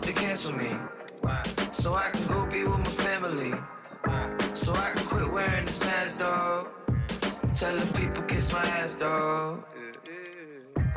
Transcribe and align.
hope 0.00 0.06
they 0.06 0.20
cancel 0.20 0.52
me. 0.52 0.70
So 1.72 1.94
I 1.94 2.10
can 2.10 2.26
go 2.26 2.46
be 2.46 2.64
with 2.64 2.78
my 2.78 3.04
family. 3.04 3.52
So 4.54 4.72
I 4.72 4.92
can 4.94 5.06
quit 5.06 5.30
wearing 5.30 5.66
this 5.66 5.80
mask, 5.80 6.20
dog. 6.20 6.68
Telling 7.52 7.86
people 7.88 8.22
kiss 8.24 8.52
my 8.52 8.64
ass, 8.80 8.94
dog. 8.94 9.64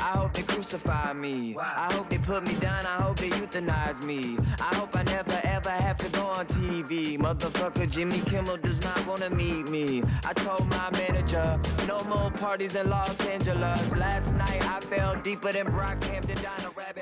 I 0.04 0.18
hope 0.18 0.34
they 0.34 0.44
crucify 0.44 1.14
me. 1.14 1.56
I 1.58 1.88
hope 1.94 2.10
they 2.10 2.18
put 2.18 2.44
me 2.44 2.56
down. 2.56 2.86
I 2.86 3.02
hope 3.04 3.18
they 3.18 3.30
euthanize 3.30 4.04
me. 4.04 4.38
I 4.60 4.76
hope 4.76 4.94
I 4.98 5.04
never 5.04 5.40
ever 5.44 5.70
have 5.70 5.98
to 6.00 6.10
go 6.10 6.26
on 6.26 6.46
TV. 6.46 7.18
Motherfucker 7.18 7.90
Jimmy 7.90 8.20
Kimmel 8.30 8.58
does 8.58 8.82
not 8.82 9.00
wanna 9.08 9.30
meet 9.30 9.70
me. 9.70 10.04
I 10.26 10.34
told 10.34 10.68
my 10.68 10.90
manager, 10.92 11.58
no 11.88 12.04
more 12.04 12.30
parties 12.32 12.76
in 12.76 12.90
Los 12.90 13.18
Angeles. 13.28 13.80
Last 13.96 14.36
night 14.36 14.62
I 14.68 14.82
fell 14.82 15.16
deeper 15.24 15.54
than 15.54 15.68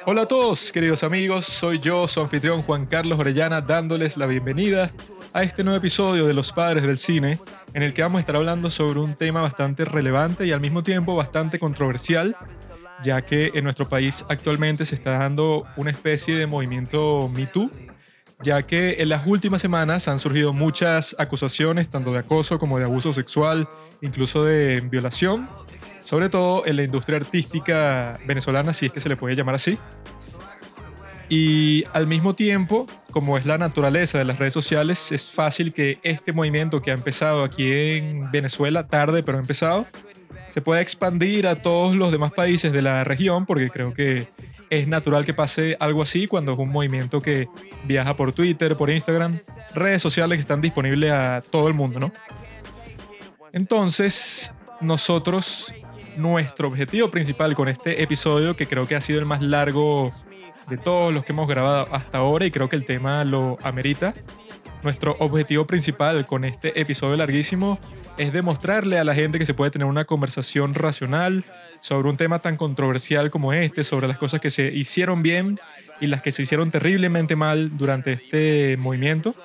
Hola 0.05 0.21
a 0.23 0.27
todos, 0.27 0.71
queridos 0.71 1.03
amigos, 1.03 1.45
soy 1.45 1.79
yo, 1.79 2.07
su 2.07 2.21
anfitrión 2.21 2.61
Juan 2.61 2.85
Carlos 2.85 3.17
Orellana, 3.17 3.61
dándoles 3.61 4.17
la 4.17 4.27
bienvenida 4.27 4.89
a 5.33 5.43
este 5.43 5.63
nuevo 5.63 5.77
episodio 5.77 6.27
de 6.27 6.33
Los 6.33 6.51
Padres 6.51 6.83
del 6.83 6.97
Cine, 6.97 7.39
en 7.73 7.83
el 7.83 7.93
que 7.93 8.01
vamos 8.01 8.17
a 8.17 8.21
estar 8.21 8.35
hablando 8.35 8.69
sobre 8.69 8.99
un 8.99 9.15
tema 9.15 9.41
bastante 9.41 9.85
relevante 9.85 10.45
y 10.45 10.51
al 10.51 10.59
mismo 10.61 10.83
tiempo 10.83 11.15
bastante 11.15 11.59
controversial, 11.59 12.35
ya 13.03 13.21
que 13.21 13.51
en 13.53 13.63
nuestro 13.63 13.87
país 13.87 14.25
actualmente 14.29 14.85
se 14.85 14.95
está 14.95 15.11
dando 15.11 15.65
una 15.75 15.91
especie 15.91 16.35
de 16.35 16.47
movimiento 16.47 17.29
Me 17.33 17.47
Too, 17.47 17.69
ya 18.43 18.63
que 18.63 19.01
en 19.01 19.09
las 19.09 19.25
últimas 19.27 19.61
semanas 19.61 20.07
han 20.07 20.19
surgido 20.19 20.53
muchas 20.53 21.15
acusaciones, 21.19 21.89
tanto 21.89 22.11
de 22.11 22.19
acoso 22.19 22.59
como 22.59 22.79
de 22.79 22.85
abuso 22.85 23.13
sexual, 23.13 23.67
incluso 24.01 24.43
de 24.43 24.81
violación, 24.81 25.47
sobre 25.99 26.29
todo 26.29 26.65
en 26.65 26.77
la 26.77 26.83
industria 26.83 27.17
artística 27.17 28.19
venezolana, 28.25 28.73
si 28.73 28.87
es 28.87 28.91
que 28.91 28.99
se 28.99 29.09
le 29.09 29.17
puede 29.17 29.35
llamar 29.35 29.55
así. 29.55 29.77
Y 31.29 31.85
al 31.93 32.07
mismo 32.07 32.35
tiempo, 32.35 32.87
como 33.11 33.37
es 33.37 33.45
la 33.45 33.57
naturaleza 33.57 34.17
de 34.17 34.25
las 34.25 34.37
redes 34.37 34.53
sociales, 34.53 35.13
es 35.13 35.29
fácil 35.29 35.73
que 35.73 35.97
este 36.03 36.33
movimiento 36.33 36.81
que 36.81 36.91
ha 36.91 36.93
empezado 36.93 37.45
aquí 37.45 37.71
en 37.71 38.29
Venezuela, 38.31 38.87
tarde 38.87 39.23
pero 39.23 39.37
ha 39.37 39.41
empezado, 39.41 39.87
se 40.51 40.61
pueda 40.61 40.81
expandir 40.81 41.47
a 41.47 41.55
todos 41.55 41.95
los 41.95 42.11
demás 42.11 42.33
países 42.33 42.73
de 42.73 42.81
la 42.81 43.05
región, 43.05 43.45
porque 43.45 43.69
creo 43.69 43.93
que 43.93 44.27
es 44.69 44.85
natural 44.85 45.23
que 45.23 45.33
pase 45.33 45.77
algo 45.79 46.01
así 46.01 46.27
cuando 46.27 46.51
es 46.51 46.59
un 46.59 46.69
movimiento 46.69 47.21
que 47.21 47.47
viaja 47.85 48.17
por 48.17 48.33
Twitter, 48.33 48.75
por 48.75 48.89
Instagram, 48.89 49.39
redes 49.73 50.01
sociales 50.01 50.37
que 50.37 50.41
están 50.41 50.59
disponibles 50.59 51.13
a 51.13 51.41
todo 51.41 51.69
el 51.69 51.73
mundo, 51.73 52.01
¿no? 52.01 52.11
Entonces, 53.53 54.51
nosotros, 54.81 55.73
nuestro 56.17 56.67
objetivo 56.67 57.09
principal 57.09 57.55
con 57.55 57.69
este 57.69 58.03
episodio, 58.03 58.53
que 58.57 58.65
creo 58.65 58.85
que 58.85 58.95
ha 58.95 59.01
sido 59.01 59.19
el 59.19 59.25
más 59.25 59.41
largo 59.41 60.11
de 60.67 60.77
todos 60.77 61.13
los 61.13 61.23
que 61.23 61.31
hemos 61.31 61.47
grabado 61.47 61.87
hasta 61.93 62.17
ahora, 62.17 62.45
y 62.45 62.51
creo 62.51 62.67
que 62.67 62.75
el 62.75 62.85
tema 62.85 63.23
lo 63.23 63.57
amerita, 63.63 64.13
nuestro 64.83 65.15
objetivo 65.19 65.65
principal 65.65 66.25
con 66.25 66.45
este 66.45 66.79
episodio 66.79 67.15
larguísimo 67.17 67.79
es 68.17 68.33
demostrarle 68.33 68.97
a 68.97 69.03
la 69.03 69.13
gente 69.13 69.39
que 69.39 69.45
se 69.45 69.53
puede 69.53 69.71
tener 69.71 69.87
una 69.87 70.05
conversación 70.05 70.73
racional 70.73 71.43
sobre 71.79 72.09
un 72.09 72.17
tema 72.17 72.39
tan 72.39 72.57
controversial 72.57 73.31
como 73.31 73.53
este, 73.53 73.83
sobre 73.83 74.07
las 74.07 74.17
cosas 74.17 74.41
que 74.41 74.49
se 74.49 74.71
hicieron 74.71 75.23
bien 75.23 75.59
y 75.99 76.07
las 76.07 76.21
que 76.21 76.31
se 76.31 76.43
hicieron 76.43 76.71
terriblemente 76.71 77.35
mal 77.35 77.77
durante 77.77 78.13
este 78.13 78.77
movimiento. 78.77 79.35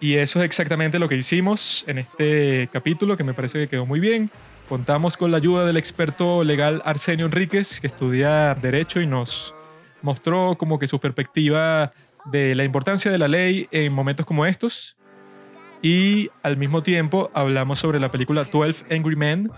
Y 0.00 0.14
eso 0.14 0.40
es 0.40 0.44
exactamente 0.44 0.98
lo 0.98 1.08
que 1.08 1.16
hicimos 1.16 1.84
en 1.86 1.98
este 1.98 2.68
capítulo, 2.72 3.16
que 3.16 3.24
me 3.24 3.34
parece 3.34 3.58
que 3.58 3.68
quedó 3.68 3.86
muy 3.86 4.00
bien. 4.00 4.30
Contamos 4.68 5.16
con 5.16 5.30
la 5.30 5.38
ayuda 5.38 5.64
del 5.64 5.76
experto 5.76 6.44
legal 6.44 6.82
Arsenio 6.84 7.26
Enríquez, 7.26 7.80
que 7.80 7.86
estudia 7.86 8.54
Derecho 8.54 9.00
y 9.00 9.06
nos 9.06 9.54
mostró 10.02 10.56
como 10.58 10.78
que 10.78 10.86
su 10.86 10.98
perspectiva 10.98 11.90
de 12.30 12.54
la 12.54 12.64
importancia 12.64 13.10
de 13.10 13.18
la 13.18 13.28
ley 13.28 13.68
en 13.70 13.92
momentos 13.92 14.26
como 14.26 14.46
estos. 14.46 14.96
Y 15.82 16.30
al 16.42 16.56
mismo 16.56 16.82
tiempo 16.82 17.30
hablamos 17.34 17.78
sobre 17.78 18.00
la 18.00 18.10
película 18.10 18.44
12 18.44 18.94
Angry 18.94 19.16
Men, 19.16 19.50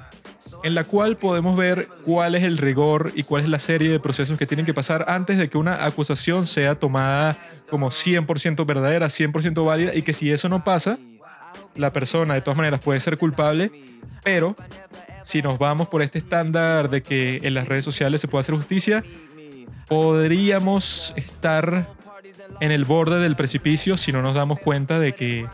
en 0.62 0.74
la 0.74 0.84
cual 0.84 1.16
podemos 1.16 1.56
ver 1.56 1.88
cuál 2.04 2.34
es 2.34 2.42
el 2.42 2.58
rigor 2.58 3.12
y 3.14 3.22
cuál 3.22 3.42
es 3.42 3.48
la 3.48 3.60
serie 3.60 3.88
de 3.88 4.00
procesos 4.00 4.38
que 4.38 4.46
tienen 4.46 4.66
que 4.66 4.74
pasar 4.74 5.04
antes 5.08 5.38
de 5.38 5.48
que 5.48 5.58
una 5.58 5.84
acusación 5.84 6.46
sea 6.46 6.74
tomada 6.74 7.36
como 7.70 7.90
100% 7.90 8.66
verdadera, 8.66 9.06
100% 9.06 9.64
válida, 9.64 9.94
y 9.94 10.02
que 10.02 10.12
si 10.12 10.30
eso 10.30 10.48
no 10.48 10.64
pasa, 10.64 10.98
la 11.76 11.92
persona 11.92 12.34
de 12.34 12.40
todas 12.40 12.56
maneras 12.56 12.80
puede 12.80 13.00
ser 13.00 13.16
culpable, 13.18 13.70
pero 14.24 14.56
si 15.22 15.42
nos 15.42 15.58
vamos 15.58 15.88
por 15.88 16.02
este 16.02 16.18
estándar 16.18 16.90
de 16.90 17.02
que 17.02 17.40
en 17.42 17.54
las 17.54 17.68
redes 17.68 17.84
sociales 17.84 18.20
se 18.20 18.28
puede 18.28 18.40
hacer 18.40 18.54
justicia, 18.54 19.04
podríamos 19.86 21.12
estar 21.16 21.88
en 22.60 22.72
el 22.72 22.84
borde 22.84 23.20
del 23.20 23.36
precipicio 23.36 23.96
si 23.96 24.12
no 24.12 24.22
nos 24.22 24.34
damos 24.34 24.58
cuenta 24.60 24.98
de 24.98 25.12
que 25.12 25.46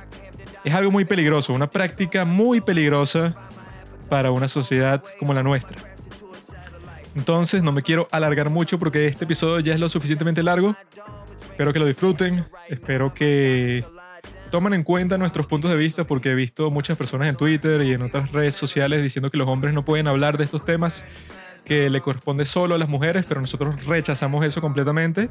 es 0.65 0.75
algo 0.75 0.91
muy 0.91 1.05
peligroso, 1.05 1.53
una 1.53 1.69
práctica 1.69 2.25
muy 2.25 2.61
peligrosa 2.61 3.35
para 4.09 4.31
una 4.31 4.49
sociedad 4.49 5.03
como 5.19 5.35
la 5.35 5.43
nuestra. 5.43 5.77
Entonces 7.15 7.63
no 7.63 7.73
me 7.73 7.83
quiero 7.83 8.09
alargar 8.11 8.51
mucho 8.51 8.79
porque 8.79 9.07
este 9.07 9.25
episodio 9.25 9.61
ya 9.61 9.75
es 9.75 9.81
lo 9.81 9.89
suficientemente 9.89 10.43
largo. 10.43 10.75
Espero 11.43 11.73
que 11.73 11.79
lo 11.79 11.87
disfruten, 11.87 12.45
espero 12.69 13.15
que 13.15 13.85
tomen 14.51 14.75
en 14.75 14.83
cuenta 14.83 15.19
nuestros 15.19 15.47
puntos 15.47 15.71
de 15.71 15.77
vista 15.77 16.05
porque 16.05 16.31
he 16.31 16.35
visto 16.35 16.71
muchas 16.71 16.97
personas 16.97 17.29
en 17.29 17.37
Twitter 17.37 17.83
y 17.83 17.93
en 17.93 18.03
otras 18.03 18.33
redes 18.33 18.55
sociales 18.55 19.03
diciendo 19.03 19.31
que 19.31 19.37
los 19.37 19.49
hombres 19.49 19.75
no 19.75 19.85
pueden 19.85 20.09
hablar 20.09 20.39
de 20.39 20.45
estos 20.45 20.65
temas, 20.65 21.05
que 21.65 21.89
le 21.91 22.01
corresponde 22.01 22.45
solo 22.45 22.75
a 22.75 22.79
las 22.79 22.89
mujeres, 22.89 23.25
pero 23.29 23.41
nosotros 23.41 23.85
rechazamos 23.87 24.45
eso 24.45 24.61
completamente 24.61 25.31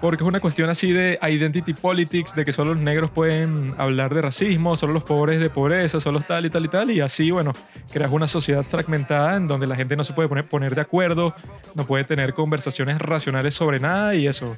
porque 0.00 0.22
es 0.22 0.28
una 0.28 0.40
cuestión 0.40 0.70
así 0.70 0.92
de 0.92 1.18
identity 1.22 1.74
politics, 1.74 2.34
de 2.34 2.44
que 2.44 2.52
solo 2.52 2.74
los 2.74 2.82
negros 2.82 3.10
pueden 3.10 3.74
hablar 3.78 4.14
de 4.14 4.22
racismo, 4.22 4.76
solo 4.76 4.92
los 4.92 5.04
pobres 5.04 5.40
de 5.40 5.50
pobreza, 5.50 6.00
solo 6.00 6.20
tal 6.20 6.46
y 6.46 6.50
tal 6.50 6.64
y 6.64 6.68
tal, 6.68 6.90
y 6.90 7.00
así, 7.00 7.30
bueno, 7.30 7.52
creas 7.92 8.12
una 8.12 8.28
sociedad 8.28 8.62
fragmentada 8.62 9.36
en 9.36 9.48
donde 9.48 9.66
la 9.66 9.76
gente 9.76 9.96
no 9.96 10.04
se 10.04 10.12
puede 10.12 10.28
poner, 10.44 10.74
de 10.74 10.80
acuerdo, 10.80 11.34
no 11.74 11.86
puede 11.86 12.04
tener 12.04 12.34
conversaciones 12.34 12.98
racionales 12.98 13.54
sobre 13.54 13.80
nada 13.80 14.14
y 14.14 14.26
eso. 14.26 14.56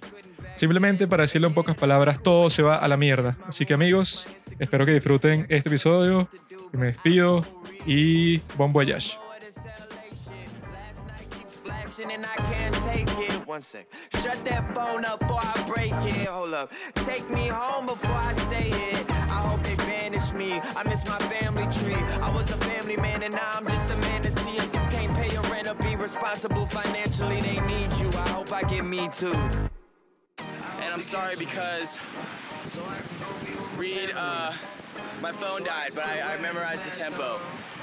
Simplemente 0.55 1.07
para 1.07 1.23
decirlo 1.23 1.49
en 1.49 1.55
pocas 1.55 1.77
palabras, 1.77 2.23
todo 2.23 2.51
se 2.51 2.63
va 2.63 2.77
a 2.77 2.89
la 2.89 2.97
mierda. 2.99 3.37
Así 3.47 3.65
que 3.65 3.73
amigos, 3.73 4.29
espero 4.59 4.85
que 4.85 4.93
disfruten 4.93 5.47
este 5.49 5.69
episodio, 5.71 6.29
me 6.73 6.87
despido 6.87 7.43
y 7.87 8.39
bon 8.57 8.73
voyage. 8.73 9.17
One 13.51 13.61
sec. 13.61 13.89
Shut 14.23 14.45
that 14.45 14.73
phone 14.77 15.05
up 15.05 15.19
before 15.19 15.41
I 15.43 15.65
break 15.67 15.93
it. 15.93 16.29
Hold 16.29 16.55
up. 16.55 16.71
Take 16.95 17.29
me 17.29 17.49
home 17.49 17.85
before 17.85 18.15
I 18.15 18.33
say 18.33 18.71
it. 18.71 19.11
I 19.11 19.43
hope 19.43 19.65
they 19.65 19.75
banish 19.75 20.33
me. 20.33 20.61
I 20.77 20.85
miss 20.85 21.05
my 21.05 21.19
family 21.19 21.67
tree. 21.73 22.01
I 22.23 22.31
was 22.31 22.53
a 22.53 22.57
family 22.59 22.97
man 22.97 23.25
and 23.25 23.35
now 23.35 23.51
I'm 23.55 23.67
just 23.69 23.91
a 23.91 23.97
man 23.97 24.23
to 24.23 24.31
see 24.31 24.57
if 24.57 24.67
you 24.67 24.81
can't 24.89 25.13
pay 25.17 25.31
your 25.33 25.43
rent 25.51 25.67
or 25.67 25.75
be 25.75 25.97
responsible 25.97 26.65
financially. 26.65 27.41
They 27.41 27.59
need 27.63 27.91
you. 27.97 28.09
I 28.11 28.29
hope 28.29 28.53
I 28.53 28.63
get 28.63 28.85
me 28.85 29.09
too. 29.09 29.35
And 30.39 30.95
I'm 30.95 31.03
sorry 31.03 31.35
because 31.35 31.99
Reed, 33.77 34.13
uh, 34.15 34.53
my 35.21 35.33
phone 35.33 35.65
died, 35.65 35.91
but 35.97 36.05
I, 36.05 36.35
I 36.35 36.41
memorized 36.41 36.85
the 36.85 36.95
tempo. 36.95 37.41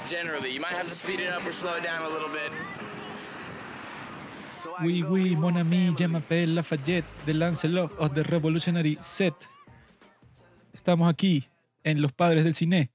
Generally, 0.08 0.50
you 0.50 0.60
might 0.60 0.72
have 0.72 0.88
to 0.88 0.94
speed 0.94 1.20
it 1.20 1.28
up 1.28 1.44
or 1.44 1.52
slow 1.52 1.74
it 1.74 1.82
down 1.82 2.00
a 2.06 2.08
little 2.08 2.30
bit. 2.30 2.52
Oui, 4.76 5.02
oui, 5.02 5.36
mon 5.36 5.56
ami, 5.56 5.92
je 5.98 6.06
m'appelle 6.06 6.54
Lafayette 6.54 7.04
de 7.26 7.32
Lancelot 7.32 7.90
of 7.98 8.14
the 8.14 8.22
Revolutionary 8.22 8.96
Set. 9.00 9.34
Estamos 10.72 11.08
aquí 11.08 11.48
en 11.82 12.00
Los 12.00 12.12
Padres 12.12 12.44
del 12.44 12.54
Cine 12.54 12.90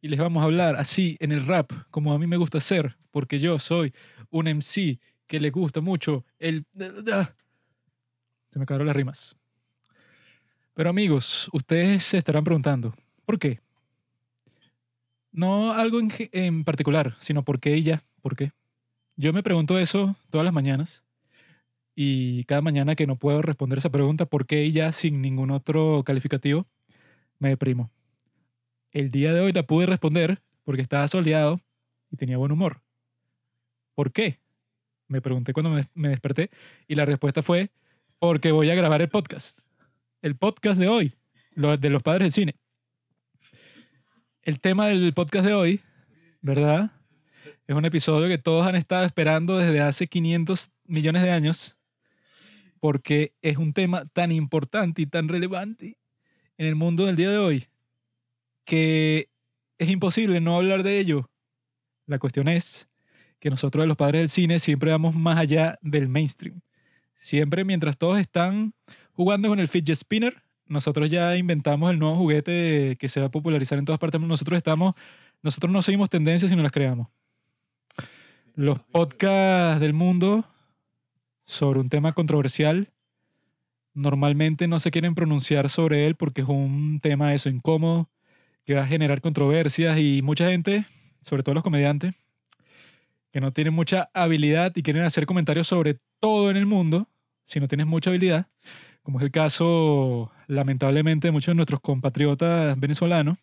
y 0.00 0.08
les 0.08 0.18
vamos 0.18 0.42
a 0.42 0.44
hablar 0.44 0.76
así 0.76 1.16
en 1.20 1.32
el 1.32 1.46
rap, 1.46 1.72
como 1.90 2.12
a 2.12 2.18
mí 2.18 2.26
me 2.26 2.36
gusta 2.36 2.58
hacer, 2.58 2.96
porque 3.10 3.38
yo 3.38 3.58
soy 3.58 3.92
un 4.30 4.46
MC 4.48 4.98
que 5.26 5.40
le 5.40 5.50
gusta 5.50 5.80
mucho 5.80 6.24
el... 6.38 6.64
Se 6.74 8.58
me 8.58 8.64
acabaron 8.64 8.86
las 8.86 8.96
rimas. 8.96 9.36
Pero 10.74 10.90
amigos, 10.90 11.48
ustedes 11.52 12.04
se 12.04 12.18
estarán 12.18 12.44
preguntando, 12.44 12.94
¿por 13.24 13.38
qué? 13.38 13.60
No 15.30 15.72
algo 15.72 16.00
en, 16.00 16.12
en 16.32 16.64
particular, 16.64 17.16
sino 17.18 17.44
por 17.44 17.60
qué 17.60 17.76
y 17.76 17.82
ya, 17.82 18.04
¿por 18.22 18.34
qué? 18.36 18.52
Yo 19.16 19.32
me 19.32 19.42
pregunto 19.42 19.78
eso 19.78 20.16
todas 20.30 20.44
las 20.44 20.54
mañanas 20.54 21.04
y 22.00 22.44
cada 22.44 22.60
mañana 22.60 22.94
que 22.94 23.08
no 23.08 23.16
puedo 23.16 23.42
responder 23.42 23.78
esa 23.78 23.90
pregunta, 23.90 24.24
¿por 24.24 24.46
qué 24.46 24.70
ya 24.70 24.92
sin 24.92 25.20
ningún 25.20 25.50
otro 25.50 26.04
calificativo? 26.06 26.64
Me 27.40 27.48
deprimo. 27.48 27.90
El 28.92 29.10
día 29.10 29.32
de 29.32 29.40
hoy 29.40 29.50
la 29.50 29.64
pude 29.64 29.86
responder 29.86 30.40
porque 30.62 30.80
estaba 30.80 31.08
soleado 31.08 31.60
y 32.08 32.16
tenía 32.16 32.36
buen 32.36 32.52
humor. 32.52 32.82
¿Por 33.96 34.12
qué? 34.12 34.38
Me 35.08 35.20
pregunté 35.20 35.52
cuando 35.52 35.70
me, 35.92 36.08
desperté 36.08 36.50
y 36.86 36.94
la 36.94 37.04
respuesta 37.04 37.42
fue 37.42 37.72
porque 38.20 38.52
voy 38.52 38.70
a 38.70 38.76
grabar 38.76 39.02
el 39.02 39.08
podcast. 39.08 39.58
El 40.22 40.36
podcast 40.36 40.78
de 40.78 40.86
hoy, 40.86 41.14
de 41.56 41.90
los 41.90 42.02
padres 42.04 42.26
del 42.26 42.32
cine. 42.32 42.54
El 44.42 44.60
tema 44.60 44.86
del 44.86 45.12
podcast 45.14 45.44
de 45.44 45.54
hoy, 45.54 45.80
¿verdad? 46.42 46.92
Es 47.66 47.74
un 47.74 47.84
episodio 47.84 48.28
que 48.28 48.38
todos 48.38 48.68
han 48.68 48.76
estado 48.76 49.04
esperando 49.04 49.58
desde 49.58 49.80
hace 49.80 50.06
500 50.06 50.70
millones 50.84 51.22
de 51.24 51.32
años. 51.32 51.77
Porque 52.80 53.34
es 53.42 53.56
un 53.56 53.72
tema 53.72 54.06
tan 54.06 54.32
importante 54.32 55.02
y 55.02 55.06
tan 55.06 55.28
relevante 55.28 55.98
en 56.56 56.66
el 56.66 56.74
mundo 56.74 57.06
del 57.06 57.16
día 57.16 57.30
de 57.30 57.38
hoy 57.38 57.68
que 58.68 59.30
es 59.78 59.88
imposible 59.88 60.42
no 60.42 60.56
hablar 60.56 60.82
de 60.82 60.98
ello. 60.98 61.30
La 62.06 62.18
cuestión 62.18 62.48
es 62.48 62.88
que 63.40 63.48
nosotros 63.48 63.86
los 63.86 63.96
padres 63.96 64.20
del 64.20 64.28
cine 64.28 64.58
siempre 64.58 64.90
vamos 64.90 65.14
más 65.14 65.38
allá 65.38 65.78
del 65.80 66.08
mainstream. 66.08 66.60
Siempre 67.14 67.64
mientras 67.64 67.96
todos 67.96 68.18
están 68.18 68.74
jugando 69.12 69.48
con 69.48 69.58
el 69.58 69.68
fidget 69.68 69.96
spinner, 69.96 70.42
nosotros 70.66 71.10
ya 71.10 71.34
inventamos 71.36 71.90
el 71.90 71.98
nuevo 71.98 72.16
juguete 72.16 72.96
que 73.00 73.08
se 73.08 73.20
va 73.20 73.26
a 73.26 73.30
popularizar 73.30 73.78
en 73.78 73.86
todas 73.86 73.98
partes. 73.98 74.20
Nosotros 74.20 74.58
estamos, 74.58 74.94
nosotros 75.42 75.72
no 75.72 75.80
seguimos 75.80 76.10
tendencias, 76.10 76.50
sino 76.50 76.62
las 76.62 76.72
creamos. 76.72 77.08
Los 78.54 78.80
podcasts 78.80 79.80
del 79.80 79.94
mundo 79.94 80.44
sobre 81.48 81.80
un 81.80 81.88
tema 81.88 82.12
controversial 82.12 82.90
normalmente 83.94 84.68
no 84.68 84.78
se 84.80 84.90
quieren 84.90 85.14
pronunciar 85.14 85.70
sobre 85.70 86.06
él 86.06 86.14
porque 86.14 86.42
es 86.42 86.48
un 86.48 87.00
tema 87.00 87.32
eso 87.32 87.48
incómodo 87.48 88.10
que 88.66 88.74
va 88.74 88.82
a 88.82 88.86
generar 88.86 89.22
controversias 89.22 89.98
y 89.98 90.20
mucha 90.20 90.50
gente, 90.50 90.84
sobre 91.22 91.42
todo 91.42 91.54
los 91.54 91.64
comediantes, 91.64 92.14
que 93.32 93.40
no 93.40 93.50
tienen 93.54 93.72
mucha 93.72 94.10
habilidad 94.12 94.72
y 94.76 94.82
quieren 94.82 95.04
hacer 95.04 95.24
comentarios 95.24 95.66
sobre 95.66 95.98
todo 96.20 96.50
en 96.50 96.58
el 96.58 96.66
mundo, 96.66 97.08
si 97.44 97.60
no 97.60 97.66
tienes 97.66 97.86
mucha 97.86 98.10
habilidad, 98.10 98.46
como 99.02 99.18
es 99.18 99.24
el 99.24 99.30
caso 99.30 100.30
lamentablemente 100.48 101.28
de 101.28 101.32
muchos 101.32 101.52
de 101.52 101.56
nuestros 101.56 101.80
compatriotas 101.80 102.78
venezolanos, 102.78 103.38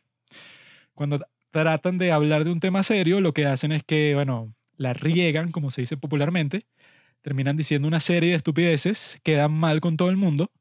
cuando 0.94 1.26
tratan 1.50 1.98
de 1.98 2.12
hablar 2.12 2.44
de 2.44 2.52
un 2.52 2.60
tema 2.60 2.84
serio, 2.84 3.20
lo 3.20 3.34
que 3.34 3.48
hacen 3.48 3.72
es 3.72 3.82
que, 3.82 4.14
bueno, 4.14 4.54
la 4.78 4.94
riegan, 4.94 5.52
como 5.52 5.72
se 5.72 5.82
dice 5.82 5.98
popularmente, 5.98 6.68
terminan 7.26 7.58
diciendo 7.58 7.88
una 7.88 8.02
serie 8.02 8.30
de 8.30 8.36
estupideces, 8.36 9.20
quedan 9.24 9.52
mal 9.52 9.82
con 9.82 9.98
todo 9.98 10.10
el 10.10 10.16
mundo, 10.16 10.52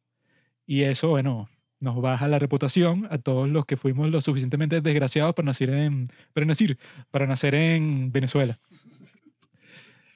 y 0.67 0.85
eso, 0.85 1.09
bueno, 1.09 1.51
nos 1.79 2.01
baja 2.01 2.27
la 2.27 2.39
reputación 2.39 3.07
a 3.11 3.19
todos 3.19 3.51
los 3.51 3.67
que 3.67 3.77
fuimos 3.77 4.09
lo 4.09 4.19
suficientemente 4.23 4.81
desgraciados 4.81 5.35
para 5.35 5.45
nacer 5.45 5.69
en, 5.69 6.09
para 6.33 6.47
nacer, 6.47 6.79
para 7.11 7.27
nacer 7.27 7.55
en 7.55 8.11
Venezuela. 8.13 8.59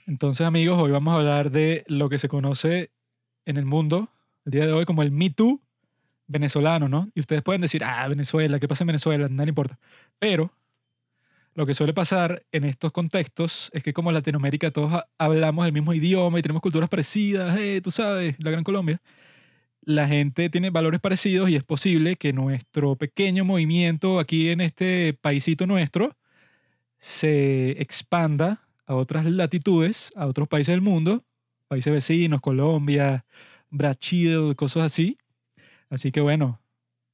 Entonces, 0.06 0.47
amigos, 0.47 0.81
hoy 0.81 0.91
vamos 0.91 1.12
a 1.12 1.19
hablar 1.19 1.50
de 1.50 1.85
lo 1.87 2.09
que 2.09 2.17
se 2.17 2.29
conoce 2.31 2.93
en 3.45 3.59
el 3.59 3.67
mundo 3.67 4.09
el 4.47 4.53
día 4.53 4.65
de 4.65 4.73
hoy 4.73 4.87
como 4.87 5.03
el 5.03 5.11
Me 5.11 5.29
Too 5.29 5.61
venezolano, 6.29 6.89
¿no? 6.89 7.11
Y 7.15 7.21
ustedes 7.21 7.43
pueden 7.43 7.61
decir, 7.61 7.85
ah, 7.85 8.09
Venezuela, 8.09 8.59
¿qué 8.59 8.67
pasa 8.67 8.85
en 8.85 8.89
Venezuela? 8.89 9.29
Nada 9.29 9.50
importa. 9.50 9.79
Pero 10.19 10.50
lo 11.58 11.66
que 11.66 11.75
suele 11.75 11.93
pasar 11.93 12.44
en 12.52 12.62
estos 12.62 12.93
contextos 12.93 13.69
es 13.75 13.82
que 13.82 13.93
como 13.93 14.12
Latinoamérica 14.12 14.70
todos 14.70 15.02
hablamos 15.19 15.66
el 15.66 15.72
mismo 15.72 15.93
idioma 15.93 16.38
y 16.38 16.43
tenemos 16.43 16.62
culturas 16.62 16.88
parecidas, 16.88 17.58
eh, 17.58 17.81
tú 17.82 17.90
sabes, 17.90 18.37
la 18.38 18.52
Gran 18.52 18.62
Colombia, 18.62 19.02
la 19.82 20.06
gente 20.06 20.50
tiene 20.50 20.70
valores 20.70 21.00
parecidos 21.00 21.50
y 21.50 21.56
es 21.56 21.64
posible 21.64 22.14
que 22.14 22.32
nuestro 22.32 22.94
pequeño 22.94 23.44
movimiento 23.44 24.20
aquí 24.20 24.50
en 24.50 24.60
este 24.60 25.19
paisito 25.20 25.66
nuestro 25.66 26.16
se 26.99 27.72
expanda 27.82 28.62
a 28.87 28.94
otras 28.94 29.25
latitudes, 29.25 30.12
a 30.14 30.28
otros 30.28 30.46
países 30.46 30.72
del 30.72 30.81
mundo, 30.81 31.25
países 31.66 31.93
vecinos, 31.93 32.40
Colombia, 32.40 33.25
Brasil, 33.69 34.54
cosas 34.54 34.84
así. 34.84 35.19
Así 35.90 36.12
que 36.12 36.20
bueno, 36.20 36.61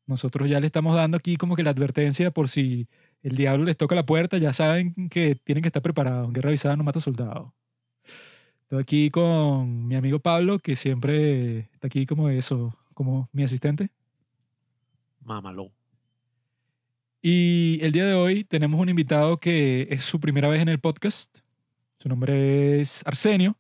nosotros 0.05 0.51
ya 0.51 0.61
le 0.61 0.67
estamos 0.67 0.95
dando 0.95 1.17
aquí 1.17 1.39
como 1.39 1.57
que 1.57 1.63
la 1.63 1.71
advertencia 1.71 2.31
por 2.31 2.51
si 2.51 2.89
el 3.25 3.37
diablo 3.37 3.65
les 3.65 3.77
toca 3.77 3.95
la 3.95 4.05
puerta, 4.05 4.37
ya 4.37 4.53
saben 4.53 5.09
que 5.09 5.35
tienen 5.35 5.63
que 5.63 5.69
estar 5.69 5.83
preparados. 5.83 6.31
Guerra 6.31 6.51
avisada 6.51 6.77
no 6.77 6.85
mata 6.85 7.01
soldado. 7.01 7.55
Estoy 8.63 8.81
aquí 8.81 9.11
con 9.11 9.89
mi 9.89 9.97
amigo 9.97 10.19
Pablo, 10.19 10.59
que 10.59 10.77
siempre 10.77 11.71
está 11.73 11.87
aquí 11.87 12.05
como 12.05 12.29
eso, 12.29 12.77
como 12.93 13.31
mi 13.33 13.43
asistente. 13.43 13.89
Mámalo. 15.25 15.73
Y 17.23 17.79
el 17.81 17.93
día 17.93 18.05
de 18.05 18.13
hoy 18.13 18.45
tenemos 18.45 18.79
un 18.79 18.91
invitado 18.91 19.39
que 19.39 19.89
es 19.91 20.05
su 20.05 20.21
primera 20.21 20.49
vez 20.49 20.61
en 20.61 20.69
el 20.69 20.79
podcast. 20.79 21.39
Su 21.99 22.11
nombre 22.11 22.83
es 22.83 23.03
Arsenio. 23.07 23.57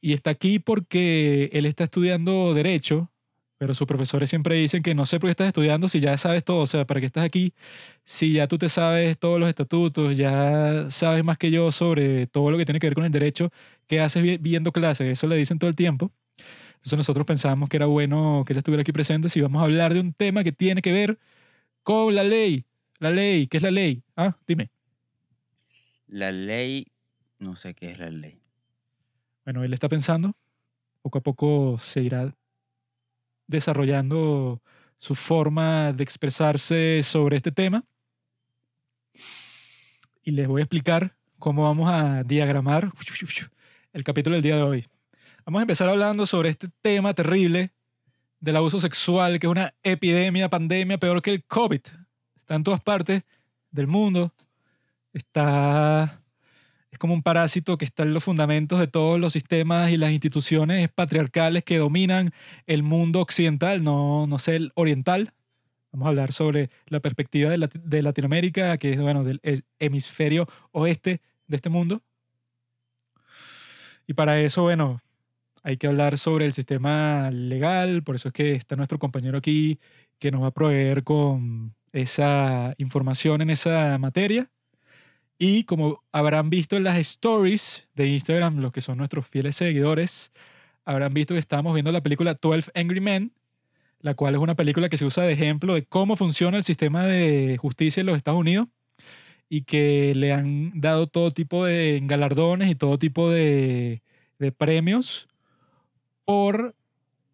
Y 0.00 0.12
está 0.12 0.30
aquí 0.30 0.60
porque 0.60 1.50
él 1.52 1.66
está 1.66 1.82
estudiando 1.82 2.54
Derecho, 2.54 3.10
pero 3.58 3.74
sus 3.74 3.86
profesores 3.86 4.30
siempre 4.30 4.54
dicen 4.56 4.82
que 4.82 4.94
no 4.94 5.04
sé 5.04 5.18
por 5.18 5.28
qué 5.28 5.32
estás 5.32 5.48
estudiando 5.48 5.88
si 5.88 6.00
ya 6.00 6.16
sabes 6.16 6.44
todo. 6.44 6.62
O 6.62 6.66
sea, 6.66 6.86
¿para 6.86 7.00
qué 7.00 7.06
estás 7.06 7.24
aquí? 7.24 7.52
Si 8.04 8.32
ya 8.32 8.46
tú 8.46 8.56
te 8.56 8.68
sabes 8.68 9.18
todos 9.18 9.40
los 9.40 9.48
estatutos, 9.48 10.16
ya 10.16 10.86
sabes 10.90 11.24
más 11.24 11.38
que 11.38 11.50
yo 11.50 11.72
sobre 11.72 12.28
todo 12.28 12.50
lo 12.52 12.58
que 12.58 12.64
tiene 12.64 12.78
que 12.78 12.86
ver 12.86 12.94
con 12.94 13.04
el 13.04 13.12
derecho, 13.12 13.50
¿qué 13.88 14.00
haces 14.00 14.40
viendo 14.40 14.72
clases? 14.72 15.08
Eso 15.08 15.26
le 15.26 15.36
dicen 15.36 15.58
todo 15.58 15.68
el 15.68 15.76
tiempo. 15.76 16.12
Entonces 16.76 16.96
nosotros 16.96 17.26
pensábamos 17.26 17.68
que 17.68 17.76
era 17.76 17.86
bueno 17.86 18.44
que 18.46 18.52
él 18.52 18.58
estuviera 18.58 18.82
aquí 18.82 18.92
presente 18.92 19.28
si 19.28 19.40
vamos 19.40 19.60
a 19.60 19.64
hablar 19.64 19.92
de 19.92 20.00
un 20.00 20.12
tema 20.12 20.44
que 20.44 20.52
tiene 20.52 20.80
que 20.80 20.92
ver 20.92 21.18
con 21.82 22.14
la 22.14 22.22
ley. 22.22 22.64
La 23.00 23.10
ley, 23.10 23.48
¿qué 23.48 23.56
es 23.56 23.62
la 23.64 23.72
ley? 23.72 24.02
Ah, 24.16 24.36
dime. 24.46 24.70
La 26.06 26.30
ley 26.30 26.86
no 27.38 27.56
sé 27.56 27.74
qué 27.74 27.90
es 27.90 27.98
la 27.98 28.10
ley. 28.10 28.40
Bueno, 29.44 29.64
él 29.64 29.72
está 29.72 29.88
pensando, 29.88 30.34
poco 31.02 31.18
a 31.18 31.20
poco 31.22 31.78
se 31.78 32.02
irá 32.02 32.34
desarrollando 33.48 34.62
su 34.98 35.16
forma 35.16 35.92
de 35.92 36.04
expresarse 36.04 37.02
sobre 37.02 37.36
este 37.36 37.50
tema. 37.50 37.84
Y 40.22 40.30
les 40.30 40.46
voy 40.46 40.60
a 40.60 40.64
explicar 40.64 41.16
cómo 41.38 41.64
vamos 41.64 41.90
a 41.90 42.22
diagramar 42.22 42.92
el 43.92 44.04
capítulo 44.04 44.34
del 44.34 44.42
día 44.42 44.56
de 44.56 44.62
hoy. 44.62 44.86
Vamos 45.44 45.60
a 45.60 45.62
empezar 45.62 45.88
hablando 45.88 46.26
sobre 46.26 46.50
este 46.50 46.68
tema 46.82 47.14
terrible 47.14 47.72
del 48.38 48.56
abuso 48.56 48.80
sexual, 48.80 49.40
que 49.40 49.46
es 49.46 49.50
una 49.50 49.74
epidemia, 49.82 50.48
pandemia, 50.48 50.98
peor 50.98 51.22
que 51.22 51.32
el 51.32 51.44
COVID. 51.44 51.80
Está 52.36 52.54
en 52.54 52.64
todas 52.64 52.82
partes 52.82 53.22
del 53.70 53.86
mundo. 53.86 54.34
Está 55.12 56.22
es 56.90 56.98
como 56.98 57.14
un 57.14 57.22
parásito 57.22 57.76
que 57.78 57.84
está 57.84 58.02
en 58.04 58.14
los 58.14 58.24
fundamentos 58.24 58.78
de 58.78 58.86
todos 58.86 59.20
los 59.20 59.32
sistemas 59.32 59.90
y 59.90 59.96
las 59.96 60.10
instituciones 60.10 60.88
patriarcales 60.90 61.64
que 61.64 61.78
dominan 61.78 62.32
el 62.66 62.82
mundo 62.82 63.20
occidental, 63.20 63.84
no, 63.84 64.26
no 64.26 64.38
sé, 64.38 64.56
el 64.56 64.72
oriental. 64.74 65.32
Vamos 65.92 66.06
a 66.06 66.08
hablar 66.10 66.32
sobre 66.32 66.70
la 66.86 67.00
perspectiva 67.00 67.50
de, 67.50 67.68
de 67.84 68.02
Latinoamérica, 68.02 68.78
que 68.78 68.92
es 68.92 69.00
bueno, 69.00 69.24
del 69.24 69.40
hemisferio 69.78 70.48
oeste 70.72 71.20
de 71.46 71.56
este 71.56 71.68
mundo. 71.68 72.02
Y 74.06 74.14
para 74.14 74.40
eso, 74.40 74.62
bueno, 74.62 75.02
hay 75.62 75.76
que 75.76 75.86
hablar 75.86 76.18
sobre 76.18 76.46
el 76.46 76.52
sistema 76.52 77.30
legal, 77.30 78.02
por 78.02 78.14
eso 78.14 78.28
es 78.28 78.34
que 78.34 78.52
está 78.52 78.76
nuestro 78.76 78.98
compañero 78.98 79.38
aquí 79.38 79.78
que 80.18 80.30
nos 80.30 80.42
va 80.42 80.48
a 80.48 80.50
proveer 80.52 81.04
con 81.04 81.74
esa 81.92 82.74
información 82.78 83.42
en 83.42 83.50
esa 83.50 83.98
materia. 83.98 84.50
Y 85.38 85.64
como 85.64 86.02
habrán 86.10 86.50
visto 86.50 86.76
en 86.76 86.84
las 86.84 86.98
stories 86.98 87.88
de 87.94 88.08
Instagram, 88.08 88.58
los 88.58 88.72
que 88.72 88.80
son 88.80 88.98
nuestros 88.98 89.26
fieles 89.26 89.56
seguidores, 89.56 90.32
habrán 90.84 91.14
visto 91.14 91.34
que 91.34 91.40
estamos 91.40 91.74
viendo 91.74 91.92
la 91.92 92.02
película 92.02 92.34
12 92.40 92.72
Angry 92.74 93.00
Men, 93.00 93.32
la 94.00 94.14
cual 94.14 94.34
es 94.34 94.40
una 94.40 94.56
película 94.56 94.88
que 94.88 94.96
se 94.96 95.04
usa 95.04 95.24
de 95.24 95.32
ejemplo 95.32 95.74
de 95.74 95.84
cómo 95.84 96.16
funciona 96.16 96.56
el 96.56 96.64
sistema 96.64 97.06
de 97.06 97.56
justicia 97.58 98.00
en 98.00 98.06
los 98.06 98.16
Estados 98.16 98.40
Unidos 98.40 98.68
y 99.48 99.62
que 99.62 100.12
le 100.14 100.32
han 100.32 100.72
dado 100.80 101.06
todo 101.06 101.32
tipo 101.32 101.64
de 101.64 102.00
galardones 102.02 102.70
y 102.70 102.74
todo 102.74 102.98
tipo 102.98 103.30
de, 103.30 104.02
de 104.38 104.52
premios 104.52 105.28
por 106.24 106.74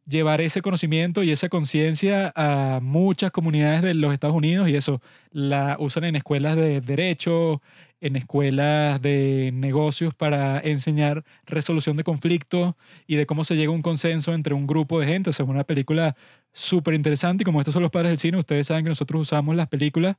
llevar 0.07 0.41
ese 0.41 0.63
conocimiento 0.63 1.23
y 1.23 1.31
esa 1.31 1.49
conciencia 1.49 2.33
a 2.37 2.81
muchas 2.83 3.31
comunidades 3.31 3.83
de 3.83 3.95
los 3.95 4.13
Estados 4.13 4.37
Unidos 4.37 4.69
y 4.69 4.77
eso 4.77 5.01
la 5.31 5.77
usan 5.81 6.05
en 6.05 6.17
escuelas 6.17 6.57
de 6.57 6.81
derecho, 6.81 7.63
en 8.01 8.17
escuelas 8.17 9.01
de 9.01 9.51
negocios 9.55 10.15
para 10.15 10.61
enseñar 10.61 11.25
resolución 11.47 11.97
de 11.97 12.05
conflictos 12.05 12.75
y 13.07 13.17
de 13.17 13.27
cómo 13.27 13.45
se 13.45 13.57
llega 13.57 13.73
a 13.73 13.75
un 13.75 13.83
consenso 13.83 14.35
entre 14.35 14.55
un 14.55 14.67
grupo 14.67 15.01
de 15.01 15.07
gente. 15.07 15.31
O 15.31 15.33
sea, 15.33 15.45
es 15.45 15.51
una 15.51 15.65
película 15.65 16.15
súper 16.53 16.95
interesante 16.95 17.43
y 17.43 17.45
como 17.47 17.61
estos 17.61 17.73
son 17.73 17.83
los 17.83 17.91
padres 17.91 18.11
del 18.11 18.19
cine, 18.19 18.37
ustedes 18.39 18.67
saben 18.67 18.85
que 18.85 18.91
nosotros 18.91 19.23
usamos 19.23 19.57
las 19.57 19.69
películas 19.69 20.17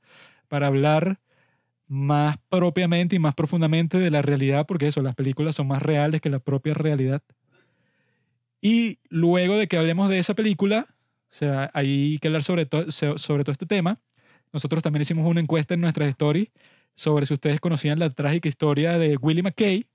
para 0.47 0.67
hablar 0.67 1.19
más 1.87 2.37
propiamente 2.49 3.15
y 3.15 3.19
más 3.19 3.35
profundamente 3.35 3.99
de 3.99 4.11
la 4.11 4.21
realidad, 4.21 4.65
porque 4.67 4.87
eso, 4.87 5.01
las 5.01 5.15
películas 5.15 5.55
son 5.55 5.67
más 5.67 5.81
reales 5.81 6.21
que 6.21 6.29
la 6.29 6.39
propia 6.39 6.73
realidad. 6.73 7.21
Y 8.65 8.97
luego 9.09 9.59
de 9.59 9.67
que 9.67 9.77
hablemos 9.77 10.09
de 10.09 10.17
esa 10.17 10.33
película, 10.33 10.87
o 10.89 11.31
sea, 11.31 11.69
hay 11.75 12.17
que 12.17 12.29
hablar 12.29 12.41
sobre, 12.41 12.67
sobre 12.89 13.43
todo 13.43 13.51
este 13.51 13.67
tema, 13.67 13.99
nosotros 14.51 14.81
también 14.81 15.03
hicimos 15.03 15.29
una 15.29 15.39
encuesta 15.39 15.75
en 15.75 15.81
nuestras 15.81 16.09
stories 16.09 16.49
sobre 16.95 17.27
si 17.27 17.35
ustedes 17.35 17.59
conocían 17.59 17.99
la 17.99 18.09
trágica 18.09 18.49
historia 18.49 18.97
de 18.97 19.17
Willie 19.17 19.43
McKay 19.43 19.85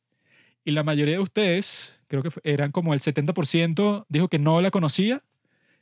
y 0.65 0.71
la 0.71 0.85
mayoría 0.85 1.15
de 1.15 1.21
ustedes, 1.21 2.01
creo 2.07 2.23
que 2.23 2.31
eran 2.45 2.71
como 2.71 2.95
el 2.95 3.01
70%, 3.01 4.07
dijo 4.09 4.29
que 4.29 4.39
no 4.39 4.61
la 4.61 4.71
conocía 4.71 5.21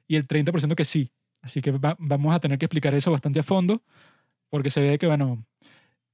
y 0.06 0.16
el 0.16 0.26
30% 0.26 0.74
que 0.74 0.86
sí. 0.86 1.10
Así 1.42 1.60
que 1.60 1.72
vamos 1.98 2.34
a 2.34 2.40
tener 2.40 2.58
que 2.58 2.64
explicar 2.64 2.94
eso 2.94 3.10
bastante 3.10 3.40
a 3.40 3.42
fondo 3.42 3.82
porque 4.48 4.70
se 4.70 4.80
ve 4.80 4.96
que, 4.98 5.06
bueno, 5.06 5.44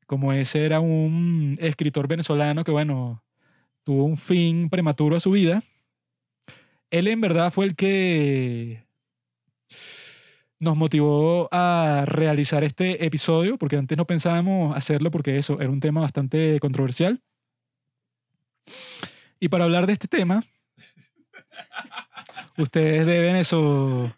como 0.09 0.33
ese 0.33 0.65
era 0.65 0.81
un 0.81 1.57
escritor 1.61 2.09
venezolano 2.09 2.65
que, 2.65 2.73
bueno, 2.73 3.23
tuvo 3.85 4.03
un 4.03 4.17
fin 4.17 4.69
prematuro 4.71 5.17
a 5.17 5.21
su 5.21 5.31
vida, 5.31 5.63
él 6.95 7.09
en 7.09 7.21
verdad 7.21 7.53
fue 7.53 7.65
el 7.65 7.75
que 7.75 8.85
nos 10.61 10.77
motivó 10.77 11.49
a 11.51 12.05
realizar 12.07 12.63
este 12.63 13.05
episodio, 13.05 13.59
porque 13.59 13.77
antes 13.77 13.99
no 13.99 14.07
pensábamos 14.07 14.77
hacerlo 14.77 15.11
porque 15.11 15.37
eso 15.37 15.61
era 15.61 15.71
un 15.71 15.81
tema 15.81 16.03
bastante 16.03 16.61
controversial. 16.61 17.21
Y 19.41 19.49
para 19.49 19.65
hablar 19.65 19.89
de 19.89 19.95
este 19.95 20.07
tema, 20.07 20.45
ustedes 22.57 23.05
deben 23.07 23.35
eso 23.37 24.15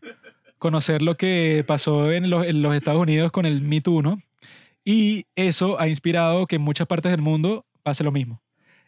conocer 0.58 1.00
lo 1.00 1.16
que 1.16 1.64
pasó 1.66 2.12
en 2.12 2.28
los, 2.28 2.44
Estados 2.44 3.00
Unidos 3.00 3.32
con 3.32 3.46
el 3.46 3.62
Me 3.62 3.80
Too. 3.80 4.18
Y 4.84 5.24
eso 5.34 5.80
ha 5.80 5.88
inspirado 5.88 6.46
que 6.46 6.56
en 6.56 6.62
muchas 6.62 6.86
partes 6.86 7.10
del 7.10 7.22
mundo 7.22 7.64
pase 7.82 8.04
lo 8.04 8.12
mismo. 8.12 8.42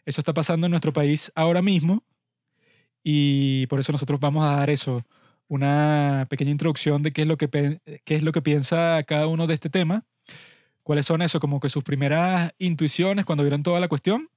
Eso 0.05 0.21
está 0.21 0.33
pasando 0.33 0.67
en 0.67 0.71
nuestro 0.71 0.93
país 0.93 1.31
ahora 1.33 1.63
mismo 1.63 2.03
y 3.03 3.67
por 3.67 3.79
eso 3.79 3.91
nosotros 3.91 4.19
vamos 4.19 4.45
a 4.45 4.57
dar 4.57 4.69
eso, 4.69 5.03
una 5.47 6.27
pequeña 6.29 6.51
introducción 6.51 7.01
de 7.03 7.11
qué 7.11 7.21
es 7.23 7.27
lo 7.27 7.37
que, 7.37 7.49
qué 8.05 8.15
es 8.15 8.23
lo 8.23 8.31
que 8.31 8.41
piensa 8.41 9.03
cada 9.03 9.27
uno 9.27 9.47
de 9.47 9.53
este 9.53 9.69
tema, 9.69 10.05
cuáles 10.83 11.05
son 11.05 11.21
eso, 11.21 11.39
como 11.39 11.59
que 11.59 11.69
sus 11.69 11.83
primeras 11.83 12.53
intuiciones 12.59 13.25
cuando 13.25 13.43
vieron 13.43 13.63
toda 13.63 13.79
la 13.79 13.87
cuestión. 13.87 14.29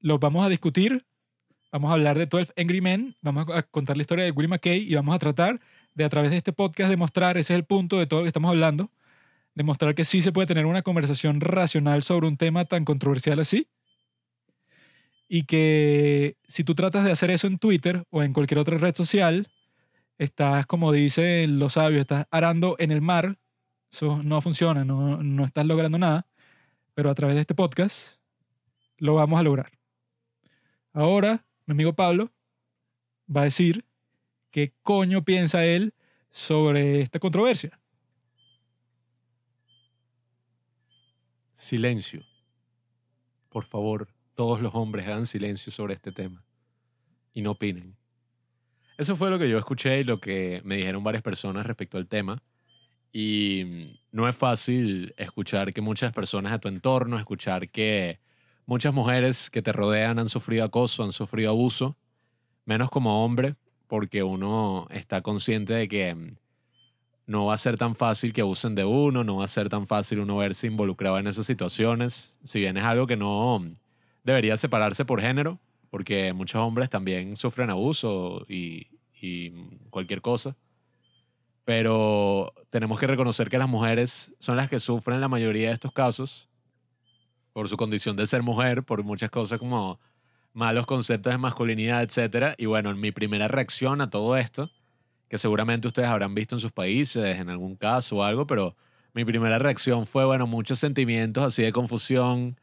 Los 0.00 0.20
vamos 0.20 0.46
a 0.46 0.48
discutir, 0.48 1.04
vamos 1.72 1.90
a 1.90 1.94
hablar 1.94 2.18
de 2.18 2.26
12 2.26 2.52
Angry 2.56 2.80
Men, 2.80 3.16
vamos 3.22 3.46
a 3.52 3.62
contar 3.62 3.96
la 3.96 4.02
historia 4.02 4.24
de 4.24 4.30
Willie 4.30 4.48
McKay 4.48 4.80
y 4.80 4.94
vamos 4.94 5.14
a 5.14 5.18
tratar 5.18 5.60
de 5.94 6.04
a 6.04 6.08
través 6.08 6.30
de 6.30 6.36
este 6.36 6.52
podcast 6.52 6.90
demostrar, 6.90 7.36
ese 7.38 7.54
es 7.54 7.58
el 7.58 7.64
punto 7.64 7.98
de 7.98 8.06
todo 8.06 8.20
lo 8.20 8.24
que 8.24 8.28
estamos 8.28 8.50
hablando, 8.50 8.90
demostrar 9.54 9.96
que 9.96 10.04
sí 10.04 10.22
se 10.22 10.30
puede 10.30 10.46
tener 10.46 10.66
una 10.66 10.82
conversación 10.82 11.40
racional 11.40 12.04
sobre 12.04 12.28
un 12.28 12.36
tema 12.36 12.66
tan 12.66 12.84
controversial 12.84 13.40
así 13.40 13.66
y 15.28 15.44
que 15.44 16.36
si 16.46 16.64
tú 16.64 16.74
tratas 16.74 17.04
de 17.04 17.12
hacer 17.12 17.30
eso 17.30 17.46
en 17.46 17.58
Twitter 17.58 18.04
o 18.10 18.22
en 18.22 18.32
cualquier 18.32 18.58
otra 18.58 18.78
red 18.78 18.94
social, 18.94 19.48
estás, 20.16 20.66
como 20.66 20.90
dicen 20.90 21.58
los 21.58 21.74
sabios, 21.74 22.00
estás 22.00 22.26
arando 22.30 22.76
en 22.78 22.90
el 22.90 23.02
mar, 23.02 23.38
eso 23.92 24.22
no 24.22 24.40
funciona, 24.40 24.84
no, 24.84 25.22
no 25.22 25.44
estás 25.44 25.66
logrando 25.66 25.98
nada, 25.98 26.26
pero 26.94 27.10
a 27.10 27.14
través 27.14 27.36
de 27.36 27.42
este 27.42 27.54
podcast 27.54 28.18
lo 28.96 29.14
vamos 29.14 29.38
a 29.38 29.42
lograr. 29.42 29.70
Ahora, 30.92 31.44
mi 31.66 31.72
amigo 31.72 31.94
Pablo 31.94 32.32
va 33.34 33.42
a 33.42 33.44
decir 33.44 33.84
qué 34.50 34.74
coño 34.82 35.24
piensa 35.24 35.64
él 35.64 35.94
sobre 36.30 37.02
esta 37.02 37.18
controversia. 37.20 37.78
Silencio. 41.54 42.24
Por 43.50 43.64
favor, 43.64 44.08
todos 44.38 44.60
los 44.60 44.72
hombres 44.76 45.04
hagan 45.08 45.26
silencio 45.26 45.72
sobre 45.72 45.94
este 45.94 46.12
tema 46.12 46.44
y 47.34 47.42
no 47.42 47.50
opinen. 47.50 47.96
Eso 48.96 49.16
fue 49.16 49.30
lo 49.30 49.38
que 49.40 49.48
yo 49.48 49.58
escuché 49.58 49.98
y 49.98 50.04
lo 50.04 50.20
que 50.20 50.60
me 50.64 50.76
dijeron 50.76 51.02
varias 51.02 51.24
personas 51.24 51.66
respecto 51.66 51.98
al 51.98 52.06
tema. 52.06 52.40
Y 53.12 53.64
mm, 53.64 53.98
no 54.12 54.28
es 54.28 54.36
fácil 54.36 55.12
escuchar 55.16 55.74
que 55.74 55.80
muchas 55.80 56.12
personas 56.12 56.52
a 56.52 56.60
tu 56.60 56.68
entorno, 56.68 57.18
escuchar 57.18 57.68
que 57.68 58.20
muchas 58.64 58.94
mujeres 58.94 59.50
que 59.50 59.60
te 59.60 59.72
rodean 59.72 60.20
han 60.20 60.28
sufrido 60.28 60.62
acoso, 60.62 61.02
han 61.02 61.10
sufrido 61.10 61.50
abuso, 61.50 61.96
menos 62.64 62.90
como 62.90 63.24
hombre, 63.24 63.56
porque 63.88 64.22
uno 64.22 64.86
está 64.90 65.20
consciente 65.20 65.72
de 65.72 65.88
que 65.88 66.14
mm, 66.14 66.36
no 67.26 67.46
va 67.46 67.54
a 67.54 67.58
ser 67.58 67.76
tan 67.76 67.96
fácil 67.96 68.32
que 68.32 68.42
abusen 68.42 68.76
de 68.76 68.84
uno, 68.84 69.24
no 69.24 69.38
va 69.38 69.46
a 69.46 69.48
ser 69.48 69.68
tan 69.68 69.88
fácil 69.88 70.20
uno 70.20 70.36
verse 70.36 70.68
involucrado 70.68 71.18
en 71.18 71.26
esas 71.26 71.44
situaciones, 71.44 72.38
si 72.44 72.60
bien 72.60 72.76
es 72.76 72.84
algo 72.84 73.08
que 73.08 73.16
no 73.16 73.58
mm, 73.58 73.87
debería 74.24 74.56
separarse 74.56 75.04
por 75.04 75.20
género, 75.20 75.58
porque 75.90 76.32
muchos 76.32 76.60
hombres 76.60 76.90
también 76.90 77.36
sufren 77.36 77.70
abuso 77.70 78.44
y, 78.48 78.86
cualquier 79.90 80.20
cosa. 80.20 80.56
Pero 81.64 82.54
tenemos 82.70 83.00
que 83.00 83.06
reconocer 83.06 83.48
que 83.48 83.58
las 83.58 83.68
mujeres 83.68 84.32
son 84.38 84.56
las 84.56 84.68
que 84.68 84.78
sufren 84.78 85.20
la 85.20 85.28
mayoría 85.28 85.68
de 85.68 85.74
estos 85.74 85.92
casos 85.92 86.48
por 87.52 87.68
su 87.68 87.76
condición 87.76 88.16
de 88.16 88.26
ser 88.26 88.42
mujer, 88.42 88.84
por 88.84 89.02
muchas 89.02 89.30
cosas 89.30 89.58
como 89.58 89.98
malos 90.52 90.86
conceptos 90.86 91.32
de 91.32 91.38
masculinidad, 91.38 92.02
etc. 92.02 92.54
Y 92.58 92.66
bueno, 92.66 92.94
mi 92.94 93.10
primera 93.10 93.48
reacción 93.48 94.00
a 94.00 94.10
todo 94.10 94.36
esto, 94.36 94.70
que 95.28 95.36
seguramente 95.36 95.88
ustedes 95.88 96.08
habrán 96.08 96.34
visto 96.34 96.54
en 96.54 96.60
sus 96.60 96.72
países, 96.72 97.38
en 97.38 97.50
algún 97.50 97.76
caso 97.76 98.16
o 98.16 98.22
algo, 98.22 98.46
pero 98.46 98.76
mi 99.14 99.24
primera 99.24 99.58
reacción 99.58 100.06
fue, 100.06 100.24
bueno, 100.24 100.46
muchos 100.46 100.78
sentimientos 100.78 101.42
así 101.42 101.62
de 101.62 101.72
confusión. 101.72 102.58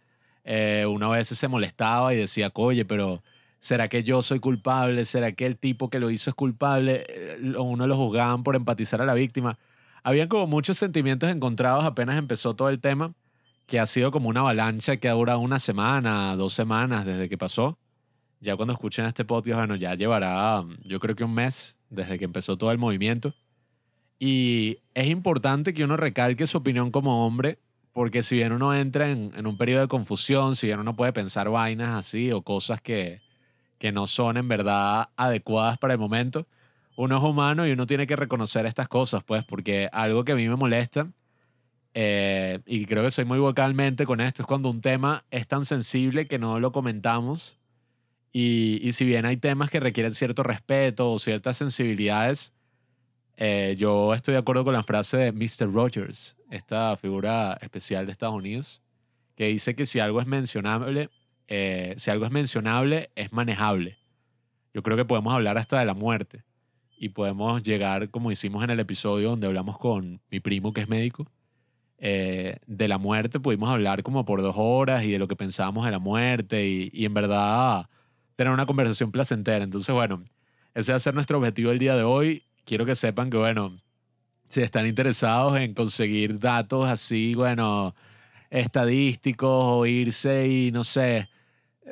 Eh, 0.46 0.86
una 0.88 1.10
vez 1.10 1.28
se 1.28 1.48
molestaba 1.48 2.14
y 2.14 2.18
decía, 2.18 2.52
oye, 2.54 2.86
pero 2.86 3.24
¿será 3.60 3.88
que 3.90 4.04
yo 4.04 4.22
soy 4.22 4.40
culpable? 4.40 5.04
¿Será 5.06 5.32
que 5.32 5.46
el 5.48 5.58
tipo 5.58 5.90
que 5.90 6.00
lo 6.00 6.12
hizo 6.12 6.30
es 6.30 6.36
culpable? 6.36 7.04
Eh, 7.10 7.54
Uno 7.58 7.88
lo 7.88 7.98
juzgaban 7.98 8.44
por 8.44 8.56
empatizar 8.56 9.02
a 9.02 9.06
la 9.06 9.16
víctima. 9.16 9.58
Habían 10.04 10.28
como 10.28 10.46
muchos 10.46 10.78
sentimientos 10.78 11.32
encontrados 11.32 11.84
apenas 11.84 12.18
empezó 12.18 12.56
todo 12.56 12.70
el 12.70 12.80
tema, 12.80 13.14
que 13.66 13.80
ha 13.80 13.88
sido 13.88 14.12
como 14.12 14.30
una 14.30 14.42
avalancha 14.42 14.98
que 14.98 15.10
ha 15.10 15.14
durado 15.14 15.40
una 15.40 15.58
semana, 15.58 16.36
dos 16.36 16.54
semanas 16.54 17.06
desde 17.06 17.28
que 17.28 17.38
pasó. 17.40 17.80
Ya 18.40 18.56
cuando 18.56 18.74
escuchen 18.74 19.06
este 19.06 19.25
podcast, 19.25 19.58
bueno, 19.58 19.75
ya 19.75 19.96
llevará 19.96 20.64
yo 20.84 21.00
creo 21.00 21.16
que 21.16 21.24
un 21.24 21.34
mes 21.34 21.80
desde 21.90 22.20
que 22.20 22.25
empezó 22.25 22.56
todo 22.58 22.72
el 22.72 22.78
movimiento. 22.78 23.34
Y 24.20 24.78
es 24.94 25.08
importante 25.08 25.74
que 25.74 25.84
uno 25.84 25.98
recalque 25.98 26.46
su 26.46 26.60
opinión 26.60 26.92
como 26.92 27.25
hombre, 27.25 27.58
porque 27.96 28.24
si 28.24 28.36
bien 28.36 28.52
uno 28.52 28.75
entra 28.75 29.10
en, 29.10 29.48
un 29.48 29.58
periodo 29.58 29.84
de 29.84 29.88
confusión, 29.88 30.58
si 30.58 30.68
bien 30.68 30.82
uno 30.82 30.98
puede 30.98 31.14
pensar 31.14 31.50
vainas 31.50 31.96
así 31.96 32.30
o 32.34 32.42
cosas 32.42 32.82
que, 32.82 33.22
que 33.80 33.94
no 33.94 34.06
son 34.06 34.36
en 34.36 34.50
verdad 34.50 35.12
adecuadas 35.16 35.78
para 35.78 35.94
el 35.94 36.00
momento, 36.00 36.46
uno 36.98 37.16
es 37.18 37.24
humano 37.24 37.66
y 37.66 37.72
uno 37.72 37.88
tiene 37.88 38.06
que 38.06 38.18
reconocer 38.18 38.66
estas 38.66 38.90
cosas, 38.90 39.24
pues, 39.24 39.46
porque 39.46 39.88
algo 39.94 40.25
que 40.25 40.34
a 40.34 40.36
mí 40.36 40.46
me 40.50 40.58
molesta, 40.58 41.08
eh, 41.94 42.60
y 42.66 42.86
creo 42.86 43.04
que 43.04 43.12
soy 43.12 43.24
muy 43.24 43.40
vocalmente 43.40 44.06
con 44.06 44.20
esto, 44.20 44.42
es 44.42 44.46
cuando 44.46 44.70
un 44.70 44.82
tema 44.82 45.24
es 45.32 45.48
tan 45.48 45.64
sensible 45.64 46.28
que 46.28 46.40
no 46.40 46.60
lo 46.60 46.74
comentamos. 46.74 47.60
Y, 48.34 48.82
y 48.84 48.94
si 48.94 49.06
bien 49.06 49.25
hay 49.25 49.38
temas 49.38 49.70
que 49.70 49.80
requieren 49.80 50.14
cierto 50.16 50.44
respeto 50.44 51.12
o 51.12 51.20
ciertas 51.20 51.58
sensibilidades, 51.58 52.54
eh, 53.38 53.75
yo 53.77 54.13
estoy 54.13 54.34
de 54.34 54.39
acuerdo 54.39 54.63
con 54.63 54.74
la 54.74 54.84
frase 54.84 55.18
de 55.18 55.32
Mr. 55.32 55.72
Rogers, 55.74 56.38
esta 56.50 56.96
figura 56.96 57.58
especial 57.62 58.06
de 58.06 58.12
Estados 58.12 58.36
Unidos, 58.36 58.82
que 59.36 59.48
dice 59.48 59.75
que 59.75 59.86
si 59.86 60.00
algo 60.00 60.22
es 60.22 60.27
mencionable, 60.27 61.10
eh, 61.48 61.94
si 61.98 62.12
algo 62.12 62.25
es 62.25 62.32
mencionable, 62.32 63.12
es 63.15 63.34
manejable. 63.34 63.98
Yo 64.74 64.84
creo 64.84 64.98
que 64.98 65.06
podemos 65.06 65.34
hablar 65.34 65.58
hasta 65.58 65.80
de 65.80 65.86
la 65.86 65.94
muerte 65.94 66.44
y 66.98 67.10
podemos 67.10 67.62
llegar, 67.62 68.10
como 68.10 68.32
hicimos 68.32 68.63
en 68.63 68.70
el 68.70 68.80
episodio 68.80 69.32
donde 69.32 69.48
hablamos 69.48 69.77
con 69.77 70.22
mi 70.32 70.39
primo 70.39 70.72
que 70.72 70.82
es 70.82 70.88
médico, 70.88 71.30
eh, 71.98 72.60
de 72.68 72.88
la 72.89 72.98
muerte 72.98 73.39
pudimos 73.39 73.70
hablar 73.70 74.04
como 74.04 74.25
por 74.25 74.42
dos 74.42 74.56
horas 74.58 75.04
y 75.06 75.12
de 75.12 75.20
lo 75.20 75.30
que 75.30 75.36
pensábamos 75.38 75.86
de 75.86 75.92
la 75.92 76.00
muerte 76.00 76.68
y, 76.68 76.89
y 76.94 77.06
en 77.06 77.13
verdad 77.13 77.89
tener 78.36 78.54
una 78.54 78.65
conversación 78.65 79.12
placentera. 79.12 79.63
Entonces, 79.63 79.94
bueno, 79.94 80.24
ese 80.74 80.92
va 80.92 80.98
a 80.98 81.00
ser 81.00 81.13
nuestro 81.13 81.38
objetivo 81.38 81.72
el 81.72 81.80
día 81.80 81.96
de 81.96 82.04
hoy. 82.04 82.44
Quiero 82.65 82.86
que 82.86 82.95
sepan 82.95 83.29
que, 83.29 83.38
bueno, 83.38 83.79
si 84.48 84.62
están 84.62 84.88
interesados 84.88 85.57
en 85.57 85.74
conseguir 85.74 86.39
datos 86.39 86.89
así, 86.89 87.36
bueno, 87.36 87.95
estadísticos 88.50 89.63
o 89.63 89.86
irse 89.86 90.48
y, 90.48 90.72
no 90.72 90.84
sé, 90.84 91.29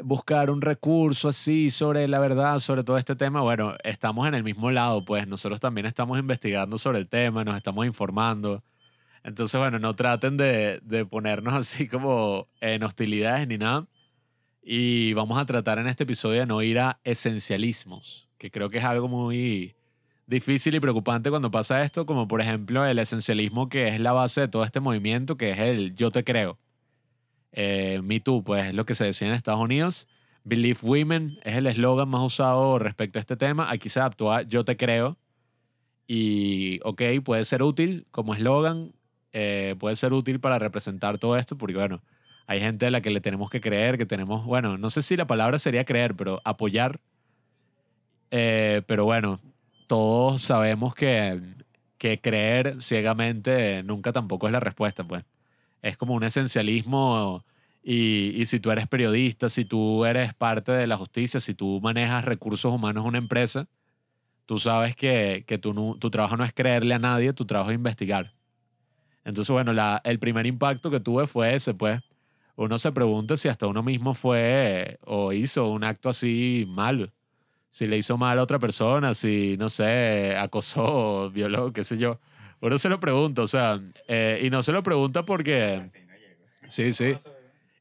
buscar 0.04 0.50
un 0.50 0.62
recurso 0.62 1.30
así 1.30 1.70
sobre 1.70 2.08
la 2.08 2.20
verdad, 2.20 2.58
sobre 2.60 2.84
todo 2.84 2.98
este 2.98 3.16
tema, 3.16 3.42
bueno, 3.42 3.76
estamos 3.84 4.28
en 4.28 4.34
el 4.34 4.44
mismo 4.44 4.72
lado, 4.72 5.06
pues 5.06 5.28
nosotros 5.28 5.60
también 5.60 5.86
estamos 5.86 6.18
investigando 6.18 6.78
sobre 6.80 7.00
el 7.00 7.08
tema, 7.08 7.44
nos 7.44 7.56
estamos 7.58 7.86
informando. 7.86 8.64
Entonces, 9.24 9.60
bueno, 9.60 9.78
no 9.80 9.94
traten 9.96 10.38
de, 10.38 10.80
de 10.84 11.06
ponernos 11.06 11.54
así 11.54 11.88
como 11.88 12.48
en 12.62 12.84
hostilidades 12.84 13.48
ni 13.48 13.58
nada. 13.58 13.88
Y 14.64 15.14
vamos 15.14 15.38
a 15.38 15.46
tratar 15.46 15.78
en 15.80 15.88
este 15.88 16.04
episodio 16.04 16.40
de 16.40 16.46
no 16.48 16.62
ir 16.62 16.80
a 16.80 17.00
esencialismos, 17.04 18.30
que 18.38 18.50
creo 18.50 18.70
que 18.70 18.78
es 18.78 18.86
algo 18.86 19.08
muy 19.10 19.76
difícil 20.34 20.76
y 20.76 20.80
preocupante 20.80 21.30
cuando 21.30 21.50
pasa 21.52 21.82
esto, 21.82 22.06
como 22.06 22.28
por 22.28 22.42
ejemplo 22.42 22.86
el 22.86 23.00
esencialismo 23.00 23.70
que 23.70 23.88
es 23.88 24.00
la 24.00 24.12
base 24.12 24.42
de 24.42 24.48
todo 24.50 24.64
este 24.66 24.80
movimiento, 24.82 25.38
que 25.38 25.52
es 25.52 25.60
el 25.60 25.96
yo 25.96 26.12
te 26.12 26.24
creo. 26.24 26.60
Eh, 27.54 28.02
Me 28.04 28.20
Too, 28.20 28.44
pues 28.44 28.66
es 28.68 28.74
lo 28.74 28.86
que 28.86 28.96
se 28.96 29.06
decía 29.06 29.28
en 29.28 29.34
Estados 29.34 29.62
Unidos. 29.62 30.08
Believe 30.44 30.80
Women 30.82 31.40
es 31.44 31.56
el 31.56 31.68
eslogan 31.68 32.10
más 32.10 32.22
usado 32.22 32.80
respecto 32.80 33.20
a 33.20 33.22
este 33.22 33.38
tema. 33.38 33.72
Aquí 33.72 33.90
se 33.90 34.00
adaptó 34.00 34.34
a 34.34 34.42
yo 34.42 34.66
te 34.66 34.76
creo. 34.76 35.18
Y, 36.08 36.80
ok, 36.84 37.02
puede 37.24 37.46
ser 37.46 37.64
útil 37.64 38.08
como 38.12 38.34
eslogan, 38.34 38.94
eh, 39.32 39.76
puede 39.80 39.96
ser 39.96 40.14
útil 40.14 40.40
para 40.40 40.60
representar 40.60 41.18
todo 41.18 41.38
esto, 41.38 41.58
porque, 41.58 41.76
bueno, 41.76 42.02
hay 42.46 42.60
gente 42.60 42.86
a 42.86 42.92
la 42.92 43.02
que 43.02 43.10
le 43.10 43.22
tenemos 43.22 43.50
que 43.50 43.62
creer, 43.62 43.98
que 43.98 44.06
tenemos, 44.06 44.46
bueno, 44.46 44.78
no 44.78 44.90
sé 44.90 45.02
si 45.02 45.16
la 45.16 45.28
palabra 45.28 45.58
sería 45.60 45.86
creer, 45.86 46.16
pero 46.16 46.42
apoyar. 46.44 47.00
Eh, 48.32 48.82
pero 48.88 49.06
bueno, 49.06 49.40
todos 49.94 50.42
sabemos 50.42 50.96
que, 50.96 51.40
que 52.00 52.20
creer 52.20 52.82
ciegamente 52.82 53.84
nunca 53.84 54.12
tampoco 54.12 54.48
es 54.48 54.52
la 54.54 54.60
respuesta, 54.60 55.04
pues. 55.04 55.24
Es 55.84 55.98
como 55.98 56.16
un 56.16 56.24
esencialismo 56.24 57.44
Y, 57.84 58.34
y 58.42 58.46
si 58.48 58.60
tú 58.60 58.72
eres 58.72 58.88
periodista, 58.88 59.50
si 59.50 59.66
tú 59.66 60.06
eres 60.06 60.34
parte 60.34 60.72
de 60.72 60.88
la 60.88 60.98
justicia, 60.98 61.40
si 61.40 61.54
tú 61.54 61.80
manejas 61.84 62.26
recursos 62.26 62.74
humanos 62.74 63.04
en 63.04 63.10
una 63.10 63.18
empresa, 63.20 63.68
tú 64.46 64.58
sabes 64.58 64.96
que, 64.96 65.44
que 65.48 65.58
tu, 65.60 65.98
tu 66.00 66.10
trabajo 66.12 66.38
no 66.38 66.44
es 66.46 66.54
creerle 66.54 66.96
a 66.96 67.00
nadie, 67.00 67.34
tu 67.34 67.46
trabajo 67.46 67.72
es 67.72 67.76
investigar. 67.76 68.34
Entonces, 69.26 69.52
bueno, 69.54 69.74
la, 69.74 70.02
el 70.06 70.20
primer 70.20 70.46
impacto 70.48 70.92
que 70.92 71.00
tuve 71.00 71.28
fue 71.28 71.56
ese, 71.56 71.74
pues. 71.74 72.02
Uno 72.56 72.78
se 72.80 72.92
pregunta 72.92 73.38
si 73.38 73.50
hasta 73.50 73.68
uno 73.68 73.84
mismo 73.84 74.14
fue 74.16 75.00
o 75.06 75.34
hizo 75.34 75.70
un 75.72 75.84
acto 75.84 76.10
así 76.10 76.66
malo. 76.70 77.12
Si 77.74 77.88
le 77.88 77.98
hizo 77.98 78.20
mal 78.20 78.38
a 78.38 78.44
otra 78.44 78.60
persona, 78.60 79.16
si, 79.16 79.58
no 79.58 79.68
sé, 79.68 80.36
acosó, 80.38 81.32
violó, 81.32 81.74
qué 81.74 81.84
sé 81.84 81.98
yo. 81.98 82.20
Uno 82.62 82.78
se 82.78 82.88
lo 82.88 83.00
pregunta, 83.00 83.42
o 83.42 83.48
sea, 83.48 83.82
eh, 84.08 84.44
y 84.44 84.52
no 84.52 84.62
se 84.62 84.72
lo 84.72 84.84
pregunta 84.84 85.26
porque... 85.26 85.90
Sí, 86.68 86.94
sí. 86.94 87.16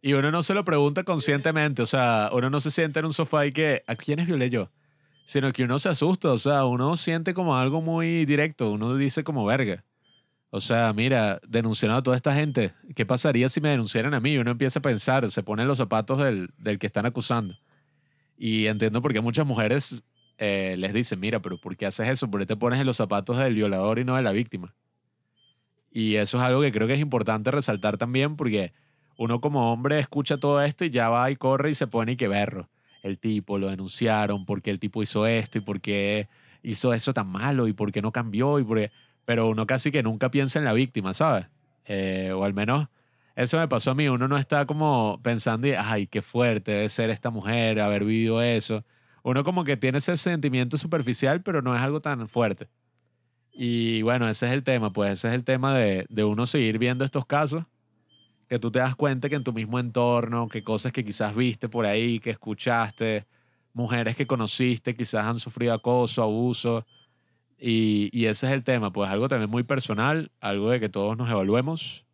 Y 0.01 0.15
uno 0.15 0.31
no 0.31 0.43
se 0.43 0.55
lo 0.55 0.65
pregunta 0.65 1.05
conscientemente, 1.05 1.83
o 1.83 1.87
sea, 1.87 2.31
uno 2.33 2.49
no 2.49 2.59
se 2.59 2.71
sienta 2.71 3.01
en 3.01 3.05
un 3.05 3.13
sofá 3.13 3.45
y 3.45 3.53
que, 3.53 3.85
¿a 3.87 3.95
quiénes 3.95 4.27
violé 4.27 4.49
yo? 4.49 4.71
Sino 5.27 5.53
que 5.53 5.65
uno 5.65 5.79
se 5.79 5.91
asusta, 5.91 6.31
o 6.33 6.39
sea, 6.39 6.65
uno 6.65 6.97
siente 6.97 7.35
como 7.35 7.55
algo 7.55 7.83
muy 7.83 8.25
directo, 8.25 8.71
uno 8.71 8.97
dice 8.97 9.25
como 9.25 9.45
verga. 9.45 9.85
O 10.49 10.61
sea, 10.61 10.91
mira, 10.95 11.39
denunciando 11.47 11.99
a 11.99 12.03
toda 12.03 12.17
esta 12.17 12.35
gente, 12.35 12.73
¿qué 12.97 13.05
pasaría 13.05 13.51
si 13.51 13.61
me 13.61 13.69
denunciaran 13.69 14.15
a 14.15 14.21
mí? 14.21 14.39
Uno 14.39 14.53
empieza 14.53 14.79
a 14.79 14.83
pensar, 14.83 15.31
se 15.31 15.43
pone 15.43 15.61
en 15.61 15.69
los 15.69 15.77
zapatos 15.77 16.19
del, 16.19 16.49
del 16.57 16.79
que 16.79 16.87
están 16.87 17.05
acusando. 17.05 17.59
Y 18.37 18.67
entiendo 18.67 19.03
por 19.03 19.13
qué 19.13 19.21
muchas 19.21 19.47
mujeres 19.47 20.03
eh, 20.39 20.75
les 20.79 20.93
dicen, 20.93 21.21
mira, 21.21 21.41
pero 21.41 21.59
¿por 21.59 21.77
qué 21.77 21.87
haces 21.87 22.09
eso? 22.09 22.31
¿Por 22.31 22.41
qué 22.41 22.47
te 22.47 22.57
pones 22.57 22.81
en 22.81 22.87
los 22.87 22.97
zapatos 22.97 23.39
del 23.39 23.55
violador 23.55 23.99
y 23.99 24.05
no 24.05 24.17
de 24.17 24.23
la 24.23 24.33
víctima? 24.33 24.75
Y 25.91 26.17
eso 26.17 26.39
es 26.39 26.45
algo 26.45 26.63
que 26.63 26.73
creo 26.73 26.87
que 26.87 26.95
es 26.95 27.01
importante 27.01 27.51
resaltar 27.51 27.99
también 27.99 28.37
porque 28.37 28.73
uno 29.19 29.41
como 29.41 29.73
hombre 29.73 29.99
escucha 29.99 30.39
todo 30.39 30.63
esto 30.63 30.85
y 30.85 30.91
ya 30.91 31.09
va 31.11 31.31
y 31.31 31.37
corre 31.37 31.71
y 31.71 31.75
se 31.75 31.87
pone 31.87 32.13
y 32.13 32.17
que 32.17 32.29
berro. 32.29 32.69
El 33.03 33.19
tipo 33.19 33.59
lo 33.59 33.69
denunciaron 33.69 34.47
porque 34.47 34.71
el 34.71 34.79
tipo 34.79 35.03
hizo 35.03 35.27
esto 35.27 35.59
y 35.59 35.61
por 35.61 35.81
qué 35.81 36.29
hizo 36.63 36.95
eso 36.95 37.13
tan 37.13 37.29
malo 37.29 37.69
y 37.69 37.73
por 37.73 37.93
qué 37.93 38.01
no 38.01 38.13
cambió 38.13 38.59
y 38.59 38.65
por 38.65 38.91
Pero 39.25 39.49
uno 39.49 39.67
casi 39.67 39.91
que 39.93 40.03
nunca 40.03 40.31
piensa 40.31 40.59
en 40.59 40.65
la 40.65 40.73
víctima, 40.73 41.13
¿sabes? 41.13 41.47
Eh, 41.85 42.33
o 42.35 42.45
al 42.45 42.55
menos 42.55 42.89
eso 43.37 43.59
me 43.59 43.69
pasó 43.69 43.93
a 43.93 43.95
mí. 43.95 44.09
Uno 44.09 44.29
no 44.29 44.37
está 44.37 44.67
como 44.67 45.21
pensando, 45.23 45.69
ay, 45.79 46.07
qué 46.07 46.23
fuerte 46.23 46.73
debe 46.73 46.89
ser 46.89 47.11
esta 47.11 47.31
mujer, 47.31 47.81
haber 47.81 48.05
vivido 48.05 48.43
eso. 48.43 48.85
Uno 49.23 49.45
como 49.45 49.65
que 49.65 49.77
tiene 49.77 49.99
ese 49.99 50.17
sentimiento 50.17 50.77
superficial, 50.77 51.43
pero 51.43 51.63
no 51.63 51.75
es 51.75 51.81
algo 51.81 52.01
tan 52.01 52.29
fuerte. 52.29 52.69
Y 53.53 54.03
bueno, 54.03 54.29
ese 54.29 54.47
es 54.47 54.53
el 54.53 54.63
tema, 54.65 54.93
pues 54.93 55.13
ese 55.13 55.29
es 55.29 55.35
el 55.35 55.45
tema 55.45 55.77
de, 55.77 56.07
de 56.09 56.25
uno 56.25 56.47
seguir 56.47 56.79
viendo 56.79 57.05
estos 57.05 57.27
casos, 57.27 57.65
que 58.49 58.59
tú 58.59 58.71
te 58.71 58.79
das 58.79 58.97
cuenta 58.97 59.29
que 59.29 59.37
en 59.37 59.45
tu 59.45 59.53
mismo 59.53 59.79
entorno, 59.79 60.49
que 60.49 60.65
cosas 60.65 60.93
que 60.93 61.05
quizás 61.05 61.35
viste 61.37 61.69
por 61.69 61.85
ahí, 61.85 62.19
que 62.19 62.31
escuchaste, 62.31 63.27
mujeres 63.75 64.17
que 64.17 64.27
conociste 64.27 64.97
quizás 64.97 65.27
han 65.27 65.39
sufrido 65.39 65.75
acoso, 65.75 66.23
abuso, 66.23 66.87
y, 67.59 68.11
y 68.13 68.27
ese 68.27 68.47
es 68.47 68.53
el 68.53 68.65
tema, 68.65 68.93
pues 68.93 69.11
algo 69.11 69.29
también 69.29 69.51
muy 69.51 69.63
personal, 69.63 70.33
algo 70.41 70.71
de 70.71 70.81
que 70.81 70.89
todos 70.89 71.17
nos 71.17 71.31
evaluemos. 71.31 72.07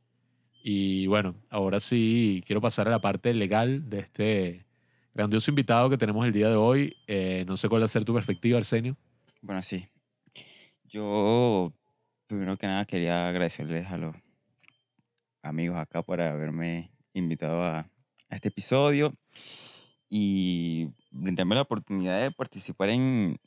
Y 0.62 1.06
bueno, 1.06 1.34
ahora 1.50 1.80
sí 1.80 2.42
quiero 2.46 2.60
pasar 2.60 2.88
a 2.88 2.90
la 2.90 3.00
parte 3.00 3.32
legal 3.32 3.88
de 3.88 4.00
este 4.00 4.66
grandioso 5.14 5.50
invitado 5.50 5.90
que 5.90 5.98
tenemos 5.98 6.26
el 6.26 6.32
día 6.32 6.48
de 6.48 6.56
hoy. 6.56 6.96
Eh, 7.06 7.44
no 7.46 7.56
sé 7.56 7.68
cuál 7.68 7.82
va 7.82 7.86
a 7.86 7.88
ser 7.88 8.04
tu 8.04 8.14
perspectiva, 8.14 8.58
Arsenio. 8.58 8.96
Bueno, 9.40 9.62
sí. 9.62 9.88
Yo, 10.84 11.72
primero 12.26 12.56
que 12.56 12.66
nada, 12.66 12.84
quería 12.84 13.28
agradecerles 13.28 13.86
a 13.86 13.98
los 13.98 14.14
amigos 15.42 15.78
acá 15.78 16.02
por 16.02 16.20
haberme 16.20 16.90
invitado 17.14 17.62
a, 17.62 17.90
este 18.30 18.48
episodio 18.48 19.14
y 20.10 20.90
brindarme 21.10 21.54
la 21.54 21.62
oportunidad 21.62 22.20
de 22.20 22.30
participar 22.30 22.90
en, 22.90 23.40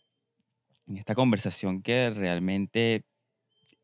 en 0.88 0.98
esta 0.98 1.14
conversación 1.14 1.84
que 1.84 2.10
realmente 2.10 3.06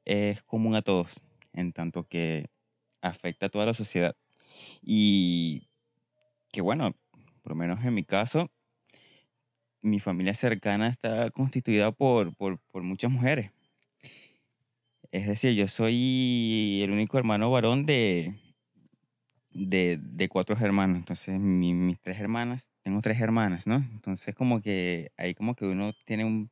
es 0.05 0.41
común 0.43 0.73
a 0.73 0.81
todos, 0.81 1.11
en 1.53 1.71
tanto 1.71 2.07
que 2.07 2.49
afecta 3.01 3.47
a 3.47 3.49
toda 3.49 3.65
la 3.65 3.73
sociedad. 3.73 4.15
Y 4.81 5.69
que 6.51 6.61
bueno, 6.61 6.95
por 7.43 7.51
lo 7.53 7.55
menos 7.57 7.83
en 7.85 7.93
mi 7.95 8.03
caso, 8.05 8.51
mi 9.81 9.99
familia 9.99 10.35
cercana 10.35 10.87
está 10.87 11.31
constituida 11.31 11.91
por, 11.91 12.35
por, 12.35 12.59
por 12.71 12.83
muchas 12.83 13.09
mujeres. 13.11 13.51
Es 15.11 15.27
decir, 15.27 15.53
yo 15.53 15.67
soy 15.67 16.81
el 16.83 16.91
único 16.91 17.17
hermano 17.17 17.51
varón 17.51 17.85
de, 17.85 18.35
de, 19.51 19.97
de 20.01 20.29
cuatro 20.29 20.55
hermanos. 20.59 20.97
Entonces, 20.97 21.39
mi- 21.39 21.73
mis 21.73 21.99
tres 21.99 22.19
hermanas, 22.19 22.63
tengo 22.83 23.01
tres 23.01 23.19
hermanas, 23.21 23.67
¿no? 23.67 23.77
Entonces, 23.77 24.35
como 24.35 24.61
que 24.61 25.11
ahí 25.17 25.33
como 25.35 25.55
que 25.55 25.65
uno 25.65 25.93
tiene 26.05 26.25
un, 26.25 26.51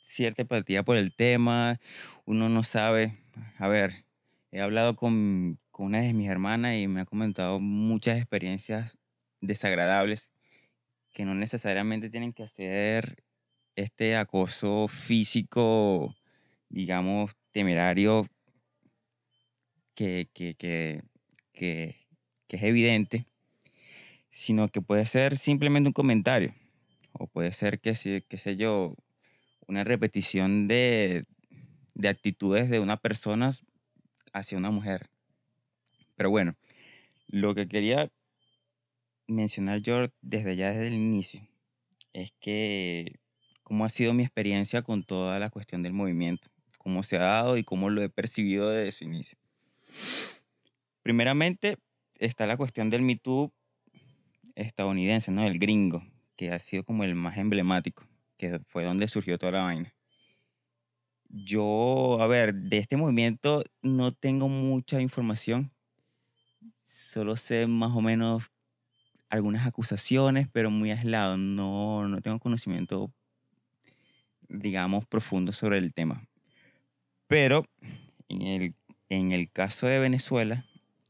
cierta 0.00 0.42
empatía 0.42 0.84
por 0.84 0.98
el 0.98 1.14
tema, 1.16 1.80
uno 2.26 2.50
no 2.50 2.64
sabe, 2.64 3.18
a 3.58 3.68
ver, 3.68 4.06
he 4.52 4.62
hablado 4.62 4.96
con, 4.96 5.60
una 5.82 6.00
de 6.00 6.14
mis 6.14 6.28
hermanas 6.28 6.76
y 6.76 6.86
me 6.86 7.00
ha 7.00 7.04
comentado 7.04 7.58
muchas 7.58 8.16
experiencias 8.16 8.96
desagradables 9.40 10.30
que 11.12 11.24
no 11.24 11.34
necesariamente 11.34 12.08
tienen 12.08 12.32
que 12.32 12.44
hacer 12.44 13.24
este 13.74 14.16
acoso 14.16 14.86
físico, 14.88 16.14
digamos, 16.68 17.32
temerario, 17.50 18.28
que, 19.94 20.28
que, 20.32 20.54
que, 20.54 21.02
que, 21.52 21.96
es 22.48 22.62
evidente, 22.62 23.26
sino 24.30 24.68
que 24.68 24.82
puede 24.82 25.04
ser 25.04 25.36
simplemente 25.36 25.88
un 25.88 25.94
comentario, 25.94 26.54
o 27.12 27.26
puede 27.26 27.52
ser, 27.52 27.80
que, 27.80 28.24
qué 28.28 28.38
sé 28.38 28.56
yo, 28.56 28.94
una 29.66 29.84
repetición 29.84 30.68
de, 30.68 31.24
de 31.94 32.08
actitudes 32.08 32.70
de 32.70 32.78
una 32.78 32.98
persona 32.98 33.52
hacia 34.32 34.58
una 34.58 34.70
mujer. 34.70 35.11
Pero 36.22 36.30
bueno, 36.30 36.54
lo 37.26 37.52
que 37.52 37.66
quería 37.66 38.08
mencionar 39.26 39.80
yo 39.80 40.06
desde 40.20 40.54
ya 40.54 40.70
desde 40.70 40.86
el 40.86 40.94
inicio 40.94 41.48
es 42.12 42.30
que 42.38 43.18
cómo 43.64 43.84
ha 43.84 43.88
sido 43.88 44.14
mi 44.14 44.22
experiencia 44.22 44.82
con 44.82 45.02
toda 45.02 45.40
la 45.40 45.50
cuestión 45.50 45.82
del 45.82 45.94
movimiento, 45.94 46.48
cómo 46.78 47.02
se 47.02 47.16
ha 47.16 47.22
dado 47.22 47.56
y 47.56 47.64
cómo 47.64 47.90
lo 47.90 48.02
he 48.02 48.08
percibido 48.08 48.70
desde 48.70 48.92
su 48.92 49.02
inicio. 49.02 49.36
Primeramente 51.02 51.78
está 52.20 52.46
la 52.46 52.56
cuestión 52.56 52.88
del 52.88 53.02
Me 53.02 53.20
estadounidense, 54.54 55.32
¿no? 55.32 55.44
El 55.44 55.58
gringo, 55.58 56.06
que 56.36 56.52
ha 56.52 56.60
sido 56.60 56.84
como 56.84 57.02
el 57.02 57.16
más 57.16 57.36
emblemático, 57.36 58.06
que 58.38 58.60
fue 58.68 58.84
donde 58.84 59.08
surgió 59.08 59.38
toda 59.38 59.50
la 59.50 59.62
vaina. 59.64 59.92
Yo, 61.34 62.18
a 62.20 62.28
ver, 62.28 62.54
de 62.54 62.78
este 62.78 62.96
movimiento 62.96 63.64
no 63.82 64.12
tengo 64.12 64.48
mucha 64.48 65.00
información, 65.00 65.72
solo 66.84 67.36
sé 67.36 67.66
más 67.66 67.92
o 67.92 68.00
menos 68.00 68.50
algunas 69.28 69.66
acusaciones, 69.66 70.46
pero 70.52 70.70
muy 70.70 70.90
aislado. 70.90 71.36
No, 71.36 72.06
no 72.06 72.20
tengo 72.20 72.38
conocimiento, 72.38 73.12
digamos, 74.48 75.06
profundo 75.06 75.52
sobre 75.52 75.78
el 75.78 75.94
tema. 75.94 76.28
Pero 77.26 77.64
en 78.28 78.42
el, 78.42 78.74
en 79.08 79.32
el 79.32 79.50
caso 79.50 79.86
de 79.86 79.98
Venezuela, 79.98 80.66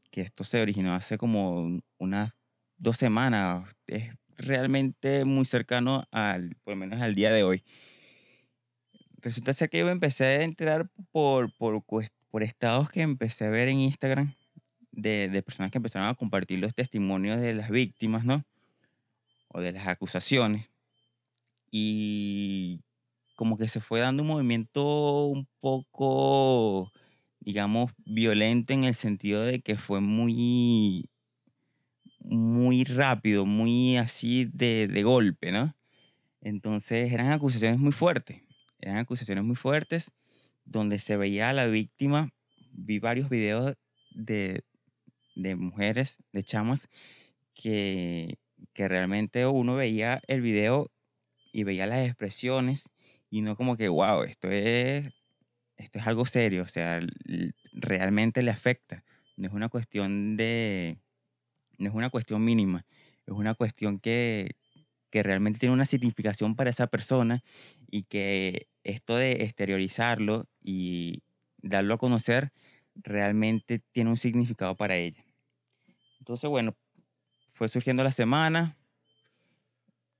que 0.09 0.21
esto 0.21 0.43
se 0.43 0.61
originó 0.61 0.93
hace 0.93 1.17
como 1.17 1.81
unas 1.97 2.31
dos 2.77 2.97
semanas, 2.97 3.67
es 3.87 4.13
realmente 4.37 5.25
muy 5.25 5.45
cercano 5.45 6.05
al, 6.11 6.55
por 6.63 6.73
lo 6.73 6.77
menos 6.77 7.01
al 7.01 7.15
día 7.15 7.31
de 7.31 7.43
hoy. 7.43 7.63
Resulta 9.17 9.53
ser 9.53 9.69
que 9.69 9.79
yo 9.79 9.89
empecé 9.89 10.25
a 10.25 10.43
enterar 10.43 10.89
por, 11.11 11.53
por, 11.57 11.83
por 11.83 12.43
estados 12.43 12.89
que 12.89 13.01
empecé 13.01 13.45
a 13.45 13.49
ver 13.49 13.67
en 13.67 13.79
Instagram 13.79 14.33
de, 14.93 15.29
de 15.29 15.41
personas 15.41 15.71
que 15.71 15.79
empezaron 15.79 16.07
a 16.07 16.15
compartir 16.15 16.59
los 16.59 16.73
testimonios 16.73 17.39
de 17.39 17.53
las 17.53 17.69
víctimas, 17.69 18.23
¿no? 18.23 18.45
O 19.49 19.59
de 19.61 19.73
las 19.73 19.87
acusaciones. 19.87 20.69
Y 21.71 22.81
como 23.35 23.57
que 23.57 23.67
se 23.67 23.81
fue 23.81 23.99
dando 23.99 24.23
un 24.23 24.29
movimiento 24.29 25.25
un 25.25 25.47
poco, 25.59 26.91
digamos, 27.39 27.91
violento 28.05 28.73
en 28.73 28.83
el 28.83 28.95
sentido 28.95 29.41
de 29.41 29.61
que 29.61 29.75
fue 29.75 29.99
muy, 29.99 31.09
muy 32.19 32.83
rápido, 32.83 33.45
muy 33.45 33.97
así 33.97 34.45
de, 34.45 34.87
de 34.87 35.03
golpe, 35.03 35.51
¿no? 35.51 35.75
Entonces 36.41 37.11
eran 37.11 37.31
acusaciones 37.31 37.79
muy 37.79 37.91
fuertes, 37.91 38.41
eran 38.79 38.97
acusaciones 38.97 39.43
muy 39.43 39.55
fuertes 39.55 40.11
donde 40.65 40.99
se 40.99 41.17
veía 41.17 41.49
a 41.49 41.53
la 41.53 41.67
víctima, 41.67 42.31
vi 42.71 42.99
varios 42.99 43.29
videos 43.29 43.75
de, 44.11 44.63
de 45.35 45.55
mujeres, 45.55 46.17
de 46.31 46.43
chamas, 46.43 46.89
que, 47.53 48.37
que 48.73 48.87
realmente 48.87 49.45
uno 49.45 49.75
veía 49.75 50.21
el 50.27 50.41
video 50.41 50.91
y 51.51 51.63
veía 51.63 51.87
las 51.87 52.05
expresiones 52.05 52.89
y 53.29 53.41
no 53.41 53.55
como 53.55 53.77
que, 53.77 53.89
wow, 53.89 54.23
esto 54.23 54.49
es, 54.49 55.11
esto 55.77 55.99
es 55.99 56.07
algo 56.07 56.25
serio, 56.25 56.63
o 56.63 56.67
sea, 56.67 56.99
realmente 57.73 58.43
le 58.43 58.51
afecta. 58.51 59.03
No 59.37 59.47
es 59.47 59.53
una 59.53 59.69
cuestión 59.69 60.37
de, 60.37 60.99
no 61.77 61.89
es 61.89 61.95
una 61.95 62.09
cuestión 62.09 62.43
mínima, 62.43 62.85
es 63.25 63.33
una 63.33 63.55
cuestión 63.55 63.99
que, 63.99 64.55
que 65.09 65.23
realmente 65.23 65.59
tiene 65.59 65.73
una 65.73 65.85
significación 65.85 66.55
para 66.55 66.69
esa 66.69 66.87
persona 66.87 67.43
y 67.89 68.03
que 68.03 68.67
esto 68.83 69.15
de 69.15 69.43
exteriorizarlo 69.43 70.47
y 70.63 71.23
darlo 71.61 71.95
a 71.95 71.97
conocer 71.97 72.51
realmente 72.95 73.79
tiene 73.91 74.09
un 74.11 74.17
significado 74.17 74.75
para 74.75 74.97
ella. 74.97 75.22
Entonces, 76.23 76.49
bueno, 76.49 76.73
fue 77.53 77.67
surgiendo 77.67 78.01
la 78.01 78.13
semana. 78.13 78.77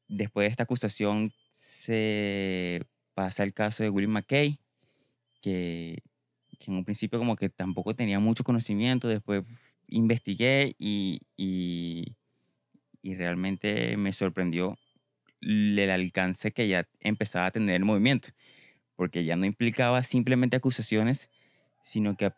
Después 0.10 0.44
de 0.44 0.52
esta 0.52 0.63
acusación 0.63 1.32
se 1.56 2.86
pasa 3.13 3.44
el 3.44 3.54
caso 3.54 3.84
de 3.84 3.89
William 3.89 4.12
McKay, 4.12 4.60
que, 5.42 6.04
que 6.60 6.72
en 6.72 6.76
un 6.76 6.84
principio 6.84 7.20
como 7.20 7.38
que 7.38 7.48
tampoco 7.48 7.96
tenía 7.96 8.20
mucho 8.20 8.44
conocimiento, 8.44 9.08
después 9.08 9.46
investigué 9.88 10.76
y, 10.78 11.22
y, 11.38 12.18
realmente 13.02 13.96
me 13.96 14.12
sorprendió 14.12 14.78
el 15.39 15.89
alcance 15.89 16.52
que 16.52 16.68
ya 16.68 16.86
empezaba 17.00 17.46
a 17.46 17.52
tener 17.52 17.78
el 17.78 17.86
movimiento, 17.86 18.28
porque 18.98 19.24
ya 19.24 19.38
no 19.38 19.46
implicaba 19.46 20.04
simplemente 20.04 20.58
acusaciones, 20.58 21.30
sino 21.86 22.18
que 22.18 22.30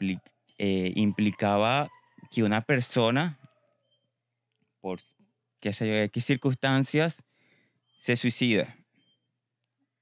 eh, 0.60 0.94
implicaba 0.96 1.90
que 2.30 2.44
una 2.44 2.62
persona, 2.62 3.40
por 4.86 5.02
qué 5.62 5.74
sé 5.74 5.88
yo, 5.88 5.96
X 5.96 6.24
circunstancias, 6.26 7.24
se 7.98 8.16
suicida. 8.16 8.78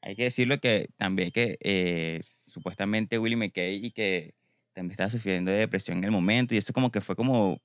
Hay 0.01 0.17
que 0.17 0.25
decirlo 0.25 0.59
que 0.59 0.89
también 0.97 1.31
que 1.31 1.57
eh, 1.61 2.19
supuestamente 2.47 3.17
Willie 3.17 3.37
McKay 3.37 3.75
y 3.75 3.91
que 3.91 4.33
también 4.73 4.91
estaba 4.91 5.09
sufriendo 5.09 5.51
de 5.51 5.59
depresión 5.59 5.99
en 5.99 6.03
el 6.03 6.11
momento 6.11 6.53
y 6.53 6.57
eso 6.57 6.73
como 6.73 6.91
que 6.91 6.99
fue 6.99 7.15
como 7.15 7.61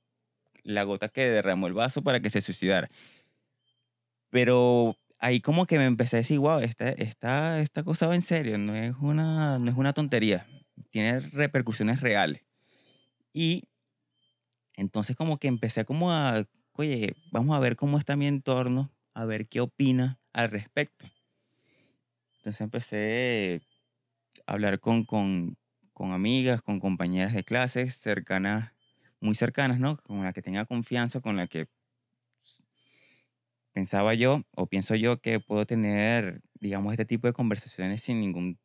la 0.62 0.84
gota 0.84 1.08
que 1.08 1.28
derramó 1.28 1.66
el 1.66 1.72
vaso 1.72 2.02
para 2.02 2.20
que 2.20 2.30
se 2.30 2.40
suicidara. 2.40 2.88
Pero 4.30 4.96
ahí 5.18 5.40
como 5.40 5.66
que 5.66 5.76
me 5.76 5.86
empecé 5.86 6.18
a 6.18 6.20
decir, 6.20 6.38
wow, 6.38 6.60
esta, 6.60 6.90
esta, 6.90 7.60
esta 7.60 7.82
cosa 7.82 8.06
va 8.06 8.14
en 8.14 8.22
serio, 8.22 8.58
no 8.58 8.76
es, 8.76 8.94
una, 9.00 9.58
no 9.58 9.68
es 9.68 9.76
una 9.76 9.92
tontería, 9.92 10.46
tiene 10.90 11.18
repercusiones 11.18 12.00
reales. 12.00 12.42
Y 13.32 13.64
entonces 14.76 15.16
como 15.16 15.38
que 15.38 15.48
empecé 15.48 15.84
como 15.84 16.12
a, 16.12 16.46
oye, 16.78 17.16
vamos 17.32 17.56
a 17.56 17.60
ver 17.60 17.74
cómo 17.74 17.98
está 17.98 18.14
mi 18.14 18.28
entorno, 18.28 18.92
a 19.12 19.24
ver 19.24 19.48
qué 19.48 19.60
opina 19.60 20.20
al 20.32 20.50
respecto. 20.50 21.06
Entonces 22.36 22.60
empecé 22.60 23.62
a 24.46 24.52
hablar 24.52 24.78
con, 24.78 25.04
con, 25.04 25.58
con 25.92 26.12
amigas, 26.12 26.62
con 26.62 26.78
compañeras 26.78 27.34
de 27.34 27.42
clases 27.42 27.96
cercanas, 27.96 28.72
muy 29.20 29.34
cercanas, 29.34 29.80
¿no? 29.80 29.96
Con 30.04 30.22
la 30.22 30.32
que 30.32 30.40
tenga 30.40 30.66
confianza, 30.66 31.20
con 31.20 31.36
la 31.36 31.48
que 31.48 31.66
pensaba 33.72 34.14
yo 34.14 34.44
o 34.52 34.68
pienso 34.68 34.94
yo 34.94 35.20
que 35.20 35.40
puedo 35.40 35.66
tener, 35.66 36.42
digamos, 36.60 36.92
este 36.92 37.04
tipo 37.04 37.26
de 37.26 37.32
conversaciones 37.32 38.02
sin 38.02 38.20
ningún, 38.20 38.56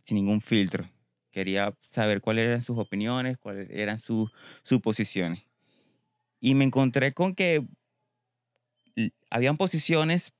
sin 0.00 0.14
ningún 0.16 0.40
filtro. 0.40 0.88
Quería 1.32 1.76
saber 1.90 2.22
cuáles 2.22 2.46
eran 2.46 2.62
sus 2.62 2.78
opiniones, 2.78 3.36
cuáles 3.36 3.68
eran 3.70 3.98
sus 3.98 4.30
suposiciones. 4.62 5.47
Y 6.40 6.54
me 6.54 6.64
encontré 6.64 7.12
con 7.12 7.34
que 7.34 7.66
habían 9.30 9.56
posiciones, 9.56 10.32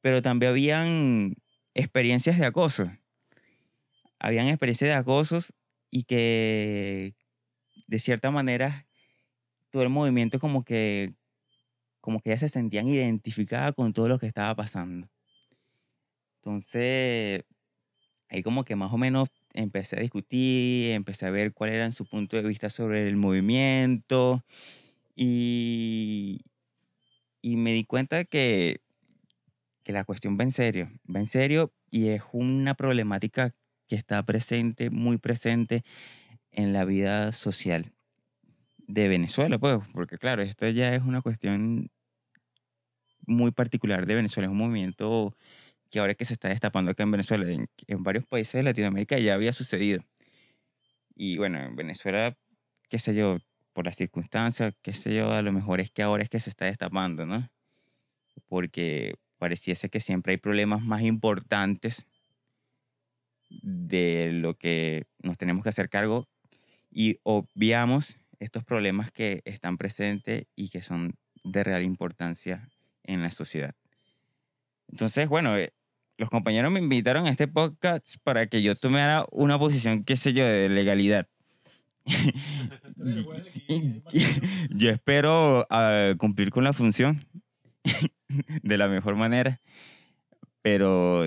pero 0.00 0.22
también 0.22 0.50
habían 0.50 1.34
experiencias 1.74 2.38
de 2.38 2.46
acoso. 2.46 2.90
Habían 4.18 4.48
experiencias 4.48 4.88
de 4.88 4.94
acosos 4.94 5.52
y 5.90 6.04
que 6.04 7.14
de 7.86 7.98
cierta 7.98 8.30
manera 8.30 8.86
todo 9.70 9.82
el 9.82 9.88
movimiento 9.88 10.38
como 10.38 10.64
que 10.64 11.14
como 12.00 12.20
que 12.20 12.30
ya 12.30 12.38
se 12.38 12.48
sentían 12.48 12.88
identificadas 12.88 13.74
con 13.74 13.92
todo 13.92 14.08
lo 14.08 14.18
que 14.18 14.26
estaba 14.26 14.54
pasando. 14.56 15.08
Entonces, 16.38 17.44
ahí 18.28 18.42
como 18.42 18.64
que 18.64 18.74
más 18.74 18.92
o 18.92 18.98
menos 18.98 19.28
empecé 19.54 19.96
a 19.96 20.00
discutir, 20.00 20.92
empecé 20.92 21.26
a 21.26 21.30
ver 21.30 21.52
cuál 21.52 21.70
era 21.70 21.92
su 21.92 22.04
punto 22.04 22.36
de 22.36 22.42
vista 22.42 22.70
sobre 22.70 23.06
el 23.06 23.16
movimiento 23.16 24.44
y, 25.14 26.42
y 27.42 27.56
me 27.56 27.72
di 27.72 27.84
cuenta 27.84 28.16
de 28.16 28.26
que, 28.26 28.80
que 29.84 29.92
la 29.92 30.04
cuestión 30.04 30.38
va 30.38 30.44
en 30.44 30.52
serio, 30.52 30.90
va 31.14 31.20
en 31.20 31.26
serio 31.26 31.72
y 31.90 32.08
es 32.08 32.22
una 32.32 32.74
problemática 32.74 33.54
que 33.88 33.96
está 33.96 34.24
presente, 34.24 34.90
muy 34.90 35.18
presente 35.18 35.84
en 36.52 36.72
la 36.72 36.84
vida 36.84 37.32
social 37.32 37.92
de 38.78 39.08
Venezuela, 39.08 39.58
pues, 39.58 39.78
porque 39.92 40.18
claro, 40.18 40.42
esto 40.42 40.68
ya 40.68 40.94
es 40.94 41.02
una 41.02 41.22
cuestión 41.22 41.90
muy 43.26 43.52
particular 43.52 44.06
de 44.06 44.14
Venezuela, 44.14 44.46
es 44.46 44.52
un 44.52 44.58
movimiento 44.58 45.36
que 45.90 46.00
ahora 46.00 46.14
que 46.14 46.24
se 46.24 46.34
está 46.34 46.48
destapando 46.48 46.90
acá 46.92 47.04
en 47.04 47.12
Venezuela, 47.12 47.50
en, 47.50 47.68
en 47.86 48.02
varios 48.02 48.26
países 48.26 48.54
de 48.54 48.62
Latinoamérica 48.64 49.18
ya 49.18 49.34
había 49.34 49.52
sucedido. 49.52 50.02
Y 51.14 51.36
bueno, 51.38 51.58
en 51.60 51.76
Venezuela, 51.76 52.36
qué 52.88 52.98
sé 52.98 53.14
yo, 53.14 53.38
por 53.72 53.86
las 53.86 53.96
circunstancias, 53.96 54.74
qué 54.82 54.94
sé 54.94 55.14
yo, 55.14 55.32
a 55.32 55.42
lo 55.42 55.52
mejor 55.52 55.80
es 55.80 55.90
que 55.90 56.02
ahora 56.02 56.22
es 56.22 56.28
que 56.28 56.40
se 56.40 56.50
está 56.50 56.66
destapando, 56.66 57.26
¿no? 57.26 57.48
Porque 58.46 59.14
pareciese 59.38 59.88
que 59.88 60.00
siempre 60.00 60.32
hay 60.32 60.36
problemas 60.38 60.82
más 60.82 61.02
importantes 61.02 62.06
de 63.62 64.30
lo 64.32 64.54
que 64.54 65.06
nos 65.22 65.36
tenemos 65.36 65.62
que 65.62 65.70
hacer 65.70 65.88
cargo 65.88 66.28
y 66.90 67.18
obviamos 67.22 68.16
estos 68.38 68.64
problemas 68.64 69.10
que 69.10 69.42
están 69.44 69.78
presentes 69.78 70.46
y 70.56 70.68
que 70.68 70.82
son 70.82 71.14
de 71.44 71.64
real 71.64 71.82
importancia 71.82 72.68
en 73.04 73.22
la 73.22 73.30
sociedad. 73.30 73.74
Entonces, 74.88 75.28
bueno, 75.28 75.56
eh, 75.56 75.72
los 76.18 76.30
compañeros 76.30 76.70
me 76.70 76.80
invitaron 76.80 77.26
a 77.26 77.30
este 77.30 77.48
podcast 77.48 78.16
para 78.22 78.46
que 78.46 78.62
yo 78.62 78.74
tomara 78.74 79.26
una 79.30 79.58
posición, 79.58 80.04
qué 80.04 80.16
sé 80.16 80.32
yo, 80.32 80.44
de 80.44 80.68
legalidad. 80.68 81.28
yo 84.70 84.90
espero 84.90 85.66
ah, 85.70 86.14
cumplir 86.18 86.50
con 86.50 86.64
la 86.64 86.72
función 86.72 87.26
de 88.62 88.78
la 88.78 88.88
mejor 88.88 89.16
manera, 89.16 89.60
pero 90.62 91.24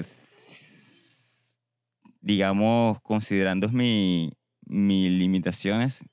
digamos, 2.21 2.99
considerando 3.01 3.69
mi, 3.69 4.33
mis 4.65 5.11
limitaciones, 5.11 6.03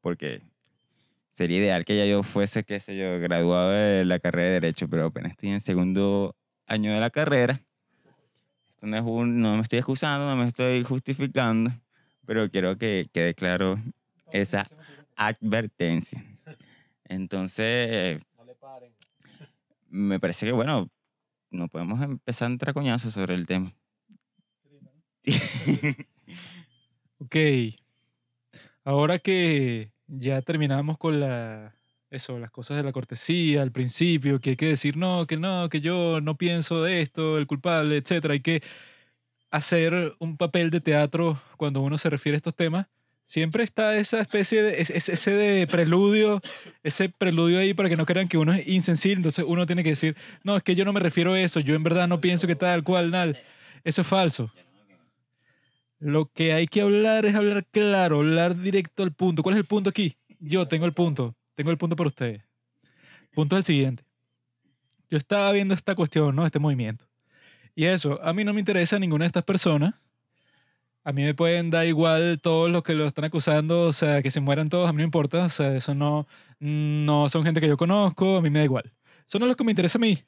porque 0.00 0.42
sería 1.32 1.58
ideal 1.58 1.84
que 1.84 1.96
ya 1.96 2.06
yo 2.06 2.22
fuese, 2.22 2.62
qué 2.64 2.78
sé 2.78 2.96
yo, 2.96 3.18
graduado 3.18 3.70
de 3.70 4.04
la 4.04 4.20
carrera 4.20 4.46
de 4.46 4.60
Derecho, 4.60 4.88
pero 4.88 5.06
apenas 5.06 5.32
estoy 5.32 5.50
en 5.50 5.60
segundo 5.60 6.36
año 6.66 6.94
de 6.94 7.00
la 7.00 7.10
carrera. 7.10 7.62
Esto 8.70 8.86
no, 8.86 8.96
es 8.96 9.02
un, 9.02 9.40
no 9.40 9.56
me 9.56 9.62
estoy 9.62 9.78
excusando, 9.78 10.26
no 10.26 10.36
me 10.36 10.46
estoy 10.46 10.84
justificando, 10.84 11.72
pero 12.26 12.48
quiero 12.50 12.78
que 12.78 13.06
quede 13.12 13.34
claro 13.34 13.82
esa 14.30 14.66
advertencia. 15.16 16.24
Entonces, 17.04 18.20
me 19.88 20.20
parece 20.20 20.46
que, 20.46 20.52
bueno, 20.52 20.90
no 21.50 21.68
podemos 21.68 22.00
empezar 22.02 22.48
a 22.48 22.52
entrar 22.52 22.74
coñazos 22.74 23.14
sobre 23.14 23.34
el 23.34 23.46
tema. 23.46 23.74
Ok. 27.18 27.34
Ahora 28.84 29.18
que 29.18 29.90
ya 30.06 30.42
terminamos 30.42 30.98
con 30.98 31.18
la 31.18 31.74
eso, 32.10 32.38
las 32.38 32.50
cosas 32.50 32.76
de 32.76 32.82
la 32.82 32.92
cortesía 32.92 33.62
al 33.62 33.72
principio, 33.72 34.40
que 34.40 34.50
hay 34.50 34.56
que 34.56 34.66
decir 34.66 34.96
no, 34.96 35.26
que 35.26 35.36
no, 35.36 35.68
que 35.68 35.80
yo 35.80 36.20
no 36.20 36.36
pienso 36.36 36.82
de 36.82 37.02
esto, 37.02 37.38
el 37.38 37.46
culpable, 37.46 37.96
etcétera, 37.96 38.34
hay 38.34 38.40
que 38.40 38.62
hacer 39.50 40.14
un 40.18 40.36
papel 40.36 40.70
de 40.70 40.80
teatro 40.80 41.40
cuando 41.56 41.80
uno 41.80 41.98
se 41.98 42.10
refiere 42.10 42.36
a 42.36 42.38
estos 42.38 42.54
temas. 42.54 42.86
Siempre 43.26 43.64
está 43.64 43.96
esa 43.98 44.20
especie 44.20 44.62
de 44.62 44.80
ese, 44.80 44.96
ese- 44.96 45.30
de 45.32 45.66
preludio, 45.66 46.40
ese 46.84 47.08
preludio 47.08 47.58
ahí 47.58 47.74
para 47.74 47.88
que 47.88 47.96
no 47.96 48.06
crean 48.06 48.28
que 48.28 48.38
uno 48.38 48.52
es 48.54 48.66
insensible, 48.68 49.16
entonces 49.16 49.44
uno 49.46 49.66
tiene 49.66 49.82
que 49.82 49.90
decir, 49.90 50.16
"No, 50.44 50.56
es 50.56 50.62
que 50.62 50.76
yo 50.76 50.84
no 50.84 50.92
me 50.92 51.00
refiero 51.00 51.32
a 51.34 51.40
eso, 51.40 51.58
yo 51.58 51.74
en 51.74 51.82
verdad 51.82 52.06
no 52.06 52.20
pienso 52.20 52.46
que 52.46 52.54
tal 52.54 52.84
cual 52.84 53.10
tal." 53.10 53.36
Eso 53.82 54.02
es 54.02 54.06
falso. 54.06 54.50
Lo 55.98 56.26
que 56.26 56.52
hay 56.52 56.66
que 56.68 56.82
hablar 56.82 57.26
es 57.26 57.34
hablar 57.34 57.66
claro, 57.66 58.18
hablar 58.18 58.60
directo 58.60 59.02
al 59.02 59.12
punto. 59.12 59.42
¿Cuál 59.42 59.54
es 59.56 59.60
el 59.60 59.66
punto 59.66 59.90
aquí? 59.90 60.16
Yo 60.38 60.68
tengo 60.68 60.86
el 60.86 60.92
punto. 60.92 61.34
Tengo 61.56 61.70
el 61.70 61.78
punto 61.78 61.96
para 61.96 62.08
ustedes. 62.08 62.42
Punto 63.32 63.56
es 63.56 63.60
el 63.60 63.74
siguiente. 63.74 64.04
Yo 65.10 65.18
estaba 65.18 65.50
viendo 65.52 65.74
esta 65.74 65.94
cuestión, 65.94 66.36
¿no? 66.36 66.44
Este 66.46 66.58
movimiento. 66.58 67.06
Y 67.74 67.86
eso, 67.86 68.22
a 68.22 68.32
mí 68.32 68.44
no 68.44 68.52
me 68.52 68.60
interesa 68.60 68.98
ninguna 68.98 69.24
de 69.24 69.28
estas 69.28 69.44
personas. 69.44 69.94
A 71.06 71.12
mí 71.12 71.22
me 71.22 71.34
pueden 71.34 71.70
dar 71.70 71.86
igual 71.86 72.40
todos 72.42 72.68
los 72.68 72.82
que 72.82 72.94
lo 72.94 73.06
están 73.06 73.26
acusando, 73.26 73.82
o 73.82 73.92
sea, 73.92 74.22
que 74.22 74.32
se 74.32 74.40
mueran 74.40 74.68
todos, 74.68 74.90
a 74.90 74.92
mí 74.92 74.96
no 74.96 75.04
importa. 75.04 75.44
O 75.44 75.48
sea, 75.48 75.76
eso 75.76 75.94
no, 75.94 76.26
no 76.58 77.28
son 77.28 77.44
gente 77.44 77.60
que 77.60 77.68
yo 77.68 77.76
conozco, 77.76 78.38
a 78.38 78.42
mí 78.42 78.50
me 78.50 78.58
da 78.58 78.64
igual. 78.64 78.92
Eso 79.24 79.38
no 79.38 79.44
es 79.44 79.50
lo 79.50 79.54
que 79.54 79.62
me 79.62 79.70
interesa 79.70 79.98
a 79.98 80.00
mí. 80.00 80.18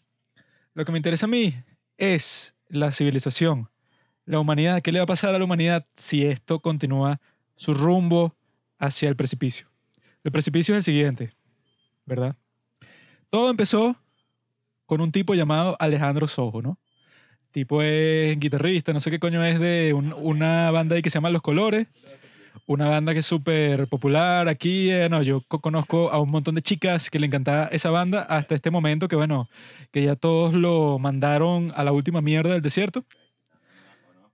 Lo 0.75 0.85
que 0.85 0.93
me 0.93 0.99
interesa 0.99 1.27
a 1.27 1.29
mí 1.29 1.53
es 1.97 2.55
la 2.69 2.93
civilización, 2.93 3.69
la 4.25 4.39
humanidad. 4.39 4.81
¿Qué 4.81 4.93
le 4.93 5.01
va 5.01 5.03
a 5.03 5.07
pasar 5.07 5.35
a 5.35 5.39
la 5.41 5.45
humanidad 5.45 5.85
si 5.97 6.25
esto 6.25 6.61
continúa 6.61 7.21
su 7.57 7.75
rumbo 7.75 8.37
hacia 8.79 9.09
el 9.09 9.17
precipicio? 9.17 9.67
El 10.23 10.31
precipicio 10.31 10.75
es 10.75 10.79
el 10.79 10.85
siguiente, 10.85 11.33
¿verdad? 12.07 12.37
Todo 13.31 13.51
empezó 13.51 13.97
con 14.87 15.01
un 15.01 15.11
tipo 15.11 15.35
llamado 15.35 15.77
Alejandro 15.81 16.29
Sojo, 16.29 16.63
¿no? 16.63 16.79
Tipo 17.53 17.83
es 17.83 18.39
guitarrista, 18.39 18.93
no 18.93 19.01
sé 19.01 19.11
qué 19.11 19.19
coño 19.19 19.45
es 19.45 19.59
de 19.59 19.93
un- 19.95 20.13
una 20.13 20.71
banda 20.71 20.97
ahí 20.97 21.03
que 21.03 21.11
se 21.11 21.15
llama 21.15 21.31
Los 21.31 21.43
Colores. 21.43 21.87
Una 22.67 22.89
banda 22.89 23.15
que 23.15 23.21
es 23.21 23.27
súper 23.27 23.89
popular 23.89 24.49
aquí. 24.49 24.91
eh, 24.91 25.09
no, 25.09 25.23
yo 25.23 25.43
co- 25.49 25.61
conozco 25.61 26.11
a 26.11 26.21
un 26.21 26.31
montón 26.31 26.55
de 26.55 26.63
chicas 26.63 27.09
que 27.09 27.19
le 27.19 27.27
encantaba 27.27 27.67
esa 27.73 27.91
banda 27.91 28.23
hasta 28.23 28.55
este 28.55 28.71
momento 28.71 29.09
que, 29.09 29.17
bueno, 29.17 29.49
que 29.93 30.03
ya 30.03 30.17
todos 30.17 30.53
lo 30.53 30.99
mandaron 30.99 31.73
a 31.75 31.85
la 31.85 31.93
última 31.93 32.21
mierda 32.21 32.53
del 32.53 32.63
desierto. 32.63 33.05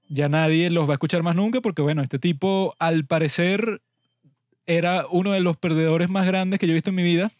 Ya 0.08 0.28
nadie 0.28 0.68
los 0.70 0.86
va 0.88 0.92
a 0.92 0.94
escuchar 0.94 1.22
más 1.22 1.36
nunca 1.36 1.60
porque, 1.60 1.82
bueno, 1.82 2.02
este 2.02 2.18
tipo 2.18 2.74
al 2.78 3.06
parecer 3.06 3.80
era 4.66 5.06
uno 5.10 5.32
de 5.32 5.40
los 5.40 5.56
perdedores 5.56 6.10
más 6.10 6.26
grandes 6.26 6.58
que 6.58 6.66
yo 6.66 6.72
he 6.72 6.74
visto 6.74 6.90
en 6.90 6.96
mi 6.96 7.02
vida. 7.04 7.30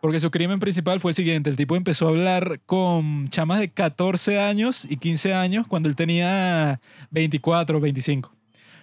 Porque 0.00 0.20
su 0.20 0.30
crimen 0.30 0.60
principal 0.60 0.98
fue 0.98 1.10
el 1.10 1.14
siguiente. 1.14 1.50
El 1.50 1.56
tipo 1.56 1.76
empezó 1.76 2.06
a 2.06 2.10
hablar 2.10 2.60
con 2.64 3.28
chamas 3.28 3.60
de 3.60 3.70
14 3.70 4.40
años 4.40 4.86
y 4.88 4.96
15 4.96 5.34
años 5.34 5.66
cuando 5.66 5.88
él 5.88 5.96
tenía 5.96 6.80
24 7.10 7.76
o 7.76 7.80
25. 7.80 8.34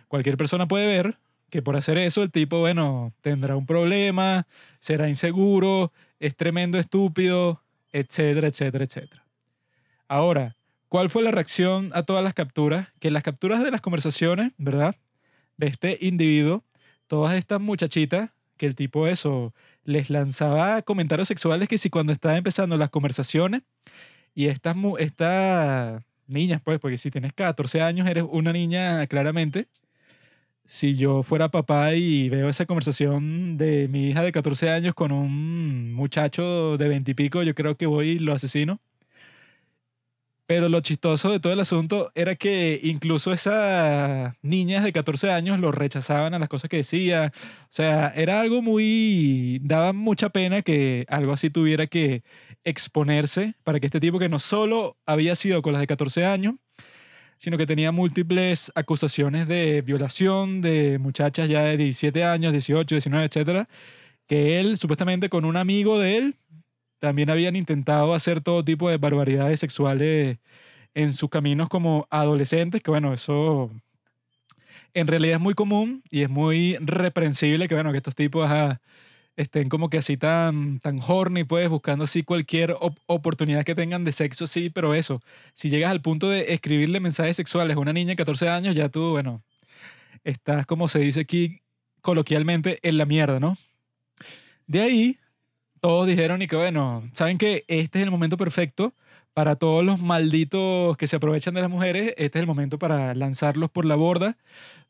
Cualquier 0.08 0.38
persona 0.38 0.68
puede 0.68 0.86
ver 0.86 1.18
que 1.50 1.62
por 1.62 1.76
hacer 1.76 1.98
eso 1.98 2.24
el 2.24 2.32
tipo, 2.32 2.60
bueno, 2.60 3.14
tendrá 3.22 3.56
un 3.56 3.66
problema, 3.66 4.48
será 4.80 5.10
inseguro, 5.10 5.92
es 6.20 6.36
tremendo 6.36 6.78
estúpido, 6.78 7.64
etcétera, 7.92 8.48
etcétera, 8.48 8.84
etcétera. 8.84 9.24
Ahora, 10.08 10.56
¿cuál 10.90 11.10
fue 11.10 11.24
la 11.24 11.32
reacción 11.32 11.92
a 11.94 12.04
todas 12.04 12.24
las 12.24 12.34
capturas? 12.34 12.90
Que 13.00 13.12
las 13.12 13.24
capturas 13.24 13.64
de 13.64 13.72
las 13.72 13.82
conversaciones, 13.82 14.52
¿verdad? 14.58 14.96
De 15.58 15.68
este 15.68 15.98
individuo, 16.02 16.64
todas 17.08 17.36
estas 17.36 17.60
muchachitas, 17.60 18.30
que 18.58 18.66
el 18.66 18.76
tipo 18.76 19.08
eso, 19.08 19.54
les 19.88 20.10
lanzaba 20.10 20.82
comentarios 20.84 21.30
sexuales 21.30 21.70
que 21.70 21.78
si 21.78 21.90
cuando 21.90 22.12
estaba 22.12 22.38
empezando 22.38 22.78
las 22.78 22.90
conversaciones 22.90 23.62
y 24.36 24.48
estas, 24.48 24.76
estas 25.00 26.04
niñas, 26.28 26.62
pues, 26.64 26.80
porque 26.80 26.98
si 26.98 27.10
tienes 27.10 27.34
14 27.34 27.82
años 27.82 28.08
eres 28.08 28.26
una 28.30 28.52
niña 28.54 29.08
claramente. 29.08 29.68
Si 30.66 30.96
yo 30.96 31.24
fuera 31.24 31.50
papá 31.50 31.96
y 31.96 32.30
veo 32.30 32.50
esa 32.50 32.66
conversación 32.66 33.58
de 33.58 33.88
mi 33.88 34.10
hija 34.10 34.24
de 34.24 34.34
14 34.34 34.70
años 34.70 34.94
con 34.94 35.14
un 35.14 35.94
muchacho 35.94 36.78
de 36.78 36.90
20 36.90 37.12
y 37.12 37.14
pico, 37.14 37.44
yo 37.44 37.56
creo 37.56 37.78
que 37.78 37.86
voy 37.86 38.10
y 38.12 38.20
lo 38.20 38.34
asesino. 38.34 38.82
Pero 40.48 40.70
lo 40.70 40.80
chistoso 40.80 41.30
de 41.30 41.42
todo 41.42 41.52
el 41.52 41.60
asunto 41.60 42.10
era 42.16 42.36
que 42.36 42.80
incluso 42.82 43.34
esas 43.34 44.34
niñas 44.42 44.86
de 44.86 44.94
14 44.94 45.30
años 45.30 45.60
lo 45.60 45.74
rechazaban 45.74 46.34
a 46.34 46.40
las 46.40 46.48
cosas 46.48 46.70
que 46.70 46.78
decía. 46.78 47.34
O 47.64 47.68
sea, 47.70 48.14
era 48.16 48.40
algo 48.40 48.62
muy... 48.62 49.60
daba 49.62 49.92
mucha 49.92 50.30
pena 50.30 50.62
que 50.62 51.06
algo 51.10 51.34
así 51.34 51.50
tuviera 51.50 51.88
que 51.88 52.24
exponerse 52.64 53.56
para 53.66 53.82
que 53.82 53.88
este 53.88 54.00
tipo 54.00 54.20
que 54.20 54.30
no 54.30 54.40
solo 54.40 54.98
había 55.06 55.36
sido 55.36 55.62
con 55.62 55.74
las 55.74 55.82
de 55.82 55.88
14 55.88 56.26
años, 56.26 56.56
sino 57.40 57.58
que 57.58 57.66
tenía 57.66 57.92
múltiples 57.92 58.72
acusaciones 58.76 59.48
de 59.50 59.82
violación 59.82 60.62
de 60.62 60.98
muchachas 61.00 61.50
ya 61.50 61.64
de 61.64 61.78
17 61.78 62.24
años, 62.24 62.54
18, 62.54 62.96
19, 62.96 63.26
etcétera, 63.26 63.70
que 64.28 64.60
él 64.60 64.78
supuestamente 64.78 65.30
con 65.30 65.46
un 65.46 65.58
amigo 65.58 66.00
de 66.00 66.18
él 66.18 66.36
también 67.00 67.30
habían 67.30 67.56
intentado 67.56 68.14
hacer 68.14 68.42
todo 68.42 68.64
tipo 68.64 68.90
de 68.90 68.98
barbaridades 68.98 69.60
sexuales 69.60 70.38
en 70.94 71.14
sus 71.14 71.30
caminos 71.30 71.70
como 71.70 72.08
adolescentes, 72.10 72.82
que 72.84 72.92
bueno, 72.92 73.14
eso 73.14 73.72
en 74.94 75.08
realidad 75.08 75.36
es 75.36 75.42
muy 75.42 75.54
común 75.54 76.04
y 76.10 76.24
es 76.24 76.30
muy 76.30 76.78
reprensible 76.80 77.68
que 77.68 77.76
bueno, 77.76 77.92
que 77.92 77.98
estos 77.98 78.16
tipos 78.16 78.46
ajá, 78.46 78.82
estén 79.36 79.70
como 79.70 79.90
que 79.90 80.00
así 80.00 80.18
tan, 80.18 80.80
tan 80.80 81.00
horny, 81.06 81.44
pues 81.44 81.70
buscando 81.70 82.06
así 82.06 82.24
cualquier 82.24 82.72
op- 82.80 82.98
oportunidad 83.06 83.64
que 83.64 83.76
tengan 83.76 84.04
de 84.04 84.12
sexo, 84.12 84.48
sí, 84.48 84.70
pero 84.70 84.96
eso, 84.96 85.22
si 85.54 85.70
llegas 85.70 85.92
al 85.92 86.02
punto 86.02 86.30
de 86.30 86.54
escribirle 86.54 87.00
mensajes 87.00 87.38
sexuales 87.38 87.78
a 87.78 87.80
una 87.80 87.94
niña 87.94 88.10
de 88.12 88.16
14 88.16 88.50
años, 88.50 88.76
ya 88.76 88.90
tú, 88.90 89.12
bueno, 89.12 89.44
estás 90.24 90.66
como 90.66 90.88
se 90.88 91.00
dice 91.00 91.22
aquí 91.22 91.62
coloquialmente 92.02 92.80
en 92.84 92.98
la 92.98 93.06
mierda, 93.06 93.40
¿no? 93.40 93.58
De 94.66 94.82
ahí, 94.82 95.18
todos 95.88 96.06
dijeron 96.06 96.42
y 96.42 96.48
que 96.48 96.58
bueno, 96.58 97.10
saben 97.14 97.38
que 97.38 97.64
este 97.70 98.00
es 98.00 98.04
el 98.04 98.12
momento 98.12 98.36
perfecto 98.36 98.94
para 99.34 99.56
todos 99.56 99.86
los 99.86 100.02
malditos 100.02 100.98
que 100.98 101.08
se 101.08 101.16
aprovechan 101.16 101.54
de 101.54 101.62
las 101.62 101.70
mujeres, 101.70 102.14
este 102.18 102.40
es 102.40 102.42
el 102.42 102.46
momento 102.46 102.78
para 102.78 103.16
lanzarlos 103.16 103.72
por 103.72 103.86
la 103.86 103.96
borda, 103.96 104.36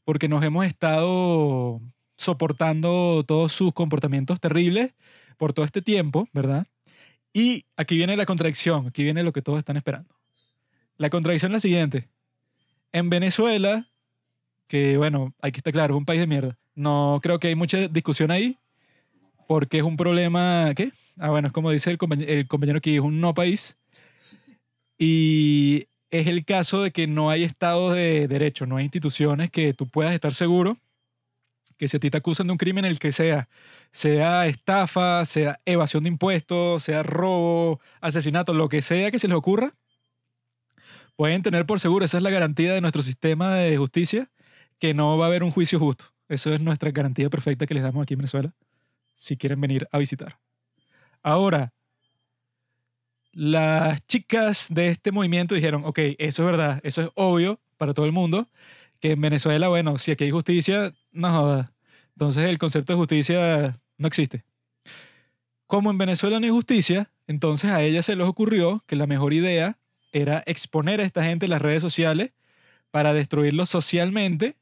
porque 0.05 0.27
nos 0.27 0.43
hemos 0.43 0.65
estado 0.65 1.79
soportando 2.15 3.23
todos 3.27 3.51
sus 3.51 3.73
comportamientos 3.73 4.39
terribles 4.39 4.95
por 5.37 5.53
todo 5.53 5.65
este 5.65 5.83
tiempo, 5.83 6.27
¿verdad? 6.33 6.65
Y 7.31 7.65
aquí 7.75 7.95
viene 7.95 8.17
la 8.17 8.25
contradicción, 8.25 8.87
aquí 8.87 9.03
viene 9.03 9.21
lo 9.21 9.33
que 9.33 9.43
todos 9.43 9.59
están 9.59 9.77
esperando. 9.77 10.15
La 10.97 11.11
contradicción 11.11 11.51
es 11.51 11.57
la 11.57 11.59
siguiente. 11.59 12.07
En 12.91 13.11
Venezuela, 13.11 13.87
que 14.67 14.97
bueno, 14.97 15.35
hay 15.43 15.51
que 15.51 15.59
estar 15.59 15.73
claro, 15.73 15.93
es 15.93 15.99
un 15.99 16.05
país 16.05 16.21
de 16.21 16.25
mierda. 16.25 16.57
No 16.73 17.19
creo 17.21 17.39
que 17.39 17.49
hay 17.49 17.55
mucha 17.55 17.87
discusión 17.87 18.31
ahí, 18.31 18.57
porque 19.47 19.79
es 19.79 19.83
un 19.83 19.97
problema, 19.97 20.73
¿qué? 20.75 20.91
Ah, 21.17 21.29
bueno, 21.29 21.47
es 21.47 21.53
como 21.53 21.71
dice 21.71 21.89
el 21.91 21.97
compañero, 21.97 22.31
el 22.31 22.47
compañero 22.47 22.79
es 22.83 22.99
un 22.99 23.19
no 23.21 23.33
país. 23.33 23.77
Y 24.99 25.87
es 26.11 26.27
el 26.27 26.45
caso 26.45 26.83
de 26.83 26.91
que 26.91 27.07
no 27.07 27.29
hay 27.29 27.43
Estado 27.43 27.91
de 27.91 28.27
Derecho, 28.27 28.65
no 28.65 28.77
hay 28.77 28.85
instituciones 28.85 29.51
que 29.51 29.73
tú 29.73 29.87
puedas 29.87 30.13
estar 30.13 30.33
seguro 30.33 30.77
que 31.77 31.87
si 31.87 31.97
a 31.97 31.99
ti 31.99 32.09
te 32.09 32.17
acusan 32.17 32.47
de 32.47 32.53
un 32.53 32.57
crimen 32.57 32.85
el 32.85 32.99
que 32.99 33.11
sea, 33.11 33.47
sea 33.91 34.47
estafa, 34.47 35.23
sea 35.25 35.59
evasión 35.65 36.03
de 36.03 36.09
impuestos, 36.09 36.83
sea 36.83 37.03
robo, 37.03 37.79
asesinato, 38.01 38.53
lo 38.53 38.67
que 38.69 38.81
sea 38.81 39.11
que 39.11 39.19
se 39.19 39.27
les 39.27 39.37
ocurra, 39.37 39.73
pueden 41.15 41.43
tener 41.43 41.65
por 41.65 41.79
seguro, 41.79 42.05
esa 42.05 42.17
es 42.17 42.23
la 42.23 42.29
garantía 42.29 42.73
de 42.73 42.81
nuestro 42.81 43.03
sistema 43.03 43.55
de 43.55 43.77
justicia, 43.77 44.29
que 44.79 44.93
no 44.93 45.17
va 45.17 45.25
a 45.25 45.27
haber 45.29 45.43
un 45.43 45.51
juicio 45.51 45.79
justo. 45.79 46.05
Eso 46.29 46.53
es 46.53 46.61
nuestra 46.61 46.91
garantía 46.91 47.29
perfecta 47.29 47.65
que 47.65 47.73
les 47.73 47.83
damos 47.83 48.03
aquí 48.03 48.15
en 48.15 48.19
Venezuela, 48.19 48.53
si 49.17 49.35
quieren 49.35 49.59
venir 49.59 49.89
a 49.91 49.97
visitar. 49.97 50.39
Ahora, 51.21 51.73
las 53.33 54.05
chicas 54.07 54.67
de 54.69 54.87
este 54.87 55.11
movimiento 55.11 55.53
dijeron, 55.53 55.83
ok, 55.83 55.99
eso 56.17 56.43
es 56.43 56.45
verdad, 56.45 56.79
eso 56.83 57.01
es 57.01 57.09
obvio 57.15 57.59
para 57.75 57.93
todo 57.93 58.05
el 58.05 58.13
mundo, 58.13 58.47
que 59.01 59.11
en 59.11 59.21
Venezuela, 59.21 59.67
bueno, 59.67 59.97
si 59.97 60.11
aquí 60.11 60.23
hay 60.23 60.31
justicia, 60.31 60.93
no 61.11 61.31
joda. 61.31 61.73
Entonces 62.15 62.45
el 62.45 62.57
concepto 62.57 62.93
de 62.93 62.97
justicia 62.97 63.79
no 63.97 64.07
existe. 64.07 64.45
Como 65.67 65.91
en 65.91 65.97
Venezuela 65.97 66.39
no 66.39 66.45
hay 66.45 66.51
justicia, 66.51 67.11
entonces 67.27 67.71
a 67.71 67.81
ella 67.83 68.01
se 68.01 68.15
les 68.15 68.25
ocurrió 68.25 68.83
que 68.87 68.95
la 68.95 69.05
mejor 69.05 69.33
idea 69.33 69.77
era 70.11 70.41
exponer 70.45 71.01
a 71.01 71.03
esta 71.03 71.23
gente 71.23 71.45
en 71.45 71.51
las 71.51 71.61
redes 71.61 71.81
sociales 71.81 72.31
para 72.89 73.13
destruirlos 73.13 73.69
socialmente, 73.69 74.55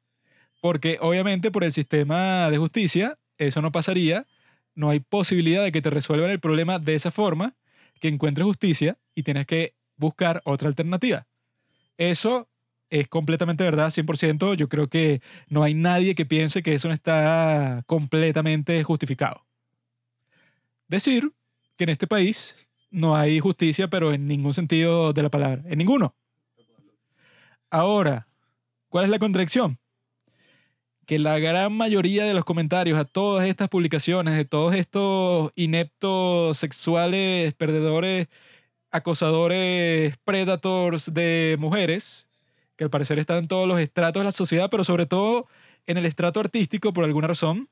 porque 0.62 0.98
obviamente 1.00 1.52
por 1.52 1.64
el 1.64 1.72
sistema 1.72 2.50
de 2.50 2.58
justicia 2.58 3.18
eso 3.38 3.62
no 3.62 3.72
pasaría, 3.72 4.26
no 4.76 4.90
hay 4.90 5.00
posibilidad 5.00 5.64
de 5.64 5.72
que 5.72 5.82
te 5.82 5.90
resuelvan 5.90 6.30
el 6.30 6.40
problema 6.40 6.80
de 6.80 6.96
esa 6.96 7.12
forma, 7.12 7.56
que 8.00 8.10
encuentres 8.10 8.46
justicia 8.46 8.98
y 9.16 9.24
tienes 9.24 9.48
que 9.48 9.74
buscar 9.98 10.42
otra 10.46 10.68
alternativa. 10.68 11.26
Eso 11.98 12.50
es 12.90 13.08
completamente 13.08 13.64
verdad, 13.64 13.90
100%. 13.90 14.56
Yo 14.56 14.70
creo 14.70 14.88
que 14.88 15.22
no 15.48 15.64
hay 15.64 15.74
nadie 15.74 16.14
que 16.16 16.26
piense 16.26 16.62
que 16.62 16.76
eso 16.76 16.88
no 16.88 16.94
está 16.94 17.84
completamente 17.88 18.84
justificado. 18.84 19.46
Decir 20.88 21.32
que 21.78 21.86
en 21.86 21.90
este 21.90 22.08
país 22.08 22.56
no 22.92 23.16
hay 23.16 23.40
justicia, 23.40 23.90
pero 23.90 24.14
en 24.14 24.28
ningún 24.28 24.54
sentido 24.54 25.14
de 25.14 25.24
la 25.24 25.30
palabra, 25.30 25.64
en 25.66 25.78
ninguno. 25.78 26.16
Ahora, 27.70 28.28
¿cuál 28.90 29.06
es 29.06 29.12
la 29.12 29.20
contradicción? 29.20 29.80
Que 31.06 31.20
la 31.20 31.38
gran 31.40 31.72
mayoría 31.74 32.26
de 32.26 32.34
los 32.34 32.46
comentarios 32.46 32.98
a 32.98 33.06
todas 33.06 33.48
estas 33.48 33.70
publicaciones, 33.70 34.36
de 34.36 34.46
todos 34.46 34.74
estos 34.74 35.52
ineptos 35.56 36.58
sexuales, 36.58 37.54
perdedores, 37.54 38.28
acosadores, 38.92 40.18
predators 40.24 41.14
de 41.14 41.58
mujeres, 41.60 42.30
que 42.76 42.86
al 42.86 42.90
parecer 42.90 43.20
están 43.20 43.38
en 43.38 43.48
todos 43.48 43.68
los 43.68 43.80
estratos 43.80 44.22
de 44.22 44.26
la 44.26 44.32
sociedad, 44.32 44.70
pero 44.72 44.84
sobre 44.84 45.06
todo 45.06 45.48
en 45.86 45.98
el 45.98 46.06
estrato 46.06 46.40
artístico 46.40 46.94
por 46.94 47.04
alguna 47.04 47.28
razón, 47.28 47.70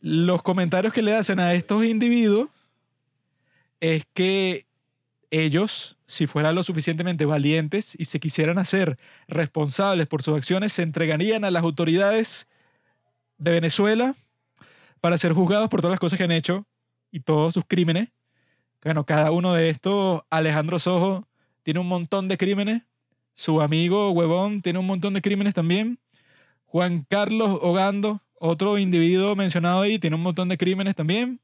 los 0.00 0.42
comentarios 0.42 0.92
que 0.92 1.02
le 1.02 1.14
hacen 1.14 1.38
a 1.40 1.54
estos 1.54 1.84
individuos 1.84 2.48
es 3.80 4.04
que 4.12 4.66
ellos, 5.32 5.96
si 6.06 6.26
fueran 6.26 6.54
lo 6.54 6.62
suficientemente 6.62 7.24
valientes 7.24 7.96
y 7.98 8.04
se 8.04 8.20
quisieran 8.20 8.58
hacer 8.58 8.98
responsables 9.26 10.06
por 10.06 10.22
sus 10.22 10.36
acciones, 10.36 10.74
se 10.74 10.82
entregarían 10.82 11.44
a 11.44 11.50
las 11.50 11.62
autoridades 11.62 12.46
de 13.38 13.50
Venezuela 13.50 14.14
para 15.00 15.16
ser 15.16 15.32
juzgados 15.32 15.70
por 15.70 15.80
todas 15.80 15.92
las 15.92 16.00
cosas 16.00 16.18
que 16.18 16.24
han 16.24 16.32
hecho 16.32 16.66
y 17.10 17.20
todos 17.20 17.54
sus 17.54 17.64
crímenes. 17.66 18.10
Bueno, 18.84 19.06
cada 19.06 19.32
uno 19.32 19.54
de 19.54 19.70
estos, 19.70 20.22
Alejandro 20.28 20.78
Sojo 20.78 21.26
tiene 21.62 21.80
un 21.80 21.88
montón 21.88 22.28
de 22.28 22.36
crímenes, 22.36 22.82
su 23.34 23.62
amigo 23.62 24.10
Huevón 24.10 24.60
tiene 24.60 24.78
un 24.78 24.86
montón 24.86 25.14
de 25.14 25.22
crímenes 25.22 25.54
también, 25.54 25.98
Juan 26.66 27.06
Carlos 27.08 27.58
Ogando, 27.62 28.20
otro 28.34 28.76
individuo 28.76 29.34
mencionado 29.34 29.80
ahí, 29.80 29.98
tiene 29.98 30.16
un 30.16 30.22
montón 30.22 30.48
de 30.48 30.58
crímenes 30.58 30.94
también. 30.94 31.40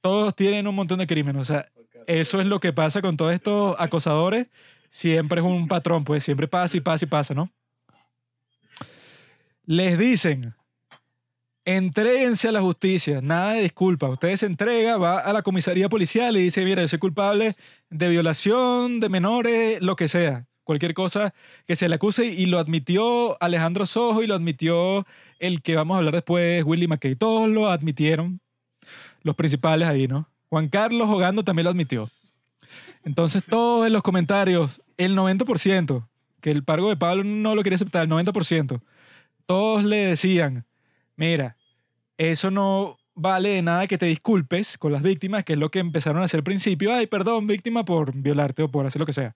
todos 0.00 0.34
tienen 0.34 0.66
un 0.66 0.74
montón 0.74 0.98
de 0.98 1.06
crímenes. 1.06 1.42
O 1.42 1.44
sea, 1.44 1.68
eso 2.06 2.40
es 2.40 2.46
lo 2.46 2.60
que 2.60 2.72
pasa 2.72 3.02
con 3.02 3.16
todos 3.16 3.32
estos 3.32 3.76
acosadores. 3.78 4.48
Siempre 4.88 5.40
es 5.40 5.46
un 5.46 5.68
patrón, 5.68 6.04
pues 6.04 6.24
siempre 6.24 6.48
pasa 6.48 6.76
y 6.76 6.80
pasa 6.80 7.04
y 7.04 7.08
pasa, 7.08 7.34
¿no? 7.34 7.50
Les 9.64 9.96
dicen, 9.98 10.54
entréguense 11.64 12.48
a 12.48 12.52
la 12.52 12.60
justicia, 12.60 13.20
nada 13.22 13.52
de 13.52 13.62
disculpa. 13.62 14.08
Usted 14.08 14.36
se 14.36 14.46
entrega, 14.46 14.96
va 14.96 15.20
a 15.20 15.32
la 15.32 15.42
comisaría 15.42 15.88
policial 15.88 16.36
y 16.36 16.42
dice, 16.42 16.64
mira, 16.64 16.82
yo 16.82 16.88
soy 16.88 16.98
culpable 16.98 17.54
de 17.90 18.08
violación, 18.08 19.00
de 19.00 19.08
menores, 19.08 19.80
lo 19.80 19.96
que 19.96 20.08
sea. 20.08 20.46
Cualquier 20.64 20.94
cosa 20.94 21.34
que 21.66 21.76
se 21.76 21.88
le 21.88 21.94
acuse 21.96 22.26
y 22.26 22.46
lo 22.46 22.58
admitió 22.58 23.40
Alejandro 23.42 23.86
Sojo 23.86 24.22
y 24.22 24.26
lo 24.26 24.34
admitió 24.34 25.06
el 25.38 25.62
que 25.62 25.74
vamos 25.74 25.94
a 25.94 25.98
hablar 25.98 26.14
después, 26.14 26.64
Willy 26.64 26.86
McKay. 26.86 27.16
Todos 27.16 27.48
lo 27.48 27.68
admitieron, 27.68 28.40
los 29.22 29.34
principales 29.34 29.88
ahí, 29.88 30.06
¿no? 30.06 30.31
Juan 30.52 30.68
Carlos 30.68 31.08
Jogando 31.08 31.44
también 31.44 31.64
lo 31.64 31.70
admitió. 31.70 32.10
Entonces, 33.04 33.42
todos 33.42 33.86
en 33.86 33.92
los 33.94 34.02
comentarios, 34.02 34.82
el 34.98 35.16
90%, 35.16 36.06
que 36.42 36.50
el 36.50 36.62
pargo 36.62 36.90
de 36.90 36.96
Pablo 36.98 37.24
no 37.24 37.54
lo 37.54 37.62
quería 37.62 37.76
aceptar, 37.76 38.02
el 38.02 38.10
90%, 38.10 38.82
todos 39.46 39.82
le 39.82 40.08
decían, 40.08 40.66
mira, 41.16 41.56
eso 42.18 42.50
no 42.50 42.98
vale 43.14 43.48
de 43.48 43.62
nada 43.62 43.86
que 43.86 43.96
te 43.96 44.04
disculpes 44.04 44.76
con 44.76 44.92
las 44.92 45.00
víctimas, 45.00 45.42
que 45.42 45.54
es 45.54 45.58
lo 45.58 45.70
que 45.70 45.78
empezaron 45.78 46.20
a 46.20 46.26
hacer 46.26 46.40
al 46.40 46.44
principio. 46.44 46.92
Ay, 46.92 47.06
perdón, 47.06 47.46
víctima, 47.46 47.86
por 47.86 48.14
violarte 48.14 48.62
o 48.62 48.68
por 48.70 48.84
hacer 48.84 49.00
lo 49.00 49.06
que 49.06 49.14
sea. 49.14 49.34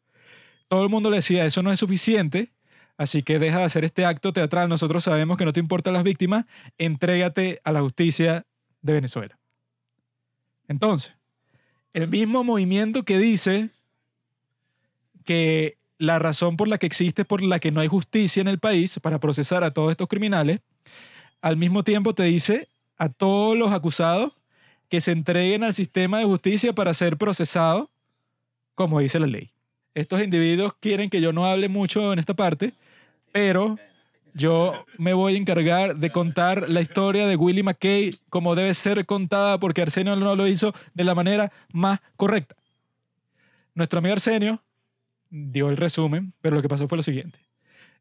Todo 0.68 0.82
el 0.82 0.90
mundo 0.90 1.08
le 1.08 1.16
decía, 1.16 1.46
eso 1.46 1.62
no 1.62 1.72
es 1.72 1.80
suficiente, 1.80 2.52
así 2.98 3.22
que 3.22 3.38
deja 3.38 3.60
de 3.60 3.64
hacer 3.64 3.86
este 3.86 4.04
acto 4.04 4.34
teatral. 4.34 4.68
Nosotros 4.68 5.04
sabemos 5.04 5.38
que 5.38 5.46
no 5.46 5.54
te 5.54 5.60
importan 5.60 5.94
las 5.94 6.04
víctimas, 6.04 6.44
entrégate 6.76 7.62
a 7.64 7.72
la 7.72 7.80
justicia 7.80 8.44
de 8.82 8.92
Venezuela. 8.92 9.38
Entonces, 10.68 11.14
el 11.92 12.08
mismo 12.08 12.44
movimiento 12.44 13.04
que 13.04 13.18
dice 13.18 13.70
que 15.24 15.76
la 15.98 16.18
razón 16.18 16.56
por 16.56 16.68
la 16.68 16.78
que 16.78 16.86
existe 16.86 17.22
es 17.22 17.28
por 17.28 17.42
la 17.42 17.58
que 17.58 17.70
no 17.70 17.80
hay 17.80 17.88
justicia 17.88 18.40
en 18.40 18.48
el 18.48 18.58
país 18.58 18.98
para 19.00 19.18
procesar 19.18 19.64
a 19.64 19.70
todos 19.70 19.90
estos 19.90 20.08
criminales, 20.08 20.60
al 21.40 21.56
mismo 21.56 21.82
tiempo 21.84 22.14
te 22.14 22.24
dice 22.24 22.68
a 22.98 23.08
todos 23.08 23.56
los 23.56 23.72
acusados 23.72 24.32
que 24.88 25.00
se 25.00 25.12
entreguen 25.12 25.64
al 25.64 25.74
sistema 25.74 26.18
de 26.18 26.24
justicia 26.24 26.72
para 26.72 26.94
ser 26.94 27.16
procesados, 27.16 27.88
como 28.74 29.00
dice 29.00 29.18
la 29.18 29.26
ley. 29.26 29.50
Estos 29.94 30.22
individuos 30.22 30.74
quieren 30.78 31.08
que 31.08 31.20
yo 31.20 31.32
no 31.32 31.46
hable 31.46 31.68
mucho 31.68 32.12
en 32.12 32.18
esta 32.18 32.34
parte, 32.34 32.74
pero 33.32 33.78
yo 34.36 34.84
me 34.98 35.14
voy 35.14 35.34
a 35.34 35.38
encargar 35.38 35.96
de 35.96 36.10
contar 36.10 36.68
la 36.68 36.82
historia 36.82 37.26
de 37.26 37.36
Willie 37.36 37.62
McKay 37.62 38.10
como 38.28 38.54
debe 38.54 38.74
ser 38.74 39.06
contada 39.06 39.58
porque 39.58 39.80
Arsenio 39.80 40.14
no 40.14 40.36
lo 40.36 40.46
hizo 40.46 40.74
de 40.92 41.04
la 41.04 41.14
manera 41.14 41.50
más 41.72 42.00
correcta. 42.16 42.54
Nuestro 43.74 44.00
amigo 44.00 44.12
Arsenio 44.12 44.62
dio 45.30 45.70
el 45.70 45.78
resumen, 45.78 46.34
pero 46.42 46.56
lo 46.56 46.62
que 46.62 46.68
pasó 46.68 46.86
fue 46.86 46.98
lo 46.98 47.02
siguiente. 47.02 47.38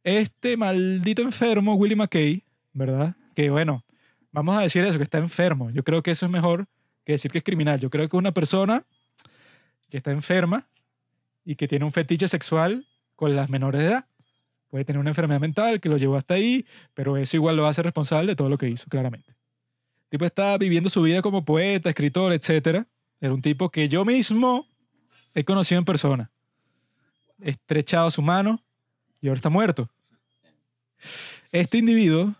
Este 0.03 0.57
maldito 0.57 1.21
enfermo, 1.21 1.75
Willie 1.75 1.95
McKay, 1.95 2.43
¿verdad? 2.73 3.15
Que 3.33 3.49
bueno, 3.49 3.85
vamos 4.33 4.57
a 4.57 4.61
decir 4.61 4.83
eso, 4.83 4.97
que 4.97 5.03
está 5.05 5.19
enfermo. 5.19 5.69
Yo 5.69 5.83
creo 5.83 6.03
que 6.03 6.11
eso 6.11 6.25
es 6.25 6.31
mejor 6.31 6.67
que 7.05 7.13
decir 7.13 7.31
que 7.31 7.37
es 7.37 7.43
criminal. 7.45 7.79
Yo 7.79 7.89
creo 7.89 8.09
que 8.09 8.17
es 8.17 8.19
una 8.19 8.33
persona 8.33 8.85
que 9.89 9.97
está 9.97 10.11
enferma 10.11 10.67
y 11.45 11.55
que 11.55 11.69
tiene 11.69 11.85
un 11.85 11.93
fetiche 11.93 12.27
sexual 12.27 12.85
con 13.15 13.37
las 13.37 13.49
menores 13.49 13.81
de 13.81 13.87
edad. 13.87 14.05
Puede 14.69 14.85
tener 14.85 14.99
una 14.99 15.11
enfermedad 15.11 15.39
mental 15.39 15.79
que 15.79 15.89
lo 15.89 15.97
llevó 15.97 16.17
hasta 16.17 16.33
ahí, 16.33 16.65
pero 16.93 17.17
eso 17.17 17.37
igual 17.37 17.55
lo 17.55 17.67
hace 17.67 17.81
responsable 17.81 18.31
de 18.31 18.35
todo 18.35 18.49
lo 18.49 18.57
que 18.57 18.69
hizo, 18.69 18.85
claramente. 18.89 19.31
El 19.31 20.09
tipo 20.09 20.25
está 20.25 20.57
viviendo 20.57 20.89
su 20.89 21.01
vida 21.01 21.21
como 21.21 21.45
poeta, 21.45 21.89
escritor, 21.89 22.33
etc. 22.33 22.85
Era 23.19 23.33
un 23.33 23.41
tipo 23.41 23.69
que 23.69 23.89
yo 23.89 24.05
mismo 24.05 24.67
he 25.33 25.43
conocido 25.43 25.79
en 25.79 25.85
persona. 25.85 26.31
He 27.41 27.51
estrechado 27.51 28.09
su 28.11 28.21
mano 28.21 28.61
y 29.21 29.27
ahora 29.27 29.37
está 29.37 29.49
muerto. 29.49 29.89
Este 31.51 31.77
individuo 31.77 32.35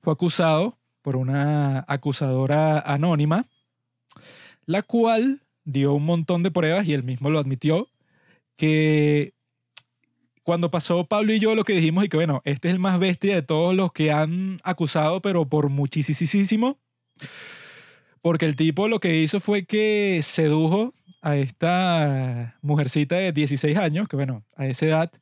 fue 0.00 0.12
acusado 0.12 0.76
por 1.02 1.16
una 1.16 1.84
acusadora 1.88 2.80
anónima, 2.80 3.46
la 4.66 4.82
cual 4.82 5.42
dio 5.64 5.92
un 5.94 6.04
montón 6.04 6.42
de 6.42 6.50
pruebas 6.50 6.86
y 6.86 6.92
él 6.92 7.02
mismo 7.02 7.30
lo 7.30 7.38
admitió, 7.38 7.88
que 8.56 9.34
cuando 10.42 10.70
pasó 10.70 11.04
Pablo 11.04 11.32
y 11.32 11.38
yo 11.38 11.54
lo 11.54 11.64
que 11.64 11.74
dijimos 11.74 12.04
y 12.04 12.08
que 12.08 12.16
bueno, 12.16 12.42
este 12.44 12.68
es 12.68 12.74
el 12.74 12.80
más 12.80 12.98
bestia 12.98 13.34
de 13.34 13.42
todos 13.42 13.74
los 13.74 13.92
que 13.92 14.10
han 14.10 14.58
acusado, 14.64 15.22
pero 15.22 15.46
por 15.46 15.68
muchísimo, 15.68 16.78
porque 18.20 18.46
el 18.46 18.56
tipo 18.56 18.88
lo 18.88 19.00
que 19.00 19.16
hizo 19.16 19.40
fue 19.40 19.64
que 19.64 20.20
sedujo 20.22 20.94
a 21.20 21.36
esta 21.36 22.56
mujercita 22.62 23.16
de 23.16 23.32
16 23.32 23.76
años, 23.78 24.08
que 24.08 24.16
bueno, 24.16 24.44
a 24.56 24.66
esa 24.66 24.86
edad 24.86 25.12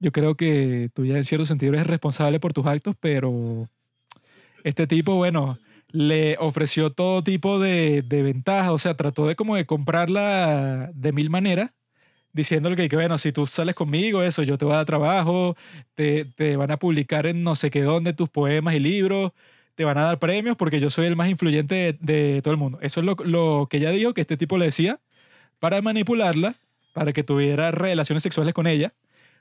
yo 0.00 0.12
creo 0.12 0.36
que 0.36 0.90
tú 0.94 1.04
ya 1.04 1.16
en 1.16 1.24
cierto 1.24 1.46
sentido 1.46 1.74
eres 1.74 1.86
responsable 1.86 2.40
por 2.40 2.52
tus 2.52 2.66
actos, 2.66 2.96
pero 2.98 3.68
este 4.64 4.86
tipo, 4.86 5.14
bueno, 5.16 5.58
le 5.88 6.36
ofreció 6.38 6.90
todo 6.90 7.22
tipo 7.22 7.58
de, 7.58 8.02
de 8.02 8.22
ventajas, 8.22 8.70
o 8.70 8.78
sea, 8.78 8.96
trató 8.96 9.26
de 9.26 9.36
como 9.36 9.56
de 9.56 9.66
comprarla 9.66 10.90
de 10.94 11.12
mil 11.12 11.30
maneras, 11.30 11.70
diciéndole 12.34 12.76
que, 12.76 12.88
que, 12.88 12.96
bueno, 12.96 13.16
si 13.16 13.32
tú 13.32 13.46
sales 13.46 13.74
conmigo, 13.74 14.22
eso, 14.22 14.42
yo 14.42 14.58
te 14.58 14.66
voy 14.66 14.74
a 14.74 14.78
dar 14.78 14.86
trabajo, 14.86 15.56
te, 15.94 16.26
te 16.26 16.56
van 16.56 16.70
a 16.70 16.76
publicar 16.76 17.26
en 17.26 17.42
no 17.42 17.54
sé 17.54 17.70
qué 17.70 17.80
dónde 17.82 18.12
tus 18.12 18.28
poemas 18.28 18.74
y 18.74 18.80
libros, 18.80 19.32
te 19.74 19.84
van 19.84 19.96
a 19.96 20.02
dar 20.02 20.18
premios 20.18 20.56
porque 20.56 20.80
yo 20.80 20.90
soy 20.90 21.06
el 21.06 21.16
más 21.16 21.28
influyente 21.28 21.74
de, 21.74 21.98
de 22.00 22.42
todo 22.42 22.52
el 22.52 22.58
mundo. 22.58 22.78
Eso 22.82 23.00
es 23.00 23.06
lo, 23.06 23.16
lo 23.24 23.68
que 23.70 23.78
ella 23.78 23.90
dijo, 23.90 24.12
que 24.12 24.20
este 24.20 24.36
tipo 24.36 24.58
le 24.58 24.66
decía, 24.66 25.00
para 25.58 25.80
manipularla, 25.80 26.56
para 26.92 27.12
que 27.12 27.24
tuviera 27.24 27.70
relaciones 27.70 28.22
sexuales 28.22 28.52
con 28.52 28.66
ella, 28.66 28.92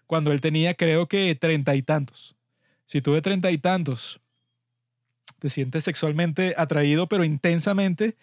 cuando 0.07 0.31
él 0.31 0.41
tenía 0.41 0.75
creo 0.75 1.07
que 1.07 1.35
treinta 1.35 1.75
y 1.75 1.81
tantos. 1.81 2.35
Si 2.85 3.01
tú 3.01 3.13
de 3.13 3.21
treinta 3.21 3.51
y 3.51 3.57
tantos 3.57 4.21
te 5.39 5.49
sientes 5.49 5.83
sexualmente 5.83 6.55
atraído, 6.57 7.07
pero 7.07 7.23
intensamente, 7.23 8.15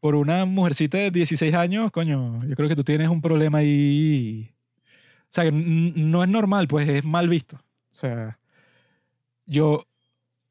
por 0.00 0.14
una 0.14 0.44
mujercita 0.46 0.98
de 0.98 1.10
16 1.10 1.54
años, 1.54 1.90
coño, 1.92 2.44
yo 2.46 2.56
creo 2.56 2.68
que 2.68 2.76
tú 2.76 2.84
tienes 2.84 3.08
un 3.08 3.20
problema 3.20 3.58
ahí. 3.58 4.50
O 5.24 5.32
sea, 5.32 5.50
no 5.52 6.24
es 6.24 6.28
normal, 6.28 6.66
pues 6.68 6.88
es 6.88 7.04
mal 7.04 7.28
visto. 7.28 7.56
O 7.56 7.94
sea, 7.94 8.38
yo 9.46 9.86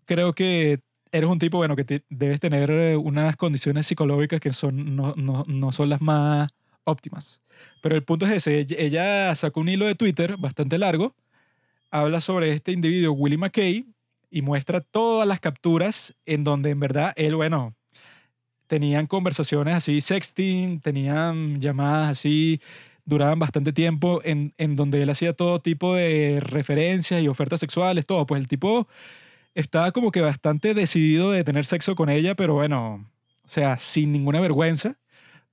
creo 0.06 0.34
que 0.34 0.80
eres 1.12 1.30
un 1.30 1.40
tipo, 1.40 1.58
bueno, 1.58 1.76
que 1.76 1.84
te, 1.84 2.04
debes 2.10 2.40
tener 2.40 2.98
unas 2.98 3.36
condiciones 3.36 3.88
psicológicas 3.88 4.40
que 4.40 4.54
son, 4.54 4.96
no, 4.96 5.14
no, 5.18 5.44
no 5.48 5.72
son 5.72 5.90
las 5.90 6.02
más 6.02 6.50
óptimas. 6.84 7.42
Pero 7.82 7.96
el 7.96 8.04
punto 8.04 8.26
es 8.26 8.32
ese, 8.32 8.68
ella 8.78 9.36
sacó 9.36 9.62
un 9.62 9.70
hilo 9.70 9.86
de 9.86 9.96
Twitter 9.96 10.38
bastante 10.38 10.78
largo, 10.78 11.16
habla 11.92 12.20
sobre 12.20 12.52
este 12.52 12.72
individuo, 12.72 13.14
Willie 13.14 13.38
McKay, 13.38 13.86
y 14.30 14.42
muestra 14.42 14.82
todas 14.82 15.28
las 15.28 15.40
capturas 15.40 16.16
en 16.26 16.44
donde 16.44 16.70
en 16.70 16.80
verdad 16.80 17.14
él, 17.16 17.36
bueno, 17.36 17.76
tenían 18.69 19.08
conversaciones 19.08 19.75
así, 19.75 19.99
sexting, 19.99 20.79
tenían 20.79 21.60
llamadas 21.60 22.10
así, 22.10 22.62
duraban 23.03 23.39
bastante 23.39 23.73
tiempo, 23.73 24.21
en, 24.23 24.53
en 24.60 24.75
donde 24.75 25.01
él 25.01 25.10
hacía 25.10 25.34
todo 25.34 25.60
tipo 25.60 25.95
de 25.95 26.39
referencias 26.39 27.21
y 27.21 27.27
ofertas 27.27 27.60
sexuales, 27.60 28.05
todo. 28.05 28.27
Pues 28.27 28.39
el 28.39 28.47
tipo 28.47 28.88
estaba 29.55 29.91
como 29.91 30.12
que 30.12 30.21
bastante 30.21 30.75
decidido 30.75 31.32
de 31.32 31.43
tener 31.43 31.65
sexo 31.65 31.95
con 31.95 32.10
ella, 32.10 32.36
pero 32.36 32.53
bueno, 32.53 33.10
o 33.43 33.47
sea, 33.47 33.77
sin 33.77 34.12
ninguna 34.12 34.39
vergüenza. 34.39 34.97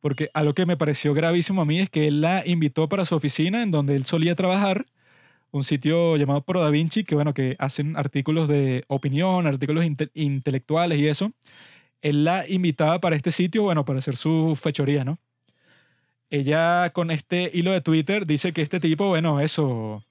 Porque 0.01 0.31
a 0.35 0.43
lo 0.45 0.55
que 0.55 0.67
me 0.67 0.77
pareció 0.77 1.15
gravísimo 1.15 1.63
a 1.63 1.65
mí 1.65 1.81
es 1.81 1.91
que 1.91 2.09
él 2.09 2.21
la 2.21 2.43
invitó 2.47 2.89
para 2.89 3.07
su 3.07 3.17
oficina 3.17 3.63
en 3.63 3.71
donde 3.71 3.97
él 3.97 4.05
solía 4.05 4.35
trabajar 4.37 4.87
un 5.53 5.65
sitio 5.65 6.17
llamado 6.19 6.43
Pro 6.43 6.61
Da 6.61 6.71
Vinci, 6.71 7.05
que 7.05 7.15
bueno, 7.15 7.33
que 7.33 7.57
hacen 7.59 7.97
artículos 7.97 8.47
de 8.47 8.85
opinión, 8.89 9.47
artículos 9.47 9.87
inte 9.87 10.11
intelectuales 10.15 10.99
y 10.99 11.09
eso. 11.09 11.33
Él 12.09 12.25
la 12.25 12.49
invitaba 12.49 13.01
para 13.01 13.17
este 13.17 13.31
sitio, 13.31 13.63
bueno, 13.63 13.85
para 13.85 13.99
hacer 13.99 14.17
su 14.17 14.57
fechoría, 14.61 15.05
¿no? 15.05 15.19
Ella 16.31 16.91
con 16.91 17.11
este 17.11 17.51
hilo 17.53 17.73
de 17.73 17.81
Twitter 17.81 18.27
dice 18.27 18.53
que 18.53 18.63
este 18.63 18.81
tipo, 18.81 19.09
bueno, 19.09 19.41
eso 19.41 20.05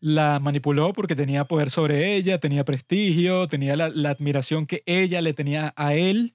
la 0.00 0.40
manipuló 0.40 0.92
porque 0.92 1.14
tenía 1.14 1.44
poder 1.44 1.70
sobre 1.70 2.14
ella, 2.16 2.38
tenía 2.40 2.64
prestigio, 2.64 3.46
tenía 3.46 3.76
la, 3.76 3.88
la 3.90 4.10
admiración 4.10 4.66
que 4.66 4.82
ella 4.86 5.20
le 5.20 5.34
tenía 5.34 5.72
a 5.76 5.94
él. 5.94 6.34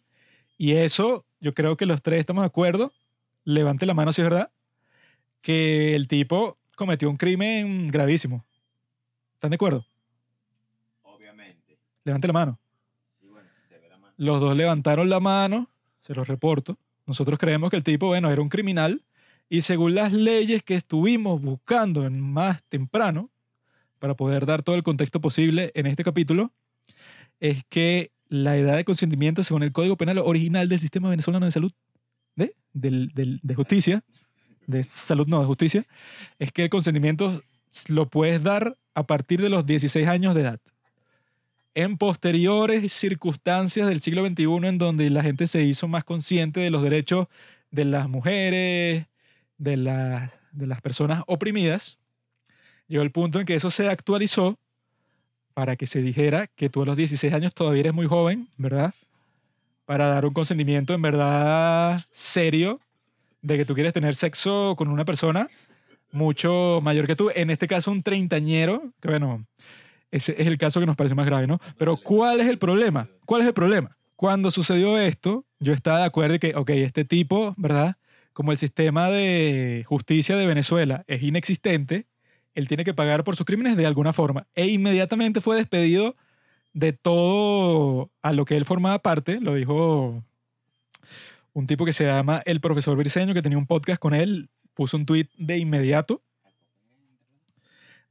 Y 0.58 0.74
eso, 0.74 1.26
yo 1.40 1.54
creo 1.54 1.76
que 1.76 1.86
los 1.86 2.02
tres 2.02 2.20
estamos 2.20 2.44
de 2.44 2.48
acuerdo. 2.48 2.94
Levante 3.44 3.86
la 3.86 3.94
mano 3.94 4.14
si 4.14 4.22
es 4.22 4.30
verdad. 4.30 4.52
Que 5.42 5.96
el 5.96 6.08
tipo 6.08 6.58
cometió 6.76 7.10
un 7.10 7.18
crimen 7.18 7.88
gravísimo. 7.90 8.46
¿Están 9.34 9.50
de 9.50 9.56
acuerdo? 9.56 9.86
Obviamente. 11.04 11.78
Levante 12.04 12.28
la 12.28 12.34
mano. 12.34 12.60
Sí, 13.20 13.28
bueno, 13.28 13.50
se 13.68 13.78
ve 13.78 13.90
la 13.90 13.98
mano. 13.98 14.05
Los 14.18 14.40
dos 14.40 14.56
levantaron 14.56 15.10
la 15.10 15.20
mano, 15.20 15.70
se 16.02 16.14
los 16.14 16.28
reporto. 16.28 16.78
Nosotros 17.06 17.38
creemos 17.40 17.70
que 17.70 17.78
el 17.78 17.84
tipo, 17.84 18.08
bueno, 18.08 18.32
era 18.32 18.42
un 18.42 18.50
criminal 18.50 19.04
y 19.50 19.62
según 19.62 19.94
las 19.96 20.12
leyes 20.14 20.64
que 20.64 20.76
estuvimos 20.76 21.42
buscando 21.42 22.06
en 22.06 22.20
más 22.20 22.64
temprano, 22.70 23.30
para 24.00 24.16
poder 24.16 24.46
dar 24.46 24.62
todo 24.64 24.76
el 24.76 24.84
contexto 24.84 25.20
posible 25.22 25.72
en 25.74 25.88
este 25.88 26.04
capítulo, 26.04 26.52
es 27.40 27.64
que 27.70 28.12
la 28.28 28.56
edad 28.58 28.76
de 28.76 28.84
consentimiento 28.86 29.44
según 29.44 29.64
el 29.64 29.72
Código 29.72 29.98
Penal 29.98 30.18
original 30.20 30.68
del 30.70 30.80
Sistema 30.80 31.10
Venezolano 31.10 31.46
de 31.46 31.52
Salud 31.52 31.72
de, 32.36 32.56
del- 32.74 33.12
del- 33.14 33.40
de 33.42 33.56
justicia, 33.56 34.04
de 34.68 34.84
salud 34.84 35.28
no, 35.28 35.40
de 35.40 35.46
justicia, 35.46 35.86
es 36.40 36.52
que 36.52 36.64
el 36.64 36.70
consentimiento 36.70 37.42
lo 37.88 38.10
puedes 38.10 38.42
dar 38.44 38.78
a 38.96 39.04
partir 39.04 39.42
de 39.42 39.50
los 39.50 39.66
16 39.66 40.08
años 40.08 40.34
de 40.36 40.42
edad. 40.42 40.60
En 41.76 41.98
posteriores 41.98 42.94
circunstancias 42.94 43.88
del 43.88 44.00
siglo 44.00 44.26
XXI 44.26 44.68
en 44.68 44.78
donde 44.78 45.10
la 45.10 45.22
gente 45.22 45.46
se 45.46 45.62
hizo 45.64 45.90
más 45.90 46.06
consciente 46.06 46.62
de 46.62 46.70
los 46.70 46.82
derechos 46.82 47.28
de 47.70 47.84
las 47.84 48.08
mujeres, 48.08 49.06
de, 49.58 49.78
las 49.78 50.32
de 50.54 50.68
las 50.68 50.82
personas 50.82 51.24
oprimidas, 51.28 52.00
llegó 52.88 53.04
el 53.04 53.12
punto 53.12 53.42
en 53.42 53.46
que 53.46 53.56
eso 53.56 53.70
se 53.70 53.90
actualizó 53.90 54.58
para 55.54 55.76
que 55.76 55.86
se 55.86 56.02
dijera 56.02 56.48
que 56.48 56.70
tú 56.70 56.82
a 56.82 56.86
los 56.86 56.96
16 56.96 57.34
años 57.34 57.54
todavía 57.54 57.82
eres 57.82 57.94
muy 57.94 58.08
joven, 58.08 58.48
¿verdad? 58.58 58.94
Para 59.86 60.08
dar 60.08 60.26
un 60.26 60.34
consentimiento 60.34 60.94
en 60.94 61.02
verdad 61.02 62.06
serio 62.10 62.80
de 63.42 63.58
que 63.58 63.66
tú 63.66 63.74
quieres 63.74 63.92
tener 63.92 64.16
sexo 64.16 64.76
con 64.78 64.88
una 64.88 65.04
persona 65.04 65.50
mucho 66.12 66.80
mayor 66.82 67.06
que 67.06 67.18
tú. 67.18 67.32
En 67.36 67.50
este 67.50 67.68
caso, 67.68 67.92
un 67.92 68.02
treintañero, 68.02 68.94
que 69.02 69.10
bueno, 69.10 69.46
ese 70.16 70.34
es 70.38 70.48
el 70.48 70.58
caso 70.58 70.80
que 70.80 70.86
nos 70.86 70.96
parece 70.96 71.14
más 71.14 71.26
grave, 71.26 71.46
¿no? 71.46 71.60
Pero 71.78 71.98
¿cuál 71.98 72.40
es 72.40 72.48
el 72.48 72.58
problema? 72.58 73.10
¿Cuál 73.26 73.42
es 73.42 73.48
el 73.48 73.54
problema? 73.54 73.98
Cuando 74.16 74.50
sucedió 74.50 74.98
esto, 74.98 75.46
yo 75.60 75.74
estaba 75.74 76.00
de 76.00 76.06
acuerdo 76.06 76.34
de 76.34 76.40
que, 76.40 76.56
ok, 76.56 76.70
este 76.70 77.04
tipo, 77.04 77.54
¿verdad? 77.58 77.98
Como 78.32 78.54
el 78.54 78.58
sistema 78.58 79.10
de 79.10 79.84
justicia 79.86 80.38
de 80.38 80.46
Venezuela 80.46 81.04
es 81.08 81.22
inexistente, 81.22 82.08
él 82.54 82.70
tiene 82.70 82.86
que 82.86 82.94
pagar 82.94 83.26
por 83.26 83.36
sus 83.36 83.46
crímenes 83.46 83.76
de 83.76 83.86
alguna 83.86 84.14
forma. 84.14 84.48
E 84.56 84.68
inmediatamente 84.68 85.42
fue 85.42 85.58
despedido 85.58 86.16
de 86.72 86.94
todo 86.94 88.10
a 88.22 88.32
lo 88.32 88.46
que 88.46 88.56
él 88.56 88.64
formaba 88.64 89.00
parte, 89.00 89.42
lo 89.42 89.54
dijo 89.54 90.24
un 91.52 91.68
tipo 91.68 91.84
que 91.84 91.94
se 91.94 92.06
llama 92.06 92.42
el 92.46 92.62
profesor 92.62 92.96
Briseño, 92.96 93.34
que 93.34 93.42
tenía 93.42 93.58
un 93.58 93.68
podcast 93.68 94.00
con 94.00 94.14
él, 94.14 94.50
puso 94.74 94.96
un 94.96 95.06
tweet 95.06 95.28
de 95.38 95.58
inmediato 95.58 96.22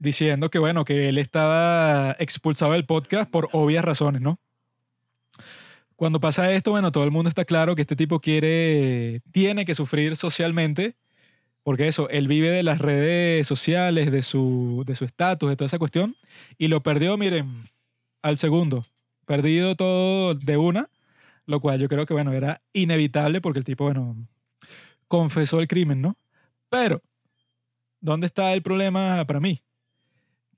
diciendo 0.04 0.50
que, 0.50 0.58
bueno, 0.58 0.84
que 0.84 1.08
él 1.08 1.18
estaba 1.18 2.14
expulsado 2.18 2.72
del 2.72 2.86
podcast 2.86 3.30
por 3.30 3.48
obvias 3.52 3.84
razones, 3.84 4.22
¿no? 4.22 4.38
Cuando 5.96 6.20
pasa 6.20 6.52
esto, 6.52 6.72
bueno, 6.72 6.92
todo 6.92 7.04
el 7.04 7.10
mundo 7.10 7.28
está 7.28 7.44
claro 7.44 7.74
que 7.74 7.82
este 7.82 7.96
tipo 7.96 8.20
quiere, 8.20 9.22
tiene 9.32 9.64
que 9.64 9.74
sufrir 9.74 10.16
socialmente, 10.16 10.96
porque 11.62 11.88
eso, 11.88 12.08
él 12.10 12.28
vive 12.28 12.50
de 12.50 12.62
las 12.62 12.78
redes 12.78 13.46
sociales, 13.46 14.12
de 14.12 14.22
su 14.22 14.84
de 14.86 14.94
su 14.94 15.04
estatus, 15.04 15.48
de 15.48 15.56
toda 15.56 15.66
esa 15.66 15.78
cuestión, 15.78 16.16
y 16.58 16.68
lo 16.68 16.82
perdió, 16.82 17.16
miren, 17.16 17.64
al 18.22 18.38
segundo. 18.38 18.84
Perdido 19.26 19.76
todo 19.76 20.34
de 20.34 20.56
una, 20.56 20.90
lo 21.46 21.60
cual 21.60 21.80
yo 21.80 21.88
creo 21.88 22.06
que, 22.06 22.14
bueno, 22.14 22.32
era 22.32 22.62
inevitable 22.72 23.40
porque 23.40 23.60
el 23.60 23.64
tipo, 23.64 23.84
bueno, 23.84 24.16
confesó 25.08 25.60
el 25.60 25.68
crimen, 25.68 26.02
¿no? 26.02 26.16
Pero, 26.68 27.02
¿dónde 28.00 28.26
está 28.26 28.52
el 28.52 28.62
problema 28.62 29.24
para 29.26 29.40
mí? 29.40 29.63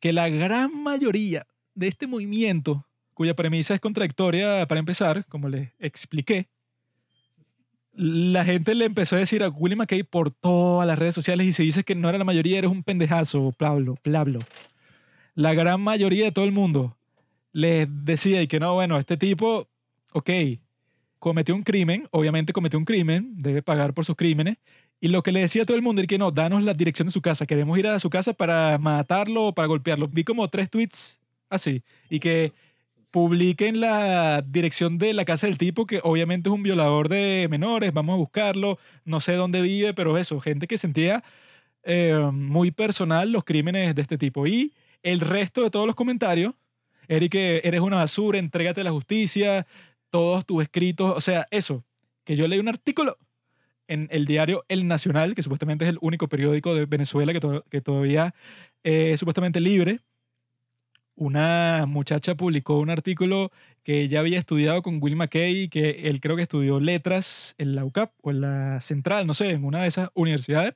Que 0.01 0.13
la 0.13 0.29
gran 0.29 0.83
mayoría 0.83 1.47
de 1.75 1.89
este 1.89 2.07
movimiento, 2.07 2.87
cuya 3.15 3.35
premisa 3.35 3.75
es 3.75 3.81
contradictoria 3.81 4.67
para 4.67 4.79
empezar, 4.79 5.25
como 5.27 5.49
les 5.49 5.71
expliqué, 5.79 6.49
la 7.93 8.45
gente 8.45 8.75
le 8.75 8.85
empezó 8.85 9.17
a 9.17 9.21
decir 9.21 9.43
a 9.43 9.49
Willie 9.49 9.77
McKay 9.77 10.03
por 10.03 10.31
todas 10.31 10.87
las 10.87 10.99
redes 10.99 11.15
sociales 11.15 11.47
y 11.47 11.53
se 11.53 11.63
dice 11.63 11.83
que 11.83 11.95
no 11.95 12.09
era 12.11 12.19
la 12.19 12.25
mayoría, 12.25 12.59
eres 12.59 12.71
un 12.71 12.83
pendejazo, 12.83 13.53
Pablo, 13.53 13.97
Pablo. 14.03 14.41
La 15.35 15.55
gran 15.55 15.81
mayoría 15.81 16.27
de 16.27 16.33
todo 16.33 16.45
el 16.45 16.53
mundo 16.53 16.97
les 17.53 17.89
decía 18.05 18.43
y 18.43 18.49
que 18.49 18.61
no, 18.61 18.75
bueno, 18.75 18.99
este 18.99 19.17
tipo, 19.17 19.69
ok, 20.13 20.31
cometió 21.19 21.55
un 21.55 21.63
crimen, 21.63 22.07
obviamente 22.11 22.53
cometió 22.53 22.79
un 22.79 22.85
crimen, 22.85 23.33
debe 23.37 23.63
pagar 23.63 23.95
por 23.95 24.05
sus 24.05 24.15
crímenes, 24.15 24.59
y 25.01 25.09
lo 25.09 25.23
que 25.23 25.33
le 25.33 25.41
decía 25.41 25.63
a 25.63 25.67
todo 25.67 25.77
el 25.77 25.83
mundo 25.83 26.01
era 26.01 26.07
que 26.07 26.19
no, 26.19 26.31
danos 26.31 26.63
la 26.63 26.75
dirección 26.75 27.09
de 27.09 27.13
su 27.13 27.21
casa, 27.21 27.47
queremos 27.47 27.79
ir 27.79 27.87
a 27.87 27.99
su 27.99 28.11
casa 28.11 28.33
para 28.33 28.79
matarlo 28.79 29.49
o 29.49 29.55
para 29.55 29.69
golpearlo. 29.69 30.09
Vi 30.09 30.25
como 30.25 30.49
tres 30.49 30.71
tweets 30.71 31.21
así, 31.51 31.83
y 32.09 32.19
que 32.21 32.53
publiquen 33.13 33.81
la 33.81 34.43
dirección 34.43 34.99
de 34.99 35.15
la 35.15 35.25
casa 35.25 35.47
del 35.47 35.59
tipo, 35.59 35.87
que 35.87 36.01
obviamente 36.03 36.49
es 36.49 36.55
un 36.55 36.63
violador 36.63 37.09
de 37.09 37.47
menores, 37.51 37.93
vamos 37.93 38.15
a 38.15 38.19
buscarlo, 38.19 38.79
no 39.05 39.21
sé 39.21 39.35
dónde 39.35 39.63
vive, 39.63 39.95
pero 39.95 40.19
eso, 40.19 40.41
gente 40.41 40.67
que 40.67 40.79
sentía 40.79 41.23
eh, 41.83 42.19
muy 42.33 42.71
personal 42.73 43.31
los 43.31 43.45
crímenes 43.45 43.95
de 43.95 44.03
este 44.03 44.19
tipo. 44.19 44.47
Y 44.47 44.75
el 45.03 45.21
resto 45.21 45.63
de 45.63 45.71
todos 45.71 45.87
los 45.87 45.95
comentarios, 45.95 46.55
Eric, 47.09 47.37
eres 47.37 47.81
una 47.81 47.97
basura, 47.97 48.39
entrégate 48.39 48.81
a 48.81 48.85
la 48.85 48.91
justicia, 48.91 49.67
todos 50.11 50.45
tus 50.45 50.63
escritos, 50.63 51.17
o 51.17 51.21
sea, 51.21 51.47
eso, 51.51 51.85
que 52.25 52.35
yo 52.37 52.49
leí 52.49 52.59
un 52.59 52.69
artículo 52.69 53.17
en 53.89 54.09
el 54.11 54.27
diario 54.27 54.65
El 54.69 54.87
Nacional, 54.89 55.35
que 55.35 55.43
supuestamente 55.43 55.85
es 55.85 55.91
el 55.91 55.99
único 56.01 56.29
periódico 56.29 56.75
de 56.75 56.87
Venezuela 56.87 57.33
que, 57.33 57.41
to- 57.41 57.65
que 57.71 57.81
todavía 57.81 58.35
eh, 58.85 59.13
es 59.13 59.21
supuestamente 59.21 59.61
libre. 59.61 60.01
Una 61.15 61.87
muchacha 61.89 62.35
publicó 62.35 62.79
un 62.79 62.91
artículo 62.91 63.51
que 63.83 64.03
ella 64.03 64.21
había 64.21 64.39
estudiado 64.39 64.83
con 64.83 64.99
Will 65.03 65.17
McKay, 65.17 65.69
que 65.69 66.09
él 66.09 66.21
creo 66.21 66.37
que 66.37 66.43
estudió 66.43 66.79
letras 66.79 67.55
en 67.57 67.75
la 67.75 67.85
UCAP 67.87 68.13
o 68.23 68.31
en 68.33 68.43
la 68.43 68.81
Central, 68.81 69.27
no 69.27 69.33
sé, 69.33 69.51
en 69.51 69.65
una 69.65 69.81
de 69.83 69.89
esas 69.89 70.11
universidades. 70.15 70.75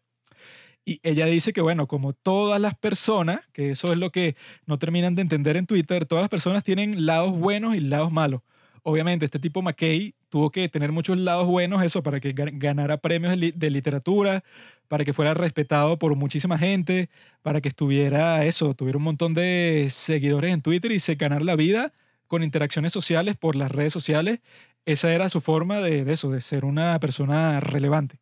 Y 0.84 0.98
ella 1.02 1.26
dice 1.26 1.52
que, 1.52 1.60
bueno, 1.60 1.86
como 1.86 2.14
todas 2.14 2.58
las 2.58 2.74
personas, 2.74 3.40
que 3.52 3.70
eso 3.70 3.92
es 3.92 3.98
lo 3.98 4.10
que 4.10 4.34
no 4.64 4.78
terminan 4.78 5.14
de 5.14 5.22
entender 5.22 5.58
en 5.58 5.66
Twitter, 5.66 6.06
todas 6.06 6.22
las 6.22 6.30
personas 6.30 6.64
tienen 6.64 7.04
lados 7.04 7.32
buenos 7.38 7.74
y 7.76 7.80
lados 7.80 8.10
malos. 8.10 8.40
Obviamente, 8.82 9.24
este 9.26 9.38
tipo 9.38 9.62
McKay 9.62 10.14
tuvo 10.28 10.50
que 10.50 10.68
tener 10.68 10.92
muchos 10.92 11.18
lados 11.18 11.46
buenos, 11.46 11.82
eso, 11.82 12.02
para 12.02 12.20
que 12.20 12.34
gan- 12.34 12.58
ganara 12.58 12.96
premios 12.98 13.30
de 13.32 13.36
li- 13.36 13.52
de 13.54 13.70
literatura, 13.70 14.44
para 14.88 15.04
que 15.04 15.12
fuera 15.12 15.34
respetado 15.34 15.98
por 15.98 16.14
muchísima 16.16 16.58
gente, 16.58 17.10
para 17.42 17.60
que 17.60 17.68
estuviera, 17.68 18.44
eso, 18.44 18.74
tuviera 18.74 18.98
un 18.98 19.04
montón 19.04 19.34
de 19.34 19.86
seguidores 19.90 20.52
en 20.52 20.62
Twitter 20.62 20.92
y 20.92 20.98
se 21.00 21.14
ganara 21.16 21.44
la 21.44 21.56
vida 21.56 21.92
con 22.26 22.42
interacciones 22.42 22.92
sociales 22.92 23.36
por 23.36 23.56
las 23.56 23.70
redes 23.70 23.92
sociales. 23.92 24.40
Esa 24.86 25.12
era 25.12 25.28
su 25.28 25.40
forma 25.40 25.80
de 25.80 26.10
eso, 26.12 26.30
de 26.30 26.40
ser 26.40 26.64
una 26.64 26.98
persona 27.00 27.60
relevante. 27.60 28.18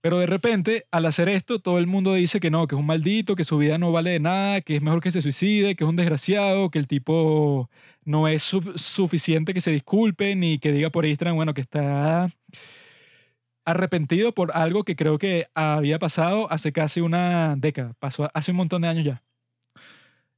Pero 0.00 0.18
de 0.20 0.26
repente, 0.26 0.86
al 0.92 1.06
hacer 1.06 1.28
esto, 1.28 1.58
todo 1.58 1.78
el 1.78 1.86
mundo 1.88 2.14
dice 2.14 2.38
que 2.40 2.50
no, 2.50 2.66
que 2.68 2.76
es 2.76 2.80
un 2.80 2.86
maldito, 2.86 3.34
que 3.34 3.42
su 3.44 3.58
vida 3.58 3.78
no 3.78 3.90
vale 3.90 4.10
de 4.12 4.20
nada, 4.20 4.60
que 4.60 4.76
es 4.76 4.82
mejor 4.82 5.02
que 5.02 5.10
se 5.10 5.20
suicide, 5.20 5.74
que 5.74 5.84
es 5.84 5.90
un 5.90 5.96
desgraciado, 5.96 6.70
que 6.70 6.78
el 6.78 6.86
tipo 6.86 7.68
no 8.04 8.28
es 8.28 8.42
suf- 8.52 8.76
suficiente 8.78 9.52
que 9.54 9.60
se 9.60 9.72
disculpe 9.72 10.36
ni 10.36 10.58
que 10.58 10.72
diga 10.72 10.90
por 10.90 11.04
Instagram, 11.04 11.36
bueno, 11.36 11.52
que 11.54 11.62
está 11.62 12.30
arrepentido 13.64 14.32
por 14.32 14.52
algo 14.56 14.84
que 14.84 14.96
creo 14.96 15.18
que 15.18 15.46
había 15.54 15.98
pasado 15.98 16.50
hace 16.50 16.72
casi 16.72 17.00
una 17.00 17.54
década, 17.56 17.94
pasó 17.98 18.30
hace 18.34 18.52
un 18.52 18.56
montón 18.56 18.82
de 18.82 18.88
años 18.88 19.04
ya. 19.04 19.22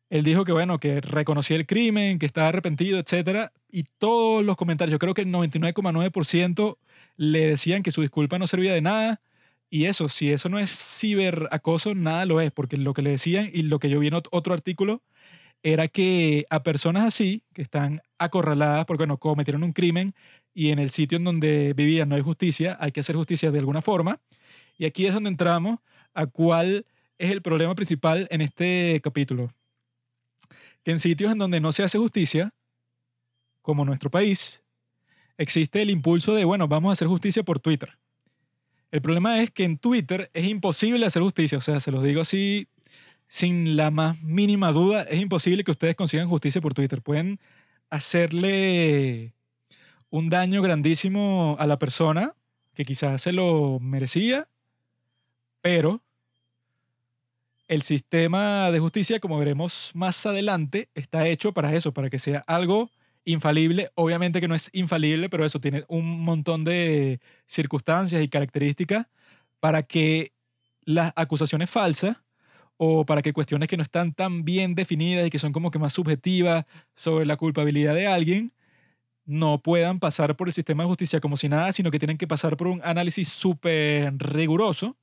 Él 0.08 0.24
dijo 0.24 0.44
que, 0.44 0.50
bueno, 0.52 0.80
que 0.80 1.00
reconocía 1.00 1.56
el 1.56 1.66
crimen, 1.66 2.18
que 2.18 2.26
estaba 2.26 2.48
arrepentido, 2.48 2.98
etcétera, 2.98 3.52
y 3.70 3.84
todos 3.98 4.44
los 4.44 4.56
comentarios, 4.56 4.92
yo 4.92 4.98
creo 4.98 5.14
que 5.14 5.22
el 5.22 5.28
99,9% 5.28 6.78
le 7.16 7.46
decían 7.46 7.82
que 7.84 7.92
su 7.92 8.00
disculpa 8.00 8.38
no 8.38 8.48
servía 8.48 8.74
de 8.74 8.80
nada, 8.80 9.20
y 9.70 9.86
eso, 9.86 10.08
si 10.08 10.30
eso 10.32 10.48
no 10.48 10.58
es 10.58 10.70
ciberacoso, 10.70 11.94
nada 11.94 12.26
lo 12.26 12.40
es, 12.40 12.50
porque 12.50 12.76
lo 12.76 12.92
que 12.92 13.02
le 13.02 13.10
decían 13.10 13.50
y 13.52 13.62
lo 13.62 13.78
que 13.78 13.88
yo 13.88 14.00
vi 14.00 14.08
en 14.08 14.14
ot- 14.14 14.28
otro 14.32 14.52
artículo 14.52 15.02
era 15.62 15.88
que 15.88 16.46
a 16.50 16.62
personas 16.62 17.04
así, 17.04 17.44
que 17.54 17.62
están 17.62 18.00
acorraladas 18.18 18.86
porque 18.86 19.06
no 19.06 19.18
cometieron 19.18 19.62
un 19.62 19.72
crimen 19.72 20.14
y 20.54 20.70
en 20.70 20.78
el 20.78 20.90
sitio 20.90 21.18
en 21.18 21.24
donde 21.24 21.74
vivían 21.74 22.08
no 22.08 22.16
hay 22.16 22.22
justicia, 22.22 22.76
hay 22.80 22.92
que 22.92 23.00
hacer 23.00 23.14
justicia 23.16 23.50
de 23.50 23.58
alguna 23.58 23.82
forma. 23.82 24.20
Y 24.78 24.86
aquí 24.86 25.06
es 25.06 25.14
donde 25.14 25.30
entramos 25.30 25.78
a 26.14 26.26
cuál 26.26 26.86
es 27.18 27.30
el 27.30 27.42
problema 27.42 27.74
principal 27.74 28.26
en 28.30 28.40
este 28.40 29.00
capítulo. 29.04 29.52
Que 30.82 30.92
en 30.92 30.98
sitios 30.98 31.30
en 31.30 31.38
donde 31.38 31.60
no 31.60 31.72
se 31.72 31.82
hace 31.82 31.98
justicia, 31.98 32.54
como 33.62 33.84
nuestro 33.84 34.10
país, 34.10 34.64
existe 35.36 35.82
el 35.82 35.90
impulso 35.90 36.34
de, 36.34 36.44
bueno, 36.44 36.66
vamos 36.66 36.90
a 36.90 36.92
hacer 36.94 37.06
justicia 37.08 37.42
por 37.42 37.60
Twitter. 37.60 37.98
El 38.90 39.02
problema 39.02 39.40
es 39.42 39.50
que 39.50 39.64
en 39.64 39.78
Twitter 39.78 40.30
es 40.34 40.46
imposible 40.46 41.06
hacer 41.06 41.22
justicia, 41.22 41.58
o 41.58 41.60
sea, 41.60 41.80
se 41.80 41.90
los 41.90 42.02
digo 42.02 42.22
así 42.22 42.68
sin 43.28 43.76
la 43.76 43.92
más 43.92 44.20
mínima 44.22 44.72
duda, 44.72 45.02
es 45.04 45.20
imposible 45.20 45.62
que 45.62 45.70
ustedes 45.70 45.94
consigan 45.94 46.28
justicia 46.28 46.60
por 46.60 46.74
Twitter. 46.74 47.00
Pueden 47.00 47.38
hacerle 47.88 49.32
un 50.10 50.28
daño 50.30 50.62
grandísimo 50.62 51.56
a 51.60 51.66
la 51.66 51.78
persona 51.78 52.34
que 52.74 52.84
quizás 52.84 53.22
se 53.22 53.32
lo 53.32 53.78
merecía, 53.80 54.48
pero 55.60 56.02
el 57.68 57.82
sistema 57.82 58.72
de 58.72 58.80
justicia, 58.80 59.20
como 59.20 59.38
veremos 59.38 59.92
más 59.94 60.26
adelante, 60.26 60.88
está 60.96 61.28
hecho 61.28 61.52
para 61.52 61.72
eso, 61.72 61.92
para 61.92 62.10
que 62.10 62.18
sea 62.18 62.42
algo 62.48 62.90
infalible. 63.24 63.90
Obviamente 63.94 64.40
que 64.40 64.48
no 64.48 64.54
es 64.54 64.70
infalible, 64.72 65.28
pero 65.28 65.44
eso 65.44 65.60
tiene 65.60 65.84
un 65.88 66.22
montón 66.22 66.64
de 66.64 67.20
circunstancias 67.46 68.22
y 68.22 68.28
características 68.28 69.06
para 69.60 69.82
que 69.82 70.32
las 70.84 71.12
acusaciones 71.16 71.70
falsas 71.70 72.16
o 72.76 73.04
para 73.04 73.22
que 73.22 73.32
cuestiones 73.32 73.68
que 73.68 73.76
no 73.76 73.82
están 73.82 74.14
tan 74.14 74.44
bien 74.44 74.74
definidas 74.74 75.26
y 75.26 75.30
que 75.30 75.38
son 75.38 75.52
como 75.52 75.70
que 75.70 75.78
más 75.78 75.92
subjetivas 75.92 76.64
sobre 76.94 77.26
la 77.26 77.36
culpabilidad 77.36 77.94
de 77.94 78.06
alguien 78.06 78.52
no 79.26 79.62
puedan 79.62 80.00
pasar 80.00 80.34
por 80.36 80.48
el 80.48 80.54
sistema 80.54 80.82
de 80.82 80.88
justicia 80.88 81.20
como 81.20 81.36
si 81.36 81.48
nada, 81.48 81.72
sino 81.72 81.90
que 81.90 81.98
tienen 81.98 82.18
que 82.18 82.26
pasar 82.26 82.56
por 82.56 82.68
un 82.68 82.80
análisis 82.82 83.28
súper 83.28 84.14
riguroso 84.18 84.96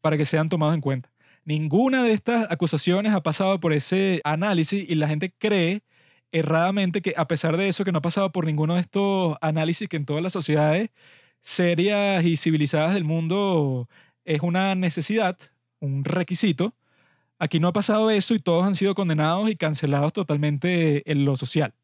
para 0.00 0.16
que 0.16 0.24
sean 0.24 0.48
tomados 0.48 0.74
en 0.74 0.80
cuenta. 0.80 1.10
Ninguna 1.44 2.02
de 2.02 2.12
estas 2.12 2.50
acusaciones 2.52 3.14
ha 3.14 3.22
pasado 3.22 3.58
por 3.58 3.72
ese 3.72 4.20
análisis 4.22 4.88
y 4.88 4.94
la 4.94 5.08
gente 5.08 5.32
cree 5.38 5.82
erradamente 6.32 7.02
que 7.02 7.14
a 7.16 7.26
pesar 7.28 7.56
de 7.56 7.68
eso, 7.68 7.84
que 7.84 7.92
no 7.92 7.98
ha 7.98 8.02
pasado 8.02 8.32
por 8.32 8.46
ninguno 8.46 8.74
de 8.74 8.80
estos 8.82 9.36
análisis 9.40 9.88
que 9.88 9.96
en 9.96 10.06
todas 10.06 10.22
las 10.22 10.32
sociedades 10.32 10.90
serias 11.40 12.24
y 12.24 12.36
civilizadas 12.36 12.94
del 12.94 13.04
mundo 13.04 13.88
es 14.24 14.42
una 14.42 14.74
necesidad, 14.74 15.38
un 15.80 16.04
requisito, 16.04 16.74
aquí 17.38 17.60
no 17.60 17.68
ha 17.68 17.72
pasado 17.72 18.10
eso 18.10 18.34
y 18.34 18.40
todos 18.40 18.64
han 18.64 18.74
sido 18.74 18.94
condenados 18.94 19.50
y 19.50 19.56
cancelados 19.56 20.12
totalmente 20.12 21.10
en 21.10 21.24
lo 21.24 21.36
social. 21.36 21.74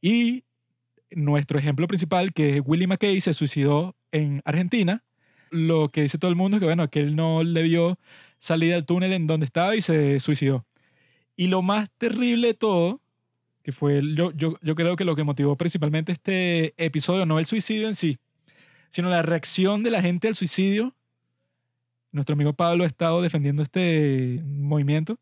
Y 0.00 0.44
nuestro 1.10 1.58
ejemplo 1.58 1.86
principal, 1.86 2.32
que 2.34 2.58
es 2.58 2.62
Willie 2.64 2.86
McKay, 2.86 3.20
se 3.20 3.32
suicidó 3.32 3.96
en 4.12 4.42
Argentina. 4.44 5.02
Lo 5.50 5.90
que 5.90 6.02
dice 6.02 6.18
todo 6.18 6.30
el 6.30 6.36
mundo 6.36 6.56
es 6.56 6.60
que, 6.60 6.66
bueno, 6.66 6.90
que 6.90 7.00
él 7.00 7.16
no 7.16 7.44
le 7.44 7.62
vio 7.62 7.98
salida 8.38 8.74
del 8.74 8.84
túnel 8.84 9.12
en 9.12 9.26
donde 9.26 9.46
estaba 9.46 9.76
y 9.76 9.80
se 9.80 10.20
suicidó. 10.20 10.66
Y 11.36 11.48
lo 11.48 11.62
más 11.62 11.90
terrible 11.98 12.48
de 12.48 12.54
todo, 12.54 13.00
que 13.62 13.72
fue, 13.72 14.00
yo, 14.14 14.32
yo, 14.32 14.56
yo 14.62 14.74
creo 14.74 14.96
que 14.96 15.04
lo 15.04 15.16
que 15.16 15.24
motivó 15.24 15.56
principalmente 15.56 16.12
este 16.12 16.74
episodio, 16.76 17.26
no 17.26 17.38
el 17.38 17.46
suicidio 17.46 17.88
en 17.88 17.94
sí, 17.94 18.18
sino 18.90 19.08
la 19.08 19.22
reacción 19.22 19.82
de 19.82 19.90
la 19.90 20.02
gente 20.02 20.28
al 20.28 20.34
suicidio. 20.34 20.94
Nuestro 22.12 22.34
amigo 22.34 22.52
Pablo 22.52 22.84
ha 22.84 22.86
estado 22.86 23.22
defendiendo 23.22 23.62
este 23.62 24.40
movimiento 24.44 25.18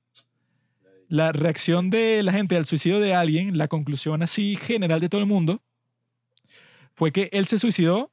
la 1.12 1.30
reacción 1.30 1.90
de 1.90 2.22
la 2.22 2.32
gente 2.32 2.56
al 2.56 2.64
suicidio 2.64 2.98
de 2.98 3.14
alguien, 3.14 3.58
la 3.58 3.68
conclusión 3.68 4.22
así 4.22 4.56
general 4.56 4.98
de 4.98 5.10
todo 5.10 5.20
el 5.20 5.26
mundo, 5.26 5.60
fue 6.94 7.12
que 7.12 7.28
él 7.32 7.46
se 7.46 7.58
suicidó 7.58 8.10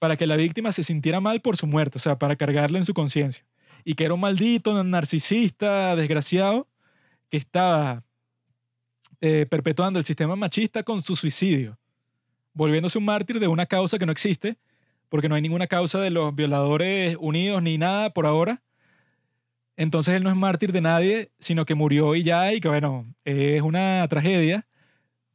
para 0.00 0.16
que 0.16 0.26
la 0.26 0.34
víctima 0.34 0.72
se 0.72 0.82
sintiera 0.82 1.20
mal 1.20 1.40
por 1.40 1.56
su 1.56 1.68
muerte, 1.68 1.98
o 1.98 2.00
sea, 2.00 2.18
para 2.18 2.34
cargarle 2.34 2.78
en 2.78 2.84
su 2.84 2.94
conciencia. 2.94 3.44
Y 3.84 3.94
que 3.94 4.06
era 4.06 4.14
un 4.14 4.18
maldito, 4.18 4.82
narcisista, 4.82 5.94
desgraciado, 5.94 6.66
que 7.32 7.38
estaba 7.38 8.04
eh, 9.22 9.46
perpetuando 9.48 9.98
el 9.98 10.04
sistema 10.04 10.36
machista 10.36 10.82
con 10.82 11.00
su 11.00 11.16
suicidio, 11.16 11.78
volviéndose 12.52 12.98
un 12.98 13.06
mártir 13.06 13.40
de 13.40 13.48
una 13.48 13.64
causa 13.64 13.98
que 13.98 14.04
no 14.04 14.12
existe, 14.12 14.58
porque 15.08 15.30
no 15.30 15.34
hay 15.34 15.40
ninguna 15.40 15.66
causa 15.66 15.98
de 15.98 16.10
los 16.10 16.34
violadores 16.34 17.16
unidos 17.18 17.62
ni 17.62 17.78
nada 17.78 18.12
por 18.12 18.26
ahora, 18.26 18.62
entonces 19.78 20.12
él 20.12 20.22
no 20.22 20.28
es 20.28 20.36
mártir 20.36 20.72
de 20.72 20.82
nadie, 20.82 21.30
sino 21.38 21.64
que 21.64 21.74
murió 21.74 22.14
y 22.14 22.22
ya, 22.22 22.52
y 22.52 22.60
que 22.60 22.68
bueno, 22.68 23.06
es 23.24 23.62
una 23.62 24.06
tragedia, 24.08 24.66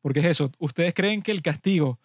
porque 0.03 0.19
es 0.19 0.27
eso, 0.27 0.51
ustedes 0.59 0.93
creen 0.93 1.23
que 1.23 1.31
el 1.31 1.41
castigo 1.41 1.99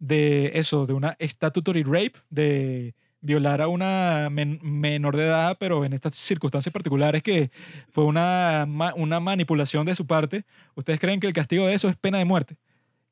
de 0.00 0.50
eso, 0.54 0.86
de 0.86 0.92
una 0.92 1.16
statutory 1.20 1.84
rape, 1.84 2.14
de 2.30 2.96
violar 3.26 3.60
a 3.60 3.68
una 3.68 4.28
menor 4.30 5.16
de 5.16 5.24
edad, 5.24 5.56
pero 5.60 5.84
en 5.84 5.92
estas 5.92 6.16
circunstancias 6.16 6.72
particulares 6.72 7.22
que 7.22 7.50
fue 7.88 8.04
una, 8.04 8.66
una 8.96 9.20
manipulación 9.20 9.84
de 9.84 9.94
su 9.94 10.06
parte, 10.06 10.44
ustedes 10.74 11.00
creen 11.00 11.20
que 11.20 11.26
el 11.26 11.32
castigo 11.32 11.66
de 11.66 11.74
eso 11.74 11.88
es 11.88 11.96
pena 11.96 12.18
de 12.18 12.24
muerte, 12.24 12.56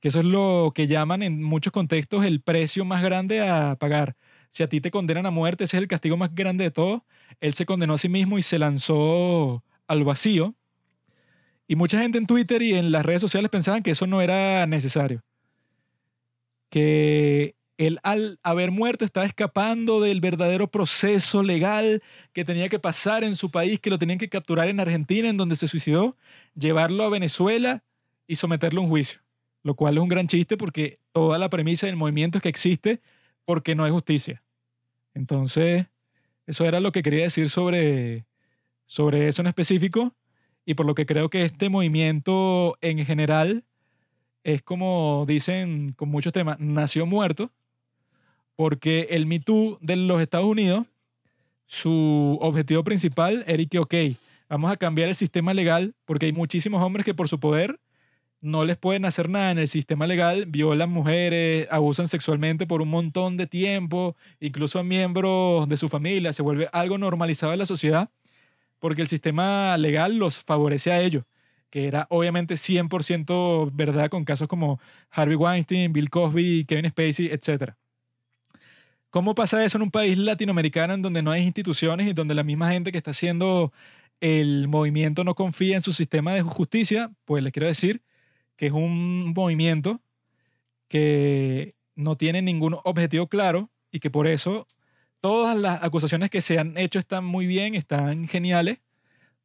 que 0.00 0.08
eso 0.08 0.20
es 0.20 0.24
lo 0.24 0.72
que 0.74 0.86
llaman 0.86 1.22
en 1.22 1.42
muchos 1.42 1.72
contextos 1.72 2.24
el 2.24 2.40
precio 2.40 2.84
más 2.84 3.02
grande 3.02 3.46
a 3.46 3.76
pagar. 3.76 4.16
Si 4.48 4.62
a 4.62 4.68
ti 4.68 4.80
te 4.80 4.92
condenan 4.92 5.26
a 5.26 5.30
muerte, 5.30 5.64
ese 5.64 5.76
es 5.76 5.82
el 5.82 5.88
castigo 5.88 6.16
más 6.16 6.32
grande 6.34 6.64
de 6.64 6.70
todo 6.70 7.04
él 7.40 7.54
se 7.54 7.66
condenó 7.66 7.94
a 7.94 7.98
sí 7.98 8.08
mismo 8.08 8.38
y 8.38 8.42
se 8.42 8.58
lanzó 8.58 9.62
al 9.86 10.04
vacío. 10.04 10.54
Y 11.66 11.76
mucha 11.76 12.00
gente 12.00 12.18
en 12.18 12.26
Twitter 12.26 12.62
y 12.62 12.74
en 12.74 12.92
las 12.92 13.06
redes 13.06 13.22
sociales 13.22 13.50
pensaban 13.50 13.82
que 13.82 13.92
eso 13.92 14.06
no 14.06 14.20
era 14.20 14.66
necesario. 14.66 15.22
Que 16.68 17.54
él 17.76 17.98
al 18.02 18.38
haber 18.42 18.70
muerto 18.70 19.04
estaba 19.04 19.26
escapando 19.26 20.00
del 20.00 20.20
verdadero 20.20 20.70
proceso 20.70 21.42
legal 21.42 22.02
que 22.32 22.44
tenía 22.44 22.68
que 22.68 22.78
pasar 22.78 23.24
en 23.24 23.34
su 23.34 23.50
país, 23.50 23.80
que 23.80 23.90
lo 23.90 23.98
tenían 23.98 24.18
que 24.18 24.28
capturar 24.28 24.68
en 24.68 24.80
Argentina, 24.80 25.28
en 25.28 25.36
donde 25.36 25.56
se 25.56 25.68
suicidó, 25.68 26.16
llevarlo 26.54 27.04
a 27.04 27.10
Venezuela 27.10 27.82
y 28.26 28.36
someterlo 28.36 28.80
a 28.80 28.84
un 28.84 28.90
juicio. 28.90 29.20
Lo 29.62 29.74
cual 29.74 29.96
es 29.96 30.02
un 30.02 30.08
gran 30.08 30.28
chiste 30.28 30.56
porque 30.56 31.00
toda 31.12 31.38
la 31.38 31.48
premisa 31.48 31.86
del 31.86 31.96
movimiento 31.96 32.38
es 32.38 32.42
que 32.42 32.48
existe 32.48 33.00
porque 33.44 33.74
no 33.74 33.84
hay 33.84 33.90
justicia. 33.90 34.42
Entonces, 35.14 35.86
eso 36.46 36.64
era 36.66 36.80
lo 36.80 36.92
que 36.92 37.02
quería 37.02 37.24
decir 37.24 37.50
sobre, 37.50 38.26
sobre 38.86 39.28
eso 39.28 39.42
en 39.42 39.48
específico 39.48 40.14
y 40.64 40.74
por 40.74 40.86
lo 40.86 40.94
que 40.94 41.06
creo 41.06 41.30
que 41.30 41.44
este 41.44 41.68
movimiento 41.68 42.76
en 42.80 43.04
general 43.04 43.64
es 44.44 44.62
como 44.62 45.24
dicen 45.26 45.92
con 45.94 46.10
muchos 46.10 46.32
temas, 46.32 46.58
nació 46.60 47.06
muerto, 47.06 47.50
porque 48.56 49.08
el 49.10 49.26
Me 49.26 49.40
Too 49.40 49.78
de 49.80 49.96
los 49.96 50.20
Estados 50.20 50.46
Unidos, 50.46 50.86
su 51.66 52.38
objetivo 52.40 52.84
principal 52.84 53.44
era 53.46 53.64
que, 53.64 53.78
ok, 53.78 53.94
vamos 54.48 54.70
a 54.70 54.76
cambiar 54.76 55.08
el 55.08 55.14
sistema 55.14 55.54
legal 55.54 55.94
porque 56.04 56.26
hay 56.26 56.32
muchísimos 56.32 56.82
hombres 56.82 57.04
que 57.04 57.14
por 57.14 57.28
su 57.28 57.40
poder 57.40 57.80
no 58.40 58.66
les 58.66 58.76
pueden 58.76 59.06
hacer 59.06 59.30
nada 59.30 59.50
en 59.50 59.58
el 59.58 59.68
sistema 59.68 60.06
legal, 60.06 60.44
violan 60.46 60.90
mujeres, 60.90 61.66
abusan 61.70 62.08
sexualmente 62.08 62.66
por 62.66 62.82
un 62.82 62.90
montón 62.90 63.38
de 63.38 63.46
tiempo, 63.46 64.16
incluso 64.38 64.78
a 64.78 64.84
miembros 64.84 65.66
de 65.66 65.78
su 65.78 65.88
familia, 65.88 66.32
se 66.34 66.42
vuelve 66.42 66.68
algo 66.72 66.98
normalizado 66.98 67.54
en 67.54 67.58
la 67.60 67.66
sociedad 67.66 68.10
porque 68.84 69.00
el 69.00 69.08
sistema 69.08 69.78
legal 69.78 70.18
los 70.18 70.44
favorece 70.44 70.92
a 70.92 71.00
ellos, 71.00 71.24
que 71.70 71.86
era 71.86 72.06
obviamente 72.10 72.52
100% 72.52 73.70
verdad 73.72 74.10
con 74.10 74.26
casos 74.26 74.46
como 74.46 74.78
Harvey 75.10 75.36
Weinstein, 75.36 75.90
Bill 75.90 76.10
Cosby, 76.10 76.66
Kevin 76.66 76.90
Spacey, 76.90 77.28
etc. 77.28 77.72
¿Cómo 79.14 79.36
pasa 79.36 79.64
eso 79.64 79.78
en 79.78 79.82
un 79.82 79.92
país 79.92 80.18
latinoamericano 80.18 80.92
en 80.92 81.00
donde 81.00 81.22
no 81.22 81.30
hay 81.30 81.44
instituciones 81.44 82.08
y 82.08 82.14
donde 82.14 82.34
la 82.34 82.42
misma 82.42 82.72
gente 82.72 82.90
que 82.90 82.98
está 82.98 83.12
haciendo 83.12 83.72
el 84.18 84.66
movimiento 84.66 85.22
no 85.22 85.36
confía 85.36 85.76
en 85.76 85.82
su 85.82 85.92
sistema 85.92 86.34
de 86.34 86.42
justicia? 86.42 87.12
Pues 87.24 87.40
les 87.44 87.52
quiero 87.52 87.68
decir 87.68 88.02
que 88.56 88.66
es 88.66 88.72
un 88.72 89.32
movimiento 89.32 90.00
que 90.88 91.76
no 91.94 92.16
tiene 92.16 92.42
ningún 92.42 92.76
objetivo 92.82 93.28
claro 93.28 93.70
y 93.92 94.00
que 94.00 94.10
por 94.10 94.26
eso 94.26 94.66
todas 95.20 95.56
las 95.56 95.84
acusaciones 95.84 96.28
que 96.28 96.40
se 96.40 96.58
han 96.58 96.76
hecho 96.76 96.98
están 96.98 97.24
muy 97.24 97.46
bien, 97.46 97.76
están 97.76 98.26
geniales, 98.26 98.80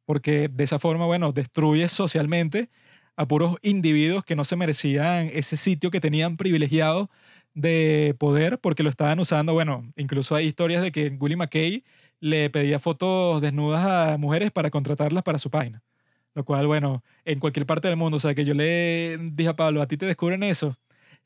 porque 0.04 0.48
de 0.48 0.64
esa 0.64 0.80
forma, 0.80 1.06
bueno, 1.06 1.30
destruye 1.30 1.88
socialmente 1.88 2.70
a 3.14 3.28
puros 3.28 3.56
individuos 3.62 4.24
que 4.24 4.34
no 4.34 4.42
se 4.44 4.56
merecían 4.56 5.30
ese 5.32 5.56
sitio 5.56 5.92
que 5.92 6.00
tenían 6.00 6.36
privilegiado 6.36 7.08
de 7.54 8.14
poder 8.18 8.58
porque 8.58 8.82
lo 8.82 8.90
estaban 8.90 9.18
usando. 9.20 9.52
Bueno, 9.54 9.92
incluso 9.96 10.34
hay 10.34 10.46
historias 10.46 10.82
de 10.82 10.92
que 10.92 11.08
Willie 11.08 11.36
McKay 11.36 11.84
le 12.20 12.50
pedía 12.50 12.78
fotos 12.78 13.40
desnudas 13.40 13.84
a 13.84 14.18
mujeres 14.18 14.50
para 14.50 14.70
contratarlas 14.70 15.24
para 15.24 15.38
su 15.38 15.50
página. 15.50 15.82
Lo 16.34 16.44
cual, 16.44 16.66
bueno, 16.66 17.02
en 17.24 17.40
cualquier 17.40 17.66
parte 17.66 17.88
del 17.88 17.96
mundo, 17.96 18.18
o 18.18 18.20
sea, 18.20 18.34
que 18.34 18.44
yo 18.44 18.54
le 18.54 19.18
dije 19.32 19.50
a 19.50 19.56
Pablo, 19.56 19.82
a 19.82 19.86
ti 19.86 19.96
te 19.96 20.06
descubren 20.06 20.42
eso 20.42 20.76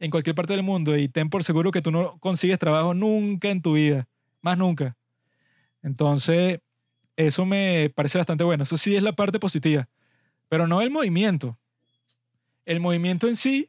en 0.01 0.11
cualquier 0.11 0.35
parte 0.35 0.55
del 0.55 0.63
mundo 0.63 0.97
y 0.97 1.09
ten 1.09 1.31
por 1.31 1.45
seguro 1.45 1.71
que 1.71 1.83
tú 1.83 1.91
no 1.91 2.19
consigues 2.19 2.59
trabajo 2.59 2.95
nunca 2.95 3.51
en 3.51 3.63
tu 3.63 3.75
vida, 3.75 4.09
más 4.41 4.59
nunca. 4.59 4.97
Entonces, 5.83 6.61
eso 7.17 7.45
me 7.45 7.93
parece 7.95 8.19
bastante 8.19 8.45
bueno. 8.45 8.63
Eso 8.65 8.77
sí 8.77 8.97
es 8.97 9.03
la 9.03 9.13
parte 9.13 9.39
positiva, 9.39 9.89
pero 10.49 10.67
no 10.67 10.81
el 10.81 10.91
movimiento. 10.91 11.59
El 12.65 12.81
movimiento 12.81 13.29
en 13.29 13.37
sí 13.37 13.69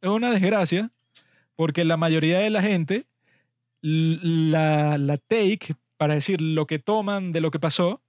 es 0.00 0.08
una 0.08 0.30
desgracia 0.30 0.90
porque 1.56 1.84
la 1.84 1.96
mayoría 1.96 2.38
de 2.38 2.50
la 2.50 2.62
gente, 2.62 3.06
la, 3.80 4.98
la 4.98 5.18
take, 5.18 5.74
para 5.96 6.14
decir 6.14 6.40
lo 6.40 6.66
que 6.66 6.78
toman 6.78 7.32
de 7.32 7.40
lo 7.40 7.50
que 7.50 7.58
pasó, 7.58 8.02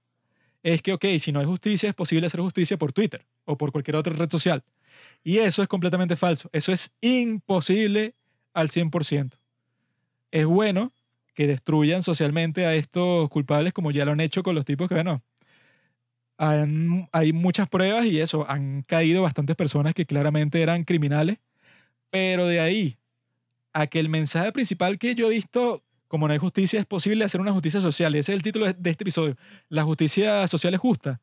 es 0.62 0.82
que, 0.82 0.92
ok, 0.92 1.04
si 1.18 1.32
no 1.32 1.40
hay 1.40 1.46
justicia, 1.46 1.88
es 1.88 1.94
posible 1.94 2.26
hacer 2.26 2.40
justicia 2.40 2.76
por 2.76 2.92
Twitter 2.92 3.26
o 3.44 3.56
por 3.56 3.72
cualquier 3.72 3.96
otra 3.96 4.14
red 4.14 4.30
social. 4.30 4.64
Y 5.24 5.38
eso 5.38 5.62
es 5.62 5.68
completamente 5.68 6.16
falso. 6.16 6.48
Eso 6.52 6.72
es 6.72 6.92
imposible 7.00 8.14
al 8.52 8.68
100%. 8.68 9.38
Es 10.30 10.46
bueno 10.46 10.92
que 11.34 11.46
destruyan 11.46 12.02
socialmente 12.02 12.66
a 12.66 12.74
estos 12.74 13.28
culpables 13.30 13.72
como 13.72 13.90
ya 13.90 14.04
lo 14.04 14.12
han 14.12 14.20
hecho 14.20 14.42
con 14.42 14.54
los 14.54 14.64
tipos 14.64 14.88
que, 14.88 14.94
bueno, 14.94 15.22
hay 16.38 17.32
muchas 17.32 17.68
pruebas 17.68 18.06
y 18.06 18.20
eso, 18.20 18.48
han 18.48 18.82
caído 18.82 19.22
bastantes 19.22 19.56
personas 19.56 19.94
que 19.94 20.06
claramente 20.06 20.62
eran 20.62 20.84
criminales, 20.84 21.38
pero 22.10 22.46
de 22.46 22.60
ahí 22.60 22.97
a 23.78 23.86
que 23.86 24.00
el 24.00 24.08
mensaje 24.08 24.50
principal 24.50 24.98
que 24.98 25.14
yo 25.14 25.26
he 25.28 25.34
visto 25.34 25.84
como 26.08 26.26
no 26.26 26.32
hay 26.32 26.38
justicia, 26.38 26.80
es 26.80 26.86
posible 26.86 27.24
hacer 27.24 27.40
una 27.40 27.52
justicia 27.52 27.80
social. 27.80 28.16
Y 28.16 28.18
ese 28.18 28.32
es 28.32 28.36
el 28.36 28.42
título 28.42 28.72
de 28.72 28.90
este 28.90 29.04
episodio. 29.04 29.36
¿La 29.68 29.84
justicia 29.84 30.48
social 30.48 30.74
es 30.74 30.80
justa? 30.80 31.20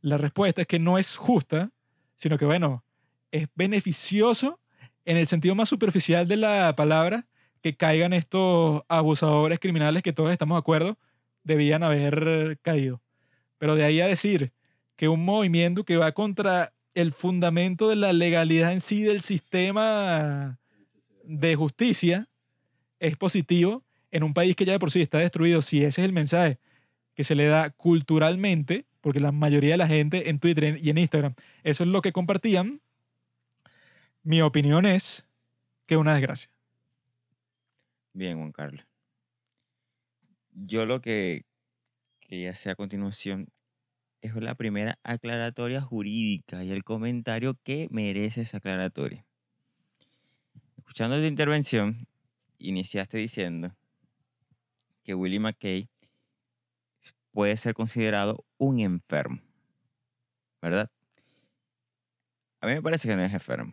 La 0.00 0.16
respuesta 0.16 0.62
es 0.62 0.68
que 0.68 0.78
no 0.78 0.98
es 0.98 1.16
justa, 1.16 1.70
sino 2.14 2.38
que, 2.38 2.44
bueno, 2.44 2.84
es 3.32 3.48
beneficioso 3.54 4.60
en 5.04 5.16
el 5.16 5.26
sentido 5.26 5.54
más 5.56 5.68
superficial 5.68 6.28
de 6.28 6.36
la 6.36 6.74
palabra 6.76 7.26
que 7.60 7.76
caigan 7.76 8.12
estos 8.12 8.82
abusadores 8.88 9.58
criminales 9.58 10.02
que 10.02 10.12
todos 10.12 10.30
estamos 10.30 10.56
de 10.56 10.60
acuerdo 10.60 10.96
debían 11.42 11.82
haber 11.82 12.58
caído. 12.62 13.02
Pero 13.58 13.74
de 13.74 13.84
ahí 13.84 14.00
a 14.00 14.06
decir 14.06 14.52
que 14.96 15.08
un 15.08 15.24
movimiento 15.24 15.84
que 15.84 15.96
va 15.96 16.12
contra 16.12 16.72
el 16.94 17.12
fundamento 17.12 17.88
de 17.88 17.96
la 17.96 18.12
legalidad 18.12 18.72
en 18.72 18.80
sí 18.80 19.02
del 19.02 19.22
sistema 19.22 20.60
de 21.30 21.54
justicia 21.54 22.28
es 22.98 23.16
positivo 23.16 23.84
en 24.10 24.24
un 24.24 24.34
país 24.34 24.56
que 24.56 24.64
ya 24.64 24.72
de 24.72 24.80
por 24.80 24.90
sí 24.90 25.00
está 25.00 25.18
destruido, 25.18 25.62
si 25.62 25.78
ese 25.78 26.00
es 26.00 26.04
el 26.04 26.12
mensaje 26.12 26.58
que 27.14 27.22
se 27.22 27.36
le 27.36 27.46
da 27.46 27.70
culturalmente, 27.70 28.86
porque 29.00 29.20
la 29.20 29.30
mayoría 29.30 29.72
de 29.72 29.76
la 29.76 29.86
gente 29.86 30.28
en 30.28 30.40
Twitter 30.40 30.78
y 30.82 30.90
en 30.90 30.98
Instagram, 30.98 31.34
eso 31.62 31.84
es 31.84 31.88
lo 31.88 32.02
que 32.02 32.12
compartían, 32.12 32.80
mi 34.24 34.42
opinión 34.42 34.86
es 34.86 35.28
que 35.86 35.94
es 35.94 36.00
una 36.00 36.14
desgracia. 36.14 36.50
Bien, 38.12 38.36
Juan 38.36 38.52
Carlos. 38.52 38.84
Yo 40.52 40.84
lo 40.84 41.00
que 41.00 41.44
quería 42.20 42.50
hacer 42.50 42.72
a 42.72 42.74
continuación 42.74 43.48
es 44.20 44.34
la 44.34 44.56
primera 44.56 44.98
aclaratoria 45.04 45.80
jurídica 45.80 46.64
y 46.64 46.72
el 46.72 46.82
comentario 46.82 47.54
que 47.62 47.86
merece 47.90 48.42
esa 48.42 48.58
aclaratoria. 48.58 49.24
Escuchando 50.90 51.20
tu 51.20 51.24
intervención, 51.24 52.08
iniciaste 52.58 53.16
diciendo 53.16 53.76
que 55.04 55.14
Willie 55.14 55.38
McKay 55.38 55.88
puede 57.30 57.56
ser 57.58 57.74
considerado 57.74 58.44
un 58.58 58.80
enfermo, 58.80 59.40
¿verdad? 60.60 60.90
A 62.60 62.66
mí 62.66 62.72
me 62.72 62.82
parece 62.82 63.06
que 63.06 63.14
no 63.14 63.22
es 63.22 63.32
enfermo. 63.32 63.72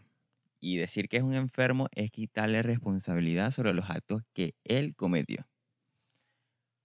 Y 0.59 0.77
decir 0.77 1.09
que 1.09 1.17
es 1.17 1.23
un 1.23 1.33
enfermo 1.33 1.87
es 1.95 2.11
quitarle 2.11 2.61
responsabilidad 2.61 3.49
sobre 3.49 3.73
los 3.73 3.89
actos 3.89 4.21
que 4.33 4.53
él 4.63 4.95
cometió. 4.95 5.47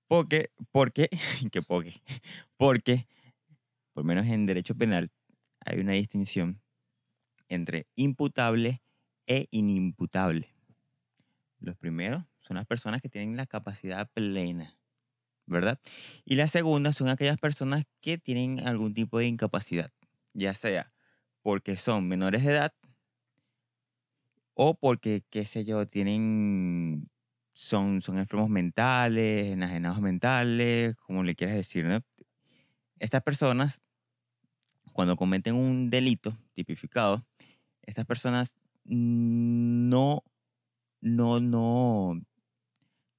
Porque, 0.08 0.50
porque, 0.70 1.10
que 1.52 1.60
porque, 1.60 2.00
porque, 2.56 3.06
por 3.92 4.04
menos 4.04 4.24
en 4.24 4.46
derecho 4.46 4.74
penal, 4.74 5.10
hay 5.60 5.80
una 5.80 5.92
distinción 5.92 6.62
entre 7.48 7.86
imputable 7.96 8.81
e 9.26 9.48
inimputable. 9.50 10.54
Los 11.60 11.76
primeros 11.76 12.24
son 12.40 12.56
las 12.56 12.66
personas 12.66 13.00
que 13.02 13.08
tienen 13.08 13.36
la 13.36 13.46
capacidad 13.46 14.10
plena, 14.12 14.76
¿verdad? 15.46 15.80
Y 16.24 16.36
las 16.36 16.50
segundas 16.50 16.96
son 16.96 17.08
aquellas 17.08 17.38
personas 17.38 17.84
que 18.00 18.18
tienen 18.18 18.66
algún 18.66 18.94
tipo 18.94 19.18
de 19.18 19.26
incapacidad, 19.26 19.92
ya 20.32 20.54
sea 20.54 20.92
porque 21.42 21.76
son 21.76 22.08
menores 22.08 22.44
de 22.44 22.52
edad 22.52 22.72
o 24.54 24.74
porque, 24.74 25.24
qué 25.30 25.44
sé 25.46 25.64
yo, 25.64 25.86
tienen, 25.86 27.10
son, 27.52 28.00
son 28.00 28.18
enfermos 28.18 28.48
mentales, 28.48 29.46
enajenados 29.46 30.00
mentales, 30.00 30.94
como 30.96 31.22
le 31.22 31.34
quieras 31.34 31.56
decir, 31.56 31.84
¿no? 31.84 32.00
Estas 32.98 33.22
personas, 33.22 33.80
cuando 34.92 35.16
cometen 35.16 35.54
un 35.54 35.90
delito 35.90 36.36
tipificado, 36.54 37.26
estas 37.82 38.06
personas 38.06 38.54
no, 38.84 40.24
no, 41.00 41.40
no, 41.40 42.20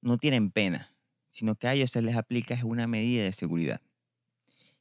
no 0.02 0.18
tienen 0.18 0.50
pena, 0.50 0.94
sino 1.30 1.56
que 1.56 1.68
a 1.68 1.74
ellos 1.74 1.90
se 1.90 2.02
les 2.02 2.16
aplica 2.16 2.58
una 2.64 2.86
medida 2.86 3.24
de 3.24 3.32
seguridad. 3.32 3.80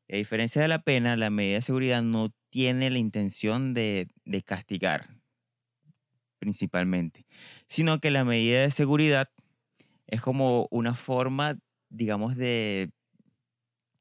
A 0.10 0.16
diferencia 0.18 0.62
de 0.62 0.68
la 0.68 0.84
pena, 0.84 1.16
la 1.16 1.30
medida 1.30 1.56
de 1.56 1.62
seguridad 1.62 2.04
no 2.04 2.30
tiene 2.50 2.90
la 2.90 3.00
intención 3.00 3.74
de, 3.74 4.10
de 4.26 4.42
castigar, 4.44 5.10
principalmente, 6.40 7.26
sino 7.68 8.00
que 8.00 8.12
la 8.12 8.26
medida 8.26 8.62
de 8.62 8.72
seguridad 8.72 9.30
es 10.08 10.22
como 10.22 10.68
una 10.72 10.96
forma, 10.96 11.58
digamos, 11.90 12.36
de, 12.36 12.92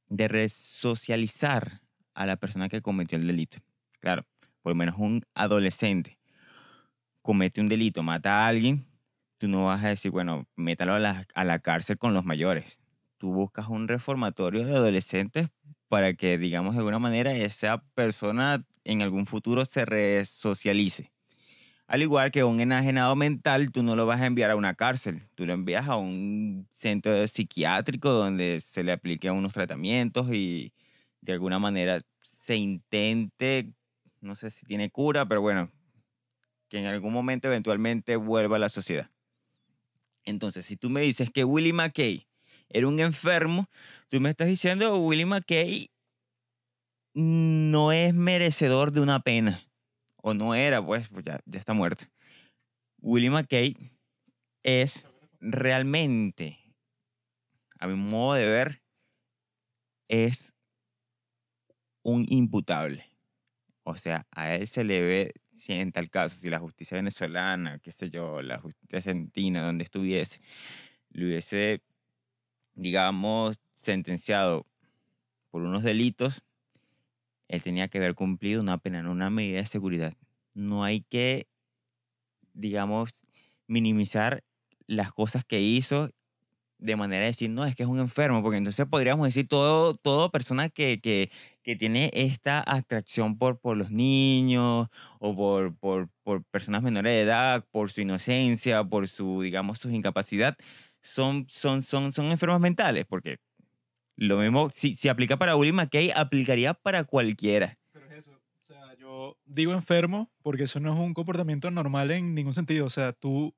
de 0.08 0.28
resocializar 0.28 1.80
a 2.14 2.26
la 2.26 2.36
persona 2.36 2.68
que 2.68 2.82
cometió 2.82 3.16
el 3.16 3.26
delito. 3.26 3.58
Claro, 4.00 4.26
por 4.60 4.72
lo 4.72 4.76
menos 4.76 4.96
un 4.98 5.22
adolescente 5.34 6.18
comete 7.22 7.60
un 7.60 7.68
delito, 7.68 8.02
mata 8.02 8.44
a 8.44 8.48
alguien, 8.48 8.86
tú 9.38 9.48
no 9.48 9.66
vas 9.66 9.82
a 9.84 9.88
decir, 9.88 10.10
bueno, 10.10 10.46
métalo 10.56 10.94
a 10.94 10.98
la, 10.98 11.26
a 11.34 11.44
la 11.44 11.60
cárcel 11.60 11.98
con 11.98 12.14
los 12.14 12.24
mayores. 12.24 12.78
Tú 13.18 13.32
buscas 13.32 13.68
un 13.68 13.88
reformatorio 13.88 14.66
de 14.66 14.76
adolescentes 14.76 15.48
para 15.88 16.14
que, 16.14 16.38
digamos, 16.38 16.74
de 16.74 16.78
alguna 16.78 16.98
manera 16.98 17.32
esa 17.32 17.82
persona 17.94 18.64
en 18.84 19.02
algún 19.02 19.26
futuro 19.26 19.64
se 19.64 19.84
resocialice. 19.84 21.12
Al 21.86 22.02
igual 22.02 22.30
que 22.30 22.42
un 22.44 22.60
enajenado 22.60 23.14
mental, 23.16 23.70
tú 23.70 23.82
no 23.82 23.94
lo 23.96 24.06
vas 24.06 24.20
a 24.20 24.26
enviar 24.26 24.50
a 24.50 24.56
una 24.56 24.74
cárcel, 24.74 25.28
tú 25.34 25.44
lo 25.44 25.52
envías 25.52 25.88
a 25.88 25.96
un 25.96 26.66
centro 26.72 27.26
psiquiátrico 27.28 28.08
donde 28.10 28.60
se 28.60 28.82
le 28.82 28.92
apliquen 28.92 29.34
unos 29.34 29.52
tratamientos 29.52 30.32
y 30.32 30.72
de 31.20 31.34
alguna 31.34 31.58
manera 31.58 32.00
se 32.22 32.56
intente, 32.56 33.74
no 34.20 34.34
sé 34.34 34.50
si 34.50 34.64
tiene 34.64 34.90
cura, 34.90 35.26
pero 35.26 35.42
bueno, 35.42 35.70
que 36.72 36.78
en 36.78 36.86
algún 36.86 37.12
momento 37.12 37.48
eventualmente 37.48 38.16
vuelva 38.16 38.56
a 38.56 38.58
la 38.58 38.70
sociedad. 38.70 39.10
Entonces, 40.24 40.64
si 40.64 40.78
tú 40.78 40.88
me 40.88 41.02
dices 41.02 41.30
que 41.30 41.44
Willie 41.44 41.74
McKay 41.74 42.26
era 42.70 42.88
un 42.88 42.98
enfermo, 42.98 43.68
tú 44.08 44.22
me 44.22 44.30
estás 44.30 44.48
diciendo 44.48 44.96
Willie 44.96 45.26
McKay 45.26 45.90
no 47.12 47.92
es 47.92 48.14
merecedor 48.14 48.90
de 48.90 49.02
una 49.02 49.20
pena. 49.20 49.62
O 50.16 50.32
no 50.32 50.54
era, 50.54 50.82
pues, 50.82 51.10
pues 51.10 51.26
ya, 51.26 51.40
ya 51.44 51.60
está 51.60 51.74
muerto. 51.74 52.06
Willie 53.02 53.28
McKay 53.28 53.76
es 54.62 55.04
realmente, 55.40 56.58
a 57.80 57.86
mi 57.86 57.96
modo 57.96 58.32
de 58.32 58.46
ver, 58.46 58.82
es 60.08 60.54
un 62.02 62.24
imputable. 62.30 63.04
O 63.82 63.94
sea, 63.94 64.26
a 64.30 64.54
él 64.54 64.66
se 64.66 64.84
le 64.84 65.02
ve, 65.02 65.34
si 65.54 65.72
en 65.72 65.92
tal 65.92 66.10
caso, 66.10 66.38
si 66.38 66.50
la 66.50 66.58
justicia 66.58 66.96
venezolana, 66.96 67.78
qué 67.78 67.92
sé 67.92 68.10
yo, 68.10 68.42
la 68.42 68.58
justicia 68.58 68.98
argentina, 68.98 69.62
donde 69.64 69.84
estuviese, 69.84 70.40
le 71.10 71.26
hubiese, 71.26 71.82
digamos, 72.74 73.60
sentenciado 73.72 74.66
por 75.50 75.62
unos 75.62 75.82
delitos, 75.82 76.42
él 77.48 77.62
tenía 77.62 77.88
que 77.88 77.98
haber 77.98 78.14
cumplido 78.14 78.62
una 78.62 78.78
pena, 78.78 79.02
no 79.02 79.12
una 79.12 79.28
medida 79.28 79.58
de 79.58 79.66
seguridad. 79.66 80.16
No 80.54 80.84
hay 80.84 81.02
que, 81.02 81.48
digamos, 82.54 83.10
minimizar 83.66 84.42
las 84.86 85.12
cosas 85.12 85.44
que 85.44 85.60
hizo 85.60 86.10
de 86.82 86.96
manera 86.96 87.20
de 87.20 87.26
decir, 87.28 87.48
no, 87.48 87.64
es 87.64 87.76
que 87.76 87.84
es 87.84 87.88
un 87.88 88.00
enfermo, 88.00 88.42
porque 88.42 88.58
entonces 88.58 88.84
podríamos 88.86 89.26
decir 89.26 89.46
todo, 89.46 89.94
todo 89.94 90.30
persona 90.30 90.68
que, 90.68 91.00
que, 91.00 91.30
que 91.62 91.76
tiene 91.76 92.10
esta 92.12 92.62
atracción 92.66 93.38
por, 93.38 93.60
por 93.60 93.76
los 93.76 93.90
niños 93.90 94.88
o 95.20 95.36
por, 95.36 95.76
por, 95.76 96.08
por 96.24 96.44
personas 96.44 96.82
menores 96.82 97.12
de 97.12 97.22
edad, 97.22 97.64
por 97.70 97.90
su 97.92 98.00
inocencia, 98.00 98.82
por 98.82 99.08
su, 99.08 99.42
digamos, 99.42 99.78
su 99.78 99.90
incapacidad, 99.90 100.56
son, 101.00 101.46
son, 101.48 101.82
son, 101.82 102.12
son 102.12 102.26
enfermos 102.26 102.60
mentales, 102.60 103.04
porque 103.08 103.38
lo 104.16 104.38
mismo, 104.38 104.70
si, 104.72 104.94
si 104.94 105.08
aplica 105.08 105.36
para 105.36 105.56
Willie 105.56 105.72
McKay, 105.72 106.10
aplicaría 106.14 106.74
para 106.74 107.04
cualquiera. 107.04 107.78
Pero 107.92 108.06
es 108.06 108.12
eso, 108.12 108.32
o 108.32 108.66
sea, 108.66 108.94
yo 108.98 109.38
digo 109.44 109.72
enfermo 109.72 110.30
porque 110.42 110.64
eso 110.64 110.80
no 110.80 110.92
es 110.92 110.98
un 110.98 111.14
comportamiento 111.14 111.70
normal 111.70 112.10
en 112.10 112.34
ningún 112.34 112.54
sentido. 112.54 112.86
O 112.86 112.90
sea, 112.90 113.12
tú 113.12 113.54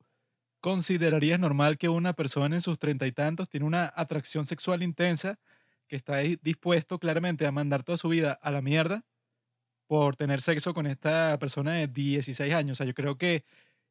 considerarías 0.64 1.38
normal 1.38 1.76
que 1.76 1.90
una 1.90 2.14
persona 2.14 2.56
en 2.56 2.62
sus 2.62 2.78
treinta 2.78 3.06
y 3.06 3.12
tantos 3.12 3.50
tiene 3.50 3.66
una 3.66 3.92
atracción 3.94 4.46
sexual 4.46 4.82
intensa 4.82 5.38
que 5.86 5.94
está 5.94 6.20
dispuesto 6.20 6.98
claramente 6.98 7.46
a 7.46 7.52
mandar 7.52 7.82
toda 7.82 7.98
su 7.98 8.08
vida 8.08 8.32
a 8.40 8.50
la 8.50 8.62
mierda 8.62 9.04
por 9.86 10.16
tener 10.16 10.40
sexo 10.40 10.72
con 10.72 10.86
esta 10.86 11.38
persona 11.38 11.72
de 11.74 11.88
16 11.88 12.54
años. 12.54 12.76
O 12.76 12.78
sea, 12.78 12.86
yo 12.86 12.94
creo 12.94 13.18
que 13.18 13.44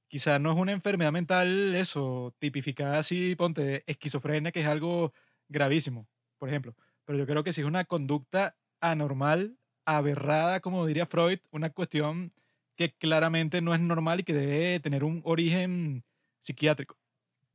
quizás 0.07 0.41
no 0.41 0.51
es 0.51 0.57
una 0.57 0.71
enfermedad 0.71 1.11
mental 1.11 1.75
eso, 1.75 2.33
tipificada 2.39 2.97
así, 2.97 3.35
ponte, 3.35 3.83
esquizofrenia, 3.85 4.51
que 4.51 4.61
es 4.61 4.67
algo 4.67 5.13
gravísimo, 5.49 6.07
por 6.39 6.49
ejemplo. 6.49 6.75
Pero 7.05 7.19
yo 7.19 7.27
creo 7.27 7.43
que 7.43 7.51
sí 7.51 7.61
es 7.61 7.67
una 7.67 7.85
conducta 7.85 8.57
anormal, 8.81 9.59
aberrada, 9.85 10.59
como 10.59 10.87
diría 10.87 11.05
Freud, 11.05 11.37
una 11.51 11.69
cuestión 11.69 12.33
que 12.75 12.95
claramente 12.95 13.61
no 13.61 13.75
es 13.75 13.79
normal 13.79 14.21
y 14.21 14.23
que 14.23 14.33
debe 14.33 14.79
tener 14.79 15.03
un 15.03 15.21
origen 15.23 16.03
psiquiátrico. 16.43 16.97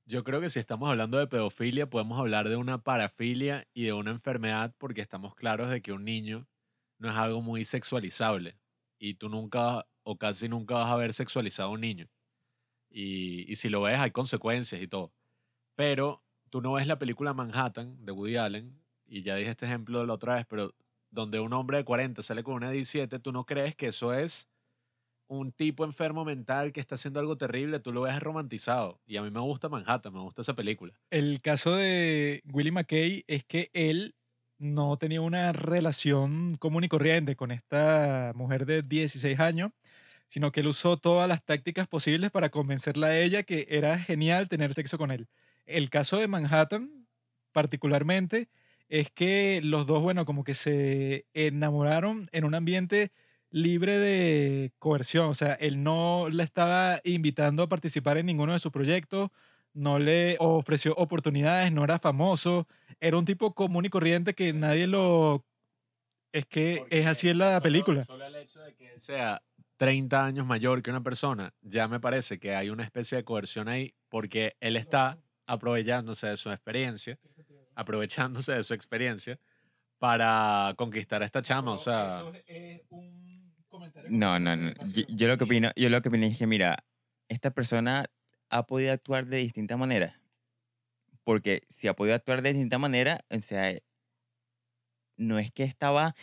Yo 0.07 0.24
creo 0.24 0.41
que 0.41 0.49
si 0.49 0.59
estamos 0.59 0.89
hablando 0.89 1.18
de 1.18 1.26
pedofilia, 1.26 1.91
podemos 1.91 2.18
hablar 2.18 2.49
de 2.49 2.57
una 2.57 2.82
parafilia 2.82 3.68
y 3.74 3.84
de 3.84 3.93
una 3.93 4.11
enfermedad 4.11 4.74
porque 4.78 5.03
estamos 5.03 5.34
claros 5.34 5.68
de 5.70 5.82
que 5.82 5.93
un 5.93 6.05
niño 6.05 6.49
no 6.99 7.11
es 7.11 7.16
algo 7.16 7.43
muy 7.43 7.64
sexualizable 7.64 8.59
y 8.99 9.14
tú 9.14 9.28
nunca 9.28 9.86
o 10.03 10.16
casi 10.16 10.49
nunca 10.49 10.76
vas 10.76 10.91
a 10.91 10.97
ver 10.97 11.12
sexualizado 11.12 11.68
a 11.68 11.72
un 11.72 11.82
niño. 11.82 12.09
Y, 12.91 13.51
y 13.53 13.57
si 13.57 13.68
lo 13.68 13.82
ves 13.82 14.01
hay 14.01 14.11
consecuencias 14.11 14.80
y 14.80 14.89
todo. 14.89 15.12
Pero 15.76 16.24
tú 16.49 16.62
no 16.62 16.72
ves 16.72 16.86
la 16.86 16.99
película 16.99 17.34
Manhattan 17.34 18.05
de 18.07 18.12
Woody 18.12 18.36
Allen, 18.36 18.80
y 19.07 19.22
ya 19.22 19.36
dije 19.36 19.51
este 19.51 19.66
ejemplo 19.66 20.05
la 20.07 20.14
otra 20.14 20.36
vez, 20.36 20.47
pero 20.47 20.74
donde 21.11 21.41
un 21.41 21.53
hombre 21.53 21.78
de 21.78 21.84
40 21.84 22.22
sale 22.22 22.43
con 22.43 22.55
una 22.55 22.68
de 22.68 22.76
17, 22.76 23.18
tú 23.18 23.32
no 23.32 23.45
crees 23.45 23.76
que 23.76 23.89
eso 23.89 24.14
es 24.14 24.49
un 25.29 25.53
tipo 25.53 25.85
enfermo 25.85 26.24
mental 26.24 26.72
que 26.72 26.81
está 26.81 26.97
haciendo 26.97 27.20
algo 27.20 27.37
terrible, 27.37 27.81
tú 27.81 27.93
lo 27.93 28.03
ves 28.03 28.18
romantizado. 28.18 28.99
Y 29.07 29.18
a 29.18 29.22
mí 29.22 29.31
me 29.31 29.41
gusta 29.41 29.68
Manhattan, 29.68 30.12
me 30.12 30.20
gusta 30.20 30.43
esa 30.43 30.55
película. 30.55 30.95
El 31.11 31.41
caso 31.41 31.76
de 31.76 32.43
Willie 32.51 32.72
McKay 32.72 33.24
es 33.29 33.45
que 33.45 33.70
él 33.74 34.14
no 34.59 34.97
tenía 34.97 35.20
una 35.20 35.53
relación 35.53 36.57
común 36.57 36.85
y 36.85 36.89
corriente 36.89 37.37
con 37.37 37.53
esta 37.53 38.33
mujer 38.35 38.66
de 38.66 38.83
16 38.83 39.39
años, 39.39 39.70
sino 40.26 40.51
que 40.51 40.61
él 40.61 40.66
usó 40.66 40.97
todas 40.97 41.29
las 41.29 41.45
tácticas 41.45 41.87
posibles 41.87 42.31
para 42.31 42.51
convencerla 42.51 43.09
a 43.09 43.18
ella 43.18 43.45
que 43.45 43.66
era 43.70 43.99
genial 43.99 44.49
tener 44.49 44.74
sexo 44.74 44.99
con 44.99 45.11
él. 45.11 45.29
El 45.66 45.91
caso 45.91 46.18
de 46.18 46.26
Manhattan, 46.26 47.07
particularmente, 47.53 48.49
es 48.89 49.11
que 49.11 49.61
los 49.62 49.87
dos, 49.87 50.03
bueno, 50.03 50.24
como 50.24 50.45
que 50.45 50.55
se 50.55 51.26
enamoraron 51.35 52.29
en 52.33 52.45
un 52.45 52.55
ambiente 52.55 53.12
libre 53.51 53.99
de 53.99 54.72
coerción. 54.78 55.30
O 55.30 55.34
sea, 55.34 55.55
él 55.55 55.82
no 55.82 56.28
la 56.30 56.44
estaba 56.44 57.01
invitando 57.05 57.62
a 57.62 57.68
participar 57.68 58.18
en 58.18 58.26
ninguno 58.26 58.53
de 58.53 58.59
sus 58.59 58.72
proyectos, 58.72 59.30
no 59.74 59.99
le 59.99 60.36
ofreció 60.40 60.94
oportunidades, 60.96 61.72
no 61.72 61.84
era 61.84 61.99
famoso, 61.99 62.66
era 63.01 63.16
un 63.16 63.24
tipo 63.24 63.55
común 63.55 63.84
y 63.84 63.90
corriente 63.90 64.34
que 64.34 64.53
nadie 64.53 64.86
lo... 64.86 65.44
Es 66.32 66.44
que 66.46 66.84
es 66.90 67.07
así 67.07 67.28
en 67.30 67.38
la 67.38 67.53
solo- 67.53 67.62
película. 67.62 68.03
Solo 68.03 68.26
el 68.26 68.36
hecho 68.36 68.61
de 68.61 68.74
que 68.74 68.92
él 68.92 69.01
sea 69.01 69.42
30 69.78 70.26
años 70.26 70.44
mayor 70.46 70.82
que 70.82 70.90
una 70.90 71.03
persona, 71.03 71.55
ya 71.62 71.88
me 71.88 72.01
parece 72.01 72.38
que 72.38 72.55
hay 72.55 72.68
una 72.68 72.84
especie 72.84 73.16
de 73.16 73.24
coerción 73.24 73.68
ahí 73.68 73.94
porque 74.09 74.57
él 74.61 74.76
está 74.76 75.18
aprovechándose 75.46 76.26
de 76.26 76.36
su 76.36 76.51
experiencia, 76.51 77.18
aprovechándose 77.74 78.53
de 78.53 78.62
su 78.64 78.74
experiencia 78.74 79.38
para 79.99 80.74
conquistar 80.76 81.22
a 81.22 81.26
esta 81.26 81.40
chama. 81.40 81.72
O 81.72 81.78
sea, 81.78 82.24
No, 84.09 84.39
no, 84.39 84.57
no. 84.57 84.72
Yo, 84.95 85.05
yo 85.09 85.29
lo 85.29 85.39
que 85.39 85.45
opino, 85.45 85.70
yo 85.76 85.91
lo 85.91 86.03
que 86.03 86.09
opino 86.09 86.26
es 86.26 86.39
que, 86.39 86.47
mira, 86.47 86.85
esta 87.29 87.51
persona 87.51 88.07
ha 88.51 88.66
podido 88.66 88.93
actuar 88.93 89.26
de 89.26 89.39
distinta 89.39 89.76
manera. 89.76 90.20
Porque 91.24 91.62
si 91.68 91.89
ha 91.89 91.95
podido 91.95 92.14
actuar 92.14 92.43
de 92.43 92.53
distinta 92.53 92.79
manera, 92.79 93.20
o 93.31 93.43
sea, 93.43 93.76
no 95.16 95.39
es 95.39 95.53
que 95.53 95.64
estaba 95.64 96.14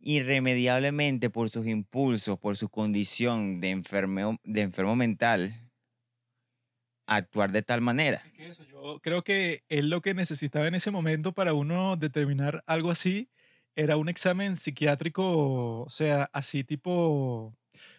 irremediablemente 0.00 1.30
por 1.30 1.50
sus 1.50 1.66
impulsos, 1.66 2.38
por 2.38 2.56
su 2.56 2.68
condición 2.68 3.60
de 3.60 3.70
enfermo, 3.70 4.38
de 4.44 4.62
enfermo 4.62 4.96
mental, 4.96 5.68
actuar 7.06 7.52
de 7.52 7.62
tal 7.62 7.80
manera. 7.80 8.22
Es 8.26 8.32
que 8.32 8.46
eso, 8.48 8.64
yo 8.64 9.00
creo 9.00 9.24
que 9.24 9.64
él 9.68 9.90
lo 9.90 10.02
que 10.02 10.14
necesitaba 10.14 10.68
en 10.68 10.74
ese 10.74 10.90
momento 10.90 11.32
para 11.32 11.54
uno 11.54 11.96
determinar 11.96 12.62
algo 12.66 12.90
así 12.90 13.30
era 13.76 13.96
un 13.96 14.08
examen 14.08 14.56
psiquiátrico, 14.56 15.82
o 15.82 15.90
sea, 15.90 16.28
así 16.32 16.64
tipo, 16.64 17.56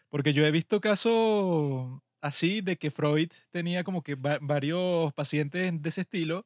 porque 0.10 0.34
yo 0.34 0.46
he 0.46 0.52
visto 0.52 0.82
casos 0.82 2.02
así 2.22 2.62
de 2.62 2.78
que 2.78 2.92
Freud 2.92 3.32
tenía 3.52 3.84
como 3.84 4.04
que 4.04 4.16
va- 4.16 4.40
varios 4.42 5.14
pacientes 5.14 5.82
de 5.82 5.90
ese 5.90 6.02
estilo 6.02 6.46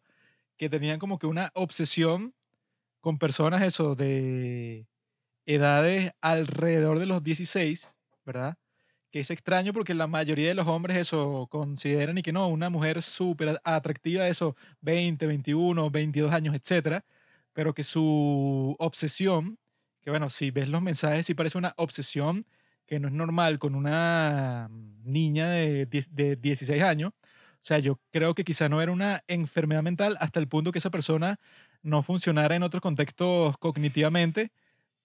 que 0.57 0.69
tenían 0.69 0.99
como 0.99 1.19
que 1.19 1.27
una 1.27 1.51
obsesión 1.55 2.35
con 3.01 3.17
personas 3.19 3.61
eso 3.63 3.95
de 3.95 4.87
edades 5.45 6.13
alrededor 6.21 6.99
de 6.99 7.05
los 7.07 7.23
16, 7.23 7.95
¿verdad? 8.25 8.57
Que 9.11 9.21
es 9.21 9.31
extraño 9.31 9.73
porque 9.73 9.93
la 9.95 10.07
mayoría 10.07 10.49
de 10.49 10.55
los 10.55 10.67
hombres 10.67 10.97
eso 10.97 11.47
consideran 11.49 12.17
y 12.19 12.23
que 12.23 12.33
no, 12.33 12.47
una 12.49 12.69
mujer 12.69 13.01
súper 13.03 13.59
atractiva, 13.63 14.27
eso, 14.29 14.55
20, 14.81 15.27
21, 15.27 15.89
22 15.91 16.33
años, 16.33 16.55
etcétera, 16.55 17.05
pero 17.53 17.73
que 17.73 17.83
su 17.83 18.75
obsesión, 18.79 19.57
que 20.01 20.09
bueno, 20.09 20.29
si 20.29 20.51
ves 20.51 20.67
los 20.67 20.81
mensajes, 20.81 21.25
sí 21.25 21.33
parece 21.33 21.57
una 21.57 21.73
obsesión 21.77 22.45
que 22.85 22.99
no 22.99 23.07
es 23.07 23.13
normal 23.13 23.59
con 23.59 23.75
una 23.75 24.69
niña 25.03 25.49
de, 25.49 25.85
10 25.85 26.15
de 26.15 26.35
16 26.35 26.83
años. 26.83 27.13
O 27.13 27.65
sea, 27.65 27.79
yo 27.79 27.99
creo 28.11 28.35
que 28.35 28.43
quizá 28.43 28.67
no 28.67 28.81
era 28.81 28.91
una 28.91 29.23
enfermedad 29.27 29.83
mental 29.83 30.17
hasta 30.19 30.39
el 30.39 30.49
punto 30.49 30.71
que 30.71 30.79
esa 30.79 30.89
persona 30.89 31.39
no 31.81 32.03
funcionara 32.03 32.55
en 32.55 32.63
otros 32.63 32.81
contextos 32.81 33.57
cognitivamente, 33.57 34.51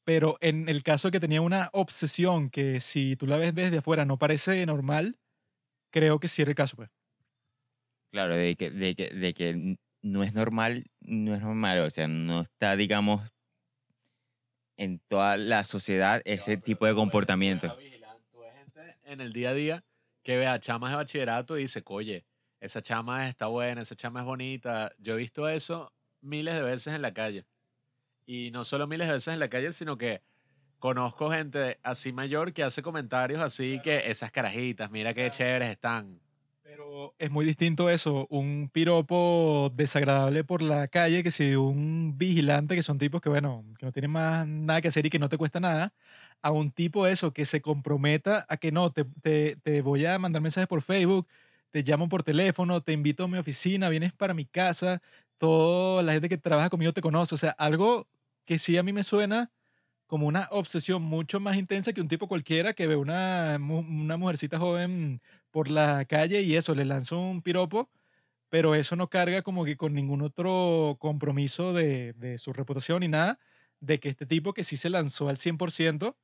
pero 0.05 0.39
en 0.41 0.69
el 0.69 0.83
caso 0.83 1.11
que 1.11 1.21
tenía 1.21 1.41
una 1.41 1.71
obsesión 1.73 2.51
que 2.51 2.81
si 2.81 3.15
tú 3.17 3.27
la 3.27 3.37
ves 3.37 3.55
desde 3.55 3.79
afuera 3.79 4.05
no 4.05 4.19
parece 4.19 4.65
normal, 4.67 5.19
creo 5.91 6.19
que 6.19 6.29
sí 6.29 6.43
era 6.43 6.51
el 6.51 6.57
caso. 6.57 6.77
Pues. 6.77 6.91
Claro, 8.11 8.35
de 8.35 8.57
que, 8.57 8.71
de 8.71 8.95
que, 8.95 9.11
de 9.11 9.35
que 9.35 9.79
no 10.03 10.23
es 10.23 10.35
normal, 10.35 10.91
no 11.01 11.35
es 11.35 11.41
normal, 11.43 11.81
o 11.81 11.91
sea, 11.91 12.09
no 12.09 12.43
está, 12.43 12.77
digamos, 12.77 13.23
en 14.77 15.01
toda 15.09 15.37
la 15.37 15.65
sociedad 15.65 16.23
ese 16.25 16.57
No, 16.57 16.63
tipo 16.63 16.87
de 16.87 16.95
comportamiento. 16.95 17.77
tú 18.31 18.41
ves 18.41 18.55
gente 18.55 18.97
en 19.05 19.21
el 19.21 19.33
día 19.33 19.51
a 19.51 19.55
día 19.55 19.85
que 20.23 20.37
ve 20.37 20.47
a 20.47 20.61
chamas 20.61 20.91
de 20.91 20.97
bachillerato 20.97 21.59
y 21.59 21.63
dice, 21.63 21.83
oye, 21.87 22.25
esa 22.61 22.83
chama 22.83 23.29
está 23.29 23.47
buena, 23.47 23.83
esa 23.83 23.97
chama 23.97 24.21
es 24.21 24.27
bonita. 24.27 24.93
Yo 24.99 25.15
he 25.15 25.17
visto 25.17 25.49
eso 25.49 25.93
miles 26.21 26.55
de 26.55 26.63
veces 26.63 26.95
en 26.95 27.03
la 27.03 27.15
calle. 27.15 27.47
Y 28.27 28.51
no 28.51 28.65
solo 28.65 28.87
miles 28.87 29.07
de 29.07 29.15
veces 29.15 29.33
en 29.33 29.41
la 29.41 29.49
calle, 29.49 29.73
sino 29.73 29.97
que 29.97 30.23
conozco 30.79 31.31
gente 31.31 31.79
así 31.83 32.13
mayor 32.13 32.53
que 32.53 32.63
hace 32.63 32.83
comentarios 32.83 33.41
así 33.41 33.81
que 33.83 34.11
esas 34.11 34.31
carajitas, 34.31 34.91
mira 34.91 35.15
qué 35.15 35.31
chéveres 35.31 35.71
están. 35.71 36.21
Pero 36.69 37.15
es 37.19 37.31
muy 37.31 37.47
distinto 37.47 37.89
eso, 37.89 38.27
un 38.29 38.69
piropo 38.71 39.73
desagradable 39.75 40.45
por 40.45 40.61
la 40.61 40.87
calle 40.89 41.23
que 41.23 41.31
si 41.31 41.55
un 41.55 42.19
vigilante, 42.19 42.75
que 42.77 42.83
son 42.83 42.99
tipos 42.99 43.23
que, 43.23 43.31
bueno, 43.31 43.65
que 43.79 43.87
no 43.87 43.93
tienen 43.93 44.11
más 44.11 44.47
nada 44.47 44.83
que 44.83 44.89
hacer 44.89 45.07
y 45.07 45.11
que 45.11 45.19
no 45.19 45.31
te 45.31 45.39
cuesta 45.39 45.61
nada, 45.61 45.95
a 46.43 46.51
un 46.53 46.71
tipo 46.71 47.07
eso 47.07 47.33
que 47.33 47.47
se 47.47 47.63
comprometa 47.63 48.45
a 48.51 48.59
que 48.59 48.71
no, 48.71 48.93
te, 48.93 49.07
te, 49.23 49.57
te 49.57 49.81
voy 49.81 50.05
a 50.05 50.19
mandar 50.19 50.43
mensajes 50.43 50.69
por 50.69 50.83
Facebook, 50.83 51.27
te 51.71 51.83
llamo 51.83 52.11
por 52.11 52.23
teléfono, 52.23 52.83
te 52.83 52.93
invito 52.93 53.25
a 53.25 53.29
mi 53.29 53.39
oficina, 53.39 53.89
vienes 53.89 54.13
para 54.13 54.35
mi 54.35 54.45
casa, 54.45 55.01
toda 55.39 56.03
la 56.03 56.13
gente 56.13 56.29
que 56.29 56.37
trabaja 56.37 56.69
conmigo 56.69 56.93
te 56.93 57.01
conoce, 57.01 57.35
o 57.35 57.39
sea, 57.39 57.53
algo 57.53 58.09
que 58.45 58.59
sí 58.59 58.77
a 58.77 58.83
mí 58.83 58.93
me 58.93 59.05
suena 59.05 59.51
como 60.09 60.27
una 60.27 60.49
obsesión 60.51 61.03
mucho 61.03 61.39
más 61.41 61.57
intensa 61.57 61.93
que 61.93 62.01
un 62.01 62.09
tipo 62.09 62.29
cualquiera 62.29 62.75
que 62.75 62.89
ve 62.89 62.97
una, 62.97 63.59
una 63.61 64.17
mujercita 64.17 64.59
joven 64.59 65.23
por 65.53 65.69
la 65.69 66.05
calle 66.07 66.43
y 66.43 66.57
eso, 66.57 66.75
le 66.75 66.87
lanza 66.87 67.17
un 67.17 67.43
piropo, 67.43 67.91
pero 68.51 68.75
eso 68.75 68.97
no 68.97 69.11
carga 69.11 69.43
como 69.43 69.65
que 69.65 69.77
con 69.77 69.95
ningún 69.95 70.23
otro 70.23 70.97
compromiso 71.01 71.73
de, 71.75 72.15
de 72.15 72.39
su 72.39 72.53
reputación 72.55 73.01
ni 73.01 73.09
nada, 73.09 73.39
de 73.81 74.01
que 74.01 74.09
este 74.11 74.27
tipo 74.27 74.55
que 74.55 74.65
sí 74.65 74.77
se 74.79 74.91
lanzó 74.91 75.29
al 75.29 75.37
100%, 75.37 76.17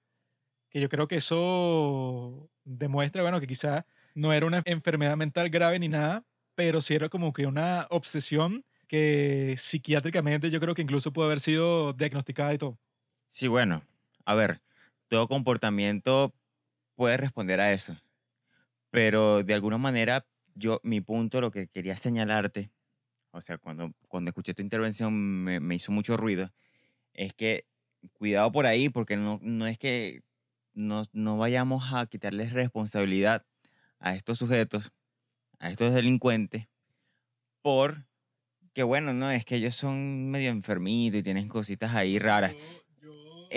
que 0.70 0.80
yo 0.80 0.88
creo 0.88 1.08
que 1.08 1.16
eso 1.16 2.50
demuestra, 2.64 3.22
bueno, 3.22 3.40
que 3.40 3.46
quizá 3.46 3.86
no 4.14 4.32
era 4.32 4.46
una 4.46 4.62
enfermedad 4.66 5.16
mental 5.16 5.50
grave 5.50 5.78
ni 5.78 5.88
nada, 5.88 6.24
pero 6.54 6.80
sí 6.82 6.94
era 6.94 7.08
como 7.08 7.32
que 7.32 7.46
una 7.46 7.86
obsesión 7.90 8.64
que 8.88 9.56
psiquiátricamente 9.58 10.50
yo 10.50 10.60
creo 10.60 10.74
que 10.74 10.82
incluso 10.82 11.12
pudo 11.12 11.26
haber 11.26 11.40
sido 11.40 11.92
diagnosticada 11.94 12.54
y 12.54 12.58
todo. 12.58 12.78
Sí, 13.34 13.48
bueno, 13.48 13.82
a 14.26 14.36
ver, 14.36 14.62
todo 15.08 15.26
comportamiento 15.26 16.32
puede 16.94 17.16
responder 17.16 17.58
a 17.58 17.72
eso, 17.72 17.96
pero 18.90 19.42
de 19.42 19.54
alguna 19.54 19.76
manera 19.76 20.24
yo, 20.54 20.78
mi 20.84 21.00
punto, 21.00 21.40
lo 21.40 21.50
que 21.50 21.66
quería 21.66 21.96
señalarte, 21.96 22.70
o 23.32 23.40
sea, 23.40 23.58
cuando, 23.58 23.92
cuando 24.06 24.28
escuché 24.28 24.54
tu 24.54 24.62
intervención 24.62 25.12
me, 25.42 25.58
me 25.58 25.74
hizo 25.74 25.90
mucho 25.90 26.16
ruido, 26.16 26.48
es 27.12 27.34
que 27.34 27.66
cuidado 28.12 28.52
por 28.52 28.66
ahí, 28.66 28.88
porque 28.88 29.16
no, 29.16 29.40
no 29.42 29.66
es 29.66 29.78
que 29.78 30.22
no, 30.72 31.06
no 31.12 31.36
vayamos 31.36 31.92
a 31.92 32.06
quitarles 32.06 32.52
responsabilidad 32.52 33.44
a 33.98 34.14
estos 34.14 34.38
sujetos, 34.38 34.92
a 35.58 35.70
estos 35.70 35.92
delincuentes, 35.92 36.68
por 37.62 38.06
que 38.74 38.82
bueno, 38.82 39.14
no, 39.14 39.30
es 39.30 39.44
que 39.44 39.56
ellos 39.56 39.74
son 39.76 40.30
medio 40.30 40.50
enfermitos 40.50 41.20
y 41.20 41.22
tienen 41.22 41.48
cositas 41.48 41.94
ahí 41.94 42.18
raras 42.18 42.54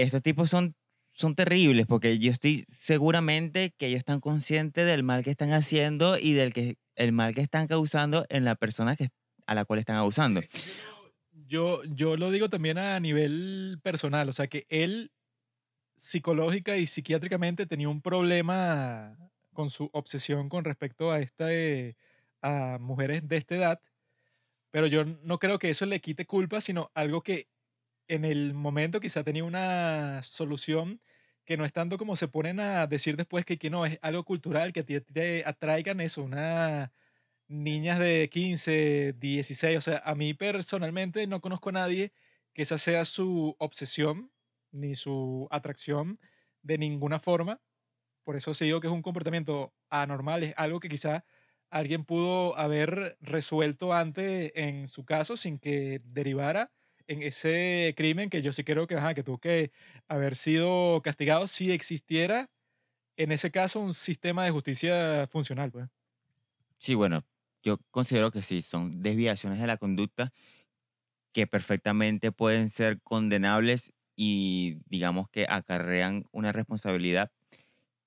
estos 0.04 0.22
tipos 0.22 0.50
son, 0.50 0.76
son 1.12 1.36
terribles 1.36 1.86
porque 1.88 2.20
yo 2.20 2.32
estoy 2.32 2.66
seguramente 2.70 3.74
que 3.78 3.88
ellos 3.88 4.00
están 4.00 4.20
conscientes 4.20 4.86
del 4.86 5.04
mal 5.04 5.24
que 5.24 5.32
están 5.32 5.52
haciendo 5.52 6.18
y 6.18 6.34
del 6.34 6.54
que 6.54 6.76
el 6.96 7.12
mal 7.12 7.36
que 7.36 7.42
están 7.42 7.68
causando 7.68 8.26
en 8.30 8.44
la 8.44 8.56
persona 8.56 8.96
que, 8.96 9.10
a 9.46 9.56
la 9.56 9.66
cual 9.66 9.80
están 9.80 9.98
abusando. 9.98 10.42
Yo, 11.32 11.84
yo 11.86 12.18
lo 12.18 12.32
digo 12.32 12.50
también 12.50 12.78
a 12.78 13.00
nivel 13.00 13.80
personal, 13.84 14.28
o 14.30 14.34
sea 14.34 14.48
que 14.48 14.66
él 14.70 15.12
psicológica 15.96 16.78
y 16.78 16.88
psiquiátricamente 16.88 17.66
tenía 17.66 17.90
un 17.90 18.02
problema 18.02 19.18
con 19.54 19.70
su 19.70 19.90
obsesión 19.94 20.50
con 20.50 20.64
respecto 20.64 21.12
a 21.12 21.20
esta 21.20 21.52
eh, 21.54 21.96
a 22.42 22.78
mujeres 22.80 23.28
de 23.28 23.38
esta 23.38 23.56
edad, 23.56 23.82
pero 24.72 24.88
yo 24.88 25.06
no 25.06 25.40
creo 25.40 25.58
que 25.58 25.70
eso 25.70 25.86
le 25.86 26.00
quite 26.00 26.26
culpa, 26.26 26.62
sino 26.62 26.92
algo 26.94 27.24
que 27.24 27.48
en 28.08 28.26
el 28.26 28.54
momento 28.54 29.00
quizá 29.00 29.24
tenía 29.24 29.44
una 29.44 30.22
solución 30.24 31.02
que 31.46 31.58
no 31.58 31.66
es 31.66 31.74
tanto 31.74 31.98
como 31.98 32.16
se 32.16 32.28
ponen 32.28 32.60
a 32.60 32.88
decir 32.88 33.16
después 33.18 33.46
que, 33.46 33.70
no, 33.70 33.86
es 33.86 34.00
algo 34.02 34.24
cultural, 34.26 34.74
que 34.74 34.84
ti 34.84 35.00
te 35.02 35.44
atraigan 35.46 36.02
eso, 36.02 36.24
una 36.24 36.92
niñas 37.48 38.00
de 38.00 38.30
15, 38.32 39.14
16, 39.18 39.78
o 39.78 39.82
sea, 39.82 40.02
a 40.06 40.16
mí 40.16 40.34
personalmente 40.34 41.28
no 41.28 41.42
conozco 41.42 41.70
a 41.70 41.74
nadie 41.74 42.14
que 42.54 42.64
esa 42.64 42.78
sea 42.78 43.06
su 43.06 43.56
obsesión 43.60 44.32
ni 44.72 44.96
su 44.96 45.48
atracción 45.52 46.20
de 46.64 46.78
ninguna 46.78 47.20
forma. 47.20 47.62
Por 48.24 48.36
eso 48.38 48.54
sí 48.54 48.66
digo 48.66 48.82
que 48.82 48.88
es 48.88 48.94
un 48.94 49.02
comportamiento 49.04 49.74
anormal, 49.90 50.44
es 50.44 50.54
algo 50.58 50.80
que 50.80 50.90
quizá 50.90 51.26
alguien 51.70 52.06
pudo 52.06 52.58
haber 52.58 53.18
resuelto 53.22 53.94
antes 53.94 54.52
en 54.56 54.88
su 54.88 55.06
caso 55.06 55.38
sin 55.38 55.60
que 55.60 56.02
derivara 56.06 56.72
en 57.08 57.24
ese 57.24 57.94
crimen 57.98 58.30
que 58.30 58.42
yo 58.42 58.54
sí 58.54 58.64
creo 58.64 58.88
que, 58.88 58.96
ajá, 58.96 59.14
que 59.14 59.24
tuvo 59.24 59.40
que 59.40 59.72
haber 60.08 60.36
sido 60.36 61.02
castigado 61.02 61.48
si 61.48 61.72
existiera, 61.72 62.50
en 63.18 63.32
ese 63.32 63.52
caso, 63.52 63.80
un 63.80 63.94
sistema 63.94 64.46
de 64.46 64.52
justicia 64.52 65.28
funcional. 65.32 65.72
Pues. 65.72 65.88
Sí, 66.78 66.96
bueno, 66.96 67.26
yo 67.64 67.80
considero 67.92 68.32
que 68.32 68.42
sí, 68.42 68.62
son 68.62 69.02
desviaciones 69.02 69.60
de 69.60 69.68
la 69.68 69.78
conducta 69.78 70.34
que 71.34 71.48
perfectamente 71.48 72.32
pueden 72.32 72.70
ser 72.70 73.02
condenables 73.02 73.94
y 74.16 74.80
digamos 74.88 75.30
que 75.30 75.46
acarrean 75.50 76.26
una 76.32 76.52
responsabilidad 76.52 77.32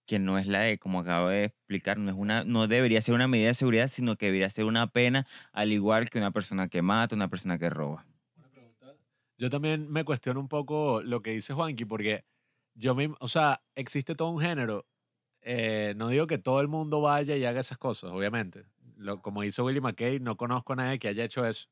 que 0.07 0.18
no 0.18 0.38
es 0.38 0.48
la 0.48 0.61
de, 0.62 0.78
como 0.78 1.01
acabo 1.01 1.28
de 1.28 1.44
explicar, 1.44 1.98
no, 1.98 2.11
es 2.11 2.16
una, 2.16 2.42
no 2.44 2.66
debería 2.66 3.01
ser 3.01 3.14
una 3.14 3.28
medida 3.28 3.48
de 3.48 3.55
seguridad, 3.55 3.86
sino 3.86 4.16
que 4.16 4.26
debería 4.26 4.51
ser 4.51 4.64
una 4.64 4.88
pena, 4.88 5.26
al 5.53 5.70
igual 5.70 6.11
que 6.11 6.18
una 6.18 6.32
persona 6.32 6.68
que 6.68 6.82
mata, 6.82 7.14
una 7.14 7.28
persona 7.28 7.59
que 7.59 7.70
roba. 7.70 8.09
Yo 9.41 9.51
también 9.51 9.91
me 9.91 10.05
cuestiono 10.05 10.41
un 10.41 10.49
poco 10.49 11.03
lo 11.03 11.22
que 11.22 11.32
dice 11.32 11.55
Juanqui, 11.55 11.86
porque 11.86 12.26
yo 12.74 12.95
mismo, 12.97 13.16
o 13.20 13.28
sea, 13.28 13.62
existe 13.76 14.14
todo 14.16 14.30
un 14.30 14.41
género. 14.41 14.86
eh, 15.43 15.95
no 15.99 16.09
digo 16.09 16.26
que 16.28 16.38
todo 16.38 16.61
el 16.62 16.68
mundo 16.68 17.03
vaya 17.03 17.36
y 17.36 17.45
haga 17.47 17.61
esas 17.61 17.78
cosas, 17.78 18.12
obviamente. 18.12 18.66
Lo, 18.97 19.22
como 19.22 19.45
hizo 19.45 19.64
Willie 19.66 19.80
McKay, 19.82 20.20
no 20.20 20.36
conozco 20.38 20.74
a 20.74 20.76
nadie 20.76 21.01
que 21.01 21.09
haya 21.09 21.24
hecho 21.24 21.47
eso. 21.47 21.68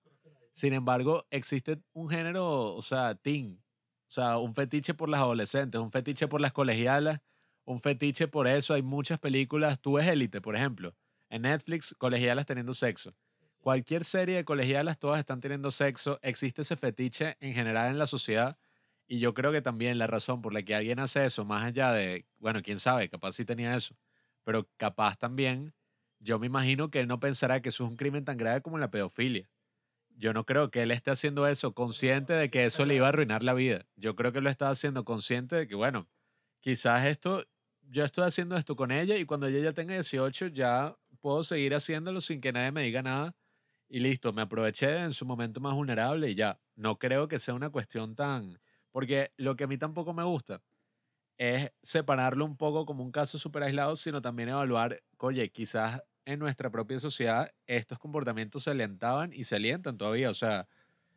Sin 0.55 0.75
embargo, 0.75 1.27
existe 1.31 1.81
un 1.95 2.11
género, 2.11 2.75
o 2.77 2.83
sea, 2.83 3.15
teen. 3.17 3.63
O 4.11 4.13
sea, 4.13 4.39
un 4.39 4.55
fetiche 4.55 4.95
por 4.95 5.09
las 5.11 5.21
adolescentes, 5.23 5.81
un 5.81 5.93
fetiche 5.93 6.29
por 6.29 6.41
las 6.43 6.53
colegialas, 6.55 7.21
un 7.67 7.81
fetiche 7.81 8.29
por 8.29 8.49
eso. 8.49 8.75
Hay 8.75 8.83
muchas 8.83 9.21
películas. 9.21 9.81
Tú 9.81 9.95
ves 9.95 10.09
Élite, 10.09 10.41
por 10.43 10.57
ejemplo. 10.57 10.97
En 11.31 11.43
Netflix, 11.45 11.95
colegialas 11.99 12.47
teniendo 12.47 12.75
sexo. 12.75 13.15
Cualquier 13.69 14.05
serie 14.05 14.37
de 14.37 14.45
colegialas, 14.47 14.99
todas 14.99 15.21
están 15.21 15.43
teniendo 15.43 15.71
sexo. 15.71 16.19
Existe 16.23 16.63
ese 16.63 16.75
fetiche 16.75 17.37
en 17.39 17.53
general 17.53 17.91
en 17.91 17.99
la 17.99 18.07
sociedad. 18.07 18.57
Y 19.07 19.19
yo 19.19 19.35
creo 19.35 19.53
que 19.53 19.61
también 19.61 19.99
la 19.99 20.07
razón 20.07 20.41
por 20.41 20.55
la 20.55 20.63
que 20.63 20.75
alguien 20.75 20.99
hace 21.01 21.27
eso, 21.27 21.45
más 21.45 21.67
allá 21.67 21.93
de, 21.93 22.25
bueno, 22.39 22.63
quién 22.63 22.79
sabe, 22.79 23.11
capaz 23.11 23.33
sí 23.33 23.45
tenía 23.45 23.77
eso, 23.77 23.95
pero 24.43 24.71
capaz 24.79 25.19
también, 25.19 25.75
yo 26.19 26.39
me 26.39 26.47
imagino 26.47 26.91
que 26.91 27.01
él 27.01 27.09
no 27.09 27.21
pensará 27.21 27.61
que 27.61 27.69
eso 27.69 27.85
es 27.85 27.91
un 27.91 27.99
crimen 27.99 28.25
tan 28.25 28.39
grave 28.39 28.63
como 28.63 28.79
la 28.79 28.91
pedofilia. 28.91 29.51
Yo 30.17 30.33
no 30.33 30.47
creo 30.47 30.71
que 30.71 30.81
él 30.85 30.91
esté 30.91 31.11
haciendo 31.11 31.47
eso 31.47 31.75
consciente 31.75 32.33
de 32.33 32.49
que 32.49 32.65
eso 32.65 32.87
le 32.87 32.95
iba 32.95 33.05
a 33.05 33.11
arruinar 33.11 33.43
la 33.43 33.53
vida. 33.53 33.85
Yo 33.97 34.17
creo 34.17 34.33
que 34.33 34.41
lo 34.41 34.49
está 34.49 34.71
haciendo 34.71 35.05
consciente 35.05 35.57
de 35.57 35.69
que, 35.69 35.75
bueno, 35.75 36.09
quizás 36.61 37.05
esto, 37.05 37.45
yo 37.83 38.03
estoy 38.07 38.25
haciendo 38.25 38.57
esto 38.57 38.77
con 38.77 38.93
ella 38.93 39.19
y 39.19 39.27
cuando 39.27 39.47
ella 39.47 39.61
ya 39.61 39.75
tenga 39.75 39.93
18 39.93 40.47
ya 40.47 40.97
puedo 41.21 41.43
seguir 41.43 41.75
haciéndolo 41.75 42.23
sin 42.23 42.41
que 42.41 42.51
nadie 42.51 42.73
me 42.73 42.83
diga 42.83 43.03
nada 43.03 43.37
y 43.89 44.01
listo, 44.01 44.33
me 44.33 44.43
aproveché 44.43 44.99
en 44.99 45.13
su 45.13 45.25
momento 45.27 45.61
más 45.61 45.75
vulnerable 45.75 46.31
y 46.31 46.35
ya. 46.35 46.61
No 46.77 46.99
creo 46.99 47.29
que 47.29 47.39
sea 47.39 47.55
una 47.55 47.71
cuestión 47.71 48.15
tan... 48.15 48.61
Porque 48.91 49.33
lo 49.37 49.57
que 49.57 49.65
a 49.65 49.67
mí 49.67 49.79
tampoco 49.79 50.13
me 50.15 50.25
gusta 50.25 50.63
es 51.39 51.71
separarlo 51.83 52.45
un 52.45 52.57
poco 52.57 52.85
como 52.85 53.05
un 53.05 53.13
caso 53.13 53.39
súper 53.39 53.63
aislado, 53.63 53.97
sino 53.97 54.21
también 54.21 54.49
evaluar, 54.49 55.03
oye, 55.19 55.51
quizás 55.51 56.03
en 56.25 56.39
nuestra 56.41 56.71
propia 56.71 56.99
sociedad 56.99 57.53
estos 57.67 57.99
comportamientos 57.99 58.65
se 58.65 58.71
alentaban 58.71 59.33
y 59.33 59.45
se 59.45 59.57
alientan 59.57 59.97
todavía. 59.99 60.31
O 60.31 60.35
sea, 60.35 60.69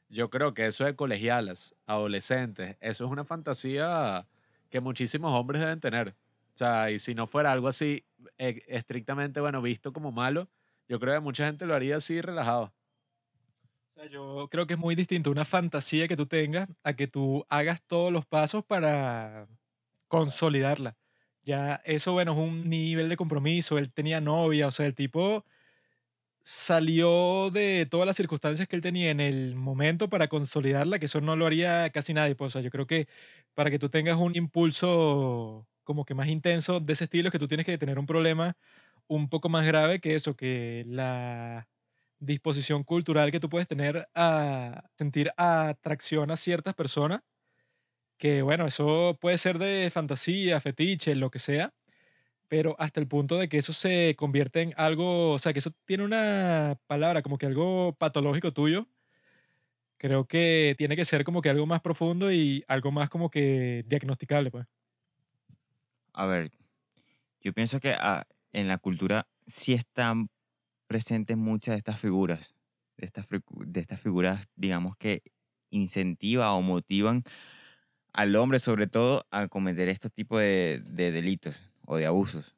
yo 0.09 0.30
creo 0.30 0.53
que 0.53 0.67
eso 0.67 0.86
de 0.86 0.95
colegialas, 0.95 1.76
adolescentes, 1.86 2.78
eso 2.82 3.05
es 3.05 3.11
una 3.11 3.26
fantasía 3.26 4.28
que 4.69 4.80
muchísimos 4.80 5.34
hombres 5.34 5.61
deben 5.61 5.80
tener. 5.80 6.09
O 6.53 6.57
sea, 6.57 6.91
y 6.91 6.99
si 6.99 7.15
no 7.15 7.28
fuera 7.28 7.51
algo 7.51 7.67
así 7.67 8.05
eh, 8.38 8.61
estrictamente, 8.67 9.39
bueno, 9.39 9.61
visto 9.61 9.93
como 9.93 10.11
malo, 10.11 10.49
yo 10.92 11.00
creo 11.00 11.14
que 11.14 11.20
mucha 11.22 11.46
gente 11.46 11.66
lo 11.66 11.74
haría 11.74 11.96
así 11.96 12.20
relajado. 12.20 12.74
O 13.96 14.00
sea, 14.02 14.08
yo 14.08 14.50
creo 14.52 14.68
que 14.68 14.74
es 14.74 14.80
muy 14.80 14.94
distinto 14.94 15.32
una 15.32 15.46
fantasía 15.46 16.06
que 16.10 16.18
tú 16.18 16.26
tengas 16.26 16.68
a 16.84 16.94
que 16.96 17.08
tú 17.08 17.46
hagas 17.48 17.82
todos 17.88 18.12
los 18.12 18.26
pasos 18.26 18.66
para 18.66 19.48
consolidarla. 20.10 20.98
Ya 21.44 21.82
eso, 21.86 22.12
bueno, 22.12 22.34
es 22.34 22.38
un 22.39 22.70
nivel 22.70 23.08
de 23.08 23.16
compromiso. 23.16 23.78
Él 23.78 23.94
tenía 23.94 24.20
novia, 24.20 24.68
o 24.68 24.72
sea, 24.72 24.86
el 24.86 24.94
tipo 24.94 25.46
salió 26.42 27.52
de 27.52 27.88
todas 27.89 28.06
las 28.08 28.18
circunstancias 28.18 28.68
que 28.68 28.76
él 28.76 28.82
tenía 28.82 29.12
en 29.12 29.22
el 29.22 29.56
momento 29.56 30.10
para 30.10 30.28
consolidarla, 30.28 31.00
que 31.00 31.06
eso 31.06 31.22
no 31.22 31.38
lo 31.38 31.46
haría 31.46 31.89
casi 31.92 32.14
nadie. 32.14 32.36
Pues, 32.36 32.50
o 32.50 32.52
sea, 32.54 32.62
yo 32.62 32.70
creo 32.72 32.86
que 32.88 33.08
para 33.54 33.70
que 33.72 33.80
tú 33.80 33.89
tengas 33.89 34.18
un 34.18 34.36
impulso 34.36 35.68
como 35.86 36.04
que 36.06 36.16
más 36.16 36.28
intenso 36.28 36.82
de 36.82 36.94
ese 36.94 37.06
estilo, 37.06 37.30
es 37.30 37.32
que 37.32 37.39
tú 37.39 37.48
tienes 37.48 37.66
que 37.66 37.78
tener 37.78 37.98
un 37.98 38.06
problema 38.06 38.58
un 39.12 39.28
poco 39.28 39.49
más 39.49 39.66
grave 39.66 39.99
que 39.99 40.16
eso, 40.16 40.38
que 40.38 40.86
la 40.88 41.68
disposición 42.20 42.86
cultural 42.86 43.30
que 43.30 43.41
tú 43.41 43.49
puedes 43.49 43.68
tener 43.68 44.07
a 44.16 44.86
sentir 44.97 45.32
atracción 45.36 46.32
a 46.32 46.38
ciertas 46.38 46.76
personas, 46.76 47.22
que 48.18 48.41
bueno, 48.41 48.68
eso 48.68 49.18
puede 49.20 49.38
ser 49.38 49.59
de 49.59 49.89
fantasía, 49.91 50.62
fetiche, 50.62 51.14
lo 51.16 51.30
que 51.30 51.39
sea, 51.39 51.74
pero 52.47 52.78
hasta 52.80 53.01
el 53.01 53.07
punto 53.07 53.38
de 53.38 53.49
que 53.49 53.57
eso 53.57 53.74
se 53.74 54.16
convierte 54.18 54.62
en 54.62 54.74
algo, 54.78 55.34
o 55.34 55.39
sea, 55.39 55.51
que 55.51 55.59
eso 55.59 55.72
tiene 55.86 56.05
una 56.05 56.78
palabra 56.88 57.22
como 57.22 57.38
que 57.38 57.47
algo 57.47 57.93
patológico 57.95 58.53
tuyo, 58.53 58.88
creo 59.97 60.26
que 60.26 60.74
tiene 60.78 60.95
que 60.95 61.03
ser 61.05 61.26
como 61.26 61.41
que 61.41 61.49
algo 61.49 61.66
más 61.66 61.82
profundo 61.82 62.32
y 62.32 62.64
algo 62.70 62.91
más 62.91 63.09
como 63.09 63.30
que 63.30 63.84
diagnosticable, 63.88 64.51
pues. 64.51 64.68
A 66.14 66.26
ver, 66.28 66.51
yo 67.41 67.51
pienso 67.51 67.82
que 67.82 67.93
ah, 67.93 68.26
en 68.54 68.68
la 68.68 68.78
cultura 68.78 69.28
sí 69.45 69.74
están 69.74 70.30
presentes 70.88 71.38
muchas 71.38 71.74
de 71.74 71.78
estas 71.78 71.99
figuras, 71.99 72.56
de 72.97 73.06
estas, 73.06 73.26
de 73.30 73.80
estas 73.80 74.02
figuras, 74.02 74.47
digamos, 74.56 74.97
que 74.97 75.24
incentivan 75.70 76.49
o 76.49 76.62
motivan 76.62 77.24
al 78.14 78.36
hombre, 78.36 78.60
sobre 78.60 78.88
todo, 78.88 79.26
a 79.32 79.47
cometer 79.47 79.88
estos 79.89 80.12
tipos 80.12 80.39
de, 80.41 80.82
de 80.86 81.12
delitos 81.12 81.72
o 81.86 81.97
de 81.97 82.06
abusos. 82.06 82.56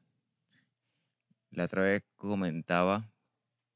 La 1.51 1.65
otra 1.65 1.83
vez 1.83 2.03
comentaba 2.15 3.11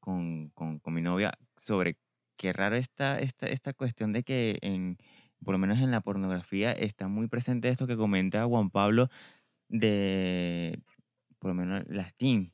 con, 0.00 0.50
con, 0.50 0.80
con 0.80 0.94
mi 0.94 1.02
novia 1.02 1.32
sobre 1.56 1.96
qué 2.36 2.52
raro 2.52 2.76
está 2.76 3.20
esta, 3.20 3.46
esta 3.46 3.72
cuestión 3.72 4.12
de 4.12 4.24
que, 4.24 4.58
en, 4.62 4.98
por 5.44 5.52
lo 5.52 5.58
menos 5.58 5.78
en 5.78 5.90
la 5.92 6.00
pornografía, 6.00 6.72
está 6.72 7.08
muy 7.08 7.28
presente 7.28 7.68
esto 7.68 7.86
que 7.86 7.96
comenta 7.96 8.44
Juan 8.46 8.70
Pablo 8.70 9.08
de, 9.68 10.80
por 11.38 11.50
lo 11.50 11.54
menos, 11.54 11.84
las 11.88 12.14
teen. 12.14 12.52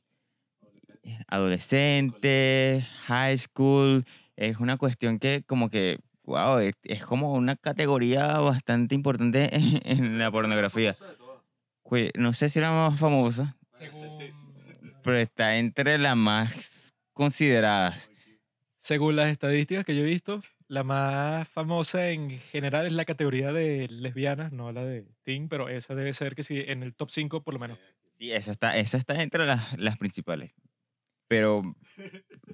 Adolescentes, 1.27 2.85
high 3.05 3.37
school, 3.37 4.05
es 4.35 4.57
una 4.57 4.77
cuestión 4.77 5.19
que 5.19 5.43
como 5.45 5.69
que, 5.69 5.99
wow, 6.23 6.57
es, 6.59 6.73
es 6.83 7.05
como 7.05 7.33
una 7.33 7.55
categoría 7.55 8.39
bastante 8.39 8.95
importante 8.95 9.49
en, 9.85 10.17
la 10.17 10.31
pornografía. 10.31 10.95
No 12.17 12.33
sé 12.33 12.49
si 12.49 12.59
era 12.59 12.71
la 12.71 12.89
más 12.89 12.99
famosa, 12.99 13.55
pero 15.03 15.17
está 15.17 15.57
entre 15.57 15.97
las 15.97 16.17
más 16.17 16.93
consideradas. 17.13 18.09
Según 18.77 19.15
las 19.15 19.29
estadísticas 19.29 19.85
que 19.85 19.95
yo 19.95 20.01
he 20.01 20.05
visto, 20.05 20.41
la 20.67 20.83
más 20.83 21.47
famosa 21.49 22.09
en 22.09 22.39
general 22.39 22.87
es 22.87 22.93
la 22.93 23.05
categoría 23.05 23.53
de 23.53 23.87
lesbianas, 23.87 24.51
no 24.51 24.71
la 24.71 24.83
de 24.83 25.05
teen, 25.23 25.47
pero 25.47 25.69
esa 25.69 25.93
debe 25.93 26.13
ser 26.13 26.35
que 26.35 26.43
sí, 26.43 26.63
en 26.65 26.81
el 26.81 26.95
top 26.95 27.11
5 27.11 27.43
por 27.43 27.53
lo 27.53 27.59
menos. 27.59 27.77
Esa 28.19 28.51
está, 28.51 28.77
esa 28.77 28.97
está 28.97 29.21
entre 29.21 29.45
las, 29.45 29.77
las 29.77 29.97
principales. 29.97 30.51
Pero 31.27 31.75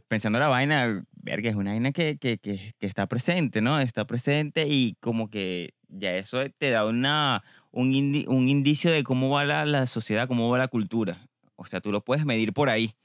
pensando 0.08 0.40
la 0.40 0.48
vaina, 0.48 1.06
verga, 1.12 1.50
es 1.50 1.56
una 1.56 1.72
vaina 1.72 1.92
que, 1.92 2.18
que, 2.18 2.38
que, 2.38 2.74
que 2.80 2.88
está 2.88 3.08
presente, 3.08 3.62
¿no? 3.62 3.80
Está 3.80 4.06
presente 4.06 4.66
y 4.68 4.96
como 5.02 5.30
que 5.30 5.74
ya 5.90 6.16
eso 6.16 6.40
te 6.58 6.70
da 6.70 6.86
una, 6.88 7.44
un, 7.72 7.92
indi- 7.92 8.28
un 8.28 8.48
indicio 8.48 8.90
de 8.92 9.04
cómo 9.04 9.30
va 9.30 9.44
la, 9.44 9.66
la 9.66 9.88
sociedad, 9.88 10.28
cómo 10.28 10.50
va 10.50 10.58
la 10.58 10.70
cultura. 10.70 11.28
O 11.56 11.66
sea, 11.66 11.82
tú 11.82 11.92
lo 11.92 12.04
puedes 12.04 12.26
medir 12.26 12.54
por 12.54 12.70
ahí. 12.70 12.96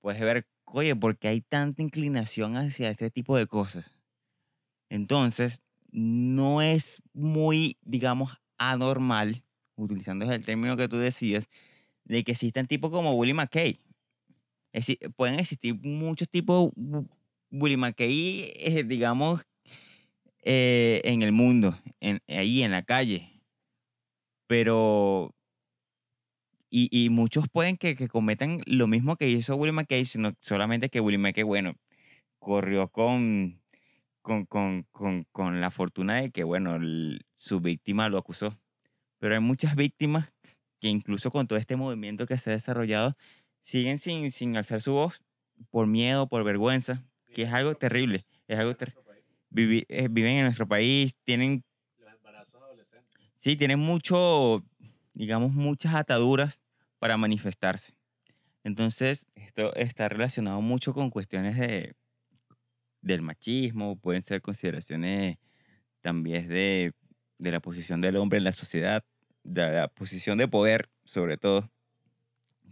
Puedes 0.00 0.20
ver, 0.20 0.46
oye, 0.64 0.96
¿por 0.96 1.16
qué 1.18 1.28
hay 1.28 1.40
tanta 1.40 1.82
inclinación 1.82 2.56
hacia 2.56 2.90
este 2.90 3.10
tipo 3.10 3.36
de 3.36 3.46
cosas? 3.46 3.92
Entonces, 4.90 5.62
no 5.90 6.62
es 6.62 7.02
muy, 7.12 7.78
digamos, 7.82 8.32
anormal, 8.58 9.44
utilizando 9.76 10.30
el 10.30 10.44
término 10.44 10.76
que 10.76 10.88
tú 10.88 10.96
decías, 10.96 11.48
de 12.06 12.24
que 12.24 12.32
existan 12.32 12.66
tipos 12.66 12.90
como 12.90 13.12
Willie 13.14 13.34
McKay. 13.34 13.80
Es 14.72 14.96
pueden 15.16 15.38
existir 15.38 15.74
muchos 15.82 16.28
tipos 16.28 16.70
Wu- 16.74 17.08
Willie 17.50 17.76
McKay, 17.76 18.52
eh, 18.56 18.84
digamos, 18.84 19.46
eh, 20.42 21.00
en 21.04 21.22
el 21.22 21.32
mundo, 21.32 21.78
ahí 22.28 22.62
en 22.62 22.70
la 22.70 22.82
calle. 22.82 23.42
Pero. 24.46 25.32
Y, 26.68 27.08
muchos 27.08 27.48
pueden 27.48 27.78
que, 27.78 27.96
cometan 28.08 28.60
lo 28.66 28.86
mismo 28.86 29.16
que 29.16 29.28
hizo 29.30 29.56
Willie 29.56 29.72
McKay, 29.72 30.04
sino 30.04 30.32
solamente 30.40 30.90
que 30.90 31.00
Willie 31.00 31.16
McKay, 31.16 31.42
bueno, 31.42 31.74
corrió 32.38 32.88
con, 32.88 33.62
con, 34.20 34.44
con, 34.46 34.84
con, 35.32 35.60
la 35.60 35.70
fortuna 35.70 36.16
de 36.16 36.30
que, 36.30 36.44
bueno, 36.44 36.78
su 37.34 37.60
víctima 37.60 38.10
lo 38.10 38.18
acusó. 38.18 38.58
Pero 39.18 39.34
hay 39.34 39.40
muchas 39.40 39.74
víctimas 39.74 40.32
que 40.80 40.88
incluso 40.88 41.30
con 41.30 41.46
todo 41.46 41.58
este 41.58 41.76
movimiento 41.76 42.26
que 42.26 42.38
se 42.38 42.50
ha 42.50 42.54
desarrollado, 42.54 43.16
siguen 43.62 43.98
sin, 43.98 44.30
sin 44.32 44.56
alzar 44.56 44.80
su 44.82 44.92
voz 44.92 45.20
por 45.70 45.86
miedo, 45.86 46.28
por 46.28 46.44
vergüenza, 46.44 47.04
que 47.34 47.42
es 47.42 47.52
algo 47.52 47.74
terrible. 47.74 48.26
Es 48.48 48.58
algo 48.58 48.74
ter- 48.76 48.94
vivi- 49.50 49.86
eh, 49.88 50.08
viven 50.10 50.36
en 50.38 50.44
nuestro 50.44 50.66
país, 50.68 51.16
tienen 51.24 51.64
Sí, 53.36 53.56
tienen 53.56 53.78
mucho, 53.78 54.64
digamos, 55.14 55.52
muchas 55.52 55.94
ataduras 55.94 56.60
para 56.98 57.16
manifestarse. 57.16 57.94
Entonces, 58.64 59.26
esto 59.34 59.74
está 59.76 60.08
relacionado 60.08 60.60
mucho 60.60 60.92
con 60.92 61.10
cuestiones 61.10 61.56
de, 61.56 61.94
del 63.00 63.22
machismo, 63.22 63.96
pueden 63.98 64.22
ser 64.22 64.42
consideraciones 64.42 65.38
también 66.02 66.48
de, 66.48 66.92
de 67.38 67.50
la 67.52 67.60
posición 67.60 68.00
del 68.00 68.16
hombre 68.16 68.38
en 68.38 68.44
la 68.44 68.52
sociedad, 68.52 69.04
de 69.46 69.72
la 69.72 69.88
posición 69.88 70.38
de 70.38 70.48
poder, 70.48 70.90
sobre 71.04 71.36
todo, 71.38 71.70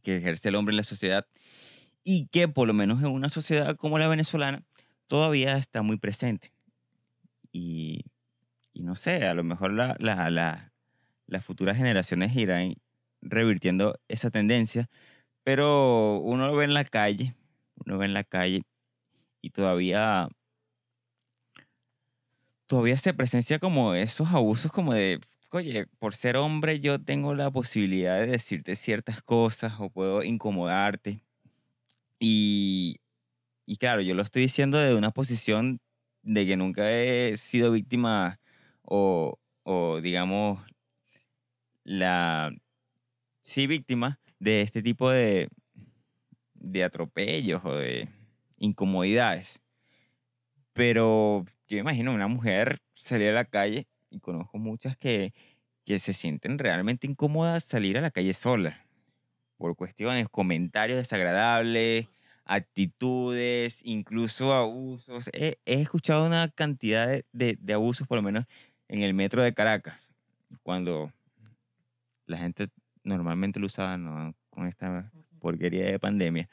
que 0.02 0.16
ejerce 0.18 0.48
el 0.48 0.54
hombre 0.56 0.72
en 0.72 0.76
la 0.78 0.84
sociedad, 0.84 1.26
y 2.04 2.28
que 2.28 2.48
por 2.48 2.68
lo 2.68 2.74
menos 2.74 3.00
en 3.02 3.08
una 3.10 3.28
sociedad 3.30 3.76
como 3.76 3.98
la 3.98 4.08
venezolana 4.08 4.64
todavía 5.08 5.56
está 5.58 5.82
muy 5.82 5.98
presente. 5.98 6.52
Y, 7.52 8.04
y 8.74 8.82
no 8.82 8.96
sé, 8.96 9.26
a 9.26 9.34
lo 9.34 9.44
mejor 9.44 9.72
la, 9.72 9.96
la- 10.00 10.30
la- 10.30 10.72
las 11.26 11.44
futuras 11.44 11.76
generaciones 11.78 12.36
irán 12.36 12.76
revirtiendo 13.22 14.00
esa 14.08 14.30
tendencia, 14.30 14.90
pero 15.44 16.18
uno 16.20 16.48
lo 16.48 16.56
ve 16.56 16.64
en 16.66 16.74
la 16.74 16.84
calle, 16.84 17.36
uno 17.86 17.98
ve 17.98 18.06
en 18.06 18.14
la 18.14 18.24
calle 18.24 18.62
y 19.42 19.50
todavía 19.50 20.28
todavía 22.66 22.96
se 22.96 23.14
presencia 23.14 23.58
como 23.58 23.94
esos 23.94 24.30
abusos 24.32 24.72
como 24.72 24.94
de, 24.94 25.20
oye, 25.54 25.86
por 25.98 26.14
ser 26.14 26.36
hombre 26.36 26.80
yo 26.80 27.00
tengo 27.00 27.34
la 27.34 27.50
posibilidad 27.50 28.20
de 28.20 28.26
decirte 28.26 28.76
ciertas 28.76 29.22
cosas 29.22 29.74
o 29.78 29.90
puedo 29.90 30.22
incomodarte. 30.22 31.22
Y, 32.18 33.00
y 33.66 33.76
claro, 33.78 34.02
yo 34.02 34.14
lo 34.14 34.22
estoy 34.22 34.42
diciendo 34.42 34.78
de 34.78 34.94
una 34.94 35.10
posición 35.10 35.80
de 36.22 36.46
que 36.46 36.56
nunca 36.56 36.90
he 36.90 37.36
sido 37.36 37.72
víctima 37.72 38.40
o, 38.82 39.38
o 39.62 40.00
digamos, 40.00 40.60
la, 41.84 42.52
sí, 43.42 43.66
víctima 43.66 44.20
de 44.38 44.62
este 44.62 44.82
tipo 44.82 45.10
de, 45.10 45.48
de 46.54 46.84
atropellos 46.84 47.64
o 47.64 47.74
de 47.76 48.08
incomodidades. 48.58 49.60
Pero 50.72 51.44
yo 51.68 51.78
imagino 51.78 52.12
una 52.12 52.28
mujer 52.28 52.80
salir 52.94 53.30
a 53.30 53.32
la 53.32 53.44
calle 53.44 53.86
y 54.14 54.20
conozco 54.20 54.58
muchas 54.58 54.96
que, 54.96 55.32
que 55.84 55.98
se 55.98 56.12
sienten 56.14 56.58
realmente 56.58 57.06
incómodas 57.06 57.64
salir 57.64 57.98
a 57.98 58.02
la 58.02 58.10
calle 58.10 58.34
sola 58.34 58.86
por 59.58 59.76
cuestiones, 59.76 60.28
comentarios 60.30 60.98
desagradables, 60.98 62.08
actitudes, 62.44 63.80
incluso 63.84 64.52
abusos. 64.52 65.30
He, 65.32 65.58
he 65.66 65.80
escuchado 65.80 66.26
una 66.26 66.48
cantidad 66.50 67.08
de, 67.08 67.24
de- 67.32 67.58
de 67.60 67.72
abusos, 67.74 68.06
por 68.08 68.16
lo 68.18 68.22
menos 68.22 68.46
en 68.88 69.02
el 69.02 69.14
metro 69.14 69.42
de 69.42 69.54
Caracas, 69.54 70.14
cuando 70.62 71.12
la 72.26 72.38
gente 72.38 72.68
normalmente 73.02 73.60
lo 73.60 73.66
usaba 73.66 73.96
¿no? 73.96 74.34
con 74.50 74.66
esta 74.66 75.12
porquería 75.40 75.84
de 75.86 75.98
pandemia, 75.98 76.48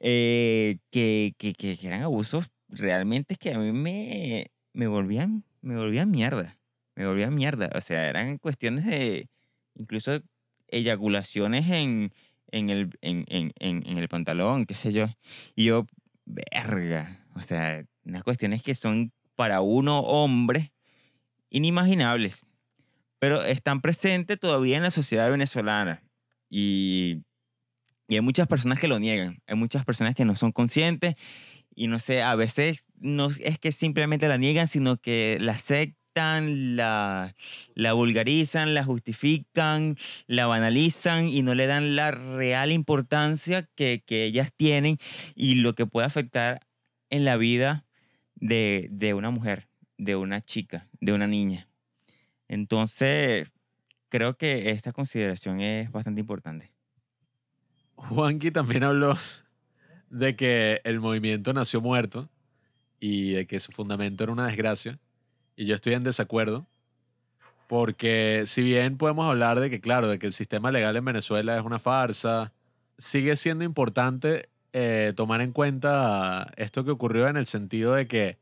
eh, 0.00 0.78
que, 0.90 1.34
que, 1.38 1.54
que 1.54 1.76
que 1.78 1.86
eran 1.86 2.02
abusos 2.02 2.50
realmente 2.68 3.36
que 3.36 3.52
a 3.54 3.58
mí 3.58 3.72
me, 3.72 4.50
me 4.72 4.86
volvían 4.88 5.44
me 5.62 5.76
volvían 5.76 6.10
mierda, 6.10 6.58
me 6.94 7.06
volvían 7.06 7.34
mierda, 7.34 7.70
o 7.74 7.80
sea, 7.80 8.08
eran 8.08 8.38
cuestiones 8.38 8.86
de 8.86 9.28
incluso 9.74 10.20
eyaculaciones 10.68 11.68
en, 11.68 12.12
en, 12.50 12.70
el, 12.70 12.90
en, 13.00 13.24
en, 13.28 13.52
en, 13.58 13.98
el 13.98 14.08
pantalón, 14.08 14.66
qué 14.66 14.74
sé 14.74 14.92
yo, 14.92 15.06
y 15.54 15.64
yo, 15.64 15.86
verga, 16.24 17.24
o 17.34 17.40
sea, 17.42 17.84
unas 18.04 18.22
cuestiones 18.24 18.62
que 18.62 18.74
son 18.74 19.12
para 19.36 19.60
uno 19.60 20.00
hombre 20.00 20.72
inimaginables 21.50 22.46
pero 23.22 23.44
están 23.44 23.80
presentes 23.80 24.36
todavía 24.36 24.76
en 24.76 24.82
la 24.82 24.90
sociedad 24.90 25.30
venezolana. 25.30 26.02
Y, 26.50 27.22
y 28.08 28.16
hay 28.16 28.20
muchas 28.20 28.48
personas 28.48 28.80
que 28.80 28.88
lo 28.88 28.98
niegan, 28.98 29.40
hay 29.46 29.54
muchas 29.54 29.84
personas 29.84 30.16
que 30.16 30.24
no 30.24 30.34
son 30.34 30.50
conscientes 30.50 31.14
y 31.72 31.86
no 31.86 32.00
sé, 32.00 32.20
a 32.20 32.34
veces 32.34 32.82
no 32.96 33.28
es 33.38 33.60
que 33.60 33.70
simplemente 33.70 34.26
la 34.26 34.38
niegan, 34.38 34.66
sino 34.66 34.96
que 34.96 35.38
la 35.40 35.56
la, 36.14 37.34
la 37.74 37.92
vulgarizan, 37.92 38.74
la 38.74 38.84
justifican, 38.84 39.96
la 40.26 40.46
banalizan 40.46 41.26
y 41.26 41.42
no 41.42 41.54
le 41.54 41.66
dan 41.66 41.96
la 41.96 42.10
real 42.10 42.70
importancia 42.70 43.68
que, 43.74 44.02
que 44.04 44.24
ellas 44.24 44.52
tienen 44.56 44.98
y 45.34 45.56
lo 45.56 45.74
que 45.74 45.86
puede 45.86 46.06
afectar 46.06 46.66
en 47.10 47.24
la 47.24 47.36
vida 47.36 47.84
de, 48.34 48.88
de 48.90 49.14
una 49.14 49.30
mujer, 49.30 49.68
de 49.98 50.16
una 50.16 50.44
chica, 50.44 50.88
de 51.00 51.12
una 51.12 51.26
niña. 51.26 51.68
Entonces, 52.48 53.50
creo 54.08 54.36
que 54.36 54.70
esta 54.70 54.92
consideración 54.92 55.60
es 55.60 55.90
bastante 55.90 56.20
importante. 56.20 56.72
Juanqui 57.96 58.50
también 58.50 58.82
habló 58.82 59.16
de 60.10 60.36
que 60.36 60.80
el 60.84 61.00
movimiento 61.00 61.52
nació 61.52 61.80
muerto 61.80 62.28
y 63.00 63.32
de 63.32 63.46
que 63.46 63.58
su 63.60 63.72
fundamento 63.72 64.24
era 64.24 64.32
una 64.32 64.46
desgracia. 64.46 64.98
Y 65.56 65.66
yo 65.66 65.74
estoy 65.74 65.94
en 65.94 66.02
desacuerdo. 66.04 66.66
Porque 67.68 68.42
si 68.46 68.62
bien 68.62 68.98
podemos 68.98 69.26
hablar 69.26 69.58
de 69.58 69.70
que, 69.70 69.80
claro, 69.80 70.08
de 70.08 70.18
que 70.18 70.26
el 70.26 70.32
sistema 70.32 70.70
legal 70.70 70.94
en 70.96 71.04
Venezuela 71.06 71.56
es 71.56 71.64
una 71.64 71.78
farsa, 71.78 72.52
sigue 72.98 73.34
siendo 73.36 73.64
importante 73.64 74.50
eh, 74.74 75.14
tomar 75.16 75.40
en 75.40 75.52
cuenta 75.52 76.52
esto 76.56 76.84
que 76.84 76.90
ocurrió 76.90 77.28
en 77.28 77.36
el 77.38 77.46
sentido 77.46 77.94
de 77.94 78.06
que 78.06 78.38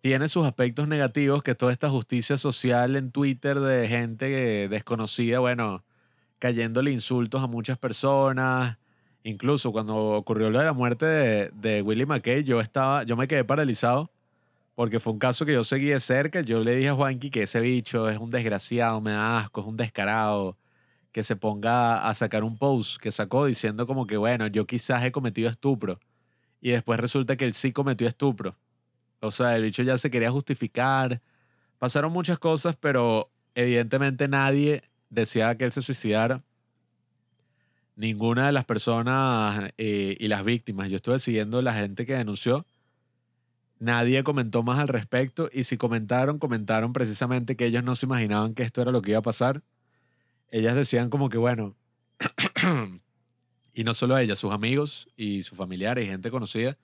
tiene 0.00 0.28
sus 0.28 0.46
aspectos 0.46 0.88
negativos, 0.88 1.42
que 1.42 1.54
toda 1.54 1.72
esta 1.72 1.88
justicia 1.88 2.36
social 2.36 2.96
en 2.96 3.12
Twitter 3.12 3.60
de 3.60 3.86
gente 3.86 4.68
desconocida, 4.68 5.38
bueno, 5.38 5.84
cayéndole 6.38 6.90
insultos 6.90 7.42
a 7.42 7.46
muchas 7.46 7.78
personas. 7.78 8.78
Incluso 9.22 9.70
cuando 9.70 9.96
ocurrió 9.96 10.50
la 10.50 10.72
muerte 10.72 11.06
de, 11.06 11.50
de 11.54 11.82
Willie 11.82 12.06
McKay, 12.06 12.42
yo 12.42 12.60
estaba, 12.60 13.04
yo 13.04 13.16
me 13.16 13.28
quedé 13.28 13.44
paralizado 13.44 14.10
porque 14.80 14.98
fue 14.98 15.12
un 15.12 15.18
caso 15.18 15.44
que 15.44 15.52
yo 15.52 15.62
seguí 15.62 15.88
de 15.88 16.00
cerca. 16.00 16.40
Yo 16.40 16.60
le 16.60 16.74
dije 16.74 16.88
a 16.88 16.94
Juanqui 16.94 17.28
que 17.28 17.42
ese 17.42 17.60
bicho 17.60 18.08
es 18.08 18.18
un 18.18 18.30
desgraciado, 18.30 18.98
me 19.02 19.10
da 19.10 19.40
asco, 19.40 19.60
es 19.60 19.66
un 19.66 19.76
descarado, 19.76 20.56
que 21.12 21.22
se 21.22 21.36
ponga 21.36 22.08
a 22.08 22.14
sacar 22.14 22.44
un 22.44 22.56
post 22.56 22.98
que 22.98 23.12
sacó 23.12 23.44
diciendo 23.44 23.86
como 23.86 24.06
que, 24.06 24.16
bueno, 24.16 24.46
yo 24.46 24.66
quizás 24.66 25.04
he 25.04 25.12
cometido 25.12 25.50
estupro. 25.50 26.00
Y 26.62 26.70
después 26.70 26.98
resulta 26.98 27.36
que 27.36 27.44
él 27.44 27.52
sí 27.52 27.72
cometió 27.72 28.08
estupro. 28.08 28.56
O 29.20 29.30
sea, 29.30 29.54
el 29.54 29.64
bicho 29.64 29.82
ya 29.82 29.98
se 29.98 30.10
quería 30.10 30.30
justificar. 30.30 31.20
Pasaron 31.78 32.10
muchas 32.10 32.38
cosas, 32.38 32.74
pero 32.74 33.30
evidentemente 33.54 34.28
nadie 34.28 34.84
deseaba 35.10 35.56
que 35.56 35.66
él 35.66 35.72
se 35.72 35.82
suicidara. 35.82 36.42
Ninguna 37.96 38.46
de 38.46 38.52
las 38.52 38.64
personas 38.64 39.72
eh, 39.76 40.16
y 40.18 40.28
las 40.28 40.42
víctimas. 40.42 40.88
Yo 40.88 40.96
estuve 40.96 41.18
siguiendo 41.18 41.60
la 41.60 41.74
gente 41.74 42.06
que 42.06 42.14
denunció. 42.14 42.64
Nadie 43.80 44.22
comentó 44.24 44.62
más 44.62 44.78
al 44.78 44.88
respecto 44.88 45.48
y 45.50 45.64
si 45.64 45.78
comentaron, 45.78 46.38
comentaron 46.38 46.92
precisamente 46.92 47.56
que 47.56 47.64
ellos 47.64 47.82
no 47.82 47.94
se 47.94 48.04
imaginaban 48.04 48.54
que 48.54 48.62
esto 48.62 48.82
era 48.82 48.92
lo 48.92 49.00
que 49.00 49.12
iba 49.12 49.20
a 49.20 49.22
pasar. 49.22 49.62
Ellas 50.50 50.74
decían 50.74 51.08
como 51.08 51.30
que, 51.30 51.38
bueno, 51.38 51.74
y 53.74 53.84
no 53.84 53.94
solo 53.94 54.18
ellas, 54.18 54.38
sus 54.38 54.52
amigos 54.52 55.08
y 55.16 55.42
sus 55.44 55.56
familiares 55.56 56.04
y 56.04 56.08
gente 56.08 56.30
conocida, 56.30 56.76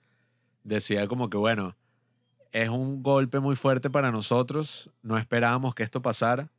decía 0.63 1.07
como 1.07 1.29
que, 1.29 1.37
bueno, 1.37 1.77
es 2.51 2.69
un 2.69 3.03
golpe 3.03 3.39
muy 3.39 3.55
fuerte 3.55 3.91
para 3.91 4.11
nosotros, 4.11 4.89
no 5.03 5.19
esperábamos 5.19 5.75
que 5.75 5.83
esto 5.83 6.01
pasara 6.01 6.51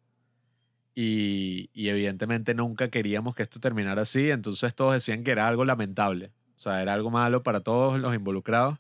y, 0.95 1.69
y 1.73 1.89
evidentemente 1.89 2.55
nunca 2.55 2.91
queríamos 2.91 3.35
que 3.35 3.43
esto 3.43 3.59
terminara 3.59 4.03
así, 4.03 4.31
entonces 4.31 4.73
todos 4.73 4.93
decían 4.95 5.25
que 5.25 5.33
era 5.33 5.49
algo 5.49 5.65
lamentable, 5.65 6.31
o 6.57 6.61
sea, 6.61 6.81
era 6.81 6.95
algo 6.95 7.11
malo 7.11 7.43
para 7.43 7.59
todos 7.59 7.99
los 7.99 8.15
involucrados 8.15 8.79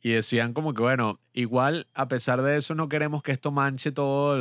y 0.00 0.12
decían 0.12 0.52
como 0.52 0.74
que, 0.74 0.82
bueno, 0.82 1.20
igual 1.32 1.88
a 1.94 2.08
pesar 2.08 2.42
de 2.42 2.56
eso 2.56 2.74
no 2.74 2.88
queremos 2.88 3.22
que 3.22 3.32
esto 3.32 3.50
manche 3.50 3.92
todo 3.92 4.38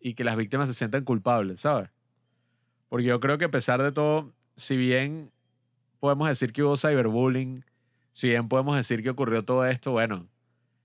y 0.00 0.14
que 0.14 0.24
las 0.24 0.36
víctimas 0.36 0.68
se 0.68 0.74
sientan 0.74 1.04
culpables, 1.04 1.62
¿sabes? 1.62 1.90
Porque 2.88 3.06
yo 3.06 3.18
creo 3.20 3.38
que 3.38 3.46
a 3.46 3.50
pesar 3.50 3.82
de 3.82 3.90
todo, 3.90 4.32
si 4.56 4.76
bien 4.76 5.32
podemos 5.98 6.28
decir 6.28 6.52
que 6.52 6.62
hubo 6.62 6.76
cyberbullying, 6.76 7.64
si 8.12 8.28
bien 8.28 8.48
podemos 8.48 8.76
decir 8.76 9.02
que 9.02 9.10
ocurrió 9.10 9.44
todo 9.44 9.66
esto, 9.66 9.90
bueno, 9.90 10.28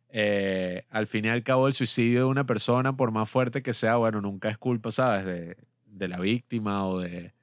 eh, 0.10 0.86
al 0.90 1.06
fin 1.06 1.26
y 1.26 1.30
al 1.30 1.44
cabo 1.44 1.68
el 1.68 1.74
suicidio 1.74 2.22
de 2.22 2.26
una 2.26 2.46
persona, 2.46 2.98
por 2.98 3.12
más 3.12 3.30
fuerte 3.30 3.62
que 3.62 3.74
sea, 3.74 3.98
bueno, 3.98 4.22
nunca 4.22 4.50
es 4.50 4.58
culpa, 4.58 4.92
¿sabes? 4.92 5.26
De, 5.26 5.58
de 5.86 6.08
la 6.08 6.20
víctima 6.20 6.88
o 6.88 7.00
de, 7.00 7.34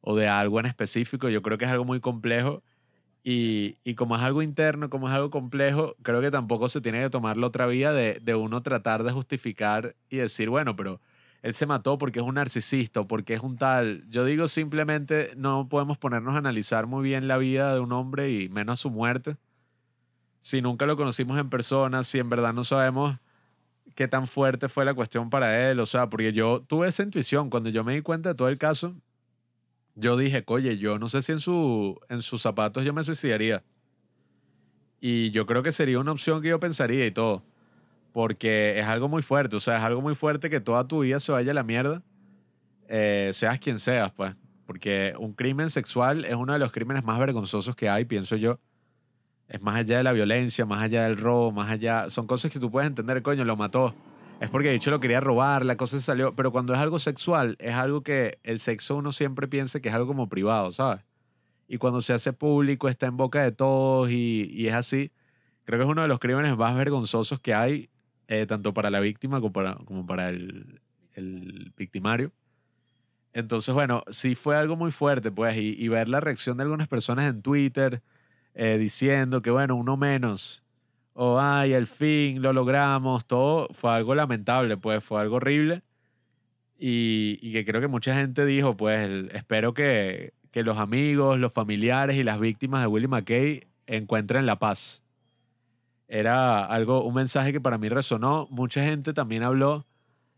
o 0.00 0.14
de 0.14 0.28
algo 0.28 0.60
en 0.60 0.66
específico. 0.66 1.28
Yo 1.28 1.42
creo 1.42 1.58
que 1.58 1.64
es 1.64 1.70
algo 1.70 1.84
muy 1.84 1.98
complejo 2.00 2.62
y, 3.24 3.78
y 3.84 3.94
como 3.94 4.16
es 4.16 4.22
algo 4.22 4.42
interno, 4.42 4.90
como 4.90 5.08
es 5.08 5.14
algo 5.14 5.30
complejo, 5.30 5.96
creo 6.02 6.20
que 6.20 6.30
tampoco 6.30 6.68
se 6.68 6.80
tiene 6.80 7.02
que 7.02 7.10
tomar 7.10 7.36
la 7.36 7.46
otra 7.46 7.66
vía 7.66 7.92
de, 7.92 8.20
de 8.20 8.34
uno 8.34 8.62
tratar 8.62 9.04
de 9.04 9.12
justificar 9.12 9.94
y 10.10 10.16
decir, 10.18 10.50
bueno, 10.50 10.74
pero 10.76 11.00
él 11.42 11.54
se 11.54 11.66
mató 11.66 11.98
porque 11.98 12.20
es 12.20 12.24
un 12.24 12.34
narcisista 12.36 13.04
porque 13.04 13.34
es 13.34 13.40
un 13.40 13.56
tal. 13.56 14.04
Yo 14.08 14.24
digo 14.24 14.48
simplemente 14.48 15.32
no 15.36 15.68
podemos 15.68 15.98
ponernos 15.98 16.34
a 16.34 16.38
analizar 16.38 16.86
muy 16.86 17.02
bien 17.04 17.28
la 17.28 17.38
vida 17.38 17.74
de 17.74 17.80
un 17.80 17.92
hombre 17.92 18.30
y 18.32 18.48
menos 18.48 18.80
su 18.80 18.90
muerte 18.90 19.36
si 20.42 20.60
nunca 20.60 20.86
lo 20.86 20.96
conocimos 20.96 21.38
en 21.38 21.48
persona, 21.48 22.04
si 22.04 22.18
en 22.18 22.28
verdad 22.28 22.52
no 22.52 22.64
sabemos 22.64 23.16
qué 23.94 24.08
tan 24.08 24.26
fuerte 24.26 24.68
fue 24.68 24.84
la 24.84 24.92
cuestión 24.92 25.30
para 25.30 25.70
él, 25.70 25.78
o 25.80 25.86
sea, 25.86 26.10
porque 26.10 26.32
yo 26.32 26.62
tuve 26.62 26.88
esa 26.88 27.04
intuición, 27.04 27.48
cuando 27.48 27.70
yo 27.70 27.84
me 27.84 27.94
di 27.94 28.02
cuenta 28.02 28.30
de 28.30 28.34
todo 28.34 28.48
el 28.48 28.58
caso, 28.58 28.94
yo 29.94 30.16
dije, 30.16 30.42
oye, 30.46 30.78
yo 30.78 30.98
no 30.98 31.08
sé 31.08 31.22
si 31.22 31.32
en, 31.32 31.38
su, 31.38 31.98
en 32.08 32.22
sus 32.22 32.42
zapatos 32.42 32.84
yo 32.84 32.92
me 32.92 33.04
suicidaría. 33.04 33.62
Y 35.00 35.30
yo 35.32 35.46
creo 35.46 35.62
que 35.62 35.72
sería 35.72 35.98
una 35.98 36.12
opción 36.12 36.42
que 36.42 36.48
yo 36.48 36.60
pensaría 36.60 37.06
y 37.06 37.10
todo. 37.10 37.42
Porque 38.12 38.78
es 38.78 38.86
algo 38.86 39.08
muy 39.08 39.22
fuerte, 39.22 39.56
o 39.56 39.60
sea, 39.60 39.78
es 39.78 39.82
algo 39.82 40.02
muy 40.02 40.14
fuerte 40.14 40.50
que 40.50 40.60
toda 40.60 40.86
tu 40.86 41.00
vida 41.00 41.18
se 41.18 41.32
vaya 41.32 41.52
a 41.52 41.54
la 41.54 41.62
mierda, 41.62 42.02
eh, 42.88 43.30
seas 43.32 43.58
quien 43.58 43.78
seas, 43.78 44.12
pues. 44.12 44.36
Porque 44.66 45.14
un 45.18 45.32
crimen 45.32 45.70
sexual 45.70 46.24
es 46.24 46.34
uno 46.34 46.52
de 46.52 46.58
los 46.58 46.72
crímenes 46.72 47.04
más 47.04 47.18
vergonzosos 47.18 47.74
que 47.74 47.88
hay, 47.88 48.04
pienso 48.04 48.36
yo. 48.36 48.60
Es 49.48 49.60
más 49.60 49.76
allá 49.76 49.98
de 49.98 50.04
la 50.04 50.12
violencia, 50.12 50.64
más 50.66 50.82
allá 50.82 51.04
del 51.04 51.16
robo, 51.16 51.52
más 51.52 51.70
allá. 51.70 52.08
Son 52.10 52.26
cosas 52.26 52.50
que 52.50 52.58
tú 52.58 52.70
puedes 52.70 52.88
entender, 52.88 53.22
coño, 53.22 53.44
lo 53.44 53.56
mató. 53.56 53.94
Es 54.42 54.50
porque 54.50 54.70
de 54.70 54.74
hecho 54.74 54.90
lo 54.90 54.98
quería 54.98 55.20
robar, 55.20 55.64
la 55.64 55.76
cosa 55.76 56.00
salió. 56.00 56.34
Pero 56.34 56.50
cuando 56.50 56.74
es 56.74 56.80
algo 56.80 56.98
sexual, 56.98 57.54
es 57.60 57.76
algo 57.76 58.02
que 58.02 58.40
el 58.42 58.58
sexo 58.58 58.96
uno 58.96 59.12
siempre 59.12 59.46
piensa 59.46 59.78
que 59.78 59.88
es 59.88 59.94
algo 59.94 60.08
como 60.08 60.28
privado, 60.28 60.72
¿sabes? 60.72 61.00
Y 61.68 61.78
cuando 61.78 62.00
se 62.00 62.12
hace 62.12 62.32
público, 62.32 62.88
está 62.88 63.06
en 63.06 63.16
boca 63.16 63.40
de 63.40 63.52
todos 63.52 64.10
y, 64.10 64.66
es 64.66 64.74
así. 64.74 65.12
Creo 65.62 65.78
que 65.78 65.84
es 65.84 65.88
uno 65.88 66.02
de 66.02 66.08
los 66.08 66.18
crímenes 66.18 66.56
más 66.56 66.74
vergonzosos 66.74 67.38
que 67.38 67.54
hay, 67.54 67.88
eh, 68.26 68.44
tanto 68.46 68.74
para 68.74 68.90
la 68.90 68.98
víctima 68.98 69.40
como 69.40 70.06
para, 70.06 70.30
el, 70.30 71.72
victimario. 71.76 72.32
Entonces, 73.34 73.72
bueno, 73.72 74.02
sí 74.10 74.34
fue 74.34 74.56
algo 74.56 74.74
muy 74.74 74.90
fuerte, 74.90 75.30
pues, 75.30 75.56
y, 75.56 75.76
y 75.78 75.86
ver 75.86 76.08
la 76.08 76.18
reacción 76.18 76.56
de 76.56 76.64
algunas 76.64 76.88
personas 76.88 77.26
en 77.26 77.42
Twitter 77.42 78.02
eh, 78.54 78.76
diciendo 78.76 79.40
que, 79.40 79.52
bueno, 79.52 79.76
uno 79.76 79.96
menos, 79.96 80.61
o 81.14 81.38
ay, 81.40 81.74
al 81.74 81.86
fin 81.86 82.42
lo 82.42 82.52
logramos, 82.52 83.26
todo 83.26 83.68
fue 83.72 83.92
algo 83.92 84.14
lamentable, 84.14 84.76
pues, 84.76 85.04
fue 85.04 85.20
algo 85.20 85.36
horrible. 85.36 85.82
Y, 86.78 87.38
y 87.40 87.52
que 87.52 87.64
creo 87.64 87.80
que 87.80 87.88
mucha 87.88 88.14
gente 88.16 88.44
dijo, 88.44 88.76
pues, 88.76 89.26
espero 89.32 89.74
que, 89.74 90.34
que 90.50 90.62
los 90.62 90.78
amigos, 90.78 91.38
los 91.38 91.52
familiares 91.52 92.16
y 92.16 92.22
las 92.24 92.40
víctimas 92.40 92.82
de 92.82 92.86
Willie 92.88 93.08
McKay 93.08 93.66
encuentren 93.86 94.46
la 94.46 94.58
paz. 94.58 95.02
Era 96.08 96.64
algo, 96.64 97.04
un 97.04 97.14
mensaje 97.14 97.52
que 97.52 97.60
para 97.60 97.78
mí 97.78 97.88
resonó. 97.88 98.46
Mucha 98.50 98.84
gente 98.84 99.12
también 99.12 99.42
habló 99.42 99.86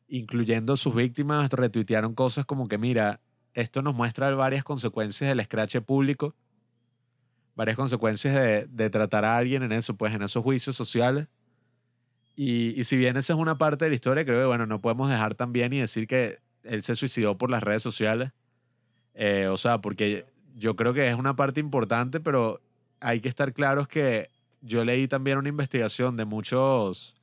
incluyendo 0.07 0.77
sus 0.77 0.95
víctimas, 0.95 1.51
retuitearon 1.51 2.15
cosas 2.15 2.47
como 2.47 2.69
que, 2.69 2.79
mira, 2.79 3.21
esto 3.55 3.83
nos 3.83 3.95
muestra 3.95 4.33
varias 4.35 4.63
consecuencias 4.63 5.29
del 5.29 5.41
escrache 5.41 5.81
público, 5.81 6.35
varias 7.55 7.77
consecuencias 7.77 8.35
de, 8.35 8.67
de 8.67 8.91
tratar 8.91 9.25
a 9.25 9.37
alguien 9.37 9.63
en 9.63 9.73
eso, 9.73 9.95
pues 9.95 10.15
en 10.15 10.23
esos 10.23 10.43
juicios 10.43 10.77
sociales. 10.77 11.29
Y, 12.37 12.79
y 12.79 12.85
si 12.85 12.97
bien 12.97 13.17
esa 13.17 13.33
es 13.33 13.39
una 13.39 13.59
parte 13.59 13.85
de 13.85 13.91
la 13.91 13.95
historia, 13.95 14.25
creo 14.25 14.41
que, 14.41 14.47
bueno, 14.47 14.67
no 14.67 14.81
podemos 14.81 15.09
dejar 15.09 15.35
también 15.35 15.73
y 15.73 15.81
decir 15.81 16.07
que 16.07 16.39
él 16.65 16.83
se 16.83 16.95
suicidó 16.95 17.39
por 17.39 17.51
las 17.51 17.63
redes 17.63 17.83
sociales. 17.83 18.33
Eh, 19.15 19.47
o 19.49 19.57
sea, 19.57 19.79
porque 19.81 20.27
yo 20.57 20.75
creo 20.77 20.93
que 20.93 21.09
es 21.09 21.15
una 21.15 21.37
parte 21.37 21.61
importante, 21.61 22.21
pero 22.21 22.61
hay 23.01 23.21
que 23.21 23.29
estar 23.29 23.53
claros 23.53 23.87
que 23.87 24.31
yo 24.61 24.85
leí 24.85 25.07
también 25.07 25.39
una 25.39 25.49
investigación 25.49 26.17
de 26.17 26.25
muchos 26.25 27.17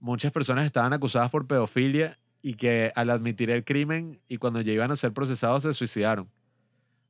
muchas 0.00 0.32
personas 0.32 0.64
estaban 0.64 0.92
acusadas 0.92 1.30
por 1.30 1.46
pedofilia 1.46 2.18
y 2.42 2.54
que 2.54 2.92
al 2.94 3.10
admitir 3.10 3.50
el 3.50 3.64
crimen 3.64 4.20
y 4.28 4.36
cuando 4.38 4.60
ya 4.60 4.72
iban 4.72 4.90
a 4.90 4.96
ser 4.96 5.12
procesados 5.12 5.62
se 5.62 5.72
suicidaron. 5.72 6.30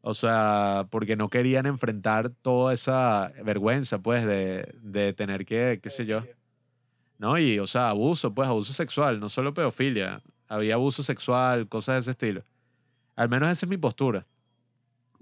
O 0.09 0.15
sea, 0.15 0.87
porque 0.91 1.17
no 1.17 1.29
querían 1.29 1.67
enfrentar 1.67 2.31
toda 2.31 2.73
esa 2.73 3.33
vergüenza, 3.43 3.99
pues, 3.99 4.25
de, 4.25 4.73
de 4.81 5.13
tener 5.13 5.45
que, 5.45 5.81
qué 5.83 5.91
sé 5.91 6.07
yo. 6.07 6.23
¿No? 7.19 7.39
Y, 7.39 7.59
o 7.59 7.67
sea, 7.67 7.89
abuso, 7.89 8.33
pues, 8.33 8.49
abuso 8.49 8.73
sexual, 8.73 9.19
no 9.19 9.29
solo 9.29 9.53
pedofilia. 9.53 10.23
Había 10.47 10.75
abuso 10.75 11.03
sexual, 11.03 11.69
cosas 11.69 11.97
de 11.97 11.99
ese 12.01 12.11
estilo. 12.13 12.45
Al 13.17 13.29
menos 13.29 13.49
esa 13.49 13.67
es 13.67 13.71
mi 13.71 13.79
postura. 13.79 14.25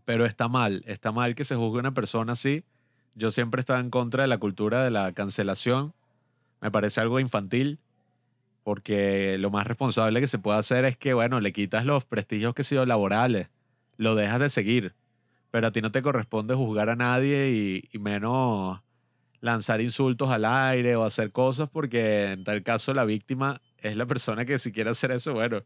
Pero 0.04 0.26
está 0.26 0.48
mal, 0.48 0.82
está 0.86 1.12
mal 1.12 1.34
que 1.34 1.44
se 1.44 1.54
juzgue 1.54 1.78
a 1.78 1.80
una 1.80 1.94
persona 1.94 2.34
así. 2.34 2.62
Yo 3.14 3.30
siempre 3.30 3.60
estaba 3.60 3.80
en 3.80 3.88
contra 3.88 4.24
de 4.24 4.28
la 4.28 4.36
cultura 4.36 4.84
de 4.84 4.90
la 4.90 5.12
cancelación 5.12 5.94
me 6.60 6.70
parece 6.70 7.00
algo 7.00 7.20
infantil, 7.20 7.78
porque 8.62 9.36
lo 9.38 9.50
más 9.50 9.66
responsable 9.66 10.20
que 10.20 10.26
se 10.26 10.38
puede 10.38 10.58
hacer 10.58 10.84
es 10.84 10.96
que, 10.96 11.12
bueno, 11.12 11.40
le 11.40 11.52
quitas 11.52 11.84
los 11.84 12.04
prestigios 12.04 12.54
que 12.54 12.64
sido 12.64 12.86
laborales, 12.86 13.48
lo 13.96 14.14
dejas 14.14 14.40
de 14.40 14.48
seguir, 14.50 14.94
pero 15.50 15.68
a 15.68 15.72
ti 15.72 15.80
no 15.80 15.92
te 15.92 16.02
corresponde 16.02 16.54
juzgar 16.54 16.90
a 16.90 16.96
nadie 16.96 17.86
y, 17.92 17.98
menos 17.98 18.80
lanzar 19.40 19.80
insultos 19.80 20.30
al 20.30 20.44
aire 20.44 20.96
o 20.96 21.04
hacer 21.04 21.30
cosas, 21.30 21.68
porque 21.70 22.32
en 22.32 22.44
tal 22.44 22.62
caso 22.62 22.94
la 22.94 23.04
víctima 23.04 23.60
es 23.78 23.96
la 23.96 24.06
persona 24.06 24.44
que 24.44 24.58
si 24.58 24.72
quiere 24.72 24.90
hacer 24.90 25.10
eso, 25.12 25.34
bueno, 25.34 25.62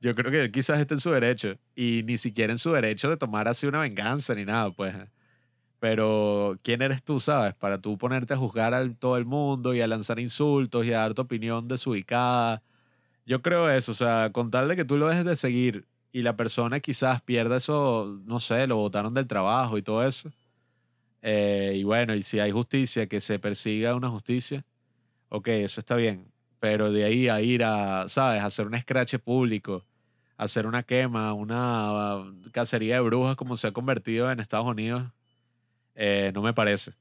yo 0.00 0.14
creo 0.16 0.30
que 0.32 0.42
él 0.42 0.50
quizás 0.50 0.80
esté 0.80 0.94
en 0.94 1.00
su 1.00 1.10
derecho 1.12 1.56
y 1.76 2.02
ni 2.04 2.18
siquiera 2.18 2.52
en 2.52 2.58
su 2.58 2.72
derecho 2.72 3.08
de 3.08 3.16
tomar 3.16 3.48
así 3.48 3.66
una 3.66 3.80
venganza 3.80 4.34
ni 4.34 4.44
nada, 4.44 4.70
pues. 4.72 4.94
Pero, 5.78 6.58
¿quién 6.62 6.82
eres 6.82 7.02
tú, 7.02 7.20
sabes? 7.20 7.54
Para 7.54 7.80
tú 7.80 7.98
ponerte 7.98 8.34
a 8.34 8.36
juzgar 8.36 8.74
a 8.74 8.88
todo 8.94 9.16
el 9.16 9.24
mundo 9.24 9.74
y 9.74 9.80
a 9.80 9.86
lanzar 9.86 10.20
insultos 10.20 10.86
y 10.86 10.92
a 10.92 11.00
dar 11.00 11.14
tu 11.14 11.22
opinión 11.22 11.68
desubicada. 11.68 12.62
Yo 13.26 13.42
creo 13.42 13.70
eso, 13.70 13.92
o 13.92 13.94
sea, 13.94 14.30
con 14.32 14.50
tal 14.50 14.68
de 14.68 14.76
que 14.76 14.84
tú 14.84 14.96
lo 14.96 15.08
dejes 15.08 15.24
de 15.24 15.36
seguir 15.36 15.86
y 16.12 16.22
la 16.22 16.36
persona 16.36 16.80
quizás 16.80 17.22
pierda 17.22 17.56
eso, 17.58 18.20
no 18.24 18.40
sé, 18.40 18.66
lo 18.66 18.76
botaron 18.76 19.14
del 19.14 19.26
trabajo 19.26 19.78
y 19.78 19.82
todo 19.82 20.06
eso. 20.06 20.30
eh, 21.22 21.74
y 21.76 21.84
bueno, 21.84 22.14
y 22.14 22.22
si 22.22 22.40
hay 22.40 22.50
justicia, 22.52 23.06
que 23.08 23.20
se 23.20 23.38
persiga 23.38 23.94
una 23.94 24.08
justicia, 24.10 24.64
ok, 25.30 25.48
eso 25.48 25.80
está 25.80 25.96
bien. 25.96 26.32
Pero 26.60 26.92
de 26.92 27.04
ahí 27.04 27.28
a 27.28 27.40
ir 27.42 27.64
a, 27.64 28.08
¿sabes? 28.08 28.42
A 28.42 28.46
hacer 28.46 28.66
un 28.66 28.74
escrache 28.74 29.18
público, 29.18 29.86
a 30.38 30.44
hacer 30.44 30.66
una 30.66 30.82
quema, 30.84 31.32
una 31.34 32.24
cacería 32.52 32.96
de 32.96 33.00
brujas 33.02 33.36
como 33.36 33.56
se 33.56 33.68
ha 33.68 33.72
convertido 33.72 34.30
en 34.32 34.40
Estados 34.40 34.66
Unidos, 34.66 35.04
eh, 35.94 36.32
no 36.34 36.42
me 36.42 36.54
parece. 36.54 36.92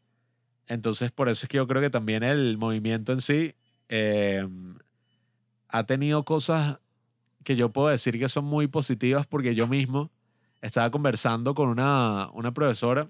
Entonces, 0.68 1.12
por 1.12 1.30
eso 1.30 1.46
es 1.46 1.50
que 1.50 1.58
yo 1.58 1.68
creo 1.68 1.82
que 1.82 1.90
también 1.90 2.24
el 2.24 2.58
movimiento 2.58 3.14
en 3.14 3.22
sí 3.22 3.56
eh, 3.90 4.48
ha 5.68 5.86
tenido 5.86 6.24
cosas 6.26 6.80
que 7.44 7.56
yo 7.56 7.70
puedo 7.70 7.90
decir 7.90 8.20
que 8.20 8.30
son 8.30 8.46
muy 8.46 8.68
positivas 8.68 9.28
porque 9.28 9.56
yo 9.56 9.68
mismo 9.68 10.12
estaba 10.62 10.90
conversando 10.92 11.56
con 11.56 11.70
una, 11.70 12.30
una 12.34 12.54
profesora, 12.54 13.08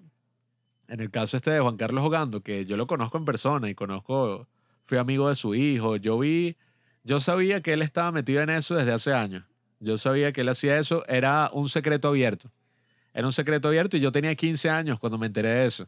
en 0.88 1.00
el 1.00 1.10
caso 1.10 1.38
este 1.38 1.52
de 1.52 1.60
Juan 1.60 1.78
Carlos 1.78 2.06
Ogando, 2.06 2.42
que 2.42 2.66
yo 2.66 2.78
lo 2.78 2.88
conozco 2.88 3.18
en 3.18 3.26
persona 3.26 3.70
y 3.70 3.76
conozco, 3.76 4.48
fui 4.84 4.98
amigo 4.98 5.30
de 5.30 5.36
su 5.36 5.56
hijo, 5.56 5.96
yo 5.98 6.20
vi, 6.20 6.58
yo 7.04 7.20
sabía 7.20 7.62
que 7.62 7.74
él 7.74 7.82
estaba 7.82 8.12
metido 8.12 8.42
en 8.42 8.50
eso 8.50 8.76
desde 8.76 8.92
hace 8.92 9.14
años. 9.14 9.44
Yo 9.80 9.98
sabía 9.98 10.32
que 10.32 10.42
él 10.42 10.50
hacía 10.50 10.78
eso, 10.78 11.04
era 11.08 11.50
un 11.54 11.68
secreto 11.68 12.10
abierto. 12.10 12.52
Era 13.14 13.26
un 13.26 13.34
secreto 13.34 13.68
abierto 13.68 13.98
y 13.98 14.00
yo 14.00 14.12
tenía 14.12 14.36
15 14.36 14.70
años 14.70 15.00
cuando 15.00 15.18
me 15.18 15.28
enteré 15.28 15.50
de 15.50 15.66
eso. 15.66 15.88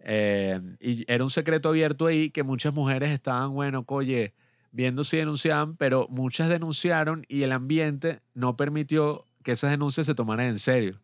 Eh, 0.00 0.58
y 0.80 1.04
era 1.12 1.22
un 1.22 1.30
secreto 1.30 1.68
abierto 1.68 2.06
ahí 2.06 2.30
que 2.30 2.42
muchas 2.42 2.72
mujeres 2.72 3.10
estaban, 3.10 3.52
bueno, 3.52 3.84
oye, 3.86 4.32
viendo 4.72 5.04
si 5.04 5.16
denunciaban, 5.16 5.76
pero 5.76 6.06
muchas 6.08 6.48
denunciaron 6.48 7.24
y 7.28 7.42
el 7.42 7.52
ambiente 7.52 8.20
no 8.34 8.56
permitió 8.56 9.26
que 9.42 9.52
esas 9.52 9.70
denuncias 9.70 10.06
se 10.06 10.14
tomaran 10.14 10.46
en 10.46 10.58
serio. 10.58 11.00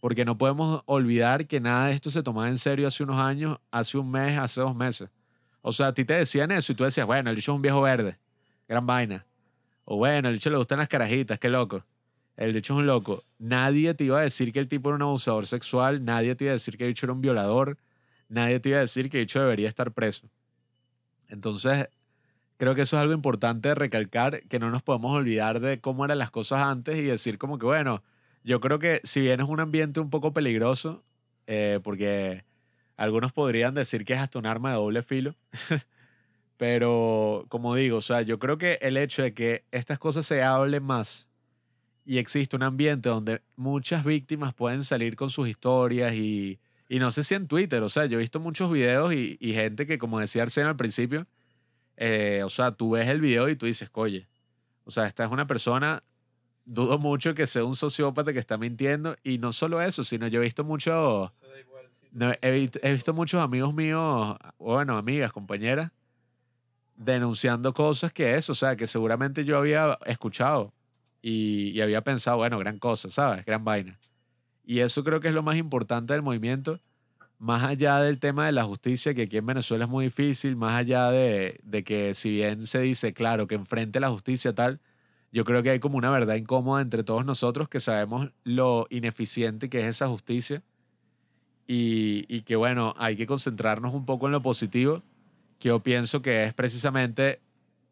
Porque 0.00 0.24
no 0.24 0.36
podemos 0.36 0.82
olvidar 0.86 1.46
que 1.46 1.60
nada 1.60 1.86
de 1.86 1.92
esto 1.94 2.10
se 2.10 2.22
tomaba 2.22 2.48
en 2.48 2.58
serio 2.58 2.86
hace 2.86 3.02
unos 3.02 3.18
años, 3.18 3.58
hace 3.70 3.96
un 3.96 4.10
mes, 4.10 4.38
hace 4.38 4.60
dos 4.60 4.74
meses. 4.74 5.08
O 5.62 5.72
sea, 5.72 5.88
a 5.88 5.94
ti 5.94 6.04
te 6.04 6.14
decían 6.14 6.50
eso 6.50 6.72
y 6.72 6.74
tú 6.74 6.84
decías, 6.84 7.06
bueno, 7.06 7.30
el 7.30 7.36
bicho 7.36 7.52
es 7.52 7.56
un 7.56 7.62
viejo 7.62 7.80
verde, 7.80 8.18
gran 8.68 8.84
vaina. 8.84 9.24
O 9.86 9.96
bueno, 9.96 10.28
el 10.28 10.34
bicho 10.34 10.50
le 10.50 10.58
gustan 10.58 10.78
las 10.78 10.88
carajitas, 10.88 11.38
qué 11.38 11.48
loco. 11.48 11.84
El 12.36 12.52
bicho 12.52 12.74
es 12.74 12.80
un 12.80 12.86
loco. 12.86 13.24
Nadie 13.38 13.94
te 13.94 14.04
iba 14.04 14.18
a 14.18 14.22
decir 14.22 14.52
que 14.52 14.58
el 14.58 14.68
tipo 14.68 14.90
era 14.90 14.96
un 14.96 15.02
abusador 15.02 15.46
sexual, 15.46 16.04
nadie 16.04 16.34
te 16.34 16.44
iba 16.44 16.50
a 16.50 16.54
decir 16.54 16.76
que 16.76 16.84
el 16.84 16.90
bicho 16.90 17.06
era 17.06 17.12
un 17.12 17.20
violador, 17.20 17.78
nadie 18.28 18.60
te 18.60 18.70
iba 18.70 18.78
a 18.78 18.82
decir 18.82 19.08
que 19.08 19.18
el 19.18 19.22
bicho 19.24 19.40
debería 19.40 19.68
estar 19.68 19.92
preso. 19.92 20.28
Entonces, 21.28 21.88
creo 22.56 22.74
que 22.74 22.82
eso 22.82 22.96
es 22.96 23.02
algo 23.02 23.14
importante 23.14 23.68
de 23.68 23.74
recalcar, 23.74 24.42
que 24.44 24.58
no 24.58 24.70
nos 24.70 24.82
podemos 24.82 25.12
olvidar 25.12 25.60
de 25.60 25.80
cómo 25.80 26.04
eran 26.04 26.18
las 26.18 26.30
cosas 26.30 26.62
antes 26.62 26.96
y 26.96 27.02
decir 27.02 27.38
como 27.38 27.58
que, 27.58 27.66
bueno, 27.66 28.02
yo 28.44 28.60
creo 28.60 28.78
que 28.78 29.00
si 29.04 29.20
bien 29.20 29.40
es 29.40 29.48
un 29.48 29.60
ambiente 29.60 30.00
un 30.00 30.10
poco 30.10 30.32
peligroso, 30.32 31.02
eh, 31.46 31.80
porque 31.82 32.44
algunos 32.96 33.32
podrían 33.32 33.74
decir 33.74 34.04
que 34.04 34.12
es 34.12 34.18
hasta 34.18 34.38
un 34.38 34.46
arma 34.46 34.70
de 34.70 34.76
doble 34.76 35.02
filo, 35.02 35.34
pero 36.56 37.46
como 37.48 37.74
digo, 37.74 37.98
o 37.98 38.02
sea, 38.02 38.22
yo 38.22 38.38
creo 38.38 38.58
que 38.58 38.78
el 38.82 38.96
hecho 38.96 39.22
de 39.22 39.34
que 39.34 39.64
estas 39.72 39.98
cosas 39.98 40.26
se 40.26 40.42
hablen 40.42 40.84
más 40.84 41.28
y 42.06 42.18
existe 42.18 42.54
un 42.54 42.62
ambiente 42.62 43.08
donde 43.08 43.42
muchas 43.56 44.04
víctimas 44.04 44.54
pueden 44.54 44.84
salir 44.84 45.16
con 45.16 45.30
sus 45.30 45.48
historias 45.48 46.14
y, 46.14 46.60
y 46.88 46.98
no 46.98 47.10
sé 47.10 47.24
si 47.24 47.34
en 47.34 47.48
Twitter, 47.48 47.82
o 47.82 47.88
sea, 47.88 48.06
yo 48.06 48.18
he 48.18 48.20
visto 48.20 48.40
muchos 48.40 48.70
videos 48.70 49.12
y, 49.14 49.38
y 49.40 49.54
gente 49.54 49.86
que, 49.86 49.98
como 49.98 50.20
decía 50.20 50.42
Arsena 50.42 50.70
al 50.70 50.76
principio, 50.76 51.26
eh, 51.96 52.42
o 52.44 52.50
sea, 52.50 52.72
tú 52.72 52.90
ves 52.90 53.08
el 53.08 53.20
video 53.20 53.48
y 53.48 53.56
tú 53.56 53.66
dices, 53.66 53.88
oye, 53.92 54.28
o 54.84 54.90
sea, 54.90 55.06
esta 55.06 55.24
es 55.24 55.30
una 55.30 55.46
persona, 55.46 56.02
dudo 56.64 56.98
mucho 56.98 57.34
que 57.34 57.46
sea 57.46 57.64
un 57.64 57.76
sociópata 57.76 58.32
que 58.32 58.38
está 58.38 58.58
mintiendo 58.58 59.16
y 59.22 59.38
no 59.38 59.52
solo 59.52 59.80
eso, 59.80 60.04
sino 60.04 60.26
yo 60.26 60.40
he 60.40 60.44
visto 60.44 60.64
mucho, 60.64 61.32
no, 62.12 62.32
he, 62.40 62.50
visto, 62.50 62.78
he 62.82 62.92
visto 62.92 63.14
muchos 63.14 63.42
amigos 63.42 63.74
míos, 63.74 64.36
bueno, 64.58 64.96
amigas, 64.96 65.32
compañeras, 65.32 65.90
denunciando 66.96 67.72
cosas 67.74 68.12
que 68.12 68.34
eso, 68.34 68.52
o 68.52 68.54
sea, 68.54 68.76
que 68.76 68.86
seguramente 68.86 69.44
yo 69.44 69.58
había 69.58 69.98
escuchado 70.06 70.72
y, 71.22 71.70
y 71.70 71.80
había 71.80 72.02
pensado, 72.02 72.38
bueno, 72.38 72.58
gran 72.58 72.78
cosa, 72.78 73.10
¿sabes? 73.10 73.44
Gran 73.44 73.64
vaina. 73.64 73.98
Y 74.64 74.80
eso 74.80 75.04
creo 75.04 75.20
que 75.20 75.28
es 75.28 75.34
lo 75.34 75.42
más 75.42 75.56
importante 75.56 76.12
del 76.12 76.22
movimiento, 76.22 76.80
más 77.38 77.64
allá 77.64 78.00
del 78.00 78.18
tema 78.18 78.46
de 78.46 78.52
la 78.52 78.64
justicia, 78.64 79.14
que 79.14 79.22
aquí 79.22 79.36
en 79.36 79.46
Venezuela 79.46 79.84
es 79.84 79.90
muy 79.90 80.06
difícil, 80.06 80.56
más 80.56 80.74
allá 80.74 81.10
de, 81.10 81.60
de 81.62 81.84
que 81.84 82.14
si 82.14 82.30
bien 82.30 82.66
se 82.66 82.80
dice, 82.80 83.12
claro, 83.12 83.46
que 83.46 83.54
enfrente 83.54 84.00
la 84.00 84.10
justicia 84.10 84.54
tal, 84.54 84.80
yo 85.32 85.44
creo 85.44 85.62
que 85.62 85.70
hay 85.70 85.80
como 85.80 85.98
una 85.98 86.10
verdad 86.10 86.36
incómoda 86.36 86.80
entre 86.80 87.02
todos 87.02 87.24
nosotros 87.24 87.68
que 87.68 87.80
sabemos 87.80 88.30
lo 88.44 88.86
ineficiente 88.90 89.68
que 89.68 89.80
es 89.80 89.86
esa 89.86 90.06
justicia. 90.08 90.62
Y, 91.66 92.26
y 92.28 92.42
que 92.42 92.56
bueno, 92.56 92.94
hay 92.98 93.16
que 93.16 93.26
concentrarnos 93.26 93.94
un 93.94 94.04
poco 94.04 94.26
en 94.26 94.32
lo 94.32 94.42
positivo, 94.42 95.02
que 95.58 95.68
yo 95.70 95.82
pienso 95.82 96.22
que 96.22 96.44
es 96.44 96.54
precisamente 96.54 97.40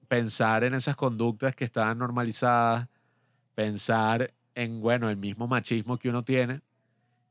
pensar 0.09 0.63
en 0.63 0.75
esas 0.75 0.95
conductas 0.95 1.57
que 1.57 1.65
están 1.65 1.99
normalizadas, 1.99 2.89
pensar 3.55 4.35
en, 4.55 4.81
bueno, 4.81 5.11
el 5.11 5.17
mismo 5.17 5.49
machismo 5.49 5.99
que 5.99 6.11
uno 6.11 6.23
tiene 6.23 6.61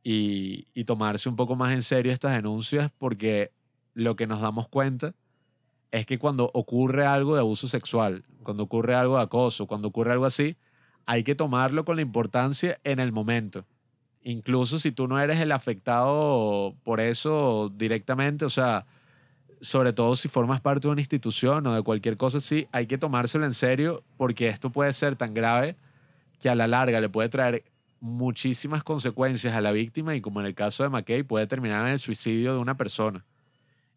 y, 0.03 0.84
tomarse 0.86 1.30
un 1.30 1.36
poco 1.36 1.56
más 1.56 1.73
en 1.73 1.84
serio 1.84 2.11
estas 2.11 2.34
denuncias 2.34 2.91
porque 2.98 3.52
lo 3.94 4.15
que 4.15 4.28
nos 4.28 4.41
damos 4.41 4.68
cuenta 4.68 5.14
es 5.91 6.06
que 6.06 6.18
cuando 6.18 6.49
ocurre 6.53 7.06
algo 7.06 7.36
de 7.36 7.41
abuso 7.41 7.68
sexual, 7.68 8.23
cuando 8.44 8.64
ocurre 8.64 8.95
algo 8.95 9.18
de 9.18 9.23
acoso, 9.23 9.68
cuando 9.68 9.90
ocurre 9.90 10.14
algo 10.14 10.26
así, 10.26 10.57
hay 11.06 11.23
que 11.23 11.36
tomarlo 11.36 11.86
con 11.86 11.98
la 11.98 12.02
importancia 12.02 12.80
en 12.84 12.99
el 12.99 13.11
momento. 13.11 13.65
Incluso 14.23 14.80
si 14.80 14.91
tú 14.91 15.07
no 15.07 15.19
eres 15.19 15.40
el 15.40 15.52
afectado 15.52 16.76
por 16.84 16.99
eso 16.99 17.72
directamente, 17.76 18.45
o 18.45 18.49
sea, 18.49 18.86
sobre 19.60 19.94
todo 19.94 20.15
si 20.15 20.28
formas 20.28 20.61
parte 20.61 20.88
de 20.88 20.91
una 20.91 21.02
institución 21.02 21.65
o 21.68 21.76
de 21.76 21.82
cualquier 21.82 22.18
cosa 22.18 22.40
así, 22.40 22.68
hay 22.72 22.88
que 22.88 22.98
tomárselo 22.98 23.45
en 23.45 23.53
serio 23.53 24.03
porque 24.18 24.48
esto 24.48 24.72
puede 24.72 24.94
ser 24.94 25.15
tan 25.15 25.34
grave 25.34 25.76
que 26.40 26.49
a 26.49 26.56
la 26.56 26.68
larga 26.68 26.99
le 26.99 27.10
puede 27.10 27.30
traer 27.30 27.64
muchísimas 28.02 28.84
consecuencias 28.84 29.56
a 29.56 29.61
la 29.61 29.72
víctima 29.72 30.15
y 30.15 30.22
como 30.22 30.41
en 30.41 30.48
el 30.48 30.56
caso 30.56 30.84
de 30.84 30.90
McKay 30.90 31.23
puede 31.23 31.48
terminar 31.48 31.86
en 31.88 31.94
el 31.94 31.99
suicidio 31.99 32.53
de 32.53 32.60
una 32.60 32.76
persona. 32.76 33.26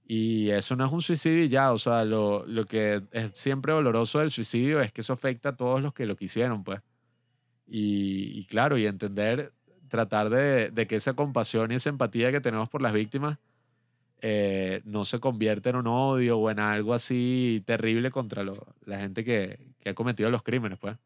Y 0.07 0.51
eso 0.51 0.77
no 0.77 0.85
es 0.85 0.93
un 0.93 1.01
suicidio 1.01 1.45
y 1.45 1.49
ya, 1.49 1.73
o 1.73 1.79
sea, 1.79 2.05
lo, 2.05 2.45
lo 2.47 2.67
que 2.67 3.03
es 3.11 3.31
siempre 3.33 3.73
doloroso 3.73 4.21
del 4.21 4.31
suicidio 4.31 4.83
es 4.83 4.93
que 4.93 5.01
eso 5.01 5.15
afecta 5.15 5.51
a 5.51 5.57
todos 5.57 5.81
los 5.81 5.95
que 5.95 6.05
lo 6.07 6.17
quisieron, 6.17 6.63
pues. 6.63 6.81
Y, 7.67 8.45
claro, 8.47 8.77
y 8.77 8.85
entender, 8.87 9.55
tratar 9.89 10.29
de, 10.29 10.87
que 10.87 10.97
esa 10.97 11.15
compasión 11.15 11.73
y 11.73 11.77
esa 11.77 11.89
empatía 11.89 12.31
que 12.31 12.43
tenemos 12.43 12.69
por 12.69 12.83
las 12.83 12.93
víctimas 12.93 13.39
eh, 14.21 14.83
no 14.85 15.07
se 15.07 15.19
convierta 15.21 15.71
en 15.71 15.77
un 15.77 15.87
odio 15.87 16.39
o 16.39 16.51
en 16.51 16.59
algo 16.61 16.93
así 16.93 17.63
terrible 17.65 18.11
contra 18.11 18.45
la 18.85 18.99
gente 19.01 19.25
que, 19.25 19.59
que 19.81 19.91
ha 19.91 19.95
cometido 19.95 20.31
los 20.31 20.43
crímenes, 20.43 20.79
pues. 20.79 20.99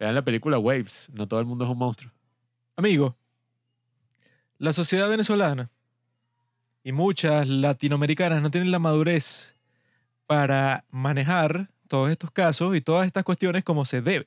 Vean 0.00 0.16
la 0.16 0.24
película 0.24 0.58
Waves, 0.58 1.10
no 1.14 1.28
todo 1.28 1.38
el 1.38 1.46
mundo 1.46 1.64
es 1.64 1.70
un 1.70 1.78
monstruo. 1.78 2.12
Amigo, 2.82 3.16
la 4.58 4.72
sociedad 4.72 5.08
venezolana 5.08 5.70
y 6.82 6.90
muchas 6.90 7.46
latinoamericanas 7.46 8.42
no 8.42 8.50
tienen 8.50 8.72
la 8.72 8.80
madurez 8.80 9.54
para 10.26 10.84
manejar 10.90 11.70
todos 11.86 12.10
estos 12.10 12.32
casos 12.32 12.74
y 12.74 12.80
todas 12.80 13.06
estas 13.06 13.22
cuestiones 13.22 13.62
como 13.62 13.84
se 13.84 14.02
debe. 14.02 14.26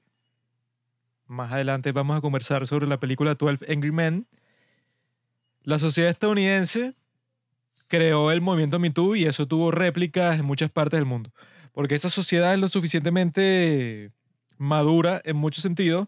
Más 1.28 1.52
adelante 1.52 1.92
vamos 1.92 2.18
a 2.18 2.22
conversar 2.22 2.66
sobre 2.66 2.88
la 2.88 2.98
película 2.98 3.36
12 3.36 3.70
Angry 3.70 3.92
Men. 3.92 4.26
La 5.64 5.78
sociedad 5.78 6.10
estadounidense 6.10 6.96
creó 7.88 8.32
el 8.32 8.40
movimiento 8.40 8.80
Me 8.80 8.90
Too 8.90 9.18
y 9.18 9.26
eso 9.26 9.50
tuvo 9.50 9.72
réplicas 9.72 10.40
en 10.40 10.46
muchas 10.46 10.72
partes 10.72 10.98
del 10.98 11.06
mundo. 11.06 11.30
Porque 11.74 11.96
esa 11.96 12.10
sociedad 12.10 12.54
es 12.54 12.60
lo 12.62 12.70
suficientemente 12.70 14.14
madura 14.58 15.22
en 15.26 15.36
muchos 15.36 15.62
sentidos 15.62 16.08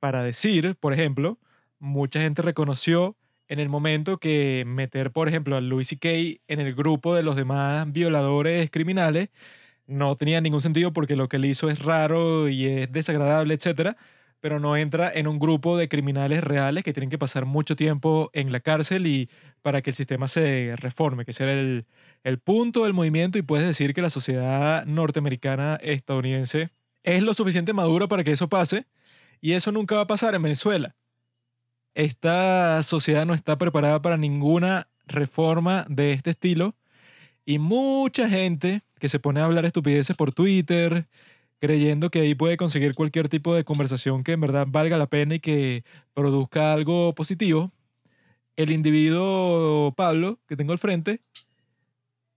para 0.00 0.22
decir, 0.22 0.74
por 0.76 0.94
ejemplo, 0.94 1.38
mucha 1.78 2.20
gente 2.20 2.42
reconoció 2.42 3.16
en 3.48 3.60
el 3.60 3.68
momento 3.68 4.18
que 4.18 4.64
meter, 4.66 5.12
por 5.12 5.28
ejemplo, 5.28 5.56
a 5.56 5.60
Louis 5.60 5.88
C.K. 5.88 6.08
en 6.48 6.60
el 6.60 6.74
grupo 6.74 7.14
de 7.14 7.22
los 7.22 7.36
demás 7.36 7.90
violadores 7.92 8.70
criminales 8.70 9.30
no 9.86 10.16
tenía 10.16 10.40
ningún 10.40 10.62
sentido 10.62 10.92
porque 10.92 11.16
lo 11.16 11.28
que 11.28 11.36
él 11.36 11.44
hizo 11.44 11.70
es 11.70 11.78
raro 11.80 12.48
y 12.48 12.66
es 12.66 12.92
desagradable, 12.92 13.54
etcétera, 13.54 13.96
pero 14.40 14.60
no 14.60 14.76
entra 14.76 15.10
en 15.12 15.28
un 15.28 15.38
grupo 15.38 15.76
de 15.76 15.88
criminales 15.88 16.42
reales 16.42 16.84
que 16.84 16.92
tienen 16.92 17.10
que 17.10 17.18
pasar 17.18 17.46
mucho 17.46 17.76
tiempo 17.76 18.30
en 18.32 18.52
la 18.52 18.60
cárcel 18.60 19.06
y 19.06 19.30
para 19.62 19.82
que 19.82 19.90
el 19.90 19.96
sistema 19.96 20.28
se 20.28 20.74
reforme, 20.76 21.24
que 21.24 21.30
ese 21.30 21.44
era 21.44 21.52
el, 21.52 21.86
el 22.24 22.38
punto 22.38 22.84
del 22.84 22.92
movimiento 22.92 23.38
y 23.38 23.42
puedes 23.42 23.66
decir 23.66 23.94
que 23.94 24.02
la 24.02 24.10
sociedad 24.10 24.84
norteamericana 24.86 25.76
estadounidense 25.76 26.70
es 27.02 27.22
lo 27.22 27.34
suficiente 27.34 27.72
madura 27.72 28.08
para 28.08 28.24
que 28.24 28.32
eso 28.32 28.48
pase 28.48 28.86
y 29.40 29.52
eso 29.52 29.72
nunca 29.72 29.96
va 29.96 30.02
a 30.02 30.06
pasar 30.06 30.34
en 30.34 30.42
Venezuela 30.42 30.96
esta 31.96 32.82
sociedad 32.82 33.24
no 33.24 33.32
está 33.32 33.56
preparada 33.56 34.02
para 34.02 34.18
ninguna 34.18 34.86
reforma 35.06 35.86
de 35.88 36.12
este 36.12 36.30
estilo 36.30 36.76
y 37.46 37.58
mucha 37.58 38.28
gente 38.28 38.82
que 38.98 39.08
se 39.08 39.18
pone 39.18 39.40
a 39.40 39.46
hablar 39.46 39.64
estupideces 39.64 40.14
por 40.14 40.32
Twitter, 40.32 41.08
creyendo 41.58 42.10
que 42.10 42.20
ahí 42.20 42.34
puede 42.34 42.58
conseguir 42.58 42.94
cualquier 42.94 43.30
tipo 43.30 43.54
de 43.54 43.64
conversación 43.64 44.24
que 44.24 44.32
en 44.32 44.42
verdad 44.42 44.66
valga 44.68 44.98
la 44.98 45.06
pena 45.06 45.36
y 45.36 45.40
que 45.40 45.84
produzca 46.12 46.74
algo 46.74 47.14
positivo. 47.14 47.72
El 48.56 48.72
individuo 48.72 49.94
Pablo, 49.96 50.38
que 50.46 50.56
tengo 50.56 50.72
al 50.72 50.78
frente, 50.78 51.22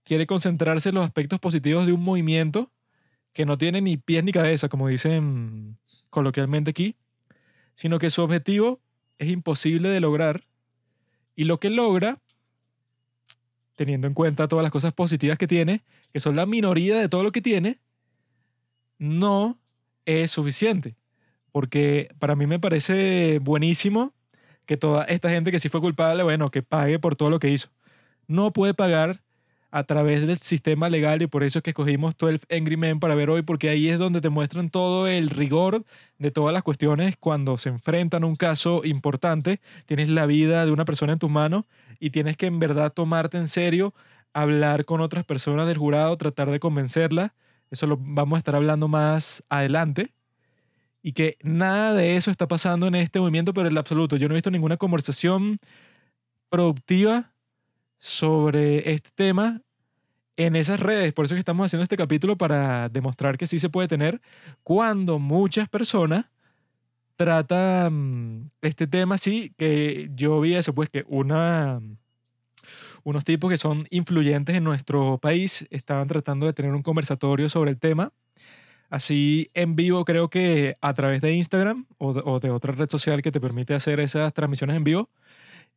quiere 0.04 0.26
concentrarse 0.26 0.88
en 0.88 0.94
los 0.94 1.04
aspectos 1.04 1.38
positivos 1.38 1.84
de 1.84 1.92
un 1.92 2.02
movimiento 2.02 2.70
que 3.34 3.44
no 3.44 3.58
tiene 3.58 3.82
ni 3.82 3.98
pies 3.98 4.24
ni 4.24 4.32
cabeza, 4.32 4.70
como 4.70 4.88
dicen 4.88 5.76
coloquialmente 6.08 6.70
aquí, 6.70 6.96
sino 7.74 7.98
que 7.98 8.08
su 8.08 8.22
objetivo 8.22 8.80
es 9.20 9.28
imposible 9.28 9.90
de 9.90 10.00
lograr 10.00 10.44
y 11.36 11.44
lo 11.44 11.60
que 11.60 11.68
logra, 11.68 12.18
teniendo 13.76 14.06
en 14.06 14.14
cuenta 14.14 14.48
todas 14.48 14.62
las 14.62 14.72
cosas 14.72 14.94
positivas 14.94 15.36
que 15.36 15.46
tiene, 15.46 15.84
que 16.12 16.20
son 16.20 16.36
la 16.36 16.46
minoría 16.46 16.98
de 16.98 17.08
todo 17.08 17.22
lo 17.22 17.30
que 17.30 17.42
tiene, 17.42 17.78
no 18.98 19.58
es 20.06 20.30
suficiente. 20.30 20.96
Porque 21.52 22.08
para 22.18 22.34
mí 22.34 22.46
me 22.46 22.58
parece 22.58 23.38
buenísimo 23.40 24.14
que 24.64 24.78
toda 24.78 25.04
esta 25.04 25.28
gente 25.28 25.50
que 25.50 25.60
sí 25.60 25.68
fue 25.68 25.82
culpable, 25.82 26.22
bueno, 26.22 26.50
que 26.50 26.62
pague 26.62 26.98
por 26.98 27.14
todo 27.14 27.28
lo 27.28 27.40
que 27.40 27.50
hizo. 27.50 27.68
No 28.26 28.54
puede 28.54 28.72
pagar 28.72 29.20
a 29.70 29.84
través 29.84 30.26
del 30.26 30.36
sistema 30.38 30.88
legal 30.88 31.22
y 31.22 31.26
por 31.26 31.44
eso 31.44 31.58
es 31.58 31.62
que 31.62 31.70
escogimos 31.70 32.16
12 32.16 32.40
Angry 32.50 32.76
Men 32.76 33.00
para 33.00 33.14
ver 33.14 33.30
hoy, 33.30 33.42
porque 33.42 33.68
ahí 33.68 33.88
es 33.88 33.98
donde 33.98 34.20
te 34.20 34.28
muestran 34.28 34.70
todo 34.70 35.06
el 35.06 35.30
rigor 35.30 35.84
de 36.18 36.30
todas 36.30 36.52
las 36.52 36.62
cuestiones 36.62 37.16
cuando 37.18 37.56
se 37.56 37.68
enfrentan 37.68 38.24
a 38.24 38.26
un 38.26 38.36
caso 38.36 38.82
importante, 38.84 39.60
tienes 39.86 40.08
la 40.08 40.26
vida 40.26 40.66
de 40.66 40.72
una 40.72 40.84
persona 40.84 41.12
en 41.12 41.18
tus 41.18 41.30
manos 41.30 41.64
y 41.98 42.10
tienes 42.10 42.36
que 42.36 42.46
en 42.46 42.58
verdad 42.58 42.92
tomarte 42.92 43.38
en 43.38 43.46
serio, 43.46 43.94
hablar 44.32 44.84
con 44.84 45.00
otras 45.00 45.24
personas 45.24 45.66
del 45.66 45.78
jurado, 45.78 46.16
tratar 46.16 46.50
de 46.50 46.60
convencerla, 46.60 47.34
eso 47.70 47.86
lo 47.86 47.96
vamos 48.00 48.36
a 48.36 48.38
estar 48.38 48.56
hablando 48.56 48.88
más 48.88 49.44
adelante. 49.48 50.12
Y 51.02 51.12
que 51.12 51.38
nada 51.42 51.94
de 51.94 52.16
eso 52.16 52.30
está 52.30 52.46
pasando 52.46 52.86
en 52.86 52.94
este 52.94 53.20
movimiento, 53.20 53.54
pero 53.54 53.68
en 53.68 53.74
lo 53.74 53.80
absoluto. 53.80 54.16
Yo 54.16 54.28
no 54.28 54.34
he 54.34 54.36
visto 54.36 54.50
ninguna 54.50 54.76
conversación 54.76 55.58
productiva 56.50 57.32
sobre 58.00 58.92
este 58.92 59.10
tema 59.14 59.60
en 60.36 60.56
esas 60.56 60.80
redes. 60.80 61.12
Por 61.12 61.26
eso 61.26 61.34
que 61.34 61.38
estamos 61.38 61.66
haciendo 61.66 61.82
este 61.82 61.98
capítulo 61.98 62.36
para 62.36 62.88
demostrar 62.88 63.36
que 63.36 63.46
sí 63.46 63.58
se 63.58 63.68
puede 63.68 63.88
tener 63.88 64.22
cuando 64.62 65.18
muchas 65.18 65.68
personas 65.68 66.24
tratan 67.16 68.50
este 68.62 68.86
tema 68.86 69.16
así, 69.16 69.52
que 69.58 70.08
yo 70.14 70.40
vi 70.40 70.54
eso, 70.54 70.74
pues 70.74 70.88
que 70.88 71.04
una, 71.08 71.82
unos 73.04 73.24
tipos 73.24 73.50
que 73.50 73.58
son 73.58 73.86
influyentes 73.90 74.56
en 74.56 74.64
nuestro 74.64 75.18
país 75.18 75.66
estaban 75.70 76.08
tratando 76.08 76.46
de 76.46 76.54
tener 76.54 76.72
un 76.72 76.82
conversatorio 76.82 77.50
sobre 77.50 77.70
el 77.70 77.78
tema. 77.78 78.14
Así 78.88 79.48
en 79.52 79.76
vivo, 79.76 80.06
creo 80.06 80.30
que 80.30 80.78
a 80.80 80.94
través 80.94 81.20
de 81.20 81.34
Instagram 81.34 81.84
o 81.98 82.08
o 82.08 82.40
de 82.40 82.50
otra 82.50 82.72
red 82.72 82.88
social 82.88 83.20
que 83.20 83.30
te 83.30 83.40
permite 83.40 83.74
hacer 83.74 84.00
esas 84.00 84.32
transmisiones 84.32 84.76
en 84.76 84.84
vivo 84.84 85.10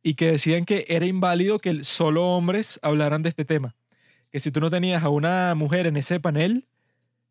y 0.06 0.14
que 0.14 0.30
decían 0.30 0.66
que 0.66 0.84
era 0.88 1.06
inválido 1.06 1.58
que 1.58 1.82
solo 1.82 2.26
hombres 2.26 2.78
hablaran 2.82 3.22
de 3.22 3.30
este 3.30 3.46
tema. 3.46 3.74
Que 4.30 4.38
si 4.38 4.50
tú 4.50 4.60
no 4.60 4.68
tenías 4.68 5.02
a 5.02 5.08
una 5.08 5.54
mujer 5.54 5.86
en 5.86 5.96
ese 5.96 6.20
panel, 6.20 6.66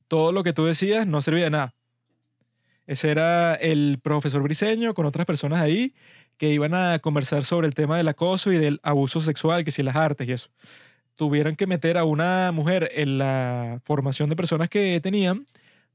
todo 0.08 0.32
lo 0.32 0.44
que 0.44 0.54
tú 0.54 0.66
decías 0.66 1.06
no 1.06 1.22
servía 1.22 1.46
de 1.46 1.50
nada. 1.52 1.76
Ese 2.88 3.12
era 3.12 3.54
el 3.54 4.00
profesor 4.02 4.42
Briseño 4.42 4.96
con 4.96 5.06
otras 5.06 5.28
personas 5.28 5.62
ahí 5.62 5.94
que 6.38 6.50
iban 6.50 6.74
a 6.74 6.98
conversar 6.98 7.46
sobre 7.46 7.68
el 7.68 7.76
tema 7.76 7.96
del 7.96 8.08
acoso 8.08 8.52
y 8.52 8.58
del 8.58 8.80
abuso 8.82 9.22
sexual, 9.22 9.64
que 9.64 9.72
si 9.72 9.84
las 9.84 9.96
artes 9.96 10.28
y 10.28 10.32
eso. 10.32 10.50
Tuvieron 11.16 11.56
que 11.56 11.68
meter 11.68 12.00
a 12.00 12.06
una 12.06 12.52
mujer 12.52 12.90
en 12.96 13.20
la 13.20 13.82
formación 13.84 14.32
de 14.32 14.36
personas 14.36 14.68
que 14.68 15.00
tenían 15.00 15.46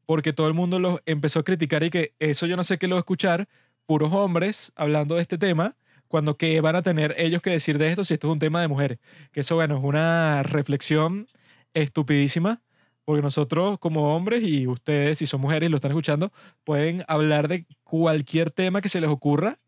porque 0.07 0.33
todo 0.33 0.47
el 0.47 0.55
mundo 0.55 0.79
los 0.79 1.01
empezó 1.07 1.41
a 1.41 1.45
criticar 1.45 1.83
y 1.83 1.91
que 1.91 2.15
eso 2.21 2.47
yo 2.47 2.57
no 2.57 2.63
sé 2.63 2.79
qué 2.79 2.87
lo 2.87 2.99
escuchar, 2.99 3.49
puros 3.85 4.13
hombres 4.13 4.73
hablando 4.77 5.17
de 5.17 5.23
este 5.23 5.39
tema 5.39 5.75
cuando 6.09 6.37
qué 6.37 6.61
van 6.61 6.77
a 6.77 6.83
tener 6.83 7.15
ellos 7.19 7.43
que 7.43 7.51
decir 7.51 7.79
de 7.79 7.89
esto 7.89 8.05
si 8.05 8.15
esto 8.15 8.29
es 8.29 8.33
un 8.33 8.39
tema 8.39 8.61
de 8.61 8.69
mujeres. 8.69 8.99
Que 9.33 9.41
eso, 9.41 9.55
bueno, 9.55 9.79
es 9.79 9.85
una 9.85 10.43
reflexión 10.43 11.27
estupidísima, 11.75 12.63
porque 13.05 13.23
nosotros 13.23 13.79
como 13.79 14.15
hombres 14.15 14.43
y 14.43 14.67
ustedes, 14.67 15.19
si 15.19 15.27
son 15.27 15.41
mujeres 15.41 15.69
y 15.69 15.71
lo 15.71 15.77
están 15.77 15.93
escuchando, 15.93 16.33
pueden 16.65 17.05
hablar 17.09 17.49
de 17.49 17.67
cualquier 17.85 18.51
tema 18.51 18.81
que 18.81 18.89
se 18.89 19.01
les 19.01 19.11
ocurra 19.11 19.59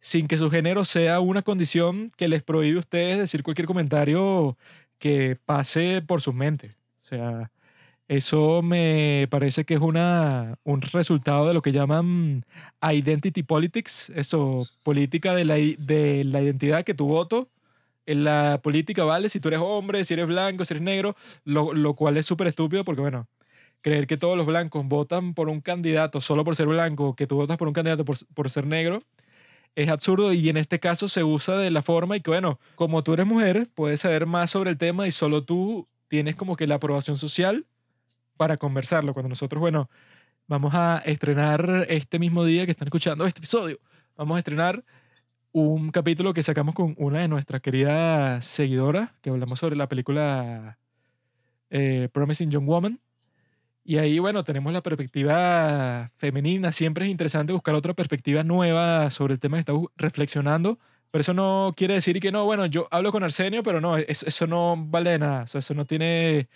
sin 0.00 0.26
que 0.26 0.36
su 0.36 0.50
género 0.50 0.84
sea 0.84 1.20
una 1.20 1.42
condición 1.42 2.12
que 2.16 2.28
les 2.28 2.42
prohíbe 2.42 2.76
a 2.76 2.80
ustedes 2.80 3.18
decir 3.18 3.42
cualquier 3.44 3.66
comentario 3.66 4.58
que 4.98 5.38
pase 5.44 6.02
por 6.02 6.20
sus 6.20 6.34
mentes. 6.34 6.78
O 7.02 7.06
sea, 7.06 7.52
eso 8.16 8.60
me 8.60 9.26
parece 9.30 9.64
que 9.64 9.72
es 9.72 9.80
una, 9.80 10.58
un 10.64 10.82
resultado 10.82 11.48
de 11.48 11.54
lo 11.54 11.62
que 11.62 11.72
llaman 11.72 12.44
identity 12.82 13.42
politics, 13.42 14.10
eso, 14.14 14.66
política 14.82 15.34
de 15.34 15.46
la, 15.46 15.54
de 15.54 16.22
la 16.24 16.42
identidad 16.42 16.84
que 16.84 16.92
tu 16.92 17.06
voto. 17.06 17.48
En 18.04 18.24
la 18.24 18.60
política 18.62 19.04
vale 19.04 19.30
si 19.30 19.40
tú 19.40 19.48
eres 19.48 19.60
hombre, 19.62 20.04
si 20.04 20.12
eres 20.12 20.26
blanco, 20.26 20.66
si 20.66 20.74
eres 20.74 20.82
negro, 20.82 21.16
lo, 21.44 21.72
lo 21.72 21.94
cual 21.94 22.18
es 22.18 22.26
súper 22.26 22.48
estúpido 22.48 22.84
porque, 22.84 23.00
bueno, 23.00 23.28
creer 23.80 24.06
que 24.06 24.18
todos 24.18 24.36
los 24.36 24.44
blancos 24.44 24.84
votan 24.86 25.32
por 25.32 25.48
un 25.48 25.62
candidato 25.62 26.20
solo 26.20 26.44
por 26.44 26.54
ser 26.54 26.66
blanco, 26.66 27.16
que 27.16 27.26
tú 27.26 27.36
votas 27.36 27.56
por 27.56 27.68
un 27.68 27.74
candidato 27.74 28.04
por, 28.04 28.16
por 28.34 28.50
ser 28.50 28.66
negro, 28.66 29.02
es 29.74 29.88
absurdo 29.88 30.34
y 30.34 30.50
en 30.50 30.58
este 30.58 30.80
caso 30.80 31.08
se 31.08 31.24
usa 31.24 31.56
de 31.56 31.70
la 31.70 31.80
forma 31.80 32.16
y 32.16 32.20
que, 32.20 32.30
bueno, 32.30 32.60
como 32.74 33.02
tú 33.02 33.14
eres 33.14 33.26
mujer, 33.26 33.70
puedes 33.74 34.00
saber 34.00 34.26
más 34.26 34.50
sobre 34.50 34.70
el 34.70 34.76
tema 34.76 35.06
y 35.06 35.10
solo 35.10 35.44
tú 35.44 35.88
tienes 36.08 36.36
como 36.36 36.56
que 36.56 36.66
la 36.66 36.74
aprobación 36.74 37.16
social 37.16 37.64
para 38.36 38.56
conversarlo. 38.56 39.12
Cuando 39.14 39.28
nosotros, 39.28 39.60
bueno, 39.60 39.88
vamos 40.46 40.74
a 40.74 40.98
estrenar 41.04 41.86
este 41.88 42.18
mismo 42.18 42.44
día 42.44 42.64
que 42.64 42.72
están 42.72 42.88
escuchando 42.88 43.26
este 43.26 43.40
episodio, 43.40 43.78
vamos 44.16 44.36
a 44.36 44.38
estrenar 44.38 44.84
un 45.52 45.90
capítulo 45.90 46.32
que 46.34 46.42
sacamos 46.42 46.74
con 46.74 46.94
una 46.98 47.20
de 47.20 47.28
nuestras 47.28 47.60
queridas 47.60 48.44
seguidoras, 48.44 49.10
que 49.20 49.30
hablamos 49.30 49.58
sobre 49.58 49.76
la 49.76 49.88
película 49.88 50.78
eh, 51.70 52.08
Promising 52.12 52.50
Young 52.50 52.66
Woman. 52.66 53.00
Y 53.84 53.98
ahí, 53.98 54.18
bueno, 54.20 54.44
tenemos 54.44 54.72
la 54.72 54.80
perspectiva 54.82 56.10
femenina. 56.16 56.70
Siempre 56.72 57.04
es 57.04 57.10
interesante 57.10 57.52
buscar 57.52 57.74
otra 57.74 57.94
perspectiva 57.94 58.44
nueva 58.44 59.10
sobre 59.10 59.34
el 59.34 59.40
tema 59.40 59.56
que 59.56 59.60
estamos 59.60 59.86
reflexionando. 59.96 60.78
Pero 61.10 61.20
eso 61.20 61.34
no 61.34 61.74
quiere 61.76 61.94
decir 61.94 62.18
que 62.20 62.32
no, 62.32 62.44
bueno, 62.44 62.64
yo 62.66 62.86
hablo 62.90 63.10
con 63.12 63.22
Arsenio, 63.24 63.62
pero 63.62 63.80
no, 63.80 63.96
es- 63.98 64.22
eso 64.22 64.46
no 64.46 64.76
vale 64.78 65.10
de 65.10 65.18
nada. 65.18 65.44
Eso 65.52 65.74
no 65.74 65.84
tiene 65.84 66.48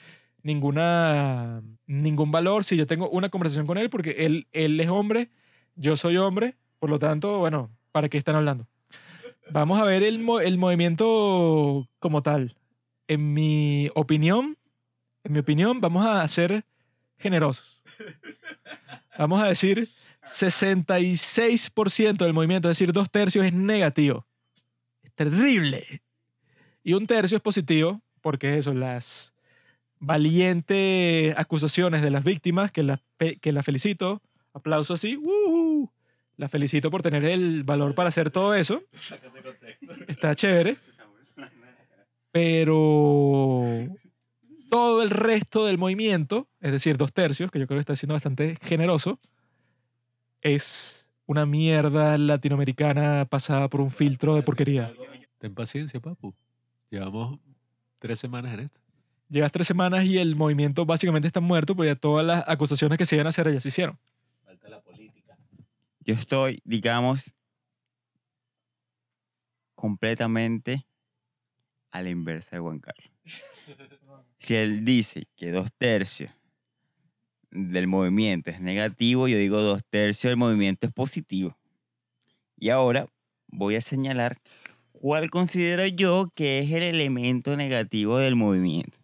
ninguna, 0.47 1.61
ningún 1.87 2.31
valor 2.31 2.63
si 2.63 2.77
yo 2.77 2.87
tengo 2.87 3.11
una 3.11 3.29
conversación 3.29 3.67
con 3.67 3.79
él, 3.79 3.91
porque 3.91 4.25
él, 4.25 4.47
él 4.53 4.79
es 4.79 4.89
hombre, 4.89 5.29
yo 5.75 5.97
soy 5.97 6.17
hombre, 6.17 6.55
por 6.79 6.89
lo 6.89 7.01
tanto, 7.01 7.41
bueno, 7.41 7.71
¿para 7.91 8.09
qué 8.09 8.17
están 8.17 8.37
hablando? 8.37 8.69
Vamos 9.51 9.81
a 9.81 9.85
ver 9.85 10.05
el, 10.05 10.25
el 10.45 10.59
movimiento 10.59 11.89
como 11.99 12.23
tal. 12.23 12.57
En 13.09 13.35
mi 13.35 13.91
opinión, 13.95 14.57
en 15.25 15.33
mi 15.33 15.41
opinión, 15.41 15.81
vamos 15.81 16.07
a 16.07 16.27
ser 16.29 16.65
generosos. 17.19 17.83
Vamos 19.19 19.41
a 19.41 19.49
decir 19.49 19.89
66% 20.23 22.19
del 22.19 22.35
movimiento, 22.35 22.69
es 22.69 22.79
decir, 22.79 22.93
dos 22.93 23.11
tercios 23.11 23.47
es 23.47 23.55
negativo. 23.55 24.27
Es 25.03 25.13
terrible. 25.15 26.03
Y 26.85 26.93
un 26.93 27.07
tercio 27.07 27.37
es 27.37 27.43
positivo, 27.43 28.03
porque 28.21 28.59
eso, 28.59 28.75
las 28.75 29.36
valientes 29.99 31.37
acusaciones 31.39 32.03
de 32.03 32.11
las 32.11 32.25
víctimas, 32.25 32.71
que 32.73 32.83
la, 32.83 33.01
fe- 33.19 33.39
que 33.39 33.53
la 33.53 33.63
felicito, 33.63 34.23
aplauso 34.53 34.95
así, 34.95 35.17
¡uh! 35.17 35.89
la 36.37 36.49
felicito 36.49 36.91
por 36.91 37.03
tener 37.03 37.25
el 37.25 37.65
valor 37.65 37.95
para 37.95 38.09
hacer 38.09 38.31
todo 38.31 38.55
eso. 38.55 38.83
Está 40.09 40.35
chévere. 40.35 40.77
Pero 42.33 43.89
todo 44.69 45.03
el 45.03 45.11
resto 45.11 45.65
del 45.65 45.79
movimiento, 45.79 46.49
es 46.61 46.73
decir, 46.73 46.97
dos 46.99 47.13
tercios, 47.13 47.51
que 47.51 47.59
yo 47.59 47.67
creo 47.67 47.79
que 47.79 47.81
está 47.83 47.97
siendo 47.97 48.15
bastante 48.15 48.59
generoso, 48.63 49.19
es 50.43 51.09
una 51.25 51.47
mierda 51.47 52.19
latinoamericana 52.19 53.25
pasada 53.25 53.69
por 53.69 53.81
un 53.81 53.91
filtro 53.91 54.35
de 54.35 54.43
porquería. 54.43 54.93
Ten 55.39 55.55
paciencia, 55.55 55.99
papu. 55.99 56.35
Llevamos 56.91 57.39
tres 57.99 58.19
semanas 58.21 58.53
en 58.55 58.61
esto. 58.61 58.81
Llevas 59.29 59.51
tres 59.51 59.67
semanas 59.67 60.05
y 60.05 60.19
el 60.19 60.37
movimiento 60.37 60.87
básicamente 60.87 61.27
está 61.27 61.41
muerto 61.41 61.75
porque 61.75 61.91
ya 61.91 61.97
todas 61.97 62.25
las 62.25 62.45
acusaciones 62.47 62.97
que 62.97 63.07
se 63.07 63.17
iban 63.17 63.27
a 63.27 63.31
hacer 63.31 63.53
ya 63.53 63.61
se 63.61 63.69
hicieron. 63.69 63.99
Falta 64.45 64.69
la 64.69 64.81
política. 64.81 65.37
Yo 66.01 66.15
estoy, 66.15 66.61
digamos, 66.65 67.35
completamente 69.75 70.87
a 71.91 72.03
la 72.03 72.11
inversa 72.11 72.57
de 72.57 72.61
Juan 72.61 72.81
Carlos. 72.81 73.11
Si 74.39 74.55
él 74.55 74.85
dice 74.85 75.27
que 75.35 75.51
dos 75.51 75.71
tercios 75.77 76.31
del 77.51 77.89
movimiento 77.89 78.51
es 78.51 78.61
negativo, 78.61 79.29
yo 79.29 79.39
digo 79.39 79.61
dos 79.63 79.83
tercios 79.89 80.31
del 80.31 80.37
movimiento 80.37 80.87
es 80.87 80.93
positivo. 80.93 81.57
Y 82.57 82.69
ahora 82.69 83.09
voy 83.49 83.77
a 83.77 83.81
señalar 83.81 84.39
cuál 84.93 85.31
considero 85.31 85.87
yo 85.87 86.31
que 86.35 86.61
es 86.61 86.71
el 86.71 86.83
elemento 86.83 87.57
negativo 87.57 88.19
del 88.19 88.37
movimiento. 88.37 88.99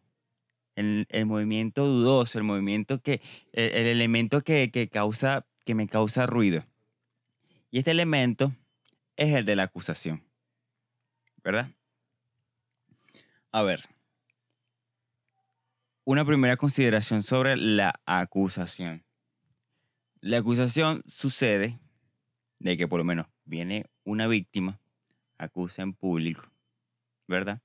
El, 1.08 1.26
movimiento 1.26 1.86
dudoso, 1.86 2.38
el 2.38 2.44
movimiento 2.44 3.00
que, 3.00 3.20
el, 3.52 3.72
el 3.72 3.86
elemento 3.86 4.42
que, 4.42 4.70
que 4.70 4.88
causa, 4.88 5.46
que 5.64 5.74
me 5.74 5.86
causa 5.86 6.26
ruido. 6.26 6.64
Y 7.70 7.78
este 7.78 7.90
elemento 7.92 8.52
es 9.16 9.34
el 9.34 9.44
de 9.44 9.56
la 9.56 9.64
acusación. 9.64 10.24
¿Verdad? 11.42 11.70
A 13.50 13.62
ver. 13.62 13.88
Una 16.04 16.24
primera 16.24 16.56
consideración 16.56 17.22
sobre 17.22 17.56
la 17.56 18.00
acusación. 18.06 19.04
La 20.20 20.38
acusación 20.38 21.02
sucede 21.06 21.78
de 22.58 22.76
que 22.76 22.88
por 22.88 22.98
lo 22.98 23.04
menos 23.04 23.26
viene 23.44 23.86
una 24.04 24.26
víctima, 24.26 24.80
acusa 25.36 25.82
en 25.82 25.94
público, 25.94 26.50
¿verdad? 27.26 27.60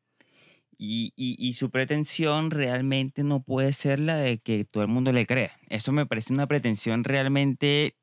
Y, 0.79 1.11
y- 1.15 1.35
y 1.39 1.53
su 1.53 1.71
pretensión 1.71 2.51
realmente 2.51 3.23
no 3.23 3.41
puede 3.41 3.73
ser 3.73 3.99
la 3.99 4.17
de 4.17 4.37
que 4.37 4.63
todo 4.63 4.83
el 4.83 4.89
mundo 4.89 5.11
le 5.11 5.25
crea. 5.25 5.51
Eso 5.69 5.91
me 5.91 6.05
parece 6.05 6.33
una 6.33 6.47
pretensión 6.47 7.03
realmente 7.03 7.95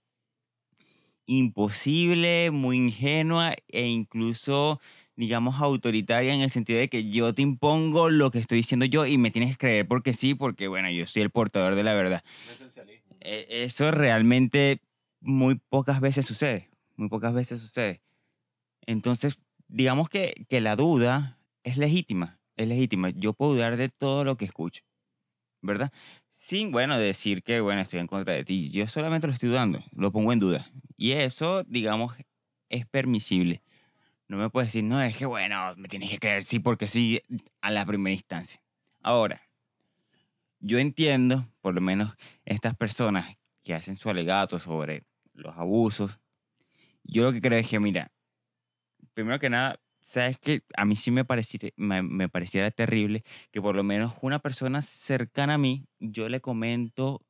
imposible, 1.26 2.51
muy 2.51 2.76
ingenua 2.76 3.55
e 3.68 3.86
incluso, 3.86 4.80
digamos, 5.16 5.60
autoritaria 5.60 6.34
en 6.34 6.40
el 6.42 6.51
sentido 6.51 6.78
de 6.80 6.88
que 6.88 7.09
yo 7.10 7.34
te 7.34 7.42
impongo 7.42 8.10
lo 8.10 8.30
que 8.30 8.38
estoy 8.40 8.59
diciendo 8.59 8.84
yo 8.86 9.06
y 9.06 9.16
me 9.18 9.30
tienes 9.30 9.52
que 9.52 9.59
creer 9.59 9.88
porque 9.88 10.12
sí, 10.12 10.34
porque 10.34 10.68
bueno, 10.68 10.90
yo 10.90 11.06
soy 11.06 11.22
el 11.22 11.30
portador 11.30 11.74
de 11.76 11.82
la 11.84 11.94
verdad. 11.94 12.22
Eh, 13.20 13.46
Eso 13.64 13.90
realmente 13.90 14.80
muy 15.20 15.55
pocas 15.70 16.01
veces 16.01 16.26
sucede, 16.26 16.68
muy 16.96 17.09
pocas 17.09 17.32
veces 17.32 17.60
sucede. 17.60 18.02
Entonces, 18.86 19.38
digamos 19.68 20.09
que, 20.10 20.34
que 20.48 20.60
la 20.60 20.76
duda 20.76 21.38
es 21.62 21.78
legítima, 21.78 22.38
es 22.56 22.68
legítima. 22.68 23.10
Yo 23.10 23.32
puedo 23.32 23.55
dudar 23.55 23.76
de 23.76 23.89
todo 23.89 24.24
lo 24.24 24.36
que 24.36 24.44
escucho, 24.44 24.82
¿verdad? 25.62 25.93
Sin, 26.31 26.72
bueno, 26.72 26.98
decir 26.98 27.43
que, 27.43 27.60
bueno, 27.60 27.81
estoy 27.81 28.01
en 28.01 28.06
contra 28.06 28.35
de 28.35 28.44
ti. 28.44 28.70
Yo 28.70 28.86
solamente 28.89 29.26
lo 29.26 29.32
estoy 29.32 29.48
dudando, 29.48 29.82
lo 29.93 30.12
pongo 30.12 30.32
en 30.32 30.40
duda. 30.40 30.70
Y 30.97 31.12
eso, 31.12 31.64
digamos, 31.64 32.14
es 32.68 32.86
permisible. 32.86 33.62
No 34.26 34.36
me 34.36 34.51
puedes 34.51 34.68
decir, 34.68 34.85
no, 34.85 35.02
es 35.02 35.16
que, 35.16 35.26
bueno, 35.26 35.74
me 35.76 35.89
tienes 35.89 36.10
que 36.10 36.18
creer 36.18 36.44
sí 36.44 36.59
porque 36.59 36.89
sí 36.89 37.20
a 37.60 37.70
la 37.70 37.85
primera 37.85 38.14
instancia. 38.14 38.60
Ahora, 39.01 39.43
yo 40.60 40.78
entiendo, 40.78 41.47
por 41.60 41.74
lo 41.74 41.81
menos, 41.81 42.14
estas 42.44 42.74
personas 42.74 43.36
que 43.62 43.74
hacen 43.74 43.97
su 43.97 44.09
alegato 44.09 44.59
sobre 44.59 45.05
los 45.35 45.56
abusos. 45.56 46.18
Yo 47.02 47.24
lo 47.24 47.32
que 47.32 47.40
creo 47.40 47.59
es 47.59 47.68
que, 47.68 47.81
mira, 47.81 48.12
primero 49.12 49.39
que 49.39 49.51
nada, 49.51 49.78
sabes 50.05 50.39
que 50.39 50.62
a 50.76 50.85
mí 50.85 50.97
sí 50.97 51.10
me 51.10 51.24
pareciera, 51.24 51.70
me, 51.76 52.02
me 52.02 52.28
pareciera 52.28 52.70
terrible 52.70 53.24
que 53.51 53.62
por 53.62 53.74
lo 53.74 53.82
menos 53.85 54.14
una 54.22 54.39
persona 54.40 54.82
cercana 54.82 55.55
a 55.55 55.59
mí, 55.59 55.86
yo 55.98 56.28
le 56.28 56.40
comento 56.40 57.22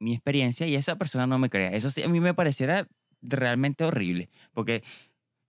mi 0.00 0.14
experiencia 0.14 0.66
y 0.66 0.74
esa 0.74 0.96
persona 0.96 1.26
no 1.26 1.38
me 1.38 1.50
crea. 1.50 1.70
Eso 1.70 1.90
sí, 1.90 2.02
a 2.02 2.08
mí 2.08 2.20
me 2.20 2.34
pareciera 2.34 2.88
realmente 3.20 3.84
horrible, 3.84 4.30
porque 4.52 4.82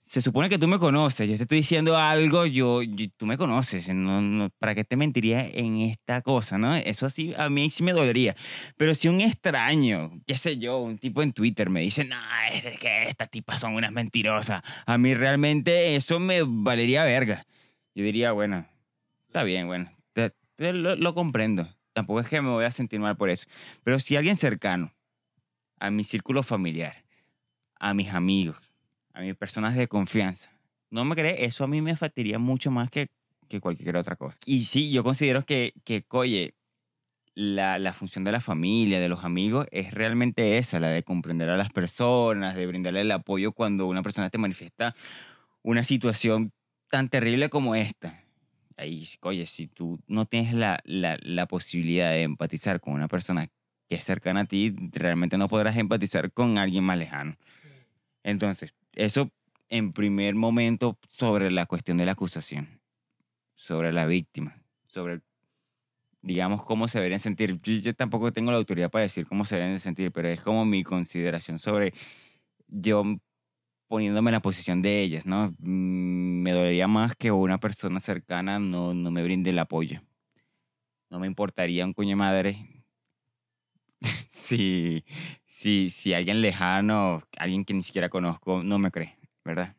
se 0.06 0.22
supone 0.22 0.50
que 0.50 0.60
tú 0.60 0.68
me 0.68 0.78
conoces, 0.80 1.28
yo 1.30 1.38
te 1.38 1.44
estoy 1.44 1.60
diciendo 1.60 1.98
algo, 1.98 2.46
yo, 2.46 2.82
yo- 2.84 3.08
tú 3.18 3.26
me 3.26 3.38
conoces, 3.38 3.88
no, 3.88 4.22
no, 4.22 4.50
¿para 4.60 4.76
qué 4.76 4.84
te 4.84 4.96
mentiría 4.98 5.48
en 5.48 5.78
esta 5.82 6.22
cosa, 6.22 6.58
no? 6.58 6.76
Eso 6.76 7.10
sí, 7.10 7.34
a 7.38 7.50
mí 7.50 7.70
sí 7.70 7.84
me 7.84 7.94
dolería. 7.94 8.36
Pero 8.78 8.94
si 8.96 9.08
un 9.08 9.22
extraño, 9.22 10.12
qué 10.28 10.38
sé 10.38 10.58
yo, 10.58 10.78
un 10.80 10.98
tipo 11.00 11.24
en 11.24 11.32
Twitter 11.34 11.70
me 11.70 11.82
dice, 11.82 12.04
no, 12.04 12.18
es 12.52 12.78
que 12.80 13.04
estas 13.04 13.30
tipas 13.32 13.60
son 13.62 13.76
unas 13.76 13.92
mentirosas, 13.94 14.62
a 14.86 14.98
mí 14.98 15.16
realmente 15.16 15.96
eso 15.96 16.20
me 16.20 16.42
valería 16.46 17.04
verga. 17.06 17.46
Yo 17.96 18.04
diría, 18.04 18.34
bueno, 18.34 18.68
está 19.28 19.44
bien, 19.44 19.68
bueno, 19.68 19.92
te- 20.14 20.34
te 20.58 20.74
lo, 20.74 20.96
lo 20.96 21.14
comprendo. 21.16 21.68
Tampoco 21.94 22.20
es 22.20 22.28
que 22.28 22.42
me 22.42 22.50
voy 22.50 22.66
a 22.66 22.72
sentir 22.72 23.00
mal 23.00 23.16
por 23.18 23.30
eso. 23.30 23.46
Pero 23.84 24.00
si 24.00 24.16
alguien 24.16 24.36
cercano, 24.36 24.94
a 25.80 25.92
mi 25.92 26.04
círculo 26.04 26.44
familiar, 26.44 27.04
a 27.80 27.94
mis 27.94 28.10
amigos, 28.10 28.58
a 29.14 29.22
mis 29.22 29.36
personas 29.36 29.76
de 29.76 29.88
confianza, 29.88 30.52
no 30.90 31.06
me 31.06 31.16
cree, 31.16 31.46
eso 31.46 31.64
a 31.64 31.68
mí 31.68 31.82
me 31.82 31.92
afectaría 31.92 32.38
mucho 32.38 32.70
más 32.70 32.90
que, 32.90 33.08
que 33.48 33.60
cualquier 33.60 33.98
otra 33.98 34.16
cosa. 34.16 34.38
Y 34.46 34.66
sí, 34.66 34.92
yo 34.92 35.04
considero 35.04 35.46
que, 35.46 35.74
que 35.84 36.06
oye, 36.10 36.54
la, 37.36 37.80
la 37.80 37.94
función 37.94 38.24
de 38.24 38.32
la 38.32 38.42
familia, 38.42 39.00
de 39.00 39.10
los 39.10 39.24
amigos, 39.24 39.66
es 39.72 39.92
realmente 39.92 40.58
esa, 40.58 40.80
la 40.80 40.90
de 40.90 41.04
comprender 41.04 41.50
a 41.50 41.58
las 41.58 41.72
personas, 41.72 42.56
de 42.56 42.68
brindarle 42.68 43.02
el 43.02 43.12
apoyo 43.12 43.54
cuando 43.54 43.88
una 43.88 44.04
persona 44.04 44.30
te 44.30 44.38
manifiesta 44.38 44.96
una 45.64 45.84
situación 45.84 46.52
tan 46.90 47.10
terrible 47.10 47.50
como 47.50 47.76
esta. 47.76 48.24
Ahí, 48.78 49.08
oye, 49.22 49.46
si 49.46 49.68
tú 49.68 50.00
no 50.08 50.26
tienes 50.26 50.54
la, 50.54 50.80
la, 50.84 51.18
la 51.22 51.48
posibilidad 51.48 52.12
de 52.12 52.24
empatizar 52.24 52.80
con 52.80 52.94
una 52.94 53.08
persona 53.08 53.48
que 53.90 53.96
es 53.96 54.04
cercana 54.04 54.42
a 54.42 54.46
ti, 54.46 54.76
realmente 54.92 55.38
no 55.38 55.48
podrás 55.48 55.78
empatizar 55.78 56.32
con 56.32 56.58
alguien 56.58 56.84
más 56.84 56.98
lejano. 56.98 57.36
Entonces, 58.24 58.74
eso 58.94 59.32
en 59.70 59.94
primer 59.94 60.36
momento 60.36 60.98
sobre 61.10 61.52
la 61.52 61.66
cuestión 61.66 61.98
de 61.98 62.06
la 62.06 62.14
acusación, 62.14 62.82
sobre 63.56 63.92
la 63.92 64.06
víctima, 64.06 64.62
sobre, 64.86 65.22
digamos, 66.22 66.64
cómo 66.64 66.88
se 66.88 67.00
deberían 67.00 67.20
sentir. 67.20 67.60
Yo, 67.62 67.74
yo 67.74 67.96
tampoco 67.96 68.32
tengo 68.32 68.52
la 68.52 68.58
autoridad 68.58 68.92
para 68.92 69.04
decir 69.04 69.26
cómo 69.26 69.46
se 69.46 69.56
deben 69.56 69.80
sentir, 69.80 70.12
pero 70.12 70.30
es 70.30 70.42
como 70.42 70.66
mi 70.66 70.84
consideración 70.84 71.60
sobre 71.60 71.94
yo 72.68 73.04
poniéndome 73.88 74.30
en 74.30 74.34
la 74.34 74.42
posición 74.42 74.82
de 74.82 75.02
ellas, 75.02 75.26
¿no? 75.26 75.56
Mm, 75.60 76.42
Me 76.44 76.52
dolería 76.52 76.88
más 76.88 77.16
que 77.16 77.32
una 77.32 77.60
persona 77.60 78.00
cercana 78.00 78.60
no, 78.60 78.94
no 78.94 79.12
me 79.12 79.24
brinde 79.24 79.52
el 79.52 79.60
apoyo. 79.60 80.02
No 81.10 81.20
me 81.20 81.28
importaría 81.28 81.86
un 81.86 81.94
coño 81.94 82.18
madre 82.18 82.73
si, 84.30 85.04
si, 85.46 85.90
si 85.90 86.14
alguien 86.14 86.42
lejano, 86.42 87.24
alguien 87.38 87.66
que 87.66 87.74
ni 87.74 87.84
siquiera 87.84 88.10
conozco, 88.10 88.64
no 88.64 88.80
me 88.80 88.92
cree, 88.92 89.18
¿verdad? 89.44 89.76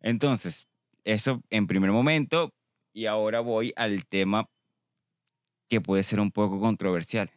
Entonces, 0.00 0.68
eso 1.04 1.42
en 1.50 1.66
primer 1.66 1.90
momento, 1.90 2.54
y 2.92 3.06
ahora 3.06 3.40
voy 3.40 3.72
al 3.76 4.06
tema 4.06 4.48
que 5.68 5.80
puede 5.80 6.02
ser 6.02 6.20
un 6.20 6.30
poco 6.30 6.60
controversial, 6.60 7.30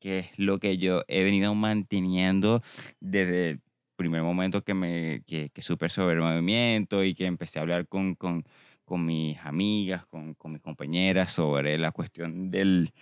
que 0.00 0.20
es 0.20 0.28
lo 0.36 0.58
que 0.58 0.78
yo 0.78 1.02
he 1.08 1.24
venido 1.24 1.54
manteniendo 1.54 2.62
desde 3.00 3.50
el 3.50 3.62
primer 3.96 4.22
momento 4.22 4.62
que, 4.62 4.74
me, 4.74 5.22
que, 5.26 5.50
que 5.50 5.62
supe 5.62 5.88
sobre 5.88 6.14
el 6.14 6.20
movimiento 6.20 7.04
y 7.04 7.14
que 7.14 7.26
empecé 7.26 7.58
a 7.58 7.62
hablar 7.62 7.88
con, 7.88 8.14
con, 8.14 8.44
con 8.84 9.04
mis 9.04 9.38
amigas, 9.38 10.06
con, 10.06 10.34
con 10.34 10.52
mis 10.52 10.62
compañeras 10.62 11.32
sobre 11.32 11.78
la 11.78 11.92
cuestión 11.92 12.50
del, 12.50 12.92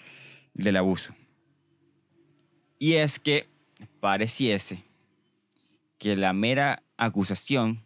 del 0.54 0.76
abuso. 0.76 1.14
Y 2.84 2.96
es 2.96 3.18
que 3.18 3.48
pareciese 3.98 4.84
que 5.96 6.18
la 6.18 6.34
mera 6.34 6.82
acusación 6.98 7.82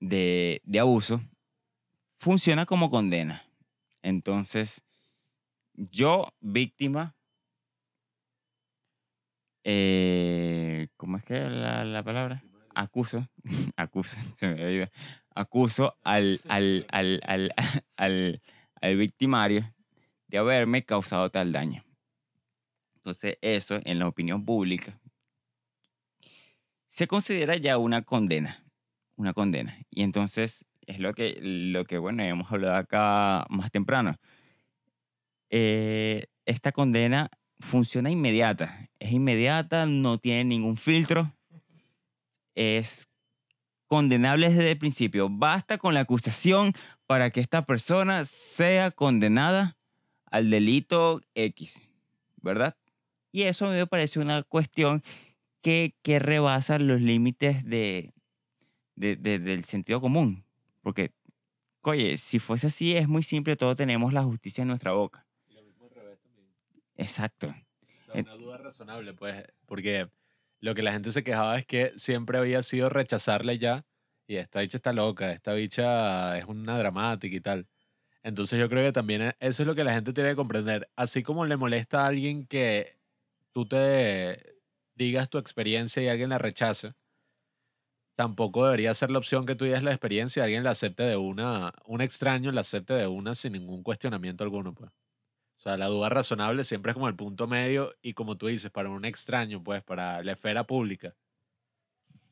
de, 0.00 0.62
abuso 0.80 1.20
funciona 2.16 2.64
como 2.64 2.88
condena. 2.88 3.44
Entonces, 4.00 4.82
yo, 5.74 6.32
víctima, 6.40 7.14
eh, 9.62 10.88
¿cómo 10.96 11.18
es 11.18 11.24
que 11.24 11.38
la, 11.38 11.84
la 11.84 12.02
palabra? 12.02 12.42
Acuso, 12.74 13.28
acuso, 13.76 14.16
se 14.36 14.48
me 14.48 14.72
ido. 14.72 14.88
acuso 15.34 15.98
al, 16.02 16.40
al, 16.48 16.86
al, 16.88 17.20
al, 17.26 17.52
al, 17.98 18.42
al 18.80 18.96
victimario 18.96 19.74
de 20.28 20.38
haberme 20.38 20.82
causado 20.82 21.28
tal 21.30 21.52
daño. 21.52 21.85
Entonces, 23.06 23.38
eso 23.40 23.78
en 23.84 24.00
la 24.00 24.08
opinión 24.08 24.44
pública 24.44 24.98
se 26.88 27.06
considera 27.06 27.54
ya 27.56 27.78
una 27.78 28.02
condena, 28.02 28.64
una 29.14 29.32
condena. 29.32 29.78
Y 29.90 30.02
entonces 30.02 30.64
es 30.88 30.98
lo 30.98 31.14
que, 31.14 31.38
lo 31.40 31.84
que 31.84 31.98
bueno, 31.98 32.24
hemos 32.24 32.50
hablado 32.50 32.74
acá 32.74 33.46
más 33.48 33.70
temprano. 33.70 34.16
Eh, 35.50 36.24
esta 36.46 36.72
condena 36.72 37.30
funciona 37.60 38.10
inmediata, 38.10 38.90
es 38.98 39.12
inmediata, 39.12 39.86
no 39.86 40.18
tiene 40.18 40.44
ningún 40.46 40.76
filtro, 40.76 41.32
es 42.56 43.08
condenable 43.86 44.48
desde 44.48 44.72
el 44.72 44.78
principio. 44.78 45.28
Basta 45.30 45.78
con 45.78 45.94
la 45.94 46.00
acusación 46.00 46.72
para 47.06 47.30
que 47.30 47.38
esta 47.38 47.66
persona 47.66 48.24
sea 48.24 48.90
condenada 48.90 49.76
al 50.24 50.50
delito 50.50 51.20
X, 51.36 51.80
¿verdad? 52.42 52.76
Y 53.32 53.42
eso 53.42 53.66
a 53.66 53.70
mí 53.70 53.76
me 53.76 53.86
parece 53.86 54.18
una 54.20 54.42
cuestión 54.42 55.02
que, 55.62 55.96
que 56.02 56.18
rebasa 56.18 56.78
los 56.78 57.00
límites 57.00 57.64
de, 57.64 58.14
de- 58.96 59.16
de- 59.16 59.38
del 59.38 59.64
sentido 59.64 60.00
común. 60.00 60.44
Porque, 60.82 61.12
oye, 61.82 62.16
si 62.18 62.38
fuese 62.38 62.68
así, 62.68 62.96
es 62.96 63.08
muy 63.08 63.22
simple, 63.22 63.56
todos 63.56 63.76
tenemos 63.76 64.12
la 64.12 64.22
justicia 64.24 64.62
en 64.62 64.68
nuestra 64.68 64.92
boca. 64.92 65.26
Exacto. 66.96 67.48
O 67.48 68.04
sea, 68.04 68.14
una 68.22 68.34
duda 68.34 68.58
razonable, 68.58 69.14
pues, 69.14 69.44
porque 69.66 70.08
lo 70.60 70.74
que 70.74 70.82
la 70.82 70.92
gente 70.92 71.10
se 71.10 71.24
quejaba 71.24 71.58
es 71.58 71.66
que 71.66 71.92
siempre 71.96 72.38
había 72.38 72.62
sido 72.62 72.88
rechazarle 72.88 73.58
ya, 73.58 73.84
y 74.26 74.36
esta 74.36 74.60
bicha 74.60 74.78
está 74.78 74.92
loca, 74.92 75.32
esta 75.32 75.52
bicha 75.52 76.38
es 76.38 76.46
una 76.46 76.78
dramática 76.78 77.36
y 77.36 77.40
tal. 77.40 77.68
Entonces 78.22 78.58
yo 78.58 78.68
creo 78.68 78.84
que 78.84 78.92
también 78.92 79.22
e- 79.22 79.36
eso 79.40 79.62
es 79.62 79.66
lo 79.68 79.74
que 79.74 79.84
la 79.84 79.94
gente 79.94 80.12
tiene 80.12 80.30
que 80.30 80.36
comprender. 80.36 80.90
Así 80.96 81.22
como 81.22 81.46
le 81.46 81.56
molesta 81.56 82.04
a 82.04 82.08
alguien 82.08 82.46
que 82.46 82.95
tú 83.56 83.66
te 83.66 84.60
digas 84.94 85.30
tu 85.30 85.38
experiencia 85.38 86.02
y 86.02 86.08
alguien 86.08 86.28
la 86.28 86.36
rechace, 86.36 86.92
tampoco 88.14 88.64
debería 88.64 88.94
ser 88.94 89.10
la 89.10 89.18
opción 89.18 89.46
que 89.46 89.54
tú 89.54 89.64
digas 89.64 89.82
la 89.82 89.92
experiencia 89.92 90.40
y 90.40 90.44
alguien 90.44 90.64
la 90.64 90.70
acepte 90.70 91.02
de 91.02 91.16
una, 91.16 91.72
un 91.86 92.00
extraño 92.00 92.52
la 92.52 92.62
acepte 92.62 92.94
de 92.94 93.06
una 93.06 93.34
sin 93.34 93.52
ningún 93.52 93.82
cuestionamiento 93.82 94.44
alguno, 94.44 94.74
pues. 94.74 94.90
O 94.90 95.62
sea, 95.64 95.76
la 95.78 95.86
duda 95.86 96.10
razonable 96.10 96.64
siempre 96.64 96.90
es 96.92 96.94
como 96.94 97.08
el 97.08 97.16
punto 97.16 97.46
medio 97.48 97.94
y 98.02 98.14
como 98.14 98.38
tú 98.38 98.48
dices, 98.48 98.70
para 98.72 98.90
un 98.90 99.04
extraño, 99.06 99.62
pues, 99.64 99.82
para 99.84 100.22
la 100.24 100.32
esfera 100.32 100.66
pública. 100.66 101.16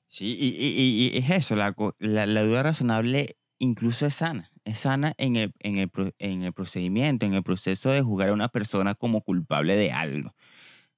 Sí, 0.09 0.37
y, 0.39 1.13
y- 1.15 1.19
es 1.19 1.31
eso, 1.31 1.57
la, 1.57 1.75
la, 1.99 2.43
duda 2.45 2.63
razonable 2.63 3.37
incluso 3.59 4.07
es 4.07 4.15
sana. 4.17 4.51
Es 4.65 4.81
sana 4.81 5.15
en 5.19 5.37
el, 5.37 5.53
en, 5.61 5.79
el, 5.79 5.91
en 6.19 6.43
el 6.43 6.53
procedimiento, 6.53 7.27
en 7.27 7.35
el 7.35 7.43
proceso 7.43 7.91
de 7.91 8.03
juzgar 8.03 8.31
a 8.31 8.33
una 8.33 8.49
persona 8.49 8.95
como 8.95 9.23
culpable 9.23 9.77
de 9.77 9.93
algo. 9.93 10.35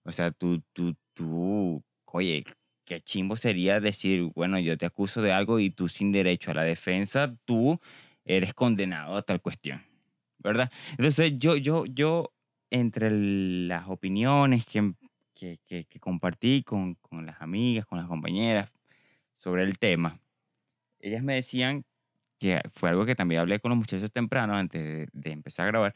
O 0.06 0.12
sea, 0.12 0.30
tú, 0.30 0.62
tú, 0.72 0.94
tú, 1.14 1.82
oye, 2.04 2.44
qué 2.84 3.00
chimbo 3.00 3.36
sería 3.36 3.80
decir, 3.80 4.30
bueno, 4.34 4.58
yo 4.60 4.78
te 4.78 4.86
acuso 4.86 5.20
de 5.20 5.32
algo 5.32 5.58
y 5.58 5.70
tú 5.70 5.88
sin 5.88 6.12
derecho 6.12 6.52
a 6.52 6.54
la 6.54 6.62
defensa, 6.62 7.36
tú 7.44 7.80
eres 8.24 8.54
condenado 8.54 9.16
a 9.16 9.22
tal 9.22 9.42
cuestión, 9.42 9.84
¿verdad? 10.38 10.70
Entonces, 10.92 11.32
yo, 11.38 11.56
yo, 11.56 11.86
yo, 11.86 12.32
entre 12.70 13.10
las 13.10 13.88
opiniones 13.88 14.64
que, 14.66 14.94
que, 15.34 15.58
que, 15.66 15.84
que 15.86 16.00
compartí 16.00 16.62
con, 16.62 16.94
con 16.96 17.26
las 17.26 17.40
amigas, 17.42 17.84
con 17.84 17.98
las 17.98 18.06
compañeras 18.06 18.70
sobre 19.34 19.64
el 19.64 19.78
tema, 19.78 20.20
ellas 21.00 21.22
me 21.22 21.34
decían 21.34 21.84
que 22.38 22.60
fue 22.72 22.90
algo 22.90 23.06
que 23.06 23.14
también 23.16 23.40
hablé 23.40 23.58
con 23.58 23.70
los 23.70 23.78
muchachos 23.78 24.12
temprano 24.12 24.54
antes 24.54 24.82
de, 24.82 25.08
de 25.12 25.30
empezar 25.32 25.66
a 25.66 25.70
grabar, 25.70 25.94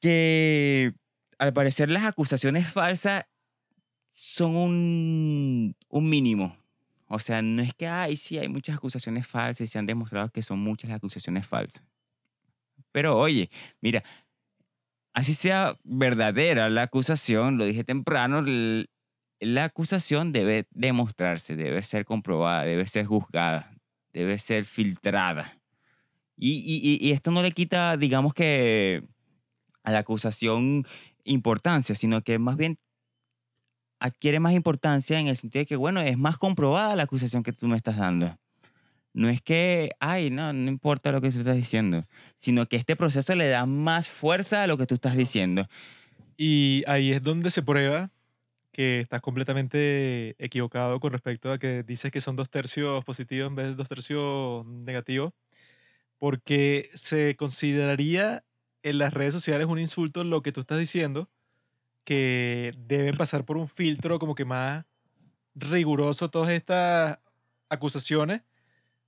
que 0.00 0.94
al 1.40 1.54
parecer 1.54 1.90
las 1.90 2.04
acusaciones 2.04 2.72
falsas 2.72 3.24
son 4.14 4.56
un, 4.56 5.76
un 5.88 6.10
mínimo. 6.10 6.56
O 7.08 7.18
sea, 7.20 7.42
no 7.42 7.62
es 7.62 7.74
que, 7.74 7.88
ay, 7.88 8.16
sí, 8.16 8.38
hay 8.38 8.48
muchas 8.48 8.76
acusaciones 8.76 9.26
falsas 9.26 9.62
y 9.62 9.68
se 9.68 9.78
han 9.78 9.86
demostrado 9.86 10.30
que 10.30 10.42
son 10.42 10.60
muchas 10.60 10.90
las 10.90 10.98
acusaciones 10.98 11.46
falsas. 11.46 11.82
Pero 12.92 13.16
oye, 13.18 13.50
mira, 13.80 14.02
así 15.14 15.34
sea 15.34 15.74
verdadera 15.84 16.68
la 16.70 16.82
acusación, 16.82 17.58
lo 17.58 17.64
dije 17.64 17.84
temprano, 17.84 18.42
la 19.40 19.64
acusación 19.64 20.32
debe 20.32 20.66
demostrarse, 20.70 21.56
debe 21.56 21.82
ser 21.82 22.04
comprobada, 22.04 22.64
debe 22.64 22.86
ser 22.86 23.06
juzgada, 23.06 23.72
debe 24.12 24.38
ser 24.38 24.64
filtrada. 24.64 25.58
Y- 26.38 26.98
y 27.00 27.12
esto 27.12 27.30
no 27.32 27.42
le 27.42 27.52
quita, 27.52 27.96
digamos 27.96 28.34
que, 28.34 29.04
a 29.84 29.92
la 29.92 30.00
acusación 30.00 30.86
importancia, 31.24 31.94
sino 31.94 32.22
que 32.22 32.38
más 32.38 32.56
bien 32.56 32.78
adquiere 34.00 34.40
más 34.40 34.54
importancia 34.54 35.20
en 35.20 35.28
el 35.28 35.36
sentido 35.36 35.60
de 35.60 35.66
que, 35.66 35.76
bueno, 35.76 36.00
es 36.00 36.16
más 36.18 36.38
comprobada 36.38 36.96
la 36.96 37.04
acusación 37.04 37.42
que 37.42 37.52
tú 37.52 37.68
me 37.68 37.76
estás 37.76 37.96
dando. 37.96 38.36
No 39.12 39.28
es 39.28 39.42
que, 39.42 39.90
ay, 39.98 40.30
no, 40.30 40.52
no 40.52 40.70
importa 40.70 41.12
lo 41.12 41.20
que 41.20 41.30
tú 41.30 41.40
estás 41.40 41.56
diciendo, 41.56 42.06
sino 42.36 42.66
que 42.66 42.76
este 42.76 42.96
proceso 42.96 43.34
le 43.34 43.48
da 43.48 43.66
más 43.66 44.08
fuerza 44.08 44.62
a 44.62 44.66
lo 44.66 44.78
que 44.78 44.86
tú 44.86 44.94
estás 44.94 45.16
diciendo. 45.16 45.68
Y 46.36 46.84
ahí 46.86 47.12
es 47.12 47.22
donde 47.22 47.50
se 47.50 47.62
prueba 47.62 48.10
que 48.72 49.00
estás 49.00 49.20
completamente 49.20 50.36
equivocado 50.38 51.00
con 51.00 51.12
respecto 51.12 51.52
a 51.52 51.58
que 51.58 51.82
dices 51.82 52.12
que 52.12 52.20
son 52.20 52.36
dos 52.36 52.48
tercios 52.50 53.04
positivos 53.04 53.48
en 53.48 53.56
vez 53.56 53.66
de 53.66 53.74
dos 53.74 53.88
tercios 53.88 54.64
negativos, 54.64 55.32
porque 56.18 56.88
se 56.94 57.34
consideraría 57.36 58.44
en 58.82 58.98
las 58.98 59.14
redes 59.14 59.34
sociales 59.34 59.66
un 59.66 59.78
insulto 59.78 60.24
lo 60.24 60.42
que 60.42 60.52
tú 60.52 60.60
estás 60.62 60.78
diciendo, 60.78 61.28
que 62.04 62.74
deben 62.78 63.16
pasar 63.16 63.44
por 63.44 63.56
un 63.56 63.68
filtro 63.68 64.18
como 64.18 64.34
que 64.34 64.44
más 64.44 64.86
riguroso 65.54 66.30
todas 66.30 66.50
estas 66.50 67.20
acusaciones 67.68 68.42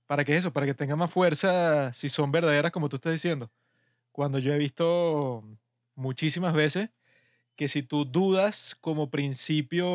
¿Para 0.07 0.25
qué 0.25 0.35
eso? 0.35 0.51
Para 0.53 0.65
que 0.65 0.73
tenga 0.73 0.95
más 0.95 1.11
fuerza 1.11 1.93
si 1.93 2.09
son 2.09 2.31
verdaderas 2.31 2.71
como 2.71 2.89
tú 2.89 2.97
estás 2.97 3.13
diciendo. 3.13 3.51
Cuando 4.11 4.39
yo 4.39 4.53
he 4.53 4.57
visto 4.57 5.43
muchísimas 5.95 6.53
veces 6.53 6.91
que 7.55 7.67
si 7.67 7.83
tú 7.83 8.05
dudas 8.05 8.75
como 8.81 9.11
principio, 9.11 9.87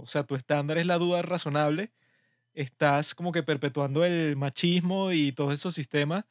o 0.00 0.06
sea, 0.06 0.24
tu 0.24 0.36
estándar 0.36 0.78
es 0.78 0.86
la 0.86 0.98
duda 0.98 1.22
razonable, 1.22 1.92
estás 2.54 3.14
como 3.14 3.32
que 3.32 3.42
perpetuando 3.42 4.04
el 4.04 4.36
machismo 4.36 5.12
y 5.12 5.32
todos 5.32 5.54
esos 5.54 5.74
sistemas 5.74 6.24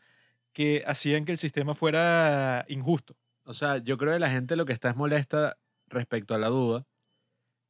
que 0.57 0.83
hacían 0.87 1.23
que 1.23 1.33
el 1.33 1.37
sistema 1.37 1.75
fuera 1.75 2.65
injusto. 2.67 3.15
O 3.43 3.53
sea, 3.53 3.77
yo 3.77 3.95
creo 3.99 4.13
que 4.13 4.19
la 4.19 4.31
gente 4.31 4.55
lo 4.55 4.65
que 4.65 4.73
está 4.73 4.89
es 4.89 4.95
molesta 4.95 5.55
respecto 5.85 6.33
a 6.33 6.39
la 6.39 6.47
duda 6.47 6.83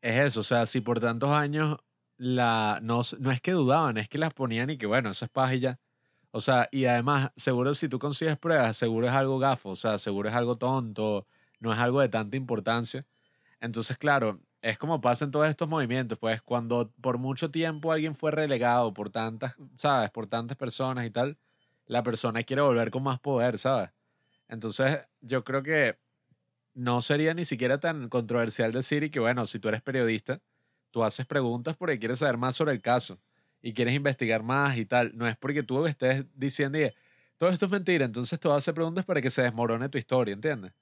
es 0.01 0.17
eso. 0.19 0.39
O 0.39 0.43
sea, 0.43 0.65
si 0.65 0.79
por 0.79 1.01
tantos 1.01 1.31
años 1.31 1.79
la, 2.15 2.79
no, 2.81 3.01
no 3.19 3.31
es 3.31 3.41
que 3.41 3.51
dudaban, 3.51 3.97
es 3.97 4.07
que 4.07 4.17
las 4.17 4.33
ponían 4.33 4.69
y 4.69 4.77
que 4.77 4.85
bueno, 4.85 5.09
eso 5.09 5.25
es 5.25 5.31
paja 5.31 5.55
y 5.55 5.59
ya. 5.59 5.79
O 6.31 6.39
sea, 6.39 6.69
y 6.71 6.85
además, 6.85 7.31
seguro 7.35 7.73
si 7.73 7.89
tú 7.89 7.99
consigues 7.99 8.37
pruebas, 8.37 8.77
seguro 8.77 9.07
es 9.07 9.13
algo 9.13 9.37
gafo, 9.37 9.71
o 9.71 9.75
sea, 9.75 9.99
seguro 9.99 10.29
es 10.29 10.35
algo 10.35 10.57
tonto, 10.57 11.27
no 11.59 11.73
es 11.73 11.79
algo 11.79 11.99
de 11.99 12.07
tanta 12.07 12.37
importancia. 12.37 13.05
Entonces, 13.59 13.97
claro, 13.97 14.39
es 14.61 14.77
como 14.77 15.01
pasa 15.01 15.25
en 15.25 15.31
todos 15.31 15.49
estos 15.49 15.67
movimientos, 15.67 16.17
pues 16.19 16.41
cuando 16.41 16.93
por 17.01 17.17
mucho 17.17 17.51
tiempo 17.51 17.91
alguien 17.91 18.15
fue 18.15 18.31
relegado 18.31 18.93
por 18.93 19.09
tantas, 19.09 19.55
¿sabes? 19.77 20.09
Por 20.11 20.27
tantas 20.27 20.57
personas 20.57 21.05
y 21.05 21.11
tal, 21.11 21.37
la 21.87 22.03
persona 22.03 22.43
quiere 22.43 22.61
volver 22.61 22.91
con 22.91 23.03
más 23.03 23.19
poder, 23.19 23.57
¿sabes? 23.57 23.89
Entonces, 24.47 24.99
yo 25.21 25.43
creo 25.43 25.63
que 25.63 25.97
no 26.73 27.01
sería 27.01 27.33
ni 27.33 27.43
siquiera 27.43 27.79
tan 27.79 28.07
controversial 28.09 28.71
decir 28.71 29.03
y 29.03 29.09
que, 29.09 29.19
bueno, 29.19 29.45
si 29.47 29.59
tú 29.59 29.67
eres 29.69 29.81
periodista, 29.81 30.41
tú 30.91 31.03
haces 31.03 31.25
preguntas 31.25 31.75
porque 31.75 31.99
quieres 31.99 32.19
saber 32.19 32.37
más 32.37 32.55
sobre 32.55 32.71
el 32.73 32.81
caso 32.81 33.19
y 33.61 33.73
quieres 33.73 33.95
investigar 33.95 34.43
más 34.43 34.77
y 34.77 34.85
tal. 34.85 35.17
No 35.17 35.27
es 35.27 35.35
porque 35.37 35.63
tú 35.63 35.85
estés 35.87 36.25
diciendo, 36.35 36.79
y, 36.79 36.91
todo 37.37 37.49
esto 37.49 37.65
es 37.65 37.71
mentira, 37.71 38.05
entonces 38.05 38.39
tú 38.39 38.51
haces 38.51 38.73
preguntas 38.73 39.05
para 39.05 39.21
que 39.21 39.29
se 39.29 39.41
desmorone 39.41 39.89
tu 39.89 39.97
historia, 39.97 40.33
¿entiendes? 40.33 40.73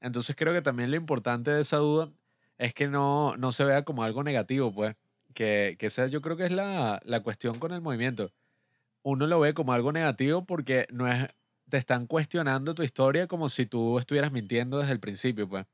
Entonces 0.00 0.34
creo 0.36 0.52
que 0.52 0.62
también 0.62 0.90
lo 0.90 0.96
importante 0.96 1.50
de 1.50 1.62
esa 1.62 1.78
duda 1.78 2.10
es 2.58 2.74
que 2.74 2.88
no, 2.88 3.36
no 3.36 3.52
se 3.52 3.64
vea 3.64 3.84
como 3.84 4.04
algo 4.04 4.22
negativo, 4.22 4.72
pues. 4.72 4.96
Que, 5.34 5.76
que 5.78 5.86
esa 5.86 6.08
yo 6.08 6.20
creo 6.20 6.36
que 6.36 6.44
es 6.44 6.52
la, 6.52 7.00
la 7.04 7.20
cuestión 7.22 7.58
con 7.58 7.72
el 7.72 7.80
movimiento. 7.80 8.30
Uno 9.02 9.26
lo 9.26 9.40
ve 9.40 9.54
como 9.54 9.72
algo 9.72 9.92
negativo 9.92 10.44
porque 10.44 10.86
no 10.90 11.10
es, 11.10 11.28
te 11.68 11.78
están 11.78 12.06
cuestionando 12.06 12.74
tu 12.74 12.82
historia 12.82 13.26
como 13.26 13.48
si 13.48 13.66
tú 13.66 13.98
estuvieras 13.98 14.32
mintiendo 14.32 14.78
desde 14.78 14.92
el 14.92 15.00
principio, 15.00 15.48
pues. 15.48 15.66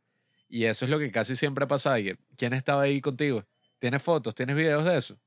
Y 0.48 0.64
eso 0.64 0.84
es 0.86 0.90
lo 0.90 0.98
que 0.98 1.10
casi 1.10 1.36
siempre 1.36 1.66
pasa. 1.66 1.98
y 2.00 2.04
que, 2.04 2.18
¿Quién 2.36 2.54
estaba 2.54 2.82
ahí 2.82 3.00
contigo? 3.00 3.44
¿Tienes 3.78 4.02
fotos? 4.02 4.34
¿Tienes 4.34 4.56
videos 4.56 4.84
de 4.84 4.96
eso? 4.96 5.18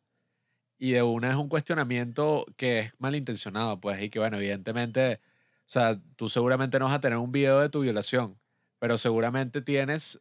Y 0.80 0.94
de 0.94 1.04
una 1.04 1.30
es 1.30 1.36
un 1.36 1.48
cuestionamiento 1.50 2.46
que 2.58 2.80
es 2.80 2.94
malintencionado, 2.98 3.80
pues, 3.80 4.02
y 4.02 4.10
que, 4.10 4.20
bueno, 4.20 4.38
evidentemente, 4.38 5.16
o 5.16 5.20
sea, 5.68 6.02
tú 6.16 6.28
seguramente 6.28 6.80
no 6.80 6.86
vas 6.86 6.96
a 6.96 7.00
tener 7.00 7.20
un 7.20 7.32
video 7.32 7.60
de 7.60 7.70
tu 7.70 7.82
violación, 7.82 8.40
pero 8.80 8.98
seguramente 8.98 9.62
tienes 9.62 10.20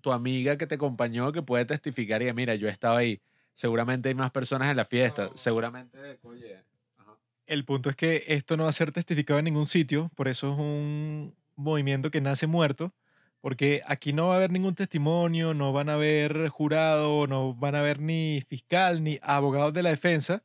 tu 0.00 0.12
amiga 0.12 0.56
que 0.56 0.66
te 0.66 0.76
acompañó 0.76 1.32
que 1.32 1.42
puede 1.42 1.64
testificar 1.64 2.22
y 2.22 2.32
mira, 2.32 2.54
yo 2.54 2.68
estaba 2.68 2.98
ahí. 2.98 3.20
Seguramente 3.54 4.08
hay 4.08 4.14
más 4.14 4.30
personas 4.30 4.70
en 4.70 4.76
la 4.76 4.84
fiesta. 4.84 5.30
Seguramente, 5.34 6.20
oye. 6.22 6.62
El 7.48 7.64
punto 7.64 7.88
es 7.88 7.96
que 7.96 8.24
esto 8.28 8.58
no 8.58 8.64
va 8.64 8.68
a 8.68 8.72
ser 8.72 8.92
testificado 8.92 9.38
en 9.38 9.46
ningún 9.46 9.64
sitio, 9.64 10.10
por 10.14 10.28
eso 10.28 10.52
es 10.52 10.58
un 10.58 11.34
movimiento 11.56 12.10
que 12.10 12.20
nace 12.20 12.46
muerto, 12.46 12.92
porque 13.40 13.80
aquí 13.86 14.12
no 14.12 14.28
va 14.28 14.34
a 14.34 14.36
haber 14.36 14.52
ningún 14.52 14.74
testimonio, 14.74 15.54
no 15.54 15.72
van 15.72 15.88
a 15.88 15.94
haber 15.94 16.50
jurado, 16.50 17.26
no 17.26 17.54
van 17.54 17.74
a 17.74 17.80
haber 17.80 18.00
ni 18.00 18.42
fiscal 18.46 19.02
ni 19.02 19.18
abogados 19.22 19.72
de 19.72 19.82
la 19.82 19.88
defensa, 19.88 20.42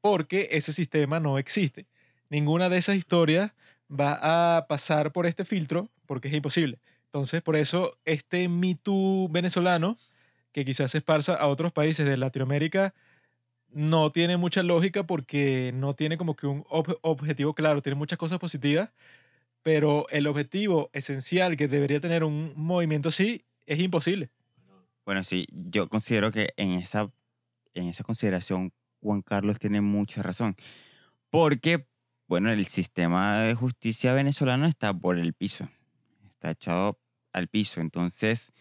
porque 0.00 0.50
ese 0.52 0.72
sistema 0.72 1.18
no 1.18 1.38
existe. 1.38 1.88
Ninguna 2.30 2.68
de 2.68 2.78
esas 2.78 2.94
historias 2.94 3.50
va 3.90 4.58
a 4.58 4.68
pasar 4.68 5.10
por 5.10 5.26
este 5.26 5.44
filtro, 5.44 5.90
porque 6.06 6.28
es 6.28 6.34
imposible. 6.34 6.78
Entonces, 7.06 7.42
por 7.42 7.56
eso 7.56 7.98
este 8.04 8.48
Me 8.48 8.76
Too 8.76 9.28
venezolano, 9.28 9.98
que 10.52 10.64
quizás 10.64 10.92
se 10.92 10.98
esparza 10.98 11.34
a 11.34 11.48
otros 11.48 11.72
países 11.72 12.06
de 12.06 12.16
Latinoamérica, 12.16 12.94
no 13.72 14.10
tiene 14.12 14.36
mucha 14.36 14.62
lógica 14.62 15.04
porque 15.06 15.72
no 15.74 15.94
tiene 15.94 16.18
como 16.18 16.36
que 16.36 16.46
un 16.46 16.64
ob- 16.64 16.98
objetivo 17.02 17.54
claro, 17.54 17.82
tiene 17.82 17.96
muchas 17.96 18.18
cosas 18.18 18.38
positivas, 18.38 18.90
pero 19.62 20.06
el 20.10 20.26
objetivo 20.26 20.90
esencial 20.92 21.56
que 21.56 21.68
debería 21.68 22.00
tener 22.00 22.24
un 22.24 22.52
movimiento 22.56 23.08
así 23.10 23.44
es 23.66 23.78
imposible. 23.80 24.30
Bueno, 25.04 25.24
sí, 25.24 25.46
yo 25.52 25.88
considero 25.88 26.30
que 26.30 26.52
en 26.56 26.72
esa, 26.72 27.10
en 27.74 27.88
esa 27.88 28.04
consideración 28.04 28.72
Juan 29.00 29.22
Carlos 29.22 29.58
tiene 29.58 29.80
mucha 29.80 30.22
razón. 30.22 30.56
Porque, 31.30 31.86
bueno, 32.26 32.50
el 32.50 32.66
sistema 32.66 33.40
de 33.42 33.54
justicia 33.54 34.12
venezolano 34.12 34.66
está 34.66 34.92
por 34.94 35.18
el 35.18 35.34
piso. 35.34 35.68
Está 36.26 36.50
echado 36.50 36.98
al 37.32 37.48
piso. 37.48 37.80
Entonces, 37.80 38.52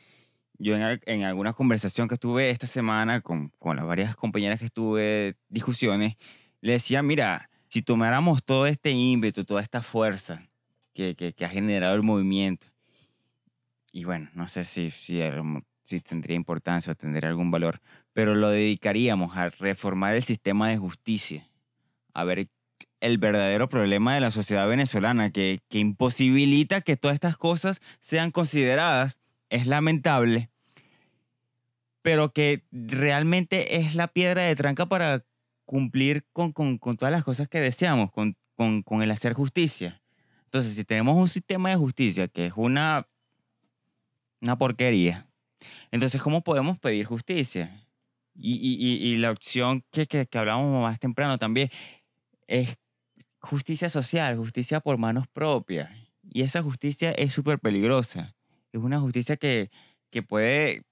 yo 0.59 0.75
en, 0.75 1.01
en 1.05 1.23
alguna 1.23 1.53
conversación 1.53 2.07
que 2.07 2.17
tuve 2.17 2.49
esta 2.49 2.67
semana 2.67 3.21
con, 3.21 3.49
con 3.59 3.75
las 3.75 3.85
varias 3.85 4.15
compañeras 4.15 4.59
que 4.59 4.65
estuve, 4.65 5.35
discusiones, 5.49 6.15
le 6.61 6.73
decía, 6.73 7.03
mira, 7.03 7.49
si 7.67 7.81
tomáramos 7.81 8.43
todo 8.43 8.65
este 8.65 8.91
ímpetu, 8.91 9.45
toda 9.45 9.61
esta 9.61 9.81
fuerza 9.81 10.47
que, 10.93 11.15
que, 11.15 11.33
que 11.33 11.45
ha 11.45 11.49
generado 11.49 11.95
el 11.95 12.03
movimiento, 12.03 12.67
y 13.91 14.03
bueno, 14.03 14.29
no 14.33 14.47
sé 14.47 14.65
si, 14.65 14.91
si, 14.91 15.19
si 15.83 16.01
tendría 16.01 16.35
importancia 16.35 16.91
o 16.91 16.95
tendría 16.95 17.29
algún 17.29 17.49
valor, 17.49 17.81
pero 18.13 18.35
lo 18.35 18.49
dedicaríamos 18.49 19.35
a 19.35 19.49
reformar 19.49 20.15
el 20.15 20.23
sistema 20.23 20.69
de 20.69 20.77
justicia, 20.77 21.47
a 22.13 22.23
ver 22.23 22.47
el 22.99 23.17
verdadero 23.17 23.69
problema 23.69 24.13
de 24.13 24.21
la 24.21 24.31
sociedad 24.31 24.67
venezolana, 24.67 25.31
que, 25.31 25.59
que 25.69 25.79
imposibilita 25.79 26.81
que 26.81 26.97
todas 26.97 27.15
estas 27.15 27.37
cosas 27.37 27.81
sean 27.99 28.31
consideradas, 28.31 29.19
es 29.49 29.67
lamentable, 29.67 30.49
pero 32.01 32.31
que 32.31 32.63
realmente 32.71 33.77
es 33.77 33.95
la 33.95 34.07
piedra 34.07 34.43
de 34.43 34.55
tranca 34.55 34.85
para 34.87 35.25
cumplir 35.65 36.25
con, 36.31 36.53
con- 36.53 36.79
todas 36.97 37.11
las 37.11 37.23
cosas 37.23 37.47
que 37.49 37.59
deseamos, 37.59 38.11
con, 38.11 38.37
con- 38.55 38.81
con 38.83 39.01
el 39.01 39.11
hacer 39.11 39.33
justicia. 39.33 40.01
Entonces, 40.45 40.75
si 40.75 40.83
tenemos 40.85 41.17
un 41.17 41.27
sistema 41.27 41.69
de 41.69 41.75
justicia 41.75 42.27
que 42.29 42.45
es 42.45 42.53
una, 42.55 43.07
una 44.41 44.57
porquería, 44.57 45.27
entonces, 45.91 46.21
¿cómo 46.21 46.43
podemos 46.43 46.79
pedir 46.79 47.05
justicia? 47.05 47.85
Y, 48.35 48.53
y- 48.55 48.75
y- 48.79 49.13
y 49.13 49.17
la 49.17 49.31
opción 49.31 49.83
que, 49.91 50.05
que, 50.05 50.25
que 50.27 50.37
hablábamos 50.37 50.81
más 50.83 50.99
temprano 50.99 51.37
también 51.37 51.69
es 52.47 52.77
justicia 53.39 53.89
social, 53.89 54.37
justicia 54.37 54.79
por 54.79 54.97
manos 54.97 55.27
propias. 55.27 55.89
Y 56.23 56.43
esa 56.43 56.61
justicia 56.63 57.11
es 57.11 57.33
súper 57.33 57.59
peligrosa. 57.59 58.36
Es 58.73 58.81
una 58.81 58.99
justicia 58.99 59.37
que, 59.37 59.69
que 60.11 60.23
puede, 60.23 60.83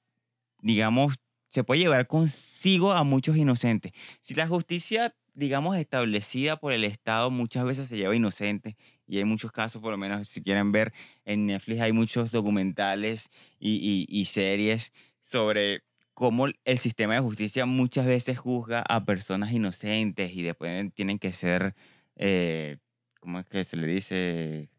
digamos, 0.61 1.15
se 1.51 1.63
puede 1.63 1.81
llevar 1.81 2.07
consigo 2.07 2.93
a 2.93 3.03
muchos 3.03 3.37
inocentes. 3.37 3.93
Si 4.21 4.35
la 4.35 4.47
justicia, 4.47 5.15
digamos, 5.33 5.77
establecida 5.77 6.57
por 6.57 6.73
el 6.73 6.83
Estado 6.83 7.31
muchas 7.31 7.65
veces 7.65 7.87
se 7.89 7.97
lleva 7.97 8.15
inocentes, 8.15 8.75
y 9.07 9.17
hay 9.19 9.25
muchos 9.25 9.51
casos, 9.51 9.81
por 9.81 9.91
lo 9.91 9.97
menos 9.97 10.27
si 10.29 10.41
quieren 10.43 10.71
ver, 10.71 10.93
en 11.25 11.45
Netflix 11.47 11.81
hay 11.81 11.91
muchos 11.93 12.31
documentales 12.31 13.29
y, 13.59 14.05
y- 14.09 14.25
series 14.25 14.91
sobre 15.21 15.83
cómo 16.13 16.47
el 16.47 16.79
sistema 16.79 17.15
de 17.15 17.19
justicia 17.21 17.65
muchas 17.65 18.05
veces 18.07 18.37
juzga 18.39 18.83
a 18.87 19.05
personas 19.05 19.51
inocentes 19.53 20.31
y 20.33 20.43
después 20.43 20.93
tienen 20.95 21.19
que 21.19 21.33
ser, 21.33 21.75
eh, 22.15 22.77
¿cómo 23.19 23.39
es 23.39 23.45
que 23.47 23.63
se 23.63 23.77
le 23.77 23.87
dice? 23.87 24.69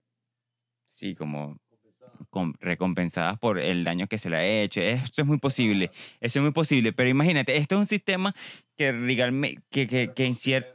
Sí, 0.89 1.15
como 1.15 1.59
com- 1.59 1.66
recompensadas 2.61 3.39
por 3.39 3.59
el 3.59 3.85
daño 3.85 4.07
que 4.07 4.19
se 4.19 4.31
le 4.31 4.37
ha 4.37 4.47
hecho. 4.47 4.81
Esto 4.81 5.23
es 5.23 5.29
muy 5.29 5.39
posible, 5.39 5.91
eso 6.21 6.39
es 6.39 6.43
muy 6.43 6.53
posible, 6.53 6.93
pero 6.93 7.09
imagínate, 7.09 7.57
esto 7.57 7.77
es 7.77 7.81
un 7.81 7.87
sistema 7.87 8.35
que, 8.77 8.93
que, 9.71 9.87
que, 9.87 10.13
que 10.15 10.27
en 10.27 10.35
cier- 10.35 10.67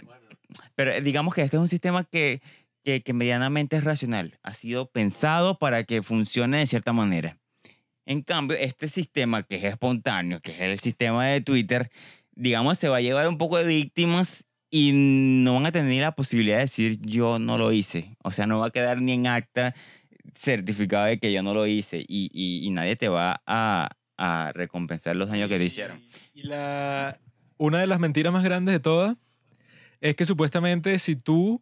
pero 0.76 1.00
digamos 1.02 1.34
que 1.34 1.42
este 1.42 1.58
es 1.58 1.62
un 1.62 1.70
sistema 1.70 2.04
que, 2.04 2.42
que, 2.84 3.02
que 3.04 3.14
medianamente 3.14 3.78
es 3.78 3.84
racional, 3.84 4.40
ha 4.44 4.54
sido 4.54 4.92
pensado 4.92 5.60
para 5.60 5.84
que 5.84 6.02
funcione 6.02 6.58
de 6.58 6.68
cierta 6.68 6.94
manera. 6.94 7.38
En 8.06 8.22
cambio, 8.22 8.58
este 8.58 8.88
sistema 8.88 9.44
que 9.44 9.58
es 9.58 9.64
espontáneo, 9.64 10.42
que 10.42 10.52
es 10.54 10.62
el 10.62 10.80
sistema 10.80 11.26
de 11.28 11.42
Twitter, 11.42 11.92
digamos, 12.34 12.80
se 12.80 12.90
va 12.90 12.98
a 12.98 13.02
llevar 13.02 13.28
un 13.28 13.38
poco 13.38 13.58
de 13.58 13.66
víctimas 13.66 14.46
y 14.72 14.92
no 14.94 15.56
van 15.56 15.68
a 15.68 15.72
tener 15.72 16.02
la 16.02 16.16
posibilidad 16.16 16.58
de 16.58 16.64
decir 16.64 16.98
yo 17.02 17.40
no 17.40 17.58
lo 17.58 17.72
hice. 17.72 18.16
O 18.24 18.32
sea, 18.32 18.48
no 18.48 18.60
va 18.60 18.68
a 18.68 18.72
quedar 18.72 19.02
ni 19.02 19.12
en 19.12 19.28
acta 19.28 19.76
certificado 20.36 21.06
de 21.06 21.18
que 21.20 21.32
yo 21.34 21.44
no 21.44 21.54
lo 21.54 21.68
hice 21.68 22.00
y, 22.08 22.30
y- 22.34 22.66
y 22.66 22.70
nadie 22.72 22.96
te 22.96 23.10
va 23.10 23.42
a, 23.46 23.90
a 24.18 24.52
recompensar 24.54 25.16
los 25.16 25.30
daños 25.30 25.50
que 25.50 25.58
te 25.58 25.66
hicieron. 25.66 26.02
Y 26.34 26.44
la, 26.44 27.20
una 27.58 27.80
de 27.80 27.88
las 27.88 28.00
mentiras 28.00 28.32
más 28.34 28.44
grandes 28.44 28.74
de 28.74 28.80
todas 28.80 29.18
es 30.00 30.16
que 30.16 30.26
supuestamente 30.26 30.98
si 31.00 31.16
tú, 31.16 31.62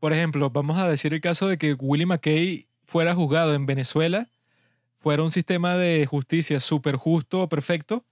por 0.00 0.12
ejemplo, 0.12 0.50
vamos 0.50 0.78
a 0.78 0.88
decir 0.88 1.12
el 1.14 1.20
caso 1.20 1.48
de 1.48 1.58
que 1.58 1.74
Willie 1.74 2.06
McKay 2.06 2.66
fuera 2.84 3.14
juzgado 3.14 3.54
en 3.54 3.66
Venezuela, 3.66 4.28
fuera 4.98 5.22
un 5.22 5.30
sistema 5.30 5.76
de 5.76 6.06
justicia 6.06 6.58
súper 6.60 6.96
justo, 6.96 7.48
perfecto, 7.48 8.04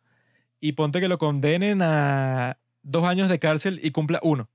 y 0.61 0.73
ponte 0.73 1.01
que 1.01 1.09
lo 1.09 1.19
condenen 1.19 1.83
a 1.83 2.59
dos 2.83 3.05
años 3.05 3.29
de 3.29 3.39
cárcel 3.39 3.81
y 3.83 3.91
cumpla 3.91 4.21
uno. 4.23 4.49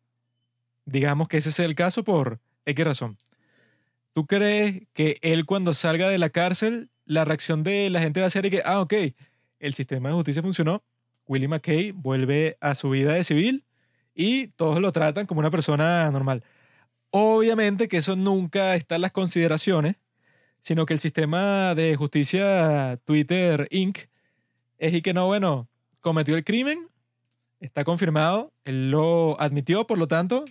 digamos 0.86 1.28
que 1.28 1.38
ese 1.38 1.50
es 1.50 1.60
el 1.60 1.76
caso 1.76 2.04
por 2.04 2.40
X 2.66 2.86
razón. 2.86 3.18
¿Tú 4.14 4.26
crees 4.26 4.84
que 4.94 5.18
él 5.22 5.46
cuando 5.46 5.74
salga 5.74 6.10
de 6.10 6.18
la 6.18 6.30
cárcel, 6.30 6.90
la 7.06 7.24
reacción 7.26 7.64
de 7.64 7.90
la 7.90 8.02
gente 8.02 8.20
va 8.20 8.28
a 8.28 8.30
ser 8.30 8.50
que, 8.50 8.62
ah, 8.66 8.82
ok, 8.82 8.94
el 9.60 9.74
sistema 9.74 10.10
de 10.10 10.16
justicia 10.16 10.42
funcionó, 10.42 10.84
Willie 11.28 11.48
McKay 11.48 11.92
vuelve 11.92 12.58
a 12.60 12.76
su 12.76 12.90
vida 12.90 13.14
de 13.14 13.24
civil 13.24 13.64
y 14.14 14.48
todos 14.48 14.82
lo 14.82 14.92
tratan 14.92 15.28
como 15.28 15.40
una 15.40 15.52
persona 15.52 16.12
normal? 16.12 16.44
Obviamente 17.12 17.88
que 17.88 17.98
eso 17.98 18.16
nunca 18.16 18.76
está 18.76 18.96
en 18.96 19.02
las 19.02 19.12
consideraciones, 19.12 19.96
sino 20.60 20.86
que 20.86 20.94
el 20.94 21.00
sistema 21.00 21.74
de 21.76 21.96
justicia 21.96 23.00
Twitter 23.06 23.68
Inc. 23.72 24.00
es 24.78 24.94
y 24.94 25.02
que 25.02 25.14
no, 25.14 25.28
bueno, 25.28 25.70
cometió 26.02 26.36
el 26.36 26.44
crimen, 26.44 26.88
está 27.62 27.84
confirmado, 27.86 28.52
él 28.66 28.92
lo 28.92 29.40
admitió, 29.40 29.88
por 29.88 29.98
lo 29.98 30.08
tanto, 30.08 30.46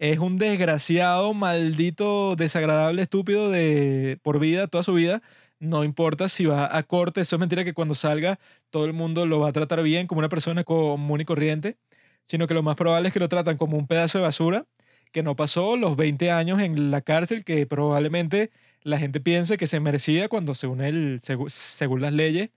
es 0.00 0.18
un 0.18 0.38
desgraciado, 0.38 1.34
maldito, 1.34 2.34
desagradable, 2.34 3.02
estúpido 3.02 3.50
de 3.50 4.18
por 4.22 4.40
vida, 4.40 4.66
toda 4.66 4.82
su 4.82 4.94
vida. 4.94 5.22
No 5.60 5.84
importa 5.84 6.28
si 6.28 6.46
va 6.46 6.74
a 6.76 6.82
corte, 6.84 7.20
eso 7.20 7.36
es 7.36 7.40
mentira 7.40 7.64
que 7.64 7.74
cuando 7.74 7.94
salga 7.94 8.40
todo 8.70 8.86
el 8.86 8.94
mundo 8.94 9.26
lo 9.26 9.40
va 9.40 9.50
a 9.50 9.52
tratar 9.52 9.82
bien 9.82 10.06
como 10.06 10.20
una 10.20 10.30
persona 10.30 10.64
común 10.64 11.20
y 11.20 11.26
corriente, 11.26 11.76
sino 12.24 12.46
que 12.46 12.54
lo 12.54 12.62
más 12.62 12.76
probable 12.76 13.08
es 13.08 13.14
que 13.14 13.20
lo 13.20 13.28
tratan 13.28 13.58
como 13.58 13.76
un 13.78 13.86
pedazo 13.86 14.18
de 14.18 14.24
basura 14.24 14.66
que 15.12 15.22
no 15.22 15.36
pasó 15.36 15.76
los 15.76 15.96
20 15.96 16.30
años 16.30 16.60
en 16.60 16.90
la 16.90 17.02
cárcel 17.02 17.44
que 17.44 17.66
probablemente 17.66 18.50
la 18.82 18.98
gente 18.98 19.20
piense 19.20 19.58
que 19.58 19.66
se 19.66 19.80
merecía 19.80 20.28
cuando 20.28 20.54
según, 20.54 20.80
él, 20.82 21.18
según 21.20 22.00
las 22.00 22.12
leyes 22.14 22.50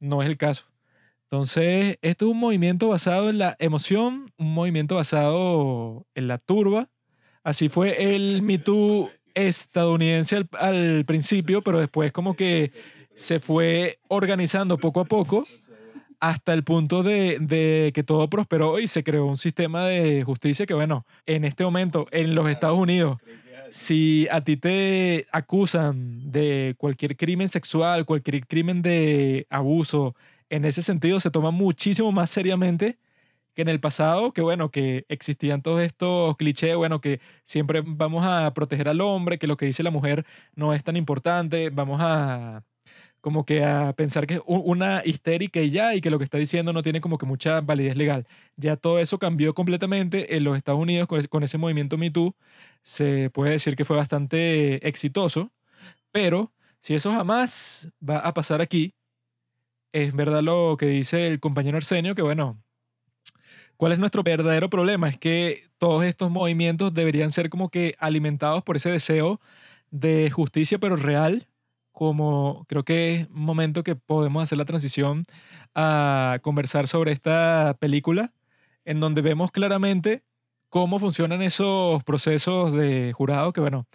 no 0.00 0.22
es 0.22 0.28
el 0.28 0.36
caso. 0.38 0.73
Entonces, 1.34 1.98
esto 2.00 2.26
es 2.26 2.30
un 2.30 2.38
movimiento 2.38 2.90
basado 2.90 3.28
en 3.28 3.38
la 3.38 3.56
emoción, 3.58 4.30
un 4.38 4.54
movimiento 4.54 4.94
basado 4.94 6.06
en 6.14 6.28
la 6.28 6.38
turba. 6.38 6.90
Así 7.42 7.68
fue 7.68 8.14
el 8.14 8.40
Me 8.42 8.58
Too 8.58 9.10
estadounidense 9.34 10.36
al, 10.36 10.48
al 10.52 11.04
principio, 11.04 11.60
pero 11.60 11.80
después 11.80 12.12
como 12.12 12.34
que 12.34 12.70
se 13.16 13.40
fue 13.40 13.98
organizando 14.06 14.78
poco 14.78 15.00
a 15.00 15.06
poco 15.06 15.44
hasta 16.20 16.52
el 16.52 16.62
punto 16.62 17.02
de, 17.02 17.38
de, 17.40 17.90
que 17.92 18.04
todo 18.04 18.30
prosperó 18.30 18.78
y 18.78 18.86
se 18.86 19.02
creó 19.02 19.26
un 19.26 19.36
sistema 19.36 19.86
de 19.86 20.22
justicia 20.22 20.66
que, 20.66 20.74
bueno, 20.74 21.04
en 21.26 21.44
este 21.44 21.64
momento 21.64 22.06
en 22.12 22.36
los 22.36 22.48
Estados 22.48 22.78
Unidos, 22.78 23.18
si 23.70 24.28
a 24.30 24.40
ti 24.40 24.56
te 24.56 25.26
acusan 25.32 26.30
de 26.30 26.76
cualquier 26.78 27.16
crimen 27.16 27.48
sexual, 27.48 28.04
cualquier 28.04 28.46
crimen 28.46 28.82
de 28.82 29.48
abuso, 29.50 30.14
en 30.50 30.64
ese 30.64 30.82
sentido 30.82 31.20
se 31.20 31.30
toma 31.30 31.50
muchísimo 31.50 32.12
más 32.12 32.30
seriamente 32.30 32.98
que 33.54 33.62
en 33.62 33.68
el 33.68 33.80
pasado, 33.80 34.32
que 34.32 34.42
bueno, 34.42 34.70
que 34.70 35.06
existían 35.08 35.62
todos 35.62 35.82
estos 35.82 36.36
clichés, 36.36 36.76
bueno, 36.76 37.00
que 37.00 37.20
siempre 37.44 37.82
vamos 37.86 38.24
a 38.26 38.52
proteger 38.54 38.88
al 38.88 39.00
hombre, 39.00 39.38
que 39.38 39.46
lo 39.46 39.56
que 39.56 39.66
dice 39.66 39.82
la 39.82 39.90
mujer 39.92 40.26
no 40.56 40.74
es 40.74 40.84
tan 40.84 40.96
importante, 40.96 41.70
vamos 41.70 42.00
a 42.02 42.64
como 43.24 43.46
que 43.46 43.64
a 43.64 43.94
pensar 43.94 44.26
que 44.26 44.34
es 44.34 44.40
una 44.46 45.02
histérica 45.02 45.60
y 45.60 45.70
ya, 45.70 45.94
y 45.94 46.02
que 46.02 46.10
lo 46.10 46.18
que 46.18 46.24
está 46.24 46.36
diciendo 46.36 46.74
no 46.74 46.82
tiene 46.82 47.00
como 47.00 47.16
que 47.16 47.24
mucha 47.24 47.62
validez 47.62 47.96
legal. 47.96 48.26
Ya 48.56 48.76
todo 48.76 48.98
eso 48.98 49.18
cambió 49.18 49.54
completamente 49.54 50.36
en 50.36 50.44
los 50.44 50.58
Estados 50.58 50.78
Unidos 50.78 51.08
con 51.30 51.42
ese, 51.42 51.56
movimiento 51.58 51.96
Me 51.96 52.10
Too. 52.10 52.36
Se 52.82 53.30
puede 53.30 53.52
decir 53.52 53.76
que 53.76 53.86
fue 53.86 53.96
bastante 53.96 54.86
exitoso, 54.86 55.50
pero 56.12 56.52
si 56.80 56.94
eso 56.94 57.12
jamás 57.12 57.88
va 58.06 58.18
a 58.18 58.34
pasar 58.34 58.60
aquí, 58.60 58.94
es 59.94 60.12
verdad 60.12 60.42
lo 60.42 60.76
que 60.76 60.86
dice 60.86 61.28
el 61.28 61.38
compañero 61.38 61.76
Arsenio, 61.76 62.16
que 62.16 62.22
bueno, 62.22 62.60
¿cuál 63.76 63.92
es 63.92 64.00
nuestro 64.00 64.24
verdadero 64.24 64.68
problema? 64.68 65.08
Es 65.08 65.18
que 65.18 65.68
todos 65.78 66.04
estos 66.04 66.32
movimientos 66.32 66.92
deberían 66.92 67.30
ser 67.30 67.48
como 67.48 67.68
que 67.68 67.94
alimentados 68.00 68.64
por 68.64 68.76
ese 68.76 68.90
deseo 68.90 69.40
de 69.92 70.30
justicia, 70.32 70.80
pero 70.80 70.96
real, 70.96 71.46
como 71.92 72.64
creo 72.68 72.84
que 72.84 73.14
es 73.14 73.28
un 73.28 73.44
momento 73.44 73.84
que 73.84 73.94
podemos 73.94 74.42
hacer 74.42 74.58
la 74.58 74.64
transición 74.64 75.26
a 75.76 76.40
conversar 76.42 76.88
sobre 76.88 77.12
esta 77.12 77.76
película, 77.78 78.32
en 78.84 78.98
donde 78.98 79.22
vemos 79.22 79.52
claramente 79.52 80.24
cómo 80.70 80.98
funcionan 80.98 81.40
esos 81.40 82.02
procesos 82.02 82.72
de 82.72 83.12
jurado, 83.12 83.52
que 83.52 83.60
bueno, 83.60 83.86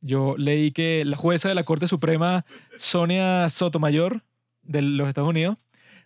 yo 0.00 0.34
leí 0.38 0.72
que 0.72 1.04
la 1.04 1.18
jueza 1.18 1.50
de 1.50 1.54
la 1.54 1.64
Corte 1.64 1.88
Suprema, 1.88 2.46
Sonia 2.78 3.50
Sotomayor, 3.50 4.22
de 4.62 4.82
los 4.82 5.08
Estados 5.08 5.30
Unidos, 5.30 5.58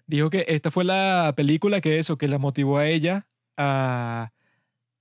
dijo 0.06 0.30
que 0.30 0.44
esta 0.48 0.70
fue 0.70 0.84
la 0.84 1.32
película 1.36 1.80
que 1.80 1.98
eso, 1.98 2.18
que 2.18 2.28
la 2.28 2.38
motivó 2.38 2.78
a 2.78 2.88
ella 2.88 3.26
a 3.56 4.32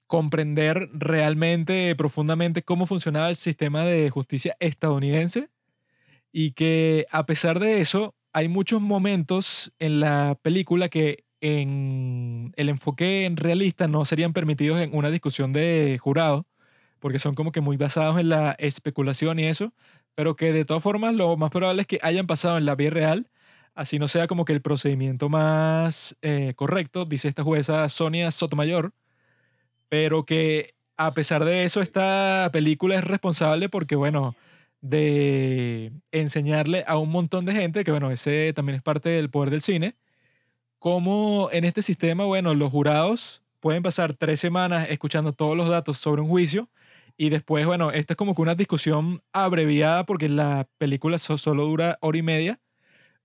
comprender 0.07 0.89
realmente, 0.93 1.95
profundamente 1.95 2.63
cómo 2.63 2.85
funcionaba 2.85 3.29
el 3.29 3.35
sistema 3.35 3.83
de 3.85 4.09
justicia 4.09 4.55
estadounidense 4.59 5.49
y 6.31 6.51
que 6.51 7.07
a 7.11 7.25
pesar 7.25 7.59
de 7.59 7.79
eso, 7.79 8.13
hay 8.33 8.49
muchos 8.49 8.81
momentos 8.81 9.71
en 9.79 10.01
la 10.01 10.37
película 10.41 10.89
que 10.89 11.23
en 11.39 12.53
el 12.55 12.69
enfoque 12.69 13.25
en 13.25 13.37
realista 13.37 13.87
no 13.87 14.03
serían 14.03 14.33
permitidos 14.33 14.81
en 14.81 14.95
una 14.95 15.09
discusión 15.09 15.53
de 15.53 15.97
jurado, 16.01 16.45
porque 16.99 17.19
son 17.19 17.35
como 17.35 17.51
que 17.51 17.61
muy 17.61 17.77
basados 17.77 18.19
en 18.19 18.29
la 18.29 18.55
especulación 18.57 19.39
y 19.39 19.45
eso, 19.45 19.73
pero 20.15 20.35
que 20.35 20.51
de 20.51 20.65
todas 20.65 20.83
formas 20.83 21.13
lo 21.13 21.37
más 21.37 21.51
probable 21.51 21.83
es 21.83 21.87
que 21.87 21.99
hayan 22.01 22.27
pasado 22.27 22.57
en 22.57 22.65
la 22.65 22.75
vida 22.75 22.89
real, 22.89 23.29
así 23.75 23.99
no 23.99 24.07
sea 24.07 24.27
como 24.27 24.45
que 24.45 24.53
el 24.53 24.61
procedimiento 24.61 25.29
más 25.29 26.17
eh, 26.21 26.53
correcto, 26.55 27.05
dice 27.05 27.27
esta 27.27 27.43
jueza 27.43 27.87
Sonia 27.89 28.31
Sotomayor, 28.31 28.93
pero 29.89 30.25
que 30.25 30.75
a 30.97 31.13
pesar 31.13 31.45
de 31.45 31.65
eso 31.65 31.81
esta 31.81 32.49
película 32.53 32.95
es 32.95 33.03
responsable 33.03 33.69
porque, 33.69 33.95
bueno, 33.95 34.35
de 34.81 35.91
enseñarle 36.11 36.83
a 36.87 36.97
un 36.97 37.09
montón 37.11 37.45
de 37.45 37.53
gente, 37.53 37.83
que 37.83 37.91
bueno, 37.91 38.11
ese 38.11 38.53
también 38.53 38.77
es 38.77 38.83
parte 38.83 39.09
del 39.09 39.29
poder 39.29 39.49
del 39.49 39.61
cine, 39.61 39.95
cómo 40.79 41.49
en 41.51 41.65
este 41.65 41.81
sistema, 41.81 42.25
bueno, 42.25 42.53
los 42.53 42.71
jurados 42.71 43.41
pueden 43.59 43.83
pasar 43.83 44.13
tres 44.13 44.39
semanas 44.39 44.87
escuchando 44.89 45.33
todos 45.33 45.57
los 45.57 45.69
datos 45.69 45.97
sobre 45.97 46.21
un 46.21 46.29
juicio 46.29 46.69
y 47.17 47.29
después, 47.29 47.65
bueno, 47.65 47.91
esta 47.91 48.13
es 48.13 48.17
como 48.17 48.35
que 48.35 48.41
una 48.41 48.55
discusión 48.55 49.23
abreviada 49.33 50.05
porque 50.05 50.29
la 50.29 50.67
película 50.77 51.17
solo 51.17 51.65
dura 51.65 51.97
hora 52.01 52.17
y 52.17 52.21
media, 52.21 52.59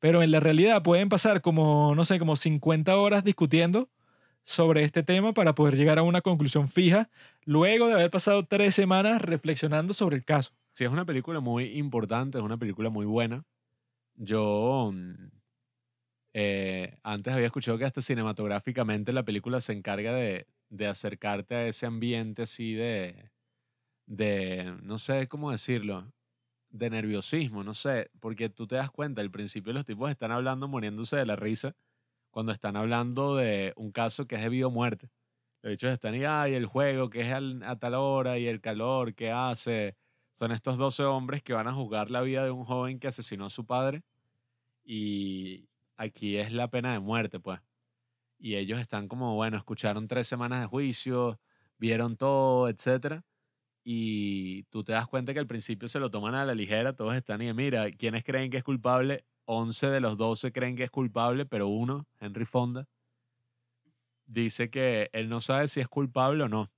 pero 0.01 0.23
en 0.23 0.33
la 0.33 0.41
realidad 0.41 0.83
pueden 0.83 1.09
pasar 1.09 1.43
como, 1.43 1.95
no 1.95 2.05
sé, 2.05 2.19
como 2.19 2.35
50 2.35 2.97
horas 2.97 3.23
discutiendo 3.23 3.89
sobre 4.43 4.83
este 4.83 5.03
tema 5.03 5.35
para 5.35 5.55
poder 5.55 5.77
llegar 5.77 5.99
a 5.99 6.03
una 6.03 6.23
conclusión 6.23 6.67
fija 6.67 7.11
luego 7.45 7.87
de 7.87 7.95
haber 7.95 8.11
pasado 8.11 8.45
tres 8.47 8.75
semanas 8.75 9.23
reflexionando 9.23 9.93
sobre 9.93 10.17
el 10.17 10.25
caso. 10.25 10.53
Sí, 10.73 10.85
es 10.85 10.91
una 10.91 11.05
película 11.05 11.41
muy 11.41 11.79
importante, 11.79 12.39
es 12.39 12.45
una 12.45 12.57
película 12.57 12.91
muy 12.91 13.05
buena. 13.07 13.45
Yo 14.17 14.91
mm, 14.93 15.31
eh, 16.33 16.97
antes 17.03 17.35
había 17.35 17.47
escuchado 17.47 17.77
que 17.79 17.85
hasta 17.85 18.01
cinematográficamente 18.01 19.13
la 19.13 19.25
película 19.25 19.61
se 19.61 19.73
encarga 19.75 20.13
de, 20.15 20.47
de 20.71 20.87
acercarte 20.87 21.55
a 21.55 21.67
ese 21.67 21.87
ambiente 21.87 22.43
así 22.43 22.73
de, 22.75 23.31
de, 24.07 24.77
no 24.83 24.99
sé 24.99 25.29
cómo 25.29 25.51
decirlo, 25.51 26.11
de 26.71 26.91
nerviosismo, 26.91 27.65
no 27.65 27.75
sé, 27.75 28.11
porque 28.21 28.49
tú 28.51 28.67
te 28.67 28.77
das 28.77 28.91
cuenta, 28.91 29.21
al 29.23 29.31
principio 29.31 29.73
los 29.73 29.85
tipos 29.85 30.11
están 30.11 30.31
hablando 30.33 30.69
muriéndose 30.69 31.17
de 31.17 31.27
la 31.27 31.37
risa 31.37 31.75
cuando 32.31 32.53
están 32.53 32.77
hablando 32.77 33.37
de 33.37 33.73
un 33.77 33.93
caso 33.93 34.27
que 34.27 34.37
es 34.37 34.43
de 34.43 34.49
vida 34.51 34.69
o 34.69 34.71
muerte. 34.71 35.11
Los 35.63 35.73
dichos 35.73 35.93
están 35.93 36.15
y, 36.15 36.25
ay, 36.25 36.55
el 36.55 36.67
juego 36.67 37.11
que 37.11 37.23
es 37.23 37.33
a 37.33 37.77
tal 37.79 37.95
hora 37.95 38.39
y 38.39 38.47
el 38.47 38.61
calor 38.61 39.15
que 39.15 39.31
hace 39.33 39.97
son 40.33 40.53
estos 40.53 40.79
12 40.79 41.05
hombres 41.05 41.43
que 41.43 41.53
van 41.55 41.69
a 41.69 41.75
juzgar 41.75 42.11
la 42.11 42.23
vida 42.23 42.45
de 42.45 42.51
un 42.51 42.65
joven 42.65 42.99
que 43.01 43.09
asesinó 43.09 43.47
a 43.47 43.51
su 43.51 43.67
padre 43.67 44.03
y 44.85 45.69
aquí 45.97 46.37
es 46.37 46.53
la 46.53 46.69
pena 46.69 46.93
de 46.93 47.01
muerte, 47.01 47.41
pues. 47.41 47.61
Y 48.39 48.57
ellos 48.57 48.81
están 48.81 49.09
como, 49.09 49.35
bueno, 49.37 49.57
escucharon 49.59 50.09
tres 50.09 50.27
semanas 50.29 50.61
de 50.63 50.67
juicio, 50.67 51.41
vieron 51.79 52.17
todo, 52.17 52.69
etcétera. 52.69 53.25
Y 53.83 54.65
tú 54.65 54.85
te 54.85 54.93
das 54.93 55.07
cuenta 55.07 55.33
que 55.33 55.39
al 55.39 55.47
principio 55.47 55.89
se 55.89 56.01
lo 56.01 56.11
toman 56.11 56.35
a 56.35 56.45
la 56.45 56.55
ligera, 56.55 56.95
todos 56.95 57.15
están 57.15 57.41
y 57.43 57.53
mira, 57.55 57.91
¿quiénes 57.93 58.25
creen 58.25 58.51
que 58.51 58.59
es 58.59 58.65
culpable? 58.65 59.25
11 59.47 59.89
de 59.89 60.01
los 60.01 60.17
12 60.17 60.53
creen 60.53 60.77
que 60.77 60.85
es 60.85 60.91
culpable, 60.91 61.47
pero 61.47 61.69
uno, 61.69 62.07
Henry 62.21 62.45
Fonda, 62.45 62.87
dice 64.27 64.71
que 64.71 65.09
él 65.13 65.29
no 65.29 65.41
sabe 65.41 65.67
si 65.67 65.81
es 65.81 65.89
culpable 65.89 66.45
o 66.45 66.49
no, 66.49 66.71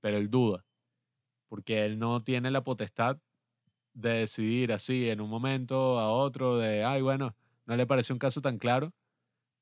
pero 0.00 0.18
él 0.18 0.30
duda 0.30 0.64
porque 1.48 1.84
él 1.84 1.98
no 1.98 2.22
tiene 2.22 2.50
la 2.50 2.62
potestad 2.62 3.18
de 3.94 4.10
decidir 4.10 4.72
así 4.72 5.08
en 5.08 5.20
un 5.20 5.30
momento 5.30 5.98
a 5.98 6.10
otro 6.10 6.58
de, 6.58 6.84
ay, 6.84 7.02
bueno, 7.02 7.34
no 7.66 7.76
le 7.76 7.86
parece 7.86 8.12
un 8.12 8.18
caso 8.18 8.40
tan 8.40 8.58
claro 8.58 8.92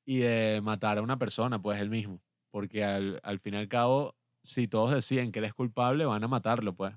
y 0.05 0.19
de 0.19 0.61
matar 0.61 0.97
a 0.97 1.01
una 1.01 1.17
persona, 1.17 1.61
pues 1.61 1.79
él 1.79 1.89
mismo. 1.89 2.21
Porque 2.51 2.83
al, 2.83 3.19
al 3.23 3.39
fin 3.39 3.55
y 3.55 3.57
al 3.57 3.67
cabo, 3.67 4.15
si 4.47 4.67
todos 4.67 4.91
deciden 4.91 5.31
que 5.31 5.39
él 5.39 5.45
es 5.45 5.53
culpable, 5.53 6.05
van 6.05 6.23
a 6.23 6.27
matarlo, 6.29 6.75
pues, 6.75 6.95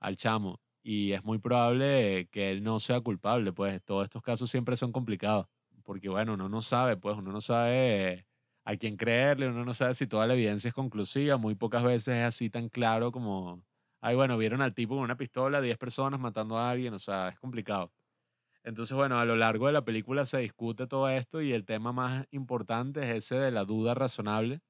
al 0.00 0.16
chamo. 0.16 0.60
Y 0.82 1.12
es 1.12 1.24
muy 1.24 1.38
probable 1.38 2.28
que 2.30 2.50
él 2.50 2.62
no 2.62 2.80
sea 2.80 3.00
culpable, 3.00 3.52
pues 3.52 3.82
todos 3.84 4.04
estos 4.04 4.22
casos 4.22 4.50
siempre 4.50 4.76
son 4.76 4.92
complicados. 4.92 5.46
Porque 5.84 6.08
bueno, 6.08 6.34
uno 6.34 6.48
no 6.48 6.60
sabe, 6.60 6.96
pues 6.96 7.16
uno 7.16 7.32
no 7.32 7.40
sabe 7.40 8.26
a 8.64 8.76
quién 8.76 8.96
creerle, 8.96 9.48
uno 9.48 9.64
no 9.64 9.74
sabe 9.74 9.94
si 9.94 10.06
toda 10.06 10.26
la 10.26 10.34
evidencia 10.34 10.68
es 10.68 10.74
conclusiva, 10.74 11.36
muy 11.38 11.54
pocas 11.54 11.82
veces 11.84 12.16
es 12.16 12.24
así 12.24 12.50
tan 12.50 12.68
claro 12.70 13.12
como, 13.12 13.62
ay, 14.00 14.14
bueno, 14.16 14.38
vieron 14.38 14.62
al 14.62 14.74
tipo 14.74 14.94
con 14.94 15.04
una 15.04 15.16
pistola, 15.16 15.60
10 15.60 15.78
personas 15.78 16.20
matando 16.20 16.56
a 16.58 16.70
alguien, 16.70 16.94
o 16.94 16.98
sea, 16.98 17.28
es 17.30 17.38
complicado. 17.38 17.92
Entonces, 18.64 18.96
bueno, 18.96 19.18
a 19.18 19.24
lo 19.26 19.36
largo 19.36 19.66
de 19.66 19.72
la 19.74 19.84
película 19.84 20.24
se 20.26 20.38
discute 20.38 20.86
todo 20.86 21.08
esto 21.10 21.42
y 21.42 21.52
el 21.52 21.64
tema 21.66 21.92
más 21.92 22.26
importante 22.30 23.00
es 23.02 23.10
ese 23.26 23.36
de 23.36 23.50
la 23.50 23.64
duda 23.64 23.94
razonable 23.94 24.60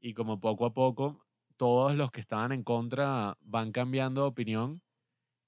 y 0.00 0.14
como 0.14 0.40
poco 0.40 0.66
a 0.66 0.74
poco 0.74 1.24
todos 1.56 1.94
los 1.94 2.10
que 2.10 2.20
estaban 2.20 2.52
en 2.52 2.62
contra 2.62 3.36
van 3.40 3.72
cambiando 3.72 4.22
de 4.22 4.28
opinión 4.28 4.82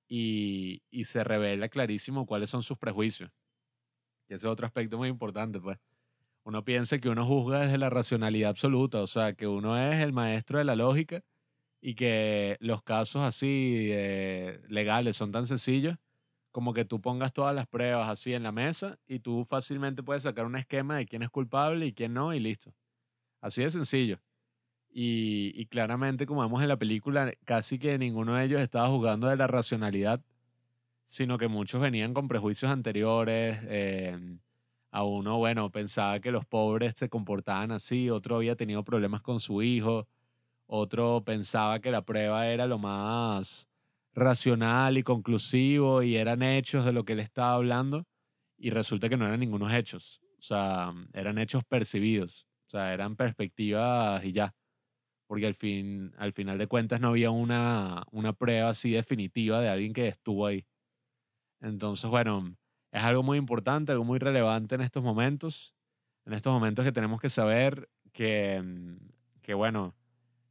y, 0.09 0.83
se 1.05 1.25
revela 1.25 1.69
clarísimo 1.69 2.27
cuáles 2.27 2.51
son 2.51 2.63
sus 2.63 2.79
prejuicios. 2.79 3.31
Y 4.29 4.35
ese 4.35 4.47
es 4.47 4.53
otro 4.53 4.67
aspecto 4.67 4.99
muy 4.99 5.09
importante, 5.09 5.61
pues. 5.61 5.79
Uno 6.45 6.65
piensa 6.65 6.99
que 6.99 7.09
uno 7.09 7.27
juzga 7.27 7.61
desde 7.61 7.79
la 7.79 7.91
racionalidad 7.91 8.51
absoluta, 8.51 9.01
o 9.01 9.07
sea, 9.07 9.35
que 9.35 9.47
uno 9.47 9.79
es 9.79 10.03
el 10.03 10.13
maestro 10.13 10.59
de 10.59 10.65
la 10.65 10.77
lógica 10.77 11.23
y 11.81 11.95
que 11.95 12.57
los 12.61 12.83
casos 12.83 13.23
así 13.23 13.89
eh, 13.91 14.61
legales 14.69 15.17
son 15.17 15.33
tan 15.33 15.47
sencillos 15.47 15.97
como 16.55 16.73
que 16.73 16.85
tú 16.85 17.01
pongas 17.01 17.33
todas 17.33 17.53
las 17.53 17.67
pruebas 17.67 18.09
así 18.09 18.33
en 18.33 18.45
la 18.45 18.53
mesa 18.53 18.97
y 19.09 19.19
tú 19.19 19.45
fácilmente 19.45 20.05
puedes 20.05 20.23
sacar 20.23 20.47
un 20.47 20.55
esquema 20.55 20.99
de 20.99 21.05
quién 21.05 21.23
es 21.25 21.29
culpable 21.29 21.85
y 21.85 21.93
quién 21.93 22.15
no 22.15 22.33
y 22.33 22.39
listo. 22.39 22.73
Así 23.41 23.65
de 23.65 23.71
sencillo. 23.71 24.21
Y, 24.97 25.53
y 25.61 25.67
claramente, 25.67 26.25
como 26.25 26.43
vemos 26.43 26.63
en 26.63 26.69
la 26.69 26.77
película, 26.79 27.33
casi 27.45 27.79
que 27.81 27.99
ninguno 27.99 28.37
de 28.37 28.45
ellos 28.45 28.61
estaba 28.61 28.89
jugando 28.89 29.27
de 29.27 29.37
la 29.37 29.49
racionalidad, 29.49 30.21
sino 31.07 31.39
que 31.39 31.49
muchos 31.49 31.81
venían 31.81 32.15
con 32.15 32.29
prejuicios 32.29 32.71
anteriores. 32.71 33.59
eh, 33.65 34.39
a 34.95 35.03
uno, 35.03 35.39
bueno, 35.39 35.71
pensaba 35.73 36.21
que 36.21 36.31
los 36.31 36.47
pobres 36.47 36.95
se 36.97 37.09
comportaban 37.09 37.73
así, 37.73 38.11
otro 38.11 38.37
había 38.37 38.55
tenido 38.55 38.85
problemas 38.85 39.23
con 39.23 39.41
su 39.41 39.61
hijo, 39.61 40.07
otro 40.67 41.25
pensaba 41.25 41.81
que 41.81 41.91
la 41.91 42.03
prueba 42.03 42.47
era 42.47 42.67
lo 42.69 42.79
más 42.79 43.69
racional 44.15 44.97
y 44.97 45.03
conclusivo 45.03 46.05
y 46.05 46.15
eran 46.17 46.45
hechos 46.45 46.85
de 46.85 46.93
lo 46.93 47.05
que 47.05 47.15
él 47.15 47.21
estaba 47.21 47.55
hablando 47.55 48.07
y 48.57 48.71
resulta 48.71 49.09
que 49.09 49.17
no 49.17 49.27
eran 49.27 49.41
ningunos 49.41 49.73
hechos, 49.73 50.23
o 50.39 50.43
sea, 50.43 50.95
eran 51.13 51.39
hechos 51.39 51.65
percibidos, 51.65 52.47
o 52.69 52.71
sea, 52.71 52.95
eran 52.95 53.17
perspectivas 53.17 54.25
y 54.25 54.31
ya, 54.33 54.55
porque 55.27 55.47
al, 55.47 55.55
fin, 55.55 56.13
al 56.19 56.33
final 56.33 56.59
de 56.59 56.67
cuentas 56.67 57.01
no 57.01 57.09
había 57.09 57.31
una, 57.31 58.05
una 58.11 58.33
prueba 58.33 58.71
así 58.71 58.93
definitiva 58.93 59.61
de 59.61 59.69
alguien 59.69 59.93
que 59.93 60.09
estuvo 60.09 60.47
ahí. 60.47 60.67
Entonces, 61.61 62.09
bueno, 62.11 62.57
es 62.93 63.03
algo 63.03 63.23
muy 63.23 63.39
importante, 63.39 63.93
algo 63.93 64.05
muy 64.05 64.19
relevante 64.19 64.75
en 64.75 64.83
estos 64.83 65.03
momentos, 65.03 65.75
en 66.27 66.35
estos 66.35 66.53
momentos 66.53 66.85
que 66.85 66.93
tenemos 66.93 67.21
que 67.21 67.31
saber 67.31 67.89
que, 68.13 68.63
mm, 68.63 68.97
que 69.43 69.55
bueno, 69.55 69.95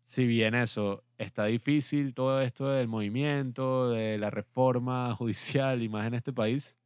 si 0.03 0.25
bien 0.27 0.55
eso 0.55 1.03
está 1.17 1.45
difícil, 1.45 2.13
todo 2.13 2.41
esto 2.41 2.69
del 2.69 2.87
movimiento, 2.87 3.89
de 3.91 4.17
la 4.17 4.29
reforma 4.29 5.15
judicial 5.15 5.81
y 5.83 5.89
más 5.89 6.07
en 6.07 6.15
este 6.15 6.33
país, 6.33 6.77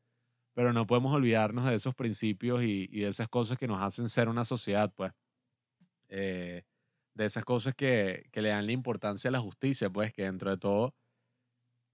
pero 0.53 0.73
no 0.73 0.87
podemos 0.87 1.13
olvidarnos 1.15 1.65
de 1.65 1.75
esos 1.75 1.95
principios 1.95 2.63
y, 2.63 2.89
y 2.91 3.01
de 3.01 3.09
esas 3.09 3.29
cosas 3.29 3.57
que 3.57 3.67
nos 3.67 3.81
hacen 3.81 4.09
ser 4.09 4.29
una 4.29 4.45
sociedad, 4.45 4.91
pues. 4.95 5.13
Eh, 6.09 6.63
de 7.17 7.25
esas 7.25 7.43
cosas 7.43 7.73
que, 7.75 8.29
que 8.31 8.41
le 8.41 8.49
dan 8.49 8.67
la 8.67 8.71
importancia 8.71 9.29
a 9.29 9.31
la 9.31 9.39
justicia, 9.39 9.89
pues, 9.89 10.13
que 10.13 10.23
dentro 10.23 10.51
de 10.51 10.57
todo 10.57 10.93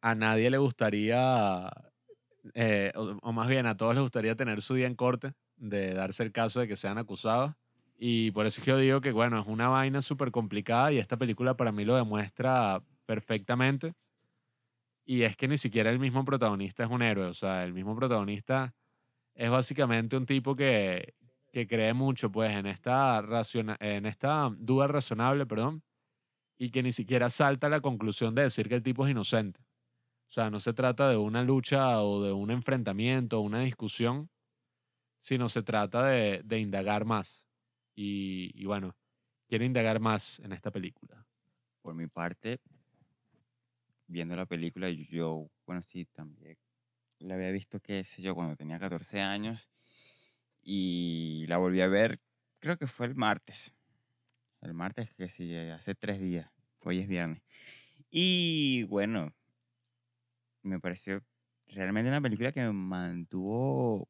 a 0.02 0.16
nadie 0.16 0.50
le 0.50 0.58
gustaría, 0.58 1.72
eh, 2.54 2.92
o, 2.96 3.18
o 3.22 3.32
más 3.32 3.48
bien 3.48 3.66
a 3.66 3.78
todos 3.78 3.96
les 3.96 4.02
gustaría 4.02 4.36
tener 4.36 4.62
su 4.62 4.76
día 4.76 4.86
en 4.86 4.96
corte, 4.96 5.34
de 5.56 5.94
darse 5.94 6.24
el 6.24 6.34
caso 6.34 6.60
de 6.60 6.68
que 6.68 6.76
sean 6.76 6.98
acusados. 6.98 7.54
Y 7.98 8.32
por 8.32 8.46
eso 8.46 8.60
es 8.60 8.66
que 8.66 8.72
yo 8.72 8.78
digo 8.78 9.00
que, 9.00 9.14
bueno, 9.14 9.40
es 9.40 9.48
una 9.48 9.70
vaina 9.70 10.02
súper 10.02 10.32
complicada 10.32 10.92
y 10.92 10.98
esta 11.00 11.16
película 11.16 11.56
para 11.56 11.72
mí 11.72 11.86
lo 11.86 11.96
demuestra 11.96 12.84
perfectamente. 13.06 13.94
Y 15.06 15.22
es 15.24 15.38
que 15.38 15.48
ni 15.48 15.58
siquiera 15.58 15.90
el 15.90 16.00
mismo 16.00 16.26
protagonista 16.26 16.84
es 16.84 16.90
un 16.90 17.02
héroe, 17.02 17.28
o 17.28 17.34
sea, 17.34 17.64
el 17.64 17.74
mismo 17.74 17.96
protagonista 17.96 18.74
es 19.36 19.50
básicamente 19.50 20.18
un 20.18 20.26
tipo 20.26 20.56
que, 20.56 21.14
que 21.54 21.68
cree 21.68 21.94
mucho, 21.94 22.32
pues, 22.32 22.52
en 22.52 22.66
esta, 22.66 23.22
raciona- 23.22 23.78
en 23.80 24.08
esta 24.08 24.52
duda 24.58 24.88
razonable, 24.88 25.46
perdón, 25.46 25.84
y 26.58 26.72
que 26.72 26.82
ni 26.82 26.92
siquiera 26.92 27.30
salta 27.30 27.68
a 27.68 27.70
la 27.70 27.80
conclusión 27.80 28.34
de 28.34 28.42
decir 28.42 28.68
que 28.68 28.76
el 28.76 28.84
tipo 28.84 29.06
es 29.06 29.12
inocente. 29.12 29.62
O 30.30 30.34
sea, 30.34 30.50
no 30.50 30.60
se 30.60 30.74
trata 30.74 31.08
de 31.10 31.16
una 31.18 31.44
lucha 31.44 32.02
o 32.02 32.24
de 32.24 32.32
un 32.32 32.50
enfrentamiento 32.50 33.38
o 33.38 33.42
una 33.42 33.60
discusión, 33.60 34.32
sino 35.20 35.48
se 35.48 35.62
trata 35.62 36.08
de, 36.08 36.60
indagar 36.60 37.06
más. 37.06 37.48
Y, 37.96 38.52
y 38.56 38.66
bueno, 38.66 38.96
quiero 39.48 39.64
indagar 39.64 40.00
más 40.00 40.40
en 40.40 40.54
esta 40.54 40.72
película. 40.72 41.24
Por 41.84 41.94
mi 41.94 42.08
parte, 42.08 42.62
viendo 44.08 44.36
la 44.36 44.48
película, 44.48 44.90
yo, 44.90 45.52
bueno, 45.68 45.84
sí, 45.84 46.06
también 46.06 46.58
la 47.20 47.36
había 47.36 47.52
visto, 47.52 47.80
qué 47.80 48.04
sé 48.04 48.24
yo, 48.24 48.34
cuando 48.34 48.56
tenía 48.56 48.80
14 48.80 49.22
años 49.22 49.70
y 50.64 51.46
la 51.48 51.58
volví 51.58 51.82
a 51.82 51.88
ver, 51.88 52.20
creo 52.60 52.78
que 52.78 52.88
fue 52.88 53.08
el 53.08 53.16
martes. 53.16 53.76
El 54.62 54.74
martes, 54.74 55.14
que 55.16 55.30
sí, 55.30 55.54
eh, 55.54 55.72
hace 55.74 55.94
tres 55.94 56.22
días. 56.22 56.50
Hoy 56.80 57.00
es 57.00 57.08
viernes. 57.08 57.42
Y 58.10 58.84
bueno, 58.84 59.34
me 60.62 60.80
pareció 60.80 61.22
realmente 61.68 62.10
una 62.10 62.22
película 62.22 62.52
que 62.52 62.62
me 62.62 62.72
mantuvo 62.72 64.08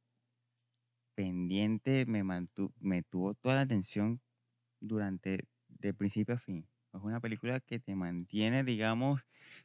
pendiente, 1.15 2.05
me, 2.05 2.23
mantuvo, 2.23 2.73
me 2.79 3.03
tuvo 3.03 3.33
toda 3.35 3.55
la 3.55 3.61
atención 3.61 4.21
durante, 4.79 5.47
de 5.67 5.93
principio 5.93 6.35
a 6.35 6.39
fin. 6.39 6.67
Es 6.93 7.01
una 7.01 7.19
película 7.19 7.59
que 7.59 7.79
te 7.79 7.95
mantiene, 7.95 8.63
digamos, 8.63 9.21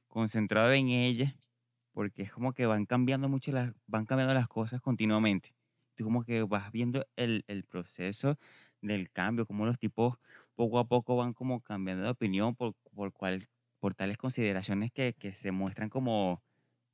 concentrado 0.07 0.73
en 0.73 0.89
ella, 0.89 1.37
porque 1.93 2.23
es 2.23 2.33
como 2.33 2.55
que 2.55 2.67
van 2.67 2.87
cambiando 2.87 3.29
mucho 3.29 3.53
las, 3.53 3.73
van 3.87 4.07
cambiando 4.07 4.35
las 4.35 4.49
cosas 4.49 4.81
continuamente. 4.81 5.58
Tú 5.99 6.05
como 6.05 6.23
que 6.25 6.45
vas 6.45 6.71
viendo 6.71 7.05
el, 7.17 7.45
el 7.49 7.65
proceso 7.65 8.39
del 8.81 9.11
cambio, 9.11 9.47
como 9.47 9.67
los 9.67 9.81
tipos 9.81 10.17
poco 10.55 10.79
a 10.79 10.87
poco 10.87 11.17
van 11.17 11.35
como 11.35 11.61
cambiando 11.61 12.05
de 12.05 12.11
opinión 12.11 12.55
por, 12.55 12.75
por, 12.95 13.13
cual, 13.13 13.49
por 13.81 13.97
tales 13.97 14.17
consideraciones 14.17 14.93
que, 14.93 15.15
que 15.15 15.33
se 15.35 15.51
muestran 15.51 15.89
como, 15.91 16.45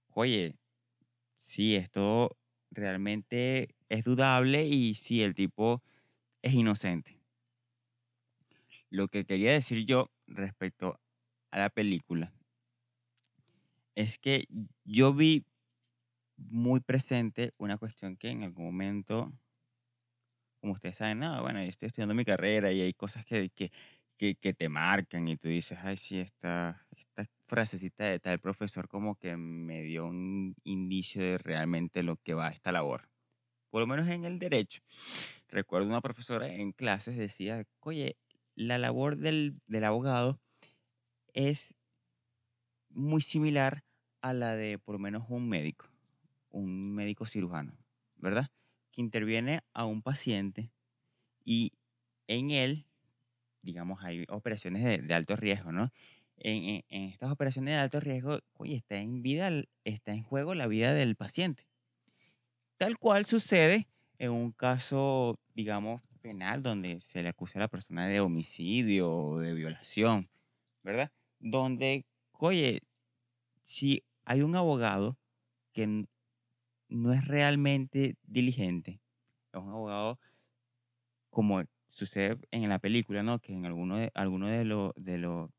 oye, 0.08 0.56
sí, 1.36 1.76
esto 1.76 2.38
realmente 2.70 3.76
es 3.90 4.04
dudable 4.04 4.66
y 4.66 4.94
sí, 4.94 5.22
el 5.22 5.34
tipo 5.34 5.82
es 6.42 6.54
inocente. 6.54 7.20
Lo 8.88 9.08
que 9.08 9.26
quería 9.26 9.52
decir 9.52 9.84
yo 9.84 10.10
respecto 10.26 10.98
a 11.50 11.58
la 11.58 11.68
película 11.68 12.32
es 13.94 14.18
que 14.18 14.46
yo 14.84 15.12
vi 15.12 15.44
muy 16.36 16.80
presente 16.80 17.52
una 17.58 17.78
cuestión 17.78 18.16
que 18.16 18.30
en 18.30 18.42
algún 18.42 18.64
momento, 18.64 19.32
como 20.60 20.72
ustedes 20.72 20.96
saben, 20.96 21.20
no, 21.20 21.42
bueno, 21.42 21.62
yo 21.62 21.68
estoy 21.68 21.88
estudiando 21.88 22.14
mi 22.14 22.24
carrera 22.24 22.72
y 22.72 22.80
hay 22.80 22.94
cosas 22.94 23.24
que, 23.24 23.50
que, 23.50 23.70
que, 24.16 24.34
que 24.36 24.54
te 24.54 24.68
marcan 24.68 25.28
y 25.28 25.36
tú 25.36 25.48
dices, 25.48 25.78
ay, 25.82 25.96
sí, 25.96 26.18
esta, 26.18 26.86
esta 26.96 27.26
frasecita 27.46 28.04
de 28.04 28.18
tal 28.18 28.38
profesor 28.38 28.88
como 28.88 29.16
que 29.16 29.36
me 29.36 29.82
dio 29.82 30.06
un 30.06 30.56
indicio 30.64 31.22
de 31.22 31.38
realmente 31.38 32.02
lo 32.02 32.16
que 32.16 32.34
va 32.34 32.48
esta 32.48 32.72
labor. 32.72 33.08
Por 33.70 33.80
lo 33.80 33.86
menos 33.86 34.08
en 34.08 34.24
el 34.24 34.38
derecho. 34.38 34.80
Recuerdo 35.48 35.88
una 35.88 36.00
profesora 36.00 36.48
en 36.48 36.72
clases 36.72 37.16
decía, 37.16 37.64
oye, 37.80 38.16
la 38.54 38.78
labor 38.78 39.16
del, 39.16 39.60
del 39.66 39.84
abogado 39.84 40.40
es 41.32 41.74
muy 42.88 43.20
similar 43.20 43.84
a 44.22 44.32
la 44.32 44.54
de 44.54 44.78
por 44.78 44.94
lo 44.94 44.98
menos 44.98 45.24
un 45.28 45.48
médico, 45.48 45.86
un 46.54 46.94
médico 46.94 47.26
cirujano, 47.26 47.76
¿verdad? 48.16 48.48
Que 48.92 49.00
interviene 49.02 49.60
a 49.74 49.86
un 49.86 50.02
paciente 50.02 50.72
y 51.44 51.72
en 52.28 52.50
él, 52.52 52.86
digamos, 53.62 54.04
hay 54.04 54.24
operaciones 54.28 54.84
de, 55.06 55.14
alto 55.14 55.36
riesgo, 55.36 55.72
¿no? 55.72 55.92
En, 56.38 56.84
en- 56.88 57.04
estas 57.10 57.32
operaciones 57.32 57.74
de 57.74 57.80
alto 57.80 58.00
riesgo, 58.00 58.40
oye, 58.54 58.76
está 58.76 58.96
en, 58.98 59.22
vida, 59.22 59.50
está 59.84 60.12
en 60.14 60.24
juego 60.24 60.54
la 60.54 60.66
vida 60.68 60.94
del 60.94 61.16
paciente. 61.16 61.68
Tal 62.78 62.98
cual 62.98 63.24
sucede 63.24 63.88
en 64.18 64.32
un 64.32 64.52
caso, 64.52 65.38
digamos, 65.54 66.02
penal, 66.20 66.62
donde 66.62 67.00
se 67.00 67.22
le 67.22 67.28
acusa 67.28 67.58
a 67.58 67.62
la 67.62 67.68
persona 67.68 68.06
de 68.08 68.20
homicidio 68.20 69.12
o 69.12 69.38
de 69.38 69.54
violación, 69.54 70.30
¿verdad? 70.82 71.12
Donde, 71.38 72.06
oye, 72.32 72.80
si 73.64 74.04
hay 74.24 74.42
un 74.42 74.56
abogado 74.56 75.18
que 75.72 76.06
no 76.88 77.12
es 77.12 77.26
realmente 77.26 78.16
diligente, 78.24 79.00
es 79.52 79.60
un 79.60 79.70
abogado 79.70 80.18
como 81.30 81.62
sucede 81.88 82.38
en 82.50 82.68
la 82.68 82.78
película, 82.78 83.22
¿no? 83.22 83.38
Que 83.40 83.52
en 83.52 83.66
alguno 83.66 83.96
de, 83.96 84.10
alguno 84.14 84.48
de, 84.48 84.64
los 84.64 84.92
de, 84.96 85.18
los 85.18 85.50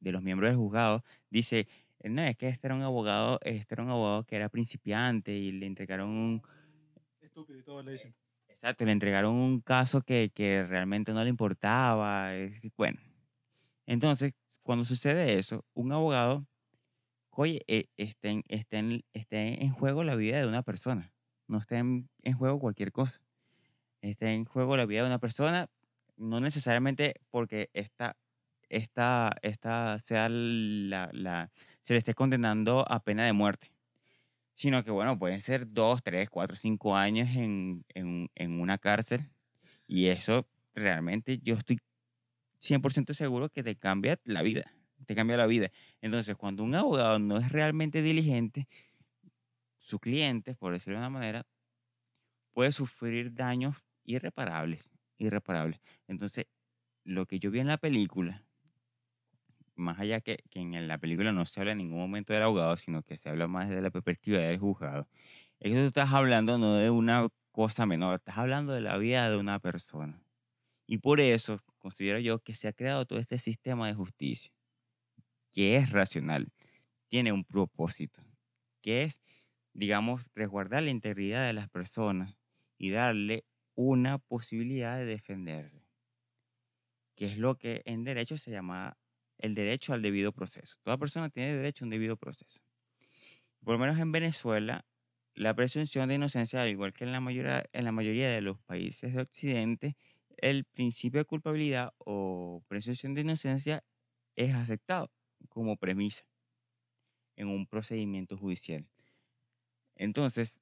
de 0.00 0.12
los 0.12 0.22
miembros 0.22 0.50
del 0.50 0.56
juzgado 0.56 1.02
dice, 1.30 1.68
"Eh, 2.00 2.08
no, 2.08 2.22
es 2.22 2.36
que 2.36 2.48
este 2.48 2.66
era 2.66 2.74
un 2.74 2.82
abogado, 2.82 3.38
este 3.42 3.74
era 3.74 3.82
un 3.82 3.90
abogado 3.90 4.24
que 4.24 4.36
era 4.36 4.48
principiante 4.48 5.32
y 5.32 5.52
le 5.52 5.66
entregaron 5.66 6.08
un... 6.10 6.42
Estúpido 7.20 7.58
y 7.58 7.62
todo 7.62 7.82
le 7.82 7.92
dicen. 7.92 8.14
Exacto, 8.48 8.84
le 8.84 8.92
entregaron 8.92 9.34
un 9.34 9.60
caso 9.60 10.02
que, 10.02 10.30
que 10.34 10.64
realmente 10.66 11.12
no 11.12 11.22
le 11.22 11.30
importaba. 11.30 12.30
Bueno, 12.76 12.98
entonces, 13.86 14.32
cuando 14.62 14.84
sucede 14.84 15.38
eso, 15.38 15.64
un 15.74 15.92
abogado, 15.92 16.46
oye, 17.32 17.62
eh, 17.68 17.86
está 17.96 18.28
en, 18.30 18.44
está 18.48 18.78
en- 18.78 19.72
juego 19.72 20.04
la 20.04 20.14
vida 20.14 20.40
de 20.40 20.46
una 20.48 20.62
persona. 20.62 21.12
No 21.48 21.58
está 21.58 21.78
en, 21.78 22.08
en 22.22 22.34
juego 22.34 22.58
cualquier 22.60 22.92
cosa. 22.92 23.20
Está 24.02 24.32
en 24.32 24.44
juego 24.44 24.76
la 24.76 24.86
vida 24.86 25.02
de 25.02 25.08
una 25.08 25.18
persona, 25.18 25.70
no 26.16 26.40
necesariamente 26.40 27.14
porque 27.30 27.70
esta, 27.74 28.16
esta, 28.68 29.36
esta 29.42 29.98
sea 30.00 30.28
la, 30.30 31.10
la, 31.12 31.50
se 31.82 31.94
le 31.94 31.98
esté 31.98 32.14
condenando 32.14 32.84
a 32.90 33.00
pena 33.04 33.24
de 33.26 33.32
muerte 33.32 33.72
sino 34.54 34.84
que 34.84 34.90
bueno, 34.90 35.18
pueden 35.18 35.40
ser 35.40 35.72
dos, 35.72 36.02
tres, 36.02 36.30
cuatro, 36.30 36.56
cinco 36.56 36.96
años 36.96 37.28
en, 37.34 37.84
en, 37.94 38.30
en 38.34 38.60
una 38.60 38.78
cárcel 38.78 39.30
y 39.86 40.06
eso 40.08 40.46
realmente 40.74 41.38
yo 41.42 41.54
estoy 41.56 41.78
100% 42.58 43.14
seguro 43.14 43.48
que 43.50 43.62
te 43.62 43.76
cambia 43.76 44.20
la 44.24 44.42
vida, 44.42 44.72
te 45.12 45.16
cambia 45.16 45.36
la 45.36 45.46
vida. 45.46 45.70
Entonces, 46.00 46.36
cuando 46.36 46.64
un 46.64 46.74
abogado 46.74 47.18
no 47.18 47.38
es 47.38 47.52
realmente 47.52 48.02
diligente, 48.02 48.66
su 49.78 49.98
cliente, 49.98 50.54
por 50.54 50.72
decirlo 50.72 50.94
de 50.94 51.00
una 51.00 51.10
manera, 51.10 51.46
puede 52.52 52.72
sufrir 52.72 53.34
daños 53.34 53.76
irreparables, 54.04 54.90
irreparables. 55.18 55.80
Entonces, 56.08 56.46
lo 57.04 57.26
que 57.26 57.38
yo 57.38 57.50
vi 57.50 57.60
en 57.60 57.66
la 57.66 57.78
película, 57.78 58.42
más 59.74 59.98
allá 59.98 60.20
que, 60.20 60.38
que 60.50 60.60
en 60.60 60.88
la 60.88 60.98
película 60.98 61.32
no 61.32 61.44
se 61.44 61.60
habla 61.60 61.72
en 61.72 61.78
ningún 61.78 61.98
momento 61.98 62.32
del 62.32 62.42
abogado, 62.42 62.76
sino 62.76 63.02
que 63.02 63.16
se 63.16 63.28
habla 63.28 63.48
más 63.48 63.68
desde 63.68 63.82
la 63.82 63.90
perspectiva 63.90 64.38
del 64.38 64.58
juzgado, 64.58 65.08
es 65.60 65.72
que 65.72 65.78
tú 65.78 65.86
estás 65.86 66.12
hablando 66.12 66.58
no 66.58 66.76
de 66.76 66.90
una 66.90 67.28
cosa 67.50 67.86
menor, 67.86 68.16
estás 68.16 68.38
hablando 68.38 68.72
de 68.72 68.80
la 68.80 68.96
vida 68.96 69.28
de 69.30 69.36
una 69.36 69.58
persona. 69.58 70.22
Y 70.86 70.98
por 70.98 71.20
eso 71.20 71.60
considero 71.78 72.18
yo 72.18 72.38
que 72.38 72.54
se 72.54 72.68
ha 72.68 72.72
creado 72.72 73.04
todo 73.06 73.18
este 73.18 73.38
sistema 73.38 73.88
de 73.88 73.94
justicia, 73.94 74.52
que 75.52 75.76
es 75.76 75.90
racional, 75.90 76.52
tiene 77.08 77.32
un 77.32 77.44
propósito, 77.44 78.22
que 78.80 79.04
es, 79.04 79.22
digamos, 79.74 80.26
resguardar 80.34 80.82
la 80.82 80.90
integridad 80.90 81.46
de 81.46 81.52
las 81.52 81.68
personas 81.68 82.38
y 82.78 82.90
darle 82.90 83.44
una 83.74 84.18
posibilidad 84.18 84.96
de 84.96 85.04
defenderse, 85.04 85.86
que 87.14 87.26
es 87.26 87.38
lo 87.38 87.56
que 87.58 87.82
en 87.84 88.04
derecho 88.04 88.38
se 88.38 88.50
llama 88.50 88.96
el 89.38 89.54
derecho 89.54 89.92
al 89.92 90.02
debido 90.02 90.32
proceso. 90.32 90.76
Toda 90.82 90.98
persona 90.98 91.28
tiene 91.28 91.54
derecho 91.54 91.84
a 91.84 91.86
un 91.86 91.90
debido 91.90 92.16
proceso. 92.16 92.60
Por 93.64 93.74
lo 93.74 93.78
menos 93.78 93.98
en 93.98 94.12
Venezuela, 94.12 94.86
la 95.34 95.54
presunción 95.54 96.08
de 96.08 96.16
inocencia, 96.16 96.62
al 96.62 96.68
igual 96.68 96.92
que 96.92 97.04
en 97.04 97.12
la 97.12 97.20
mayoría, 97.20 97.64
en 97.72 97.84
la 97.84 97.92
mayoría 97.92 98.28
de 98.30 98.40
los 98.40 98.58
países 98.60 99.14
de 99.14 99.22
Occidente, 99.22 99.96
el 100.36 100.64
principio 100.64 101.20
de 101.20 101.24
culpabilidad 101.24 101.92
o 101.98 102.62
presunción 102.68 103.14
de 103.14 103.22
inocencia 103.22 103.84
es 104.34 104.54
aceptado 104.54 105.10
como 105.48 105.76
premisa 105.76 106.24
en 107.36 107.48
un 107.48 107.66
procedimiento 107.66 108.36
judicial. 108.36 108.86
Entonces, 109.96 110.60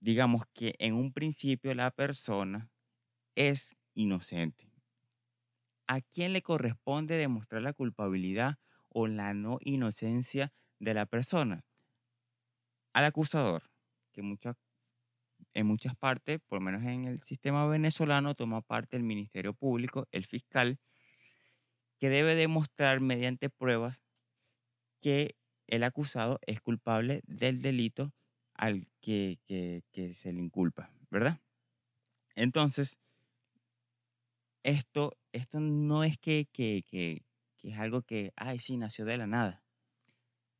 digamos 0.00 0.44
que 0.54 0.74
en 0.78 0.94
un 0.94 1.12
principio 1.12 1.74
la 1.74 1.90
persona 1.90 2.70
es 3.34 3.76
inocente. 3.94 4.70
¿A 5.86 6.00
quién 6.00 6.32
le 6.32 6.42
corresponde 6.42 7.16
demostrar 7.16 7.62
la 7.62 7.72
culpabilidad 7.72 8.58
o 8.88 9.06
la 9.06 9.34
no 9.34 9.58
inocencia 9.60 10.52
de 10.78 10.94
la 10.94 11.06
persona? 11.06 11.64
Al 12.92 13.04
acusador, 13.04 13.70
que 14.12 14.20
en 15.54 15.66
muchas 15.66 15.96
partes, 15.96 16.40
por 16.46 16.58
lo 16.58 16.64
menos 16.64 16.82
en 16.84 17.06
el 17.06 17.22
sistema 17.22 17.66
venezolano, 17.66 18.34
toma 18.34 18.62
parte 18.62 18.96
el 18.96 19.02
Ministerio 19.02 19.52
Público, 19.54 20.06
el 20.12 20.26
fiscal, 20.26 20.78
que 21.98 22.08
debe 22.08 22.34
demostrar 22.34 23.00
mediante 23.00 23.50
pruebas 23.50 24.00
que 25.00 25.36
el 25.66 25.84
acusado 25.84 26.38
es 26.46 26.60
culpable 26.60 27.22
del 27.26 27.62
delito 27.62 28.12
al 28.54 28.88
que, 29.00 29.38
que- 29.46 29.82
se 30.14 30.32
le 30.32 30.40
inculpa, 30.42 30.92
¿verdad? 31.10 31.40
Entonces, 32.36 32.98
esto, 34.62 35.12
esto 35.32 35.60
no 35.60 36.04
es 36.04 36.18
que, 36.18 36.46
que, 36.52 36.82
que, 36.86 37.24
que 37.58 37.70
es 37.70 37.78
algo 37.78 38.02
que, 38.02 38.32
ay, 38.36 38.58
sí, 38.58 38.76
nació 38.76 39.04
de 39.04 39.18
la 39.18 39.26
nada. 39.26 39.64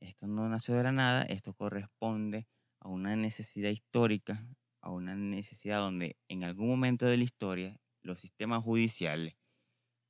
Esto 0.00 0.26
no 0.26 0.48
nació 0.48 0.74
de 0.76 0.84
la 0.84 0.92
nada, 0.92 1.22
esto 1.24 1.54
corresponde 1.54 2.46
a 2.80 2.88
una 2.88 3.16
necesidad 3.16 3.70
histórica, 3.70 4.46
a 4.82 4.90
una 4.90 5.14
necesidad 5.16 5.80
donde 5.80 6.16
en 6.28 6.44
algún 6.44 6.68
momento 6.68 7.06
de 7.06 7.18
la 7.18 7.24
historia 7.24 7.76
los 8.02 8.20
sistemas 8.20 8.62
judiciales 8.64 9.34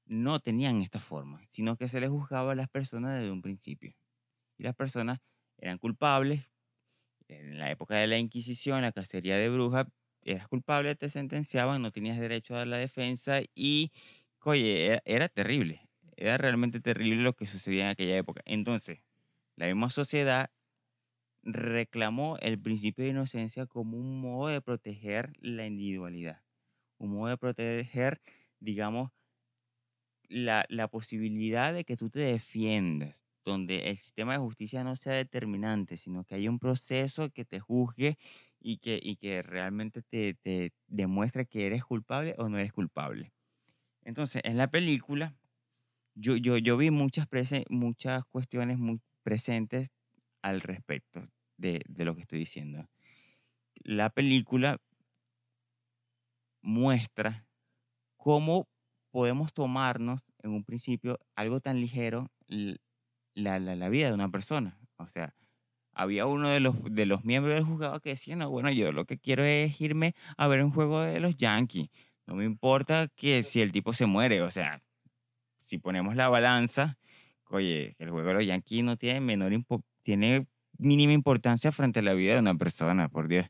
no 0.07 0.41
tenían 0.41 0.83
esta 0.83 1.01
forma, 1.01 1.43
sino 1.49 1.77
que 1.77 1.89
se 1.89 2.01
les 2.01 2.11
juzgaba 2.11 2.53
a 2.53 2.57
las 2.57 2.69
personas 2.71 3.19
desde 3.19 3.33
un 3.33 3.43
principio. 3.43 3.95
Y 4.61 4.63
las 4.63 4.77
personas 4.77 5.21
eran 5.57 5.79
culpables. 5.79 6.45
En 7.29 7.59
la 7.59 7.71
época 7.71 7.97
de 7.97 8.07
la 8.07 8.19
Inquisición, 8.19 8.83
la 8.83 8.93
cacería 8.93 9.39
de 9.39 9.49
brujas, 9.49 9.87
eras 10.23 10.49
culpable, 10.49 10.95
te 10.97 11.09
sentenciaban, 11.09 11.81
no 11.81 11.93
tenías 11.93 12.21
derecho 12.21 12.57
a 12.57 12.67
la 12.67 12.77
defensa 12.77 13.41
y, 13.55 13.91
oye, 14.45 14.87
era, 14.87 15.03
era 15.07 15.29
terrible. 15.31 15.89
Era 16.15 16.37
realmente 16.37 16.79
terrible 16.81 17.23
lo 17.23 17.35
que 17.35 17.47
sucedía 17.47 17.85
en 17.85 17.91
aquella 17.93 18.19
época. 18.19 18.43
Entonces, 18.45 19.01
la 19.57 19.65
misma 19.65 19.89
sociedad 19.89 20.51
reclamó 21.43 22.37
el 22.43 22.61
principio 22.61 23.05
de 23.05 23.13
inocencia 23.13 23.65
como 23.65 23.97
un 23.97 24.21
modo 24.21 24.49
de 24.49 24.61
proteger 24.61 25.33
la 25.41 25.65
individualidad, 25.65 26.43
un 26.99 27.15
modo 27.15 27.31
de 27.31 27.39
proteger, 27.39 28.21
digamos, 28.59 29.11
la, 30.29 30.67
la 30.69 30.89
posibilidad 30.89 31.73
de 31.73 31.85
que 31.85 31.97
tú 31.97 32.11
te 32.11 32.21
defiendas, 32.21 33.17
donde 33.45 33.91
el 33.91 33.97
sistema 33.99 34.33
de 34.35 34.39
justicia 34.39 34.85
no 34.85 34.97
sea 34.97 35.15
determinante, 35.15 35.97
sino 35.97 36.25
que 36.25 36.35
haya 36.37 36.51
un 36.51 36.59
proceso 36.59 37.31
que 37.31 37.45
te 37.45 37.61
juzgue 37.61 38.17
y 38.61 38.79
que, 38.79 39.01
y 39.03 39.17
que 39.17 39.43
realmente 39.43 40.03
te, 40.03 40.35
te 40.35 40.73
demuestre 40.89 41.47
que 41.47 41.67
eres 41.67 41.85
culpable 41.85 42.35
o 42.39 42.49
no 42.49 42.59
eres 42.59 42.73
culpable. 42.73 43.33
Entonces, 44.05 44.43
en 44.45 44.57
la 44.59 44.71
película, 44.71 45.37
yo, 46.15 46.37
yo, 46.37 46.59
yo 46.59 46.77
vi 46.77 46.91
muchas, 46.91 47.27
prese- 47.29 47.67
muchas 47.71 48.25
cuestiones 48.31 48.79
muy 48.79 49.01
presentes 49.23 49.89
al 50.43 50.61
respecto 50.63 51.29
de, 51.59 51.83
de 51.89 52.05
lo 52.05 52.15
que 52.17 52.23
estoy 52.23 52.41
diciendo. 52.41 52.87
La 53.85 54.11
película 54.11 54.79
muestra 56.63 57.47
cómo 58.17 58.69
podemos 59.13 59.55
tomarnos 59.55 60.23
en 60.43 60.53
un 60.53 60.65
principio 60.65 61.19
algo 61.37 61.61
tan 61.61 61.81
ligero 61.81 62.29
la, 63.35 63.59
la, 63.59 63.77
la 63.77 63.89
vida 63.89 64.09
de 64.09 64.15
una 64.15 64.31
persona. 64.31 64.79
O 64.97 65.07
sea, 65.07 65.35
había 65.93 66.27
uno 66.27 66.49
de 66.49 66.61
los, 66.61 66.75
de 66.85 67.07
los 67.07 67.25
miembros 67.25 67.55
del 67.55 67.65
juzgado 67.65 68.01
que 68.01 68.11
decía, 68.11 68.37
no, 68.37 68.49
bueno, 68.51 68.71
yo 68.71 68.93
lo 68.93 69.05
que 69.05 69.19
quiero 69.19 69.45
es 69.45 69.81
irme 69.81 70.15
a 70.37 70.47
ver 70.47 70.63
un 70.65 70.71
juego 70.71 71.01
de 71.01 71.21
los 71.21 71.37
Yankees. 71.37 71.89
No 72.27 72.35
me 72.35 72.45
importa 72.45 73.09
que 73.09 73.43
si 73.43 73.61
el 73.61 73.73
tipo 73.73 73.93
se 73.93 74.07
muere. 74.07 74.43
O 74.43 74.51
sea, 74.51 74.83
si 75.59 75.79
ponemos 75.79 76.17
la 76.17 76.29
balanza, 76.29 76.99
oye, 77.49 77.97
el 77.99 78.11
juego 78.11 78.29
de 78.29 78.35
los 78.35 78.47
Yankees 78.47 78.85
no 78.85 78.97
tiene 78.97 79.21
menor 79.21 79.53
tiene 80.03 80.47
mínima 80.79 81.13
importancia 81.13 81.73
frente 81.73 82.01
a 82.01 82.03
la 82.03 82.15
vida 82.15 82.35
de 82.35 82.41
una 82.41 82.55
persona, 82.55 83.09
por 83.09 83.29
Dios. 83.29 83.47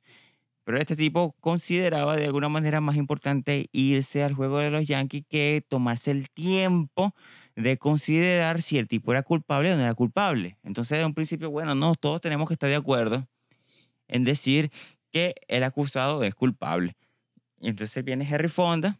Pero 0.65 0.79
este 0.79 0.97
tipo 0.97 1.35
consideraba 1.41 2.17
de 2.17 2.27
alguna 2.27 2.49
manera 2.49 2.81
más 2.81 2.97
importante 2.97 3.69
irse 3.73 4.23
al 4.23 4.35
juego 4.35 4.59
de 4.59 4.71
los 4.71 4.85
Yankees 4.87 5.25
que 5.29 5.65
tomarse 5.67 6.11
el 6.11 6.31
tiempo 6.31 7.15
de 7.61 7.77
considerar 7.79 8.63
si 8.63 8.79
el 8.79 8.89
tipo 8.89 9.13
era 9.13 9.23
culpable 9.23 9.73
o 9.73 9.77
no 9.77 9.83
era 9.83 9.95
culpable. 9.95 10.57
Entonces, 10.63 10.99
de 10.99 11.05
un 11.05 11.15
principio, 11.15 11.51
bueno, 11.51 11.75
no, 11.75 11.95
todos 11.95 12.21
tenemos 12.21 12.49
que 12.49 12.55
estar 12.55 12.69
de 12.69 12.77
acuerdo 12.77 13.27
en 14.09 14.25
decir 14.25 14.71
que 15.13 15.35
el 15.49 15.65
acusado 15.65 16.23
es 16.25 16.35
culpable. 16.35 16.97
Y 17.61 17.69
entonces 17.69 18.03
viene 18.05 18.27
Harry 18.33 18.49
Fonda, 18.49 18.99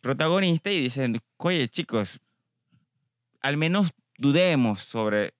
protagonista, 0.00 0.70
y 0.70 0.80
dice, 0.80 1.12
oye, 1.36 1.68
chicos, 1.68 2.20
al 3.40 3.56
menos 3.56 3.90
dudemos 4.16 4.80
sobre 4.80 5.34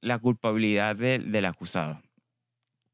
la 0.00 0.18
culpabilidad 0.18 0.96
de- 0.96 1.18
del 1.18 1.44
acusado. 1.44 2.02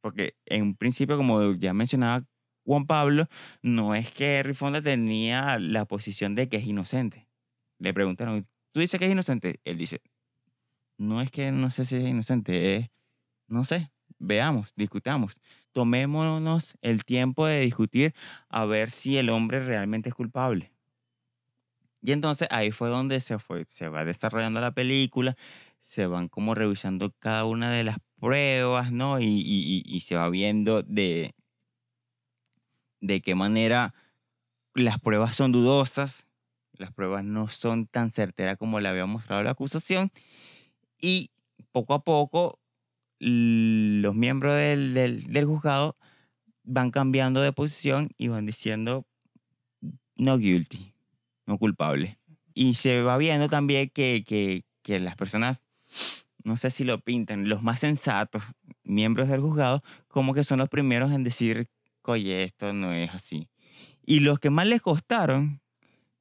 Porque 0.00 0.36
en 0.46 0.62
un 0.62 0.76
principio, 0.76 1.16
como 1.16 1.54
ya 1.54 1.72
mencionaba 1.74 2.24
Juan 2.64 2.86
Pablo, 2.86 3.26
no 3.62 3.94
es 3.94 4.10
que 4.10 4.38
Harry 4.38 4.54
Fonda 4.54 4.82
tenía 4.82 5.58
la 5.58 5.86
posición 5.86 6.34
de 6.34 6.48
que 6.48 6.58
es 6.58 6.66
inocente. 6.66 7.26
Le 7.78 7.94
preguntaron, 7.94 8.46
¿tú 8.72 8.80
dices 8.80 8.98
que 8.98 9.06
es 9.06 9.12
inocente? 9.12 9.60
Él 9.64 9.78
dice, 9.78 10.02
no 10.98 11.20
es 11.22 11.30
que 11.30 11.52
no 11.52 11.70
sé 11.70 11.84
si 11.86 11.96
es 11.96 12.04
inocente, 12.04 12.76
es, 12.76 12.90
no 13.48 13.64
sé, 13.64 13.92
veamos, 14.18 14.72
discutamos. 14.76 15.34
Tomémonos 15.72 16.76
el 16.82 17.04
tiempo 17.04 17.46
de 17.46 17.60
discutir 17.62 18.14
a 18.48 18.64
ver 18.66 18.90
si 18.90 19.18
el 19.18 19.30
hombre 19.30 19.60
realmente 19.64 20.08
es 20.10 20.16
culpable. 20.16 20.72
Y 22.00 22.12
entonces 22.12 22.48
ahí 22.50 22.70
fue 22.70 22.88
donde 22.88 23.20
se, 23.20 23.38
fue, 23.38 23.64
se 23.68 23.88
va 23.88 24.04
desarrollando 24.04 24.60
la 24.60 24.70
película, 24.72 25.36
se 25.80 26.06
van 26.06 26.28
como 26.28 26.54
revisando 26.54 27.12
cada 27.18 27.44
una 27.44 27.72
de 27.72 27.84
las 27.84 27.98
pruebas, 28.20 28.92
¿no? 28.92 29.20
Y, 29.20 29.24
y- 29.26 29.82
y- 29.84 30.00
se 30.00 30.14
va 30.16 30.28
viendo 30.30 30.82
de, 30.82 31.34
de 33.00 33.20
qué 33.20 33.34
manera 33.34 33.94
las 34.74 35.00
pruebas 35.00 35.36
son 35.36 35.52
dudosas, 35.52 36.27
las 36.78 36.92
pruebas 36.92 37.24
no 37.24 37.48
son 37.48 37.86
tan 37.86 38.10
certeras 38.10 38.56
como 38.56 38.80
le 38.80 38.88
había 38.88 39.06
mostrado 39.06 39.42
la 39.42 39.50
acusación 39.50 40.10
y 41.00 41.30
poco 41.72 41.94
a 41.94 42.02
poco 42.02 42.60
los 43.18 44.14
miembros 44.14 44.54
del, 44.54 44.94
del, 44.94 45.24
del 45.24 45.44
juzgado 45.44 45.96
van 46.62 46.90
cambiando 46.90 47.40
de 47.40 47.52
posición 47.52 48.10
y 48.16 48.28
van 48.28 48.46
diciendo 48.46 49.06
no 50.16 50.38
guilty, 50.38 50.92
no 51.46 51.58
culpable. 51.58 52.18
Y 52.54 52.74
se 52.74 53.02
va 53.02 53.16
viendo 53.16 53.48
también 53.48 53.90
que, 53.90 54.24
que, 54.26 54.64
que 54.82 55.00
las 55.00 55.16
personas, 55.16 55.58
no 56.44 56.56
sé 56.56 56.70
si 56.70 56.84
lo 56.84 57.00
pintan, 57.00 57.48
los 57.48 57.62
más 57.62 57.80
sensatos, 57.80 58.42
miembros 58.82 59.28
del 59.28 59.40
juzgado, 59.40 59.82
como 60.08 60.34
que 60.34 60.44
son 60.44 60.58
los 60.58 60.68
primeros 60.68 61.12
en 61.12 61.24
decir, 61.24 61.68
oye, 62.02 62.42
esto 62.42 62.72
no 62.72 62.92
es 62.92 63.10
así. 63.10 63.48
Y 64.04 64.20
los 64.20 64.40
que 64.40 64.50
más 64.50 64.66
les 64.66 64.80
costaron 64.80 65.60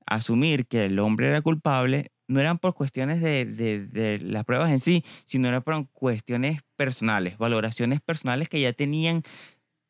asumir 0.07 0.65
que 0.67 0.85
el 0.85 0.99
hombre 0.99 1.27
era 1.27 1.41
culpable 1.41 2.11
no 2.27 2.39
eran 2.39 2.57
por 2.57 2.73
cuestiones 2.73 3.21
de, 3.21 3.45
de, 3.45 4.19
las 4.19 4.43
pruebas 4.43 4.71
en 4.71 4.79
sí, 4.79 5.03
sino 5.25 5.47
eran 5.47 5.63
por 5.63 5.87
cuestiones 5.91 6.61
personales, 6.75 7.37
valoraciones 7.37 8.01
personales 8.01 8.49
que 8.49 8.59
ya 8.59 8.73
tenían, 8.73 9.23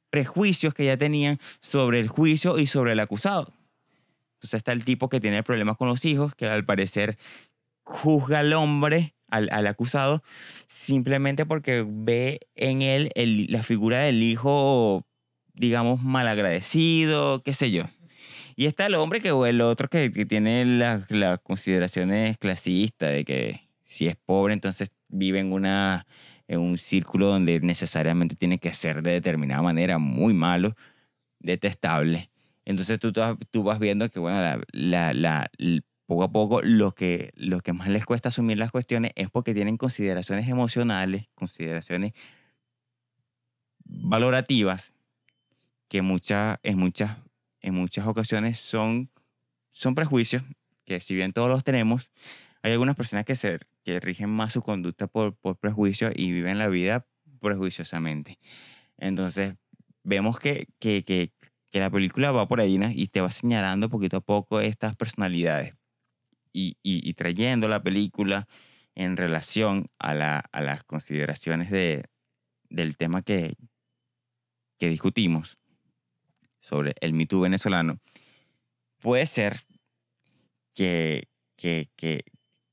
prejuicios 0.09 0.73
que 0.73 0.85
ya 0.85 0.97
tenían 0.97 1.39
sobre 1.61 1.99
el 1.99 2.07
juicio 2.07 2.59
y 2.59 2.67
sobre 2.67 2.93
el 2.93 2.99
acusado. 2.99 3.53
Entonces 4.35 4.59
está 4.59 4.71
el 4.71 4.85
tipo 4.85 5.09
que 5.09 5.19
tiene 5.19 5.43
problemas 5.43 5.77
con 5.77 5.87
los 5.87 6.05
hijos, 6.05 6.35
que 6.35 6.45
al 6.45 6.63
parecer 6.63 7.17
juzga 7.83 8.39
al 8.39 8.53
hombre, 8.53 9.15
al, 9.29 9.49
al 9.51 9.65
acusado, 9.65 10.23
simplemente 10.67 11.45
porque 11.45 11.83
ve 11.87 12.41
en 12.55 12.81
él 12.81 13.09
el, 13.15 13.47
la 13.49 13.63
figura 13.63 13.99
del 13.99 14.21
hijo, 14.21 15.05
digamos, 15.53 16.03
malagradecido, 16.03 17.41
qué 17.41 17.53
sé 17.53 17.71
yo. 17.71 17.85
Y 18.59 18.65
está 18.65 18.87
el 18.87 18.95
hombre 18.95 19.21
que, 19.21 19.31
o 19.31 19.45
el 19.45 19.61
otro 19.61 19.87
que, 19.87 20.11
que 20.11 20.25
tiene 20.25 20.65
las, 20.65 21.05
consideraciones 21.43 22.39
clasistas 22.39 23.11
de 23.11 23.23
que 23.23 23.69
si 23.83 24.07
es 24.07 24.15
pobre, 24.15 24.55
entonces 24.55 24.91
vive 25.09 25.37
en, 25.37 25.53
una, 25.53 26.07
en 26.47 26.59
un 26.61 26.79
círculo 26.79 27.27
donde 27.27 27.59
necesariamente 27.59 28.35
tiene 28.35 28.57
que 28.57 28.73
ser 28.73 29.03
de 29.03 29.11
determinada 29.11 29.61
manera 29.61 29.99
muy 29.99 30.33
malo, 30.33 30.75
detestable. 31.37 32.31
Entonces 32.65 32.99
tú, 32.99 33.13
tú 33.51 33.63
vas 33.63 33.77
viendo 33.77 34.09
que, 34.09 34.19
bueno, 34.19 34.41
la, 34.41 34.59
la, 34.71 35.13
la, 35.13 35.51
poco 36.07 36.23
a 36.23 36.31
poco 36.31 36.61
lo 36.63 36.95
que, 36.95 37.33
que 37.63 37.73
más 37.73 37.89
les 37.89 38.05
cuesta 38.05 38.29
asumir 38.29 38.57
las 38.57 38.71
cuestiones 38.71 39.11
es 39.15 39.29
porque 39.29 39.53
tienen 39.53 39.77
consideraciones 39.77 40.47
emocionales, 40.49 41.27
consideraciones 41.35 42.13
valorativas, 43.85 44.95
que 45.89 46.01
muchas, 46.01 46.57
en, 46.63 46.79
muchas, 46.79 47.17
en 47.67 47.75
muchas 47.75 48.07
ocasiones 48.07 48.59
son, 48.59 49.11
son 49.71 49.93
prejuicios, 49.93 50.43
que 50.85 51.01
si 51.01 51.15
bien 51.15 51.33
todos 51.33 51.49
los 51.49 51.63
tenemos, 51.63 52.11
hay 52.63 52.71
algunas 52.71 52.95
personas 52.95 53.25
que, 53.25 53.35
se, 53.35 53.59
que 53.83 53.99
rigen 53.99 54.29
más 54.29 54.53
su 54.53 54.61
conducta 54.61 55.07
por, 55.07 55.35
por 55.35 55.57
prejuicios 55.59 56.13
y 56.15 56.31
viven 56.31 56.57
la 56.57 56.69
vida 56.69 57.05
prejuiciosamente. 57.41 58.39
Entonces, 58.97 59.55
vemos 60.03 60.39
que, 60.39 60.67
que, 60.79 61.03
que, 61.03 61.33
que 61.71 61.79
la 61.79 61.89
película 61.89 62.31
va 62.31 62.47
por 62.47 62.61
ahí 62.61 62.77
¿no? 62.77 62.89
y 62.89 63.07
te 63.07 63.19
va 63.19 63.31
señalando 63.31 63.89
poquito 63.89 64.17
a 64.17 64.21
poco 64.21 64.61
estas 64.61 64.95
personalidades 64.95 65.73
y, 66.53 66.77
y, 66.81 67.07
y 67.07 67.13
trayendo 67.15 67.67
la 67.67 67.83
película 67.83 68.47
en 68.95 69.17
relación 69.17 69.87
a, 69.99 70.13
la, 70.13 70.39
a 70.39 70.61
las 70.61 70.85
consideraciones 70.85 71.69
de, 71.69 72.05
del 72.69 72.95
tema 72.95 73.21
que, 73.23 73.57
que 74.79 74.87
discutimos 74.87 75.57
sobre 76.59 76.95
el 77.01 77.13
mito 77.13 77.39
venezolano, 77.39 77.99
puede 78.99 79.25
ser 79.25 79.65
que, 80.73 81.29
que, 81.55 81.89
que, 81.95 82.23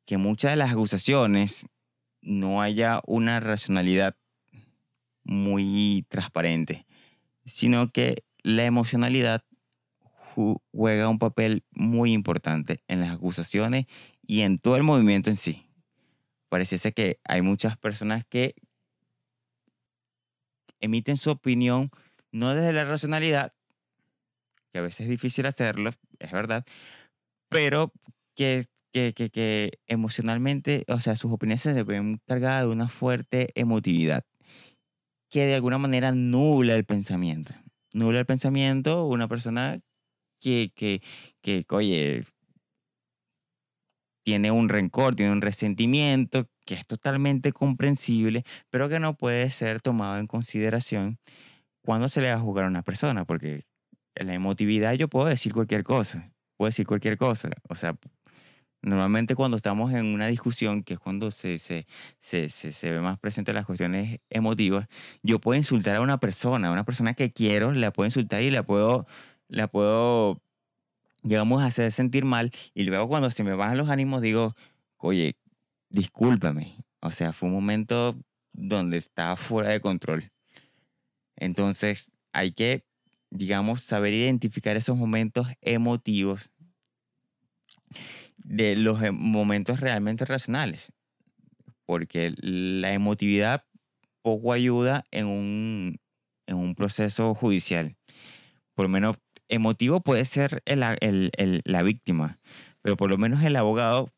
que 0.04 0.18
muchas 0.18 0.52
de 0.52 0.56
las 0.56 0.72
acusaciones 0.72 1.66
no 2.20 2.62
haya 2.62 3.00
una 3.06 3.40
racionalidad 3.40 4.16
muy 5.22 6.06
transparente, 6.08 6.86
sino 7.44 7.90
que 7.90 8.24
la 8.42 8.64
emocionalidad 8.64 9.44
juega 10.72 11.08
un 11.08 11.18
papel 11.18 11.64
muy 11.70 12.12
importante 12.12 12.82
en 12.88 13.00
las 13.00 13.10
acusaciones 13.10 13.86
y 14.26 14.40
en 14.40 14.58
todo 14.58 14.76
el 14.76 14.82
movimiento 14.82 15.30
en 15.30 15.36
sí. 15.36 15.70
Pareciese 16.48 16.92
que 16.92 17.20
hay 17.24 17.42
muchas 17.42 17.76
personas 17.76 18.24
que 18.28 18.54
emiten 20.80 21.16
su 21.16 21.30
opinión 21.30 21.90
no 22.32 22.54
desde 22.54 22.72
la 22.72 22.84
racionalidad, 22.84 23.54
que 24.74 24.80
a 24.80 24.82
veces 24.82 25.02
es 25.02 25.08
difícil 25.08 25.46
hacerlo, 25.46 25.92
es 26.18 26.32
verdad, 26.32 26.66
pero 27.48 27.92
que, 28.34 28.64
que, 28.92 29.12
que, 29.14 29.30
que 29.30 29.78
emocionalmente, 29.86 30.84
o 30.88 30.98
sea, 30.98 31.14
sus 31.14 31.30
opiniones 31.30 31.60
se 31.60 31.80
ven 31.84 32.20
cargadas 32.26 32.64
de 32.64 32.72
una 32.72 32.88
fuerte 32.88 33.50
emotividad 33.54 34.24
que 35.30 35.46
de 35.46 35.54
alguna 35.54 35.78
manera 35.78 36.10
nubla 36.10 36.74
el 36.74 36.84
pensamiento. 36.84 37.54
Nubla 37.92 38.18
el 38.18 38.26
pensamiento 38.26 39.06
una 39.06 39.28
persona 39.28 39.78
que, 40.40 40.72
que, 40.74 41.00
que, 41.40 41.64
oye, 41.70 42.24
tiene 44.24 44.50
un 44.50 44.68
rencor, 44.68 45.14
tiene 45.14 45.30
un 45.30 45.40
resentimiento 45.40 46.48
que 46.66 46.74
es 46.74 46.84
totalmente 46.84 47.52
comprensible, 47.52 48.42
pero 48.70 48.88
que 48.88 48.98
no 48.98 49.16
puede 49.16 49.48
ser 49.50 49.80
tomado 49.80 50.18
en 50.18 50.26
consideración 50.26 51.20
cuando 51.80 52.08
se 52.08 52.20
le 52.20 52.32
va 52.32 52.34
a 52.34 52.40
juzgar 52.40 52.64
a 52.64 52.68
una 52.68 52.82
persona, 52.82 53.24
porque 53.24 53.66
en 54.14 54.26
la 54.26 54.34
emotividad 54.34 54.94
yo 54.94 55.08
puedo 55.08 55.26
decir 55.26 55.52
cualquier 55.52 55.84
cosa, 55.84 56.32
puedo 56.56 56.68
decir 56.68 56.86
cualquier 56.86 57.18
cosa, 57.18 57.50
o 57.68 57.74
sea, 57.74 57.96
normalmente 58.82 59.34
cuando 59.34 59.56
estamos 59.56 59.92
en 59.92 60.06
una 60.06 60.26
discusión, 60.26 60.82
que 60.82 60.94
es 60.94 61.00
cuando 61.00 61.30
se, 61.30 61.58
se, 61.58 61.86
se, 62.18 62.48
se, 62.48 62.72
se 62.72 62.90
ve 62.90 63.00
más 63.00 63.18
presente 63.18 63.52
las 63.52 63.66
cuestiones 63.66 64.20
emotivas, 64.30 64.86
yo 65.22 65.40
puedo 65.40 65.56
insultar 65.56 65.96
a 65.96 66.00
una 66.00 66.18
persona, 66.18 66.68
a 66.68 66.72
una 66.72 66.84
persona 66.84 67.14
que 67.14 67.32
quiero, 67.32 67.72
la 67.72 67.92
puedo 67.92 68.06
insultar 68.06 68.42
y 68.42 68.50
la 68.50 68.62
puedo, 68.62 69.06
la 69.48 69.68
puedo, 69.68 70.42
digamos, 71.22 71.62
hacer 71.62 71.92
sentir 71.92 72.24
mal, 72.24 72.50
y 72.74 72.84
luego 72.84 73.08
cuando 73.08 73.30
se 73.30 73.44
me 73.44 73.54
bajan 73.54 73.78
los 73.78 73.88
ánimos 73.88 74.20
digo, 74.20 74.54
oye, 74.98 75.36
discúlpame, 75.88 76.76
o 77.00 77.10
sea, 77.10 77.32
fue 77.32 77.48
un 77.48 77.54
momento 77.54 78.16
donde 78.52 78.96
estaba 78.98 79.36
fuera 79.36 79.70
de 79.70 79.80
control. 79.80 80.30
Entonces, 81.36 82.10
hay 82.32 82.52
que, 82.52 82.84
digamos, 83.34 83.82
saber 83.82 84.14
identificar 84.14 84.76
esos 84.76 84.96
momentos 84.96 85.48
emotivos 85.60 86.50
de 88.38 88.76
los 88.76 89.02
em- 89.02 89.14
momentos 89.14 89.80
realmente 89.80 90.24
racionales, 90.24 90.92
porque 91.84 92.32
la 92.38 92.92
emotividad 92.92 93.64
poco 94.22 94.52
ayuda 94.52 95.04
en 95.10 95.26
un, 95.26 96.00
en 96.46 96.56
un 96.56 96.74
proceso 96.76 97.34
judicial. 97.34 97.96
Por 98.74 98.84
lo 98.84 98.88
menos 98.88 99.16
emotivo 99.48 100.00
puede 100.00 100.24
ser 100.24 100.62
el, 100.64 100.82
el, 101.00 101.30
el, 101.36 101.62
la 101.64 101.82
víctima, 101.82 102.38
pero 102.82 102.96
por 102.96 103.10
lo 103.10 103.18
menos 103.18 103.42
el 103.42 103.56
abogado 103.56 104.10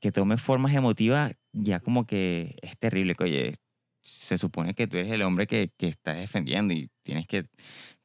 que 0.00 0.10
tome 0.10 0.38
formas 0.38 0.74
emotivas 0.74 1.34
ya 1.52 1.80
como 1.80 2.06
que 2.06 2.56
es 2.62 2.78
terrible, 2.78 3.14
que 3.14 3.24
oye, 3.24 3.56
se 4.02 4.38
supone 4.38 4.74
que 4.74 4.86
tú 4.86 4.96
eres 4.96 5.12
el 5.12 5.22
hombre 5.22 5.46
que, 5.46 5.72
que 5.76 5.88
está 5.88 6.12
defendiendo 6.14 6.74
y 6.74 6.90
tienes 7.02 7.26
que, 7.26 7.46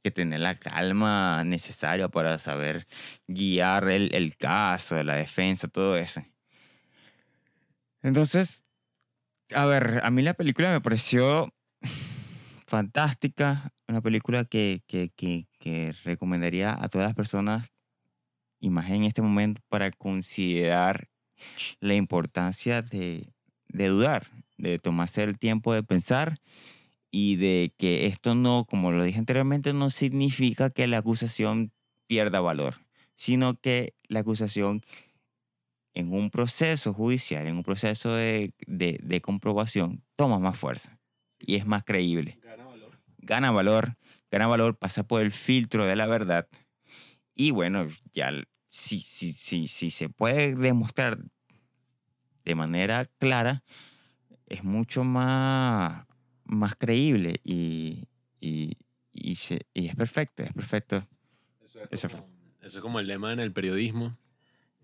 que, 0.04 0.12
tener 0.12 0.40
la 0.40 0.58
calma 0.60 1.44
necesaria 1.44 2.08
para 2.10 2.38
saber 2.38 2.88
guiar 3.28 3.90
el, 3.90 4.14
el 4.14 4.38
caso, 4.38 5.04
la 5.04 5.16
defensa, 5.16 5.68
todo 5.68 5.98
eso. 5.98 6.22
Entonces, 8.02 8.64
a 9.54 9.66
ver, 9.66 10.02
a 10.04 10.10
mí 10.12 10.22
la 10.22 10.34
película 10.34 10.72
me 10.72 10.82
pareció 10.82 11.54
fantástica, 12.68 13.74
una 13.88 14.02
película 14.02 14.46
que, 14.46 14.84
que, 14.88 15.10
que, 15.16 15.48
que 15.60 15.94
recomendaría 16.04 16.78
a 16.80 16.90
todas 16.90 17.08
las 17.08 17.16
personas, 17.16 17.70
y 18.60 18.70
más 18.70 18.90
en 18.90 19.04
este 19.04 19.22
momento, 19.22 19.62
para 19.70 19.92
considerar 19.92 21.10
la 21.80 21.94
importancia 21.94 22.82
de, 22.82 23.32
de 23.70 23.88
dudar, 23.88 24.28
de 24.58 24.80
tomarse 24.80 25.24
el 25.24 25.38
tiempo 25.38 25.74
de 25.74 25.84
pensar 25.84 26.38
y 27.12 27.36
de 27.38 27.74
que 27.78 28.08
esto 28.08 28.36
no, 28.36 28.66
como 28.66 28.92
lo 28.92 29.04
dije 29.04 29.20
anteriormente, 29.20 29.74
no 29.74 29.90
significa 29.90 30.70
que 30.70 30.88
la 30.88 31.00
acusación 31.00 31.72
pierda 32.08 32.40
valor, 32.40 32.76
sino 33.16 33.60
que 33.60 33.94
la 34.08 34.22
acusación 34.22 34.82
en 35.94 36.14
un 36.14 36.30
proceso 36.30 36.94
judicial, 36.94 37.48
en 37.48 37.58
un 37.58 37.64
proceso 37.64 38.14
de, 38.14 38.54
de, 38.68 39.00
de 39.02 39.22
comprobación, 39.22 40.04
toma 40.16 40.38
más 40.38 40.58
fuerza 40.58 41.00
y 41.40 41.56
es 41.56 41.66
más 41.66 41.84
creíble. 41.84 42.40
Gana 42.44 42.66
valor. 42.66 43.00
Gana 43.18 43.52
valor, 43.52 43.98
gana 44.32 44.48
valor, 44.48 44.78
pasa 44.78 45.04
por 45.04 45.22
el 45.22 45.32
filtro 45.32 45.86
de 45.86 45.96
la 45.96 46.06
verdad. 46.06 46.48
Y 47.34 47.52
bueno, 47.52 47.88
ya 48.14 48.32
si, 48.68 49.02
si, 49.02 49.34
si, 49.34 49.68
si 49.68 49.92
se 49.92 50.10
puede 50.10 50.56
demostrar 50.56 51.20
de 52.48 52.56
manera 52.56 53.04
clara, 53.20 53.62
es 54.48 54.64
mucho 54.64 55.04
más, 55.04 56.06
más 56.46 56.76
creíble 56.76 57.42
y, 57.44 58.06
y, 58.40 58.78
y, 59.12 59.36
se, 59.36 59.66
y 59.74 59.88
es 59.88 59.96
perfecto, 59.96 60.44
es 60.44 60.54
perfecto. 60.54 61.04
Eso 61.66 61.82
Ese 61.92 62.08
fue. 62.08 62.24
Eso 62.62 62.78
es 62.78 62.82
como 62.82 63.02
el 63.02 63.08
lema 63.08 63.34
en 63.34 63.42
el 63.42 63.52
periodismo, 63.52 64.18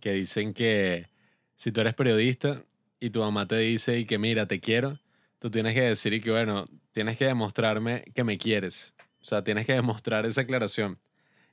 que 0.01 0.11
dicen 0.11 0.53
que 0.53 1.07
si 1.55 1.71
tú 1.71 1.79
eres 1.79 1.93
periodista 1.93 2.63
y 2.99 3.11
tu 3.11 3.21
mamá 3.21 3.47
te 3.47 3.57
dice 3.57 3.97
y 3.97 4.05
que 4.05 4.17
mira, 4.17 4.45
te 4.45 4.59
quiero, 4.59 4.99
tú 5.39 5.49
tienes 5.49 5.73
que 5.73 5.83
decir 5.83 6.13
y 6.13 6.19
que 6.19 6.31
bueno, 6.31 6.65
tienes 6.91 7.15
que 7.15 7.25
demostrarme 7.25 8.03
que 8.13 8.25
me 8.25 8.37
quieres. 8.37 8.93
O 9.21 9.25
sea, 9.25 9.41
tienes 9.41 9.65
que 9.65 9.73
demostrar 9.73 10.25
esa 10.25 10.41
aclaración. 10.41 10.99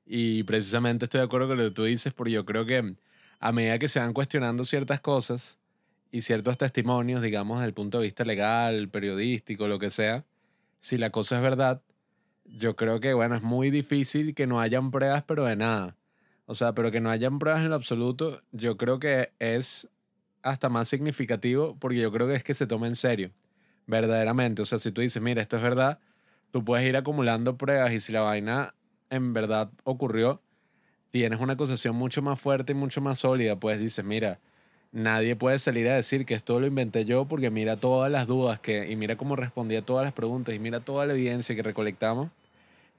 Y 0.05 0.43
precisamente 0.43 1.05
estoy 1.05 1.20
de 1.20 1.27
acuerdo 1.27 1.47
con 1.47 1.59
lo 1.59 1.65
que 1.65 1.70
tú 1.70 1.85
dices, 1.85 2.12
porque 2.12 2.32
yo 2.32 2.45
creo 2.45 2.66
que 2.66 2.97
a 3.39 3.53
medida 3.53 3.78
que 3.78 3.87
se 3.87 4.01
van 4.01 4.12
cuestionando 4.12 4.65
ciertas 4.65 5.01
cosas 5.01 5.60
y 6.11 6.23
ciertos 6.23 6.59
testimonios, 6.59 7.23
digamos, 7.23 7.59
desde 7.59 7.69
el 7.69 7.74
punto 7.74 7.99
de 7.99 8.05
vista 8.05 8.24
legal, 8.24 8.89
periodístico, 8.89 9.69
lo 9.69 9.78
que 9.78 9.91
sea, 9.91 10.24
si 10.81 10.99
la 10.99 11.11
cosa 11.11 11.37
es 11.37 11.43
verdad, 11.43 11.82
yo 12.45 12.74
creo 12.74 13.01
que, 13.01 13.15
bueno, 13.15 13.37
es 13.37 13.43
muy 13.43 13.70
difícil 13.70 14.35
que 14.35 14.47
no 14.47 14.61
hayan 14.61 14.91
pruebas, 14.91 15.23
pero 15.24 15.45
de 15.45 15.57
nada. 15.57 15.97
O 16.47 16.55
sea, 16.55 16.74
pero 16.74 16.91
que 16.91 17.01
no 17.01 17.11
hayan 17.11 17.39
pruebas 17.39 17.62
en 17.62 17.69
lo 17.70 17.77
absoluto, 17.77 18.43
yo 18.51 18.77
creo 18.77 18.99
que 18.99 19.32
es 19.39 19.89
hasta 20.43 20.69
más 20.69 20.89
significativo 20.89 21.77
porque 21.78 21.99
yo 21.99 22.11
creo 22.11 22.27
que 22.27 22.35
es 22.35 22.43
que 22.43 22.55
se 22.55 22.66
toma 22.66 22.89
en 22.89 22.97
serio, 22.97 23.31
verdaderamente. 23.87 24.62
O 24.62 24.65
sea, 24.65 24.78
si 24.78 24.91
tú 24.91 25.01
dices, 25.01 25.23
mira, 25.23 25.43
esto 25.43 25.57
es 25.57 25.62
verdad, 25.62 26.01
tú 26.51 26.65
puedes 26.65 26.87
ir 26.89 26.97
acumulando 26.97 27.57
pruebas 27.57 27.93
y 27.93 28.01
si 28.01 28.12
la 28.12 28.23
vaina 28.23 28.74
en 29.11 29.32
verdad 29.32 29.70
ocurrió, 29.85 30.43
tienes 31.11 31.41
una 31.41 31.53
acusación 31.53 31.95
mucho 31.95 32.23
más 32.23 32.41
fuerte 32.41 32.73
y 32.73 32.74
mucho 32.74 33.01
más 33.01 33.19
sólida. 33.19 33.61
Pues 33.61 33.78
dices, 33.78 34.05
mira, 34.05 34.41
nadie 34.93 35.37
puede 35.37 35.59
salir 35.59 35.89
a 35.89 35.95
decir 35.95 36.27
que 36.27 36.35
esto 36.35 36.59
lo 36.61 36.67
inventé 36.67 37.05
yo 37.05 37.25
porque 37.27 37.51
mira 37.51 37.77
todas 37.77 38.11
las 38.11 38.27
dudas 38.27 38.61
que, 38.61 38.91
y 38.91 38.97
mira 38.97 39.17
cómo 39.17 39.37
respondí 39.37 39.77
a 39.77 39.83
todas 39.83 40.05
las 40.05 40.12
preguntas 40.12 40.55
y 40.55 40.59
mira 40.59 40.81
toda 40.81 41.07
la 41.07 41.12
evidencia 41.12 41.55
que 41.55 41.62
recolectamos, 41.62 42.31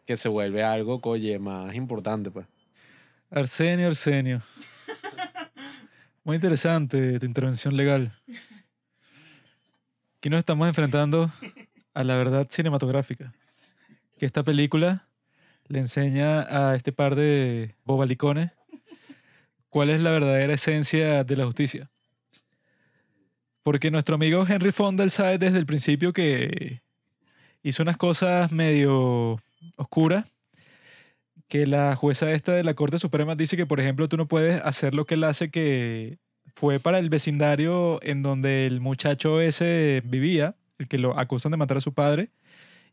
que 0.06 0.18
se 0.18 0.30
vuelve 0.30 0.64
algo, 0.64 1.02
coye, 1.02 1.38
más 1.40 1.76
importante, 1.76 2.32
pues. 2.32 2.46
Arsenio, 3.30 3.88
Arsenio. 3.88 4.42
Muy 6.24 6.36
interesante 6.36 7.20
tu 7.20 7.26
intervención 7.26 7.76
legal. 7.76 8.14
Aquí 10.18 10.30
nos 10.30 10.40
estamos 10.40 10.68
enfrentando 10.68 11.32
a 11.94 12.04
la 12.04 12.16
verdad 12.16 12.46
cinematográfica. 12.50 13.34
Que 14.20 14.26
esta 14.28 14.44
película 14.44 15.08
le 15.68 15.80
enseña 15.80 16.42
a 16.42 16.76
este 16.76 16.92
par 16.92 17.16
de 17.16 17.76
bobalicones 17.86 18.52
cuál 19.72 19.90
es 19.90 20.02
la 20.02 20.12
verdadera 20.12 20.54
esencia 20.54 21.24
de 21.24 21.36
la 21.36 21.46
justicia. 21.46 21.90
Porque 23.64 23.90
nuestro 23.90 24.16
amigo 24.16 24.46
Henry 24.48 24.72
Fonda, 24.72 25.04
él 25.04 25.12
sabe 25.12 25.40
desde 25.40 25.58
el 25.58 25.66
principio 25.66 26.14
que 26.14 26.82
hizo 27.64 27.82
unas 27.82 27.98
cosas 27.98 28.52
medio 28.52 29.40
oscuras 29.78 30.36
que 31.48 31.68
la 31.68 31.96
jueza 31.96 32.32
esta 32.32 32.54
de 32.54 32.64
la 32.64 32.76
Corte 32.76 32.98
Suprema 32.98 33.36
dice 33.36 33.58
que, 33.58 33.66
por 33.66 33.80
ejemplo, 33.80 34.08
tú 34.08 34.18
no 34.18 34.28
puedes 34.28 34.62
hacer 34.62 34.94
lo 34.94 35.06
que 35.06 35.16
él 35.16 35.24
hace 35.26 35.52
que 35.52 36.18
fue 36.56 36.80
para 36.80 36.98
el 37.00 37.10
vecindario 37.10 38.00
en 38.04 38.22
donde 38.22 38.66
el 38.66 38.80
muchacho 38.80 39.42
ese 39.42 40.02
vivía, 40.06 40.56
el 40.80 40.88
que 40.88 40.98
lo 40.98 41.18
acusan 41.20 41.52
de 41.52 41.58
matar 41.58 41.78
a 41.78 41.82
su 41.82 41.94
padre, 41.94 42.30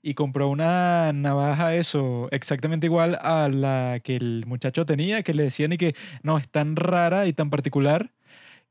y 0.09 0.15
compró 0.15 0.49
una 0.49 1.13
navaja, 1.13 1.75
eso, 1.77 2.29
exactamente 2.31 2.87
igual 2.87 3.19
a 3.23 3.49
la 3.49 4.01
que 4.03 4.17
el 4.17 4.45
muchacho 4.47 4.87
tenía, 4.87 5.23
que 5.23 5.35
le 5.35 5.45
decían 5.45 5.73
y 5.75 5.79
que 5.79 5.95
no, 6.23 6.39
es 6.39 6.49
tan 6.49 6.77
rara 6.77 7.27
y 7.27 7.35
tan 7.35 7.51
particular 7.51 8.13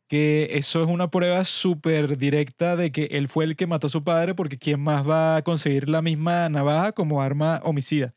que 0.08 0.50
eso 0.54 0.84
es 0.84 0.90
una 0.90 1.12
prueba 1.12 1.46
súper 1.46 2.18
directa 2.18 2.76
de 2.76 2.92
que 2.92 3.06
él 3.12 3.28
fue 3.28 3.46
el 3.46 3.56
que 3.58 3.68
mató 3.68 3.88
a 3.88 3.90
su 3.92 4.04
padre, 4.04 4.36
porque 4.36 4.58
¿quién 4.58 4.80
más 4.82 5.08
va 5.08 5.38
a 5.38 5.44
conseguir 5.44 5.90
la 5.90 6.02
misma 6.02 6.50
navaja 6.50 6.94
como 6.94 7.22
arma 7.22 7.62
homicida? 7.64 8.16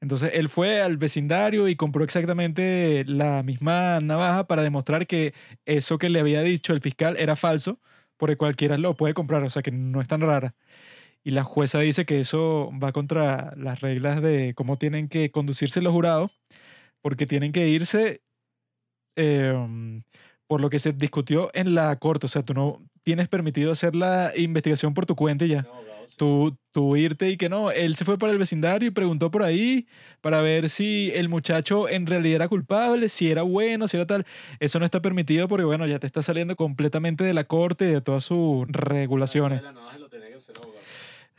Entonces 0.00 0.32
él 0.34 0.48
fue 0.48 0.82
al 0.82 0.96
vecindario 0.98 1.68
y 1.68 1.76
compró 1.76 2.04
exactamente 2.04 3.04
la 3.06 3.42
misma 3.42 4.00
navaja 4.00 4.46
para 4.46 4.62
demostrar 4.62 5.06
que 5.06 5.34
eso 5.66 5.98
que 5.98 6.08
le 6.10 6.20
había 6.20 6.42
dicho 6.42 6.72
el 6.72 6.80
fiscal 6.80 7.16
era 7.18 7.36
falso, 7.36 7.80
porque 8.16 8.36
cualquiera 8.36 8.78
lo 8.78 8.96
puede 8.96 9.14
comprar, 9.14 9.44
o 9.44 9.50
sea 9.50 9.62
que 9.62 9.70
no 9.72 10.00
es 10.00 10.08
tan 10.08 10.22
rara. 10.22 10.54
Y 11.24 11.30
la 11.30 11.44
jueza 11.44 11.78
dice 11.78 12.04
que 12.04 12.20
eso 12.20 12.70
va 12.82 12.92
contra 12.92 13.54
las 13.56 13.80
reglas 13.80 14.20
de 14.22 14.54
cómo 14.54 14.76
tienen 14.76 15.08
que 15.08 15.30
conducirse 15.30 15.80
los 15.80 15.92
jurados, 15.92 16.40
porque 17.00 17.26
tienen 17.26 17.52
que 17.52 17.68
irse 17.68 18.22
em, 19.16 20.02
por 20.48 20.60
lo 20.60 20.68
que 20.68 20.80
se 20.80 20.92
discutió 20.92 21.50
en 21.54 21.74
la 21.74 21.94
corte. 21.96 22.26
O 22.26 22.28
sea, 22.28 22.42
tú 22.42 22.54
no 22.54 22.82
tienes 23.04 23.28
permitido 23.28 23.72
hacer 23.72 23.94
la 23.94 24.32
investigación 24.36 24.94
por 24.94 25.06
tu 25.06 25.14
cuenta 25.14 25.44
y 25.44 25.48
ya. 25.48 25.66
Tú, 26.16 26.56
tú 26.72 26.96
irte 26.96 27.28
y 27.30 27.36
que 27.36 27.48
no, 27.48 27.70
él 27.70 27.96
se 27.96 28.04
fue 28.04 28.18
para 28.18 28.32
el 28.32 28.38
vecindario 28.38 28.88
y 28.88 28.90
preguntó 28.90 29.30
por 29.30 29.42
ahí 29.42 29.86
para 30.20 30.42
ver 30.42 30.68
si 30.68 31.10
el 31.14 31.28
muchacho 31.28 31.88
en 31.88 32.06
realidad 32.06 32.36
era 32.36 32.48
culpable, 32.48 33.08
si 33.08 33.30
era 33.30 33.42
bueno, 33.42 33.88
si 33.88 33.96
era 33.96 34.06
tal. 34.06 34.26
Eso 34.60 34.78
no 34.78 34.84
está 34.84 35.00
permitido 35.00 35.48
porque, 35.48 35.64
bueno, 35.64 35.86
ya 35.86 35.98
te 35.98 36.06
está 36.06 36.20
saliendo 36.20 36.54
completamente 36.54 37.24
de 37.24 37.32
la 37.32 37.44
corte 37.44 37.88
y 37.88 37.92
de 37.92 38.00
todas 38.02 38.24
sus 38.24 38.66
regulaciones. 38.68 39.62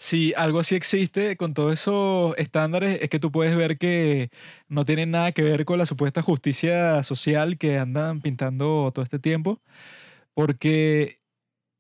Si 0.03 0.33
algo 0.35 0.59
así 0.59 0.75
existe 0.75 1.37
con 1.37 1.53
todos 1.53 1.71
esos 1.73 2.37
estándares, 2.37 2.99
es 3.01 3.09
que 3.09 3.19
tú 3.19 3.31
puedes 3.31 3.55
ver 3.55 3.77
que 3.77 4.31
no 4.67 4.83
tienen 4.83 5.11
nada 5.11 5.31
que 5.31 5.43
ver 5.43 5.63
con 5.63 5.79
la 5.79 5.85
supuesta 5.85 6.21
justicia 6.21 7.03
social 7.03 7.57
que 7.57 7.77
andan 7.79 8.19
pintando 8.21 8.91
todo 8.93 9.03
este 9.03 9.17
tiempo. 9.19 9.61
Porque 10.33 11.21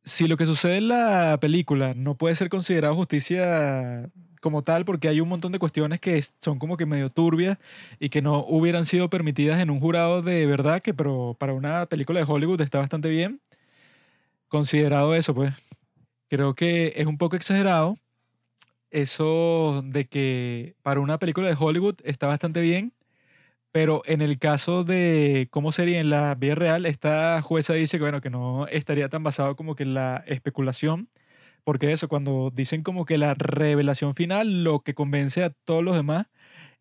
si 0.05 0.27
lo 0.27 0.37
que 0.37 0.45
sucede 0.47 0.77
en 0.77 0.89
la 0.89 1.37
película 1.41 1.93
no 1.95 2.17
puede 2.17 2.35
ser 2.35 2.49
considerado 2.49 2.95
justicia 2.95 4.11
como 4.41 4.63
tal, 4.63 4.85
porque 4.85 5.09
hay 5.09 5.21
un 5.21 5.29
montón 5.29 5.51
de 5.53 5.59
cuestiones 5.59 5.99
que 6.01 6.23
son 6.41 6.59
como 6.59 6.77
que 6.77 6.85
medio 6.85 7.11
turbias 7.11 7.57
y 7.99 8.09
que 8.09 8.21
no 8.21 8.45
hubieran 8.47 8.85
sido 8.85 9.09
permitidas 9.09 9.59
en 9.61 9.69
un 9.71 9.79
jurado 9.81 10.21
de 10.21 10.45
verdad, 10.47 10.81
que 10.81 10.93
pero 10.93 11.35
para 11.39 11.53
una 11.53 11.87
película 11.87 12.21
de 12.21 12.31
Hollywood 12.31 12.61
está 12.61 12.79
bastante 12.79 13.09
bien. 13.09 13.41
Considerado 14.47 15.15
eso, 15.15 15.33
pues, 15.33 15.69
creo 16.29 16.55
que 16.55 16.93
es 16.97 17.07
un 17.07 17.17
poco 17.17 17.35
exagerado 17.35 17.97
eso 18.93 19.83
de 19.85 20.07
que 20.07 20.75
para 20.83 21.01
una 21.01 21.19
película 21.19 21.47
de 21.49 21.57
Hollywood 21.59 21.95
está 22.05 22.27
bastante 22.27 22.61
bien, 22.61 22.93
pero 23.71 24.03
en 24.05 24.21
el 24.21 24.39
caso 24.39 24.83
de 24.83 25.47
cómo 25.51 25.71
sería 25.71 25.99
en 25.99 26.09
la 26.11 26.35
vida 26.35 26.55
real, 26.55 26.85
esta 26.85 27.41
jueza 27.41 27.73
dice 27.73 27.97
que, 27.97 28.03
bueno, 28.03 28.21
que 28.21 28.29
no 28.29 28.67
estaría 28.67 29.09
tan 29.09 29.23
basado 29.23 29.55
como 29.55 29.75
que 29.75 29.83
en 29.83 29.95
la 29.95 30.23
especulación, 30.27 31.09
porque 31.63 31.91
eso, 31.93 32.07
cuando 32.09 32.51
dicen 32.53 32.83
como 32.83 33.05
que 33.05 33.17
la 33.17 33.33
revelación 33.35 34.13
final, 34.15 34.63
lo 34.63 34.81
que 34.81 34.93
convence 34.95 35.43
a 35.43 35.51
todos 35.51 35.83
los 35.83 35.95
demás 35.95 36.27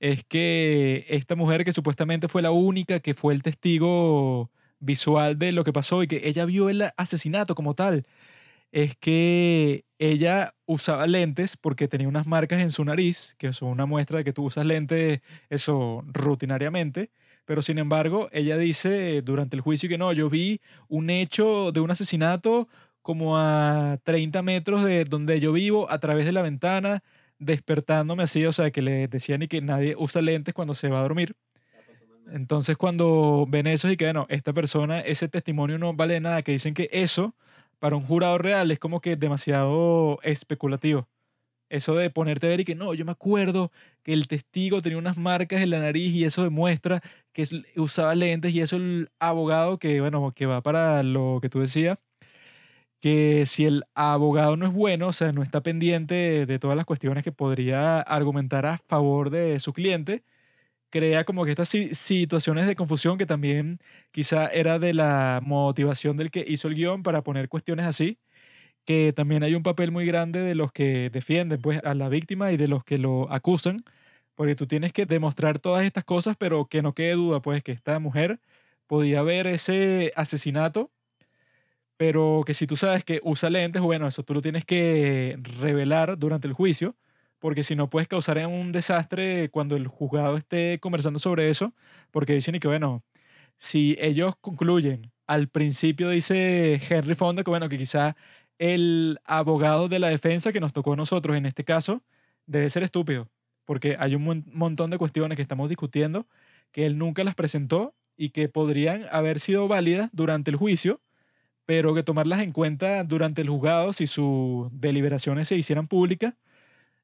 es 0.01 0.25
que 0.25 1.07
esta 1.09 1.37
mujer 1.37 1.65
que 1.65 1.73
supuestamente 1.73 2.29
fue 2.29 2.43
la 2.43 2.51
única 2.53 3.01
que 3.01 3.15
fue 3.15 3.35
el 3.35 3.43
testigo 3.43 4.51
visual 4.81 5.39
de 5.39 5.53
lo 5.53 5.65
que 5.65 5.73
pasó 5.73 6.03
y 6.03 6.09
que 6.09 6.23
ella 6.29 6.45
vio 6.47 6.69
el 6.71 6.91
asesinato 6.97 7.55
como 7.55 7.75
tal, 7.75 8.07
es 8.73 8.97
que 8.97 9.85
ella 10.03 10.55
usaba 10.67 11.07
lentes 11.07 11.57
porque 11.57 11.87
tenía 11.87 12.09
unas 12.09 12.27
marcas 12.27 12.61
en 12.61 12.71
su 12.71 12.85
nariz, 12.85 13.37
que 13.39 13.53
son 13.53 13.69
una 13.69 13.87
muestra 13.87 14.19
de 14.19 14.25
que 14.25 14.33
tú 14.33 14.45
usas 14.45 14.67
lentes 14.67 15.21
eso 15.49 16.03
rutinariamente, 16.09 17.11
pero 17.45 17.63
sin 17.63 17.79
embargo 17.79 18.29
ella 18.33 18.57
dice 18.57 19.23
durante 19.23 19.55
el 19.55 19.63
juicio 19.63 19.89
que 19.89 19.99
no, 19.99 20.13
yo 20.13 20.29
vi 20.29 20.61
un 20.89 21.09
hecho 21.09 21.71
de 21.71 21.79
un 21.79 21.93
asesinato 21.93 22.69
como 23.01 23.39
a 23.39 23.99
30 24.03 24.43
metros 24.43 24.83
de 24.83 25.05
donde 25.05 25.39
yo 25.39 25.53
vivo 25.53 25.89
a 25.89 26.01
través 26.01 26.27
de 26.27 26.33
la 26.33 26.43
ventana, 26.43 27.05
despertándome 27.39 28.25
así, 28.25 28.45
o 28.45 28.51
sea, 28.53 28.73
que 28.73 28.83
le 28.83 29.07
decían 29.07 29.43
y 29.43 29.49
que 29.49 29.61
nadie 29.61 29.95
usa 29.97 30.21
lentes 30.21 30.53
cuando 30.53 30.75
se 30.75 30.89
va 30.89 30.99
a 30.99 31.03
dormir. 31.03 31.37
Entonces 32.33 32.77
cuando 32.77 33.47
ven 33.49 33.69
eso 33.69 33.89
y 33.89 33.97
que, 33.97 34.07
bueno, 34.07 34.27
esta 34.31 34.53
persona, 34.53 34.99
ese 35.01 35.29
testimonio 35.29 35.79
no 35.79 35.95
vale 35.95 36.19
nada, 36.19 36.43
que 36.43 36.53
dicen 36.53 36.75
que 36.75 36.89
eso 36.93 37.37
para 37.83 37.97
un 37.97 38.05
jurado 38.07 38.39
real 38.39 38.71
es 38.71 38.79
como 38.79 39.01
que 39.01 39.17
demasiado 39.17 40.21
especulativo. 40.23 41.09
Eso 41.69 41.97
de 41.97 42.11
ponerte 42.11 42.47
a 42.47 42.51
ver 42.51 42.61
y 42.61 42.65
que 42.65 42.77
no, 42.77 42.95
yo 42.95 43.05
me 43.05 43.11
acuerdo 43.11 43.73
que 44.05 44.13
el 44.13 44.29
testigo 44.29 44.83
tenía 44.83 44.99
unas 44.99 45.17
marcas 45.17 45.63
en 45.63 45.71
la 45.71 45.81
nariz 45.81 46.15
y 46.15 46.25
eso 46.25 46.45
demuestra 46.45 47.03
que 47.33 47.45
usaba 47.77 48.15
lentes 48.15 48.55
y 48.55 48.61
eso 48.61 48.77
el 48.77 49.11
abogado 49.19 49.79
que, 49.79 50.01
bueno, 50.01 50.31
que 50.33 50.47
va 50.47 50.61
para 50.63 51.03
lo 51.03 51.41
que 51.43 51.49
tú 51.49 51.59
decías, 51.59 52.05
que 53.01 53.47
si 53.47 53.67
el 53.67 53.83
abogado 53.95 54.57
no 54.57 54.67
es 54.67 54.73
bueno, 54.73 55.09
o 55.09 55.13
sea, 55.13 55.33
no 55.33 55.43
está 55.43 55.61
pendiente 55.61 56.47
de 56.47 56.59
todas 56.61 56.77
las 56.77 56.87
cuestiones 56.87 57.25
que 57.25 57.33
podría 57.33 58.01
argumentar 58.01 58.65
a 58.65 58.79
favor 58.79 59.31
de 59.31 59.59
su 59.59 59.73
cliente, 59.73 60.23
crea 60.93 61.25
como 61.25 61.45
que 61.45 61.53
estas 61.53 61.71
situaciones 61.71 62.67
de 62.67 62.77
confusión 62.77 63.19
que 63.19 63.27
también 63.27 63.81
quizá 64.13 64.49
era 64.49 64.79
de 64.79 64.93
la 64.95 65.41
motivación 65.43 66.19
del 66.19 66.31
que 66.31 66.45
hizo 66.47 66.69
el 66.69 66.75
guion 66.75 67.03
para 67.03 67.23
poner 67.23 67.49
cuestiones 67.49 67.87
así, 67.87 68.19
que 68.87 69.13
también 69.15 69.43
hay 69.45 69.55
un 69.55 69.63
papel 69.65 69.93
muy 69.93 70.07
grande 70.07 70.41
de 70.43 70.55
los 70.55 70.73
que 70.73 71.11
defienden 71.11 71.63
pues, 71.63 71.83
a 71.85 71.95
la 71.95 72.09
víctima 72.11 72.53
y 72.53 72.59
de 72.59 72.69
los 72.69 72.85
que 72.85 72.99
lo 72.99 73.33
acusan, 73.33 73.79
porque 74.35 74.57
tú 74.57 74.67
tienes 74.67 74.93
que 74.93 75.07
demostrar 75.07 75.59
todas 75.61 75.85
estas 75.85 76.05
cosas, 76.05 76.37
pero 76.39 76.67
que 76.67 76.83
no 76.83 76.95
quede 76.95 77.15
duda 77.15 77.41
pues 77.43 77.63
que 77.65 77.73
esta 77.73 77.99
mujer 77.99 78.41
podía 78.87 79.23
ver 79.23 79.47
ese 79.47 80.13
asesinato, 80.17 80.91
pero 81.97 82.43
que 82.47 82.55
si 82.55 82.67
tú 82.67 82.77
sabes 82.77 83.05
que 83.05 83.21
usa 83.25 83.51
lentes, 83.51 83.83
bueno, 83.83 84.07
eso 84.09 84.25
tú 84.25 84.35
lo 84.35 84.43
tienes 84.43 84.65
que 84.65 85.39
revelar 85.61 86.19
durante 86.19 86.49
el 86.49 86.55
juicio 86.55 86.97
porque 87.43 87.65
si 87.65 87.77
no 87.77 87.91
puedes 87.91 88.09
causar 88.09 88.39
un 88.49 88.73
desastre 88.73 89.51
cuando 89.51 89.77
el 89.77 89.89
juzgado 89.89 90.39
esté 90.39 90.81
conversando 90.81 91.21
sobre 91.21 91.51
eso, 91.51 91.75
porque 92.13 92.35
dicen 92.35 92.59
que 92.61 92.69
bueno, 92.69 93.05
si 93.59 93.97
ellos 94.01 94.35
concluyen, 94.41 95.13
al 95.27 95.49
principio 95.49 96.11
dice 96.11 96.81
Henry 96.89 97.15
Fonda 97.17 97.45
que 97.45 97.51
bueno, 97.51 97.69
que 97.69 97.79
quizá 97.79 98.17
el 98.59 99.19
abogado 99.25 99.89
de 99.89 99.99
la 100.01 100.09
defensa 100.09 100.53
que 100.53 100.61
nos 100.61 100.73
tocó 100.73 100.95
a 100.95 100.97
nosotros 100.97 101.37
en 101.37 101.47
este 101.47 101.65
caso 101.65 102.03
debe 102.47 102.71
ser 102.71 102.85
estúpido, 102.85 103.29
porque 103.65 103.97
hay 103.99 104.15
un 104.17 104.25
mon- 104.25 104.45
montón 104.53 104.91
de 104.91 104.99
cuestiones 104.99 105.37
que 105.37 105.43
estamos 105.43 105.69
discutiendo 105.69 106.27
que 106.73 106.87
él 106.87 106.99
nunca 106.99 107.25
las 107.25 107.35
presentó 107.35 107.95
y 108.17 108.31
que 108.31 108.49
podrían 108.49 109.07
haber 109.11 109.41
sido 109.41 109.69
válidas 109.69 110.11
durante 110.13 110.51
el 110.51 110.57
juicio, 110.57 111.01
pero 111.67 111.95
que 111.95 112.03
tomarlas 112.03 112.43
en 112.43 112.53
cuenta 112.53 113.05
durante 113.05 113.43
el 113.43 113.51
juzgado 113.51 113.93
si 113.93 114.07
sus 114.07 114.69
deliberaciones 114.73 115.49
se 115.49 115.57
hicieran 115.57 115.89
públicas. 115.89 116.35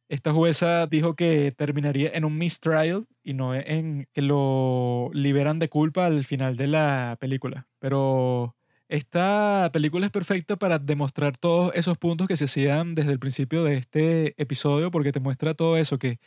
Esta 0.09 0.33
jueza 0.33 0.87
dijo 0.87 1.15
que 1.15 1.53
terminaría 1.57 2.11
en 2.11 2.25
un 2.25 2.39
mistrial 2.39 3.07
y 3.23 3.35
no 3.35 3.55
en 3.55 4.09
que 4.13 4.23
lo 4.23 5.11
liberan 5.13 5.59
de 5.59 5.69
culpa 5.69 6.07
al 6.07 6.25
final 6.25 6.57
de 6.57 6.67
la 6.67 7.17
película. 7.21 7.67
Pero 7.79 8.57
esta 8.89 9.69
película 9.73 10.07
es 10.07 10.13
perfecta 10.13 10.57
para 10.57 10.79
demostrar 10.79 11.37
todos 11.37 11.73
esos 11.75 11.99
puntos 11.99 12.27
que 12.27 12.37
se 12.37 12.47
hacían 12.47 12.95
desde 12.95 13.13
el 13.13 13.19
principio 13.19 13.65
de 13.65 13.77
este 13.77 14.41
episodio, 14.41 14.91
porque 14.91 15.13
te 15.13 15.21
muestra 15.21 15.53
todo 15.55 15.77
eso, 15.77 15.99
que 15.99 16.21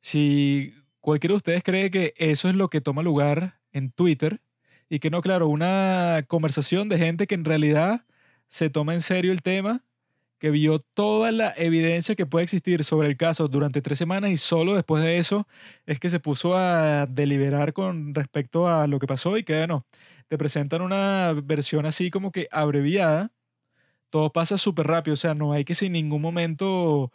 si 0.00 0.74
cualquiera 1.00 1.32
de 1.32 1.38
ustedes 1.38 1.62
cree 1.64 1.90
que 1.90 2.14
eso 2.16 2.48
es 2.48 2.54
lo 2.54 2.70
que 2.70 2.80
toma 2.80 3.02
lugar 3.02 3.58
en 3.72 3.90
Twitter, 3.90 4.40
y 4.88 5.00
que 5.00 5.10
no, 5.10 5.22
claro, 5.22 5.48
una 5.48 6.24
conversación 6.28 6.88
de 6.88 6.98
gente 6.98 7.26
que 7.26 7.34
en 7.34 7.44
realidad 7.44 8.04
se 8.48 8.70
toma 8.70 8.94
en 8.94 9.00
serio 9.00 9.32
el 9.32 9.42
tema, 9.42 9.82
que 10.44 10.50
vio 10.50 10.78
toda 10.78 11.32
la 11.32 11.54
evidencia 11.56 12.14
que 12.14 12.26
puede 12.26 12.44
existir 12.44 12.84
sobre 12.84 13.08
el 13.08 13.16
caso 13.16 13.48
durante 13.48 13.80
tres 13.80 13.96
semanas 13.96 14.30
y 14.30 14.36
solo 14.36 14.74
después 14.74 15.02
de 15.02 15.16
eso 15.16 15.48
es 15.86 15.98
que 15.98 16.10
se 16.10 16.20
puso 16.20 16.54
a 16.54 17.06
deliberar 17.06 17.72
con 17.72 18.14
respecto 18.14 18.68
a 18.68 18.86
lo 18.86 18.98
que 18.98 19.06
pasó 19.06 19.38
y 19.38 19.42
que, 19.42 19.56
bueno, 19.56 19.86
te 20.28 20.36
presentan 20.36 20.82
una 20.82 21.32
versión 21.44 21.86
así 21.86 22.10
como 22.10 22.30
que 22.30 22.46
abreviada. 22.52 23.32
Todo 24.10 24.32
pasa 24.32 24.58
súper 24.58 24.86
rápido, 24.86 25.14
o 25.14 25.16
sea, 25.16 25.34
no 25.34 25.54
hay 25.54 25.64
que 25.64 25.74
sin 25.74 25.92
ningún 25.92 26.22
momento 26.22 27.10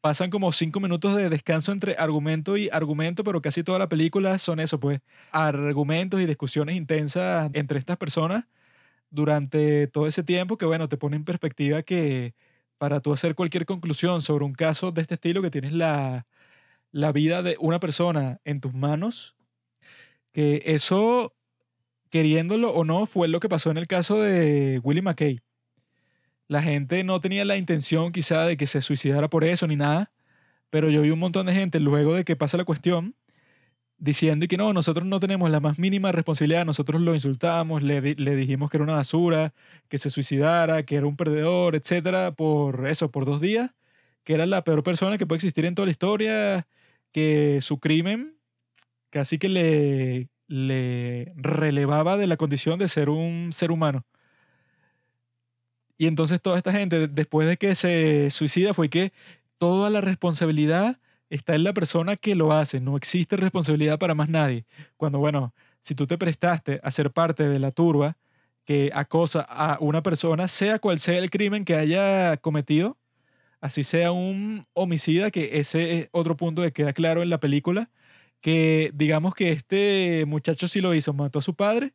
pasan 0.00 0.30
como 0.30 0.52
cinco 0.52 0.80
minutos 0.80 1.14
de 1.16 1.28
descanso 1.28 1.72
entre 1.72 1.96
argumento 1.98 2.56
y 2.56 2.70
argumento, 2.70 3.24
pero 3.24 3.42
casi 3.42 3.62
toda 3.64 3.80
la 3.80 3.88
película 3.90 4.38
son 4.38 4.60
eso, 4.60 4.80
pues, 4.80 5.00
argumentos 5.32 6.22
y 6.22 6.26
discusiones 6.26 6.76
intensas 6.76 7.50
entre 7.54 7.78
estas 7.78 7.98
personas 7.98 8.44
durante 9.10 9.88
todo 9.88 10.06
ese 10.06 10.22
tiempo 10.24 10.58
que, 10.58 10.66
bueno, 10.66 10.88
te 10.88 10.96
pone 10.96 11.16
en 11.16 11.24
perspectiva 11.24 11.82
que 11.82 12.34
para 12.82 12.98
tú 12.98 13.12
hacer 13.12 13.36
cualquier 13.36 13.64
conclusión 13.64 14.22
sobre 14.22 14.44
un 14.44 14.54
caso 14.54 14.90
de 14.90 15.02
este 15.02 15.14
estilo, 15.14 15.40
que 15.40 15.52
tienes 15.52 15.72
la, 15.72 16.26
la 16.90 17.12
vida 17.12 17.40
de 17.40 17.54
una 17.60 17.78
persona 17.78 18.40
en 18.44 18.60
tus 18.60 18.74
manos, 18.74 19.36
que 20.32 20.64
eso, 20.66 21.32
queriéndolo 22.10 22.72
o 22.72 22.82
no, 22.82 23.06
fue 23.06 23.28
lo 23.28 23.38
que 23.38 23.48
pasó 23.48 23.70
en 23.70 23.76
el 23.76 23.86
caso 23.86 24.20
de 24.20 24.80
Willie 24.82 25.00
McKay. 25.00 25.42
La 26.48 26.60
gente 26.60 27.04
no 27.04 27.20
tenía 27.20 27.44
la 27.44 27.56
intención 27.56 28.10
quizá 28.10 28.46
de 28.46 28.56
que 28.56 28.66
se 28.66 28.80
suicidara 28.80 29.30
por 29.30 29.44
eso 29.44 29.68
ni 29.68 29.76
nada, 29.76 30.10
pero 30.68 30.90
yo 30.90 31.02
vi 31.02 31.10
un 31.10 31.20
montón 31.20 31.46
de 31.46 31.54
gente 31.54 31.78
luego 31.78 32.14
de 32.16 32.24
que 32.24 32.34
pasa 32.34 32.56
la 32.56 32.64
cuestión 32.64 33.14
diciendo 34.02 34.48
que 34.48 34.56
no, 34.56 34.72
nosotros 34.72 35.06
no 35.06 35.20
tenemos 35.20 35.48
la 35.48 35.60
más 35.60 35.78
mínima 35.78 36.10
responsabilidad, 36.10 36.66
nosotros 36.66 37.00
lo 37.00 37.14
insultamos, 37.14 37.84
le, 37.84 38.00
le 38.16 38.36
dijimos 38.36 38.68
que 38.68 38.76
era 38.78 38.84
una 38.84 38.94
basura, 38.94 39.54
que 39.88 39.96
se 39.96 40.10
suicidara, 40.10 40.84
que 40.84 40.96
era 40.96 41.06
un 41.06 41.16
perdedor, 41.16 41.76
etcétera, 41.76 42.32
por 42.32 42.88
eso, 42.88 43.12
por 43.12 43.24
dos 43.24 43.40
días, 43.40 43.70
que 44.24 44.34
era 44.34 44.44
la 44.46 44.64
peor 44.64 44.82
persona 44.82 45.18
que 45.18 45.26
puede 45.26 45.36
existir 45.38 45.66
en 45.66 45.76
toda 45.76 45.86
la 45.86 45.92
historia, 45.92 46.66
que 47.12 47.60
su 47.62 47.78
crimen 47.78 48.36
casi 49.10 49.38
que 49.38 49.48
le, 49.48 50.28
le 50.48 51.28
relevaba 51.36 52.16
de 52.16 52.26
la 52.26 52.36
condición 52.36 52.78
de 52.80 52.88
ser 52.88 53.08
un 53.10 53.52
ser 53.52 53.70
humano. 53.70 54.04
Y 55.96 56.08
entonces 56.08 56.40
toda 56.42 56.56
esta 56.58 56.72
gente, 56.72 57.06
después 57.08 57.46
de 57.48 57.56
que 57.56 57.76
se 57.76 58.30
suicida, 58.30 58.74
fue 58.74 58.88
que 58.90 59.12
toda 59.58 59.90
la 59.90 60.00
responsabilidad 60.00 60.98
está 61.34 61.54
en 61.54 61.64
la 61.64 61.72
persona 61.72 62.16
que 62.16 62.34
lo 62.34 62.52
hace. 62.52 62.80
No 62.80 62.96
existe 62.96 63.36
responsabilidad 63.36 63.98
para 63.98 64.14
más 64.14 64.28
nadie. 64.28 64.66
Cuando, 64.96 65.18
bueno, 65.18 65.54
si 65.80 65.94
tú 65.94 66.06
te 66.06 66.18
prestaste 66.18 66.78
a 66.82 66.90
ser 66.90 67.10
parte 67.10 67.48
de 67.48 67.58
la 67.58 67.70
turba 67.70 68.18
que 68.64 68.90
acosa 68.94 69.40
a 69.40 69.78
una 69.80 70.02
persona, 70.02 70.46
sea 70.46 70.78
cual 70.78 70.98
sea 70.98 71.18
el 71.18 71.30
crimen 71.30 71.64
que 71.64 71.74
haya 71.74 72.36
cometido, 72.36 72.98
así 73.60 73.82
sea 73.82 74.12
un 74.12 74.66
homicida, 74.74 75.30
que 75.30 75.58
ese 75.58 75.92
es 75.92 76.08
otro 76.12 76.36
punto 76.36 76.62
que 76.62 76.72
queda 76.72 76.92
claro 76.92 77.22
en 77.22 77.30
la 77.30 77.40
película, 77.40 77.90
que 78.40 78.90
digamos 78.94 79.34
que 79.34 79.52
este 79.52 80.24
muchacho 80.26 80.68
sí 80.68 80.80
lo 80.80 80.94
hizo, 80.94 81.14
mató 81.14 81.38
a 81.38 81.42
su 81.42 81.54
padre 81.54 81.94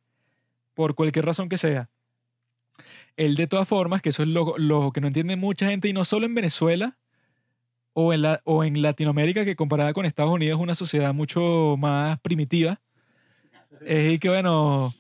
por 0.74 0.96
cualquier 0.96 1.26
razón 1.26 1.48
que 1.48 1.58
sea. 1.58 1.90
Él 3.16 3.36
de 3.36 3.48
todas 3.48 3.68
formas, 3.68 4.02
que 4.02 4.10
eso 4.10 4.24
es 4.24 4.30
lo, 4.30 4.58
lo 4.58 4.92
que 4.92 5.02
no 5.02 5.08
entiende 5.08 5.36
mucha 5.36 5.68
gente, 5.68 5.88
y 5.88 5.94
no 5.94 6.06
solo 6.06 6.26
en 6.26 6.36
Venezuela 6.36 6.98
o 8.00 8.14
en, 8.14 8.22
la, 8.22 8.42
o 8.44 8.64
en 8.64 8.80
Latinoamérica, 8.84 9.44
que 9.44 9.56
comparada 9.56 9.92
con 9.92 10.06
Estados 10.06 10.32
Unidos 10.32 10.60
es 10.60 10.64
una 10.64 10.76
sociedad 10.76 11.16
mucho 11.16 11.78
más 11.80 12.20
primitiva, 12.20 12.80
es 13.84 14.14
y 14.14 14.20
que 14.20 14.30
bueno, 14.30 14.94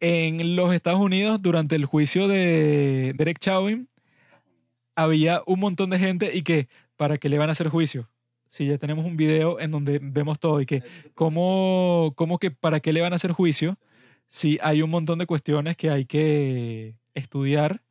en 0.00 0.56
los 0.56 0.74
Estados 0.74 0.98
Unidos 0.98 1.42
durante 1.42 1.76
el 1.76 1.84
juicio 1.84 2.26
de 2.26 3.14
Derek 3.16 3.38
Chauvin 3.38 3.88
había 4.96 5.42
un 5.46 5.60
montón 5.60 5.90
de 5.90 6.00
gente 6.00 6.36
y 6.36 6.42
que, 6.42 6.66
¿para 6.96 7.18
qué 7.18 7.28
le 7.28 7.38
van 7.38 7.50
a 7.50 7.52
hacer 7.52 7.68
juicio? 7.68 8.08
Si 8.48 8.66
ya 8.66 8.78
tenemos 8.78 9.06
un 9.06 9.16
video 9.16 9.60
en 9.60 9.70
donde 9.70 10.00
vemos 10.02 10.40
todo 10.40 10.60
y 10.60 10.66
que, 10.66 10.82
¿cómo, 11.14 12.14
cómo 12.16 12.40
que 12.40 12.50
para 12.50 12.80
qué 12.80 12.92
le 12.92 13.00
van 13.00 13.12
a 13.12 13.16
hacer 13.16 13.30
juicio? 13.30 13.76
Si 14.26 14.58
hay 14.60 14.82
un 14.82 14.90
montón 14.90 15.20
de 15.20 15.26
cuestiones 15.26 15.76
que 15.76 15.88
hay 15.88 16.04
que 16.04 16.96
estudiar 17.14 17.82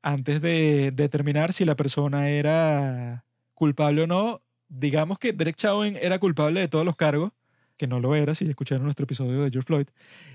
antes 0.00 0.40
de 0.40 0.90
determinar 0.90 1.52
si 1.52 1.66
la 1.66 1.76
persona 1.76 2.30
era 2.30 3.26
culpable 3.60 4.04
o 4.04 4.06
no. 4.06 4.40
Digamos 4.70 5.18
que 5.18 5.34
Derek 5.34 5.56
Chauvin 5.56 5.98
era 6.00 6.18
culpable 6.18 6.60
de 6.60 6.68
todos 6.68 6.86
los 6.86 6.96
cargos, 6.96 7.32
que 7.76 7.86
no 7.86 8.00
lo 8.00 8.14
era, 8.14 8.34
si 8.34 8.48
escucharon 8.48 8.84
nuestro 8.84 9.04
episodio 9.04 9.42
de 9.42 9.50
George 9.50 9.66
Floyd, 9.66 9.86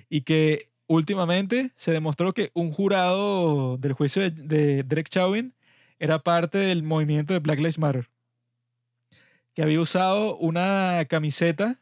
y 0.10 0.22
que 0.22 0.70
últimamente 0.86 1.72
se 1.76 1.92
demostró 1.92 2.34
que 2.36 2.52
un 2.54 2.72
jurado 2.72 3.78
del 3.78 3.94
juicio 3.94 4.22
de, 4.22 4.30
de 4.30 4.84
Derek 4.84 5.10
Chauvin 5.10 5.56
era 5.98 6.20
parte 6.20 6.60
del 6.60 6.84
movimiento 6.84 7.34
de 7.34 7.40
Black 7.40 7.58
Lives 7.58 7.80
Matter, 7.80 8.10
que 9.56 9.64
había 9.64 9.82
usado 9.82 10.38
una 10.38 11.04
camiseta 11.10 11.80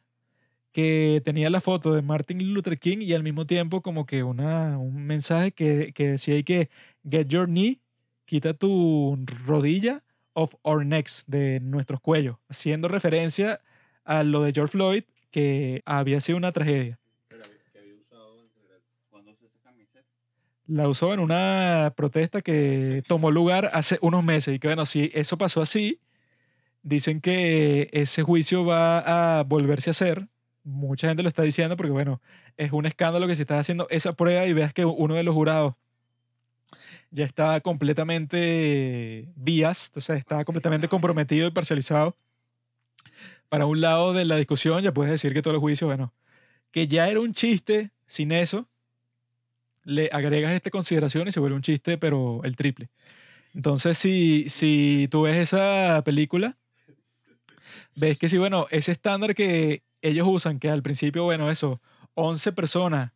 que 0.71 1.21
tenía 1.25 1.49
la 1.49 1.59
foto 1.59 1.93
de 1.93 2.01
Martin 2.03 2.53
Luther 2.53 2.79
King 2.79 2.99
y 3.01 3.13
al 3.13 3.23
mismo 3.23 3.45
tiempo 3.45 3.81
como 3.81 4.05
que 4.05 4.23
una, 4.23 4.77
un 4.77 5.05
mensaje 5.05 5.51
que, 5.51 5.91
que 5.93 6.11
decía 6.11 6.35
ahí 6.35 6.43
que 6.45 6.69
get 7.09 7.27
your 7.27 7.47
knee, 7.47 7.81
quita 8.25 8.53
tu 8.53 9.19
rodilla 9.45 10.03
of 10.33 10.53
our 10.63 10.85
necks, 10.85 11.23
de 11.27 11.59
nuestros 11.59 11.99
cuellos, 11.99 12.37
haciendo 12.49 12.87
referencia 12.87 13.61
a 14.03 14.23
lo 14.23 14.43
de 14.43 14.51
George 14.51 14.71
Floyd, 14.71 15.03
que 15.31 15.81
había 15.85 16.19
sido 16.19 16.37
una 16.37 16.51
tragedia. 16.51 16.99
La 20.65 20.87
usó 20.87 21.13
en 21.13 21.19
una 21.19 21.93
protesta 21.95 22.41
que 22.41 23.03
tomó 23.07 23.31
lugar 23.31 23.69
hace 23.73 23.97
unos 24.01 24.23
meses 24.23 24.55
y 24.55 24.59
que 24.59 24.67
bueno, 24.67 24.85
si 24.85 25.11
eso 25.13 25.37
pasó 25.37 25.61
así, 25.61 25.99
dicen 26.83 27.19
que 27.19 27.89
ese 27.91 28.23
juicio 28.23 28.65
va 28.65 29.39
a 29.39 29.43
volverse 29.43 29.89
a 29.89 29.91
hacer. 29.91 30.27
Mucha 30.63 31.09
gente 31.09 31.21
lo 31.21 31.29
está 31.29 31.41
diciendo 31.41 31.75
porque 31.75 31.91
bueno, 31.91 32.21
es 32.55 32.71
un 32.71 32.85
escándalo 32.85 33.27
que 33.27 33.35
si 33.35 33.41
estás 33.41 33.59
haciendo 33.59 33.87
esa 33.89 34.13
prueba 34.13 34.45
y 34.45 34.53
veas 34.53 34.73
que 34.73 34.85
uno 34.85 35.15
de 35.15 35.23
los 35.23 35.35
jurados 35.35 35.73
ya 37.13 37.25
está 37.25 37.61
completamente 37.61 39.29
vías, 39.35 39.87
entonces 39.87 40.17
está 40.17 40.43
completamente 40.43 40.87
comprometido 40.87 41.47
y 41.47 41.51
parcializado 41.51 42.17
para 43.49 43.67
un 43.67 43.81
lado 43.81 44.13
de 44.13 44.25
la 44.25 44.37
discusión, 44.37 44.81
ya 44.81 44.95
puedes 44.95 45.11
decir 45.11 45.31
que 45.31 45.43
todo 45.43 45.53
el 45.53 45.59
juicio, 45.59 45.85
bueno, 45.85 46.11
que 46.71 46.87
ya 46.87 47.07
era 47.07 47.19
un 47.19 47.33
chiste 47.33 47.91
sin 48.07 48.31
eso, 48.31 48.67
le 49.83 50.09
agregas 50.11 50.53
esta 50.53 50.71
consideración 50.71 51.27
y 51.27 51.31
se 51.31 51.39
vuelve 51.39 51.55
un 51.55 51.61
chiste, 51.61 51.99
pero 51.99 52.41
el 52.45 52.55
triple. 52.55 52.89
Entonces, 53.53 53.99
si, 53.99 54.49
si 54.49 55.07
tú 55.11 55.21
ves 55.21 55.35
esa 55.35 56.01
película, 56.03 56.57
ves 57.95 58.17
que 58.17 58.27
sí, 58.27 58.39
bueno, 58.39 58.65
ese 58.71 58.91
estándar 58.91 59.35
que 59.35 59.83
ellos 60.01 60.27
usan, 60.27 60.57
que 60.57 60.71
al 60.71 60.81
principio, 60.81 61.23
bueno, 61.23 61.51
eso, 61.51 61.79
11 62.15 62.53
personas 62.53 63.11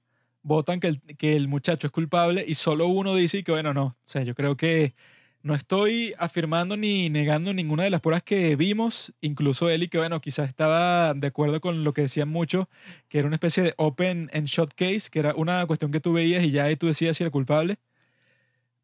votan 0.47 0.79
que 0.79 0.87
el, 0.87 1.01
que 1.17 1.35
el 1.35 1.47
muchacho 1.47 1.87
es 1.87 1.91
culpable 1.91 2.43
y 2.47 2.55
solo 2.55 2.87
uno 2.87 3.13
dice 3.15 3.43
que, 3.43 3.51
bueno, 3.51 3.73
no. 3.73 3.85
O 3.85 3.95
sea, 4.05 4.23
yo 4.23 4.33
creo 4.33 4.55
que 4.55 4.95
no 5.43 5.55
estoy 5.55 6.13
afirmando 6.17 6.77
ni 6.77 7.09
negando 7.09 7.53
ninguna 7.53 7.83
de 7.83 7.89
las 7.89 8.01
pruebas 8.01 8.23
que 8.23 8.55
vimos, 8.55 9.13
incluso 9.21 9.69
él 9.69 9.83
y 9.83 9.87
que, 9.89 9.97
bueno, 9.97 10.21
quizás 10.21 10.49
estaba 10.49 11.13
de 11.13 11.27
acuerdo 11.27 11.61
con 11.61 11.83
lo 11.83 11.93
que 11.93 12.03
decían 12.03 12.29
muchos, 12.29 12.67
que 13.09 13.19
era 13.19 13.27
una 13.27 13.35
especie 13.35 13.61
de 13.63 13.73
open 13.77 14.29
and 14.33 14.47
shot 14.47 14.73
case, 14.73 15.09
que 15.11 15.19
era 15.19 15.35
una 15.35 15.65
cuestión 15.67 15.91
que 15.91 15.99
tú 15.99 16.13
veías 16.13 16.43
y 16.43 16.51
ya 16.51 16.65
ahí 16.65 16.75
tú 16.77 16.87
decías 16.87 17.17
si 17.17 17.23
era 17.23 17.31
culpable. 17.31 17.77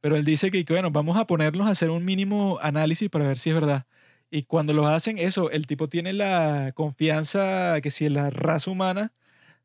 Pero 0.01 0.17
él 0.17 0.25
dice 0.25 0.51
que, 0.51 0.65
que, 0.65 0.73
bueno, 0.73 0.91
vamos 0.91 1.17
a 1.17 1.25
ponernos 1.27 1.67
a 1.67 1.71
hacer 1.71 1.89
un 1.89 2.03
mínimo 2.03 2.59
análisis 2.61 3.09
para 3.09 3.25
ver 3.27 3.37
si 3.37 3.49
es 3.49 3.55
verdad. 3.55 3.85
Y 4.29 4.43
cuando 4.43 4.73
lo 4.73 4.87
hacen, 4.87 5.17
eso, 5.17 5.49
el 5.51 5.65
tipo 5.67 5.87
tiene 5.89 6.11
la 6.11 6.73
confianza 6.75 7.79
que 7.81 7.89
si 7.89 8.09
la 8.09 8.29
raza 8.29 8.71
humana 8.71 9.13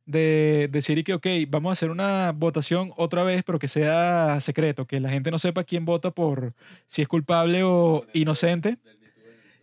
de 0.08 0.70
decir 0.72 1.04
que, 1.04 1.12
ok, 1.12 1.26
vamos 1.48 1.68
a 1.68 1.72
hacer 1.74 1.90
una 1.90 2.32
votación 2.32 2.92
otra 2.96 3.24
vez, 3.24 3.42
pero 3.44 3.58
que 3.58 3.68
sea 3.68 4.40
secreto, 4.40 4.86
que 4.86 5.00
la 5.00 5.10
gente 5.10 5.30
no 5.30 5.38
sepa 5.38 5.64
quién 5.64 5.84
vota 5.84 6.10
por 6.10 6.54
si 6.86 7.02
es 7.02 7.08
culpable 7.08 7.62
o 7.62 8.06
inocente. 8.14 8.78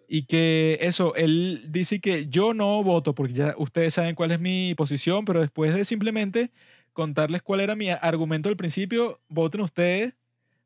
Y 0.07 0.25
que 0.27 0.77
eso, 0.81 1.15
él 1.15 1.65
dice 1.69 1.99
que 1.99 2.27
yo 2.27 2.53
no 2.53 2.83
voto, 2.83 3.15
porque 3.15 3.33
ya 3.33 3.55
ustedes 3.57 3.95
saben 3.95 4.13
cuál 4.13 4.31
es 4.31 4.39
mi 4.39 4.75
posición, 4.75 5.25
pero 5.25 5.41
después 5.41 5.73
de 5.73 5.83
simplemente 5.83 6.51
contarles 6.93 7.41
cuál 7.41 7.61
era 7.61 7.75
mi 7.75 7.89
argumento 7.89 8.47
al 8.47 8.55
principio, 8.55 9.19
voten 9.27 9.61
ustedes, 9.61 10.13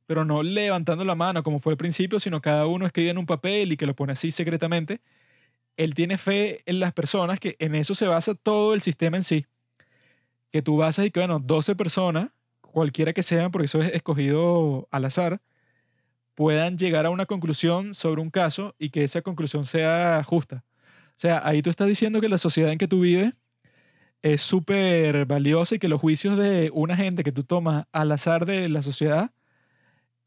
pero 0.05 0.25
no 0.25 0.43
levantando 0.43 1.05
la 1.05 1.15
mano 1.15 1.41
como 1.41 1.59
fue 1.59 1.71
al 1.71 1.77
principio, 1.77 2.19
sino 2.19 2.41
cada 2.41 2.67
uno 2.67 2.85
escribe 2.85 3.11
en 3.11 3.17
un 3.17 3.25
papel 3.25 3.71
y 3.71 3.77
que 3.77 3.85
lo 3.85 3.95
pone 3.95 4.11
así 4.11 4.31
secretamente. 4.31 4.99
Él 5.77 5.93
tiene 5.93 6.17
fe 6.17 6.63
en 6.65 6.81
las 6.81 6.91
personas, 6.91 7.39
que 7.39 7.55
en 7.59 7.75
eso 7.75 7.95
se 7.95 8.07
basa 8.07 8.35
todo 8.35 8.73
el 8.73 8.81
sistema 8.81 9.15
en 9.15 9.23
sí. 9.23 9.45
Que 10.51 10.61
tú 10.61 10.77
basas 10.77 11.05
y 11.05 11.11
que, 11.11 11.19
bueno, 11.19 11.39
12 11.39 11.75
personas, 11.75 12.29
cualquiera 12.61 13.13
que 13.13 13.23
sean, 13.23 13.51
porque 13.51 13.65
eso 13.65 13.81
es 13.81 13.93
escogido 13.93 14.87
al 14.91 15.05
azar, 15.05 15.41
puedan 16.35 16.77
llegar 16.77 17.05
a 17.05 17.09
una 17.09 17.25
conclusión 17.25 17.93
sobre 17.93 18.21
un 18.21 18.29
caso 18.29 18.75
y 18.79 18.91
que 18.91 19.03
esa 19.03 19.21
conclusión 19.21 19.65
sea 19.65 20.23
justa. 20.23 20.63
O 21.09 21.21
sea, 21.21 21.41
ahí 21.43 21.61
tú 21.61 21.69
estás 21.69 21.87
diciendo 21.87 22.21
que 22.21 22.29
la 22.29 22.37
sociedad 22.37 22.71
en 22.71 22.77
que 22.77 22.87
tú 22.87 23.01
vives 23.01 23.41
es 24.21 24.41
súper 24.41 25.25
valiosa 25.25 25.75
y 25.75 25.79
que 25.79 25.89
los 25.89 25.99
juicios 26.01 26.37
de 26.37 26.71
una 26.73 26.95
gente 26.95 27.23
que 27.23 27.31
tú 27.31 27.43
tomas 27.43 27.87
al 27.91 28.11
azar 28.11 28.45
de 28.45 28.69
la 28.69 28.81
sociedad 28.81 29.31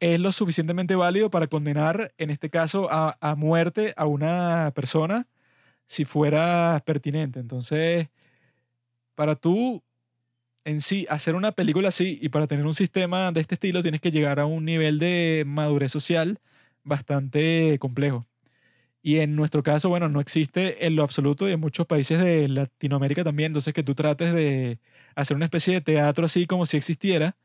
es 0.00 0.20
lo 0.20 0.32
suficientemente 0.32 0.96
válido 0.96 1.30
para 1.30 1.46
condenar, 1.46 2.12
en 2.18 2.30
este 2.30 2.50
caso, 2.50 2.88
a, 2.90 3.16
a 3.20 3.34
muerte 3.36 3.94
a 3.96 4.06
una 4.06 4.72
persona 4.74 5.28
si 5.86 6.04
fuera 6.04 6.82
pertinente. 6.84 7.40
Entonces, 7.40 8.08
para 9.14 9.36
tú 9.36 9.82
en 10.64 10.80
sí 10.80 11.06
hacer 11.10 11.34
una 11.34 11.52
película 11.52 11.88
así 11.88 12.18
y 12.22 12.28
para 12.28 12.46
tener 12.46 12.66
un 12.66 12.74
sistema 12.74 13.32
de 13.32 13.40
este 13.40 13.54
estilo 13.56 13.82
tienes 13.82 14.00
que 14.00 14.10
llegar 14.10 14.40
a 14.40 14.46
un 14.46 14.64
nivel 14.64 14.98
de 14.98 15.44
madurez 15.46 15.92
social 15.92 16.40
bastante 16.84 17.78
complejo. 17.80 18.26
Y 19.02 19.18
en 19.18 19.34
nuestro 19.36 19.62
caso, 19.64 19.88
bueno, 19.88 20.08
no 20.08 20.20
existe 20.20 20.86
en 20.86 20.96
lo 20.96 21.02
absoluto 21.02 21.48
y 21.48 21.52
en 21.52 21.60
muchos 21.60 21.86
países 21.86 22.22
de 22.22 22.48
Latinoamérica 22.48 23.24
también. 23.24 23.48
Entonces, 23.48 23.74
que 23.74 23.82
tú 23.82 23.94
trates 23.96 24.32
de 24.32 24.78
hacer 25.16 25.36
una 25.36 25.46
especie 25.46 25.74
de 25.74 25.80
teatro 25.80 26.26
así 26.26 26.46
como 26.46 26.66
si 26.66 26.76
existiera, 26.76 27.36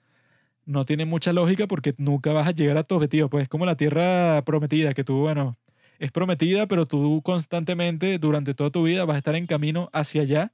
no 0.66 0.86
tiene 0.86 1.06
mucha 1.06 1.34
lógica 1.34 1.68
porque 1.68 1.96
nunca 1.98 2.34
vas 2.34 2.48
a 2.48 2.52
llegar 2.52 2.78
a 2.78 2.84
tu 2.84 2.96
objetivo. 2.96 3.30
Pues 3.30 3.44
es 3.44 3.50
como 3.50 3.66
la 3.66 3.78
tierra 3.78 4.44
prometida, 4.46 4.94
que 4.94 5.04
tú, 5.04 5.20
bueno, 5.22 5.58
es 6.00 6.12
prometida, 6.12 6.68
pero 6.68 6.86
tú 6.86 7.22
constantemente 7.24 8.20
durante 8.20 8.54
toda 8.54 8.72
tu 8.72 8.84
vida 8.84 9.06
vas 9.06 9.16
a 9.16 9.20
estar 9.20 9.36
en 9.36 9.48
camino 9.48 9.90
hacia 9.94 10.24
allá 10.24 10.54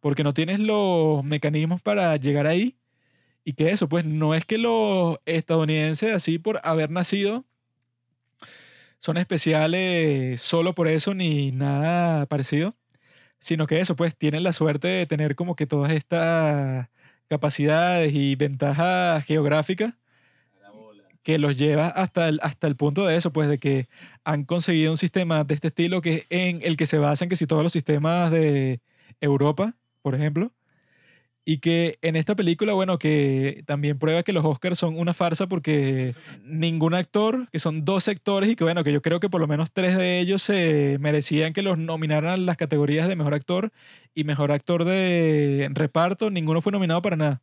porque 0.00 0.24
no 0.24 0.34
tienes 0.34 0.60
los 0.60 1.24
mecanismos 1.24 1.82
para 1.82 2.16
llegar 2.16 2.46
ahí. 2.46 2.76
Y 3.44 3.54
que 3.54 3.70
eso, 3.70 3.88
pues 3.88 4.04
no 4.06 4.34
es 4.34 4.44
que 4.44 4.58
los 4.58 5.18
estadounidenses, 5.26 6.14
así 6.14 6.38
por 6.38 6.60
haber 6.62 6.90
nacido, 6.90 7.44
son 8.98 9.16
especiales 9.16 10.40
solo 10.42 10.74
por 10.74 10.88
eso 10.88 11.14
ni 11.14 11.52
nada 11.52 12.26
parecido, 12.26 12.76
sino 13.38 13.66
que 13.66 13.80
eso, 13.80 13.96
pues 13.96 14.16
tienen 14.16 14.42
la 14.42 14.52
suerte 14.52 14.88
de 14.88 15.06
tener 15.06 15.36
como 15.36 15.56
que 15.56 15.66
todas 15.66 15.92
estas 15.92 16.88
capacidades 17.28 18.12
y 18.14 18.36
ventajas 18.36 19.24
geográficas 19.24 19.94
que 21.22 21.38
los 21.38 21.56
lleva 21.58 21.88
hasta 21.88 22.28
el, 22.28 22.40
hasta 22.42 22.66
el 22.66 22.76
punto 22.76 23.06
de 23.06 23.16
eso, 23.16 23.32
pues 23.32 23.48
de 23.48 23.58
que 23.58 23.88
han 24.24 24.44
conseguido 24.44 24.90
un 24.90 24.96
sistema 24.96 25.44
de 25.44 25.54
este 25.54 25.68
estilo 25.68 26.00
que 26.00 26.26
en 26.30 26.60
el 26.62 26.76
que 26.76 26.86
se 26.86 26.98
basan 26.98 27.28
que 27.28 27.36
si 27.36 27.46
todos 27.46 27.62
los 27.62 27.72
sistemas 27.72 28.30
de 28.30 28.80
Europa, 29.20 29.76
por 30.02 30.14
ejemplo, 30.14 30.52
y 31.44 31.58
que 31.58 31.98
en 32.02 32.16
esta 32.16 32.34
película, 32.36 32.74
bueno, 32.74 32.98
que 32.98 33.64
también 33.66 33.98
prueba 33.98 34.22
que 34.22 34.32
los 34.32 34.44
Oscars 34.44 34.78
son 34.78 34.98
una 34.98 35.14
farsa 35.14 35.48
porque 35.48 36.14
ningún 36.44 36.94
actor, 36.94 37.48
que 37.50 37.58
son 37.58 37.84
dos 37.84 38.08
actores 38.08 38.50
y 38.50 38.56
que 38.56 38.64
bueno, 38.64 38.84
que 38.84 38.92
yo 38.92 39.02
creo 39.02 39.20
que 39.20 39.30
por 39.30 39.40
lo 39.40 39.48
menos 39.48 39.72
tres 39.72 39.96
de 39.96 40.20
ellos 40.20 40.42
se 40.42 40.98
merecían 41.00 41.52
que 41.52 41.62
los 41.62 41.78
nominaran 41.78 42.46
las 42.46 42.56
categorías 42.56 43.08
de 43.08 43.16
mejor 43.16 43.34
actor 43.34 43.72
y 44.14 44.24
mejor 44.24 44.52
actor 44.52 44.84
de 44.84 45.68
reparto, 45.72 46.30
ninguno 46.30 46.60
fue 46.60 46.72
nominado 46.72 47.02
para 47.02 47.16
nada. 47.16 47.42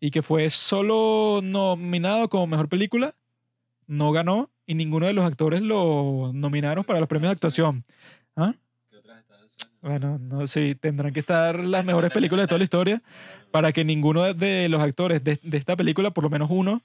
Y 0.00 0.10
que 0.10 0.22
fue 0.22 0.50
solo 0.50 1.40
nominado 1.42 2.28
como 2.28 2.46
mejor 2.46 2.68
película, 2.68 3.14
no 3.86 4.12
ganó 4.12 4.50
y 4.66 4.74
ninguno 4.74 5.06
de 5.06 5.12
los 5.12 5.24
actores 5.24 5.62
lo 5.62 6.32
nominaron 6.34 6.84
para 6.84 7.00
los 7.00 7.08
premios 7.08 7.28
de 7.28 7.34
actuación. 7.34 7.84
¿Ah? 8.34 8.54
Bueno, 9.84 10.18
no, 10.18 10.46
sí, 10.46 10.74
tendrán 10.74 11.12
que 11.12 11.20
estar 11.20 11.60
las 11.62 11.84
mejores 11.84 12.10
películas 12.10 12.44
de 12.44 12.48
toda 12.48 12.58
la 12.58 12.64
historia 12.64 13.02
para 13.50 13.70
que 13.70 13.84
ninguno 13.84 14.32
de 14.32 14.66
los 14.70 14.80
actores 14.80 15.22
de, 15.22 15.38
de 15.42 15.58
esta 15.58 15.76
película, 15.76 16.10
por 16.10 16.24
lo 16.24 16.30
menos 16.30 16.50
uno, 16.50 16.80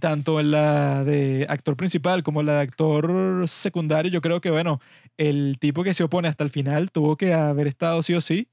tanto 0.00 0.40
en 0.40 0.50
la 0.50 1.04
de 1.04 1.46
actor 1.48 1.76
principal 1.76 2.24
como 2.24 2.42
la 2.42 2.54
de 2.54 2.60
actor 2.62 3.48
secundario, 3.48 4.10
yo 4.10 4.20
creo 4.20 4.40
que, 4.40 4.50
bueno, 4.50 4.80
el 5.16 5.58
tipo 5.60 5.84
que 5.84 5.94
se 5.94 6.02
opone 6.02 6.26
hasta 6.26 6.42
el 6.42 6.50
final 6.50 6.90
tuvo 6.90 7.16
que 7.16 7.32
haber 7.32 7.68
estado 7.68 8.02
sí 8.02 8.12
o 8.14 8.20
sí, 8.20 8.48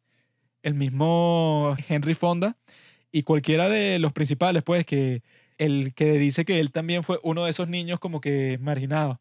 el 0.62 0.76
mismo 0.76 1.76
Henry 1.90 2.14
Fonda, 2.14 2.56
y 3.12 3.24
cualquiera 3.24 3.70
de 3.70 3.98
los 3.98 4.14
principales, 4.14 4.62
pues, 4.62 4.86
que 4.86 5.24
el 5.58 5.96
que 5.96 6.20
dice 6.20 6.46
que 6.46 6.60
él 6.60 6.72
también 6.72 7.02
fue 7.02 7.20
uno 7.24 7.46
de 7.46 7.50
esos 7.50 7.70
niños 7.70 8.00
como 8.00 8.22
que 8.22 8.60
marginados, 8.62 9.18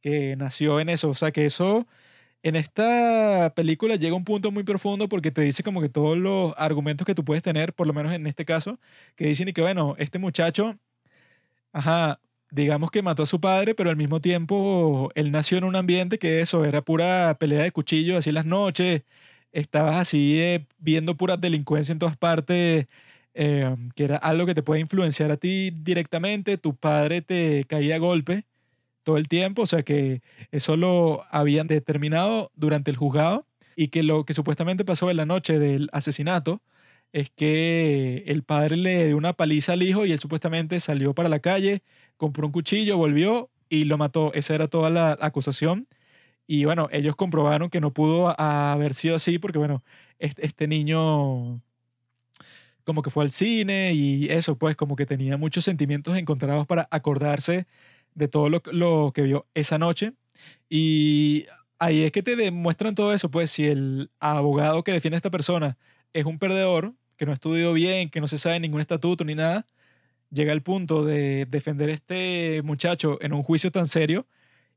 que 0.00 0.34
nació 0.36 0.80
en 0.80 0.88
eso, 0.88 1.10
o 1.10 1.14
sea, 1.14 1.30
que 1.30 1.44
eso 1.44 1.86
en 2.42 2.56
esta 2.56 3.52
película 3.54 3.96
llega 3.96 4.16
un 4.16 4.24
punto 4.24 4.50
muy 4.50 4.64
profundo 4.64 5.08
porque 5.08 5.30
te 5.30 5.42
dice 5.42 5.62
como 5.62 5.80
que 5.80 5.88
todos 5.88 6.16
los 6.18 6.54
argumentos 6.56 7.06
que 7.06 7.14
tú 7.14 7.24
puedes 7.24 7.42
tener, 7.42 7.72
por 7.74 7.86
lo 7.86 7.92
menos 7.92 8.12
en 8.12 8.26
este 8.26 8.44
caso, 8.44 8.78
que 9.16 9.26
dicen 9.26 9.48
y 9.48 9.52
que 9.52 9.62
bueno, 9.62 9.94
este 9.98 10.18
muchacho, 10.18 10.78
ajá, 11.72 12.20
digamos 12.50 12.90
que 12.90 13.02
mató 13.02 13.22
a 13.24 13.26
su 13.26 13.40
padre, 13.40 13.74
pero 13.74 13.90
al 13.90 13.96
mismo 13.96 14.20
tiempo 14.20 15.10
él 15.14 15.30
nació 15.32 15.58
en 15.58 15.64
un 15.64 15.76
ambiente 15.76 16.18
que 16.18 16.40
eso 16.40 16.64
era 16.64 16.82
pura 16.82 17.36
pelea 17.38 17.62
de 17.62 17.72
cuchillos, 17.72 18.18
así 18.18 18.32
las 18.32 18.46
noches, 18.46 19.02
estabas 19.52 19.96
así 19.96 20.40
eh, 20.40 20.66
viendo 20.78 21.16
pura 21.16 21.36
delincuencia 21.36 21.92
en 21.92 21.98
todas 21.98 22.16
partes, 22.16 22.86
eh, 23.34 23.76
que 23.96 24.04
era 24.04 24.16
algo 24.16 24.46
que 24.46 24.54
te 24.54 24.62
puede 24.62 24.80
influenciar 24.80 25.30
a 25.30 25.36
ti 25.38 25.70
directamente, 25.70 26.58
tu 26.58 26.76
padre 26.76 27.22
te 27.22 27.64
caía 27.66 27.96
a 27.96 27.98
golpe 27.98 28.46
todo 29.02 29.16
el 29.16 29.28
tiempo, 29.28 29.62
o 29.62 29.66
sea 29.66 29.82
que 29.82 30.22
eso 30.50 30.76
lo 30.76 31.24
habían 31.30 31.66
determinado 31.66 32.50
durante 32.54 32.90
el 32.90 32.96
juzgado 32.96 33.46
y 33.76 33.88
que 33.88 34.02
lo 34.02 34.24
que 34.24 34.34
supuestamente 34.34 34.84
pasó 34.84 35.10
en 35.10 35.16
la 35.16 35.26
noche 35.26 35.58
del 35.58 35.88
asesinato 35.92 36.62
es 37.12 37.30
que 37.30 38.24
el 38.26 38.42
padre 38.42 38.76
le 38.76 39.06
dio 39.06 39.16
una 39.16 39.34
paliza 39.34 39.74
al 39.74 39.82
hijo 39.82 40.06
y 40.06 40.12
él 40.12 40.18
supuestamente 40.18 40.80
salió 40.80 41.14
para 41.14 41.28
la 41.28 41.40
calle, 41.40 41.82
compró 42.16 42.46
un 42.46 42.52
cuchillo, 42.52 42.96
volvió 42.96 43.50
y 43.68 43.84
lo 43.84 43.98
mató. 43.98 44.32
Esa 44.34 44.54
era 44.54 44.68
toda 44.68 44.90
la 44.90 45.18
acusación. 45.20 45.88
Y 46.46 46.64
bueno, 46.64 46.88
ellos 46.92 47.16
comprobaron 47.16 47.70
que 47.70 47.80
no 47.80 47.92
pudo 47.92 48.38
haber 48.40 48.94
sido 48.94 49.16
así 49.16 49.38
porque 49.38 49.58
bueno, 49.58 49.82
este, 50.18 50.66
niño 50.66 51.60
como 52.84 53.02
que 53.02 53.10
fue 53.10 53.24
al 53.24 53.30
cine 53.30 53.92
y 53.94 54.28
eso 54.30 54.56
pues 54.58 54.76
como 54.76 54.96
que 54.96 55.06
tenía 55.06 55.36
muchos 55.36 55.64
sentimientos 55.64 56.16
encontrados 56.16 56.66
para 56.66 56.88
acordarse 56.90 57.66
de 58.14 58.28
todo 58.28 58.48
lo, 58.50 59.12
que 59.12 59.22
vio 59.22 59.46
esa 59.54 59.78
noche. 59.78 60.12
Y 60.68 61.46
ahí 61.78 62.04
es 62.04 62.12
que 62.12 62.22
te 62.22 62.36
demuestran 62.36 62.94
todo 62.94 63.12
eso, 63.14 63.30
pues 63.30 63.50
si 63.50 63.66
el 63.66 64.10
abogado 64.20 64.84
que 64.84 64.92
defiende 64.92 65.16
a 65.16 65.18
esta 65.18 65.30
persona 65.30 65.76
es 66.12 66.24
un 66.24 66.38
perdedor, 66.38 66.94
que 67.16 67.26
no 67.26 67.32
estudió 67.32 67.72
bien, 67.72 68.10
que 68.10 68.20
no 68.20 68.28
se 68.28 68.38
sabe 68.38 68.60
ningún 68.60 68.80
estatuto 68.80 69.24
ni 69.24 69.34
nada, 69.34 69.66
llega 70.30 70.52
al 70.52 70.62
punto 70.62 71.04
de 71.04 71.46
defender 71.50 71.90
a 71.90 71.94
este 71.94 72.62
muchacho 72.62 73.18
en 73.22 73.32
un 73.32 73.42
juicio 73.42 73.70
tan 73.70 73.86
serio 73.88 74.26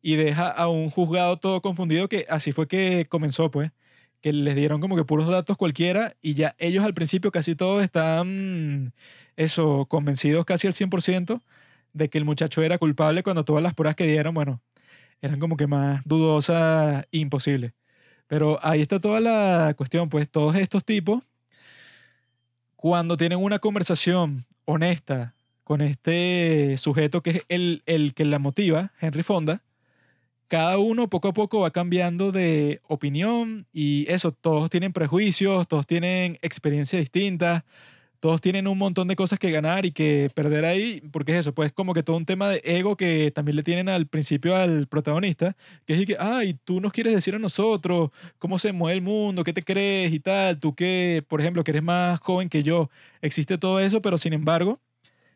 y 0.01 0.15
deja 0.15 0.49
a 0.49 0.67
un 0.67 0.89
juzgado 0.89 1.37
todo 1.37 1.61
confundido 1.61 2.07
que 2.09 2.25
así 2.29 2.51
fue 2.51 2.67
que 2.67 3.07
comenzó, 3.09 3.49
pues, 3.51 3.71
que 4.21 4.33
les 4.33 4.55
dieron 4.55 4.81
como 4.81 4.95
que 4.95 5.05
puros 5.05 5.27
datos 5.27 5.57
cualquiera 5.57 6.15
y 6.21 6.35
ya 6.35 6.55
ellos 6.59 6.85
al 6.85 6.93
principio 6.93 7.31
casi 7.31 7.55
todos 7.55 7.83
están, 7.83 8.93
eso, 9.35 9.85
convencidos 9.87 10.45
casi 10.45 10.67
al 10.67 10.73
100% 10.73 11.41
de 11.95 12.09
que 12.09 12.17
el 12.17 12.25
muchacho 12.25 12.61
era 12.61 12.77
culpable 12.77 13.23
cuando 13.23 13.45
todas 13.45 13.63
las 13.63 13.73
pruebas 13.73 13.95
que 13.95 14.05
dieron, 14.05 14.33
bueno, 14.35 14.61
eran 15.21 15.39
como 15.39 15.55
que 15.55 15.65
más 15.65 16.01
dudosas 16.05 17.05
e 17.11 17.19
imposibles. 17.19 17.73
Pero 18.27 18.59
ahí 18.61 18.81
está 18.81 18.99
toda 18.99 19.21
la 19.21 19.73
cuestión, 19.77 20.09
pues 20.09 20.29
todos 20.29 20.57
estos 20.57 20.83
tipos, 20.83 21.23
cuando 22.75 23.15
tienen 23.15 23.39
una 23.39 23.59
conversación 23.59 24.45
honesta 24.65 25.33
con 25.63 25.81
este 25.81 26.75
sujeto 26.77 27.21
que 27.23 27.29
es 27.31 27.45
el, 27.47 27.81
el 27.85 28.13
que 28.13 28.25
la 28.25 28.39
motiva, 28.39 28.91
Henry 28.99 29.23
Fonda, 29.23 29.63
cada 30.49 30.77
uno 30.77 31.09
poco 31.09 31.29
a 31.29 31.33
poco 31.33 31.61
va 31.61 31.71
cambiando 31.71 32.33
de 32.33 32.81
opinión 32.87 33.67
y 33.71 34.05
eso, 34.11 34.33
todos 34.33 34.69
tienen 34.69 34.91
prejuicios, 34.91 35.65
todos 35.67 35.87
tienen 35.87 36.37
experiencias 36.41 36.99
distintas, 36.99 37.63
todos 38.25 38.41
tienen 38.41 38.67
un 38.67 38.79
montón 38.79 39.07
de 39.07 39.15
cosas 39.15 39.37
que 39.37 39.51
ganar 39.51 39.85
y 39.85 39.91
que 39.91 40.31
perder 40.33 40.65
ahí, 40.65 40.99
porque 41.11 41.33
es 41.33 41.41
eso, 41.41 41.53
pues 41.53 41.71
como 41.71 41.93
que 41.93 42.01
todo 42.01 42.17
un 42.17 42.25
tema 42.25 42.49
de 42.49 42.59
ego 42.63 42.97
que 42.97 43.29
también 43.29 43.55
le 43.55 43.61
tienen 43.61 43.87
al 43.87 44.07
principio 44.07 44.55
al 44.55 44.87
protagonista, 44.87 45.55
que 45.85 45.93
es 45.93 46.03
que, 46.07 46.17
ay, 46.19 46.55
tú 46.63 46.81
nos 46.81 46.91
quieres 46.91 47.13
decir 47.13 47.35
a 47.35 47.37
nosotros 47.37 48.09
cómo 48.39 48.57
se 48.57 48.71
mueve 48.71 48.95
el 48.95 49.03
mundo, 49.03 49.43
qué 49.43 49.53
te 49.53 49.63
crees 49.63 50.11
y 50.11 50.19
tal, 50.19 50.59
tú 50.59 50.73
que, 50.73 51.23
por 51.27 51.39
ejemplo, 51.39 51.63
que 51.63 51.69
eres 51.69 51.83
más 51.83 52.19
joven 52.19 52.49
que 52.49 52.63
yo, 52.63 52.89
existe 53.21 53.59
todo 53.59 53.79
eso, 53.79 54.01
pero 54.01 54.17
sin 54.17 54.33
embargo, 54.33 54.79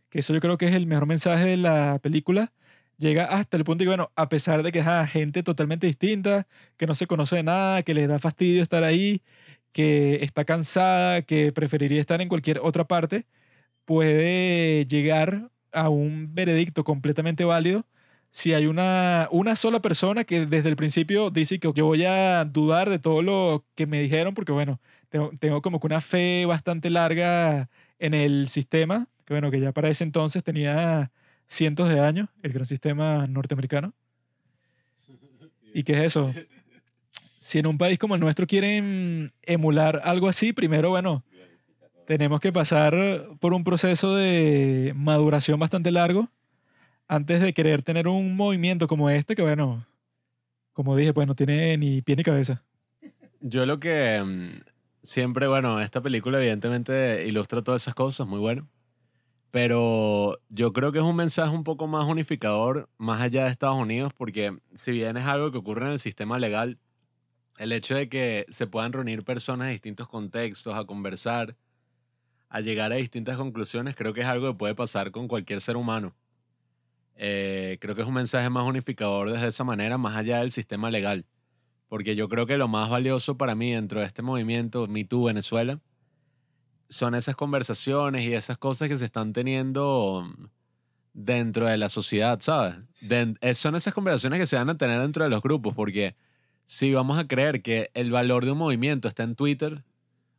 que 0.10 0.18
eso 0.18 0.34
yo 0.34 0.40
creo 0.40 0.58
que 0.58 0.66
es 0.66 0.74
el 0.74 0.88
mejor 0.88 1.06
mensaje 1.06 1.46
de 1.46 1.58
la 1.58 2.00
película, 2.02 2.52
llega 2.98 3.26
hasta 3.26 3.56
el 3.56 3.66
punto 3.66 3.84
de 3.84 3.86
que, 3.86 3.90
bueno, 3.90 4.12
a 4.16 4.30
pesar 4.30 4.64
de 4.64 4.72
que 4.72 4.80
es 4.80 4.88
a 4.88 5.06
gente 5.06 5.44
totalmente 5.44 5.86
distinta, 5.86 6.48
que 6.76 6.88
no 6.88 6.96
se 6.96 7.06
conoce 7.06 7.36
de 7.36 7.44
nada, 7.44 7.84
que 7.84 7.94
le 7.94 8.08
da 8.08 8.18
fastidio 8.18 8.64
estar 8.64 8.84
ahí, 8.84 9.22
que 9.72 10.24
está 10.24 10.46
cansada, 10.46 11.22
que 11.22 11.52
preferiría 11.52 12.02
estar 12.02 12.22
en 12.22 12.30
cualquier 12.30 12.60
otra 12.60 12.86
parte, 12.86 13.26
puede 13.86 14.86
llegar 14.86 15.50
a 15.72 15.90
un 15.90 16.34
veredicto 16.34 16.84
completamente 16.84 17.46
válido 17.46 17.86
si 18.32 18.54
hay 18.54 18.68
una, 18.68 19.28
una 19.32 19.56
sola 19.56 19.82
persona 19.82 20.24
que 20.24 20.46
desde 20.46 20.70
el 20.70 20.76
principio 20.76 21.32
dice 21.32 21.60
que 21.60 21.72
yo 21.74 21.86
voy 21.86 22.06
a 22.06 22.46
dudar 22.46 22.90
de 22.90 23.00
todo 23.00 23.22
lo 23.22 23.66
que 23.76 23.88
me 23.88 24.02
dijeron, 24.02 24.34
porque 24.36 24.52
bueno, 24.52 24.80
tengo, 25.10 25.32
tengo 25.40 25.62
como 25.62 25.80
que 25.80 25.88
una 25.88 26.02
fe 26.02 26.46
bastante 26.46 26.90
larga 26.90 27.70
en 27.98 28.14
el 28.14 28.48
sistema, 28.48 29.08
que 29.26 29.34
bueno, 29.34 29.50
que 29.52 29.60
ya 29.60 29.72
para 29.72 29.90
ese 29.90 30.04
entonces 30.04 30.44
tenía 30.44 31.12
cientos 31.48 31.90
de 31.90 32.00
años, 32.00 32.30
el 32.44 32.54
gran 32.54 32.66
sistema 32.66 33.26
norteamericano. 33.28 33.94
¿Y 35.74 35.84
qué 35.84 35.94
es 35.94 36.02
eso? 36.02 36.32
Si 37.50 37.58
en 37.58 37.66
un 37.66 37.80
país 37.80 37.98
como 37.98 38.14
el 38.14 38.22
nuestro 38.22 38.46
quieren 38.46 39.32
emular 39.42 40.02
algo 40.04 40.28
así, 40.28 40.54
primero, 40.54 40.92
bueno, 40.92 41.24
tenemos 42.06 42.42
que 42.42 42.54
pasar 42.54 42.94
por 43.40 43.56
un 43.56 43.64
proceso 43.64 44.16
de 44.16 44.94
maduración 44.96 45.60
bastante 45.60 45.90
largo 45.90 46.30
antes 47.08 47.42
de 47.42 47.52
querer 47.56 47.82
tener 47.82 48.08
un 48.08 48.36
movimiento 48.36 48.86
como 48.88 49.10
este, 49.10 49.36
que 49.36 49.42
bueno, 49.42 49.84
como 50.74 50.96
dije, 50.96 51.12
pues 51.12 51.26
no 51.26 51.34
tiene 51.34 51.76
ni 51.80 52.04
pie 52.04 52.18
ni 52.18 52.22
cabeza. 52.22 52.62
Yo 53.42 53.66
lo 53.66 53.80
que 53.80 54.22
mm, 54.24 54.62
siempre, 55.02 55.48
bueno, 55.48 55.82
esta 55.82 56.02
película 56.02 56.38
evidentemente 56.38 57.26
ilustra 57.26 57.64
todas 57.64 57.82
esas 57.82 57.96
cosas, 57.96 58.28
muy 58.28 58.40
bueno. 58.40 58.70
Pero 59.50 60.38
yo 60.50 60.72
creo 60.72 60.92
que 60.92 61.00
es 61.00 61.04
un 61.04 61.16
mensaje 61.16 61.56
un 61.56 61.64
poco 61.64 61.88
más 61.88 62.06
unificador, 62.06 62.90
más 63.00 63.20
allá 63.22 63.46
de 63.46 63.50
Estados 63.50 63.78
Unidos, 63.78 64.14
porque 64.16 64.56
si 64.76 64.92
bien 64.92 65.18
es 65.18 65.26
algo 65.26 65.52
que 65.52 65.58
ocurre 65.58 65.88
en 65.88 65.94
el 65.94 66.00
sistema 66.00 66.38
legal, 66.38 66.78
el 67.60 67.74
hecho 67.74 67.94
de 67.94 68.08
que 68.08 68.46
se 68.50 68.68
puedan 68.68 68.94
reunir 68.94 69.26
personas 69.26 69.68
de 69.68 69.74
distintos 69.74 70.08
contextos 70.08 70.74
a 70.78 70.86
conversar, 70.86 71.58
a 72.48 72.62
llegar 72.62 72.94
a 72.94 72.96
distintas 72.96 73.36
conclusiones, 73.36 73.96
creo 73.96 74.14
que 74.14 74.22
es 74.22 74.28
algo 74.28 74.48
que 74.54 74.58
puede 74.58 74.76
pasar 74.76 75.12
con 75.12 75.28
cualquier 75.28 75.60
ser 75.60 75.76
humano. 75.76 76.16
Eh, 77.16 77.78
creo 77.82 77.96
que 77.96 78.02
es 78.02 78.08
un 78.08 78.14
mensaje 78.14 78.50
más 78.50 78.64
unificador 78.64 79.30
desde 79.30 79.48
esa 79.48 79.66
manera, 79.66 79.98
más 79.98 80.16
allá 80.16 80.40
del 80.40 80.52
sistema 80.52 80.90
legal. 80.90 81.26
Porque 81.90 82.16
yo 82.16 82.30
creo 82.30 82.46
que 82.46 82.58
lo 82.58 82.70
más 82.70 82.90
valioso 82.90 83.38
para 83.38 83.56
mí 83.56 83.74
dentro 83.74 84.00
de 84.00 84.06
este 84.06 84.22
movimiento 84.22 84.88
Me 84.88 85.04
Too 85.04 85.26
Venezuela 85.26 85.82
son 86.88 87.14
esas 87.14 87.36
conversaciones 87.36 88.24
y 88.26 88.34
esas 88.34 88.58
cosas 88.58 88.88
que 88.88 88.96
se 88.96 89.04
están 89.04 89.34
teniendo 89.34 90.34
dentro 91.12 91.68
de 91.68 91.76
la 91.76 91.90
sociedad, 91.90 92.40
¿sabes? 92.40 92.78
Eh, 93.02 93.54
son 93.54 93.76
esas 93.76 93.94
conversaciones 93.94 94.40
que 94.40 94.48
se 94.48 94.56
van 94.56 94.70
a 94.70 94.78
tener 94.78 95.02
dentro 95.02 95.26
de 95.26 95.30
los 95.30 95.42
grupos, 95.42 95.76
porque 95.76 96.16
si 96.70 96.94
vamos 96.94 97.18
a 97.18 97.28
creer 97.28 97.64
que 97.64 97.90
el 97.96 98.12
valor 98.12 98.46
de 98.46 98.52
un 98.52 98.60
movimiento 98.60 99.08
está 99.08 99.24
en 99.24 99.34
Twitter, 99.34 99.84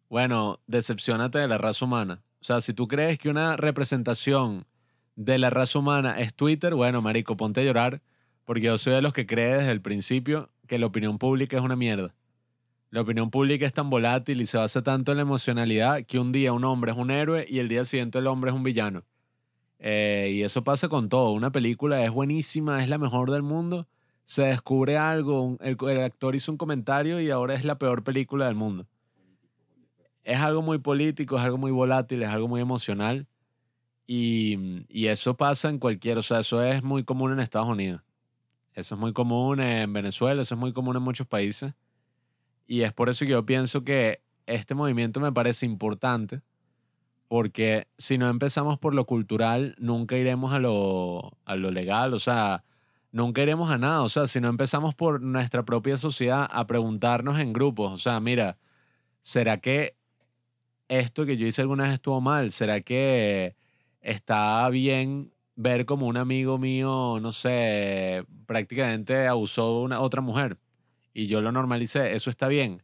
bueno, 0.09 0.61
decepcionate 0.69 1.41
de 1.41 1.49
la 1.49 1.59
raza 1.59 1.85
humana. 1.85 2.23
O 2.41 2.45
sea, 2.45 2.61
si 2.61 2.73
tú 2.73 2.87
crees 2.87 3.19
que 3.19 3.29
una 3.29 3.57
representación 3.57 4.65
de 5.17 5.39
la 5.39 5.51
raza 5.51 5.81
humana 5.81 6.21
es 6.21 6.33
Twitter, 6.33 6.77
bueno, 6.77 7.03
marico, 7.03 7.37
ponte 7.37 7.63
a 7.63 7.65
llorar, 7.65 8.01
porque 8.45 8.67
yo 8.67 8.79
soy 8.79 8.93
de 8.93 9.03
los 9.03 9.13
que 9.13 9.27
cree 9.27 9.57
desde 9.57 9.73
el 9.73 9.81
principio 9.81 10.51
que 10.69 10.79
la 10.79 10.87
opinión 10.87 11.19
pública 11.19 11.57
es 11.57 11.65
una 11.65 11.75
mierda. 11.75 12.15
La 12.91 13.01
opinión 13.01 13.33
pública 13.33 13.67
es 13.67 13.73
tan 13.73 13.91
volátil 13.91 14.41
y 14.41 14.47
se 14.47 14.57
basa 14.57 14.85
tanto 14.85 15.11
en 15.11 15.19
la 15.19 15.23
emocionalidad 15.23 16.05
que 16.07 16.21
un 16.21 16.31
día 16.31 16.53
un 16.53 16.63
hombre 16.63 16.93
es 16.93 16.97
un 16.97 17.11
héroe 17.11 17.45
y 17.49 17.59
el 17.59 17.69
día 17.69 17.85
siguiente 17.85 18.19
el 18.19 18.29
hombre 18.29 18.53
es 18.53 18.57
un 18.57 18.63
villano. 18.63 19.03
Eh, 19.81 20.31
y 20.33 20.43
eso 20.43 20.63
pasa 20.63 20.87
con 20.87 21.09
todo. 21.09 21.33
Una 21.33 21.51
película 21.51 22.05
es 22.05 22.13
buenísima, 22.13 22.85
es 22.85 22.89
la 22.89 22.99
mejor 22.99 23.33
del 23.33 23.43
mundo. 23.43 23.89
Se 24.31 24.43
descubre 24.43 24.97
algo, 24.97 25.57
el, 25.59 25.77
el 25.89 26.01
actor 26.03 26.37
hizo 26.37 26.53
un 26.53 26.57
comentario 26.57 27.21
y 27.21 27.33
ahora 27.33 27.55
es 27.55 27.65
la 27.65 27.79
peor 27.79 28.05
película 28.05 28.47
del 28.47 28.55
mundo. 28.55 28.87
Es 30.23 30.39
algo 30.39 30.63
muy 30.63 30.79
político, 30.79 31.37
es 31.37 31.43
algo 31.43 31.59
muy 31.59 31.73
volátil, 31.73 32.23
es 32.23 32.29
algo 32.29 32.47
muy 32.47 32.61
emocional. 32.61 33.27
Y, 34.07 34.85
y 34.89 35.09
eso 35.09 35.37
pasa 35.37 35.69
en 35.69 35.81
cualquier, 35.81 36.17
o 36.17 36.23
sea, 36.23 36.39
eso 36.39 36.63
es 36.63 36.85
muy 36.85 37.03
común 37.03 37.33
en 37.33 37.41
Estados 37.41 37.67
Unidos. 37.67 38.03
Eso 38.73 38.95
es 38.95 39.01
muy 39.01 39.13
común 39.13 39.59
en 39.59 39.93
Venezuela, 39.93 40.43
eso 40.43 40.55
es 40.55 40.61
muy 40.61 40.73
común 40.73 40.95
en 40.95 41.03
muchos 41.03 41.27
países. 41.27 41.75
Y 42.69 42.83
es 42.83 42.93
por 42.93 43.09
eso 43.09 43.25
que 43.25 43.33
yo 43.33 43.45
pienso 43.45 43.83
que 43.83 44.23
este 44.47 44.77
movimiento 44.77 45.19
me 45.19 45.33
parece 45.33 45.67
importante, 45.67 46.41
porque 47.27 47.89
si 47.99 48.17
no 48.17 48.29
empezamos 48.29 48.79
por 48.79 48.95
lo 48.95 49.07
cultural, 49.07 49.75
nunca 49.81 50.17
iremos 50.17 50.53
a 50.53 50.61
lo, 50.61 51.37
a 51.45 51.57
lo 51.57 51.73
legal, 51.73 52.15
o 52.15 52.21
sea, 52.21 52.63
nunca 53.13 53.43
iremos 53.43 53.71
a 53.71 53.79
nada, 53.79 54.03
o 54.03 54.09
sea, 54.09 54.27
si 54.27 54.41
no 54.41 54.49
empezamos 54.49 54.95
por 54.95 55.21
nuestra 55.21 55.65
propia 55.65 55.97
sociedad 55.97 56.49
a 56.51 56.67
preguntarnos 56.67 57.39
en 57.39 57.53
grupos, 57.53 57.93
o 57.93 57.99
sea, 57.99 58.21
mira, 58.21 58.59
¿será 59.21 59.59
que 59.59 59.97
esto 60.89 61.27
que 61.27 61.37
yo 61.37 61.47
hice 61.47 61.63
alguna 61.63 61.85
vez 61.85 61.95
estuvo 61.95 62.21
mal? 62.21 62.51
¿Será 62.53 62.81
que 62.81 63.55
está 64.01 64.69
bien 64.71 65.33
ver 65.55 65.87
como 65.87 66.07
un 66.07 66.17
amigo 66.17 66.59
mío, 66.59 67.19
no 67.21 67.33
sé, 67.33 68.25
prácticamente 68.47 69.27
abusó 69.27 69.79
de 69.79 69.85
una 69.85 70.01
otra 70.01 70.21
mujer 70.21 70.59
y 71.15 71.27
yo 71.27 71.41
lo 71.41 71.53
normalicé? 71.53 72.15
¿Eso 72.15 72.31
está 72.31 72.49
bien? 72.49 72.83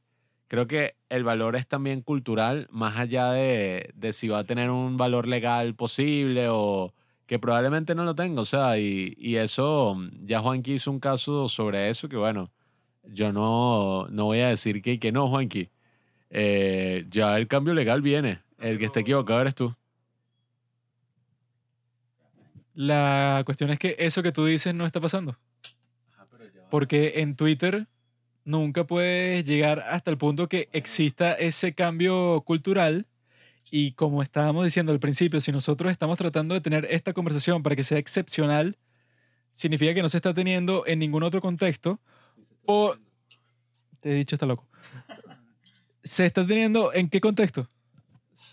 Creo 0.48 0.68
que 0.68 0.94
el 1.08 1.24
valor 1.24 1.56
es 1.56 1.66
también 1.66 2.02
cultural, 2.02 2.68
más 2.70 2.96
allá 2.96 3.32
de, 3.32 3.90
de 3.94 4.12
si 4.12 4.28
va 4.28 4.38
a 4.40 4.44
tener 4.44 4.70
un 4.70 4.96
valor 4.96 5.26
legal 5.26 5.74
posible 5.74 6.48
o 6.48 6.94
que 7.26 7.38
probablemente 7.38 7.94
no 7.94 8.04
lo 8.04 8.14
tenga. 8.14 8.40
O 8.40 8.44
sea, 8.44 8.78
y, 8.78 9.14
y 9.18 9.36
eso, 9.36 9.96
ya 10.24 10.40
Juanqui 10.40 10.74
hizo 10.74 10.90
un 10.90 11.00
caso 11.00 11.48
sobre 11.48 11.90
eso 11.90 12.08
que, 12.08 12.16
bueno, 12.16 12.50
yo 13.04 13.32
no, 13.32 14.08
no 14.08 14.24
voy 14.24 14.40
a 14.40 14.48
decir 14.48 14.82
que, 14.82 14.98
que 14.98 15.12
no, 15.12 15.28
Juanqui. 15.28 15.70
Eh, 16.30 17.06
ya 17.08 17.36
el 17.36 17.48
cambio 17.48 17.74
legal 17.74 18.02
viene. 18.02 18.40
El 18.58 18.78
que 18.78 18.86
está 18.86 19.00
equivocado 19.00 19.40
eres 19.40 19.54
tú. 19.54 19.74
La 22.74 23.42
cuestión 23.46 23.70
es 23.70 23.78
que 23.78 23.96
eso 23.98 24.22
que 24.22 24.32
tú 24.32 24.44
dices 24.44 24.74
no 24.74 24.86
está 24.86 25.00
pasando. 25.00 25.36
Porque 26.70 27.14
en 27.16 27.36
Twitter 27.36 27.86
nunca 28.44 28.84
puedes 28.84 29.44
llegar 29.44 29.80
hasta 29.80 30.10
el 30.10 30.18
punto 30.18 30.48
que 30.48 30.68
exista 30.72 31.32
ese 31.32 31.74
cambio 31.74 32.42
cultural. 32.42 33.06
Y 33.70 33.92
como 33.92 34.22
estábamos 34.22 34.64
diciendo 34.64 34.92
al 34.92 35.00
principio, 35.00 35.40
si 35.40 35.50
nosotros 35.52 35.90
estamos 35.90 36.18
tratando 36.18 36.54
de 36.54 36.60
tener 36.60 36.86
esta 36.90 37.12
conversación 37.12 37.62
para 37.62 37.74
que 37.74 37.82
sea 37.82 37.98
excepcional, 37.98 38.78
significa 39.50 39.94
que 39.94 40.02
no 40.02 40.08
se 40.08 40.18
está 40.18 40.34
teniendo 40.34 40.86
en 40.86 40.98
ningún 40.98 41.22
otro 41.22 41.40
contexto. 41.40 42.00
O, 42.64 42.94
te 44.00 44.12
he 44.12 44.14
dicho, 44.14 44.36
está 44.36 44.46
loco. 44.46 44.68
¿Se 46.04 46.26
está 46.26 46.46
teniendo 46.46 46.92
en 46.92 47.08
qué 47.08 47.20
contexto? 47.20 47.68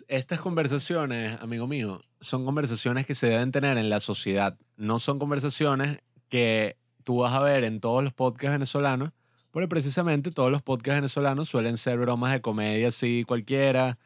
Estas 0.07 0.39
conversaciones, 0.39 1.39
amigo 1.41 1.67
mío, 1.67 2.01
son 2.19 2.45
conversaciones 2.45 3.05
que 3.05 3.15
se 3.15 3.27
deben 3.27 3.51
tener 3.51 3.77
en 3.77 3.89
la 3.89 3.99
sociedad. 3.99 4.57
No 4.77 4.97
son 4.97 5.19
conversaciones 5.19 5.99
que 6.29 6.77
tú 7.03 7.17
vas 7.17 7.33
a 7.33 7.39
ver 7.39 7.63
en 7.65 7.79
todos 7.79 8.03
los 8.03 8.13
podcasts 8.13 8.53
venezolanos, 8.53 9.11
porque 9.51 9.67
precisamente 9.67 10.31
todos 10.31 10.49
los 10.49 10.63
podcasts 10.63 10.97
venezolanos 10.97 11.49
suelen 11.49 11.77
ser 11.77 11.99
bromas 11.99 12.31
de 12.31 12.41
comedia 12.41 12.87
así 12.87 13.23
cualquiera, 13.27 13.99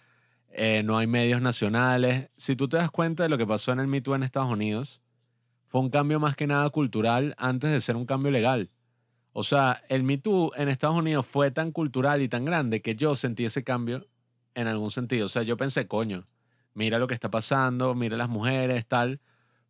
eh, 0.51 0.81
no 0.83 0.97
hay 0.97 1.07
medios 1.07 1.41
nacionales. 1.41 2.29
Si 2.35 2.55
tú 2.55 2.67
te 2.67 2.77
das 2.77 2.91
cuenta 2.91 3.23
de 3.23 3.29
lo 3.29 3.37
que 3.37 3.45
pasó 3.47 3.71
en 3.71 3.79
el 3.79 3.87
Me 3.87 4.01
Too 4.01 4.15
en 4.15 4.23
Estados 4.23 4.49
Unidos, 4.51 5.01
fue 5.67 5.81
un 5.81 5.89
cambio 5.89 6.19
más 6.19 6.35
que 6.35 6.47
nada 6.47 6.69
cultural 6.69 7.35
antes 7.37 7.71
de 7.71 7.81
ser 7.81 7.95
un 7.95 8.05
cambio 8.05 8.31
legal. 8.31 8.69
O 9.33 9.43
sea, 9.43 9.83
el 9.89 10.03
Me 10.03 10.17
Too 10.17 10.51
en 10.55 10.69
Estados 10.69 10.95
Unidos 10.95 11.25
fue 11.25 11.51
tan 11.51 11.71
cultural 11.71 12.21
y 12.21 12.29
tan 12.29 12.45
grande 12.45 12.81
que 12.81 12.95
yo 12.95 13.13
sentí 13.15 13.45
ese 13.45 13.63
cambio 13.63 14.07
en 14.55 14.67
algún 14.67 14.89
sentido. 14.89 15.25
O 15.27 15.29
sea, 15.29 15.43
yo 15.43 15.57
pensé, 15.57 15.87
coño, 15.87 16.25
mira 16.73 16.97
lo 16.97 17.07
que 17.07 17.13
está 17.13 17.29
pasando, 17.29 17.93
mira 17.93 18.17
las 18.17 18.29
mujeres, 18.29 18.87
tal, 18.87 19.19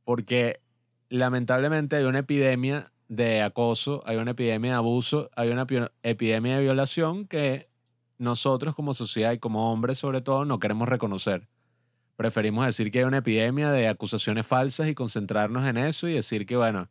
porque 0.05 0.61
lamentablemente 1.09 1.95
hay 1.97 2.03
una 2.05 2.19
epidemia 2.19 2.91
de 3.09 3.41
acoso, 3.41 4.01
hay 4.05 4.17
una 4.17 4.31
epidemia 4.31 4.71
de 4.71 4.77
abuso, 4.77 5.29
hay 5.35 5.49
una 5.49 5.65
pi- 5.65 5.79
epidemia 6.03 6.57
de 6.57 6.63
violación 6.63 7.25
que 7.27 7.66
nosotros 8.17 8.75
como 8.75 8.93
sociedad 8.93 9.31
y 9.31 9.39
como 9.39 9.71
hombres 9.71 9.97
sobre 9.97 10.21
todo 10.21 10.45
no 10.45 10.59
queremos 10.59 10.87
reconocer. 10.87 11.47
Preferimos 12.15 12.65
decir 12.65 12.91
que 12.91 12.99
hay 12.99 13.05
una 13.05 13.19
epidemia 13.19 13.71
de 13.71 13.87
acusaciones 13.87 14.45
falsas 14.45 14.87
y 14.87 14.95
concentrarnos 14.95 15.65
en 15.65 15.77
eso 15.77 16.07
y 16.07 16.13
decir 16.13 16.45
que, 16.45 16.57
bueno, 16.57 16.89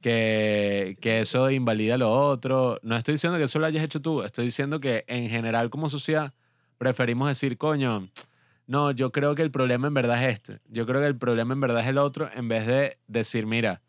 que, 0.00 0.96
que 1.00 1.20
eso 1.20 1.50
invalida 1.50 1.96
lo 1.96 2.12
otro. 2.12 2.80
No 2.82 2.96
estoy 2.96 3.14
diciendo 3.14 3.38
que 3.38 3.44
eso 3.44 3.58
lo 3.58 3.66
hayas 3.66 3.84
hecho 3.84 4.02
tú, 4.02 4.22
estoy 4.22 4.46
diciendo 4.46 4.80
que 4.80 5.04
en 5.06 5.28
general 5.28 5.70
como 5.70 5.88
sociedad 5.88 6.34
preferimos 6.78 7.28
decir, 7.28 7.56
coño, 7.56 8.08
no, 8.66 8.90
yo 8.90 9.12
creo 9.12 9.34
que 9.34 9.42
el 9.42 9.50
problema 9.50 9.88
en 9.88 9.94
verdad 9.94 10.22
es 10.24 10.34
este, 10.34 10.60
yo 10.68 10.86
creo 10.86 11.00
que 11.00 11.06
el 11.06 11.16
problema 11.16 11.54
en 11.54 11.60
verdad 11.60 11.82
es 11.82 11.88
el 11.88 11.98
otro, 11.98 12.28
en 12.34 12.48
vez 12.48 12.66
de 12.66 12.98
decir, 13.06 13.46
mira, 13.46 13.82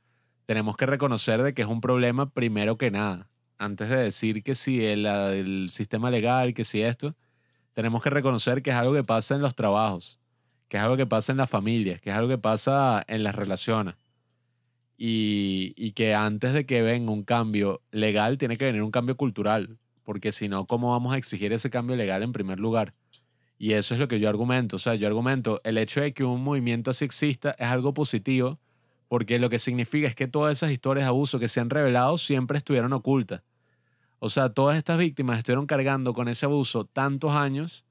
tenemos 0.45 0.77
que 0.77 0.85
reconocer 0.85 1.41
de 1.41 1.53
que 1.53 1.61
es 1.63 1.67
un 1.67 1.81
problema 1.81 2.29
primero 2.29 2.77
que 2.77 2.91
nada. 2.91 3.29
Antes 3.57 3.89
de 3.89 3.97
decir 3.97 4.43
que 4.43 4.55
si 4.55 4.83
el, 4.85 5.69
sistema 5.71 6.11
legal, 6.11 6.53
que 6.53 6.63
si 6.63 6.81
esto, 6.81 7.15
tenemos 7.73 8.03
que 8.03 8.09
reconocer 8.09 8.61
que 8.61 8.71
es 8.71 8.75
algo 8.75 8.93
que 8.93 9.03
pasa 9.03 9.35
en 9.35 9.41
los 9.41 9.55
trabajos, 9.55 10.19
que 10.67 10.77
es 10.77 10.83
algo 10.83 10.97
que 10.97 11.05
pasa 11.05 11.31
en 11.31 11.37
las 11.37 11.49
familias, 11.49 12.01
que 12.01 12.09
es 12.09 12.15
algo 12.15 12.29
que 12.29 12.37
pasa 12.37 13.03
en 13.07 13.23
las 13.23 13.35
relaciones. 13.35 13.95
Y, 14.97 15.73
y 15.75 15.91
que 15.91 16.13
antes 16.13 16.53
de 16.53 16.65
que 16.65 16.81
venga 16.81 17.11
un 17.11 17.23
cambio 17.23 17.81
legal, 17.91 18.37
tiene 18.37 18.57
que 18.57 18.65
venir 18.65 18.81
un 18.81 18.91
cambio 18.91 19.17
cultural, 19.17 19.77
porque 20.03 20.31
si 20.31 20.47
no, 20.47 20.65
¿cómo 20.65 20.91
vamos 20.91 21.13
a 21.13 21.17
exigir 21.17 21.51
ese 21.51 21.69
cambio 21.69 21.95
legal 21.95 22.23
en 22.23 22.31
primer 22.31 22.59
lugar? 22.59 22.93
Y 23.57 23.73
eso 23.73 23.93
es 23.93 23.99
lo 23.99 24.07
que 24.07 24.19
yo 24.19 24.29
argumento. 24.29 24.75
O 24.75 24.79
sea, 24.79 24.95
yo 24.95 25.07
argumento, 25.07 25.61
el 25.63 25.77
hecho 25.77 26.01
de 26.01 26.13
que 26.13 26.23
un 26.23 26.43
movimiento 26.43 26.91
así 26.91 27.05
exista 27.05 27.55
es 27.57 27.67
algo 27.67 27.93
positivo, 27.93 28.59
porque 29.07 29.39
lo 29.39 29.49
que 29.49 29.59
significa 29.59 30.07
es 30.07 30.15
que 30.15 30.27
todas 30.27 30.57
esas 30.57 30.71
historias 30.71 31.05
de 31.05 31.09
abuso 31.09 31.39
que 31.39 31.47
se 31.47 31.59
han 31.59 31.69
revelado 31.69 32.17
siempre 32.17 32.57
estuvieron 32.57 32.93
ocultas. 32.93 33.43
O 34.19 34.29
sea, 34.29 34.49
todas 34.49 34.77
estas 34.77 34.97
víctimas 34.97 35.37
estuvieron 35.37 35.67
cargando 35.67 36.13
con 36.13 36.27
ese 36.27 36.45
abuso 36.45 36.85
tantos 36.85 37.31
años 37.31 37.85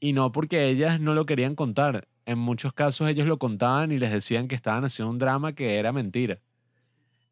y 0.00 0.12
no 0.12 0.32
porque 0.32 0.68
ellas 0.68 1.00
no 1.00 1.14
lo 1.14 1.26
querían 1.26 1.54
contar. 1.54 2.08
En 2.26 2.38
muchos 2.38 2.72
casos 2.72 3.08
ellos 3.08 3.26
lo 3.26 3.38
contaban 3.38 3.92
y 3.92 3.98
les 3.98 4.10
decían 4.10 4.48
que 4.48 4.54
estaban 4.54 4.84
haciendo 4.84 5.10
un 5.10 5.18
drama 5.18 5.54
que 5.54 5.76
era 5.76 5.92
mentira. 5.92 6.40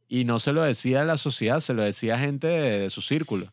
Y 0.08 0.24
no 0.24 0.38
se 0.38 0.52
lo 0.52 0.62
decía 0.62 1.02
a 1.02 1.04
la 1.04 1.16
sociedad, 1.16 1.60
se 1.60 1.74
lo 1.74 1.82
decía 1.82 2.14
a 2.14 2.18
gente 2.18 2.46
de, 2.46 2.90
su 2.90 3.00
círculo. 3.00 3.52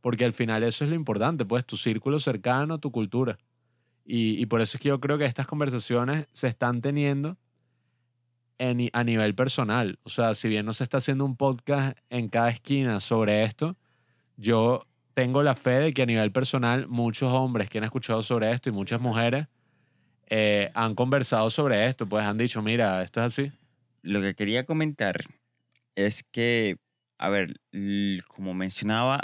Porque 0.00 0.24
al 0.24 0.32
final 0.32 0.62
eso 0.62 0.84
es 0.84 0.90
lo 0.90 0.96
importante, 0.96 1.44
pues 1.44 1.64
tu 1.64 1.76
círculo 1.76 2.18
cercano, 2.18 2.78
tu 2.78 2.92
cultura. 2.92 3.38
Y, 4.04 4.40
y 4.40 4.46
por 4.46 4.60
eso 4.60 4.76
es 4.76 4.82
que 4.82 4.88
yo 4.90 5.00
creo 5.00 5.18
que 5.18 5.24
estas 5.24 5.46
conversaciones 5.46 6.28
se 6.32 6.46
están 6.46 6.80
teniendo 6.80 7.36
en- 8.58 8.90
a 8.92 9.04
nivel 9.04 9.34
personal. 9.34 9.98
O 10.04 10.10
sea, 10.10 10.34
si 10.34 10.48
bien 10.48 10.66
no 10.66 10.72
se 10.72 10.84
está 10.84 10.98
haciendo 10.98 11.24
un 11.24 11.36
podcast 11.36 11.98
en 12.10 12.28
cada 12.28 12.50
esquina 12.50 13.00
sobre 13.00 13.42
esto, 13.44 13.76
yo 14.36 14.86
tengo 15.14 15.42
la 15.42 15.54
fe 15.54 15.70
de 15.80 15.94
que 15.94 16.02
a 16.02 16.06
nivel 16.06 16.30
personal 16.32 16.86
muchos 16.88 17.32
hombres 17.32 17.68
que 17.70 17.78
han 17.78 17.84
escuchado 17.84 18.22
sobre 18.22 18.52
esto 18.52 18.68
y 18.68 18.72
muchas 18.72 19.00
mujeres 19.00 19.46
eh, 20.28 20.70
han 20.74 20.94
conversado 20.94 21.48
sobre 21.50 21.86
esto, 21.86 22.06
pues 22.08 22.24
han 22.24 22.36
dicho, 22.36 22.60
mira, 22.62 23.02
esto 23.02 23.20
es 23.20 23.26
así. 23.26 23.52
Lo 24.02 24.20
que 24.20 24.34
quería 24.34 24.64
comentar 24.64 25.20
es 25.94 26.22
que, 26.24 26.76
a 27.18 27.28
ver, 27.28 27.60
como 28.28 28.52
mencionaba, 28.54 29.20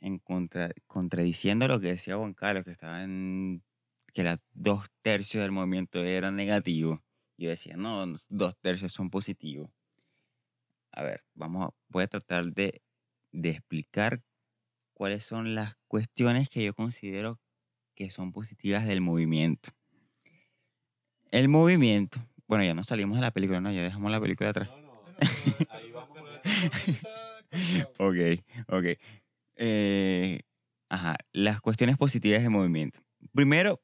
en 0.00 0.18
contra, 0.18 0.70
contradiciendo 0.88 1.68
lo 1.68 1.78
que 1.80 1.88
decía 1.88 2.16
Juan 2.16 2.34
Carlos, 2.34 2.64
que 2.64 2.72
estaba 2.72 3.04
en 3.04 3.62
que 4.12 4.24
las 4.24 4.38
dos 4.52 4.86
tercios 5.02 5.42
del 5.42 5.52
movimiento 5.52 6.02
eran 6.04 6.34
negativos, 6.34 6.98
yo 7.36 7.50
decía, 7.50 7.76
no, 7.76 8.06
no, 8.06 8.18
dos 8.28 8.56
tercios 8.60 8.92
son 8.92 9.10
positivos. 9.10 9.70
A 10.92 11.02
ver, 11.02 11.24
vamos 11.34 11.68
a, 11.68 11.74
voy 11.88 12.04
a 12.04 12.08
tratar 12.08 12.52
de, 12.52 12.82
de 13.32 13.50
explicar 13.50 14.22
cuáles 14.94 15.24
son 15.24 15.54
las 15.54 15.74
cuestiones 15.88 16.48
que 16.48 16.64
yo 16.64 16.74
considero 16.74 17.40
que 17.94 18.10
son 18.10 18.32
positivas 18.32 18.86
del 18.86 19.00
movimiento. 19.00 19.70
El 21.30 21.48
movimiento, 21.48 22.18
bueno, 22.46 22.64
ya 22.64 22.74
no 22.74 22.84
salimos 22.84 23.16
de 23.16 23.22
la 23.22 23.30
película, 23.30 23.60
no, 23.60 23.72
ya 23.72 23.82
dejamos 23.82 24.10
la 24.10 24.20
película 24.20 24.50
atrás. 24.50 24.70
Ok, 27.98 28.16
ok. 28.68 28.84
Eh, 29.56 30.40
ajá, 30.88 31.16
las 31.32 31.60
cuestiones 31.60 31.96
positivas 31.96 32.42
del 32.42 32.50
movimiento. 32.50 33.00
Primero, 33.34 33.80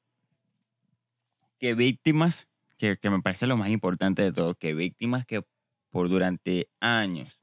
que 1.58 1.74
víctimas, 1.74 2.48
que, 2.78 2.98
que 2.98 3.10
me 3.10 3.22
parece 3.22 3.46
lo 3.46 3.56
más 3.56 3.70
importante 3.70 4.22
de 4.22 4.32
todo, 4.32 4.54
que 4.56 4.74
víctimas 4.74 5.26
que 5.26 5.42
por 5.90 6.08
durante 6.08 6.70
años, 6.80 7.40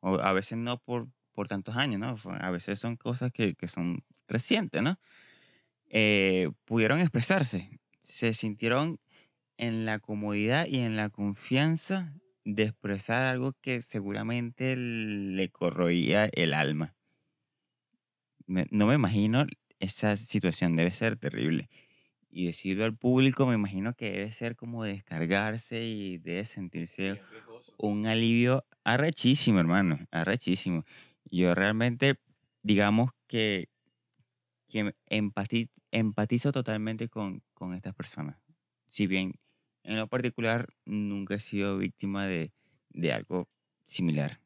o 0.00 0.16
a 0.20 0.32
veces 0.32 0.58
no 0.58 0.78
por, 0.78 1.08
por 1.32 1.48
tantos 1.48 1.76
años, 1.76 2.00
¿no? 2.00 2.16
A 2.40 2.50
veces 2.50 2.80
son 2.80 2.96
cosas 2.96 3.32
que, 3.32 3.54
que 3.54 3.68
son 3.68 4.04
recientes, 4.28 4.82
¿no? 4.82 4.98
Eh, 5.90 6.50
pudieron 6.64 6.98
expresarse, 7.00 7.80
se 7.98 8.34
sintieron 8.34 8.98
en 9.58 9.86
la 9.86 10.00
comodidad 10.00 10.66
y 10.66 10.80
en 10.80 10.96
la 10.96 11.10
confianza 11.10 12.14
de 12.44 12.64
expresar 12.64 13.22
algo 13.22 13.54
que 13.62 13.82
seguramente 13.82 14.76
le 14.76 15.50
corroía 15.50 16.26
el 16.32 16.54
alma. 16.54 16.96
Me- 18.46 18.66
no 18.70 18.86
me 18.86 18.94
imagino 18.94 19.46
esa 19.78 20.16
situación, 20.16 20.76
debe 20.76 20.92
ser 20.92 21.16
terrible. 21.16 21.68
Y 22.32 22.46
decirlo 22.46 22.84
al 22.84 22.96
público, 22.96 23.46
me 23.46 23.54
imagino 23.54 23.94
que 23.94 24.10
debe 24.12 24.32
ser 24.32 24.56
como 24.56 24.84
descargarse 24.84 25.84
y 25.84 26.18
debe 26.18 26.46
sentirse 26.46 27.20
un 27.78 28.06
alivio 28.06 28.66
arrechísimo, 28.84 29.60
hermano, 29.60 30.00
arrechísimo. 30.12 30.84
Yo 31.30 31.54
realmente, 31.54 32.16
digamos 32.62 33.10
que, 33.28 33.68
que 34.68 34.94
empati- 35.10 35.70
empatizo 35.90 36.52
totalmente 36.52 37.08
con, 37.08 37.42
con 37.54 37.74
estas 37.74 37.94
personas. 37.94 38.38
Si 38.88 39.06
bien 39.06 39.34
en 39.84 39.96
lo 39.98 40.08
particular 40.08 40.68
nunca 40.84 41.34
he 41.36 41.40
sido 41.40 41.78
víctima 41.78 42.26
de, 42.26 42.52
de 42.90 43.12
algo 43.12 43.48
similar. 43.86 44.40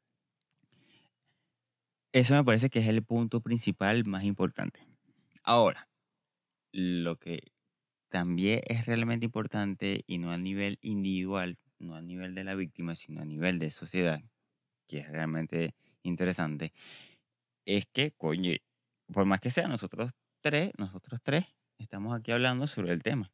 Eso 2.12 2.34
me 2.34 2.44
parece 2.44 2.70
que 2.70 2.80
es 2.80 2.88
el 2.88 3.04
punto 3.04 3.40
principal 3.40 4.04
más 4.04 4.24
importante. 4.24 4.80
Ahora, 5.44 5.88
lo 6.72 7.18
que 7.18 7.52
también 8.16 8.62
es 8.66 8.86
realmente 8.86 9.26
importante 9.26 10.02
y 10.06 10.16
no 10.16 10.30
a 10.32 10.38
nivel 10.38 10.78
individual, 10.80 11.58
no 11.78 11.96
a 11.96 12.00
nivel 12.00 12.34
de 12.34 12.44
la 12.44 12.54
víctima, 12.54 12.94
sino 12.94 13.20
a 13.20 13.26
nivel 13.26 13.58
de 13.58 13.70
sociedad, 13.70 14.22
que 14.88 15.00
es 15.00 15.08
realmente 15.10 15.74
interesante, 16.02 16.72
es 17.66 17.84
que, 17.92 18.12
coño, 18.12 18.52
por 19.12 19.26
más 19.26 19.40
que 19.40 19.50
sea 19.50 19.68
nosotros 19.68 20.12
tres, 20.40 20.72
nosotros 20.78 21.20
tres 21.22 21.44
estamos 21.76 22.18
aquí 22.18 22.32
hablando 22.32 22.66
sobre 22.66 22.94
el 22.94 23.02
tema. 23.02 23.30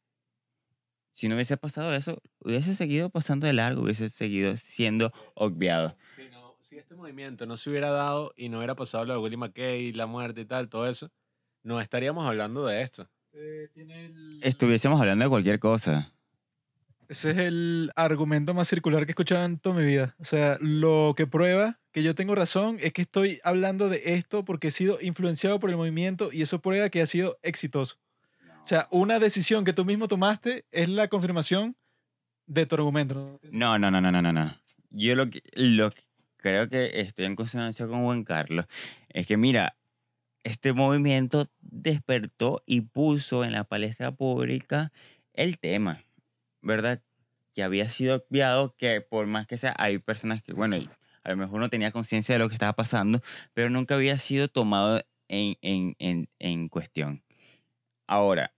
Si 1.13 1.29
no 1.29 1.35
hubiese 1.35 1.55
pasado 1.55 1.95
eso, 1.95 2.21
hubiese 2.39 2.75
seguido 2.75 3.09
pasando 3.09 3.47
de 3.47 3.53
largo, 3.53 3.83
hubiese 3.83 4.09
seguido 4.09 4.57
siendo 4.57 5.13
obviado. 5.33 5.95
Si, 6.13 6.23
no- 6.29 6.57
si 6.59 6.77
este 6.77 6.93
movimiento 6.93 7.45
no 7.45 7.55
se 7.55 7.69
hubiera 7.69 7.89
dado 7.89 8.33
y 8.35 8.49
no 8.49 8.57
hubiera 8.57 8.75
pasado 8.75 9.05
lo 9.05 9.13
de 9.13 9.19
Willie 9.19 9.37
McKay, 9.37 9.93
la 9.93 10.07
muerte 10.07 10.41
y 10.41 10.45
tal, 10.45 10.67
todo 10.67 10.87
eso, 10.87 11.09
no 11.63 11.79
estaríamos 11.79 12.27
hablando 12.27 12.65
de 12.65 12.81
esto. 12.81 13.09
Estuviésemos 14.41 14.99
hablando 14.99 15.25
de 15.25 15.29
cualquier 15.29 15.59
cosa. 15.59 16.11
Ese 17.09 17.31
es 17.31 17.37
el 17.37 17.91
argumento 17.95 18.53
más 18.53 18.67
circular 18.67 19.05
que 19.05 19.11
he 19.11 19.13
escuchado 19.13 19.45
en 19.45 19.59
toda 19.59 19.75
mi 19.75 19.85
vida. 19.85 20.15
O 20.19 20.25
sea, 20.25 20.57
lo 20.61 21.13
que 21.15 21.27
prueba 21.27 21.79
que 21.91 22.01
yo 22.01 22.15
tengo 22.15 22.33
razón 22.33 22.77
es 22.81 22.93
que 22.93 23.03
estoy 23.03 23.39
hablando 23.43 23.89
de 23.89 24.01
esto 24.15 24.45
porque 24.45 24.69
he 24.69 24.71
sido 24.71 24.99
influenciado 25.01 25.59
por 25.59 25.69
el 25.69 25.77
movimiento 25.77 26.31
y 26.31 26.41
eso 26.41 26.59
prueba 26.59 26.89
que 26.89 27.01
ha 27.01 27.05
sido 27.05 27.37
exitoso. 27.43 27.97
O 28.61 28.65
sea, 28.65 28.87
una 28.91 29.19
decisión 29.19 29.65
que 29.65 29.73
tú 29.73 29.85
mismo 29.85 30.07
tomaste 30.07 30.65
es 30.71 30.87
la 30.87 31.07
confirmación 31.07 31.75
de 32.47 32.65
tu 32.65 32.75
argumento. 32.75 33.13
¿no? 33.13 33.39
No, 33.51 33.77
no, 33.77 33.91
no, 33.91 34.01
no, 34.01 34.11
no, 34.11 34.21
no, 34.21 34.33
no. 34.33 34.57
Yo 34.89 35.15
lo 35.15 35.29
que, 35.29 35.41
lo 35.53 35.91
que 35.91 36.01
creo 36.37 36.69
que 36.69 37.01
estoy 37.01 37.25
en 37.25 37.35
consonancia 37.35 37.87
con 37.87 38.03
Juan 38.03 38.23
Carlos 38.23 38.65
es 39.09 39.27
que, 39.27 39.37
mira, 39.37 39.75
este 40.43 40.73
movimiento 40.73 41.49
despertó 41.61 42.63
y 42.65 42.81
puso 42.81 43.43
en 43.43 43.53
la 43.53 43.63
palestra 43.63 44.11
pública 44.11 44.91
el 45.33 45.57
tema, 45.57 46.03
¿verdad? 46.61 47.01
Que 47.53 47.63
había 47.63 47.89
sido 47.89 48.25
obviado, 48.29 48.75
que 48.77 49.01
por 49.01 49.25
más 49.25 49.47
que 49.47 49.57
sea, 49.57 49.73
hay 49.77 49.99
personas 49.99 50.43
que, 50.43 50.53
bueno, 50.53 50.77
a 51.23 51.29
lo 51.29 51.37
mejor 51.37 51.59
no 51.59 51.69
tenía 51.69 51.91
conciencia 51.91 52.35
de 52.35 52.39
lo 52.39 52.49
que 52.49 52.55
estaba 52.55 52.73
pasando, 52.73 53.21
pero 53.53 53.69
nunca 53.69 53.95
había 53.95 54.17
sido 54.19 54.47
tomado 54.47 54.99
en, 55.27 55.55
en, 55.61 55.95
en, 55.99 56.29
en 56.39 56.67
cuestión. 56.69 57.23
Ahora, 58.07 58.53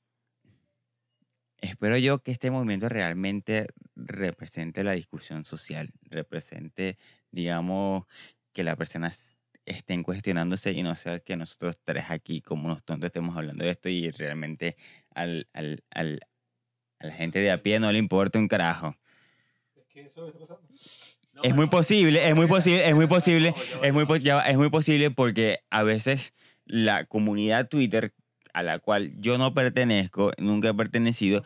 espero 1.60 1.98
yo 1.98 2.20
que 2.20 2.32
este 2.32 2.52
movimiento 2.52 2.90
realmente 2.90 3.68
represente 3.96 4.84
la 4.84 4.94
discusión 4.94 5.46
social, 5.46 5.92
represente, 6.02 6.98
digamos, 7.32 8.06
que 8.54 8.64
las 8.64 8.76
personas 8.76 9.38
estén 9.66 10.04
cuestionándose 10.04 10.72
y 10.74 10.84
no 10.84 10.96
sea 10.96 11.20
que 11.20 11.36
nosotros 11.38 11.80
tres 11.84 12.06
aquí 12.10 12.42
como 12.42 12.66
unos 12.66 12.84
tontos 12.84 13.08
estemos 13.08 13.36
hablando 13.38 13.64
de 13.66 13.72
esto 13.72 13.90
y 13.90 14.12
realmente 14.12 14.78
al, 15.14 15.48
al, 15.54 15.84
al- 15.92 16.22
a 17.00 17.08
la 17.08 17.14
gente 17.14 17.40
de 17.40 17.52
a 17.52 17.62
pie 17.62 17.80
no 17.80 17.92
le 17.92 18.00
importa 18.00 18.40
un 18.40 18.48
carajo. 18.48 18.96
Es 21.44 21.54
muy 21.56 21.68
posible, 21.70 22.28
es 22.28 22.36
muy 22.36 22.48
posible, 22.48 22.88
es 22.88 22.96
muy 22.96 23.08
posible, 23.08 23.54
es 23.84 23.94
muy, 23.94 24.06
po- 24.06 24.16
ya 24.18 24.36
va, 24.36 24.42
es 24.50 24.58
muy 24.58 24.70
posible 24.70 25.12
porque 25.12 25.60
a 25.70 25.84
veces 25.84 26.34
la 26.66 27.06
comunidad 27.06 27.68
Twitter 27.68 28.14
a 28.54 28.64
la 28.64 28.80
cual 28.80 29.14
yo 29.20 29.38
no 29.38 29.54
pertenezco, 29.54 30.32
nunca 30.38 30.70
he 30.70 30.74
pertenecido, 30.74 31.44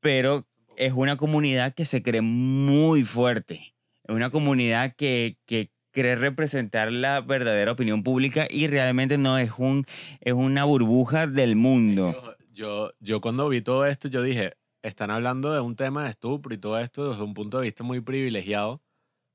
pero 0.00 0.46
es 0.76 0.92
una 0.92 1.16
comunidad 1.16 1.74
que 1.74 1.86
se 1.86 2.02
cree 2.02 2.20
muy 2.20 3.04
fuerte. 3.04 3.74
Es 4.06 4.14
una 4.14 4.28
comunidad 4.30 4.94
que, 4.94 5.38
que 5.46 5.70
cree 5.94 6.16
representar 6.16 6.92
la 6.92 7.20
verdadera 7.20 7.72
opinión 7.72 8.02
pública 8.02 8.46
y 8.50 8.66
realmente 8.66 9.16
no 9.16 9.38
es, 9.38 9.52
un, 9.56 9.86
es 10.20 10.34
una 10.34 10.64
burbuja 10.64 11.26
del 11.26 11.56
mundo. 11.56 12.36
Yo, 12.52 12.92
yo 13.00 13.20
cuando 13.20 13.48
vi 13.48 13.62
todo 13.62 13.86
esto, 13.86 14.08
yo 14.08 14.20
dije, 14.20 14.54
están 14.82 15.10
hablando 15.10 15.52
de 15.52 15.60
un 15.60 15.76
tema 15.76 16.04
de 16.04 16.10
estupro 16.10 16.52
y 16.52 16.58
todo 16.58 16.78
esto 16.78 17.10
desde 17.10 17.22
un 17.22 17.32
punto 17.32 17.58
de 17.58 17.64
vista 17.64 17.84
muy 17.84 18.00
privilegiado, 18.00 18.82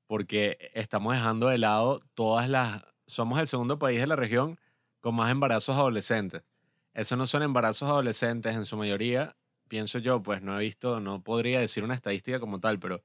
porque 0.06 0.58
estamos 0.74 1.14
dejando 1.16 1.48
de 1.48 1.58
lado 1.58 2.02
todas 2.14 2.50
las... 2.50 2.84
Somos 3.08 3.40
el 3.40 3.48
segundo 3.48 3.80
país 3.80 4.00
de 4.00 4.08
la 4.08 4.16
región 4.16 4.60
con 5.00 5.16
más 5.16 5.32
embarazos 5.32 5.76
adolescentes. 5.76 6.44
Esos 6.94 7.18
no 7.18 7.26
son 7.26 7.44
embarazos 7.44 7.90
adolescentes 7.90 8.54
en 8.54 8.66
su 8.66 8.76
mayoría, 8.76 9.38
pienso 9.70 10.00
yo, 10.00 10.22
pues 10.22 10.42
no 10.42 10.60
he 10.60 10.64
visto, 10.64 11.00
no 11.00 11.24
podría 11.24 11.62
decir 11.62 11.84
una 11.84 11.96
estadística 11.96 12.40
como 12.40 12.60
tal, 12.60 12.80
pero 12.80 13.02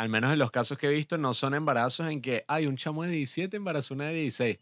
al 0.00 0.08
menos 0.08 0.32
en 0.32 0.38
los 0.38 0.50
casos 0.50 0.78
que 0.78 0.86
he 0.86 0.90
visto, 0.90 1.18
no 1.18 1.34
son 1.34 1.52
embarazos 1.52 2.06
en 2.06 2.22
que 2.22 2.42
hay 2.48 2.66
un 2.66 2.78
chamo 2.78 3.02
de 3.02 3.10
17 3.10 3.58
embarazó 3.58 3.92
una 3.92 4.06
de 4.06 4.14
16. 4.14 4.58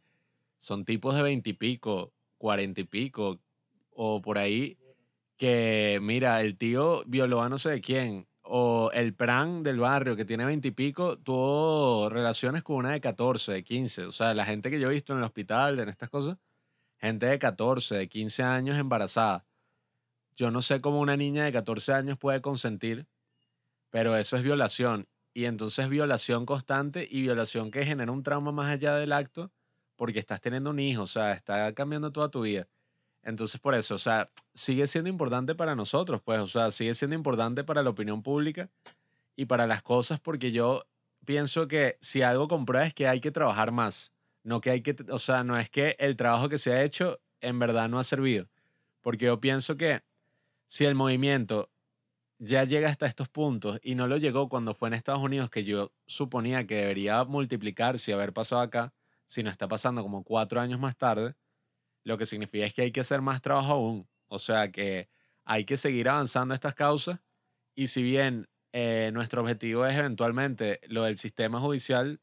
Son 0.57 0.85
tipos 0.85 1.15
de 1.15 1.23
20 1.23 1.51
y 1.51 1.53
pico, 1.53 2.13
40 2.39 2.81
y 2.81 2.85
pico, 2.85 3.39
o 3.93 4.21
por 4.21 4.37
ahí, 4.37 4.77
que 5.37 6.01
mira, 6.03 6.41
el 6.41 6.59
tío 6.59 7.05
violó 7.07 7.41
a 7.41 7.49
no 7.49 7.57
sé 7.57 7.71
de 7.71 7.81
quién, 7.81 8.27
o 8.43 8.91
el 8.93 9.15
pran 9.15 9.63
del 9.63 9.79
barrio 9.79 10.17
que 10.17 10.25
tiene 10.25 10.45
20 10.45 10.67
y 10.67 10.71
pico, 10.73 11.19
tuvo 11.19 12.09
relaciones 12.09 12.65
con 12.65 12.75
una 12.75 12.91
de 12.91 13.01
14, 13.01 13.53
de 13.53 13.63
15. 13.63 14.07
O 14.07 14.11
sea, 14.11 14.35
la 14.35 14.45
gente 14.45 14.73
que 14.73 14.81
yo 14.81 14.89
he 14.89 14.95
visto 14.95 15.13
en 15.13 15.21
el 15.21 15.25
hospital, 15.25 15.79
en 15.79 15.89
estas 15.89 16.11
cosas, 16.11 16.37
gente 16.97 17.27
de 17.27 17.39
14, 17.39 17.95
de 17.95 18.09
15 18.09 18.43
años 18.43 18.77
embarazada. 18.77 19.47
Yo 20.35 20.51
no 20.51 20.63
sé 20.63 20.81
cómo 20.81 20.99
una 20.99 21.17
niña 21.17 21.45
de 21.45 21.53
14 21.53 21.93
años 21.93 22.19
puede 22.19 22.41
consentir, 22.41 23.07
pero 23.91 24.17
eso 24.17 24.37
es 24.37 24.43
violación. 24.43 25.07
Y 25.39 25.45
entonces 25.45 25.89
violación 25.89 26.45
constante 26.45 27.07
y 27.09 27.23
violación 27.23 27.71
que 27.71 27.87
genera 27.87 28.11
un 28.11 28.25
trauma 28.25 28.51
más 28.51 28.73
allá 28.73 28.97
del 28.97 29.13
acto 29.13 29.53
porque 29.95 30.19
estás 30.19 30.41
teniendo 30.41 30.71
un 30.71 30.81
hijo, 30.81 31.03
o 31.03 31.07
sea, 31.07 31.31
está 31.31 31.73
cambiando 31.75 32.11
toda 32.11 32.29
tu 32.29 32.41
vida. 32.41 32.67
Entonces, 33.23 33.61
por 33.61 33.77
eso, 33.77 33.95
o 33.95 33.99
sea, 33.99 34.33
sigue 34.53 34.89
siendo 34.89 35.09
importante 35.09 35.55
para 35.55 35.77
nosotros, 35.77 36.21
pues, 36.25 36.41
o 36.41 36.49
sea, 36.49 36.73
sigue 36.73 36.93
siendo 36.93 37.15
importante 37.15 37.63
para 37.63 37.85
la 37.85 37.91
opinión 37.91 38.21
pública 38.21 38.69
y 39.37 39.45
para 39.45 39.69
las 39.69 39.81
cosas, 39.81 40.19
porque 40.19 40.51
yo 40.51 40.85
pienso 41.25 41.69
que 41.69 41.99
si 42.01 42.23
algo 42.23 42.49
comprueba 42.49 42.87
es 42.87 42.93
que 42.93 43.07
hay 43.07 43.21
que 43.21 43.31
trabajar 43.31 43.71
más, 43.71 44.11
no 44.43 44.61
que 44.61 44.71
hay 44.71 44.83
que, 44.83 44.97
o 45.09 45.21
sea, 45.21 45.45
no 45.45 45.57
es 45.57 45.71
que 45.71 45.95
el 46.01 46.17
trabajo 46.17 46.49
que 46.49 46.59
se 46.59 46.73
ha 46.73 46.83
hecho 46.83 47.21
en 47.41 47.61
verdad 47.61 47.89
no 47.89 48.01
ha 48.01 48.05
servido, 48.05 48.49
porque 49.03 49.27
yo 49.27 49.39
pienso 49.39 49.77
que 49.77 50.03
si 50.67 50.85
el 50.85 50.97
movimiento 50.97 51.71
ya 52.39 52.65
llega 52.65 52.89
hasta 52.89 53.07
estos 53.07 53.29
puntos 53.29 53.81
y 53.83 53.95
no 53.95 54.07
lo 54.07 54.17
llegó 54.17 54.49
cuando 54.49 54.75
fue 54.75 54.89
en 54.89 54.95
Estados 54.95 55.23
Unidos, 55.23 55.51
que 55.51 55.65
yo 55.65 55.93
suponía 56.07 56.67
que 56.67 56.77
debería 56.77 57.25
multiplicarse 57.25 58.11
y 58.11 58.15
haber 58.15 58.33
pasado 58.33 58.63
acá, 58.63 58.95
si 59.27 59.43
no 59.43 59.51
está 59.51 59.69
pasando 59.69 60.03
como 60.03 60.25
cuatro 60.25 60.61
años 60.61 60.81
más 60.81 60.97
tarde, 60.97 61.35
lo 62.05 62.17
que 62.19 62.27
significa 62.27 62.67
es 62.67 62.75
que 62.75 62.83
hay 62.83 62.93
que 62.93 63.01
hacer 63.01 63.21
más 63.21 63.43
trabajo 63.43 63.73
aún. 63.75 64.09
O 64.29 64.39
sea 64.39 64.71
que 64.71 65.09
hay 65.45 65.65
que 65.65 65.77
seguir 65.77 66.09
avanzando 66.09 66.55
estas 66.55 66.75
causas 66.75 67.21
y 67.75 67.89
si 67.89 68.03
bien 68.03 68.49
eh, 68.73 69.11
nuestro 69.13 69.43
objetivo 69.43 69.87
es 69.87 69.97
eventualmente 69.97 70.81
lo 70.89 71.05
del 71.05 71.17
sistema 71.19 71.61
judicial 71.61 72.21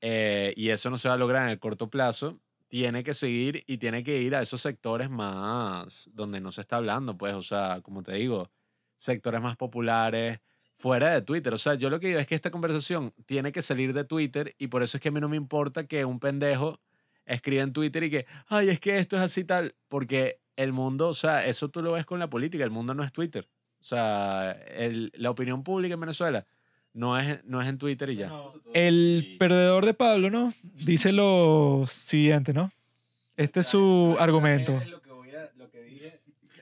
eh, 0.00 0.54
y 0.56 0.70
eso 0.70 0.90
no 0.90 0.98
se 0.98 1.08
va 1.08 1.14
a 1.14 1.18
lograr 1.18 1.44
en 1.44 1.50
el 1.50 1.58
corto 1.58 1.90
plazo, 1.90 2.40
tiene 2.68 3.02
que 3.02 3.14
seguir 3.14 3.64
y 3.66 3.78
tiene 3.78 4.04
que 4.04 4.20
ir 4.20 4.34
a 4.34 4.42
esos 4.42 4.60
sectores 4.60 5.10
más 5.10 6.08
donde 6.12 6.40
no 6.40 6.52
se 6.52 6.60
está 6.60 6.76
hablando, 6.76 7.16
pues, 7.16 7.34
o 7.34 7.42
sea, 7.42 7.80
como 7.82 8.02
te 8.02 8.12
digo, 8.12 8.50
sectores 8.98 9.40
más 9.40 9.56
populares, 9.56 10.40
fuera 10.76 11.14
de 11.14 11.22
Twitter. 11.22 11.54
O 11.54 11.58
sea, 11.58 11.74
yo 11.74 11.88
lo 11.88 11.98
que 11.98 12.08
digo 12.08 12.18
es 12.18 12.26
que 12.26 12.34
esta 12.34 12.50
conversación 12.50 13.14
tiene 13.26 13.52
que 13.52 13.62
salir 13.62 13.94
de 13.94 14.04
Twitter 14.04 14.54
y 14.58 14.68
por 14.68 14.82
eso 14.82 14.96
es 14.96 15.00
que 15.00 15.08
a 15.08 15.12
mí 15.12 15.20
no 15.20 15.28
me 15.28 15.36
importa 15.36 15.86
que 15.86 16.04
un 16.04 16.20
pendejo 16.20 16.78
escriba 17.24 17.62
en 17.62 17.72
Twitter 17.72 18.04
y 18.04 18.10
que, 18.10 18.26
ay, 18.48 18.68
es 18.68 18.80
que 18.80 18.98
esto 18.98 19.16
es 19.16 19.22
así 19.22 19.44
tal, 19.44 19.74
porque 19.88 20.40
el 20.56 20.72
mundo, 20.72 21.08
o 21.08 21.14
sea, 21.14 21.46
eso 21.46 21.68
tú 21.68 21.82
lo 21.82 21.92
ves 21.92 22.04
con 22.04 22.18
la 22.18 22.28
política, 22.28 22.64
el 22.64 22.70
mundo 22.70 22.94
no 22.94 23.02
es 23.02 23.12
Twitter. 23.12 23.48
O 23.80 23.84
sea, 23.84 24.52
el, 24.52 25.12
la 25.14 25.30
opinión 25.30 25.62
pública 25.62 25.94
en 25.94 26.00
Venezuela 26.00 26.46
no 26.94 27.18
es, 27.18 27.44
no 27.44 27.60
es 27.60 27.68
en 27.68 27.78
Twitter 27.78 28.10
y 28.10 28.16
ya. 28.16 28.32
El 28.72 29.36
perdedor 29.38 29.86
de 29.86 29.94
Pablo, 29.94 30.30
¿no? 30.30 30.52
Dice 30.62 31.12
lo 31.12 31.84
siguiente, 31.86 32.52
¿no? 32.52 32.72
Este 33.36 33.60
es 33.60 33.66
su 33.66 34.16
argumento. 34.18 34.80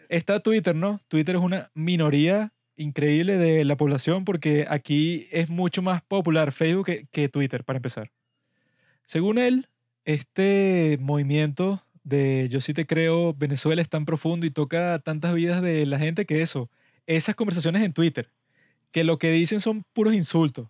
Está 0.09 0.41
Twitter, 0.41 0.75
¿no? 0.75 1.01
Twitter 1.09 1.37
es 1.37 1.43
una 1.43 1.71
minoría 1.75 2.53
increíble 2.77 3.39
de 3.39 3.65
la 3.65 3.77
población 3.77 4.25
porque 4.25 4.67
aquí 4.69 5.29
es 5.31 5.49
mucho 5.49 5.83
más 5.83 6.03
popular 6.03 6.53
Facebook 6.53 6.91
que, 7.11 7.29
Twitter, 7.29 7.65
para 7.65 7.79
empezar. 7.79 8.13
Según 9.05 9.39
él, 9.39 9.69
este 10.05 10.99
movimiento 11.01 11.83
de 12.05 12.49
Yo 12.51 12.61
sí 12.61 12.75
te 12.75 12.87
creo, 12.87 13.35
Venezuela 13.35 13.83
es 13.83 13.89
tan 13.89 14.05
profundo 14.05 14.47
y 14.47 14.51
toca 14.51 14.99
tantas 15.01 15.35
vidas 15.35 15.63
de 15.63 15.87
la 15.87 15.99
gente 15.99 16.27
que 16.27 16.43
eso, 16.43 16.71
esas 17.07 17.35
conversaciones 17.35 17.83
en 17.83 17.93
Twitter, 17.93 18.31
que 18.93 19.05
lo 19.05 19.19
que 19.19 19.31
dicen 19.31 19.61
son 19.61 19.85
puros 19.93 20.15
insultos, 20.15 20.69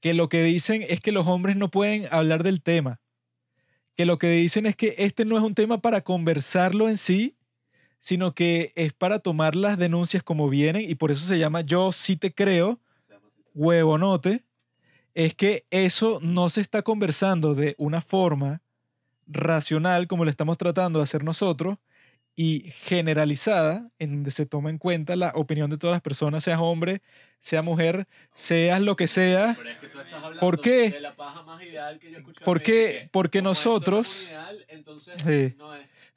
que 0.00 0.14
lo 0.14 0.28
que 0.28 0.42
dicen 0.42 0.84
es 0.88 1.00
que 1.00 1.12
los 1.12 1.26
hombres 1.26 1.56
no 1.56 1.70
pueden 1.70 2.06
hablar 2.10 2.42
del 2.42 2.62
tema, 2.62 3.00
que 3.96 4.06
lo 4.06 4.18
que 4.18 4.30
dicen 4.30 4.66
es 4.66 4.76
que 4.76 4.94
este 4.98 5.24
no 5.24 5.36
es 5.36 5.42
un 5.42 5.54
tema 5.54 5.80
para 5.80 6.02
conversarlo 6.02 6.88
en 6.88 6.96
sí, 6.96 7.36
sino 8.00 8.34
que 8.34 8.72
es 8.74 8.92
para 8.92 9.18
tomar 9.18 9.54
las 9.54 9.78
denuncias 9.78 10.22
como 10.22 10.48
vienen 10.48 10.88
y 10.88 10.94
por 10.94 11.10
eso 11.10 11.24
se 11.26 11.38
llama 11.38 11.60
Yo 11.60 11.92
sí 11.92 12.16
te 12.16 12.34
creo, 12.34 12.80
huevonote, 13.54 14.42
es 15.14 15.34
que 15.34 15.66
eso 15.70 16.18
no 16.22 16.50
se 16.50 16.60
está 16.60 16.82
conversando 16.82 17.54
de 17.54 17.74
una 17.78 18.00
forma 18.00 18.62
racional 19.26 20.08
como 20.08 20.24
lo 20.24 20.30
estamos 20.30 20.58
tratando 20.58 20.98
de 20.98 21.04
hacer 21.04 21.22
nosotros 21.22 21.78
y 22.36 22.72
generalizada, 22.84 23.90
en 23.98 24.12
donde 24.12 24.30
se 24.30 24.46
toma 24.46 24.70
en 24.70 24.78
cuenta 24.78 25.14
la 25.14 25.32
opinión 25.34 25.68
de 25.68 25.76
todas 25.76 25.92
las 25.92 26.00
personas, 26.00 26.44
seas 26.44 26.58
hombre, 26.60 27.02
sea 27.38 27.62
mujer, 27.62 28.06
seas 28.34 28.80
lo 28.80 28.96
que 28.96 29.08
sea. 29.08 29.58
¿Por 30.38 30.60
qué? 30.60 31.02
¿Por 32.44 32.62
qué? 32.62 33.08
Porque 33.12 33.42
nosotros, 33.42 34.32
sí. 35.26 35.54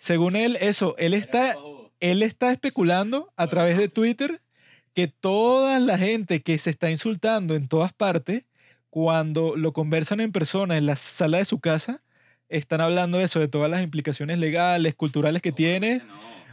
Según 0.03 0.35
él, 0.35 0.57
eso, 0.59 0.95
él 0.97 1.13
está, 1.13 1.55
él 2.01 2.23
está 2.23 2.51
especulando 2.51 3.31
a 3.37 3.47
través 3.47 3.77
de 3.77 3.87
Twitter 3.87 4.41
que 4.93 5.07
toda 5.07 5.79
la 5.79 5.97
gente 5.97 6.41
que 6.41 6.57
se 6.57 6.71
está 6.71 6.91
insultando 6.91 7.55
en 7.55 7.69
todas 7.69 7.93
partes, 7.93 8.43
cuando 8.89 9.55
lo 9.55 9.71
conversan 9.71 10.19
en 10.19 10.33
persona 10.33 10.75
en 10.75 10.87
la 10.87 10.97
sala 10.97 11.37
de 11.37 11.45
su 11.45 11.61
casa, 11.61 12.01
están 12.49 12.81
hablando 12.81 13.19
de 13.19 13.23
eso, 13.23 13.39
de 13.39 13.47
todas 13.47 13.71
las 13.71 13.81
implicaciones 13.81 14.39
legales, 14.39 14.93
culturales 14.93 15.41
que 15.41 15.53
tiene. 15.53 16.01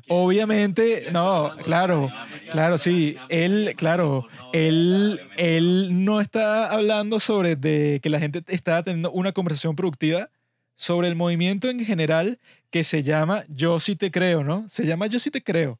Obviamente, 0.07 1.09
no, 1.11 1.51
claro, 1.65 2.09
claro, 2.53 2.79
sí, 2.79 3.17
él, 3.31 3.75
claro, 3.77 4.29
él, 4.53 5.21
él 5.37 6.05
no 6.05 6.21
está 6.21 6.71
hablando 6.71 7.19
sobre 7.19 7.57
de 7.57 7.99
que 8.01 8.11
la 8.11 8.21
gente 8.21 8.45
está 8.47 8.85
teniendo 8.85 9.11
una 9.11 9.33
conversación 9.33 9.75
productiva 9.75 10.31
sobre 10.81 11.09
el 11.09 11.15
movimiento 11.15 11.69
en 11.69 11.85
general 11.85 12.39
que 12.71 12.85
se 12.85 13.03
llama 13.03 13.45
Yo 13.49 13.81
sí 13.81 13.97
te 13.97 14.11
creo, 14.11 14.43
¿no? 14.43 14.67
Se 14.71 14.87
llama 14.87 15.09
Yo 15.09 15.19
sí 15.19 15.31
te 15.31 15.43
creo. 15.43 15.79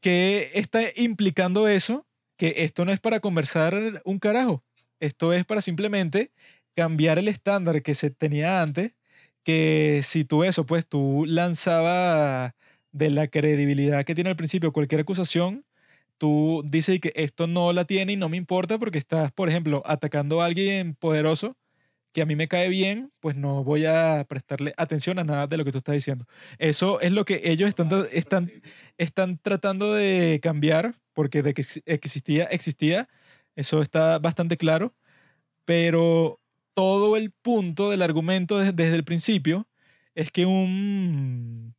¿Qué 0.00 0.52
está 0.54 0.82
implicando 0.94 1.66
eso? 1.66 2.06
Que 2.36 2.54
esto 2.58 2.84
no 2.84 2.92
es 2.92 3.00
para 3.00 3.18
conversar 3.18 4.00
un 4.04 4.20
carajo. 4.20 4.62
Esto 5.00 5.32
es 5.32 5.44
para 5.44 5.60
simplemente 5.60 6.30
cambiar 6.76 7.18
el 7.18 7.26
estándar 7.26 7.82
que 7.82 7.96
se 7.96 8.10
tenía 8.10 8.62
antes, 8.62 8.92
que 9.42 10.00
si 10.04 10.24
tú 10.24 10.44
eso, 10.44 10.64
pues 10.66 10.86
tú 10.86 11.24
lanzabas 11.26 12.52
de 12.92 13.10
la 13.10 13.26
credibilidad 13.26 14.04
que 14.04 14.14
tiene 14.14 14.30
al 14.30 14.36
principio 14.36 14.72
cualquier 14.72 15.00
acusación, 15.00 15.64
tú 16.18 16.62
dices 16.64 17.00
que 17.00 17.12
esto 17.16 17.48
no 17.48 17.72
la 17.72 17.86
tiene 17.86 18.12
y 18.12 18.16
no 18.16 18.28
me 18.28 18.36
importa 18.36 18.78
porque 18.78 18.98
estás, 18.98 19.32
por 19.32 19.48
ejemplo, 19.48 19.82
atacando 19.84 20.42
a 20.42 20.44
alguien 20.44 20.94
poderoso 20.94 21.56
que 22.14 22.22
a 22.22 22.26
mí 22.26 22.36
me 22.36 22.48
cae 22.48 22.68
bien, 22.68 23.12
pues 23.18 23.34
no 23.34 23.64
voy 23.64 23.86
a 23.86 24.24
prestarle 24.28 24.72
atención 24.76 25.18
a 25.18 25.24
nada 25.24 25.48
de 25.48 25.56
lo 25.56 25.64
que 25.64 25.72
tú 25.72 25.78
estás 25.78 25.94
diciendo. 25.94 26.26
Eso 26.58 27.00
es 27.00 27.10
lo 27.10 27.24
que 27.24 27.40
ellos 27.44 27.68
están, 27.68 27.90
están, 28.12 28.52
están 28.96 29.38
tratando 29.38 29.92
de 29.92 30.38
cambiar, 30.40 30.94
porque 31.12 31.42
de 31.42 31.54
que 31.54 31.64
existía, 31.86 32.44
existía, 32.44 33.08
eso 33.56 33.82
está 33.82 34.20
bastante 34.20 34.56
claro, 34.56 34.94
pero 35.64 36.40
todo 36.74 37.16
el 37.16 37.32
punto 37.32 37.90
del 37.90 38.00
argumento 38.00 38.58
desde, 38.58 38.94
el 38.94 39.04
principio 39.04 39.68
es 40.14 40.30
que 40.30 40.46
un 40.46 41.74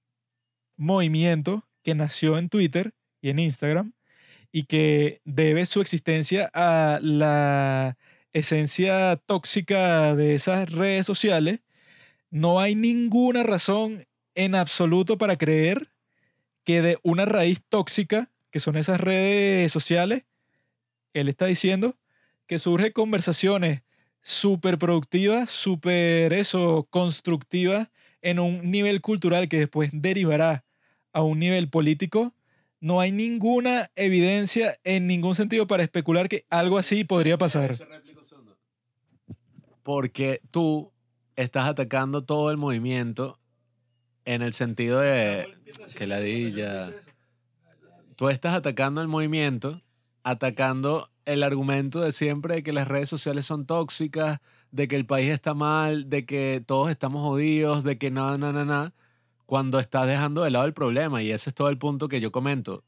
movimiento 0.75 1.65
que 1.81 1.95
nació 1.95 2.37
en 2.37 2.49
Twitter 2.49 2.93
y 3.21 3.29
en 3.29 3.39
Instagram 3.39 3.93
y 4.51 4.63
que 4.65 5.21
debe 5.23 5.65
su 5.65 5.79
existencia 5.79 6.49
a 6.53 6.99
la 7.01 7.97
esencia 8.35 9.15
tóxica 9.25 10.13
de 10.13 10.35
esas 10.35 10.69
redes 10.69 11.05
sociales, 11.05 11.61
no 12.29 12.59
hay 12.59 12.75
ninguna 12.75 13.43
razón 13.43 14.07
en 14.35 14.55
absoluto 14.55 15.17
para 15.17 15.37
creer 15.37 15.89
que 16.65 16.81
de 16.81 16.97
una 17.01 17.25
raíz 17.25 17.61
tóxica, 17.69 18.29
que 18.51 18.59
son 18.59 18.75
esas 18.75 18.99
redes 18.99 19.71
sociales, 19.71 20.23
él 21.13 21.29
está 21.29 21.45
diciendo 21.45 21.95
que 22.45 22.59
surgen 22.59 22.91
conversaciones 22.91 23.83
súper 24.21 24.77
productivas, 24.77 25.49
súper 25.49 26.33
eso, 26.33 26.87
constructivas 26.89 27.87
en 28.21 28.39
un 28.39 28.69
nivel 28.69 28.99
cultural 28.99 29.47
que 29.47 29.59
después 29.59 29.91
derivará 29.93 30.65
a 31.13 31.21
un 31.21 31.39
nivel 31.39 31.69
político, 31.69 32.33
no 32.81 32.99
hay 32.99 33.13
ninguna 33.13 33.91
evidencia 33.95 34.77
en 34.83 35.07
ningún 35.07 35.35
sentido 35.35 35.67
para 35.67 35.83
especular 35.83 36.27
que 36.27 36.45
algo 36.49 36.77
así 36.77 37.05
podría 37.05 37.37
pasar. 37.37 37.77
Porque 39.85 40.41
tú 40.49 40.91
estás 41.35 41.69
atacando 41.69 42.23
todo 42.23 42.49
el 42.49 42.57
movimiento 42.57 43.37
en 44.25 44.41
el 44.41 44.53
sentido 44.53 44.99
de 44.99 45.47
que 45.95 46.07
ladilla. 46.07 46.91
Tú 48.15 48.29
estás 48.29 48.55
atacando 48.55 49.03
el 49.03 49.07
movimiento, 49.07 49.83
atacando 50.23 51.11
el 51.25 51.43
argumento 51.43 52.01
de 52.01 52.13
siempre 52.13 52.55
de 52.55 52.63
que 52.63 52.73
las 52.73 52.87
redes 52.87 53.09
sociales 53.09 53.45
son 53.45 53.67
tóxicas, 53.67 54.39
de 54.71 54.87
que 54.87 54.95
el 54.95 55.05
país 55.05 55.29
está 55.29 55.53
mal, 55.53 56.09
de 56.09 56.25
que 56.25 56.63
todos 56.65 56.89
estamos 56.89 57.21
jodidos, 57.21 57.83
de 57.83 57.99
que 57.99 58.09
nada, 58.09 58.39
nada, 58.39 58.65
nada, 58.65 58.93
cuando 59.45 59.77
estás 59.77 60.07
dejando 60.07 60.41
de 60.41 60.49
lado 60.49 60.65
el 60.65 60.73
problema. 60.73 61.21
Y 61.21 61.29
ese 61.29 61.51
es 61.51 61.53
todo 61.53 61.69
el 61.69 61.77
punto 61.77 62.07
que 62.07 62.21
yo 62.21 62.31
comento. 62.31 62.83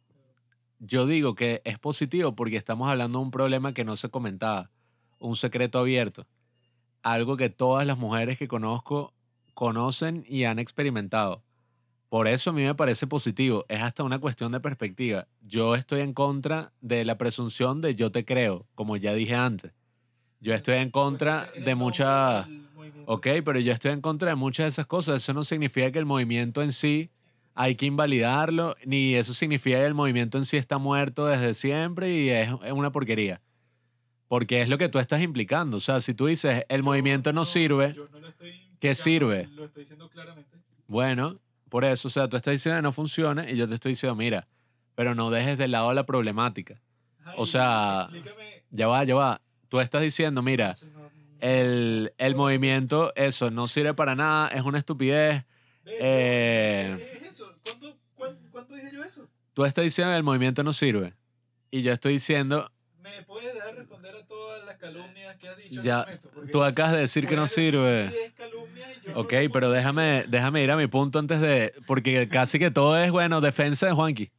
Yo 0.80 1.06
digo 1.06 1.36
que 1.36 1.62
es 1.64 1.78
positivo 1.78 2.36
porque 2.36 2.58
estamos 2.58 2.90
hablando 2.90 3.20
de 3.20 3.26
un 3.26 3.32
problema 3.32 3.76
que 3.76 3.86
no 3.86 3.98
se 3.98 4.10
comentaba, 4.10 4.72
un 5.20 5.36
secreto 5.36 5.78
abierto, 5.78 6.26
algo 7.12 7.38
que 7.38 7.50
todas 7.50 7.86
las 7.86 7.98
mujeres 7.98 8.38
que 8.38 8.48
conozco 8.48 9.14
conocen 9.54 10.26
y 10.28 10.44
han 10.44 10.60
experimentado. 10.60 11.42
Por 12.10 12.28
eso 12.28 12.52
a 12.52 12.54
mí 12.54 12.64
me 12.64 12.76
parece 12.76 13.08
positivo. 13.08 13.66
Es 13.68 13.82
hasta 13.82 14.04
una 14.04 14.20
cuestión 14.20 14.52
de 14.52 14.60
perspectiva. 14.60 15.28
Yo 15.42 15.76
estoy 15.76 16.02
en 16.02 16.14
contra 16.14 16.72
de 16.80 17.04
la 17.04 17.18
presunción 17.18 17.82
de 17.82 17.96
yo 17.96 18.12
te 18.12 18.24
creo, 18.24 18.66
como 18.76 18.96
ya 18.98 19.14
dije 19.14 19.36
antes. 19.36 19.74
Yo 20.40 20.54
estoy 20.54 20.78
en 20.78 20.92
contra 20.92 21.50
de 21.66 21.76
muchas... 21.76 22.48
Ok, 23.06 23.28
pero 23.44 23.60
yo 23.60 23.74
estoy 23.74 23.92
en 23.92 24.02
contra 24.02 24.30
de 24.30 24.36
muchas 24.36 24.66
de 24.66 24.70
esas 24.70 24.86
cosas. 24.86 25.18
Eso 25.18 25.34
no 25.34 25.44
significa 25.44 25.92
que 25.92 26.00
el 26.00 26.06
movimiento 26.06 26.62
en 26.62 26.72
sí 26.72 27.10
hay 27.56 27.76
que 27.76 27.86
invalidarlo, 27.86 28.76
ni 28.86 29.16
eso 29.16 29.34
significa 29.34 29.80
que 29.80 29.86
el 29.86 29.96
movimiento 29.96 30.38
en 30.38 30.46
sí 30.46 30.58
está 30.58 30.78
muerto 30.78 31.26
desde 31.26 31.56
siempre 31.56 32.14
y 32.14 32.30
es 32.30 32.50
es 32.64 32.72
una 32.72 32.92
porquería. 32.92 33.42
Porque 34.28 34.62
es 34.62 34.70
lo 34.70 34.78
que 34.78 34.90
tú 34.90 35.00
estás 35.00 35.22
implicando. 35.22 35.78
O 35.78 35.80
sea, 35.80 36.02
si 36.02 36.14
tú 36.14 36.26
dices 36.28 36.66
el 36.70 36.84
movimiento 36.84 37.32
no 37.34 37.46
sirve, 37.46 37.96
¿qué 38.80 38.96
sirve? 38.96 39.48
Lo 39.48 39.66
estoy 39.66 39.84
diciendo 39.84 40.10
claramente. 40.10 40.58
Bueno, 40.88 41.40
por 41.70 41.86
eso, 41.86 42.08
o 42.08 42.12
sea, 42.12 42.28
tú 42.28 42.38
estás 42.38 42.54
diciendo 42.54 42.78
que 42.78 42.84
no 42.84 42.92
funciona 42.92 43.50
y 43.50 43.58
yo 43.58 43.68
te 43.68 43.76
estoy 43.76 43.92
diciendo, 43.94 44.16
mira, 44.16 44.48
pero 44.96 45.16
no 45.16 45.30
dejes 45.30 45.58
de 45.58 45.68
lado 45.68 45.94
la 45.94 46.06
problemática. 46.06 46.82
O 47.36 47.46
sea, 47.46 48.10
ya 48.72 48.88
va, 48.88 49.04
ya 49.04 49.16
va. 49.16 49.42
Tú 49.70 49.80
estás 49.80 50.02
diciendo, 50.02 50.42
mira, 50.42 50.76
el, 51.40 52.14
el 52.18 52.36
movimiento, 52.36 53.14
eso, 53.16 53.52
no 53.52 53.68
sirve 53.68 53.94
para 53.94 54.16
nada, 54.16 54.48
es 54.50 54.64
una 54.64 54.78
estupidez. 54.78 55.44
Eh, 55.86 57.20
¿Es 57.22 57.28
eso? 57.34 57.54
¿Cuándo, 57.64 57.98
cuándo, 58.16 58.52
cuándo 58.52 58.76
dije 58.76 58.90
yo 58.94 59.04
eso? 59.04 59.28
Tú 59.54 59.66
estás 59.66 59.84
diciendo 59.84 60.14
que 60.14 60.18
el 60.18 60.24
movimiento 60.24 60.64
no 60.64 60.74
sirve. 60.74 61.14
Y 61.70 61.82
yo 61.82 61.92
estoy 61.92 62.14
diciendo, 62.14 62.72
¿Me 63.02 63.24
puedes 63.24 63.54
dejar 63.54 63.76
responder 63.76 64.16
a 64.16 64.26
todas 64.26 64.66
las 64.66 64.77
calumnias 64.88 65.38
que 65.38 65.50
has 65.50 65.58
dicho? 65.58 65.82
Ya, 65.82 66.06
tú 66.52 66.64
acabas 66.64 66.94
de 66.94 67.00
decir 67.00 67.28
que 67.28 67.36
no 67.36 67.48
sirve. 67.48 68.10
10 68.10 68.34
calumnias 68.34 68.90
y 68.98 69.08
yo 69.08 69.14
no 69.14 69.20
Ok, 69.22 69.34
pero 69.52 69.72
déjame, 69.72 70.26
déjame 70.28 70.64
ir 70.64 70.72
a 70.72 70.78
mi 70.78 70.88
punto 70.88 71.20
antes 71.20 71.42
de. 71.42 71.74
Porque 71.86 72.28
casi 72.28 72.60
que 72.60 72.72
todo 72.72 72.98
es, 72.98 73.12
bueno, 73.12 73.42
defensa 73.42 73.88
de 73.88 73.94
Juanqui. 73.94 74.32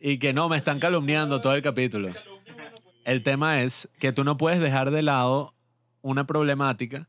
Y 0.00 0.18
que 0.18 0.32
no, 0.32 0.48
me 0.48 0.56
están 0.56 0.78
calumniando 0.78 1.40
todo 1.40 1.54
el 1.54 1.62
capítulo. 1.62 2.08
Pues, 2.08 2.24
El 3.04 3.22
tema 3.22 3.62
es 3.62 3.88
que 3.98 4.12
tú 4.12 4.24
no 4.24 4.36
puedes 4.36 4.60
dejar 4.60 4.90
de 4.90 5.02
lado 5.02 5.54
una 6.00 6.26
problemática 6.26 7.08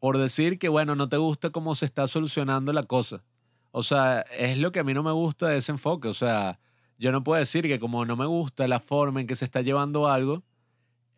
por 0.00 0.18
decir 0.18 0.58
que, 0.58 0.68
bueno, 0.68 0.96
no 0.96 1.08
te 1.08 1.16
gusta 1.16 1.50
cómo 1.50 1.74
se 1.74 1.86
está 1.86 2.06
solucionando 2.06 2.72
la 2.72 2.82
cosa. 2.82 3.24
O 3.70 3.82
sea, 3.82 4.22
es 4.36 4.58
lo 4.58 4.72
que 4.72 4.80
a 4.80 4.84
mí 4.84 4.94
no 4.94 5.02
me 5.02 5.12
gusta 5.12 5.48
de 5.48 5.58
ese 5.58 5.72
enfoque. 5.72 6.08
O 6.08 6.12
sea, 6.12 6.58
yo 6.98 7.12
no 7.12 7.22
puedo 7.22 7.38
decir 7.38 7.66
que 7.66 7.78
como 7.78 8.04
no 8.04 8.16
me 8.16 8.26
gusta 8.26 8.66
la 8.66 8.80
forma 8.80 9.20
en 9.20 9.26
que 9.26 9.34
se 9.34 9.44
está 9.44 9.60
llevando 9.62 10.08
algo, 10.08 10.42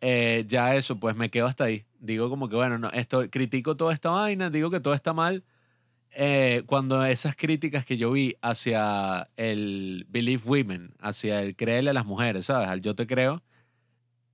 eh, 0.01 0.45
ya 0.47 0.75
eso, 0.75 0.99
pues 0.99 1.15
me 1.15 1.29
quedo 1.29 1.47
hasta 1.47 1.65
ahí. 1.65 1.85
Digo 1.99 2.29
como 2.29 2.49
que, 2.49 2.55
bueno, 2.55 2.77
no, 2.77 2.89
esto, 2.91 3.29
critico 3.29 3.75
toda 3.77 3.93
esta 3.93 4.09
vaina, 4.11 4.49
digo 4.49 4.69
que 4.71 4.79
todo 4.79 4.93
está 4.93 5.13
mal. 5.13 5.43
Eh, 6.11 6.63
cuando 6.65 7.05
esas 7.05 7.35
críticas 7.35 7.85
que 7.85 7.97
yo 7.97 8.11
vi 8.11 8.35
hacia 8.41 9.29
el 9.37 10.05
Believe 10.09 10.43
Women, 10.45 10.95
hacia 10.99 11.41
el 11.43 11.55
creerle 11.55 11.91
a 11.91 11.93
las 11.93 12.05
mujeres, 12.05 12.45
¿sabes? 12.47 12.67
Al 12.69 12.81
yo 12.81 12.95
te 12.95 13.07
creo, 13.07 13.43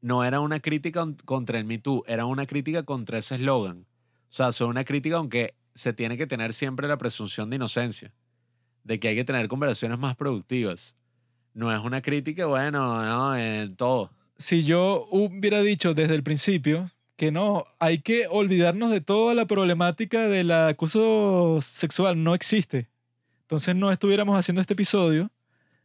no 0.01 0.23
era 0.23 0.39
una 0.39 0.59
crítica 0.59 1.01
on- 1.03 1.15
contra 1.25 1.57
el 1.59 1.65
Me 1.65 1.79
Too, 1.79 2.03
era 2.07 2.25
una 2.25 2.45
crítica 2.45 2.83
contra 2.83 3.17
ese 3.17 3.35
eslogan. 3.35 3.79
O 4.29 4.33
sea, 4.35 4.51
son 4.51 4.69
una 4.69 4.83
crítica 4.85 5.17
aunque 5.17 5.55
se 5.73 5.93
tiene 5.93 6.17
que 6.17 6.27
tener 6.27 6.53
siempre 6.53 6.87
la 6.87 6.97
presunción 6.97 7.49
de 7.49 7.57
inocencia, 7.57 8.13
de 8.83 8.99
que 8.99 9.09
hay 9.09 9.15
que 9.15 9.25
tener 9.25 9.47
conversaciones 9.47 9.97
más 9.99 10.15
productivas. 10.15 10.95
No 11.53 11.73
es 11.73 11.79
una 11.81 12.01
crítica, 12.01 12.45
bueno, 12.47 13.03
no, 13.03 13.35
en 13.37 13.75
todo. 13.75 14.11
Si 14.37 14.63
yo 14.63 15.07
hubiera 15.11 15.61
dicho 15.61 15.93
desde 15.93 16.15
el 16.15 16.23
principio 16.23 16.89
que 17.15 17.31
no, 17.31 17.65
hay 17.79 17.99
que 17.99 18.27
olvidarnos 18.29 18.91
de 18.91 19.01
toda 19.01 19.33
la 19.33 19.45
problemática 19.45 20.27
del 20.27 20.51
acoso 20.51 21.59
sexual, 21.61 22.23
no 22.23 22.35
existe. 22.35 22.89
Entonces 23.43 23.75
no 23.75 23.91
estuviéramos 23.91 24.37
haciendo 24.37 24.61
este 24.61 24.73
episodio, 24.73 25.31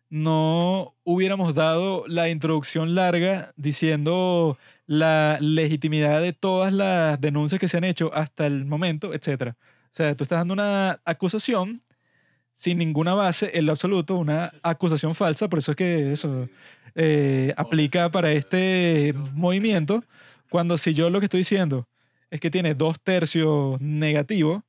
no 0.08 0.96
hubiéramos 1.04 1.54
dado 1.54 2.04
la 2.08 2.28
introducción 2.30 2.94
larga 2.94 3.52
diciendo 3.56 4.58
la 4.86 5.38
legitimidad 5.40 6.20
de 6.20 6.32
todas 6.32 6.72
las 6.72 7.20
denuncias 7.20 7.60
que 7.60 7.68
se 7.68 7.76
han 7.76 7.84
hecho 7.84 8.10
hasta 8.12 8.46
el 8.46 8.64
momento, 8.64 9.14
etc. 9.14 9.52
O 9.52 9.54
sea, 9.90 10.16
tú 10.16 10.24
estás 10.24 10.40
dando 10.40 10.54
una 10.54 11.00
acusación 11.04 11.82
sin 12.60 12.76
ninguna 12.76 13.14
base 13.14 13.50
en 13.54 13.64
lo 13.64 13.72
absoluto, 13.72 14.16
una 14.16 14.52
acusación 14.62 15.14
falsa, 15.14 15.48
por 15.48 15.60
eso 15.60 15.70
es 15.70 15.76
que 15.78 16.12
eso 16.12 16.46
eh, 16.94 17.54
aplica 17.56 18.10
para 18.10 18.32
este 18.32 19.14
movimiento, 19.32 20.04
cuando 20.50 20.76
si 20.76 20.92
yo 20.92 21.08
lo 21.08 21.20
que 21.20 21.24
estoy 21.24 21.40
diciendo 21.40 21.88
es 22.30 22.38
que 22.38 22.50
tiene 22.50 22.74
dos 22.74 23.00
tercios 23.00 23.80
negativos, 23.80 24.62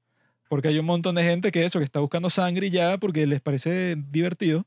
porque 0.47 0.69
hay 0.69 0.79
un 0.79 0.85
montón 0.85 1.15
de 1.15 1.23
gente 1.23 1.51
que 1.51 1.65
eso, 1.65 1.79
que 1.79 1.83
está 1.83 1.99
buscando 1.99 2.29
sangre 2.29 2.67
y 2.67 2.69
ya 2.69 2.97
porque 2.97 3.27
les 3.27 3.41
parece 3.41 3.97
divertido, 3.97 4.65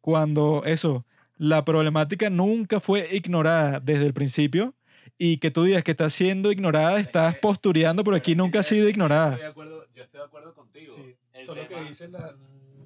cuando 0.00 0.62
eso, 0.64 1.04
la 1.36 1.62
problemática 1.62 2.30
nunca 2.30 2.80
fue 2.80 3.06
ignorada 3.12 3.80
desde 3.80 4.06
el 4.06 4.14
principio 4.14 4.74
y 5.18 5.38
que 5.38 5.50
tú 5.50 5.64
digas 5.64 5.82
que 5.82 5.92
está 5.92 6.10
siendo 6.10 6.52
ignorada, 6.52 6.98
estás 7.00 7.36
postureando, 7.36 8.04
pero 8.04 8.16
aquí 8.16 8.34
nunca 8.34 8.60
ha 8.60 8.62
sido 8.62 8.88
ignorada. 8.88 9.38
yo 9.38 10.02
estoy 10.02 10.20
de 10.20 10.24
acuerdo 10.24 10.54
contigo. 10.54 10.94
El 11.32 11.46
solo 11.46 11.62
que 11.62 11.68
tema- 11.74 11.86
dice 11.88 12.08
la... 12.08 12.34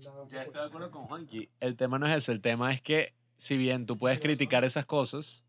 Yo 0.01 0.41
estoy 0.41 0.53
de 0.55 0.67
acuerdo 0.67 0.91
con 0.91 1.05
Juanqui. 1.05 1.49
El 1.61 1.77
tema 1.77 1.99
no 1.99 2.07
es 2.07 2.15
ese. 2.15 2.33
El 2.33 2.41
tema 2.41 2.73
es 2.73 2.81
que, 2.81 3.13
si 3.37 3.57
bien 3.59 3.85
tú 3.87 3.99
puedes 3.99 4.19
criticar 4.19 4.65
esas 4.65 4.87
cosas, 4.87 5.45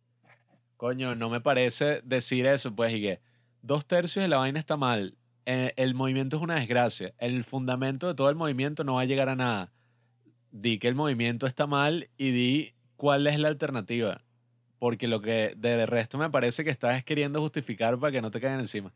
coño, 0.76 1.16
no 1.16 1.30
me 1.30 1.40
parece 1.40 2.02
decir 2.04 2.46
eso, 2.46 2.76
pues, 2.76 2.94
y 2.94 3.02
que 3.02 3.22
dos 3.62 3.86
tercios 3.86 4.24
de 4.24 4.30
la 4.30 4.38
vaina 4.38 4.60
está 4.60 4.76
mal. 4.78 5.16
eh, 5.46 5.74
el 5.78 5.96
movimiento 5.96 6.38
es 6.38 6.44
una 6.44 6.56
desgracia. 6.56 7.14
El 7.18 7.44
fundamento 7.44 8.08
de 8.08 8.14
todo 8.16 8.30
el 8.30 8.36
movimiento 8.36 8.84
no 8.84 8.96
va 8.96 9.02
a 9.02 9.06
llegar 9.06 9.30
a 9.30 9.36
nada. 9.36 9.72
Di 10.52 10.78
que 10.80 10.88
el 10.88 10.96
movimiento 10.96 11.46
está 11.48 11.66
mal 11.66 12.10
y 12.18 12.32
di 12.32 12.74
cuál 12.98 13.26
es 13.28 13.40
la 13.40 13.48
alternativa. 13.48 14.22
Porque 14.82 15.08
lo 15.08 15.22
que 15.22 15.54
de 15.56 15.86
resto 15.86 16.18
me 16.18 16.32
parece 16.32 16.64
que 16.64 16.72
estás 16.72 17.04
queriendo 17.04 17.40
justificar 17.40 18.00
para 18.00 18.12
que 18.12 18.20
no 18.20 18.32
te 18.32 18.42
caigan 18.42 18.58
encima. 18.58 18.92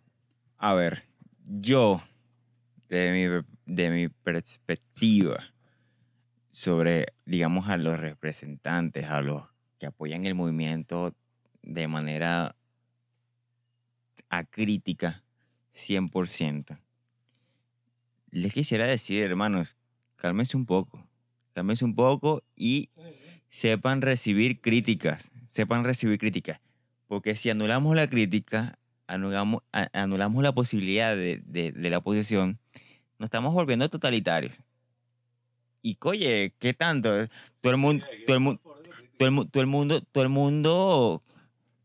A 0.58 0.74
ver, 0.74 1.04
yo, 1.46 2.02
de 2.90 3.44
mi, 3.68 3.72
de 3.72 3.90
mi 3.92 4.08
perspectiva 4.10 5.54
sobre, 6.50 7.14
digamos, 7.28 7.70
a 7.70 7.78
los 7.78 8.00
representantes, 8.00 9.06
a 9.06 9.22
los 9.22 9.44
que 9.78 9.86
apoyan 9.86 10.26
el 10.26 10.34
movimiento 10.34 11.14
de 11.62 11.88
manera 11.88 12.56
acrítica, 14.28 15.24
100%, 15.76 16.80
les 18.32 18.52
quisiera 18.52 18.88
decir, 18.88 19.22
hermanos, 19.22 19.76
cálmense 20.16 20.58
un 20.58 20.66
poco, 20.66 21.08
cálmense 21.54 21.86
un 21.86 21.94
poco 21.94 22.42
y 22.56 22.90
sepan 23.50 24.02
recibir 24.02 24.62
críticas, 24.62 25.32
sepan 25.56 25.85
recibir 25.85 26.19
críticas. 26.19 26.59
Porque 27.08 27.35
si 27.38 27.50
anulamos 27.50 27.95
la 27.95 28.08
crítica, 28.08 28.77
anulamos, 29.08 29.64
anulamos 29.93 30.43
la 30.43 30.51
posibilidad 30.53 31.16
de, 31.16 31.42
de- 31.45 31.72
de 31.72 31.90
la 31.90 32.00
oposición, 32.00 32.59
nos 33.19 33.27
estamos 33.27 33.53
volviendo 33.53 33.88
totalitarios. 33.90 34.53
Y 35.82 35.98
oye, 36.01 36.53
¿qué 36.59 36.74
tanto? 36.74 37.09
Todo 37.61 37.72
el 37.72 37.77
mundo, 37.77 38.06
todo 38.25 38.35
el 38.35 38.42
mundo, 38.42 38.61
todo 39.17 39.27
el, 39.27 39.32
mu- 39.32 39.45
todo 39.45 39.61
el 39.61 39.67
mundo, 39.67 40.01
todo 40.01 40.24
el 40.24 40.30
mundo, 40.30 41.24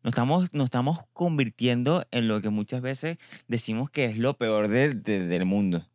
nos 0.02 0.10
estamos, 0.12 0.52
nos 0.52 0.65
estamos 0.65 1.00
convirtiendo 1.12 2.05
en 2.10 2.26
lo 2.26 2.40
que 2.40 2.49
muchas 2.49 2.81
veces 2.81 3.18
decimos 3.47 3.89
que 3.90 4.07
es 4.07 4.16
lo 4.18 4.34
peor 4.36 4.66
de- 4.68 4.94
de- 4.94 5.26
del 5.26 5.44
mundo. 5.44 5.86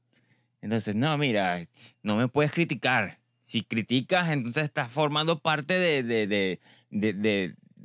Entonces, 0.61 0.95
no, 0.95 1.17
mira, 1.17 1.67
no 2.03 2.15
me 2.15 2.27
puedes 2.29 2.51
criticar. 2.53 3.19
Si 3.41 3.63
criticas, 3.63 4.29
entonces 4.29 4.63
estás 4.63 4.89
formando 4.91 5.39
parte 5.39 5.73
de, 5.77 6.03
de, 6.03 6.59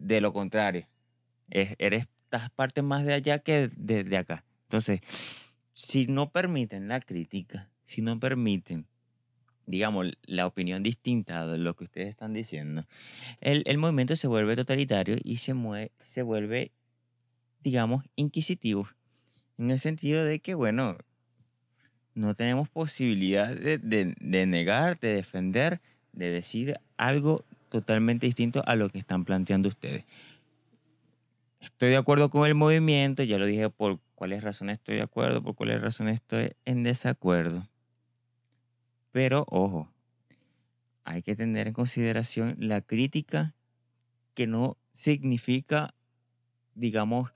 de, 0.00 0.20
lo 0.20 0.32
contrario. 0.32 0.86
Es- 1.50 1.74
eres, 1.78 2.06
estás 2.24 2.50
parte 2.50 2.82
más 2.82 3.04
de 3.04 3.14
allá 3.14 3.38
que 3.40 3.68
de, 3.76 4.16
acá. 4.16 4.44
Entonces, 4.64 5.00
si 5.72 6.06
no 6.06 6.30
permiten 6.30 6.88
la 6.88 7.00
crítica, 7.00 7.70
si 7.84 8.02
no 8.02 8.18
permiten, 8.20 8.86
digamos, 9.66 10.06
la 10.22 10.46
opinión 10.46 10.82
distinta 10.82 11.46
de 11.46 11.58
lo 11.58 11.74
que 11.74 11.84
ustedes 11.84 12.08
están 12.08 12.32
diciendo, 12.32 12.86
el, 13.40 13.62
el 13.66 13.78
movimiento 13.78 14.16
se 14.16 14.26
vuelve 14.26 14.56
totalitario 14.56 15.16
y 15.22 15.38
se, 15.38 15.54
mue- 15.54 15.90
se 16.00 16.22
vuelve, 16.22 16.72
digamos, 17.62 18.04
inquisitivo. 18.16 18.88
En 19.58 19.70
el 19.70 19.80
sentido 19.80 20.24
de 20.24 20.40
que, 20.40 20.54
bueno, 20.54 20.96
no 22.14 22.34
tenemos 22.34 22.68
posibilidad 22.68 23.54
de, 23.54 23.78
de- 23.78 24.14
de 24.20 24.46
negar, 24.46 24.98
de 25.00 25.14
defender, 25.14 25.80
de 26.12 26.30
decir 26.30 26.74
algo 26.96 27.44
totalmente 27.70 28.26
distinto 28.26 28.62
a 28.66 28.74
lo 28.76 28.90
que 28.90 28.98
están 28.98 29.24
planteando 29.24 29.68
ustedes. 29.68 30.04
Estoy 31.60 31.90
de 31.90 31.96
acuerdo 31.96 32.30
con 32.30 32.46
el 32.46 32.54
movimiento, 32.54 33.22
ya 33.22 33.38
lo 33.38 33.46
dije 33.46 33.70
por 33.70 34.00
cuáles 34.14 34.42
razones 34.42 34.74
estoy 34.74 34.96
de 34.96 35.02
acuerdo, 35.02 35.42
por 35.42 35.54
cuáles 35.54 35.80
razones 35.80 36.16
estoy 36.16 36.52
en 36.64 36.82
desacuerdo. 36.82 37.66
Pero 39.12 39.46
ojo, 39.48 39.88
hay 41.04 41.22
que 41.22 41.36
tener 41.36 41.68
en 41.68 41.72
consideración 41.72 42.56
la 42.58 42.80
crítica 42.80 43.54
que 44.34 44.46
no 44.46 44.76
significa, 44.92 45.94
digamos, 46.74 47.30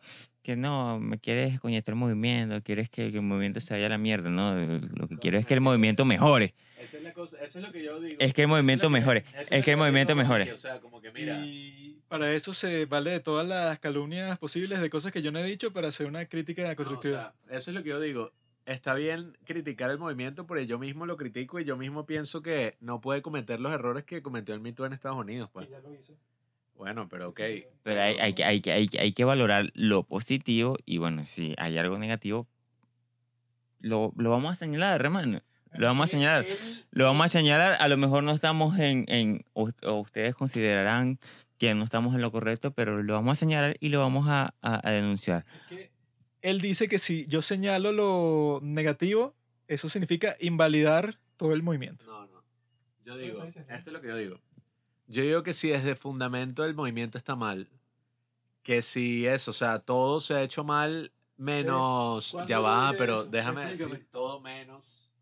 que 0.44 0.56
no, 0.56 1.00
me 1.00 1.18
quieres 1.18 1.58
coñetar 1.58 1.94
el 1.94 1.98
movimiento, 1.98 2.62
quieres 2.62 2.88
que, 2.90 3.10
que 3.10 3.16
el 3.16 3.22
movimiento 3.24 3.60
se 3.60 3.72
vaya 3.74 3.86
a 3.86 3.88
la 3.88 3.98
mierda, 3.98 4.30
no, 4.30 4.54
lo 4.54 5.08
que 5.08 5.16
quiero 5.16 5.38
es 5.38 5.46
que 5.46 5.54
el 5.54 5.60
movimiento 5.62 6.04
mejore. 6.04 6.54
Esa 6.78 6.98
es 6.98 7.02
la 7.02 7.12
cosa, 7.14 7.38
eso 7.42 7.58
es 7.58 7.64
lo 7.64 7.72
que 7.72 7.82
yo 7.82 7.98
digo. 7.98 8.16
Es 8.20 8.34
que 8.34 8.42
el 8.42 8.48
movimiento 8.48 8.88
lo 8.88 8.94
que- 8.94 9.00
mejore, 9.00 9.24
es 9.40 9.50
lo 9.50 9.62
que 9.62 9.70
el 9.70 9.76
movimiento 9.78 10.14
mejore. 10.14 10.52
O 10.52 10.58
sea, 10.58 10.80
como 10.80 11.00
que 11.00 11.10
mira, 11.12 11.40
Y 11.44 11.98
para 12.08 12.30
eso 12.32 12.52
se 12.52 12.84
vale 12.84 13.10
de 13.10 13.20
todas 13.20 13.48
las 13.48 13.78
calumnias 13.80 14.38
posibles 14.38 14.80
de 14.80 14.90
cosas 14.90 15.10
que 15.10 15.22
yo 15.22 15.32
no 15.32 15.38
he 15.38 15.44
dicho 15.44 15.72
para 15.72 15.88
hacer 15.88 16.06
una 16.06 16.26
crítica 16.26 16.62
no, 16.62 16.70
o 16.72 16.76
constructiva. 16.76 17.34
sea, 17.48 17.56
eso 17.56 17.70
es 17.70 17.74
lo 17.74 17.82
que 17.82 17.88
yo 17.88 17.98
digo. 18.00 18.30
Está 18.66 18.94
bien 18.94 19.36
criticar 19.44 19.90
el 19.90 19.98
movimiento, 19.98 20.46
pero 20.46 20.60
yo 20.60 20.78
mismo 20.78 21.06
lo 21.06 21.16
critico 21.16 21.58
y 21.58 21.64
yo 21.64 21.76
mismo 21.78 22.04
pienso 22.06 22.42
que 22.42 22.76
no 22.80 23.00
puede 23.00 23.22
cometer 23.22 23.60
los 23.60 23.72
errores 23.72 24.04
que 24.04 24.22
cometió 24.22 24.54
el 24.54 24.60
Me 24.60 24.72
Too 24.74 24.84
en 24.86 24.92
Estados 24.92 25.18
Unidos. 25.18 25.48
Pues. 25.52 25.68
Bueno, 26.76 27.08
pero 27.08 27.28
ok. 27.30 27.40
Pero 27.82 28.00
hay, 28.00 28.16
hay, 28.18 28.32
que- 28.34 28.44
hay, 28.44 28.60
que- 28.60 28.72
hay, 28.72 28.88
que- 28.88 29.00
hay 29.00 29.12
que 29.12 29.24
valorar 29.24 29.70
lo 29.74 30.02
positivo 30.02 30.76
y 30.84 30.98
bueno, 30.98 31.24
si 31.26 31.54
hay 31.58 31.78
algo 31.78 31.98
negativo, 31.98 32.46
lo, 33.80 34.12
lo 34.16 34.30
vamos 34.30 34.52
a 34.52 34.56
señalar, 34.56 35.00
hermano. 35.00 35.40
Lo 35.76 35.86
vamos 35.86 36.04
a 36.04 36.06
señalar. 36.10 36.46
Lo 36.92 37.04
vamos 37.04 37.26
a 37.26 37.28
señalar. 37.28 37.76
A 37.80 37.88
lo 37.88 37.96
mejor 37.96 38.22
no 38.22 38.30
estamos 38.32 38.78
en, 38.78 39.04
en 39.08 39.44
o, 39.54 39.70
o 39.82 39.92
ustedes 40.00 40.34
considerarán 40.34 41.18
que 41.58 41.74
no 41.74 41.82
estamos 41.84 42.14
en 42.14 42.20
lo 42.20 42.30
correcto, 42.30 42.72
pero 42.72 43.02
lo 43.02 43.14
vamos 43.14 43.32
a 43.32 43.40
señalar 43.40 43.76
y 43.80 43.88
lo 43.88 43.98
vamos 44.00 44.26
a, 44.28 44.54
a- 44.62 44.88
a 44.88 44.92
denunciar. 44.92 45.44
Él 46.42 46.60
dice 46.60 46.88
que 46.88 46.98
si 46.98 47.26
yo 47.26 47.42
señalo 47.42 47.90
lo 47.92 48.60
negativo, 48.62 49.34
eso 49.66 49.88
significa 49.88 50.36
invalidar 50.40 51.18
todo 51.36 51.52
el 51.54 51.62
movimiento. 51.62 52.04
No, 52.06 52.26
no. 52.26 52.44
Yo 53.04 53.16
digo, 53.16 53.42
esto 53.44 53.60
es 53.68 53.86
lo 53.86 54.00
que 54.00 54.08
yo 54.08 54.16
digo. 54.16 54.40
Yo 55.06 55.22
digo 55.22 55.42
que 55.42 55.52
si 55.54 55.68
desde 55.70 55.96
fundamento 55.96 56.64
el 56.64 56.74
movimiento 56.74 57.18
está 57.18 57.36
mal, 57.36 57.70
que 58.62 58.82
si 58.82 59.26
eso, 59.26 59.50
o 59.50 59.54
sea, 59.54 59.80
todo 59.80 60.20
se 60.20 60.34
ha 60.34 60.42
hecho 60.42 60.64
mal 60.64 61.12
menos, 61.36 62.32
¿Cuándo 62.32 62.48
ya 62.48 62.60
va, 62.60 62.94
pero 62.96 63.22
eso? 63.22 63.26
déjame 63.26 63.62
Explícame. 63.64 63.94
decir, 63.94 64.08
todo 64.10 64.40
menos, 64.40 65.12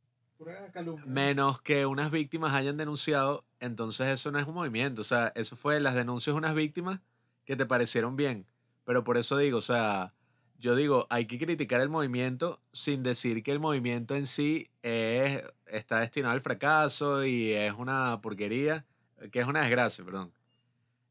menos 1.05 1.61
que 1.63 1.87
unas 1.87 2.11
víctimas 2.11 2.55
hayan 2.55 2.77
denunciado, 2.77 3.45
entonces 3.61 4.09
eso 4.09 4.31
no 4.33 4.39
es 4.39 4.47
un 4.47 4.55
movimiento, 4.55 5.03
o 5.03 5.05
sea, 5.05 5.33
eso 5.35 5.57
fue 5.57 5.81
las 5.81 5.95
denuncias 5.95 6.35
de 6.35 6.39
unas 6.39 6.55
víctimas 6.55 7.01
que 7.45 7.57
te 7.57 7.67
parecieron 7.67 8.17
bien, 8.17 8.47
pero 8.85 9.05
por 9.05 9.17
eso 9.17 9.37
digo, 9.37 9.59
o 9.59 9.63
sea, 9.63 10.15
yo 10.59 10.77
digo, 10.77 11.07
hay 11.11 11.27
que 11.27 11.39
criticar 11.39 11.81
el 11.81 11.89
movimiento 11.89 12.63
sin 12.73 13.03
decir 13.03 13.43
que 13.43 13.51
el 13.53 13.59
movimiento 13.61 14.15
en 14.15 14.27
sí 14.27 14.71
es, 14.83 15.43
está 15.67 16.01
destinado 16.01 16.35
al 16.35 16.41
fracaso 16.43 17.25
y 17.25 17.53
es 17.53 17.73
una 17.75 18.21
porquería, 18.23 18.87
que 19.31 19.41
es 19.41 19.47
una 19.47 19.63
desgracia, 19.63 20.05
perdón. 20.05 20.33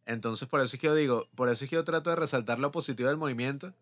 Entonces, 0.05 0.47
por 0.47 0.61
eso 0.61 0.75
es 0.75 0.81
que 0.81 0.87
yo 0.87 0.95
digo, 0.95 1.27
por 1.35 1.49
eso 1.49 1.63
es 1.63 1.69
que 1.69 1.75
yo 1.75 1.83
trato 1.83 2.09
de 2.09 2.15
resaltar 2.15 2.59
lo 2.59 2.71
positivo 2.71 3.09
del 3.09 3.17
movimiento, 3.17 3.73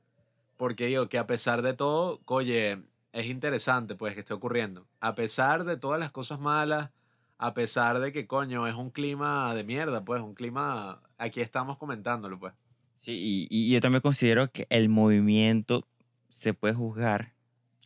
porque 0.57 0.87
digo 0.87 1.07
que 1.09 1.17
a 1.17 1.27
pesar 1.27 1.61
de 1.61 1.73
todo, 1.73 2.21
oye, 2.25 2.83
es 3.13 3.27
interesante 3.27 3.95
pues 3.95 4.13
que 4.13 4.19
esté 4.19 4.33
ocurriendo. 4.33 4.85
A 4.99 5.15
pesar 5.15 5.63
de 5.63 5.77
todas 5.77 5.99
las 5.99 6.11
cosas 6.11 6.39
malas, 6.39 6.91
a 7.37 7.53
pesar 7.53 7.99
de 7.99 8.11
que, 8.11 8.27
coño, 8.27 8.67
es 8.67 8.75
un 8.75 8.89
clima 8.91 9.55
de 9.55 9.63
mierda, 9.63 10.03
pues, 10.03 10.21
un 10.21 10.35
clima, 10.35 11.01
aquí 11.17 11.39
estamos 11.39 11.77
comentándolo, 11.77 12.37
pues. 12.37 12.53
Sí, 12.97 13.13
y, 13.13 13.47
y 13.49 13.71
yo 13.73 13.79
también 13.79 14.01
considero 14.01 14.51
que 14.51 14.67
el 14.69 14.89
movimiento 14.89 15.87
se 16.27 16.53
puede 16.53 16.73
juzgar 16.73 17.33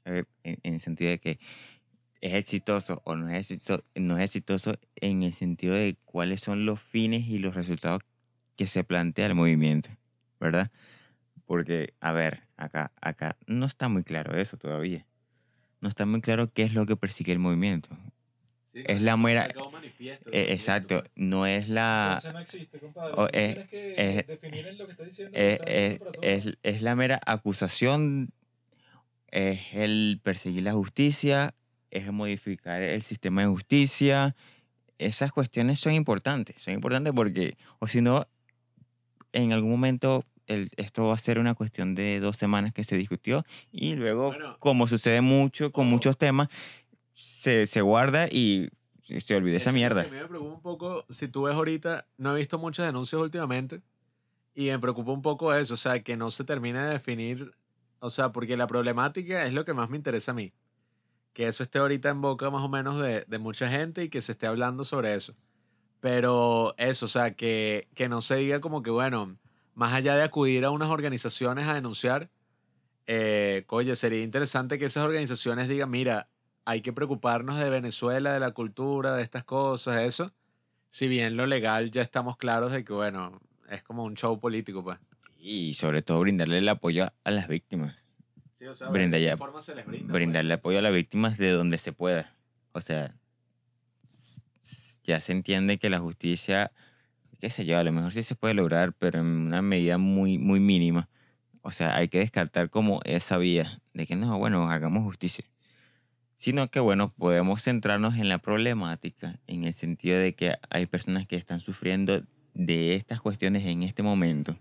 eh, 0.05 0.23
en, 0.43 0.57
en 0.63 0.79
sentido 0.79 1.11
de 1.11 1.19
que 1.19 1.39
es 2.23 2.35
exitoso 2.35 3.01
o 3.03 3.17
no 3.17 3.29
es 3.29 3.51
exitoso, 3.51 3.83
no 3.95 4.17
es 4.17 4.23
exitoso 4.23 4.75
en 4.95 5.23
el 5.23 5.33
sentido 5.33 5.73
de 5.75 5.97
cuáles 6.05 6.39
son 6.39 6.65
los 6.65 6.81
fines 6.81 7.27
y 7.27 7.37
los 7.37 7.53
resultados 7.53 8.01
que 8.55 8.65
se 8.67 8.85
plantea 8.85 9.25
el 9.25 9.35
movimiento, 9.35 9.89
¿verdad? 10.39 10.71
Porque, 11.45 11.93
a 11.99 12.13
ver, 12.13 12.43
acá, 12.55 12.93
acá 13.01 13.35
no 13.45 13.65
está 13.65 13.89
muy 13.89 14.03
claro 14.03 14.37
eso 14.39 14.55
todavía. 14.55 15.05
No 15.81 15.89
está 15.89 16.05
muy 16.05 16.21
claro 16.21 16.49
qué 16.53 16.63
es 16.63 16.73
lo 16.73 16.85
que 16.85 16.95
persigue 16.95 17.33
el 17.33 17.39
movimiento. 17.39 17.89
Es 18.73 19.01
la 19.01 19.17
mera- 19.17 19.49
Eh, 20.31 20.53
exacto, 20.53 21.03
no 21.15 21.45
es 21.45 21.67
la... 21.67 22.11
Entonces 22.23 22.33
no 22.33 22.39
existe, 22.39 22.79
compadre. 22.79 23.13
o 23.17 23.27
Tú 23.27 23.37
es- 23.37 23.53
tienes 23.53 23.69
que 23.69 23.93
es- 24.19 24.27
definir 24.27 24.65
en 24.67 24.77
lo 24.77 24.85
que 24.85 24.91
está 24.93 25.03
diciendo. 25.03 25.37
es, 25.37 25.53
está 25.59 25.69
es- 25.69 25.89
diciendo 25.91 26.05
para 26.05 26.19
todo. 26.21 26.29
es- 26.53 26.57
es 26.63 26.81
la 26.81 26.95
mera 26.95 27.19
acusación, 27.25 28.29
es 29.27 29.59
el 29.73 30.21
perseguir 30.23 30.63
la 30.63 30.71
justicia, 30.71 31.53
es 31.93 32.11
modificar 32.11 32.81
el 32.81 33.03
sistema 33.03 33.41
de 33.41 33.47
justicia. 33.47 34.35
Esas 34.97 35.31
cuestiones 35.31 35.79
son 35.79 35.93
importantes, 35.93 36.61
son 36.61 36.73
importantes 36.73 37.13
porque, 37.13 37.55
o 37.79 37.87
si 37.87 38.01
no, 38.01 38.27
en 39.31 39.51
algún 39.53 39.71
momento 39.71 40.25
el- 40.47 40.69
esto 40.75 41.05
va 41.07 41.13
a 41.15 41.17
ser 41.17 41.39
una 41.39 41.55
cuestión 41.55 41.95
de 41.95 42.19
dos 42.19 42.37
semanas 42.37 42.73
que 42.73 42.83
se 42.83 42.97
discutió 42.97 43.45
y 43.71 43.95
luego, 43.95 44.27
Bueno, 44.29 44.57
como 44.59 44.87
sucede 44.87 45.21
mucho 45.21 45.71
con 45.71 45.87
muchos 45.87 46.17
temas, 46.17 46.49
se, 47.13 47.65
se 47.67 47.81
guarda 47.81 48.27
y 48.29 48.69
se 49.19 49.35
olvida 49.35 49.57
esa 49.57 49.71
mierda. 49.71 50.01
que 50.03 50.07
A 50.09 50.11
mí 50.11 50.17
me 50.17 50.27
preocupa 50.27 50.53
un 50.55 50.61
poco, 50.61 51.05
si 51.09 51.27
tú 51.27 51.43
ves 51.43 51.55
ahorita, 51.55 52.07
no 52.17 52.33
he 52.35 52.39
visto 52.39 52.57
muchas 52.57 52.85
denuncias 52.87 53.21
últimamente 53.21 53.81
y 54.55 54.65
me 54.71 54.79
preocupa 54.79 55.11
un 55.11 55.21
poco 55.21 55.53
eso, 55.53 55.75
o 55.75 55.77
sea, 55.77 56.01
que 56.03 56.17
no 56.17 56.29
se 56.31 56.43
termine 56.43 56.79
de 56.79 56.89
definir, 56.91 57.53
o 57.99 58.09
sea, 58.09 58.31
porque 58.31 58.57
la 58.57 58.67
problemática 58.67 59.45
es 59.45 59.53
lo 59.53 59.63
que 59.65 59.73
más 59.73 59.89
me 59.89 59.97
interesa 59.97 60.31
a 60.31 60.35
mí, 60.35 60.51
que 61.33 61.47
eso 61.47 61.63
esté 61.63 61.79
ahorita 61.79 62.09
en 62.09 62.21
boca 62.21 62.49
más 62.49 62.63
o 62.63 62.69
menos 62.69 62.99
de, 62.99 63.25
de 63.27 63.39
mucha 63.39 63.69
gente 63.69 64.03
y 64.03 64.09
que 64.09 64.21
se 64.21 64.33
esté 64.33 64.47
hablando 64.47 64.83
sobre 64.83 65.15
eso. 65.15 65.35
Pero 65.99 66.75
eso, 66.77 67.05
o 67.05 67.09
sea, 67.09 67.33
que, 67.33 67.87
que 67.95 68.09
no 68.09 68.21
se 68.21 68.35
diga 68.35 68.59
como 68.59 68.83
que, 68.83 68.89
bueno, 68.89 69.37
más 69.73 69.93
allá 69.93 70.15
de 70.15 70.23
acudir 70.23 70.65
a 70.65 70.69
unas 70.69 70.89
organizaciones 70.89 71.67
a 71.67 71.75
denunciar, 71.75 72.29
eh, 73.07 73.65
oye, 73.69 73.95
sería 73.95 74.21
interesante 74.21 74.77
que 74.77 74.85
esas 74.85 75.05
organizaciones 75.05 75.67
digan, 75.67 75.89
mira, 75.89 76.29
hay 76.65 76.81
que 76.81 76.93
preocuparnos 76.93 77.57
de 77.57 77.69
Venezuela, 77.69 78.33
de 78.33 78.39
la 78.39 78.51
cultura, 78.51 79.15
de 79.15 79.23
estas 79.23 79.43
cosas, 79.43 80.01
eso. 80.01 80.31
Si 80.89 81.07
bien 81.07 81.35
lo 81.35 81.45
legal 81.47 81.89
ya 81.89 82.01
estamos 82.01 82.37
claros 82.37 82.71
de 82.71 82.83
que, 82.83 82.93
bueno, 82.93 83.41
es 83.69 83.81
como 83.83 84.03
un 84.03 84.15
show 84.15 84.39
político, 84.39 84.83
pues. 84.83 84.99
Y 85.39 85.73
sobre 85.73 86.01
todo 86.01 86.19
brindarle 86.19 86.59
el 86.59 86.69
apoyo 86.69 87.07
a 87.23 87.31
las 87.31 87.47
víctimas. 87.47 88.05
Sí, 88.63 88.67
o 88.67 88.75
sea, 88.75 88.87
Brinda 88.87 89.17
¿de 89.17 89.23
qué 89.23 89.29
ya- 89.29 89.61
se 89.61 89.75
les 89.75 89.85
brinda, 89.85 90.07
pues? 90.07 90.13
brindarle 90.13 90.53
apoyo 90.53 90.79
a 90.79 90.81
las 90.81 90.93
víctimas 90.93 91.37
de 91.37 91.51
donde 91.51 91.77
se 91.77 91.91
pueda. 91.91 92.33
O 92.71 92.79
sea, 92.79 93.13
ya 95.03 95.19
se 95.19 95.33
entiende 95.33 95.77
que 95.77 95.89
la 95.89 95.99
justicia, 95.99 96.71
qué 97.41 97.49
sé 97.49 97.65
yo, 97.65 97.77
a 97.77 97.83
lo 97.83 97.91
mejor 97.91 98.13
sí 98.13 98.23
se 98.23 98.35
puede 98.35 98.53
lograr, 98.53 98.93
pero 98.93 99.19
en 99.19 99.25
una 99.25 99.61
medida 99.61 99.97
muy, 99.97 100.37
muy 100.37 100.61
mínima. 100.61 101.09
O 101.61 101.71
sea, 101.71 101.95
hay 101.97 102.07
que 102.07 102.19
descartar 102.19 102.69
como 102.69 103.01
esa 103.05 103.37
vía 103.37 103.81
de 103.93 104.07
que 104.07 104.15
no, 104.15 104.37
bueno, 104.39 104.69
hagamos 104.69 105.03
justicia. 105.03 105.45
Sino 106.37 106.69
que, 106.69 106.79
bueno, 106.79 107.13
podemos 107.17 107.63
centrarnos 107.63 108.15
en 108.17 108.29
la 108.29 108.37
problemática, 108.39 109.39
en 109.47 109.63
el 109.65 109.73
sentido 109.73 110.19
de 110.19 110.35
que 110.35 110.55
hay 110.69 110.85
personas 110.85 111.27
que 111.27 111.35
están 111.37 111.59
sufriendo 111.61 112.23
de 112.53 112.95
estas 112.95 113.21
cuestiones 113.21 113.65
en 113.65 113.83
este 113.83 114.03
momento 114.03 114.57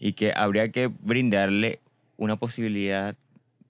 y 0.00 0.14
que 0.14 0.32
habría 0.36 0.72
que 0.72 0.88
brindarle 0.88 1.80
una 2.16 2.36
posibilidad 2.36 3.16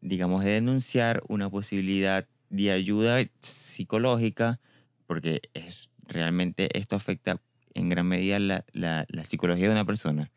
digamos, 0.00 0.44
de 0.44 0.52
denunciar 0.52 1.22
una 1.28 1.50
posibilidad 1.50 2.26
de 2.48 2.72
ayuda 2.72 3.24
psicológica, 3.40 4.60
porque 5.06 5.42
es, 5.54 5.90
realmente 6.06 6.76
esto 6.78 6.96
afecta 6.96 7.40
en 7.74 7.88
gran 7.88 8.06
medida 8.06 8.38
la, 8.38 8.64
la, 8.72 9.06
la 9.08 9.24
psicología 9.24 9.66
de 9.66 9.72
una 9.72 9.84
persona. 9.84 10.30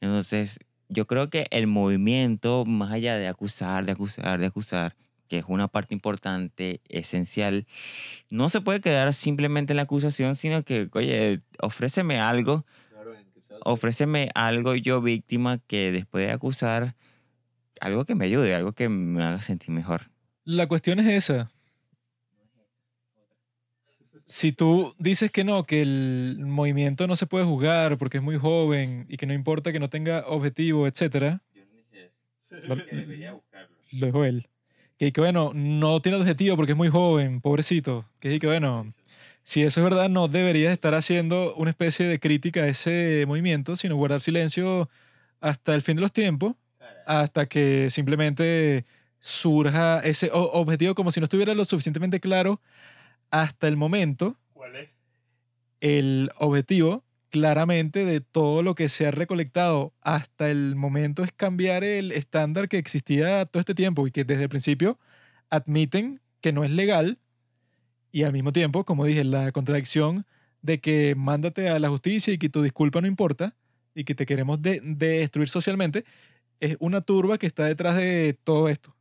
Entonces, 0.00 0.58
yo 0.88 1.06
creo 1.06 1.28
que 1.30 1.46
el 1.50 1.66
movimiento, 1.66 2.64
más 2.64 2.92
allá 2.92 3.16
de 3.16 3.28
acusar, 3.28 3.84
de 3.84 3.92
acusar, 3.92 4.40
de 4.40 4.46
acusar, 4.46 4.96
que 5.28 5.38
es 5.38 5.44
una 5.46 5.68
parte 5.68 5.94
importante, 5.94 6.80
esencial, 6.88 7.66
no 8.30 8.48
se 8.48 8.60
puede 8.60 8.80
quedar 8.80 9.12
simplemente 9.12 9.72
en 9.72 9.76
la 9.76 9.82
acusación, 9.82 10.36
sino 10.36 10.62
que, 10.62 10.88
oye, 10.92 11.42
ofréceme 11.60 12.18
algo, 12.18 12.64
Claro, 12.90 13.12
ofréceme 13.64 14.30
algo 14.34 14.74
yo 14.74 15.02
víctima 15.02 15.58
que 15.66 15.92
después 15.92 16.26
de 16.26 16.32
acusar, 16.32 16.94
algo 17.80 18.04
que 18.04 18.14
me 18.14 18.24
ayude, 18.26 18.54
algo 18.54 18.72
que 18.72 18.88
me 18.88 19.24
haga 19.24 19.42
sentir 19.42 19.70
mejor. 19.70 20.10
La 20.44 20.66
cuestión 20.66 20.98
es 21.00 21.06
esa. 21.06 21.50
si 24.26 24.52
tú 24.52 24.94
dices 24.98 25.30
que 25.30 25.42
no, 25.44 25.64
que 25.64 25.80
el 25.80 26.36
movimiento 26.40 27.06
no 27.06 27.16
se 27.16 27.26
puede 27.26 27.46
juzgar 27.46 27.96
porque 27.96 28.18
es 28.18 28.22
muy 28.22 28.36
joven 28.36 29.06
y 29.08 29.16
que 29.16 29.26
no 29.26 29.32
importa 29.32 29.72
que 29.72 29.80
no 29.80 29.88
tenga 29.88 30.24
objetivo, 30.26 30.86
etcétera, 30.86 31.40
Lo- 32.50 32.76
lo 33.92 34.06
dijo 34.06 34.24
él. 34.24 34.48
Que, 34.98 35.12
que 35.12 35.20
bueno, 35.20 35.52
no 35.54 36.00
tiene 36.00 36.18
objetivo 36.18 36.56
porque 36.56 36.72
es 36.72 36.78
muy 36.78 36.88
joven, 36.88 37.40
pobrecito. 37.40 38.04
Que, 38.20 38.38
que 38.40 38.46
bueno, 38.46 38.92
si 39.44 39.62
eso 39.62 39.80
es 39.80 39.84
verdad, 39.84 40.08
no 40.08 40.28
deberías 40.28 40.72
estar 40.72 40.94
haciendo 40.94 41.54
una 41.54 41.70
especie 41.70 42.06
de 42.06 42.18
crítica 42.18 42.62
a 42.62 42.68
ese 42.68 43.24
movimiento, 43.26 43.76
sino 43.76 43.96
guardar 43.96 44.20
silencio 44.20 44.88
hasta 45.40 45.74
el 45.74 45.82
fin 45.82 45.96
de 45.96 46.02
los 46.02 46.12
tiempos, 46.12 46.54
hasta 47.08 47.46
que 47.46 47.90
simplemente 47.90 48.84
surja 49.18 50.00
ese 50.00 50.28
objetivo 50.32 50.94
como 50.94 51.10
si 51.10 51.20
no 51.20 51.24
estuviera 51.24 51.54
lo 51.54 51.64
suficientemente 51.64 52.20
claro 52.20 52.60
hasta 53.30 53.66
el 53.66 53.76
momento. 53.78 54.36
¿Cuál 54.52 54.76
es? 54.76 54.98
El 55.80 56.30
objetivo 56.38 57.04
claramente 57.30 58.04
de 58.04 58.20
todo 58.20 58.62
lo 58.62 58.74
que 58.74 58.90
se 58.90 59.06
ha 59.06 59.10
recolectado 59.10 59.94
hasta 60.02 60.50
el 60.50 60.76
momento 60.76 61.24
es 61.24 61.32
cambiar 61.32 61.82
el 61.82 62.12
estándar 62.12 62.68
que 62.68 62.76
existía 62.78 63.46
todo 63.46 63.60
este 63.60 63.74
tiempo 63.74 64.06
y 64.06 64.10
que 64.10 64.24
desde 64.24 64.42
el 64.44 64.48
principio 64.50 64.98
admiten 65.48 66.20
que 66.42 66.52
no 66.52 66.62
es 66.62 66.70
legal 66.70 67.18
y 68.12 68.24
al 68.24 68.32
mismo 68.34 68.52
tiempo, 68.52 68.84
como 68.84 69.06
dije, 69.06 69.24
la 69.24 69.50
contradicción 69.52 70.26
de 70.60 70.80
que 70.80 71.14
mándate 71.14 71.70
a 71.70 71.78
la 71.78 71.88
justicia 71.88 72.34
y 72.34 72.38
que 72.38 72.48
tu 72.50 72.62
disculpa 72.62 73.00
no 73.00 73.06
importa 73.06 73.54
y 73.94 74.04
que 74.04 74.14
te 74.14 74.26
queremos 74.26 74.60
de- 74.60 74.80
destruir 74.82 75.48
socialmente, 75.48 76.04
es 76.60 76.76
una 76.80 77.00
turba 77.00 77.38
que 77.38 77.46
está 77.46 77.64
detrás 77.64 77.96
de 77.96 78.38
todo 78.44 78.68
esto. 78.68 78.94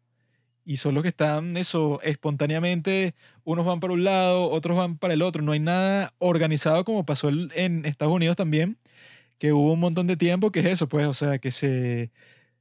Y 0.65 0.77
son 0.77 0.95
los 0.95 1.03
que 1.03 1.09
están, 1.09 1.55
eso, 1.57 2.01
espontáneamente, 2.03 3.15
unos 3.45 3.65
van 3.65 3.79
para 3.79 3.93
un 3.93 4.03
lado, 4.03 4.49
otros 4.49 4.77
van 4.77 4.97
para 4.97 5.13
el 5.13 5.21
otro. 5.21 5.41
No 5.41 5.53
hay 5.53 5.59
nada 5.59 6.13
organizado 6.19 6.83
como 6.83 7.05
pasó 7.05 7.29
en 7.29 7.85
Estados 7.85 8.13
Unidos 8.13 8.35
también, 8.35 8.77
que 9.39 9.53
hubo 9.53 9.73
un 9.73 9.79
montón 9.79 10.07
de 10.07 10.17
tiempo 10.17 10.51
que 10.51 10.59
es 10.61 10.65
eso, 10.67 10.87
pues, 10.89 11.07
o 11.07 11.13
sea, 11.13 11.39
que 11.39 11.51
se 11.51 12.11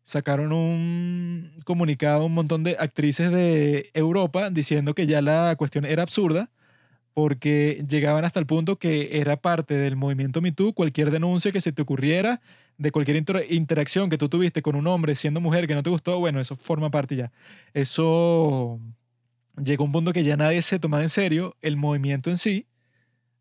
sacaron 0.05 0.53
un 0.53 1.61
comunicado 1.65 2.27
un 2.27 2.35
montón 2.35 2.63
de 2.65 2.77
actrices 2.79 3.33
de 3.33 3.91
Europa 3.95 4.51
diciendo 4.51 4.95
que 4.95 5.07
ya 5.07 5.21
la 5.23 5.57
cuestión 5.57 5.85
era 5.85 6.03
absurda 6.05 6.51
porque 7.17 7.83
llegaban 7.89 8.27
hasta 8.27 8.41
el 8.41 8.45
punto 8.45 8.79
que 8.79 9.19
era 9.19 9.39
parte 9.39 9.73
del 9.73 9.97
movimiento 9.97 10.43
Me 10.43 10.53
Too, 10.53 10.75
cualquier 10.75 11.11
denuncia 11.11 11.51
que 11.51 11.63
se 11.63 11.73
te 11.73 11.81
ocurriera, 11.81 12.43
de 12.77 12.91
cualquier 12.93 13.17
inter- 13.17 13.47
interacción 13.49 14.11
que 14.11 14.19
tú 14.19 14.29
tuviste 14.29 14.61
con 14.61 14.77
un 14.77 14.87
hombre 14.87 15.15
siendo 15.15 15.41
mujer 15.41 15.67
que 15.67 15.75
no 15.75 15.83
te 15.83 15.89
gustó, 15.89 16.19
bueno, 16.19 16.41
eso 16.43 16.55
forma 16.57 16.91
parte 16.91 17.17
ya. 17.17 17.33
Eso 17.73 18.79
llegó 19.57 19.85
a 19.85 19.87
un 19.87 19.93
punto 19.93 20.13
que 20.13 20.25
ya 20.25 20.37
nadie 20.37 20.61
se 20.61 20.79
tomaba 20.79 21.03
en 21.03 21.09
serio 21.09 21.57
el 21.63 21.79
movimiento 21.79 22.29
en 22.29 22.37
sí, 22.37 22.67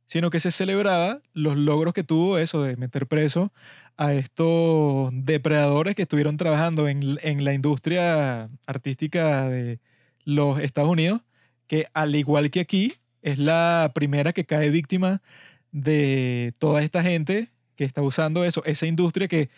sino 0.05 0.29
que 0.29 0.39
se 0.39 0.51
celebraba 0.51 1.21
los 1.33 1.57
logros 1.57 1.93
que 1.93 2.05
tuvo 2.05 2.37
eso 2.37 2.63
de 2.63 2.77
meter 2.77 3.07
preso 3.07 3.51
a 3.97 4.13
estos 4.13 5.11
depredadores 5.13 5.95
que 5.95 6.03
estuvieron 6.03 6.37
trabajando 6.37 6.87
en, 6.87 7.17
en 7.21 7.43
la 7.43 7.53
industria 7.53 8.49
artística 8.67 9.49
de 9.49 9.81
los 10.23 10.59
Estados 10.59 10.91
Unidos, 10.91 11.23
que 11.67 11.87
al 11.93 12.15
igual 12.15 12.51
que 12.51 12.61
aquí, 12.61 12.93
es 13.25 13.39
la 13.39 13.91
primera 13.95 14.33
que 14.33 14.45
cae 14.45 14.69
víctima 14.69 15.23
de 15.71 16.53
toda 16.59 16.83
esta 16.83 17.01
gente 17.01 17.49
que 17.75 17.83
está 17.83 18.03
usando 18.03 18.45
eso, 18.45 18.63
esa 18.65 18.85
industria 18.85 19.27
que 19.27 19.49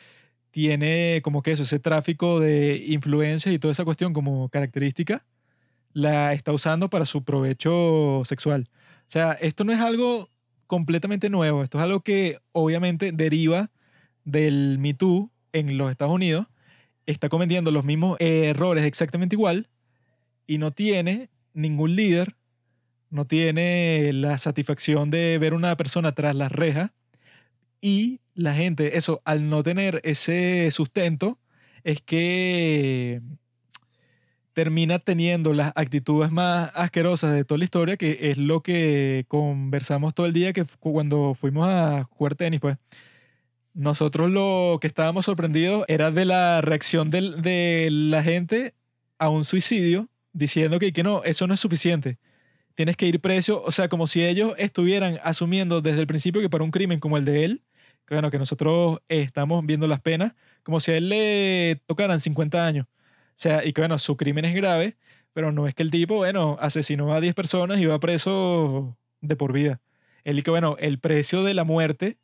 tiene 0.52 1.20
como 1.22 1.44
que 1.44 1.52
eso, 1.52 1.64
ese 1.64 1.78
tráfico 1.78 2.40
de 2.40 2.82
influencias 2.88 3.54
y 3.54 3.60
toda 3.60 3.74
esa 3.74 3.84
cuestión 3.84 4.14
como 4.14 4.48
característica, 4.48 5.26
la 5.92 6.32
está 6.32 6.54
usando 6.54 6.90
para 6.90 7.04
su 7.06 7.26
provecho 7.26 8.22
sexual. 8.24 8.70
O 9.02 9.10
sea, 9.10 9.34
esto 9.34 9.66
no 9.66 9.74
es 9.74 9.82
algo 9.82 10.30
completamente 10.66 11.30
nuevo, 11.30 11.62
esto 11.62 11.78
es 11.78 11.84
algo 11.84 12.00
que 12.00 12.40
obviamente 12.54 13.12
deriva 13.12 13.70
del 14.24 14.78
Me 14.80 14.94
Too 14.94 15.30
en 15.52 15.78
los 15.78 15.92
Estados 15.92 16.14
Unidos, 16.14 16.48
está 17.06 17.28
cometiendo 17.28 17.72
los 17.72 17.84
mismos 17.84 18.16
errores 18.22 18.86
exactamente 18.86 19.36
igual 19.36 19.68
y 20.48 20.58
no 20.58 20.72
tiene 20.72 21.30
ningún 21.54 21.98
líder, 21.98 22.37
no 23.10 23.26
tiene 23.26 24.12
la 24.14 24.38
satisfacción 24.38 25.10
de 25.10 25.38
ver 25.40 25.54
una 25.54 25.76
persona 25.78 26.12
tras 26.14 26.36
las 26.36 26.52
rejas 26.52 26.92
y 27.82 28.20
la 28.34 28.54
gente, 28.54 28.98
eso, 28.98 29.22
al 29.26 29.50
no 29.50 29.64
tener 29.64 30.02
ese 30.04 30.70
sustento, 30.72 31.40
es 31.84 32.02
que 32.02 33.22
termina 34.54 34.98
teniendo 35.00 35.54
las 35.54 35.72
actitudes 35.76 36.32
más 36.32 36.72
asquerosas 36.74 37.34
de 37.34 37.46
toda 37.46 37.60
la 37.60 37.64
historia, 37.66 37.98
que 37.98 38.32
es 38.32 38.38
lo 38.38 38.62
que 38.62 39.26
conversamos 39.28 40.16
todo 40.16 40.26
el 40.26 40.34
día 40.34 40.52
que 40.54 40.66
cuando 40.80 41.36
fuimos 41.36 41.68
a 41.68 42.06
jugar 42.10 42.36
tenis, 42.36 42.60
pues. 42.60 42.78
Nosotros 43.76 44.32
lo 44.32 44.80
que 44.82 44.88
estábamos 44.88 45.26
sorprendidos 45.26 45.86
era 45.88 46.10
de 46.10 46.26
la 46.26 46.62
reacción 46.62 47.12
del- 47.12 47.44
de 47.44 47.90
la 47.92 48.24
gente 48.24 48.74
a 49.20 49.30
un 49.30 49.44
suicidio, 49.44 50.10
diciendo 50.34 50.80
que, 50.80 50.92
que 50.92 51.04
no, 51.04 51.24
eso 51.24 51.46
no 51.46 51.54
es 51.54 51.60
suficiente. 51.60 52.18
Tienes 52.78 52.96
que 52.96 53.08
ir 53.08 53.20
preso, 53.20 53.64
o 53.66 53.72
sea, 53.72 53.90
como 53.90 54.06
si 54.06 54.24
ellos 54.24 54.54
estuvieran 54.60 55.20
asumiendo 55.24 55.82
desde 55.82 56.00
el 56.00 56.06
principio 56.06 56.42
que 56.42 56.50
para 56.50 56.64
un 56.64 56.70
crimen 56.70 57.00
como 57.00 57.18
el 57.18 57.26
de 57.26 57.44
él, 57.44 57.64
que 58.06 58.14
bueno, 58.14 58.30
que 58.30 58.38
nosotros 58.38 59.00
eh, 59.10 59.22
estamos 59.24 59.66
viendo 59.66 59.88
las 59.88 60.00
penas, 60.00 60.34
como 60.62 60.80
si 60.80 60.92
a 60.92 60.98
él 60.98 61.10
le 61.10 61.82
tocaran 61.88 62.20
50 62.20 62.68
años. 62.68 62.86
O 62.86 63.34
sea, 63.34 63.66
y 63.66 63.74
que 63.74 63.82
bueno, 63.82 63.98
su 63.98 64.16
crimen 64.16 64.46
es 64.46 64.54
grave, 64.54 64.96
pero 65.34 65.52
no 65.52 65.68
es 65.68 65.74
que 65.74 65.82
el 65.82 65.90
tipo, 65.90 66.18
bueno, 66.18 66.56
asesinó 66.60 67.12
a 67.16 67.20
10 67.20 67.34
personas 67.34 67.80
y 67.80 67.88
va 67.88 68.00
preso 68.00 68.96
de 69.22 69.36
por 69.36 69.54
vida. 69.54 69.82
Él 70.24 70.44
que 70.44 70.52
bueno, 70.52 70.76
el 70.78 71.00
precio 71.00 71.42
de 71.44 71.56
la 71.56 71.64
muerte 71.64 72.20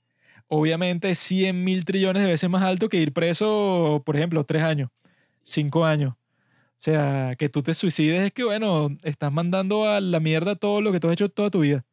obviamente 0.48 1.09
es 1.09 1.17
100 1.17 1.64
mil 1.64 1.83
trillones 1.83 2.22
de 2.22 2.30
veces 2.30 2.48
más 2.48 2.61
alto 2.61 2.90
que 2.90 2.98
ir 2.98 3.11
preso, 3.11 4.03
por 4.06 4.17
ejemplo, 4.17 4.43
3 4.43 4.61
años, 4.61 4.91
5 5.45 5.83
años. 5.83 6.14
O 6.77 6.82
sea, 6.84 7.35
que 7.38 7.48
tú 7.50 7.64
te 7.64 7.74
suicides 7.74 8.24
es 8.24 8.32
que, 8.34 8.43
bueno, 8.43 8.90
estás 9.03 9.32
mandando 9.32 9.88
a 9.88 10.02
la 10.02 10.19
mierda 10.19 10.56
todo 10.56 10.82
lo 10.82 10.92
que 10.92 11.00
tú 11.00 11.08
has 11.08 11.14
hecho 11.14 11.30
toda 11.30 11.50
tu 11.50 11.61
vida. 11.61 11.85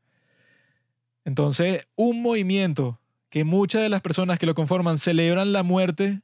Entonces, 1.25 1.86
un 1.94 2.23
movimiento 2.23 2.99
que 3.28 3.44
muchas 3.44 3.83
de 3.83 3.89
las 3.89 4.00
personas 4.00 4.39
que 4.39 4.47
lo 4.47 4.55
conforman 4.55 4.99
celebran 4.99 5.52
la 5.52 5.62
muerte 5.62 6.20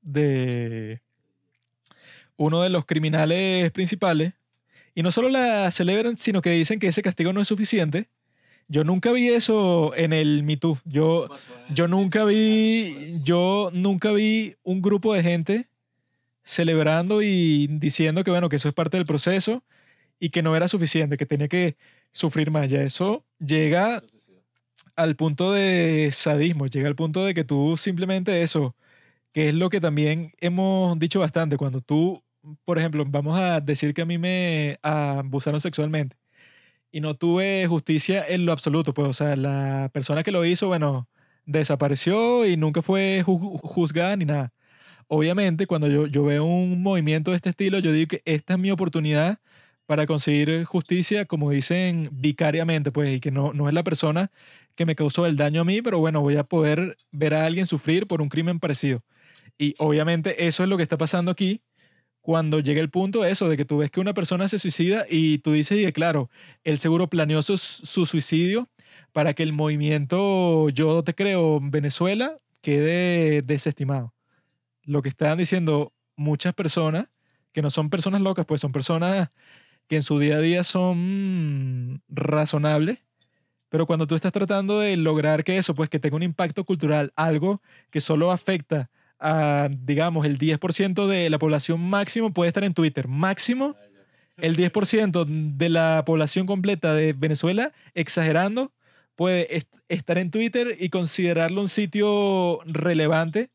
de 0.00 1.02
uno 2.36 2.62
de 2.62 2.70
los 2.70 2.86
criminales 2.86 3.70
principales, 3.72 4.32
y 4.94 5.02
no 5.02 5.10
solo 5.10 5.28
la 5.28 5.70
celebran, 5.70 6.16
sino 6.16 6.40
que 6.40 6.50
dicen 6.50 6.78
que 6.78 6.86
ese 6.86 7.02
castigo 7.02 7.34
no 7.34 7.42
es 7.42 7.48
suficiente. 7.48 8.08
Yo 8.66 8.82
nunca 8.82 9.12
vi 9.12 9.28
eso 9.28 9.94
en 9.94 10.14
el 10.14 10.42
Me 10.42 10.56
Too. 10.56 10.78
Yo, 10.86 11.28
yo 11.68 11.86
nunca 11.86 12.24
vi, 12.24 13.20
yo 13.22 13.70
nunca 13.74 14.10
vi 14.12 14.56
un 14.62 14.80
grupo 14.80 15.12
de 15.12 15.22
gente 15.22 15.68
celebrando 16.46 17.22
y 17.22 17.66
diciendo 17.68 18.24
que 18.24 18.30
bueno, 18.30 18.48
que 18.48 18.56
eso 18.56 18.68
es 18.68 18.74
parte 18.74 18.96
del 18.96 19.06
proceso 19.06 19.64
y 20.20 20.30
que 20.30 20.42
no 20.42 20.56
era 20.56 20.68
suficiente, 20.68 21.16
que 21.18 21.26
tenía 21.26 21.48
que 21.48 21.76
sufrir 22.12 22.50
más. 22.52 22.70
Ya 22.70 22.82
eso 22.82 23.26
llega 23.40 24.02
al 24.96 25.16
punto 25.16 25.52
de 25.52 26.10
sadismo, 26.12 26.66
llega 26.68 26.88
al 26.88 26.96
punto 26.96 27.24
de 27.24 27.34
que 27.34 27.44
tú 27.44 27.76
simplemente 27.76 28.42
eso, 28.42 28.76
que 29.32 29.48
es 29.50 29.54
lo 29.54 29.70
que 29.70 29.80
también 29.80 30.32
hemos 30.40 30.98
dicho 30.98 31.20
bastante, 31.20 31.56
cuando 31.58 31.80
tú, 31.82 32.22
por 32.64 32.78
ejemplo, 32.78 33.04
vamos 33.06 33.38
a 33.38 33.60
decir 33.60 33.94
que 33.94 34.02
a 34.02 34.06
mí 34.06 34.18
me 34.18 34.78
abusaron 34.82 35.60
sexualmente 35.60 36.16
y 36.92 37.00
no 37.00 37.14
tuve 37.16 37.66
justicia 37.68 38.24
en 38.28 38.46
lo 38.46 38.52
absoluto, 38.52 38.94
pues, 38.94 39.08
o 39.08 39.12
sea, 39.14 39.36
la 39.36 39.90
persona 39.92 40.22
que 40.24 40.32
lo 40.32 40.44
hizo, 40.46 40.68
bueno, 40.68 41.08
desapareció 41.46 42.46
y 42.46 42.56
nunca 42.56 42.82
fue 42.82 43.22
ju- 43.24 43.60
juzgada 43.60 44.16
ni 44.16 44.24
nada. 44.26 44.52
Obviamente, 45.08 45.66
cuando 45.66 45.88
yo, 45.88 46.06
yo 46.06 46.24
veo 46.24 46.44
un 46.44 46.82
movimiento 46.82 47.30
de 47.30 47.36
este 47.36 47.50
estilo, 47.50 47.78
yo 47.78 47.92
digo 47.92 48.08
que 48.08 48.22
esta 48.24 48.54
es 48.54 48.60
mi 48.60 48.70
oportunidad 48.70 49.38
para 49.86 50.06
conseguir 50.06 50.64
justicia, 50.64 51.26
como 51.26 51.50
dicen, 51.50 52.08
vicariamente, 52.12 52.90
pues, 52.90 53.16
y 53.16 53.20
que 53.20 53.30
no, 53.30 53.52
no 53.52 53.68
es 53.68 53.74
la 53.74 53.84
persona 53.84 54.30
que 54.74 54.84
me 54.86 54.96
causó 54.96 55.26
el 55.26 55.36
daño 55.36 55.62
a 55.62 55.64
mí, 55.64 55.80
pero 55.82 56.00
bueno, 56.00 56.20
voy 56.20 56.36
a 56.36 56.44
poder 56.44 56.96
ver 57.12 57.34
a 57.34 57.46
alguien 57.46 57.66
sufrir 57.66 58.06
por 58.06 58.20
un 58.20 58.28
crimen 58.28 58.58
parecido. 58.60 59.02
Y 59.58 59.74
obviamente 59.78 60.46
eso 60.46 60.62
es 60.64 60.68
lo 60.68 60.76
que 60.76 60.82
está 60.82 60.98
pasando 60.98 61.30
aquí 61.30 61.62
cuando 62.22 62.60
llega 62.60 62.80
el 62.80 62.90
punto 62.90 63.22
de 63.22 63.30
eso, 63.30 63.48
de 63.48 63.56
que 63.56 63.64
tú 63.64 63.78
ves 63.78 63.90
que 63.92 64.00
una 64.00 64.14
persona 64.14 64.48
se 64.48 64.58
suicida 64.58 65.06
y 65.08 65.38
tú 65.38 65.52
dices, 65.52 65.78
y 65.78 65.92
claro, 65.92 66.30
él 66.64 66.78
seguro 66.78 67.08
planeó 67.08 67.42
su, 67.42 67.56
su 67.58 68.06
suicidio 68.06 68.68
para 69.12 69.34
que 69.34 69.44
el 69.44 69.52
movimiento 69.52 70.68
Yo 70.70 71.04
Te 71.04 71.14
Creo 71.14 71.60
Venezuela 71.62 72.38
quede 72.62 73.42
desestimado. 73.42 74.15
Lo 74.86 75.02
que 75.02 75.10
están 75.10 75.36
diciendo 75.38 75.92
muchas 76.16 76.54
personas, 76.54 77.06
que 77.52 77.62
no 77.62 77.70
son 77.70 77.90
personas 77.90 78.20
locas, 78.22 78.46
pues 78.46 78.60
son 78.60 78.72
personas 78.72 79.30
que 79.88 79.96
en 79.96 80.02
su 80.02 80.18
día 80.18 80.36
a 80.36 80.40
día 80.40 80.64
son 80.64 82.02
razonables, 82.08 82.98
pero 83.68 83.86
cuando 83.86 84.06
tú 84.06 84.14
estás 84.14 84.32
tratando 84.32 84.80
de 84.80 84.96
lograr 84.96 85.44
que 85.44 85.58
eso, 85.58 85.74
pues 85.74 85.90
que 85.90 85.98
tenga 85.98 86.16
un 86.16 86.22
impacto 86.22 86.64
cultural, 86.64 87.12
algo 87.16 87.60
que 87.90 88.00
solo 88.00 88.30
afecta 88.32 88.90
a, 89.18 89.68
digamos, 89.70 90.26
el 90.26 90.38
10% 90.38 91.08
de 91.08 91.30
la 91.30 91.38
población 91.38 91.80
máximo 91.80 92.32
puede 92.32 92.48
estar 92.48 92.64
en 92.64 92.74
Twitter. 92.74 93.08
Máximo 93.08 93.76
el 94.38 94.54
10% 94.56 95.24
de 95.28 95.68
la 95.70 96.02
población 96.06 96.46
completa 96.46 96.94
de 96.94 97.12
Venezuela, 97.14 97.72
exagerando, 97.94 98.72
puede 99.14 99.56
est- 99.56 99.72
estar 99.88 100.18
en 100.18 100.30
Twitter 100.30 100.76
y 100.78 100.90
considerarlo 100.90 101.62
un 101.62 101.68
sitio 101.68 102.60
relevante 102.66 103.50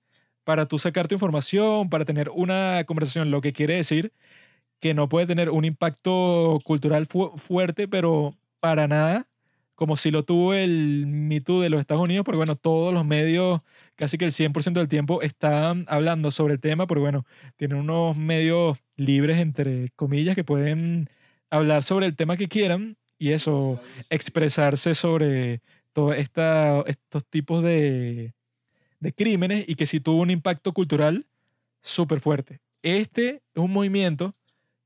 para 0.51 0.65
tú 0.65 0.77
sacar 0.77 1.07
tu 1.07 1.15
información, 1.15 1.89
para 1.89 2.03
tener 2.03 2.29
una 2.29 2.83
conversación, 2.85 3.31
lo 3.31 3.39
que 3.39 3.53
quiere 3.53 3.75
decir 3.75 4.11
que 4.81 4.93
no 4.93 5.07
puede 5.07 5.25
tener 5.25 5.49
un 5.49 5.63
impacto 5.63 6.59
cultural 6.65 7.05
fu- 7.05 7.37
fuerte, 7.37 7.87
pero 7.87 8.35
para 8.59 8.85
nada, 8.85 9.29
como 9.75 9.95
si 9.95 10.11
lo 10.11 10.23
tuvo 10.23 10.53
el 10.53 11.05
Me 11.07 11.39
Too 11.39 11.61
de 11.61 11.69
los 11.69 11.79
Estados 11.79 12.03
Unidos, 12.03 12.25
porque 12.25 12.35
bueno, 12.35 12.57
todos 12.57 12.93
los 12.93 13.05
medios, 13.05 13.61
casi 13.95 14.17
que 14.17 14.25
el 14.25 14.33
100% 14.33 14.81
del 14.81 14.89
tiempo, 14.89 15.21
están 15.21 15.85
hablando 15.87 16.31
sobre 16.31 16.55
el 16.55 16.59
tema, 16.59 16.85
porque 16.85 16.99
bueno, 16.99 17.25
tienen 17.55 17.77
unos 17.77 18.17
medios 18.17 18.77
libres, 18.97 19.37
entre 19.37 19.91
comillas, 19.95 20.35
que 20.35 20.43
pueden 20.43 21.09
hablar 21.49 21.83
sobre 21.83 22.07
el 22.07 22.15
tema 22.17 22.35
que 22.35 22.49
quieran 22.49 22.97
y 23.17 23.31
eso, 23.31 23.79
expresarse 24.09 24.95
sobre 24.95 25.61
todos 25.93 26.13
estos 26.17 27.25
tipos 27.29 27.63
de, 27.63 28.33
de 29.01 29.11
crímenes 29.11 29.65
y 29.67 29.75
que 29.75 29.85
sí 29.85 29.99
tuvo 29.99 30.21
un 30.21 30.29
impacto 30.29 30.71
cultural 30.71 31.25
súper 31.81 32.21
fuerte. 32.21 32.61
Este 32.83 33.41
es 33.53 33.61
un 33.61 33.71
movimiento 33.73 34.33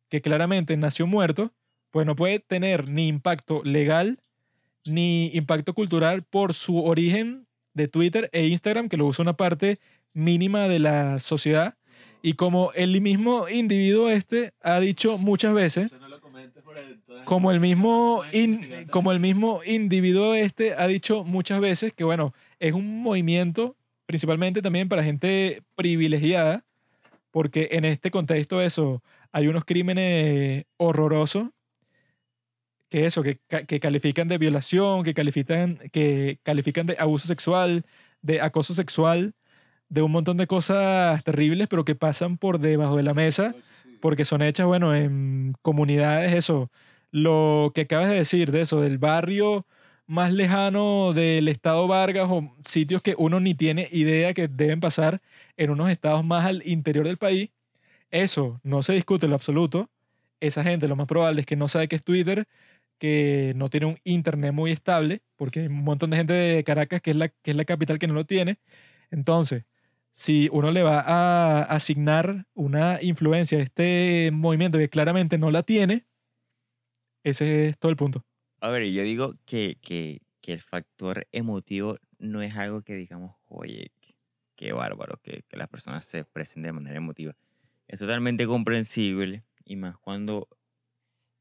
que 0.10 0.22
claramente 0.22 0.76
nació 0.77 1.06
muerto, 1.06 1.52
pues 1.92 2.06
no 2.08 2.16
puede 2.16 2.40
tener 2.40 2.90
ni 2.90 3.08
impacto 3.08 3.61
legal 3.64 4.19
ni 4.85 5.32
impacto 5.34 5.74
cultural 5.74 6.24
por 6.24 6.53
su 6.53 6.84
origen 6.84 7.48
de 7.74 7.88
Twitter 7.88 8.30
e 8.34 8.48
Instagram, 8.48 8.88
que 8.88 8.98
lo 8.98 9.06
usa 9.06 9.24
una 9.24 9.35
parte 9.35 9.80
mínima 10.14 10.68
de 10.68 10.80
la 10.80 11.19
sociedad. 11.19 11.76
Y 12.22 12.34
como 12.34 12.72
el 12.74 13.02
mismo 13.02 13.50
individuo 13.50 14.10
este 14.10 14.53
ha 14.61 14.80
dicho 14.80 15.18
muchas 15.18 15.53
veces, 15.53 15.92
como 17.26 17.52
el 17.52 17.60
mismo 17.60 18.24
in- 18.32 18.88
como 18.90 19.11
el 19.11 19.19
mismo 19.19 19.61
individuo 19.66 20.35
este 20.35 20.74
ha 20.76 20.88
dicho 20.88 21.24
muchas 21.24 21.60
veces 21.60 21.94
que 21.94 22.03
bueno 22.03 22.34
es 22.60 22.74
un 22.74 23.02
movimiento 23.02 23.76
principalmente 24.06 24.61
también 24.61 24.88
para 24.90 25.03
gente 25.03 25.64
privilegiada 25.75 26.64
porque 27.32 27.69
en 27.72 27.85
este 27.85 28.11
contexto 28.11 28.61
eso 28.61 29.03
hay 29.32 29.48
unos 29.48 29.66
crímenes 29.66 30.66
horrorosos 30.77 31.50
que 32.90 33.06
eso 33.06 33.24
que, 33.24 33.40
ca- 33.48 33.66
que 33.66 33.80
califican 33.80 34.27
de 34.27 34.38
violación 34.38 35.03
que 35.03 35.14
califican 35.14 35.80
que 35.92 36.40
califican 36.43 36.85
de 36.88 36.95
abuso 37.00 37.27
sexual 37.27 37.85
de 38.22 38.42
acoso 38.42 38.74
sexual 38.74 39.34
de 39.90 40.01
un 40.01 40.11
montón 40.11 40.38
de 40.38 40.48
cosas 40.48 41.24
terribles 41.24 41.67
pero 41.67 41.84
que 41.85 41.95
pasan 41.95 42.38
por 42.38 42.59
debajo 42.59 42.95
de 42.95 43.03
la 43.03 43.14
mesa 43.14 43.53
porque 44.01 44.25
son 44.25 44.43
hechas, 44.43 44.67
bueno, 44.67 44.93
en 44.93 45.56
comunidades, 45.64 46.34
eso, 46.34 46.69
lo 47.09 47.72
que 47.74 47.82
acabas 47.82 48.09
de 48.09 48.16
decir, 48.16 48.51
de 48.51 48.61
eso, 48.61 48.80
del 48.82 49.00
barrio 49.00 49.66
más 50.08 50.32
lejano 50.34 51.14
del 51.14 51.48
estado 51.48 51.88
Vargas 51.88 52.27
o 52.30 52.56
sitios 52.64 53.01
que 53.01 53.16
uno 53.17 53.40
ni 53.40 53.56
tiene 53.56 53.88
idea 53.92 54.34
que 54.34 54.48
deben 54.48 54.80
pasar 54.80 55.22
en 55.58 55.69
unos 55.72 55.90
estados 55.90 56.24
más 56.25 56.45
al 56.45 56.61
interior 56.67 57.08
del 57.08 57.17
país, 57.17 57.50
eso 58.11 58.59
no 58.64 58.84
se 58.84 58.93
discute 58.93 59.25
en 59.25 59.32
lo 59.32 59.35
absoluto. 59.35 59.90
Esa 60.40 60.64
gente 60.64 60.88
lo 60.88 60.95
más 60.95 61.08
probable 61.08 61.42
es 61.42 61.48
que 61.48 61.56
no 61.56 61.67
sabe 61.67 61.88
qué 61.88 61.95
es 61.98 62.03
Twitter, 62.03 62.48
que 63.00 63.53
no 63.56 63.69
tiene 63.69 63.88
un 63.88 64.00
internet 64.03 64.53
muy 64.53 64.72
estable, 64.72 65.22
porque 65.35 65.61
hay 65.61 65.67
un 65.67 65.84
montón 65.84 66.11
de 66.11 66.17
gente 66.17 66.34
de 66.34 66.64
Caracas, 66.64 67.01
que 67.01 67.11
es 67.11 67.17
la, 67.17 67.30
que 67.30 67.51
es 67.51 67.58
la 67.58 67.66
capital, 67.66 68.00
que 68.00 68.08
no 68.08 68.14
lo 68.14 68.25
tiene. 68.25 68.59
Entonces, 69.11 69.66
si 70.11 70.50
uno 70.51 70.72
le 70.72 70.84
va 70.84 71.01
a 71.01 71.64
asignar 71.64 72.45
una 72.53 73.01
influencia 73.01 73.59
a 73.59 73.64
este 73.64 74.32
movimiento 74.34 74.77
que 74.77 74.90
claramente 74.90 75.38
no 75.38 75.51
la 75.51 75.64
tiene, 75.64 76.06
ese 77.24 77.67
es 77.69 77.77
todo 77.77 77.90
el 77.92 77.98
punto. 77.98 78.24
A 78.61 78.69
ver, 78.69 78.84
yo 78.92 79.03
digo 79.03 79.34
que, 79.45 79.77
que, 79.82 80.22
que 80.42 80.53
el 80.53 80.61
factor 80.61 81.27
emotivo 81.32 81.98
no 82.19 82.42
es 82.42 82.56
algo 82.56 82.82
que 82.84 82.95
digamos, 82.95 83.35
oye, 83.48 83.92
qué- 84.56 84.74
bárbaro 84.74 85.19
que, 85.22 85.43
que 85.48 85.58
las 85.58 85.67
personas 85.69 86.06
se 86.06 86.19
expresen 86.19 86.64
de 86.64 86.72
manera 86.74 86.98
emotiva. 86.98 87.35
Es 87.88 88.00
totalmente 88.00 88.48
comprensible 88.48 89.43
y 89.66 89.75
más 89.75 89.98
cuando 89.98 90.48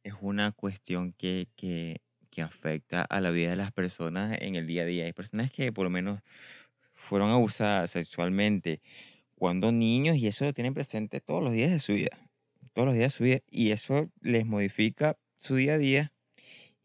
es 0.04 0.14
una 0.20 0.52
cuestión 0.52 1.12
que, 1.14 1.48
que, 1.56 2.02
que 2.30 2.42
afecta 2.42 3.02
a 3.02 3.20
la 3.20 3.30
vida 3.32 3.50
de 3.50 3.56
las 3.56 3.72
personas 3.72 4.38
en 4.42 4.56
el 4.56 4.66
día 4.66 4.82
a 4.82 4.86
día. 4.86 5.06
Hay 5.06 5.12
personas 5.14 5.52
que 5.52 5.72
por 5.72 5.84
lo 5.84 5.90
menos 5.90 6.20
fueron 6.94 7.30
abusadas 7.30 7.92
sexualmente 7.92 8.82
cuando 9.36 9.72
niños 9.72 10.16
y 10.16 10.28
eso 10.28 10.46
lo 10.46 10.54
tienen 10.54 10.74
presente 10.74 11.20
todos 11.20 11.42
los 11.44 11.52
días 11.54 11.72
de 11.72 11.80
su 11.80 11.94
vida. 11.94 12.18
Todos 12.74 12.86
los 12.86 12.96
días 12.96 13.12
de 13.14 13.18
su 13.18 13.24
vida 13.24 13.40
y 13.50 13.72
eso 13.72 14.10
les 14.22 14.46
modifica 14.46 15.18
su 15.40 15.56
día 15.56 15.74
a 15.74 15.78
día. 15.78 16.13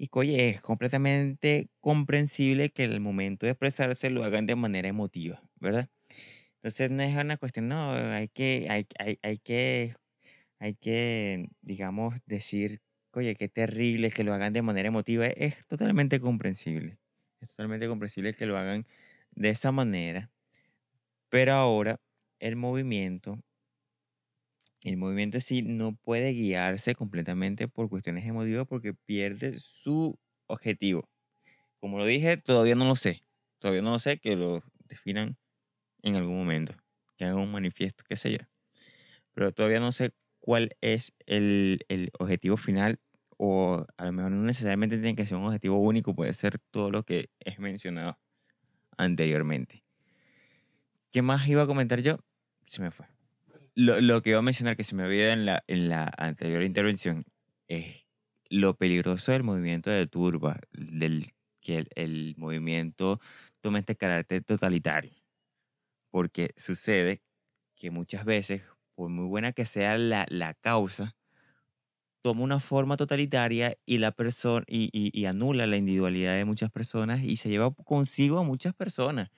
Y 0.01 0.09
oye, 0.13 0.47
es 0.49 0.61
completamente 0.61 1.69
comprensible 1.81 2.69
que 2.69 2.85
el 2.85 3.01
momento 3.01 3.45
de 3.45 3.51
expresarse 3.51 4.09
lo 4.09 4.23
hagan 4.23 4.45
de 4.45 4.55
manera 4.55 4.87
emotiva, 4.87 5.43
¿verdad? 5.59 5.89
Entonces 6.55 6.91
no 6.91 7.03
es 7.03 7.17
una 7.17 7.37
cuestión, 7.37 7.67
no, 7.67 7.91
hay 7.93 8.29
que, 8.29 8.67
hay, 8.69 8.87
hay, 8.99 9.19
hay 9.23 9.39
que, 9.39 9.95
hay 10.59 10.75
que, 10.75 11.49
digamos, 11.61 12.15
decir, 12.25 12.81
oye, 13.13 13.35
qué 13.35 13.49
terrible 13.49 14.11
que 14.11 14.23
lo 14.23 14.33
hagan 14.33 14.53
de 14.53 14.61
manera 14.61 14.87
emotiva. 14.89 15.27
Es 15.27 15.67
totalmente 15.67 16.19
comprensible. 16.21 16.99
Es 17.41 17.51
totalmente 17.51 17.87
comprensible 17.87 18.33
que 18.33 18.45
lo 18.45 18.57
hagan 18.57 18.87
de 19.31 19.49
esa 19.49 19.71
manera. 19.71 20.31
Pero 21.29 21.53
ahora 21.53 22.01
el 22.39 22.55
movimiento, 22.55 23.39
el 24.81 24.97
movimiento 24.97 25.37
en 25.37 25.41
sí 25.41 25.61
no 25.61 25.95
puede 25.95 26.31
guiarse 26.33 26.95
completamente 26.95 27.67
por 27.67 27.89
cuestiones 27.89 28.25
emotivas 28.25 28.65
porque 28.67 28.93
pierde 28.93 29.59
su 29.59 30.17
objetivo. 30.47 31.09
Como 31.79 31.97
lo 31.97 32.05
dije, 32.05 32.37
todavía 32.37 32.75
no 32.75 32.85
lo 32.85 32.95
sé. 32.95 33.23
Todavía 33.59 33.81
no 33.81 33.91
lo 33.91 33.99
sé, 33.99 34.19
que 34.19 34.35
lo 34.35 34.63
definan 34.87 35.37
en 36.01 36.15
algún 36.15 36.37
momento. 36.37 36.73
Que 37.17 37.25
hagan 37.25 37.39
un 37.39 37.51
manifiesto, 37.51 38.03
qué 38.07 38.15
sé 38.15 38.31
yo. 38.31 38.39
Pero 39.33 39.51
todavía 39.51 39.79
no 39.79 39.91
sé 39.91 40.11
cuál 40.39 40.75
es 40.81 41.13
el, 41.25 41.85
el 41.89 42.11
objetivo 42.19 42.57
final 42.57 42.99
o 43.37 43.85
a 43.97 44.05
lo 44.05 44.11
mejor 44.11 44.31
no 44.31 44.43
necesariamente 44.43 44.97
tiene 44.97 45.15
que 45.15 45.25
ser 45.25 45.37
un 45.37 45.45
objetivo 45.45 45.79
único, 45.79 46.13
puede 46.13 46.33
ser 46.33 46.59
todo 46.71 46.91
lo 46.91 47.03
que 47.03 47.29
es 47.39 47.57
mencionado 47.59 48.19
anteriormente. 48.97 49.83
¿Qué 51.11 51.21
más 51.21 51.47
iba 51.47 51.63
a 51.63 51.67
comentar 51.67 52.01
yo? 52.01 52.17
Se 52.65 52.81
me 52.81 52.91
fue. 52.91 53.18
Lo, 53.81 54.01
lo 54.01 54.21
que 54.21 54.31
iba 54.31 54.39
a 54.39 54.41
mencionar 54.41 54.75
que 54.77 54.83
se 54.83 54.95
me 54.95 55.03
había 55.03 55.31
en 55.33 55.45
la, 55.45 55.63
en 55.67 55.87
la 55.89 56.11
anterior 56.17 56.63
intervención 56.63 57.25
es 57.67 58.05
lo 58.49 58.75
peligroso 58.77 59.31
del 59.31 59.43
movimiento 59.43 59.89
de 59.89 60.07
turba, 60.07 60.59
del 60.71 61.33
que 61.61 61.77
el, 61.79 61.89
el 61.95 62.35
movimiento 62.37 63.19
tome 63.61 63.79
este 63.79 63.95
carácter 63.95 64.43
totalitario. 64.43 65.13
Porque 66.11 66.53
sucede 66.57 67.23
que 67.75 67.91
muchas 67.91 68.25
veces, 68.25 68.63
por 68.95 69.09
muy 69.09 69.27
buena 69.27 69.53
que 69.53 69.65
sea 69.65 69.97
la, 69.97 70.25
la 70.29 70.53
causa, 70.55 71.15
toma 72.21 72.43
una 72.43 72.59
forma 72.59 72.97
totalitaria 72.97 73.77
y 73.85 73.97
la 73.99 74.11
persona 74.11 74.65
y, 74.67 74.89
y- 74.93 75.11
y 75.19 75.25
anula 75.25 75.67
la 75.67 75.77
individualidad 75.77 76.35
de 76.35 76.45
muchas 76.45 76.71
personas 76.71 77.23
y 77.23 77.37
se 77.37 77.49
lleva 77.49 77.73
consigo 77.73 78.39
a 78.39 78.43
muchas 78.43 78.73
personas 78.75 79.29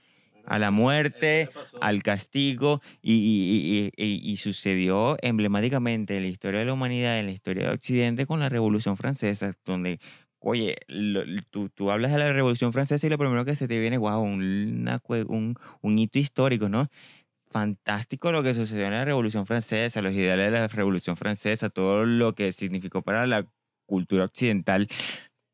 a 0.46 0.60
la 0.60 0.72
muerte, 0.72 1.50
al 1.82 2.04
castigo 2.04 2.82
y, 3.02 3.14
y- 3.14 3.92
y- 3.98 4.04
y- 4.06 4.32
y 4.32 4.38
sucedió 4.38 5.18
emblemáticamente 5.22 6.18
en 6.18 6.24
la 6.24 6.30
historia 6.30 6.60
de 6.60 6.66
la 6.66 6.74
humanidad, 6.74 7.20
en 7.20 7.28
la 7.28 7.32
historia 7.32 7.68
de 7.68 7.74
Occidente 7.76 8.26
con 8.26 8.40
la 8.40 8.50
Revolución 8.50 8.98
Francesa, 8.98 9.54
donde, 9.66 10.00
oye, 10.40 10.78
lo- 10.88 11.24
tú, 11.52 11.70
tú 11.70 11.92
hablas 11.92 12.12
de 12.12 12.20
la 12.20 12.34
Revolución 12.34 12.74
Francesa 12.74 13.06
y 13.08 13.10
lo 13.10 13.18
primero 13.18 13.46
que 13.46 13.56
se 13.56 13.68
te 13.68 13.80
viene, 13.80 13.98
wow, 13.98 14.22
una 14.22 15.00
cue- 15.00 15.26
un, 15.28 15.56
un 15.82 16.00
hito 16.00 16.20
histórico, 16.20 16.70
¿no? 16.70 16.88
Fantástico 17.50 18.32
lo 18.32 18.44
que 18.44 18.54
sucedió 18.54 18.86
en 18.86 18.94
la 18.94 19.04
Revolución 19.06 19.46
Francesa, 19.46 20.02
los 20.02 20.14
ideales 20.14 20.46
de 20.46 20.52
la 20.52 20.68
Revolución 20.70 21.18
Francesa, 21.18 21.70
todo 21.70 22.06
lo 22.06 22.34
que 22.34 22.54
significó 22.54 23.02
para 23.02 23.28
la 23.28 23.46
cultura 23.86 24.24
occidental, 24.26 24.88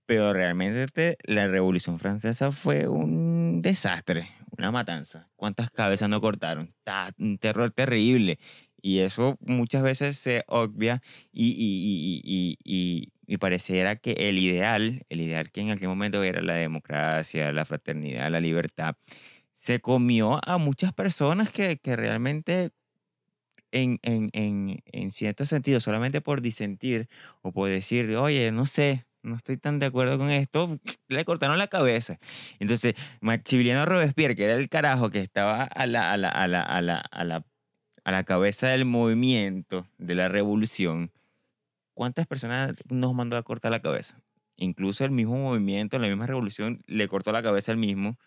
pero 0.05 0.31
realmente 0.33 1.17
la 1.23 1.47
Revolución 1.47 1.99
Francesa 1.99 2.51
fue 2.51 2.87
un 2.87 3.61
desastre, 3.63 4.29
una 4.57 4.71
matanza. 4.71 5.29
¿Cuántas 5.35 5.71
cabezas 5.71 6.09
no 6.09 6.21
cortaron? 6.21 6.73
Ta- 6.83 7.11
Un 7.19 7.37
terror 7.37 7.71
terrible. 7.71 8.39
Y 8.81 8.99
eso 8.99 9.37
muchas 9.41 9.83
veces 9.83 10.17
se 10.17 10.43
obvia 10.47 11.01
y, 11.31 11.49
y, 11.57 12.57
y- 12.63 13.11
y 13.29 13.37
pareciera 13.37 13.95
que 13.97 14.11
el 14.29 14.37
ideal, 14.37 15.03
el 15.09 15.21
ideal 15.21 15.51
que 15.51 15.61
en 15.61 15.71
aquel 15.71 15.87
momento 15.89 16.23
era 16.23 16.41
la 16.41 16.53
democracia, 16.53 17.51
la 17.51 17.65
fraternidad, 17.65 18.31
la 18.31 18.39
libertad, 18.39 18.95
se 19.53 19.79
comió 19.81 20.39
a 20.47 20.57
muchas 20.57 20.93
personas 20.93 21.51
que, 21.51 21.77
que 21.77 21.95
realmente 21.95 22.71
en, 23.71 23.99
en, 24.03 24.29
en, 24.33 24.79
en 24.85 25.11
cierto 25.11 25.45
sentido, 25.45 25.79
solamente 25.79 26.21
por 26.21 26.41
disentir 26.41 27.09
o 27.41 27.51
por 27.51 27.69
decir, 27.69 28.15
oye, 28.15 28.51
no 28.51 28.65
sé, 28.65 29.05
no 29.27 29.35
estoy 29.35 29.57
tan 29.57 29.79
de 29.79 29.87
acuerdo 29.87 30.17
con 30.17 30.29
esto, 30.31 30.79
le 31.09 31.25
cortaron 31.25 31.57
la 31.57 31.67
cabeza. 31.67 32.19
Entonces, 32.59 32.95
Maximiliano 33.21 33.85
Robespierre, 33.85 34.35
que 34.35 34.45
era 34.45 34.53
el 34.53 34.69
carajo 34.69 35.09
que 35.11 35.19
estaba 35.21 35.63
a 35.63 35.87
la, 35.87 36.11
a 36.13 36.17
la, 36.17 36.29
a 36.29 36.47
la, 36.47 36.61
a 36.61 36.81
la, 36.81 36.97
a 36.99 37.23
la, 37.25 37.45
a 38.05 38.11
la 38.11 38.23
cabeza 38.23 38.67
del 38.69 38.85
movimiento 38.85 39.87
de 39.97 40.15
la 40.15 40.29
revolución, 40.29 41.11
¿cuántas 41.93 42.27
personas 42.27 42.73
nos 42.89 43.13
mandó 43.13 43.37
a 43.37 43.43
cortar 43.43 43.71
la 43.71 43.81
cabeza? 43.81 44.21
Incluso 44.57 45.05
el 45.05 45.11
mismo 45.11 45.37
movimiento, 45.37 45.99
la 45.99 46.07
misma 46.07 46.27
revolución, 46.27 46.81
le 46.87 47.07
cortó 47.07 47.31
la 47.31 47.43
cabeza 47.43 47.71
al 47.71 47.77
mismo 47.77 48.17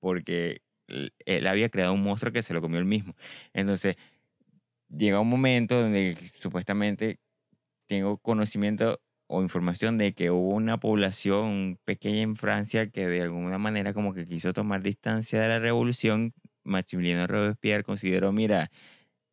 porque 0.00 0.62
él- 0.88 1.46
había 1.48 1.70
creado 1.70 1.92
un 1.94 2.02
monstruo 2.04 2.32
que 2.32 2.42
se 2.42 2.54
lo 2.54 2.60
comió 2.62 2.78
el 2.80 2.86
mismo. 2.86 3.14
Entonces, 3.54 3.96
llega 4.88 5.20
un 5.20 5.28
momento 5.28 5.80
donde 5.80 6.16
supuestamente 6.32 7.20
tengo 7.88 8.18
conocimiento 8.18 9.00
o 9.28 9.42
información 9.42 9.98
de 9.98 10.14
que 10.14 10.30
hubo 10.32 10.50
una 10.54 10.78
población 10.80 11.78
pequeña 11.84 12.22
en 12.22 12.36
Francia 12.36 12.90
que 12.90 13.08
de 13.08 13.22
alguna 13.22 13.58
manera 13.58 13.94
como 13.94 14.14
que 14.14 14.26
quiso 14.28 14.52
tomar 14.54 14.82
distancia 14.82 15.40
de 15.42 15.48
la 15.48 15.60
revolución. 15.60 16.34
Maximiliano 16.64 17.26
Robespierre 17.26 17.84
consideró, 17.84 18.32
mira, 18.32 18.70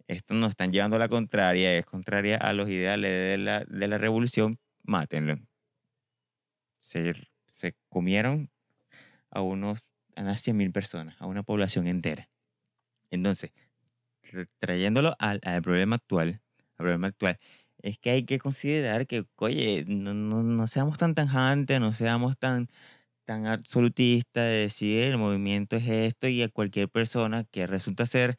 esto 0.08 0.34
nos 0.36 0.52
están 0.52 0.72
llevando 0.74 0.98
a 0.98 1.00
la 1.00 1.10
contraria, 1.10 1.78
es 1.78 1.86
contraria 1.86 2.38
a 2.38 2.54
los 2.54 2.70
ideales 2.70 3.12
de 3.12 3.38
la, 3.40 3.66
de 3.66 3.88
la 3.88 3.98
revolución, 4.00 4.58
mátenlo. 4.84 5.38
Se, 6.78 7.14
se 7.48 7.76
comieron 7.90 8.50
a 9.32 9.42
unos 9.42 9.82
a 10.16 10.22
unas 10.24 10.42
100.000 10.42 10.72
personas, 10.72 11.16
a 11.22 11.28
una 11.28 11.44
población 11.44 11.88
entera. 11.88 12.30
Entonces, 13.12 13.52
tra- 14.24 14.50
trayéndolo 14.60 15.16
al, 15.20 15.42
al 15.44 15.62
problema 15.64 15.98
actual, 15.98 16.42
al 16.78 16.78
problema 16.78 17.08
actual, 17.08 17.40
es 17.86 18.00
que 18.00 18.10
hay 18.12 18.24
que 18.26 18.40
considerar 18.40 19.06
que, 19.08 19.26
oye, 19.38 19.86
no, 19.88 20.14
no, 20.16 20.42
no 20.44 20.68
seamos 20.68 20.98
tan 20.98 21.14
tajantes, 21.16 21.80
no 21.80 21.94
seamos 21.94 22.38
tan, 22.38 22.68
tan 23.26 23.48
absolutistas 23.48 24.46
de 24.46 24.56
decir 24.56 25.04
el 25.06 25.18
movimiento 25.20 25.78
es 25.78 25.88
esto 25.90 26.28
y 26.28 26.44
a 26.44 26.50
cualquier 26.50 26.90
persona 26.90 27.46
que 27.46 27.68
resulta 27.68 28.08
ser, 28.08 28.38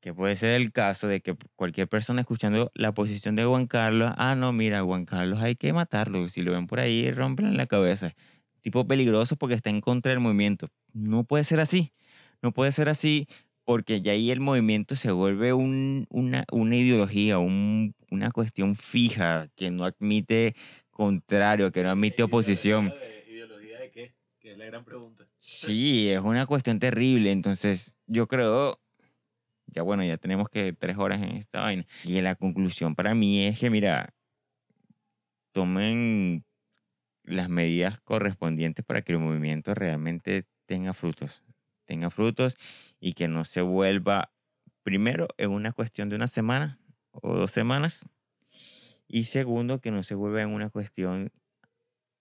que 0.00 0.14
puede 0.14 0.36
ser 0.36 0.60
el 0.60 0.72
caso 0.72 1.08
de 1.08 1.20
que 1.22 1.36
cualquier 1.56 1.88
persona 1.88 2.22
escuchando 2.22 2.70
la 2.74 2.94
posición 2.94 3.36
de 3.36 3.44
Juan 3.44 3.66
Carlos, 3.66 4.12
ah, 4.16 4.34
no, 4.36 4.52
mira, 4.52 4.82
Juan 4.82 5.04
Carlos 5.06 5.40
hay 5.42 5.56
que 5.56 5.72
matarlo, 5.72 6.28
si 6.28 6.42
lo 6.42 6.52
ven 6.52 6.66
por 6.68 6.80
ahí, 6.80 7.10
rompen 7.12 7.56
la 7.56 7.66
cabeza. 7.66 8.14
Tipo 8.62 8.86
peligroso 8.86 9.36
porque 9.36 9.54
está 9.56 9.70
en 9.70 9.80
contra 9.80 10.10
del 10.10 10.20
movimiento. 10.20 10.68
No 10.92 11.24
puede 11.24 11.44
ser 11.44 11.60
así, 11.60 11.92
no 12.42 12.52
puede 12.52 12.72
ser 12.72 12.88
así 12.88 13.26
porque 13.64 14.00
ya 14.02 14.12
ahí 14.12 14.30
el 14.30 14.40
movimiento 14.40 14.96
se 14.96 15.10
vuelve 15.12 15.52
un- 15.52 16.06
una, 16.10 16.44
una 16.52 16.76
ideología, 16.76 17.38
un- 17.38 17.94
una 18.10 18.30
cuestión 18.30 18.76
fija 18.76 19.48
que 19.56 19.70
no 19.70 19.84
admite 19.84 20.54
contrario, 20.90 21.70
que 21.72 21.82
no 21.82 21.90
admite 21.90 22.22
oposición. 22.22 22.94
¿Ideología 23.28 23.78
de 23.78 23.90
qué? 23.90 24.14
Que 24.40 24.52
es 24.52 24.58
la 24.58 24.64
gran 24.66 24.84
pregunta. 24.84 25.24
Sí, 25.38 26.10
es 26.10 26.20
una 26.20 26.46
cuestión 26.46 26.78
terrible. 26.78 27.32
Entonces, 27.32 27.98
yo 28.06 28.26
creo, 28.26 28.80
ya 29.66 29.82
bueno, 29.82 30.04
ya 30.04 30.18
tenemos 30.18 30.48
que 30.50 30.72
tres 30.72 30.98
horas 30.98 31.22
en 31.22 31.36
esta 31.36 31.60
vaina. 31.60 31.84
Y 32.04 32.20
la 32.20 32.34
conclusión 32.34 32.94
para 32.94 33.14
mí 33.14 33.46
es 33.46 33.58
que, 33.58 33.70
mira, 33.70 34.14
tomen 35.52 36.44
las 37.24 37.48
medidas 37.48 38.00
correspondientes 38.00 38.84
para 38.84 39.02
que 39.02 39.12
el 39.12 39.18
movimiento 39.18 39.74
realmente 39.74 40.46
tenga 40.66 40.94
frutos. 40.94 41.42
Tenga 41.86 42.10
frutos 42.10 42.56
y 43.00 43.14
que 43.14 43.28
no 43.28 43.44
se 43.44 43.62
vuelva, 43.62 44.32
primero, 44.82 45.28
en 45.38 45.50
una 45.50 45.72
cuestión 45.72 46.08
de 46.08 46.16
una 46.16 46.28
semana 46.28 46.78
o 47.12 47.34
dos 47.34 47.50
semanas. 47.50 48.06
Y 49.08 49.24
segundo, 49.24 49.80
que 49.80 49.90
no 49.90 50.02
se 50.02 50.14
vuelva 50.14 50.42
en 50.42 50.50
una 50.50 50.70
cuestión 50.70 51.32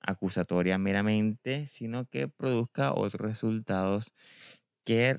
acusatoria 0.01 0.77
meramente, 0.77 1.67
sino 1.67 2.05
que 2.05 2.27
produzca 2.27 2.93
otros 2.93 3.21
resultados 3.21 4.11
que 4.85 5.17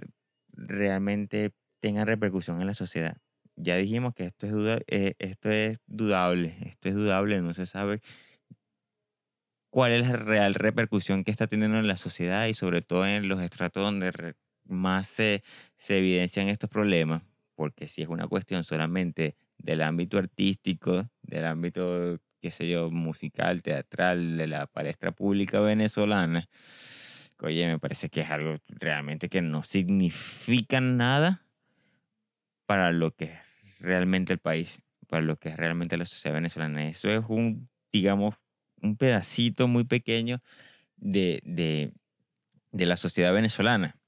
realmente 0.52 1.55
tengan 1.80 2.06
repercusión 2.06 2.60
en 2.60 2.66
la 2.66 2.74
sociedad. 2.74 3.18
Ya 3.56 3.76
dijimos 3.76 4.14
que 4.14 4.24
esto 4.24 4.47
es, 4.47 4.52
duda- 4.52 4.80
eh, 4.89 5.14
esto 5.18 5.50
es 5.50 5.78
dudable, 5.86 6.56
esto 6.62 6.89
es 6.89 6.94
dudable, 6.94 7.40
no 7.42 7.55
se 7.55 7.66
sabe 7.66 8.00
cuál 9.70 9.92
es 9.92 10.06
la 10.08 10.16
real 10.16 10.55
repercusión 10.55 11.24
que 11.24 11.30
está 11.30 11.47
teniendo 11.47 11.78
en 11.78 11.86
la 11.86 11.97
sociedad 11.97 12.47
y 12.47 12.55
sobre 12.55 12.82
todo 12.82 13.06
en 13.06 13.28
los 13.28 13.40
estratos 13.40 13.82
donde 13.82 14.34
más 14.64 15.08
se, 15.08 15.42
evidencian 15.89 16.48
estos 16.48 16.70
problemas, 16.70 17.22
porque 17.55 17.89
si 17.89 18.02
es 18.02 18.08
una 18.08 18.28
cuestión 18.28 18.64
solamente 18.64 19.36
del 19.58 19.82
ámbito 19.82 20.18
artístico, 20.18 21.08
del 21.22 21.44
ámbito, 21.44 22.18
qué 22.40 22.50
sé 22.50 22.68
yo, 22.68 22.90
musical, 22.90 23.62
teatral, 23.62 24.36
de 24.36 24.47
la 24.47 24.66
palestra 24.66 25.12
pública 25.12 25.60
venezolana, 25.60 26.48
oye, 27.40 27.66
me 27.66 27.78
parece 27.78 28.08
que 28.08 28.20
es 28.20 28.30
algo 28.30 28.58
realmente 28.68 29.28
que 29.28 29.42
no 29.42 29.62
significa 29.62 30.80
nada 30.80 31.47
para 32.66 32.92
lo 32.92 33.14
que 33.14 33.24
es 33.24 33.78
realmente 33.80 34.32
el 34.32 34.39
país, 34.39 34.80
para 35.08 35.22
lo 35.22 35.36
que 35.36 35.48
es 35.50 35.56
realmente 35.56 35.97
la 35.97 36.06
sociedad 36.06 36.34
venezolana. 36.34 36.89
Eso 36.89 37.10
es 37.10 37.24
un, 37.28 37.68
digamos, 37.92 38.36
un 38.82 38.97
pedacito 38.97 39.68
muy 39.68 39.84
pequeño 39.84 40.42
de, 40.97 41.40
de, 41.44 41.92
de 42.72 42.86
la 42.86 42.97
sociedad 42.97 43.32
venezolana. 43.32 43.99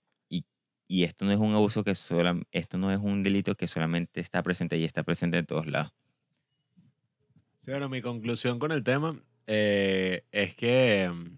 Y, 0.92 1.04
esto 1.04 1.24
no 1.24 1.32
es 1.32 1.38
un 1.38 1.54
abuso 1.54 1.82
que 1.84 1.94
sola, 1.94 2.38
esto 2.50 2.76
no 2.76 2.92
es 2.92 3.00
un 3.00 3.22
delito 3.22 3.54
que 3.54 3.66
solamente 3.66 4.20
está 4.20 4.42
presente 4.42 4.76
y 4.76 4.84
está 4.84 5.02
presente 5.02 5.38
en 5.38 5.46
todos 5.46 5.66
lados. 5.66 5.90
Sí, 7.60 7.70
bueno, 7.70 7.88
mi 7.88 8.02
conclusión 8.02 8.58
con 8.58 8.72
el 8.72 8.84
tema 8.84 9.18
eh, 9.46 10.26
es 10.32 10.54
que 10.54 11.10
mm, 11.10 11.36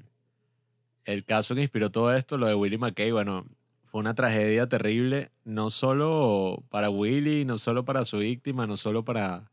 el 1.05 1.25
caso 1.25 1.55
que 1.55 1.63
inspiró 1.63 1.91
todo 1.91 2.13
esto, 2.17 2.37
lo 2.37 2.49
de 2.49 2.57
Willie 2.57 2.79
McKay, 2.79 3.13
bueno, 3.13 3.47
fue 3.85 4.01
una 4.01 4.17
tragedia 4.17 4.69
terrible, 4.69 5.31
no 5.45 5.71
solo 5.71 6.65
para 6.69 6.91
Willie, 6.91 7.45
no 7.45 7.57
solo 7.57 7.85
para 7.85 8.05
su 8.05 8.19
víctima, 8.19 8.67
no 8.67 8.77
solo 8.77 9.05
para 9.05 9.53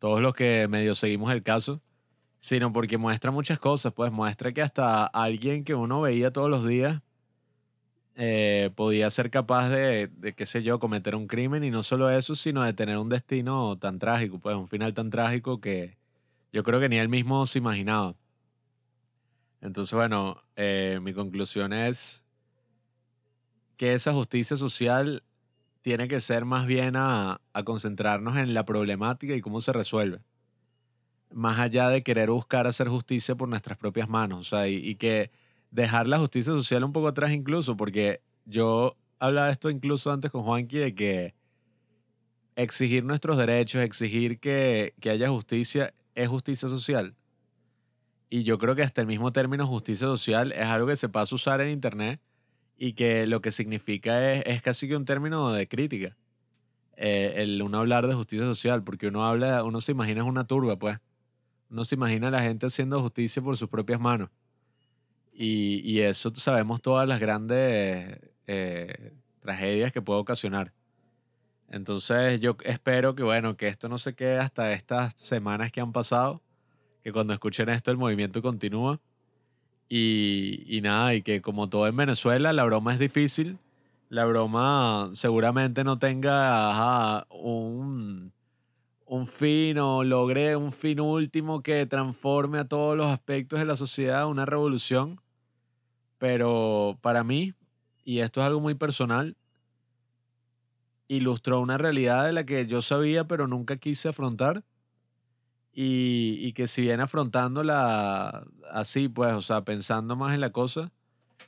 todos 0.00 0.20
los 0.20 0.34
que 0.34 0.66
medio 0.66 0.96
seguimos 0.96 1.30
el 1.30 1.44
caso, 1.44 1.80
sino 2.40 2.72
porque 2.72 2.98
muestra 2.98 3.30
muchas 3.30 3.60
cosas, 3.60 3.92
pues 3.92 4.10
muestra 4.10 4.52
que 4.52 4.62
hasta 4.62 5.06
alguien 5.06 5.62
que 5.62 5.76
uno 5.76 6.00
veía 6.00 6.32
todos 6.32 6.50
los 6.50 6.66
días 6.66 7.00
eh, 8.18 8.70
podía 8.74 9.10
ser 9.10 9.30
capaz 9.30 9.68
de, 9.68 10.08
de, 10.08 10.34
qué 10.34 10.46
sé 10.46 10.62
yo, 10.62 10.78
cometer 10.78 11.14
un 11.14 11.26
crimen 11.26 11.62
y 11.64 11.70
no 11.70 11.82
solo 11.82 12.08
eso, 12.08 12.34
sino 12.34 12.62
de 12.62 12.72
tener 12.72 12.96
un 12.96 13.10
destino 13.10 13.76
tan 13.78 13.98
trágico, 13.98 14.38
pues 14.38 14.56
un 14.56 14.68
final 14.68 14.94
tan 14.94 15.10
trágico 15.10 15.60
que 15.60 15.98
yo 16.50 16.62
creo 16.62 16.80
que 16.80 16.88
ni 16.88 16.96
él 16.96 17.10
mismo 17.10 17.44
se 17.44 17.58
imaginaba. 17.58 18.14
Entonces, 19.60 19.92
bueno, 19.92 20.42
eh, 20.56 20.98
mi 21.02 21.12
conclusión 21.12 21.74
es 21.74 22.24
que 23.76 23.92
esa 23.92 24.12
justicia 24.12 24.56
social 24.56 25.22
tiene 25.82 26.08
que 26.08 26.20
ser 26.20 26.46
más 26.46 26.66
bien 26.66 26.94
a, 26.96 27.42
concentrarnos 27.66 28.38
en 28.38 28.54
la 28.54 28.64
problemática 28.64 29.34
y 29.34 29.42
cómo 29.42 29.60
se 29.60 29.74
resuelve. 29.74 30.20
Más 31.32 31.58
allá 31.58 31.90
de 31.90 32.02
querer 32.02 32.30
buscar 32.30 32.66
hacer 32.66 32.88
justicia 32.88 33.34
por 33.34 33.48
nuestras 33.48 33.76
propias 33.76 34.08
manos. 34.08 34.40
O 34.40 34.44
sea, 34.44 34.68
y 34.68 34.94
que 34.94 35.30
dejar 35.70 36.06
la 36.08 36.18
justicia 36.18 36.52
social 36.52 36.84
un 36.84 36.92
poco 36.92 37.08
atrás 37.08 37.32
incluso, 37.32 37.76
porque 37.76 38.20
yo 38.44 38.96
hablaba 39.18 39.50
esto 39.50 39.70
incluso 39.70 40.10
antes 40.10 40.30
con 40.30 40.42
Juanqui, 40.42 40.78
de 40.78 40.94
que 40.94 41.34
exigir 42.54 43.04
nuestros 43.04 43.36
derechos, 43.36 43.82
exigir 43.82 44.38
que, 44.40 44.94
que 45.00 45.10
haya 45.10 45.28
justicia, 45.28 45.92
es 46.14 46.28
justicia 46.28 46.68
social. 46.68 47.14
Y 48.28 48.42
yo 48.42 48.58
creo 48.58 48.74
que 48.74 48.82
hasta 48.82 49.00
el 49.00 49.06
mismo 49.06 49.32
término 49.32 49.66
justicia 49.66 50.06
social 50.06 50.52
es 50.52 50.66
algo 50.66 50.88
que 50.88 50.96
se 50.96 51.08
pasa 51.08 51.34
a 51.34 51.36
usar 51.36 51.60
en 51.60 51.70
Internet 51.70 52.20
y 52.76 52.94
que 52.94 53.26
lo 53.26 53.40
que 53.40 53.52
significa 53.52 54.32
es, 54.32 54.42
es 54.46 54.62
casi 54.62 54.88
que 54.88 54.96
un 54.96 55.04
término 55.04 55.52
de 55.52 55.68
crítica. 55.68 56.16
Eh, 56.96 57.34
el 57.36 57.62
uno 57.62 57.78
hablar 57.78 58.06
de 58.06 58.14
justicia 58.14 58.46
social, 58.46 58.82
porque 58.82 59.08
uno 59.08 59.24
habla, 59.24 59.62
uno 59.64 59.80
se 59.80 59.92
imagina 59.92 60.24
una 60.24 60.46
turba, 60.46 60.78
pues. 60.78 60.98
Uno 61.68 61.84
se 61.84 61.94
imagina 61.94 62.30
la 62.30 62.42
gente 62.42 62.66
haciendo 62.66 63.00
justicia 63.02 63.42
por 63.42 63.56
sus 63.56 63.68
propias 63.68 64.00
manos. 64.00 64.30
Y, 65.38 65.82
y 65.84 66.00
eso 66.00 66.34
sabemos 66.34 66.80
todas 66.80 67.06
las 67.06 67.20
grandes 67.20 68.18
eh, 68.46 69.12
tragedias 69.40 69.92
que 69.92 70.00
puede 70.00 70.18
ocasionar. 70.20 70.72
Entonces 71.68 72.40
yo 72.40 72.56
espero 72.64 73.14
que, 73.14 73.22
bueno, 73.22 73.56
que 73.56 73.68
esto 73.68 73.88
no 73.88 73.98
se 73.98 74.14
quede 74.14 74.38
hasta 74.38 74.72
estas 74.72 75.12
semanas 75.16 75.72
que 75.72 75.80
han 75.82 75.92
pasado, 75.92 76.42
que 77.02 77.12
cuando 77.12 77.34
escuchen 77.34 77.68
esto 77.68 77.90
el 77.90 77.98
movimiento 77.98 78.40
continúa. 78.40 79.00
Y, 79.88 80.64
y, 80.66 80.80
nada, 80.80 81.14
y 81.14 81.22
que 81.22 81.42
como 81.42 81.68
todo 81.68 81.86
en 81.86 81.96
Venezuela, 81.96 82.52
la 82.52 82.64
broma 82.64 82.94
es 82.94 82.98
difícil. 82.98 83.58
La 84.08 84.24
broma 84.24 85.10
seguramente 85.12 85.84
no 85.84 85.98
tenga 85.98 86.70
ajá, 86.70 87.26
un, 87.30 88.32
un 89.04 89.26
fin 89.26 89.78
o 89.78 90.02
logre 90.02 90.56
un 90.56 90.72
fin 90.72 91.00
último 91.00 91.62
que 91.62 91.86
transforme 91.86 92.58
a 92.58 92.68
todos 92.68 92.96
los 92.96 93.06
aspectos 93.06 93.58
de 93.58 93.66
la 93.66 93.76
sociedad, 93.76 94.26
una 94.28 94.46
revolución. 94.46 95.20
Pero 96.26 96.98
para 97.02 97.22
mí, 97.22 97.54
y 98.04 98.18
esto 98.18 98.40
es 98.40 98.48
algo 98.48 98.58
muy 98.58 98.74
personal, 98.74 99.36
ilustró 101.06 101.60
una 101.60 101.78
realidad 101.78 102.24
de 102.24 102.32
la 102.32 102.44
que 102.44 102.66
yo 102.66 102.82
sabía 102.82 103.28
pero 103.28 103.46
nunca 103.46 103.76
quise 103.76 104.08
afrontar 104.08 104.64
y, 105.72 106.38
y, 106.40 106.52
que 106.52 106.66
si 106.66 106.82
bien 106.82 107.00
afrontándola 107.00 108.44
así, 108.72 109.08
pues, 109.08 109.34
o 109.34 109.40
sea, 109.40 109.62
pensando 109.64 110.16
más 110.16 110.34
en 110.34 110.40
la 110.40 110.50
cosa, 110.50 110.90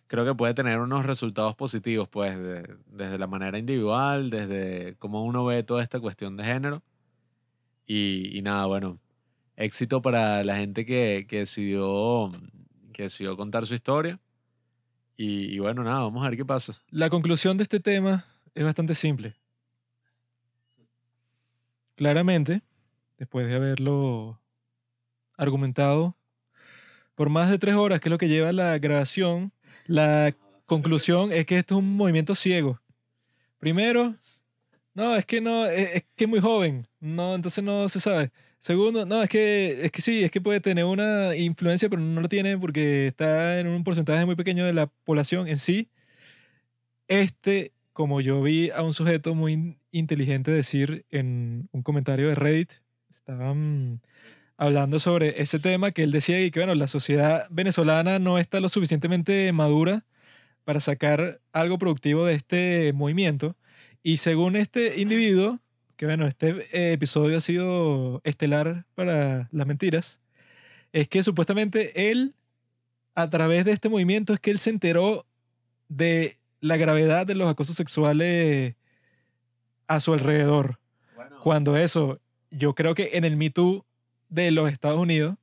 creo 0.07 0.25
que 0.25 0.37
puede 0.37 0.55
tener 0.55 0.79
unos 0.79 1.05
resultados 1.05 1.57
positivos, 1.57 2.09
pues, 2.09 2.39
de, 2.39 2.77
desde 2.87 3.19
la 3.19 3.27
manera 3.27 3.59
individual, 3.59 4.31
desde 4.31 4.95
cómo 5.01 5.25
uno 5.25 5.45
ve 5.45 5.65
toda 5.65 5.83
esta 5.83 5.99
cuestión 5.99 6.37
de 6.37 6.45
género. 6.45 6.85
Y, 7.85 8.39
y 8.39 8.43
nada, 8.43 8.67
bueno, 8.67 9.01
éxito 9.57 10.03
para 10.03 10.45
la 10.45 10.55
gente 10.55 10.87
que, 10.87 11.27
que 11.29 11.39
decidió, 11.39 12.31
que 12.93 13.05
decidió 13.05 13.37
contar 13.37 13.67
su 13.67 13.75
historia. 13.75 14.21
Y, 15.19 15.53
y 15.53 15.59
bueno, 15.59 15.83
nada, 15.83 15.99
vamos 15.99 16.25
a 16.25 16.29
ver 16.29 16.39
qué 16.39 16.45
pasa. 16.45 16.81
La 16.91 17.11
conclusión 17.11 17.57
de 17.57 17.65
este 17.65 17.81
tema 17.81 18.25
es 18.55 18.65
bastante 18.65 18.95
simple. 18.95 19.35
Claramente, 21.97 22.63
después 23.19 23.49
de 23.49 23.57
haberlo 23.57 24.41
argumentado 25.37 26.17
por 27.17 27.31
más 27.31 27.51
de 27.51 27.59
tres 27.59 27.75
horas, 27.75 27.99
que 27.99 28.09
es 28.09 28.13
lo 28.13 28.19
que 28.19 28.29
lleva 28.29 28.53
la 28.53 28.79
grabación, 28.79 29.53
la 29.87 30.37
conclusión 30.67 31.33
es 31.33 31.47
que 31.47 31.59
esto 31.59 31.75
es 31.75 31.79
un 31.81 31.97
movimiento 31.97 32.37
ciego. 32.37 32.81
Primero, 33.59 34.15
no, 34.95 35.17
es 35.17 35.27
que 35.27 35.41
no, 35.41 35.67
es, 35.67 35.97
es 35.97 36.05
que 36.15 36.25
es 36.25 36.31
muy 36.31 36.39
joven, 36.39 36.87
no, 37.01 37.35
entonces 37.35 37.65
no 37.65 37.89
se 37.89 37.99
sabe. 37.99 38.31
Segundo, 38.59 39.07
no, 39.07 39.23
es 39.23 39.29
que, 39.29 39.85
es 39.85 39.93
que 39.93 40.03
sí, 40.03 40.25
es 40.25 40.31
que 40.31 40.41
puede 40.41 40.61
tener 40.61 40.85
una 40.85 41.37
influencia, 41.37 41.89
pero 41.89 42.03
no 42.03 42.21
lo 42.21 42.29
tiene 42.29 42.59
porque 42.59 43.07
está 43.07 43.61
en 43.61 43.69
un 43.69 43.85
porcentaje 43.85 44.27
muy 44.27 44.35
pequeño 44.35 44.67
de 44.67 44.73
la 44.73 44.89
población 44.89 45.47
en 45.49 45.59
sí. 45.59 45.89
Este, 47.07 47.73
como 47.93 48.21
yo 48.21 48.43
vi 48.43 48.71
a 48.71 48.83
un 48.83 48.93
sujeto 48.95 49.35
muy 49.35 49.77
inteligente 49.93 50.51
decir 50.51 51.07
en 51.11 51.69
un 51.73 51.83
comentario 51.83 52.29
de 52.29 52.35
Reddit, 52.35 52.73
estaban 53.11 54.01
hablando 54.57 54.99
sobre 54.99 55.41
ese 55.41 55.61
tema 55.61 55.93
que 55.93 56.03
él 56.03 56.11
decía 56.11 56.37
que 56.51 56.61
bueno, 56.61 56.75
la 56.75 56.89
sociedad 56.89 57.47
venezolana 57.51 58.19
no 58.19 58.39
está 58.39 58.61
lo 58.61 58.69
suficientemente 58.69 59.53
madura 59.53 60.05
para 60.65 60.81
sacar 60.81 61.41
algo 61.53 61.79
productivo 61.79 62.27
de 62.27 62.35
este 62.35 62.93
movimiento. 62.93 63.57
Y 64.03 64.19
según 64.19 64.57
este 64.57 65.01
individuo, 65.01 65.61
que 65.99 66.07
bueno, 66.07 66.29
este 66.29 66.51
eh, 66.71 66.93
episodio 66.93 67.37
ha 67.37 67.41
sido 67.41 68.21
estelar 68.23 68.87
para 68.95 69.49
las 69.51 69.67
mentiras, 69.67 70.21
es 70.93 71.09
que 71.09 71.25
supuestamente 71.25 72.11
él, 72.13 72.37
a 73.17 73.29
través 73.29 73.65
de 73.65 73.73
este 73.73 73.89
movimiento, 73.89 74.33
es 74.33 74.39
que 74.39 74.53
él 74.53 74.61
se 74.61 74.71
enteró 74.71 75.27
de 75.89 76.39
la 76.61 76.77
gravedad 76.77 77.27
de 77.27 77.35
los 77.35 77.51
acosos 77.51 77.75
sexuales 77.75 78.77
a 79.89 79.99
su 79.99 80.13
alrededor. 80.13 80.79
Cuando 81.43 81.77
eso, 81.77 82.21
yo 82.53 82.77
creo 82.77 82.95
que 82.95 83.11
en 83.15 83.25
el 83.25 83.37
Me 83.37 83.51
Too 83.51 83.85
de 84.29 84.53
los 84.53 84.71
Estados 84.71 85.01
Unidos, 85.01 85.37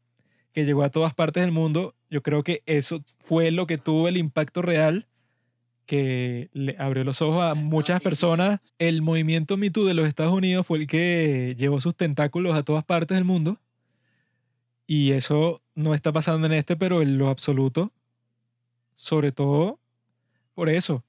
que 0.54 0.64
llegó 0.64 0.84
a 0.84 0.90
todas 0.90 1.14
partes 1.14 1.44
del 1.44 1.52
mundo, 1.52 1.96
yo 2.10 2.24
creo 2.24 2.44
que 2.44 2.64
eso 2.66 3.04
fue 3.20 3.52
lo 3.52 3.68
que 3.68 3.78
tuvo 3.78 4.08
el 4.08 4.16
impacto 4.16 4.62
real 4.62 5.06
que 5.86 6.50
le 6.54 6.76
abrió 6.80 7.04
los 7.04 7.22
ojos 7.22 7.44
a 7.44 7.56
muchas 7.56 8.02
personas. 8.02 8.60
El 8.80 9.02
movimiento 9.02 9.58
Me 9.58 9.70
Too 9.70 9.86
de 9.86 9.94
los 9.94 10.08
Estados 10.08 10.34
Unidos 10.34 10.66
fue 10.66 10.80
el 10.80 10.88
que 10.88 11.56
llevó 11.58 11.80
sus 11.82 11.96
tentáculos 11.96 12.56
a 12.56 12.64
todas 12.64 12.84
partes 12.84 13.16
del 13.16 13.26
mundo. 13.26 13.60
Y 14.88 15.12
eso 15.12 15.62
no 15.74 15.94
está 15.94 16.12
pasando 16.12 16.48
en 16.48 16.54
este, 16.54 16.76
pero 16.76 17.02
en 17.02 17.18
lo 17.18 17.30
absoluto, 17.30 17.92
sobre 18.96 19.32
todo 19.32 19.80
por 20.54 20.70
eso. 20.70 21.04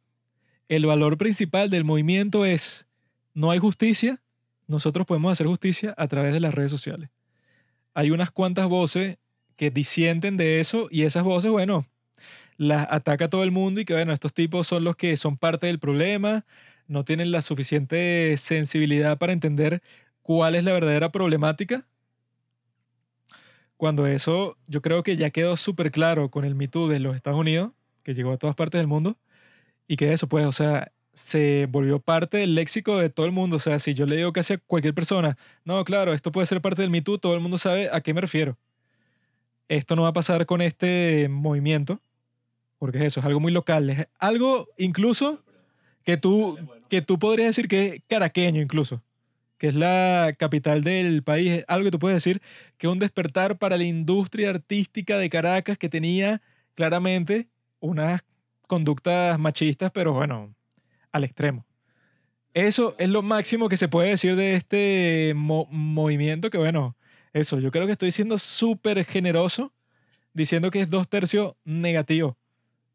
El 0.69 0.87
valor 0.87 1.19
principal 1.19 1.71
del 1.71 1.85
movimiento 1.85 2.45
es, 2.45 2.87
no 3.35 3.51
hay 3.51 3.59
justicia, 3.59 4.21
nosotros 4.67 5.07
podemos 5.07 5.33
hacer 5.33 5.47
justicia 5.47 5.95
a 5.97 6.09
través 6.09 6.33
de 6.33 6.41
las 6.41 6.55
redes 6.55 6.71
sociales. 6.71 7.11
Hay 7.95 8.11
unas 8.11 8.31
cuantas 8.31 8.69
voces 8.69 9.19
que 9.57 9.71
disienten 9.71 10.37
de 10.37 10.61
eso 10.61 10.89
y 10.91 11.03
esas 11.03 11.23
voces, 11.23 11.51
bueno, 11.51 11.87
las 12.57 12.87
ataca 12.91 13.29
todo 13.31 13.43
el 13.43 13.51
mundo 13.51 13.81
y 13.81 13.85
que, 13.85 13.95
bueno, 13.95 14.13
estos 14.13 14.33
tipos 14.33 14.67
son 14.67 14.85
los 14.85 14.97
que 14.97 15.17
son 15.17 15.37
parte 15.37 15.67
del 15.67 15.79
problema, 15.79 16.45
no 16.89 17.05
tienen 17.05 17.33
la 17.33 17.43
suficiente 17.43 18.35
sensibilidad 18.37 19.19
para 19.19 19.33
entender 19.33 19.83
cuál 20.23 20.55
es 20.55 20.65
la 20.65 20.73
verdadera 20.73 21.11
problemática. 21.13 21.87
Cuando 23.77 24.07
eso 24.07 24.57
yo 24.67 24.81
creo 24.83 25.03
que 25.03 25.17
ya 25.17 25.31
quedó 25.31 25.57
súper 25.57 25.91
claro 25.91 26.31
con 26.31 26.45
el 26.45 26.55
Me 26.55 26.69
Too 26.69 26.89
de 26.89 27.01
los 27.01 27.15
Estados 27.17 27.39
Unidos, 27.39 27.73
que 28.03 28.15
llegó 28.15 28.33
a 28.33 28.39
todas 28.39 28.57
partes 28.57 28.79
del 28.79 28.87
mundo, 28.87 29.19
y 29.89 29.97
que 29.97 30.13
eso, 30.13 30.29
pues, 30.29 30.47
o 30.47 30.53
sea, 30.53 30.93
se 31.13 31.67
volvió 31.67 31.99
parte 32.01 32.39
del 32.39 32.55
léxico 32.55 32.99
de 32.99 33.11
todo 33.11 33.27
el 33.27 33.33
mundo. 33.33 33.57
O 33.57 33.61
sea, 33.61 33.79
si 33.79 33.95
yo 33.95 34.07
le 34.07 34.17
digo 34.17 34.33
casi 34.33 34.55
a 34.55 34.59
cualquier 34.59 34.95
persona, 34.95 35.37
no, 35.65 35.85
claro, 35.85 36.13
esto 36.15 36.33
puede 36.33 36.47
ser 36.47 36.61
parte 36.61 36.83
del 36.83 36.91
Me 36.91 37.03
Too, 37.03 37.19
todo 37.19 37.35
el 37.35 37.41
mundo 37.41 37.59
sabe 37.59 37.89
a 37.93 38.01
qué 38.01 38.15
me 38.15 38.21
refiero. 38.21 38.59
Esto 39.69 39.97
no 39.97 40.03
va 40.03 40.09
a 40.09 40.13
pasar 40.13 40.47
con 40.47 40.61
este 40.63 41.29
movimiento, 41.29 42.01
porque 42.79 42.99
es 42.99 43.05
eso, 43.05 43.21
es 43.21 43.27
algo 43.27 43.41
muy 43.41 43.53
local. 43.53 43.91
Es 43.91 44.07
algo 44.19 44.69
incluso 44.77 45.43
que 46.05 46.17
tú, 46.17 46.59
que 46.89 47.03
tú 47.03 47.19
podrías 47.19 47.49
decir 47.49 47.69
que 47.69 47.87
es 47.87 48.03
caraqueño 48.09 48.61
incluso, 48.61 49.03
que 49.59 49.69
es 49.69 49.75
la 49.75 50.35
capital 50.39 50.85
del 50.85 51.23
país. 51.23 51.51
Es 51.51 51.65
algo 51.69 51.85
que 51.87 51.91
tú 51.91 51.99
puedes 51.99 52.17
decir 52.17 52.41
que 52.79 52.89
un 52.89 52.99
despertar 52.99 53.59
para 53.59 53.77
la 53.77 53.85
industria 53.85 54.51
artística 54.51 55.19
de 55.19 55.31
Caracas 55.31 55.79
que 55.79 55.89
tenía 55.89 56.43
claramente 56.75 57.49
unas 57.81 58.23
conductas 58.67 59.39
machistas, 59.39 59.91
pero 59.93 60.13
bueno, 60.13 60.55
al 61.13 61.25
extremo. 61.25 61.65
Eso 62.55 62.95
es 62.99 63.09
lo 63.09 63.23
máximo 63.23 63.69
que 63.69 63.77
se 63.77 63.89
puede 63.89 64.11
decir 64.11 64.35
de 64.35 64.55
este 64.55 65.35
mo- 65.37 65.69
movimiento, 65.71 66.51
que 66.51 66.59
bueno, 66.59 66.97
eso, 67.33 67.61
yo 67.61 67.71
creo 67.71 67.85
que 67.87 67.93
estoy 67.93 68.13
siendo 68.13 68.39
súper 68.39 69.05
generoso 69.05 69.73
diciendo 70.33 70.71
que 70.71 70.81
es 70.81 70.89
dos 70.89 71.09
tercios 71.09 71.55
negativo, 71.65 72.39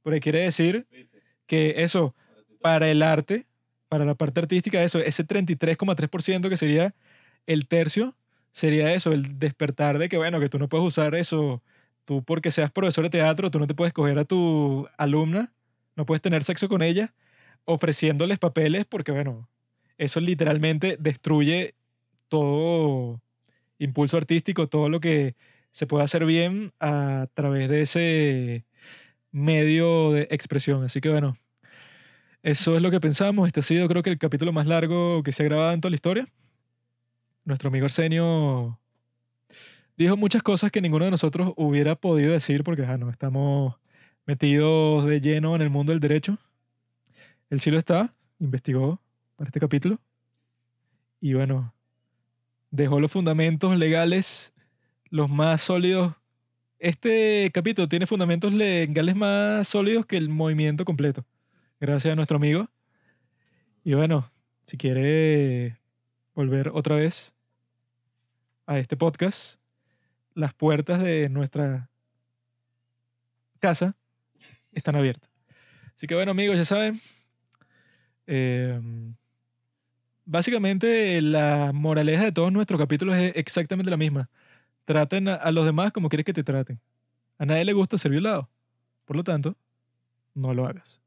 porque 0.01 0.19
quiere 0.19 0.39
decir 0.39 0.87
que 1.47 1.83
eso, 1.83 2.15
para 2.61 2.89
el 2.89 3.03
arte, 3.03 3.45
para 3.87 4.05
la 4.05 4.15
parte 4.15 4.39
artística, 4.39 4.81
eso, 4.83 4.99
ese 4.99 5.25
33,3% 5.25 6.49
que 6.49 6.57
sería 6.57 6.95
el 7.45 7.67
tercio, 7.67 8.15
sería 8.51 8.93
eso, 8.93 9.11
el 9.11 9.39
despertar 9.39 9.97
de 9.97 10.09
que, 10.09 10.17
bueno, 10.17 10.39
que 10.39 10.49
tú 10.49 10.59
no 10.59 10.69
puedes 10.69 10.87
usar 10.87 11.15
eso, 11.15 11.61
tú 12.05 12.23
porque 12.23 12.51
seas 12.51 12.71
profesor 12.71 13.03
de 13.05 13.09
teatro, 13.09 13.51
tú 13.51 13.59
no 13.59 13.67
te 13.67 13.75
puedes 13.75 13.93
coger 13.93 14.19
a 14.19 14.25
tu 14.25 14.87
alumna, 14.97 15.51
no 15.95 16.05
puedes 16.05 16.21
tener 16.21 16.43
sexo 16.43 16.69
con 16.69 16.81
ella, 16.81 17.13
ofreciéndoles 17.65 18.39
papeles, 18.39 18.85
porque, 18.85 19.11
bueno, 19.11 19.49
eso 19.97 20.19
literalmente 20.19 20.97
destruye 20.99 21.75
todo 22.27 23.21
impulso 23.77 24.17
artístico, 24.17 24.67
todo 24.67 24.89
lo 24.89 24.99
que 24.99 25.35
se 25.71 25.87
puede 25.87 26.03
hacer 26.03 26.25
bien 26.25 26.73
a 26.79 27.27
través 27.33 27.69
de 27.69 27.81
ese 27.81 28.65
medio 29.31 30.11
de 30.11 30.27
expresión. 30.31 30.83
Así 30.83 31.01
que 31.01 31.09
bueno, 31.09 31.37
eso 32.43 32.75
es 32.75 32.81
lo 32.81 32.91
que 32.91 32.99
pensamos. 32.99 33.47
Este 33.47 33.59
ha 33.59 33.63
sido 33.63 33.87
creo 33.87 34.03
que 34.03 34.09
el 34.09 34.17
capítulo 34.17 34.51
más 34.51 34.67
largo 34.67 35.23
que 35.23 35.31
se 35.31 35.43
ha 35.43 35.45
grabado 35.45 35.71
en 35.73 35.81
toda 35.81 35.91
la 35.91 35.95
historia. 35.95 36.27
Nuestro 37.45 37.69
amigo 37.69 37.85
Arsenio 37.85 38.79
dijo 39.97 40.17
muchas 40.17 40.43
cosas 40.43 40.71
que 40.71 40.81
ninguno 40.81 41.05
de 41.05 41.11
nosotros 41.11 41.53
hubiera 41.57 41.95
podido 41.95 42.31
decir 42.31 42.63
porque 42.63 42.83
ah, 42.85 42.97
no, 42.97 43.09
estamos 43.09 43.75
metidos 44.25 45.05
de 45.05 45.21
lleno 45.21 45.55
en 45.55 45.61
el 45.61 45.69
mundo 45.69 45.91
del 45.91 45.99
derecho. 45.99 46.37
Él 47.49 47.59
sí 47.59 47.69
lo 47.69 47.77
está, 47.77 48.13
investigó 48.39 49.01
para 49.35 49.49
este 49.49 49.59
capítulo. 49.59 49.99
Y 51.19 51.33
bueno, 51.33 51.73
dejó 52.71 52.99
los 52.99 53.11
fundamentos 53.11 53.77
legales 53.77 54.53
los 55.09 55.29
más 55.29 55.61
sólidos. 55.61 56.15
Este 56.81 57.51
capítulo 57.53 57.87
tiene 57.87 58.07
fundamentos 58.07 58.51
legales 58.51 59.15
más 59.15 59.67
sólidos 59.67 60.07
que 60.07 60.17
el 60.17 60.29
movimiento 60.29 60.83
completo. 60.83 61.23
Gracias 61.79 62.11
a 62.11 62.15
nuestro 62.15 62.37
amigo. 62.37 62.71
Y 63.83 63.93
bueno, 63.93 64.31
si 64.63 64.77
quiere 64.77 65.77
volver 66.33 66.69
otra 66.73 66.95
vez 66.95 67.35
a 68.65 68.79
este 68.79 68.97
podcast, 68.97 69.59
las 70.33 70.55
puertas 70.55 71.03
de 71.03 71.29
nuestra 71.29 71.87
casa 73.59 73.95
están 74.71 74.95
abiertas. 74.95 75.29
Así 75.95 76.07
que 76.07 76.15
bueno, 76.15 76.31
amigos, 76.31 76.57
ya 76.57 76.65
saben. 76.65 76.99
eh, 78.25 78.81
básicamente 80.25 81.21
la 81.21 81.73
moraleja 81.75 82.23
de 82.23 82.31
todos 82.31 82.51
nuestros 82.51 82.79
capítulos 82.81 83.15
es 83.17 83.33
exactamente 83.35 83.91
la 83.91 83.97
misma. 83.97 84.31
Traten 84.85 85.27
a, 85.27 85.51
los 85.51 85.65
demás 85.65 85.91
como 85.91 86.09
quieres 86.09 86.25
que 86.25 86.33
te 86.33 86.43
traten. 86.43 86.79
A 87.37 87.45
nadie 87.45 87.65
le 87.65 87.73
gusta 87.73 87.97
ser 87.97 88.11
violado. 88.11 88.49
Por 89.05 89.15
lo 89.15 89.23
tanto, 89.23 89.55
no 90.33 90.53
lo 90.53 90.65
hagas. 90.65 91.01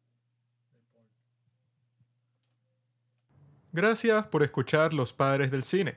Gracias 3.72 4.26
por 4.26 4.42
escuchar 4.42 4.92
Los 4.92 5.12
Padres 5.12 5.50
del 5.50 5.64
Cine. 5.64 5.96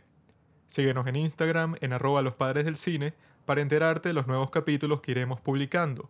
Síguenos 0.68 1.08
en 1.08 1.16
Instagram 1.16 1.76
en 1.80 1.94
arroba 1.94 2.22
los 2.22 2.34
padres 2.34 2.66
del 2.66 2.76
cine 2.76 3.14
para 3.46 3.62
enterarte 3.62 4.10
de 4.10 4.14
los 4.14 4.28
nuevos 4.28 4.50
capítulos 4.50 5.02
que 5.02 5.12
iremos 5.12 5.40
publicando. 5.40 6.10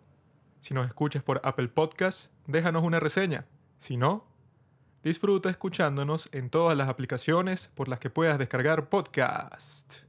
Si 0.62 0.74
nos 0.74 0.88
escuchas 0.88 1.22
por 1.22 1.40
Apple 1.44 1.68
Podcast, 1.68 2.32
déjanos 2.48 2.84
una 2.84 3.00
reseña. 3.00 3.46
Si 3.78 3.98
no, 3.98 4.26
disfruta 5.04 5.50
escuchándonos 5.50 6.30
en 6.32 6.50
todas 6.50 6.76
las 6.76 6.90
aplicaciones 6.90 7.70
por 7.76 7.88
las 7.88 8.00
que 8.00 8.10
puedas 8.10 8.40
descargar 8.40 8.90
podcast. 8.90 10.07